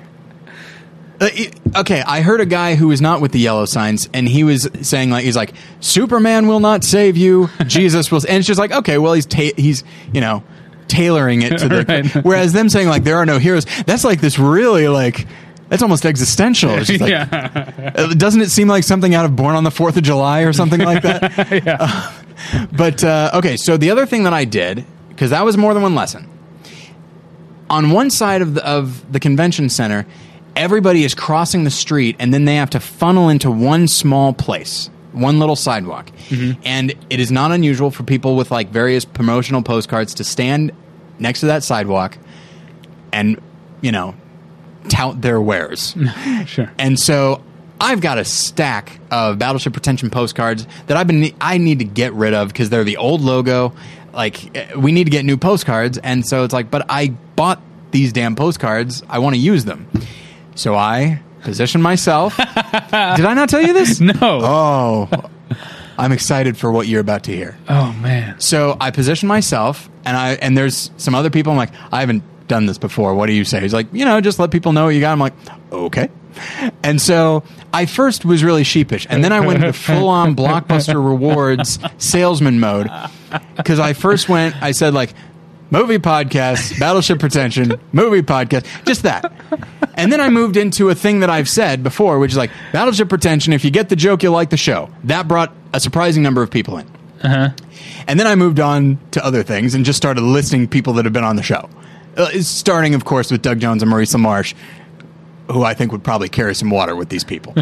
uh, 1.21 1.29
okay 1.77 2.03
i 2.07 2.21
heard 2.21 2.41
a 2.41 2.47
guy 2.47 2.75
who 2.75 2.89
was 2.89 3.01
not 3.01 3.21
with 3.21 3.33
the 3.33 3.39
yellow 3.39 3.65
signs 3.65 4.09
and 4.13 4.29
he 4.29 4.45
was 4.45 4.69
saying 4.83 5.11
like 5.11 5.25
he's 5.25 5.37
like 5.37 5.53
superman 5.81 6.47
will 6.47 6.61
not 6.61 6.85
save 6.85 7.17
you 7.17 7.49
jesus 7.67 8.11
will 8.11 8.19
and 8.29 8.39
it's 8.39 8.47
just 8.47 8.59
like 8.59 8.73
okay 8.73 8.99
well 8.99 9.13
he's 9.13 9.27
ta- 9.27 9.55
he's 9.57 9.85
you 10.13 10.21
know 10.21 10.43
tailoring 10.87 11.43
it 11.43 11.59
to 11.59 11.69
the 11.69 11.85
Right. 12.15 12.25
whereas 12.25 12.53
them 12.53 12.69
saying 12.69 12.89
like 12.89 13.05
there 13.05 13.17
are 13.17 13.27
no 13.27 13.39
heroes 13.39 13.67
that's 13.85 14.05
like 14.05 14.21
this 14.21 14.39
really 14.39 14.89
like 14.89 15.27
that's 15.69 15.83
almost 15.83 16.07
existential 16.07 16.71
like, 16.71 16.99
yeah, 17.01 17.93
uh, 17.95 18.15
doesn't 18.15 18.41
it 18.41 18.51
seem 18.51 18.69
like 18.69 18.85
something 18.85 19.15
out 19.15 19.27
of 19.27 19.37
born 19.37 19.55
on 19.55 19.65
the 19.65 19.71
4th 19.71 19.97
of 19.97 20.03
july 20.03 20.43
or 20.43 20.53
something 20.55 20.81
like 20.81 21.03
that 21.03 21.63
yeah. 21.65 22.13
but 22.73 23.05
uh, 23.05 23.33
okay, 23.35 23.57
so 23.57 23.77
the 23.77 23.91
other 23.91 24.07
thing 24.07 24.23
that 24.23 24.33
I 24.33 24.45
did 24.45 24.85
because 25.11 25.31
that 25.31 25.45
was 25.45 25.57
more 25.57 25.75
than 25.75 25.83
one 25.83 25.97
lesson. 25.97 26.29
On 27.69 27.91
one 27.91 28.09
side 28.09 28.41
of 28.41 28.55
the 28.55 28.65
of 28.65 29.13
the 29.13 29.19
convention 29.19 29.69
center, 29.69 30.07
everybody 30.59 31.05
is 31.05 31.15
crossing 31.15 31.65
the 31.65 31.71
street, 31.71 32.17
and 32.19 32.35
then 32.35 32.45
they 32.45 32.57
have 32.57 32.71
to 32.71 32.81
funnel 32.81 33.31
into 33.31 33.51
one 33.51 33.89
small 33.89 34.35
place, 34.35 34.91
one 35.13 35.39
little 35.39 35.57
sidewalk. 35.57 36.11
And 36.65 36.95
it 37.09 37.21
is 37.21 37.31
not 37.31 37.53
unusual 37.53 37.91
for 37.91 38.03
people 38.03 38.37
with 38.37 38.51
like 38.51 38.69
various 38.69 39.07
promotional 39.07 39.63
postcards 39.63 40.13
to 40.15 40.25
stand 40.25 40.73
next 41.19 41.41
to 41.41 41.47
that 41.47 41.65
sidewalk 41.65 42.19
and 43.13 43.41
you 43.81 43.93
know 43.93 44.15
tout 44.89 45.23
their 45.23 45.41
wares. 45.41 45.97
sure. 46.47 46.71
And 46.79 46.99
so 46.99 47.43
I've 47.81 48.01
got 48.01 48.19
a 48.19 48.25
stack 48.25 48.99
of 49.11 49.39
Battleship 49.39 49.73
Pretension 49.73 50.11
postcards 50.11 50.67
that 50.87 50.97
I've 50.97 51.07
been 51.07 51.35
I 51.41 51.59
need 51.59 51.79
to 51.79 51.85
get 51.85 52.13
rid 52.13 52.35
of 52.35 52.49
because 52.49 52.71
they're 52.71 52.85
the 52.85 52.97
old 52.97 53.21
logo. 53.21 53.73
Like 54.13 54.57
eh, 54.57 54.75
we 54.75 54.93
need 54.93 55.05
to 55.05 55.11
get 55.11 55.25
new 55.25 55.37
postcards, 55.37 55.99
and 55.99 56.27
so 56.27 56.45
it's 56.45 56.53
like, 56.53 56.71
but 56.71 56.87
I 56.89 57.09
bought 57.37 57.61
these 57.91 58.13
damn 58.13 58.35
postcards. 58.35 59.03
I 59.09 59.21
want 59.21 59.37
to 59.37 59.41
use 59.41 59.65
them, 59.65 59.89
so 60.59 60.75
I 60.75 61.23
position 61.43 61.81
myself. 61.81 62.37
Did 62.37 62.45
I 63.25 63.33
not 63.35 63.49
tell 63.49 63.63
you 63.63 63.73
this? 63.73 64.01
No. 64.01 64.15
Oh, 64.23 65.09
I'm 65.97 66.11
excited 66.13 66.57
for 66.57 66.73
what 66.73 66.89
you're 66.89 67.01
about 67.01 67.25
to 67.25 67.33
hear. 67.33 67.57
Oh 67.69 67.93
man. 67.93 68.41
So 68.41 68.77
I 68.81 68.91
position 68.91 69.29
myself, 69.29 69.89
and 70.05 70.17
I 70.17 70.33
and 70.35 70.59
there's 70.59 70.91
some 70.97 71.15
other 71.15 71.31
people. 71.31 71.53
I'm 71.53 71.59
like, 71.59 71.73
I 71.93 72.01
haven't 72.01 72.25
done 72.49 72.67
this 72.67 72.77
before. 72.77 73.15
What 73.15 73.27
do 73.27 73.35
you 73.35 73.45
say? 73.45 73.61
He's 73.61 73.73
like, 73.73 73.87
you 73.93 74.05
know, 74.05 74.21
just 74.21 74.39
let 74.41 74.51
people 74.51 74.73
know 74.73 74.87
what 74.87 74.95
you 74.95 75.01
got. 75.01 75.13
I'm 75.13 75.21
like, 75.21 75.35
okay. 75.71 76.11
And 76.83 77.01
so 77.01 77.45
I 77.73 77.87
first 77.87 78.25
was 78.25 78.43
really 78.43 78.65
sheepish, 78.65 79.07
and 79.09 79.23
then 79.23 79.33
I 79.33 79.41
went 79.41 79.63
into 79.63 79.73
full 79.73 80.09
on 80.09 80.35
blockbuster 80.37 80.95
rewards 80.95 81.79
salesman 81.99 82.59
mode 82.59 82.91
because 83.57 83.79
I 83.79 83.93
first 83.93 84.29
went. 84.29 84.61
I 84.61 84.73
said 84.73 84.93
like. 84.93 85.15
Movie 85.71 85.99
podcast, 85.99 86.79
Battleship 86.81 87.19
Pretension, 87.19 87.79
movie 87.93 88.23
podcast, 88.23 88.65
just 88.87 89.03
that. 89.03 89.31
And 89.95 90.13
then 90.13 90.21
I 90.21 90.31
moved 90.31 90.57
into 90.57 90.89
a 90.89 90.95
thing 90.95 91.21
that 91.21 91.29
I've 91.31 91.49
said 91.49 91.83
before, 91.83 92.19
which 92.19 92.33
is 92.33 92.37
like 92.39 92.51
Battleship 92.73 93.09
Pretension. 93.09 93.53
If 93.53 93.65
you 93.65 93.71
get 93.71 93.89
the 93.89 93.97
joke, 93.97 94.23
you'll 94.23 94.33
like 94.33 94.51
the 94.51 94.57
show. 94.57 94.91
That 95.05 95.29
brought 95.29 95.53
a 95.75 95.81
surprising 95.81 96.23
number 96.23 96.43
of 96.43 96.51
people 96.51 96.79
in. 96.79 96.87
And 98.07 98.19
then 98.19 98.27
I 98.27 98.35
moved 98.37 98.61
on 98.61 98.99
to 99.11 99.25
other 99.25 99.43
things 99.43 99.75
and 99.75 99.85
just 99.85 99.97
started 99.97 100.23
listing 100.23 100.69
people 100.69 100.95
that 100.95 101.05
have 101.05 101.13
been 101.13 101.25
on 101.25 101.37
the 101.37 101.43
show. 101.43 101.69
Uh, 102.17 102.31
starting, 102.41 102.95
of 102.95 103.05
course, 103.05 103.31
with 103.31 103.43
Doug 103.43 103.61
Jones 103.61 103.83
and 103.83 103.91
Maurice 103.91 104.15
LaMarche, 104.15 104.55
who 105.51 105.63
I 105.65 105.75
think 105.75 105.93
would 105.93 106.05
probably 106.05 106.29
carry 106.29 106.55
some 106.55 106.71
water 106.71 106.95
with 106.95 107.09
these 107.09 107.25
people. 107.25 107.55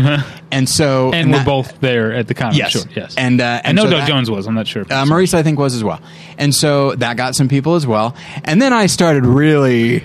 And 0.50 0.68
so. 0.68 1.12
And 1.12 1.30
we're 1.30 1.38
that- 1.38 1.46
both 1.46 1.80
there 1.80 2.12
at 2.12 2.28
the 2.28 2.34
con. 2.34 2.48
I'm 2.52 2.54
Yes. 2.56 2.72
Sure. 2.72 2.82
Yes. 2.94 3.14
And, 3.16 3.40
uh, 3.40 3.44
I 3.64 3.68
and 3.68 3.76
know 3.76 3.84
so 3.84 3.90
Doug 3.90 4.00
that- 4.00 4.08
Jones 4.08 4.30
was. 4.30 4.46
I'm 4.46 4.54
not 4.54 4.66
sure. 4.66 4.84
Uh, 4.90 5.06
Maurice, 5.06 5.34
I 5.34 5.42
think, 5.42 5.58
was 5.58 5.74
as 5.74 5.84
well. 5.84 6.00
And 6.38 6.54
so 6.54 6.94
that 6.96 7.16
got 7.16 7.34
some 7.34 7.48
people 7.48 7.74
as 7.74 7.86
well. 7.86 8.14
And 8.44 8.60
then 8.60 8.72
I 8.72 8.86
started 8.86 9.24
really 9.24 10.04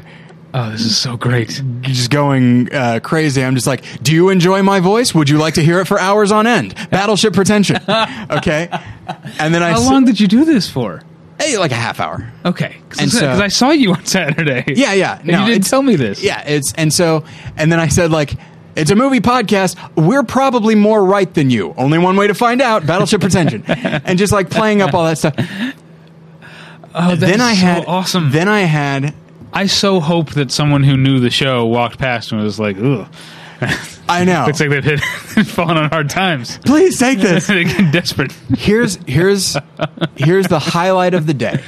oh, 0.53 0.69
this 0.71 0.81
is 0.81 0.97
so 0.97 1.15
great. 1.15 1.61
just 1.81 2.09
going 2.11 2.73
uh, 2.73 2.99
crazy. 3.01 3.43
I'm 3.43 3.55
just 3.55 3.67
like, 3.67 3.83
do 4.03 4.13
you 4.13 4.29
enjoy 4.29 4.61
my 4.63 4.79
voice? 4.81 5.15
Would 5.15 5.29
you 5.29 5.37
like 5.37 5.53
to 5.53 5.63
hear 5.63 5.79
it 5.79 5.85
for 5.87 5.99
hours 5.99 6.31
on 6.31 6.45
end? 6.45 6.75
Battleship 6.89 7.33
Pretension. 7.33 7.77
Okay. 8.31 8.69
And 9.39 9.53
then 9.53 9.61
I 9.63 9.71
How 9.71 9.81
long 9.81 10.05
did 10.05 10.19
you 10.19 10.27
do 10.27 10.45
this 10.45 10.69
for? 10.69 11.01
Hey, 11.41 11.57
like 11.57 11.71
a 11.71 11.75
half 11.75 11.99
hour. 11.99 12.31
Okay. 12.45 12.77
Because 12.89 13.17
so- 13.17 13.29
I 13.29 13.47
saw 13.47 13.71
you 13.71 13.93
on 13.93 14.05
Saturday. 14.17 14.63
Yeah, 14.67 14.93
yeah. 14.93 15.17
And 15.19 15.27
No, 15.27 15.39
you 15.45 15.53
didn't 15.53 15.67
tell 15.67 15.81
me 15.81 15.95
this. 15.95 16.23
Yeah, 16.23 16.41
it's 16.47 16.73
and 16.73 16.93
so 16.93 17.23
and 17.57 17.71
then 17.71 17.79
I 17.79 17.87
said 17.87 18.11
like 18.11 18.33
it's 18.75 18.91
a 18.91 18.95
movie 18.95 19.19
podcast. 19.19 19.75
We're 19.95 20.23
probably 20.23 20.75
more 20.75 21.03
right 21.03 21.31
than 21.33 21.49
you. 21.49 21.73
Only 21.77 21.97
one 21.97 22.15
way 22.15 22.27
to 22.27 22.33
find 22.33 22.61
out: 22.61 22.85
Battleship 22.87 23.21
Pretension, 23.21 23.63
and 23.67 24.17
just 24.17 24.31
like 24.31 24.49
playing 24.49 24.81
up 24.81 24.93
all 24.93 25.03
that 25.05 25.17
stuff. 25.17 25.35
Oh, 26.93 27.15
then 27.15 27.41
I 27.41 27.53
so 27.53 27.59
had 27.61 27.85
awesome. 27.85 28.31
Then 28.31 28.47
I 28.47 28.61
had. 28.61 29.13
I 29.53 29.65
so 29.65 29.99
hope 29.99 30.31
that 30.31 30.49
someone 30.51 30.83
who 30.83 30.95
knew 30.95 31.19
the 31.19 31.29
show 31.29 31.65
walked 31.65 31.99
past 31.99 32.31
and 32.31 32.41
was 32.41 32.59
like, 32.59 32.77
"Ugh." 32.77 33.07
I 34.09 34.23
know. 34.25 34.45
Looks 34.47 34.59
like 34.59 34.69
they've 34.69 34.83
hit 34.83 34.99
fallen 35.47 35.77
on 35.77 35.89
hard 35.89 36.09
times. 36.09 36.57
Please 36.59 36.97
take 36.99 37.19
this. 37.21 37.47
Desperate. 37.47 38.31
here's 38.57 38.95
here's 39.07 39.55
here's 40.15 40.47
the 40.47 40.59
highlight 40.59 41.13
of 41.13 41.27
the 41.27 41.33
day. 41.33 41.61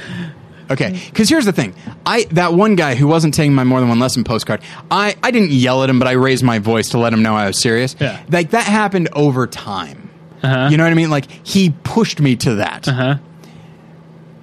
Okay, 0.70 0.98
because 1.10 1.28
here's 1.28 1.44
the 1.44 1.52
thing. 1.52 1.74
I 2.06 2.24
that 2.32 2.54
one 2.54 2.74
guy 2.74 2.94
who 2.94 3.06
wasn't 3.06 3.34
taking 3.34 3.54
my 3.54 3.64
more 3.64 3.80
than 3.80 3.88
one 3.88 3.98
lesson 3.98 4.24
postcard. 4.24 4.60
I 4.90 5.14
I 5.22 5.30
didn't 5.30 5.50
yell 5.50 5.82
at 5.82 5.90
him, 5.90 5.98
but 5.98 6.08
I 6.08 6.12
raised 6.12 6.42
my 6.42 6.58
voice 6.58 6.88
to 6.90 6.98
let 6.98 7.12
him 7.12 7.22
know 7.22 7.34
I 7.36 7.46
was 7.46 7.60
serious. 7.60 7.94
Yeah. 8.00 8.22
Like 8.30 8.50
that 8.50 8.64
happened 8.64 9.08
over 9.12 9.46
time. 9.46 10.10
Uh-huh. 10.42 10.68
You 10.70 10.76
know 10.76 10.84
what 10.84 10.90
I 10.92 10.94
mean? 10.96 11.10
Like 11.10 11.30
he 11.46 11.70
pushed 11.84 12.20
me 12.20 12.36
to 12.36 12.56
that. 12.56 12.88
Uh-huh. 12.88 13.16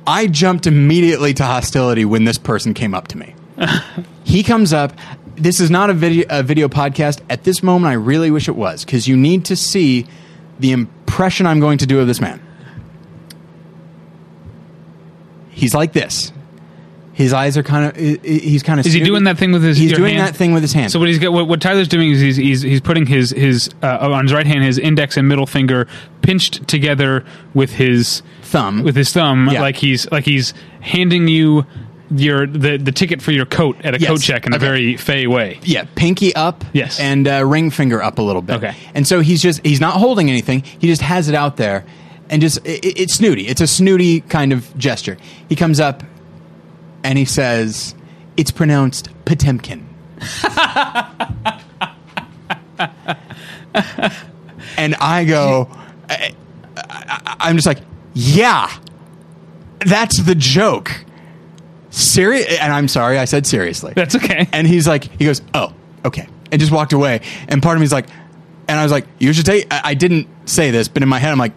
I 0.07 0.27
jumped 0.27 0.65
immediately 0.67 1.33
to 1.35 1.43
hostility 1.43 2.05
when 2.05 2.23
this 2.23 2.37
person 2.37 2.73
came 2.73 2.93
up 2.95 3.07
to 3.09 3.17
me. 3.17 3.35
he 4.23 4.41
comes 4.43 4.73
up. 4.73 4.93
This 5.41 5.59
is 5.59 5.71
not 5.71 5.89
a 5.89 5.93
video, 5.93 6.25
a 6.29 6.43
video 6.43 6.67
podcast. 6.69 7.19
At 7.27 7.43
this 7.45 7.63
moment, 7.63 7.89
I 7.89 7.95
really 7.95 8.29
wish 8.29 8.47
it 8.47 8.55
was 8.55 8.85
because 8.85 9.07
you 9.07 9.17
need 9.17 9.45
to 9.45 9.55
see 9.55 10.05
the 10.59 10.71
impression 10.71 11.47
I'm 11.47 11.59
going 11.59 11.79
to 11.79 11.87
do 11.87 11.99
of 11.99 12.05
this 12.05 12.21
man. 12.21 12.39
He's 15.49 15.73
like 15.73 15.93
this. 15.93 16.31
His 17.13 17.33
eyes 17.33 17.57
are 17.57 17.63
kind 17.63 17.85
of. 17.89 17.95
He's 18.23 18.61
kind 18.61 18.79
of. 18.79 18.85
Is 18.85 18.93
he 18.93 18.99
doing 19.01 19.23
that 19.23 19.37
thing 19.39 19.51
with 19.51 19.63
his- 19.63 19.77
hand? 19.77 19.89
He's 19.89 19.97
doing 19.97 20.15
hand? 20.15 20.27
that 20.27 20.35
thing 20.35 20.53
with 20.53 20.61
his 20.61 20.73
hand. 20.73 20.91
So 20.91 20.99
what 20.99 21.07
he's 21.07 21.17
got, 21.19 21.33
what, 21.33 21.47
what 21.47 21.59
Tyler's 21.59 21.87
doing 21.87 22.11
is 22.11 22.19
he's 22.21 22.35
he's, 22.37 22.61
he's 22.61 22.81
putting 22.81 23.07
his 23.07 23.31
his 23.31 23.69
uh, 23.81 23.97
on 24.11 24.25
his 24.25 24.33
right 24.33 24.45
hand 24.45 24.63
his 24.63 24.77
index 24.77 25.17
and 25.17 25.27
middle 25.27 25.45
finger 25.47 25.87
pinched 26.21 26.67
together 26.67 27.25
with 27.55 27.71
his 27.73 28.21
Thumb. 28.43 28.83
with 28.83 28.95
his 28.95 29.11
thumb 29.11 29.49
Yeah. 29.51 29.61
like 29.61 29.75
he's 29.77 30.09
like 30.11 30.25
he's 30.25 30.53
handing 30.81 31.27
you 31.27 31.65
your 32.13 32.45
the 32.45 32.77
the 32.77 32.91
ticket 32.91 33.21
for 33.21 33.31
your 33.31 33.45
coat 33.45 33.77
at 33.83 33.95
a 33.95 33.99
Yes. 33.99 34.09
coat 34.09 34.21
check 34.21 34.45
in 34.45 34.53
a 34.53 34.59
very 34.59 34.97
fey 34.97 35.27
way. 35.27 35.59
Yeah, 35.63 35.85
pinky 35.95 36.35
up. 36.35 36.63
Yes. 36.73 36.99
And 36.99 37.27
uh, 37.27 37.45
ring 37.45 37.71
finger 37.71 38.01
up 38.03 38.19
a 38.19 38.21
little 38.21 38.41
bit. 38.41 38.57
Okay. 38.57 38.75
And 38.93 39.07
so 39.07 39.21
he's 39.21 39.41
just 39.41 39.65
he's 39.65 39.79
not 39.79 39.93
holding 39.93 40.29
anything. 40.29 40.61
He 40.63 40.87
just 40.87 41.01
has 41.01 41.29
it 41.29 41.35
out 41.35 41.57
there, 41.57 41.85
and 42.29 42.41
just 42.41 42.57
it, 42.65 42.85
it- 42.85 42.99
it's 42.99 43.13
snooty. 43.15 43.47
It's 43.47 43.61
a 43.61 43.67
snooty 43.67 44.21
kind 44.21 44.53
of 44.53 44.77
gesture. 44.77 45.17
He 45.49 45.55
comes 45.55 45.79
up, 45.79 46.03
and 47.03 47.17
he 47.17 47.25
says, 47.25 47.95
"It's 48.37 48.51
pronounced 48.51 49.09
Potemkin." 49.25 49.87
and 54.77 54.95
I 54.99 55.25
go, 55.25 55.69
I, 56.09 56.33
I, 56.77 57.35
I'm 57.39 57.55
just 57.55 57.67
like, 57.67 57.79
yeah, 58.13 58.71
that's 59.85 60.21
the 60.21 60.35
joke. 60.35 61.05
Serious, 61.91 62.47
and 62.59 62.73
I'm 62.73 62.87
sorry, 62.87 63.17
I 63.17 63.25
said 63.25 63.45
seriously. 63.45 63.93
That's 63.95 64.15
okay. 64.15 64.47
And 64.53 64.65
he's 64.65 64.87
like, 64.87 65.03
he 65.19 65.25
goes, 65.25 65.41
oh, 65.53 65.73
okay, 66.05 66.27
and 66.51 66.59
just 66.59 66.71
walked 66.71 66.93
away. 66.93 67.21
And 67.47 67.61
part 67.61 67.77
of 67.77 67.81
me's 67.81 67.91
like, 67.91 68.07
and 68.67 68.79
I 68.79 68.83
was 68.83 68.91
like, 68.91 69.05
you 69.19 69.33
should 69.33 69.45
take. 69.45 69.67
I, 69.71 69.81
I 69.83 69.93
didn't 69.93 70.27
say 70.45 70.71
this, 70.71 70.87
but 70.87 71.03
in 71.03 71.09
my 71.09 71.19
head, 71.19 71.31
I'm 71.31 71.37
like, 71.37 71.53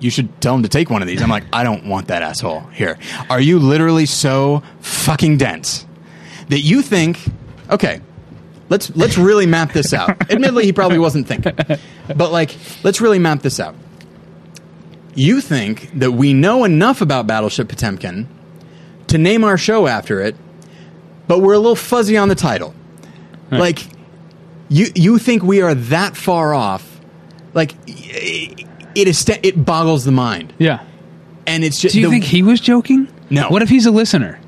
you 0.00 0.10
should 0.10 0.40
tell 0.40 0.54
him 0.54 0.62
to 0.62 0.68
take 0.68 0.88
one 0.88 1.02
of 1.02 1.08
these. 1.08 1.22
I'm 1.22 1.28
like, 1.28 1.44
I 1.52 1.62
don't 1.62 1.86
want 1.86 2.08
that 2.08 2.22
asshole 2.22 2.60
here. 2.72 2.98
Are 3.28 3.40
you 3.40 3.58
literally 3.58 4.06
so 4.06 4.62
fucking 4.80 5.36
dense 5.36 5.86
that 6.48 6.60
you 6.60 6.80
think, 6.80 7.20
okay, 7.68 8.00
let's 8.70 8.94
let's 8.96 9.18
really 9.18 9.46
map 9.46 9.72
this 9.72 9.92
out. 9.92 10.10
Admittedly, 10.30 10.64
he 10.64 10.72
probably 10.72 10.98
wasn't 10.98 11.28
thinking, 11.28 11.54
but 12.16 12.32
like, 12.32 12.56
let's 12.82 13.02
really 13.02 13.18
map 13.18 13.42
this 13.42 13.60
out. 13.60 13.74
You 15.14 15.40
think 15.40 15.90
that 15.98 16.12
we 16.12 16.32
know 16.32 16.64
enough 16.64 17.02
about 17.02 17.26
Battleship 17.26 17.68
Potemkin 17.68 18.26
to 19.10 19.18
name 19.18 19.44
our 19.44 19.56
show 19.58 19.86
after 19.86 20.20
it, 20.20 20.36
but 21.28 21.40
we're 21.40 21.54
a 21.54 21.58
little 21.58 21.76
fuzzy 21.76 22.16
on 22.16 22.28
the 22.28 22.34
title. 22.34 22.74
Like, 23.50 23.80
you 24.68 24.86
you 24.94 25.18
think 25.18 25.42
we 25.42 25.60
are 25.62 25.74
that 25.74 26.16
far 26.16 26.54
off? 26.54 27.00
Like, 27.54 27.74
it 27.86 29.08
is 29.08 29.28
it 29.42 29.64
boggles 29.64 30.04
the 30.04 30.12
mind, 30.12 30.52
Yeah. 30.58 30.80
and 31.46 31.64
it's 31.64 31.80
just. 31.80 31.94
Do 31.94 32.00
you 32.00 32.06
the- 32.06 32.12
think 32.12 32.24
he 32.24 32.42
was 32.42 32.60
joking? 32.60 33.08
No. 33.28 33.48
What 33.48 33.62
if 33.62 33.68
he's 33.68 33.86
a 33.86 33.90
listener 33.90 34.38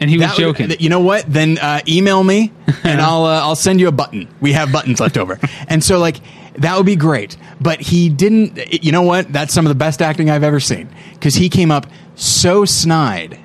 and 0.00 0.08
he 0.10 0.16
was 0.18 0.26
that 0.28 0.36
would- 0.36 0.42
joking? 0.42 0.68
th- 0.68 0.80
you 0.80 0.88
know 0.88 1.00
what? 1.00 1.24
Then 1.26 1.58
uh, 1.58 1.80
email 1.88 2.22
me, 2.22 2.52
and 2.84 3.00
I'll 3.00 3.24
uh, 3.24 3.40
I'll 3.40 3.56
send 3.56 3.80
you 3.80 3.88
a 3.88 3.92
button. 3.92 4.28
We 4.40 4.52
have 4.52 4.70
buttons 4.70 5.00
left 5.00 5.16
over, 5.18 5.40
and 5.68 5.82
so 5.82 5.98
like 5.98 6.20
that 6.58 6.76
would 6.76 6.86
be 6.86 6.96
great. 6.96 7.36
But 7.60 7.80
he 7.80 8.08
didn't. 8.08 8.84
You 8.84 8.92
know 8.92 9.02
what? 9.02 9.32
That's 9.32 9.52
some 9.52 9.66
of 9.66 9.70
the 9.70 9.74
best 9.76 10.00
acting 10.02 10.30
I've 10.30 10.44
ever 10.44 10.60
seen 10.60 10.88
because 11.14 11.34
he 11.34 11.48
came 11.48 11.72
up 11.72 11.86
so 12.14 12.64
snide, 12.64 13.40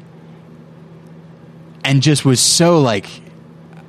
and 1.88 2.04
just 2.04 2.24
was 2.26 2.40
so 2.40 2.80
like. 2.80 3.08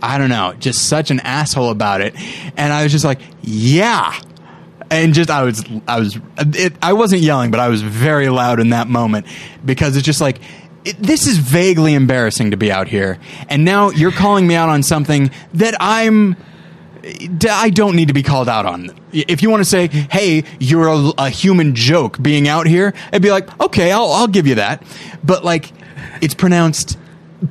I 0.00 0.16
don't 0.16 0.28
know, 0.28 0.54
just 0.60 0.88
such 0.88 1.10
an 1.10 1.18
asshole 1.18 1.70
about 1.70 2.02
it, 2.02 2.14
and 2.56 2.72
I 2.72 2.84
was 2.84 2.92
just 2.92 3.04
like, 3.04 3.20
"Yeah," 3.42 4.14
and 4.92 5.12
just 5.12 5.28
I 5.28 5.42
was 5.42 5.64
I 5.88 5.98
was 5.98 6.16
it, 6.38 6.74
I 6.80 6.92
wasn't 6.92 7.22
yelling, 7.22 7.50
but 7.50 7.58
I 7.58 7.68
was 7.68 7.82
very 7.82 8.28
loud 8.28 8.60
in 8.60 8.70
that 8.70 8.86
moment 8.86 9.26
because 9.64 9.96
it's 9.96 10.06
just 10.06 10.20
like 10.20 10.38
it, 10.84 10.96
this 11.00 11.26
is 11.26 11.38
vaguely 11.38 11.94
embarrassing 11.94 12.52
to 12.52 12.56
be 12.56 12.70
out 12.70 12.86
here, 12.86 13.18
and 13.48 13.64
now 13.64 13.90
you're 13.90 14.12
calling 14.12 14.46
me 14.46 14.54
out 14.54 14.68
on 14.68 14.84
something 14.84 15.32
that 15.54 15.74
I'm. 15.80 16.36
I 17.50 17.70
don't 17.70 17.96
need 17.96 18.06
to 18.08 18.14
be 18.14 18.22
called 18.22 18.48
out 18.48 18.66
on. 18.66 18.90
If 19.12 19.42
you 19.42 19.50
want 19.50 19.62
to 19.62 19.68
say, 19.68 19.88
"Hey, 19.88 20.44
you're 20.60 20.86
a, 20.86 21.12
a 21.18 21.28
human 21.28 21.74
joke 21.74 22.22
being 22.22 22.46
out 22.46 22.68
here," 22.68 22.94
I'd 23.12 23.22
be 23.22 23.32
like, 23.32 23.60
"Okay, 23.60 23.90
I'll, 23.90 24.12
I'll 24.12 24.28
give 24.28 24.46
you 24.46 24.54
that." 24.54 24.84
But 25.24 25.44
like, 25.44 25.72
it's 26.20 26.34
pronounced 26.34 26.96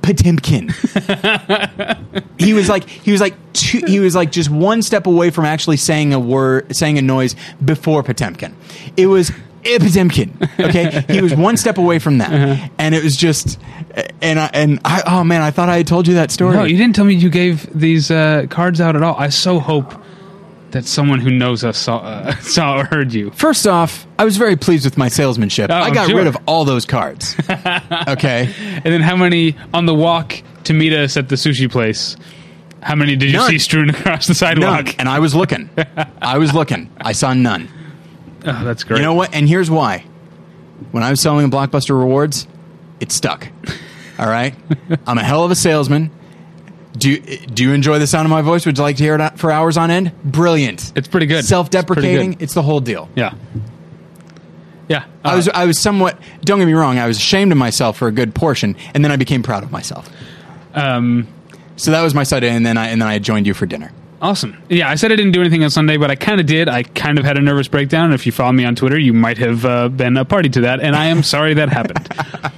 Potemkin. 0.01 0.69
he 2.37 2.53
was 2.53 2.69
like, 2.69 2.87
he 2.89 3.11
was 3.11 3.21
like, 3.21 3.35
two, 3.53 3.81
he 3.87 3.99
was 3.99 4.15
like 4.15 4.31
just 4.31 4.49
one 4.49 4.81
step 4.81 5.07
away 5.07 5.29
from 5.29 5.45
actually 5.45 5.77
saying 5.77 6.13
a 6.13 6.19
word, 6.19 6.75
saying 6.75 6.97
a 6.97 7.01
noise 7.01 7.35
before 7.63 8.03
Potemkin. 8.03 8.55
It 8.97 9.07
was 9.07 9.31
eh, 9.63 9.77
Potemkin. 9.77 10.37
Okay, 10.59 11.05
he 11.09 11.21
was 11.21 11.33
one 11.35 11.57
step 11.57 11.77
away 11.77 11.99
from 11.99 12.17
that, 12.17 12.31
and 12.77 12.93
it 12.93 13.03
was 13.03 13.15
just, 13.15 13.59
and 14.21 14.39
I, 14.39 14.49
and 14.53 14.79
I, 14.83 15.03
oh 15.05 15.23
man, 15.23 15.41
I 15.41 15.51
thought 15.51 15.69
I 15.69 15.77
had 15.77 15.87
told 15.87 16.07
you 16.07 16.15
that 16.15 16.31
story. 16.31 16.55
no, 16.55 16.65
you 16.65 16.77
didn't 16.77 16.95
tell 16.95 17.05
me 17.05 17.13
you 17.13 17.29
gave 17.29 17.67
these 17.77 18.11
uh, 18.11 18.47
cards 18.49 18.81
out 18.81 18.95
at 18.95 19.03
all. 19.03 19.15
I 19.15 19.29
so 19.29 19.59
hope 19.59 19.93
that 20.77 20.85
someone 20.85 21.19
who 21.19 21.31
knows 21.31 21.63
us 21.63 21.75
saw, 21.75 21.97
uh, 21.97 22.35
saw 22.41 22.79
or 22.79 22.85
heard 22.85 23.11
you. 23.11 23.31
First 23.31 23.65
off, 23.65 24.05
I 24.19 24.23
was 24.23 24.37
very 24.37 24.55
pleased 24.55 24.85
with 24.85 24.95
my 24.95 25.07
salesmanship. 25.07 25.71
Oh, 25.71 25.75
I 25.75 25.89
got 25.89 26.07
sure. 26.07 26.17
rid 26.17 26.27
of 26.27 26.37
all 26.45 26.65
those 26.65 26.85
cards. 26.85 27.35
okay. 28.07 28.53
And 28.59 28.85
then 28.85 29.01
how 29.01 29.15
many 29.15 29.55
on 29.73 29.87
the 29.87 29.95
walk 29.95 30.35
to 30.65 30.73
meet 30.73 30.93
us 30.93 31.17
at 31.17 31.29
the 31.29 31.35
sushi 31.35 31.69
place? 31.69 32.15
How 32.83 32.93
many 32.93 33.15
did 33.15 33.31
you 33.31 33.37
None. 33.37 33.49
see 33.49 33.57
strewn 33.57 33.89
across 33.95 34.27
the 34.27 34.35
sidewalk? 34.35 34.69
None. 34.69 34.77
sidewalk? 34.77 34.95
And 34.99 35.09
I 35.09 35.17
was 35.17 35.33
looking. 35.33 35.71
I 36.21 36.37
was 36.37 36.53
looking. 36.53 36.91
I 37.01 37.13
saw 37.13 37.33
none. 37.33 37.69
Oh, 38.45 38.63
that's 38.63 38.83
great. 38.83 38.97
You 38.97 39.03
know 39.03 39.15
what? 39.15 39.33
And 39.33 39.49
here's 39.49 39.71
why. 39.71 40.05
When 40.91 41.01
I 41.01 41.09
was 41.09 41.19
selling 41.19 41.49
Blockbuster 41.49 41.97
Rewards, 41.97 42.47
it 42.99 43.11
stuck. 43.11 43.47
All 44.19 44.27
right? 44.27 44.53
I'm 45.07 45.17
a 45.17 45.23
hell 45.23 45.43
of 45.43 45.49
a 45.49 45.55
salesman. 45.55 46.11
Do 46.97 47.11
you, 47.11 47.19
do 47.19 47.63
you 47.63 47.73
enjoy 47.73 47.99
the 47.99 48.07
sound 48.07 48.25
of 48.25 48.29
my 48.31 48.41
voice? 48.41 48.65
Would 48.65 48.77
you 48.77 48.83
like 48.83 48.97
to 48.97 49.03
hear 49.03 49.15
it 49.15 49.37
for 49.39 49.51
hours 49.51 49.77
on 49.77 49.91
end? 49.91 50.11
Brilliant. 50.23 50.93
It's 50.95 51.07
pretty 51.07 51.25
good. 51.25 51.45
Self-deprecating. 51.45 52.33
It's 52.33 52.41
It's 52.43 52.53
the 52.53 52.61
whole 52.63 52.79
deal. 52.79 53.09
Yeah. 53.15 53.33
Yeah. 54.89 55.05
I 55.23 55.35
was 55.35 55.49
I 55.49 55.65
was 55.65 55.79
somewhat. 55.79 56.17
Don't 56.43 56.59
get 56.59 56.65
me 56.65 56.73
wrong. 56.73 56.97
I 56.97 57.07
was 57.07 57.17
ashamed 57.17 57.51
of 57.51 57.57
myself 57.57 57.97
for 57.97 58.07
a 58.07 58.11
good 58.11 58.33
portion, 58.33 58.75
and 58.93 59.03
then 59.03 59.11
I 59.11 59.17
became 59.17 59.43
proud 59.43 59.63
of 59.63 59.71
myself. 59.71 60.09
um, 60.73 61.27
So 61.75 61.91
that 61.91 62.01
was 62.01 62.13
my 62.15 62.23
side, 62.23 62.43
and 62.45 62.65
then 62.65 62.77
I 62.77 62.87
and 62.87 63.01
then 63.01 63.07
I 63.09 63.19
joined 63.19 63.45
you 63.47 63.53
for 63.53 63.65
dinner. 63.65 63.91
Awesome. 64.21 64.57
Yeah, 64.69 64.89
I 64.89 64.95
said 64.95 65.11
I 65.11 65.15
didn't 65.15 65.33
do 65.33 65.41
anything 65.41 65.63
on 65.63 65.69
Sunday, 65.69 65.97
but 65.97 66.09
I 66.09 66.15
kind 66.15 66.39
of 66.39 66.47
did. 66.47 66.69
I 66.69 66.81
kind 66.83 67.19
of 67.19 67.25
had 67.25 67.37
a 67.37 67.41
nervous 67.41 67.67
breakdown. 67.67 68.05
And 68.05 68.13
if 68.15 68.25
you 68.25 68.31
follow 68.31 68.51
me 68.53 68.65
on 68.65 68.75
Twitter, 68.75 68.97
you 68.97 69.13
might 69.13 69.37
have 69.37 69.63
uh, 69.65 69.89
been 69.89 70.17
a 70.17 70.25
party 70.25 70.49
to 70.49 70.61
that, 70.61 70.79
and 70.79 70.95
I 70.95 71.05
am 71.07 71.21
sorry 71.21 71.53
that 71.55 71.69
happened. 71.69 72.07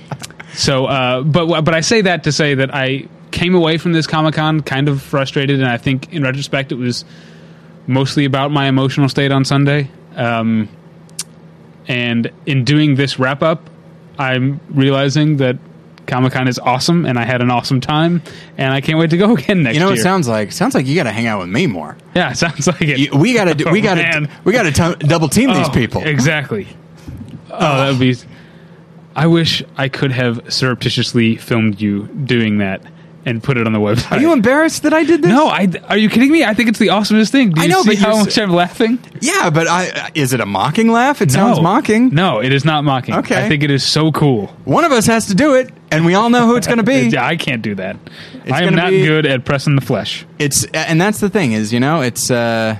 So, 0.55 0.87
uh, 0.87 1.21
but 1.21 1.61
but 1.61 1.73
I 1.73 1.79
say 1.81 2.01
that 2.01 2.23
to 2.23 2.31
say 2.33 2.55
that 2.55 2.73
I 2.75 3.07
came 3.31 3.55
away 3.55 3.77
from 3.77 3.93
this 3.93 4.07
Comic 4.07 4.35
Con 4.35 4.61
kind 4.61 4.89
of 4.89 5.01
frustrated, 5.01 5.59
and 5.59 5.69
I 5.69 5.77
think 5.77 6.13
in 6.13 6.23
retrospect 6.23 6.71
it 6.71 6.75
was 6.75 7.05
mostly 7.87 8.25
about 8.25 8.51
my 8.51 8.67
emotional 8.67 9.09
state 9.09 9.31
on 9.31 9.45
Sunday. 9.45 9.89
Um, 10.15 10.69
and 11.87 12.31
in 12.45 12.63
doing 12.63 12.95
this 12.95 13.19
wrap 13.19 13.41
up, 13.41 13.69
I'm 14.17 14.59
realizing 14.69 15.37
that 15.37 15.57
Comic 16.07 16.33
Con 16.33 16.47
is 16.47 16.59
awesome, 16.59 17.05
and 17.05 17.17
I 17.17 17.23
had 17.25 17.41
an 17.41 17.51
awesome 17.51 17.81
time, 17.81 18.21
and 18.57 18.73
I 18.73 18.81
can't 18.81 18.99
wait 18.99 19.11
to 19.11 19.17
go 19.17 19.33
again 19.37 19.63
next 19.63 19.73
year. 19.73 19.75
You 19.75 19.79
know 19.79 19.85
what 19.87 19.93
year. 19.95 20.01
it 20.01 20.03
sounds 20.03 20.27
like? 20.27 20.51
Sounds 20.51 20.75
like 20.75 20.85
you 20.87 20.95
got 20.95 21.03
to 21.03 21.11
hang 21.11 21.27
out 21.27 21.39
with 21.39 21.49
me 21.49 21.67
more. 21.67 21.97
Yeah, 22.15 22.31
it 22.31 22.37
sounds 22.37 22.67
like 22.67 22.81
it. 22.81 22.99
You- 22.99 23.17
We 23.17 23.33
got 23.33 23.45
to 23.45 23.55
do. 23.55 23.69
We 23.71 23.79
Oh, 23.79 23.83
got 23.83 23.95
to. 23.95 24.29
We 24.43 24.51
got 24.53 24.63
to 24.73 24.95
double 25.07 25.29
team 25.29 25.49
these 25.53 25.67
Oh, 25.67 25.71
people. 25.71 26.03
Exactly. 26.03 26.67
Oh, 27.51 27.57
that 27.59 27.89
would 27.89 27.99
be. 27.99 28.15
I 29.15 29.25
wish 29.25 29.63
I 29.75 29.89
could 29.89 30.11
have 30.11 30.53
surreptitiously 30.53 31.35
filmed 31.37 31.81
you 31.81 32.05
doing 32.07 32.59
that 32.59 32.83
and 33.25 33.43
put 33.43 33.57
it 33.57 33.65
on 33.67 33.73
the 33.73 33.79
website. 33.79 34.13
Are 34.13 34.19
you 34.19 34.31
embarrassed 34.33 34.83
that 34.83 34.93
I 34.93 35.03
did 35.03 35.21
this? 35.21 35.29
no, 35.29 35.47
I, 35.47 35.67
are 35.87 35.97
you 35.97 36.09
kidding 36.09 36.31
me? 36.31 36.43
I 36.43 36.53
think 36.53 36.69
it's 36.69 36.79
the 36.79 36.87
awesomest 36.87 37.31
thing. 37.31 37.51
Do 37.51 37.61
I 37.61 37.67
know, 37.67 37.81
see 37.83 37.89
but 37.89 37.97
how 37.97 38.17
much 38.23 38.37
I'm 38.37 38.51
laughing? 38.51 38.99
Yeah, 39.21 39.49
but 39.49 39.67
I 39.67 40.11
is 40.15 40.33
it 40.33 40.39
a 40.39 40.45
mocking 40.45 40.91
laugh? 40.91 41.21
It 41.21 41.31
sounds 41.31 41.59
mocking. 41.61 42.09
No, 42.09 42.41
it 42.41 42.51
is 42.53 42.65
not 42.65 42.83
mocking. 42.83 43.15
Okay. 43.15 43.43
I 43.45 43.47
think 43.49 43.63
it 43.63 43.71
is 43.71 43.83
so 43.83 44.11
cool. 44.11 44.47
One 44.65 44.83
of 44.85 44.91
us 44.91 45.05
has 45.07 45.27
to 45.27 45.35
do 45.35 45.55
it, 45.55 45.71
and 45.91 46.05
we 46.05 46.13
all 46.13 46.29
know 46.29 46.45
who 46.47 46.55
it's 46.55 46.67
going 46.67 46.77
to 46.77 46.83
be. 46.83 47.09
Yeah, 47.09 47.25
I 47.25 47.37
can't 47.37 47.61
do 47.61 47.75
that. 47.75 47.97
It's 48.43 48.51
I 48.51 48.63
am 48.63 48.75
not 48.75 48.91
be- 48.91 49.05
good 49.05 49.25
at 49.25 49.43
pressing 49.45 49.75
the 49.75 49.81
flesh. 49.81 50.25
It's 50.37 50.63
and 50.73 50.99
that's 51.01 51.19
the 51.19 51.29
thing 51.29 51.51
is 51.53 51.73
you 51.73 51.79
know 51.79 52.01
it's 52.01 52.29
uh 52.31 52.77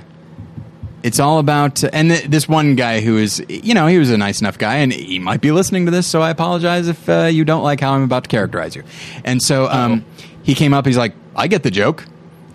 it's 1.02 1.18
all 1.18 1.38
about 1.38 1.82
and 1.94 2.10
th- 2.10 2.24
this 2.24 2.48
one 2.48 2.76
guy 2.76 3.00
who 3.00 3.16
is 3.16 3.42
you 3.48 3.72
know 3.74 3.86
he 3.86 3.98
was 3.98 4.10
a 4.10 4.18
nice 4.18 4.40
enough 4.40 4.58
guy 4.58 4.76
and 4.76 4.92
he 4.92 5.18
might 5.18 5.40
be 5.40 5.50
listening 5.50 5.86
to 5.86 5.90
this 5.90 6.06
so 6.06 6.20
I 6.20 6.30
apologize 6.30 6.88
if 6.88 7.08
uh, 7.08 7.24
you 7.24 7.44
don't 7.44 7.62
like 7.62 7.80
how 7.80 7.92
I'm 7.94 8.02
about 8.02 8.24
to 8.24 8.28
characterize 8.28 8.76
you 8.76 8.82
and 9.24 9.42
so 9.42 9.66
um 9.68 10.04
he 10.42 10.54
came 10.54 10.74
up 10.74 10.86
he's 10.86 10.96
like 10.96 11.12
I 11.36 11.46
get 11.46 11.62
the 11.62 11.70
joke 11.70 12.04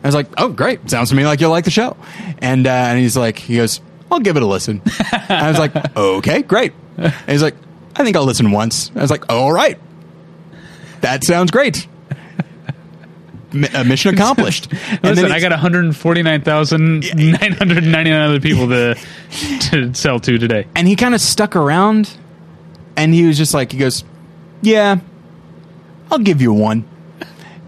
I 0.03 0.07
was 0.07 0.15
like 0.15 0.27
oh 0.37 0.49
great 0.49 0.89
sounds 0.89 1.09
to 1.09 1.15
me 1.15 1.25
like 1.25 1.39
you'll 1.41 1.51
like 1.51 1.65
the 1.65 1.71
show 1.71 1.95
and 2.39 2.65
uh, 2.67 2.69
and 2.69 2.99
he's 2.99 3.17
like 3.17 3.37
he 3.37 3.55
goes 3.57 3.81
I'll 4.11 4.19
give 4.19 4.37
it 4.37 4.43
a 4.43 4.47
listen 4.47 4.81
I 5.11 5.49
was 5.49 5.59
like 5.59 5.75
okay 5.97 6.41
great 6.41 6.73
and 6.97 7.13
he's 7.27 7.41
like 7.41 7.55
I 7.95 8.03
think 8.03 8.15
I'll 8.15 8.25
listen 8.25 8.51
once 8.51 8.91
I 8.95 9.01
was 9.01 9.11
like 9.11 9.31
all 9.31 9.51
right 9.51 9.79
that 11.01 11.23
sounds 11.23 11.51
great. 11.51 11.87
Uh, 13.73 13.83
mission 13.85 14.13
accomplished. 14.13 14.67
And 14.89 15.03
Listen, 15.03 15.23
then 15.23 15.31
I 15.31 15.39
got 15.39 15.51
149,999 15.51 18.11
other 18.13 18.39
people 18.39 18.67
to 18.69 18.95
to 19.69 19.93
sell 19.93 20.19
to 20.19 20.37
today. 20.37 20.67
and 20.75 20.87
he 20.87 20.95
kind 20.95 21.13
of 21.15 21.21
stuck 21.21 21.55
around, 21.55 22.09
and 22.97 23.13
he 23.13 23.25
was 23.27 23.37
just 23.37 23.53
like, 23.53 23.71
he 23.71 23.77
goes, 23.77 24.03
"Yeah, 24.61 24.97
I'll 26.11 26.19
give 26.19 26.41
you 26.41 26.51
one." 26.53 26.85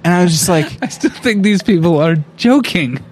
And 0.08 0.14
I 0.16 0.24
was 0.24 0.32
just 0.32 0.48
like, 0.48 0.72
I 0.82 0.88
still 0.88 1.10
think 1.12 1.44
these 1.44 1.62
people 1.62 1.98
are 2.00 2.16
joking. 2.38 3.04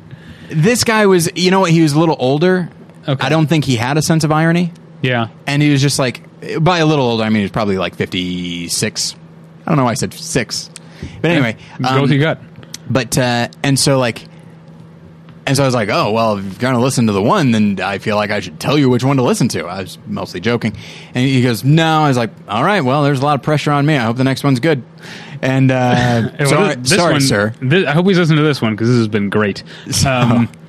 this 0.47 0.85
guy 0.85 1.07
was, 1.07 1.29
you 1.35 1.51
know 1.51 1.59
what? 1.59 1.71
He 1.71 1.81
was 1.81 1.91
a 1.91 1.99
little 1.99 2.15
older. 2.19 2.69
Okay. 3.05 3.25
I 3.25 3.27
don't 3.27 3.47
think 3.47 3.65
he 3.65 3.75
had 3.75 3.97
a 3.97 4.01
sense 4.01 4.23
of 4.23 4.31
irony, 4.31 4.71
Yeah. 5.01 5.27
and 5.45 5.61
he 5.61 5.71
was 5.71 5.81
just 5.81 5.99
like, 5.99 6.23
by 6.63 6.77
a 6.77 6.85
little 6.85 7.03
older, 7.05 7.23
I 7.25 7.27
mean, 7.27 7.39
he 7.39 7.41
was 7.41 7.51
probably 7.51 7.77
like 7.77 7.95
fifty 7.95 8.69
six. 8.69 9.13
I 9.65 9.71
don't 9.71 9.77
know 9.77 9.83
why 9.83 9.91
I 9.91 9.95
said 9.95 10.13
six. 10.13 10.69
But 11.21 11.31
anyway, 11.31 11.57
go 11.81 11.89
um, 11.89 12.01
with 12.03 12.11
your 12.11 12.21
gut. 12.21 12.39
but 12.89 13.17
uh, 13.17 13.49
and 13.61 13.77
so 13.77 13.99
like 13.99 14.23
and 15.45 15.55
so 15.57 15.63
I 15.63 15.65
was 15.65 15.75
like, 15.75 15.89
oh 15.89 16.11
well, 16.11 16.37
if 16.37 16.43
you're 16.45 16.53
gonna 16.55 16.79
listen 16.79 17.07
to 17.07 17.13
the 17.13 17.21
one, 17.21 17.51
then 17.51 17.79
I 17.81 17.97
feel 17.97 18.15
like 18.15 18.31
I 18.31 18.39
should 18.39 18.59
tell 18.59 18.77
you 18.77 18.89
which 18.89 19.03
one 19.03 19.17
to 19.17 19.23
listen 19.23 19.47
to. 19.49 19.65
I 19.65 19.81
was 19.81 19.97
mostly 20.07 20.39
joking, 20.39 20.75
and 21.13 21.25
he 21.27 21.41
goes, 21.43 21.63
no. 21.63 21.99
I 22.03 22.07
was 22.07 22.17
like, 22.17 22.31
all 22.47 22.63
right, 22.63 22.81
well, 22.81 23.03
there's 23.03 23.19
a 23.19 23.25
lot 23.25 23.35
of 23.35 23.43
pressure 23.43 23.71
on 23.71 23.85
me. 23.85 23.95
I 23.97 24.05
hope 24.05 24.17
the 24.17 24.23
next 24.23 24.43
one's 24.43 24.59
good. 24.59 24.83
And 25.41 25.71
uh, 25.71 26.29
Well, 26.39 26.47
sorry, 26.49 26.75
this 26.75 26.89
sorry 26.95 27.11
one, 27.13 27.21
sir. 27.21 27.49
thi- 27.51 27.85
I 27.85 27.91
hope 27.91 28.05
he's 28.07 28.17
listening 28.17 28.37
to 28.37 28.43
this 28.43 28.61
one 28.61 28.73
because 28.73 28.87
this 28.89 28.97
has 28.97 29.07
been 29.07 29.29
great. 29.29 29.63
Um, 30.05 30.49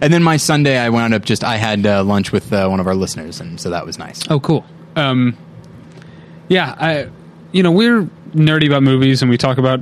And 0.00 0.12
then 0.12 0.22
my 0.22 0.36
Sunday, 0.38 0.76
I 0.78 0.88
wound 0.88 1.14
up 1.14 1.24
just 1.24 1.44
I 1.44 1.56
had 1.56 1.86
uh, 1.86 2.02
lunch 2.04 2.32
with 2.32 2.52
uh, 2.52 2.68
one 2.68 2.80
of 2.80 2.86
our 2.86 2.94
listeners, 2.94 3.40
and 3.40 3.60
so 3.60 3.70
that 3.70 3.86
was 3.86 3.98
nice. 3.98 4.20
Oh, 4.30 4.40
cool. 4.40 4.64
Um, 4.96 5.36
yeah, 6.48 6.74
I, 6.78 7.08
you 7.52 7.62
know, 7.62 7.70
we're 7.70 8.02
nerdy 8.34 8.66
about 8.66 8.82
movies 8.82 9.22
and 9.22 9.30
we 9.30 9.38
talk 9.38 9.58
about 9.58 9.80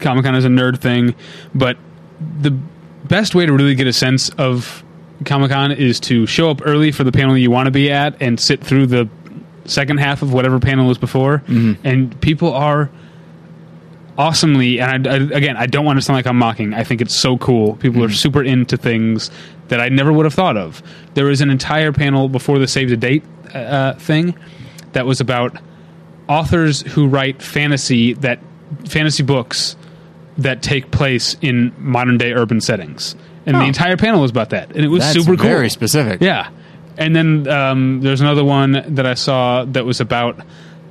Comic 0.00 0.24
Con 0.24 0.34
as 0.34 0.44
a 0.44 0.48
nerd 0.48 0.78
thing, 0.78 1.14
but 1.54 1.76
the 2.40 2.50
best 3.04 3.34
way 3.34 3.44
to 3.46 3.52
really 3.52 3.74
get 3.74 3.86
a 3.86 3.92
sense 3.92 4.28
of 4.30 4.82
Comic 5.24 5.50
Con 5.50 5.72
is 5.72 6.00
to 6.00 6.26
show 6.26 6.50
up 6.50 6.60
early 6.64 6.90
for 6.92 7.04
the 7.04 7.12
panel 7.12 7.36
you 7.36 7.50
want 7.50 7.66
to 7.66 7.70
be 7.72 7.90
at 7.90 8.20
and 8.20 8.40
sit 8.40 8.62
through 8.64 8.86
the 8.86 9.08
second 9.70 9.98
half 9.98 10.22
of 10.22 10.32
whatever 10.32 10.58
panel 10.58 10.86
was 10.86 10.98
before. 10.98 11.38
Mm-hmm. 11.46 11.86
And 11.86 12.20
people 12.20 12.52
are 12.52 12.90
awesomely 14.18 14.80
and 14.80 15.06
I, 15.06 15.14
I, 15.14 15.16
again 15.16 15.56
i 15.56 15.64
don't 15.64 15.86
want 15.86 15.96
to 15.96 16.02
sound 16.02 16.16
like 16.16 16.26
i'm 16.26 16.36
mocking. 16.36 16.74
I 16.74 16.84
think 16.84 17.00
it's 17.00 17.14
so 17.14 17.38
cool. 17.38 17.76
People 17.76 18.02
are 18.04 18.08
mm-hmm. 18.08 18.14
super 18.14 18.42
into 18.42 18.76
things 18.76 19.30
that 19.68 19.80
i 19.80 19.88
never 19.88 20.12
would 20.12 20.26
have 20.26 20.34
thought 20.34 20.56
of. 20.56 20.82
There 21.14 21.24
was 21.24 21.40
an 21.40 21.48
entire 21.48 21.92
panel 21.92 22.28
before 22.28 22.58
the 22.58 22.68
save 22.68 22.90
the 22.90 22.96
date 22.96 23.24
uh, 23.54 23.58
uh 23.58 23.94
thing 23.94 24.36
that 24.92 25.06
was 25.06 25.20
about 25.20 25.56
authors 26.28 26.82
who 26.82 27.06
write 27.06 27.40
fantasy 27.40 28.12
that 28.14 28.40
fantasy 28.88 29.22
books 29.22 29.76
that 30.36 30.62
take 30.62 30.90
place 30.90 31.36
in 31.40 31.72
modern 31.78 32.18
day 32.18 32.32
urban 32.32 32.60
settings. 32.60 33.16
And 33.46 33.56
the 33.56 33.64
entire 33.64 33.96
panel 33.96 34.20
was 34.20 34.30
about 34.30 34.50
that 34.50 34.70
and 34.76 34.84
it 34.84 34.88
was 34.88 35.02
That's 35.02 35.14
super 35.14 35.36
cool. 35.36 35.46
very 35.46 35.70
specific. 35.70 36.20
yeah. 36.20 36.50
And 37.00 37.16
then 37.16 37.48
um, 37.48 38.00
there's 38.02 38.20
another 38.20 38.44
one 38.44 38.72
that 38.94 39.06
I 39.06 39.14
saw 39.14 39.64
that 39.64 39.84
was 39.84 40.00
about 40.00 40.38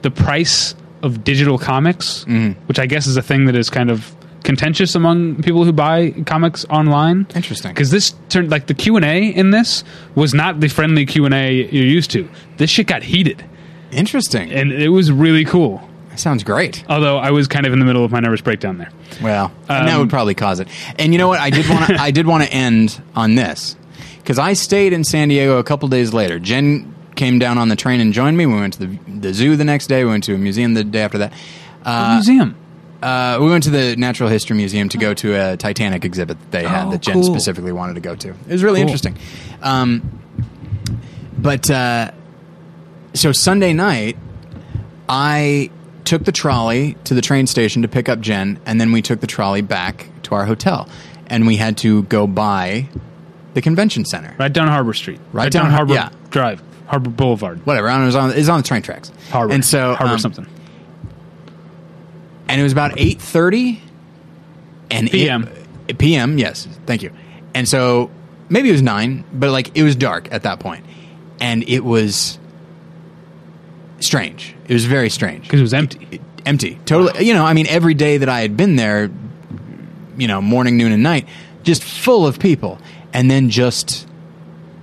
the 0.01 0.11
price 0.11 0.75
of 1.03 1.23
digital 1.23 1.57
comics, 1.57 2.25
Mm-hmm. 2.25 2.59
which 2.67 2.79
I 2.79 2.85
guess 2.87 3.07
is 3.07 3.15
a 3.15 3.21
thing 3.21 3.45
that 3.45 3.55
is 3.55 3.69
kind 3.69 3.89
of 3.89 4.13
contentious 4.43 4.95
among 4.95 5.41
people 5.43 5.63
who 5.65 5.71
buy 5.71 6.11
comics 6.25 6.65
online. 6.65 7.27
Interesting. 7.35 7.71
Because 7.71 7.91
this 7.91 8.15
turned 8.29 8.49
like 8.49 8.67
the 8.67 8.73
Q 8.73 8.95
and 8.95 9.05
A 9.05 9.27
in 9.29 9.51
this 9.51 9.83
was 10.15 10.33
not 10.33 10.59
the 10.59 10.67
friendly 10.67 11.05
Q 11.05 11.25
and 11.25 11.33
A 11.33 11.53
you're 11.71 11.85
used 11.85 12.09
to. 12.11 12.27
This 12.57 12.69
shit 12.69 12.87
got 12.87 13.03
heated, 13.03 13.45
Interesting. 13.91 14.51
and 14.51 14.71
it 14.71 14.89
was 14.89 15.11
really 15.11 15.45
cool. 15.45 15.87
Sounds 16.15 16.43
great. 16.43 16.83
Although 16.89 17.17
I 17.17 17.31
was 17.31 17.47
kind 17.47 17.65
of 17.65 17.71
in 17.71 17.79
the 17.79 17.85
middle 17.85 18.03
of 18.03 18.11
my 18.11 18.19
nervous 18.19 18.41
breakdown 18.41 18.77
there. 18.77 18.89
Well, 19.21 19.53
and 19.69 19.87
that 19.87 19.93
Um, 19.93 20.01
would 20.01 20.09
probably 20.09 20.35
cause 20.35 20.59
it. 20.59 20.67
And 20.97 21.13
you 21.13 21.17
know 21.17 21.29
what? 21.29 21.39
I 21.39 21.49
did 21.49 21.69
want 21.69 21.87
to. 21.87 21.95
I 22.01 22.11
did 22.11 22.27
want 22.27 22.43
to 22.43 22.51
end 22.51 23.01
on 23.15 23.35
this 23.35 23.75
because 24.19 24.37
I 24.39 24.53
stayed 24.53 24.93
in 24.93 25.03
San 25.03 25.29
Diego 25.29 25.57
a 25.57 25.63
couple 25.63 25.87
days 25.89 26.13
later. 26.13 26.39
Jen 26.39 26.93
came 27.15 27.39
down 27.39 27.57
on 27.57 27.67
the 27.69 27.75
train 27.75 27.99
and 27.99 28.13
joined 28.13 28.37
me. 28.37 28.45
We 28.45 28.53
went 28.55 28.73
to 28.75 28.85
the 28.85 28.99
the 29.19 29.33
zoo 29.33 29.55
the 29.55 29.65
next 29.65 29.87
day. 29.87 30.03
We 30.03 30.09
went 30.11 30.23
to 30.25 30.35
a 30.35 30.37
museum 30.37 30.73
the 30.73 30.83
day 30.83 31.01
after 31.01 31.17
that. 31.17 31.33
Uh, 31.83 32.15
museum. 32.15 32.55
uh, 33.01 33.37
we 33.41 33.47
went 33.49 33.63
to 33.63 33.69
the 33.69 33.95
Natural 33.95 34.29
History 34.29 34.55
Museum 34.55 34.89
to 34.89 34.97
go 34.97 35.13
to 35.13 35.33
a 35.33 35.57
Titanic 35.57 36.05
exhibit 36.05 36.39
that 36.39 36.51
they 36.51 36.63
had 36.65 36.87
Oh, 36.87 36.91
that 36.91 37.01
Jen 37.01 37.15
cool. 37.15 37.23
specifically 37.23 37.71
wanted 37.71 37.95
to 37.95 38.01
go 38.01 38.15
to. 38.15 38.29
It 38.29 38.47
was 38.47 38.63
really 38.63 38.79
Cool. 38.79 38.87
interesting. 38.89 39.17
Um, 39.61 40.01
but 41.37 41.69
uh, 41.71 42.11
so 43.13 43.31
Sunday 43.31 43.73
night, 43.73 44.17
I 45.07 45.69
took 46.05 46.25
the 46.25 46.31
trolley 46.31 46.95
to 47.05 47.13
the 47.13 47.21
train 47.21 47.47
station 47.47 47.81
to 47.81 47.87
pick 47.87 48.09
up 48.09 48.19
Jen, 48.19 48.59
and 48.65 48.79
then 48.79 48.91
we 48.91 49.01
took 49.01 49.19
the 49.21 49.27
trolley 49.27 49.61
back 49.61 50.09
to 50.23 50.35
our 50.35 50.45
hotel, 50.45 50.87
and 51.27 51.47
we 51.47 51.55
had 51.55 51.77
to 51.79 52.03
go 52.03 52.27
by 52.27 52.87
the 53.59 53.63
convention 53.63 54.05
center. 54.05 54.33
Right 54.39 54.51
down 54.53 54.67
Harbor 54.69 54.93
Street. 54.93 55.19
Right 55.33 55.51
down- 55.51 55.69
Harbor 55.71 55.93
yeah. 55.93 56.09
Drive. 56.29 56.61
Harbor 56.87 57.09
Boulevard. 57.09 57.65
Whatever, 57.65 57.87
I 57.89 57.91
don't 57.91 57.99
know, 57.99 58.03
it 58.05 58.07
was 58.07 58.15
on, 58.15 58.31
it 58.31 58.49
on 58.49 58.61
the 58.61 58.67
train 58.67 58.81
tracks. 58.81 59.11
Harbor. 59.31 59.53
and 59.53 59.63
so 59.63 59.93
Harbor 59.95 60.13
um, 60.13 60.19
something. 60.19 60.47
and 62.47 62.59
it 62.59 62.63
was 62.63 62.71
about 62.71 62.93
eight 62.97 63.21
thirty, 63.21 63.81
and 64.89 65.07
it- 65.07 65.11
PM. 65.11 65.49
PM, 65.97 66.37
yes, 66.37 66.67
thank 66.85 67.01
you. 67.03 67.11
And 67.55 67.67
so 67.67 68.09
maybe 68.47 68.69
it 68.69 68.73
was 68.73 68.81
nine, 68.81 69.23
but 69.33 69.49
like 69.51 69.75
it 69.77 69.83
was 69.83 69.95
dark 69.95 70.31
at 70.31 70.43
that 70.43 70.59
point, 70.59 70.85
and 71.41 71.67
it 71.67 71.83
was 71.83 72.37
strange. 73.99 74.55
It 74.67 74.73
was 74.73 74.85
very 74.85 75.09
strange 75.09 75.43
Because 75.43 75.59
it 75.59 75.63
was 75.63 75.73
empty. 75.73 76.21
empty. 76.45 76.79
Totally. 76.85 77.25
You 77.25 77.33
know, 77.33 77.43
I 77.45 77.53
mean, 77.53 77.67
every 77.67 77.93
day 77.95 78.17
that 78.17 78.29
I 78.29 78.41
had 78.41 78.55
been 78.55 78.75
there, 78.75 79.09
you 80.17 80.27
know, 80.27 80.41
morning, 80.41 80.77
noon, 80.77 80.91
and 80.91 81.01
night, 81.03 81.27
just 81.63 81.83
full 81.83 82.25
of 82.27 82.39
people, 82.39 82.77
and 83.13 83.29
then 83.29 83.49
just, 83.49 84.07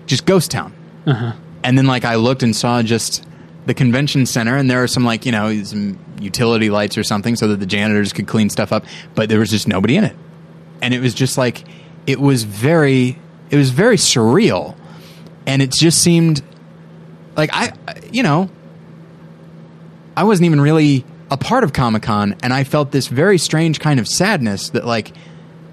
just 0.07 0.27
ghost 0.27 0.51
town. 0.51 0.75
Uh-huh. 1.07 1.33
And 1.63 1.77
then, 1.77 1.87
like, 1.87 2.05
I 2.05 2.17
looked 2.17 2.43
and 2.43 2.55
saw 2.55 2.83
just 2.83 3.25
the 3.67 3.75
convention 3.75 4.27
center, 4.27 4.57
and 4.57 4.71
there 4.71 4.81
were 4.81 4.89
some, 4.89 5.05
like, 5.05 5.27
you 5.27 5.33
know, 5.33 5.63
some 5.65 5.99
utility 6.21 6.71
lights 6.71 6.97
or 6.97 7.03
something, 7.03 7.37
so 7.37 7.49
that 7.49 7.61
the 7.61 7.67
janitors 7.67 8.13
could 8.13 8.27
clean 8.27 8.49
stuff 8.49 8.73
up, 8.73 8.85
but 9.15 9.29
there 9.29 9.39
was 9.39 9.51
just 9.51 9.67
nobody 9.69 9.97
in 9.97 10.05
it, 10.05 10.17
and 10.81 10.95
it 10.95 11.01
was 11.01 11.15
just 11.15 11.37
like, 11.37 11.65
it 12.07 12.21
was 12.21 12.45
very, 12.45 13.19
it 13.51 13.57
was 13.57 13.71
very 13.71 13.97
surreal, 13.97 14.77
and 15.47 15.61
it 15.61 15.73
just 15.73 16.01
seemed 16.01 16.43
like 17.37 17.51
I, 17.53 17.73
you 18.11 18.23
know, 18.23 18.49
I 20.17 20.25
wasn't 20.25 20.47
even 20.47 20.61
really 20.61 21.05
a 21.31 21.37
part 21.37 21.65
of 21.65 21.73
Comic 21.73 22.05
Con, 22.05 22.37
and 22.43 22.53
I 22.55 22.65
felt 22.65 22.93
this 22.93 23.09
very 23.09 23.39
strange 23.39 23.81
kind 23.81 24.01
of 24.01 24.09
sadness 24.09 24.71
that 24.71 24.87
like 24.87 25.13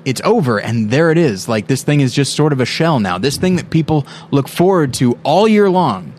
it's 0.05 0.21
over 0.23 0.59
and 0.59 0.89
there 0.89 1.11
it 1.11 1.17
is. 1.17 1.47
Like 1.47 1.67
this 1.67 1.83
thing 1.83 2.01
is 2.01 2.13
just 2.13 2.35
sort 2.35 2.53
of 2.53 2.59
a 2.59 2.65
shell 2.65 2.99
now. 2.99 3.17
This 3.17 3.37
thing 3.37 3.55
that 3.57 3.69
people 3.69 4.05
look 4.31 4.47
forward 4.47 4.93
to 4.95 5.17
all 5.23 5.47
year 5.47 5.69
long, 5.69 6.13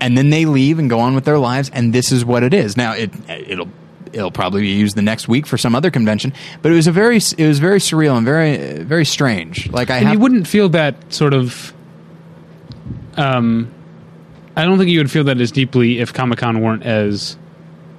and 0.00 0.16
then 0.18 0.30
they 0.30 0.44
leave 0.44 0.78
and 0.78 0.88
go 0.90 1.00
on 1.00 1.14
with 1.14 1.24
their 1.24 1.38
lives, 1.38 1.70
and 1.72 1.92
this 1.92 2.12
is 2.12 2.24
what 2.24 2.42
it 2.42 2.54
is. 2.54 2.76
Now 2.76 2.92
it 2.92 3.10
it'll 3.28 3.68
it'll 4.12 4.30
probably 4.30 4.60
be 4.62 4.68
used 4.68 4.96
the 4.96 5.02
next 5.02 5.26
week 5.28 5.46
for 5.46 5.58
some 5.58 5.74
other 5.74 5.90
convention, 5.90 6.32
but 6.62 6.70
it 6.70 6.74
was 6.74 6.86
a 6.86 6.92
very 6.92 7.16
it 7.16 7.46
was 7.46 7.58
very 7.58 7.78
surreal 7.80 8.16
and 8.16 8.24
very 8.24 8.82
very 8.82 9.04
strange. 9.04 9.68
Like 9.70 9.90
I 9.90 9.96
and 9.98 10.06
have 10.06 10.14
you 10.14 10.20
wouldn't 10.20 10.46
feel 10.46 10.68
that 10.70 11.12
sort 11.12 11.34
of 11.34 11.72
um 13.16 13.72
i 14.56 14.64
don't 14.64 14.78
think 14.78 14.90
you 14.90 14.98
would 14.98 15.10
feel 15.10 15.24
that 15.24 15.40
as 15.40 15.52
deeply 15.52 16.00
if 16.00 16.12
comic-con 16.12 16.60
weren't 16.60 16.82
as 16.84 17.36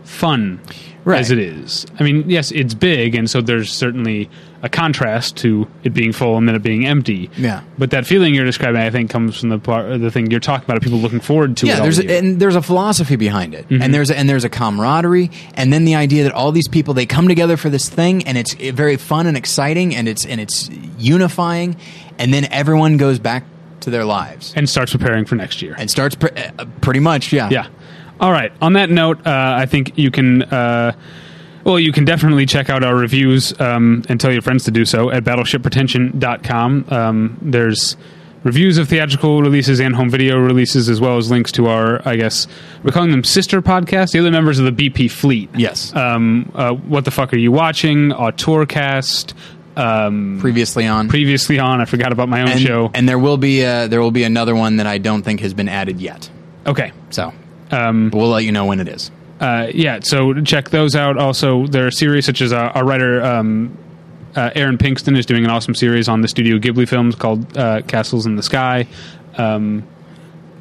fun 0.04 0.60
Right. 1.06 1.20
as 1.20 1.32
it 1.32 1.38
is 1.40 1.86
i 2.00 2.04
mean 2.04 2.30
yes 2.30 2.52
it's 2.52 2.74
big 2.74 3.16
and 3.16 3.30
so 3.30 3.40
there's 3.42 3.72
certainly 3.72 4.30
a 4.66 4.70
contrast 4.70 5.38
to 5.38 5.66
it 5.84 5.94
being 5.94 6.12
full 6.12 6.36
and 6.38 6.48
then 6.48 6.56
it 6.56 6.64
being 6.64 6.86
empty 6.86 7.30
Yeah. 7.38 7.62
but 7.78 7.92
that 7.92 8.06
feeling 8.06 8.34
you're 8.36 8.44
describing 8.46 8.82
i 8.82 8.90
think 8.90 9.10
comes 9.10 9.40
from 9.40 9.50
the 9.50 9.60
part 9.60 10.02
the 10.02 10.12
thing 10.12 10.30
you're 10.32 10.40
talking 10.42 10.66
about 10.66 10.76
of 10.78 10.84
people 10.84 10.98
looking 11.00 11.20
forward 11.22 11.56
to 11.58 11.68
it 11.68 11.70
yeah 11.70 11.76
all 11.78 11.84
there's 11.84 12.00
a, 12.00 12.18
and 12.18 12.40
there's 12.42 12.56
a 12.56 12.62
philosophy 12.62 13.16
behind 13.16 13.54
it 13.54 13.70
Mm-hmm. 13.70 13.82
and 13.82 13.94
there's 13.94 14.10
a, 14.10 14.18
and 14.18 14.28
there's 14.28 14.44
a 14.44 14.50
camaraderie 14.50 15.30
and 15.54 15.72
then 15.72 15.86
the 15.86 15.96
idea 15.96 16.24
that 16.24 16.34
all 16.34 16.52
these 16.52 16.68
people 16.68 16.94
they 16.94 17.06
come 17.06 17.28
together 17.28 17.56
for 17.58 17.70
this 17.70 17.88
thing 17.88 18.26
and 18.28 18.38
it's 18.38 18.54
very 18.54 18.98
fun 18.98 19.28
and 19.28 19.38
exciting 19.38 19.96
and 19.96 20.08
it's 20.10 20.26
and 20.26 20.42
it's 20.42 20.70
unifying 20.98 21.78
and 22.18 22.34
then 22.34 22.46
everyone 22.52 22.98
goes 22.98 23.20
back 23.20 23.44
to 23.82 23.90
their 23.90 24.04
lives 24.06 24.52
and 24.56 24.68
starts 24.70 24.92
preparing 24.92 25.26
for 25.26 25.36
next 25.36 25.62
year 25.62 25.76
and 25.78 25.90
starts 25.92 26.16
pre- 26.16 26.32
uh, 26.32 26.66
pretty 26.82 27.00
much 27.00 27.32
yeah 27.32 27.50
Yeah. 27.50 27.68
All 28.20 28.32
right. 28.32 28.52
On 28.62 28.74
that 28.74 28.90
note, 28.90 29.28
uh, 29.28 29.56
I 29.62 29.66
think 29.66 29.98
you 29.98 30.10
can. 30.10 30.42
Uh, 30.44 30.94
well, 31.66 31.80
you 31.80 31.92
can 31.92 32.06
definitely 32.06 32.46
check 32.46 32.70
out 32.70 32.84
our 32.84 32.96
reviews 32.96 33.60
um, 33.60 34.04
and 34.08 34.20
tell 34.22 34.32
your 34.32 34.42
friends 34.42 34.64
to 34.66 34.72
do 34.72 34.86
so 34.86 35.10
at 35.12 35.24
battleshippretension.com. 35.26 36.86
Um, 36.90 37.38
there's 37.42 37.98
reviews 38.44 38.78
of 38.78 38.88
theatrical 38.88 39.42
releases 39.42 39.80
and 39.82 39.96
home 39.96 40.10
video 40.10 40.38
releases, 40.38 40.88
as 40.88 41.02
well 41.02 41.18
as 41.18 41.32
links 41.32 41.52
to 41.54 41.68
our, 41.68 42.08
I 42.08 42.16
guess, 42.16 42.48
we're 42.84 42.92
calling 42.92 43.10
them 43.12 43.24
sister 43.24 43.62
podcasts, 43.62 44.12
the 44.12 44.20
other 44.20 44.32
members 44.32 44.60
of 44.60 44.66
the 44.66 44.90
BP 44.90 45.10
fleet. 45.12 45.50
yes 45.56 45.94
Um, 45.96 46.52
uh, 46.56 46.74
what 46.74 47.04
the 47.06 47.12
fuck 47.12 47.34
are 47.34 47.38
you 47.38 47.52
watching? 47.52 48.10
Auteurcast. 48.12 49.34
Um, 49.78 50.38
previously 50.40 50.88
on 50.88 51.10
previously 51.10 51.60
on, 51.60 51.82
I 51.82 51.86
forgot 51.86 52.14
about 52.14 52.30
my 52.30 52.44
own 52.44 52.48
and, 52.48 52.62
show. 52.62 52.92
and 52.94 53.10
there 53.10 53.20
will 53.20 53.36
be 53.36 53.62
uh, 53.66 53.88
there 53.88 54.00
will 54.00 54.12
be 54.12 54.24
another 54.24 54.56
one 54.56 54.78
that 54.78 54.88
I 54.88 55.00
don't 55.00 55.22
think 55.22 55.42
has 55.42 55.54
been 55.54 55.68
added 55.68 56.00
yet 56.00 56.30
okay. 56.66 56.94
so 57.10 57.34
Um, 57.72 58.10
we'll 58.14 58.30
let 58.30 58.46
you 58.46 58.54
know 58.54 58.66
when 58.68 58.80
it 58.80 58.88
is 58.88 59.12
uh, 59.40 59.72
yeah, 59.74 60.00
so 60.02 60.34
check 60.42 60.70
those 60.70 60.96
out. 60.96 61.18
Also, 61.18 61.68
there 61.68 61.88
are 61.88 61.92
series 61.92 62.26
such 62.26 62.42
as 62.42 62.54
uh, 62.54 62.72
our 62.74 62.86
writer 62.86 63.22
um, 63.24 63.78
uh, 64.36 64.52
Aaron 64.56 64.78
Pinkston 64.78 65.18
is 65.18 65.26
doing 65.26 65.46
an 65.46 65.50
awesome 65.50 65.76
series 65.76 66.08
on 66.08 66.22
the 66.22 66.28
Studio 66.28 66.58
Ghibli 66.58 66.88
films 66.88 67.16
called 67.16 67.58
uh, 67.58 67.82
Castles 67.84 68.26
in 68.26 68.36
the 68.36 68.44
Sky. 68.44 68.88
Um, 69.38 69.88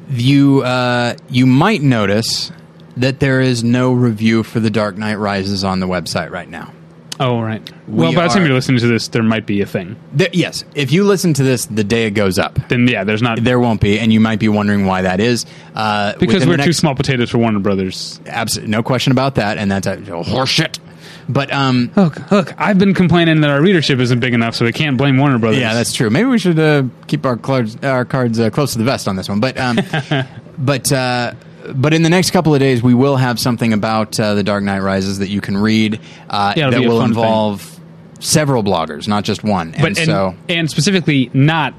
you 0.09 0.61
uh, 0.61 1.15
you 1.29 1.45
might 1.45 1.81
notice 1.81 2.51
that 2.97 3.19
there 3.19 3.41
is 3.41 3.63
no 3.63 3.91
review 3.91 4.43
for 4.43 4.59
The 4.59 4.69
Dark 4.69 4.97
Knight 4.97 5.15
Rises 5.15 5.63
on 5.63 5.79
the 5.79 5.87
website 5.87 6.29
right 6.29 6.49
now. 6.49 6.71
Oh, 7.19 7.41
right. 7.41 7.61
well, 7.87 8.13
by 8.13 8.23
the 8.27 8.33
time 8.33 8.43
are- 8.43 8.45
you're 8.47 8.55
listening 8.55 8.79
to 8.79 8.87
this, 8.87 9.07
there 9.09 9.23
might 9.23 9.45
be 9.45 9.61
a 9.61 9.65
thing. 9.65 9.95
There, 10.13 10.29
yes, 10.33 10.63
if 10.75 10.91
you 10.91 11.03
listen 11.03 11.33
to 11.35 11.43
this 11.43 11.65
the 11.65 11.83
day 11.83 12.05
it 12.07 12.11
goes 12.11 12.37
up, 12.39 12.57
Then, 12.69 12.87
yeah, 12.87 13.03
there's 13.03 13.21
not 13.21 13.43
there 13.43 13.59
won't 13.59 13.81
be, 13.81 13.99
and 13.99 14.11
you 14.13 14.19
might 14.19 14.39
be 14.39 14.49
wondering 14.49 14.85
why 14.85 15.01
that 15.03 15.19
is. 15.19 15.45
Uh, 15.73 16.13
because 16.13 16.35
within 16.35 16.49
we're 16.49 16.57
the 16.57 16.63
too 16.63 16.67
next- 16.69 16.77
small 16.77 16.95
potatoes 16.95 17.29
for 17.31 17.37
Warner 17.37 17.59
Brothers. 17.59 18.19
Absolutely, 18.25 18.71
no 18.71 18.83
question 18.83 19.11
about 19.11 19.35
that, 19.35 19.57
and 19.57 19.71
that's 19.71 19.87
a 19.87 19.97
horseshit. 19.97 20.79
But 21.27 21.51
um, 21.51 21.91
Look, 21.95 22.29
look, 22.31 22.53
I've 22.59 22.77
been 22.77 22.93
complaining 22.93 23.41
that 23.41 23.49
our 23.49 23.59
readership 23.59 23.97
isn't 23.99 24.19
big 24.19 24.35
enough, 24.35 24.53
so 24.53 24.63
we 24.65 24.71
can't 24.71 24.95
blame 24.95 25.17
Warner 25.17 25.39
Brothers. 25.39 25.59
yeah, 25.59 25.73
that's 25.73 25.91
true. 25.91 26.11
Maybe 26.11 26.27
we 26.29 26.37
should 26.37 26.59
uh, 26.59 26.83
keep 27.07 27.25
our 27.25 27.35
cards 27.35 27.77
our 27.83 28.05
cards 28.05 28.39
uh, 28.39 28.51
close 28.51 28.73
to 28.73 28.77
the 28.77 28.83
vest 28.83 29.07
on 29.07 29.15
this 29.15 29.27
one. 29.27 29.39
But 29.39 29.57
um, 29.57 29.79
but 30.59 30.91
uh, 30.91 31.33
but 31.73 31.93
in 31.93 32.03
the 32.03 32.09
next 32.09 32.31
couple 32.31 32.53
of 32.53 32.59
days, 32.59 32.83
we 32.83 32.93
will 32.93 33.15
have 33.17 33.39
something 33.39 33.73
about 33.73 34.19
uh, 34.19 34.33
the 34.35 34.43
Dark 34.43 34.63
Knight 34.63 34.79
Rises 34.79 35.19
that 35.19 35.29
you 35.29 35.41
can 35.41 35.57
read. 35.57 35.99
Uh, 36.29 36.53
Yeah, 36.55 36.69
that 36.69 36.81
will 36.81 36.99
fun 36.99 37.13
thing. 37.13 37.17
involve 37.23 37.79
several 38.19 38.63
bloggers, 38.63 39.07
not 39.07 39.23
just 39.23 39.43
one. 39.43 39.73
And, 39.73 39.81
but 39.81 39.97
and, 39.97 40.05
so 40.07 40.35
and 40.49 40.69
specifically 40.69 41.29
not 41.33 41.73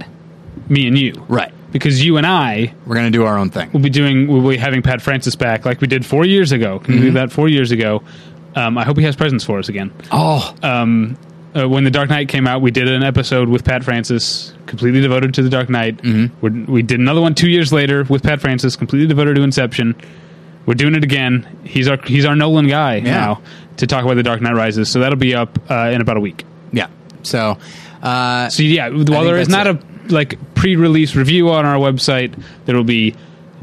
me 0.69 0.87
and 0.87 0.99
you, 0.99 1.13
right, 1.29 1.53
Because 1.73 2.05
you 2.05 2.17
and 2.17 2.27
I 2.27 2.73
we're 2.87 2.95
going 2.95 3.11
to 3.11 3.17
do 3.17 3.25
our 3.25 3.37
own 3.39 3.51
thing. 3.51 3.71
We'll 3.73 3.83
be 3.83 3.91
doing, 3.91 4.27
we'll 4.29 4.49
be 4.49 4.57
having 4.57 4.83
Pat 4.83 5.01
Francis 5.03 5.37
back 5.37 5.65
like 5.65 5.81
we 5.81 5.87
did 5.87 6.05
four 6.05 6.25
years 6.25 6.53
ago. 6.53 6.79
Can 6.79 6.95
we 6.95 7.01
Mm-hmm. 7.01 7.07
do 7.09 7.13
that 7.15 7.33
four 7.33 7.49
years 7.49 7.71
ago? 7.73 8.03
Um, 8.55 8.79
I 8.79 8.85
hope 8.85 8.97
he 8.97 9.05
has 9.05 9.15
presents 9.17 9.45
for 9.45 9.59
us 9.59 9.69
again. 9.69 9.93
Oh, 10.11 10.55
um, 10.63 11.19
uh, 11.57 11.69
when 11.69 11.85
the 11.85 11.91
Dark 11.91 12.11
Knight 12.11 12.29
came 12.29 12.47
out, 12.47 12.61
we 12.63 12.71
did 12.71 12.89
an 12.89 13.03
episode 13.03 13.49
with 13.49 13.65
Pat 13.65 13.85
Francis, 13.85 14.53
completely 14.67 15.01
devoted 15.01 15.35
to 15.35 15.43
the 15.43 15.49
Dark 15.51 15.69
Knight. 15.71 15.99
Mm-hmm. 15.99 16.41
We're, 16.41 16.73
we 16.73 16.83
did 16.83 17.01
another 17.01 17.21
one 17.21 17.35
two 17.35 17.49
years 17.51 17.73
later 17.73 18.05
with 18.05 18.23
Pat 18.23 18.41
Francis, 18.41 18.77
completely 18.77 19.07
devoted 19.09 19.35
to 19.37 19.43
Inception. 19.43 19.95
We're 20.67 20.75
doing 20.75 20.95
it 20.95 21.05
again. 21.05 21.47
He's 21.65 21.87
our 21.89 21.97
he's 22.05 22.25
our 22.25 22.35
Nolan 22.35 22.67
guy 22.69 23.01
now 23.01 23.41
to 23.77 23.87
talk 23.87 24.05
about 24.05 24.15
the 24.15 24.23
Dark 24.25 24.41
Knight 24.41 24.55
Rises. 24.55 24.89
So 24.91 24.99
that'll 25.01 25.19
be 25.19 25.35
up 25.35 25.59
uh, 25.71 25.91
in 25.95 26.01
about 26.01 26.17
a 26.17 26.21
week. 26.21 26.45
yeah. 26.73 26.89
So 27.23 27.59
uh, 28.03 28.49
So 28.49 28.63
yeah, 28.65 28.89
while 28.91 29.25
there 29.25 29.37
is 29.39 29.49
not 29.49 29.67
it. 29.67 29.77
a 29.77 30.13
like 30.13 30.39
pre-release 30.55 31.15
review 31.17 31.51
on 31.51 31.65
our 31.65 31.77
website, 31.77 32.41
there 32.65 32.75
will 32.77 32.85
be 32.85 33.15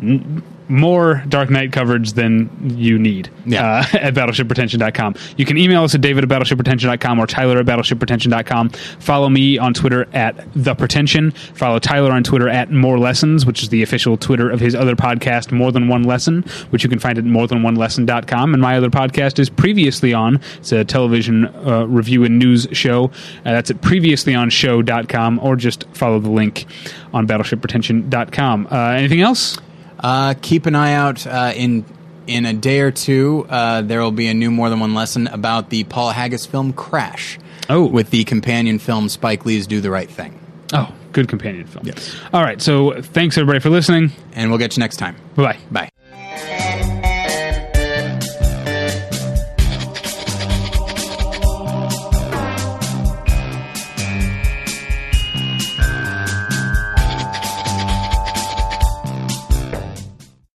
n- 0.02 0.42
more 0.70 1.24
Dark 1.28 1.50
Knight 1.50 1.72
coverage 1.72 2.14
than 2.14 2.50
you 2.78 2.98
need 2.98 3.30
Yeah. 3.46 3.64
uh, 3.64 3.86
at 3.98 4.14
battleshippretension.com. 4.14 5.16
You 5.38 5.46
can 5.46 5.58
email 5.58 5.84
us 5.84 5.94
at 5.96 6.02
david 6.02 6.24
at 6.24 6.30
battleshippretension.com 6.30 7.20
or 7.20 7.28
tyler 7.28 7.60
at 7.60 7.66
battleshippretension.com. 7.66 8.70
Follow 9.00 9.30
me 9.30 9.58
on 9.58 9.74
Twitter 9.74 10.08
at 10.14 10.48
The 10.56 10.76
Pretension. 10.76 11.32
Follow 11.32 11.80
Tyler 11.80 12.12
on 12.12 12.24
Twitter 12.24 12.48
at 12.50 12.72
More 12.72 12.98
Lessons, 12.98 13.46
which 13.46 13.62
is 13.64 13.70
the 13.70 13.84
official 13.84 14.18
Twitter 14.18 14.50
of 14.50 14.60
his 14.60 14.74
other 14.76 14.96
podcast, 14.96 15.52
More 15.52 15.72
Than 15.72 15.88
One 15.88 16.04
Lesson, 16.04 16.44
which 16.70 16.84
you 16.84 16.90
can 16.90 17.00
find 17.00 17.18
at 17.18 17.24
morethanonelesson.com. 17.26 18.54
And 18.54 18.62
my 18.62 18.78
other 18.78 18.90
podcast 18.90 19.40
is 19.40 19.50
Previously 19.50 20.14
On. 20.14 20.40
It's 20.58 20.72
a 20.72 20.84
television 20.86 21.46
uh, 21.46 21.86
review 21.88 22.24
and 22.24 22.40
news 22.40 22.68
show. 22.72 23.06
Uh, 23.06 23.12
that's 23.52 23.70
at 23.70 23.82
previouslyonshow.com 23.82 25.40
or 25.40 25.56
just 25.56 25.86
follow 25.94 26.20
the 26.20 26.32
link 26.32 26.66
on 27.14 27.28
battleshippretension.com. 27.28 28.68
Uh, 28.72 28.78
anything 28.92 29.22
else? 29.22 29.58
Uh, 30.04 30.36
keep 30.42 30.66
an 30.66 30.76
eye 30.76 30.94
out 30.94 31.26
uh, 31.26 31.54
in 31.56 31.86
in 32.28 32.46
a 32.46 32.54
day 32.54 32.82
or 32.82 32.92
two. 32.92 33.46
Uh, 33.50 33.82
there 33.82 34.02
will 34.02 34.12
be 34.12 34.28
a 34.28 34.34
new 34.34 34.52
more 34.52 34.70
than 34.70 34.80
one 34.80 34.94
lesson 34.94 35.28
about 35.28 35.70
the 35.70 35.84
Paul 35.86 36.12
Haggis 36.12 36.46
film 36.46 36.74
Crash. 36.74 37.40
Oh. 37.70 37.86
with 37.86 38.10
the 38.10 38.26
companion 38.26 38.78
film 38.78 39.08
Spike 39.08 39.46
Lee's 39.46 39.68
Do 39.68 39.80
the 39.80 39.90
Right 39.90 40.10
Thing. 40.10 40.38
Oh, 40.74 40.94
good 41.14 41.30
companion 41.30 41.66
film. 41.66 41.86
Yes. 41.86 42.14
All 42.34 42.44
right. 42.44 42.62
So 42.62 43.02
thanks 43.02 43.38
everybody 43.38 43.62
for 43.62 43.70
listening. 43.70 44.12
And 44.34 44.50
we'll 44.50 44.60
get 44.60 44.76
you 44.76 44.82
next 44.82 44.98
time. 44.98 45.16
Bye 45.36 45.58
bye. 45.72 45.90
Bye. 45.90 46.73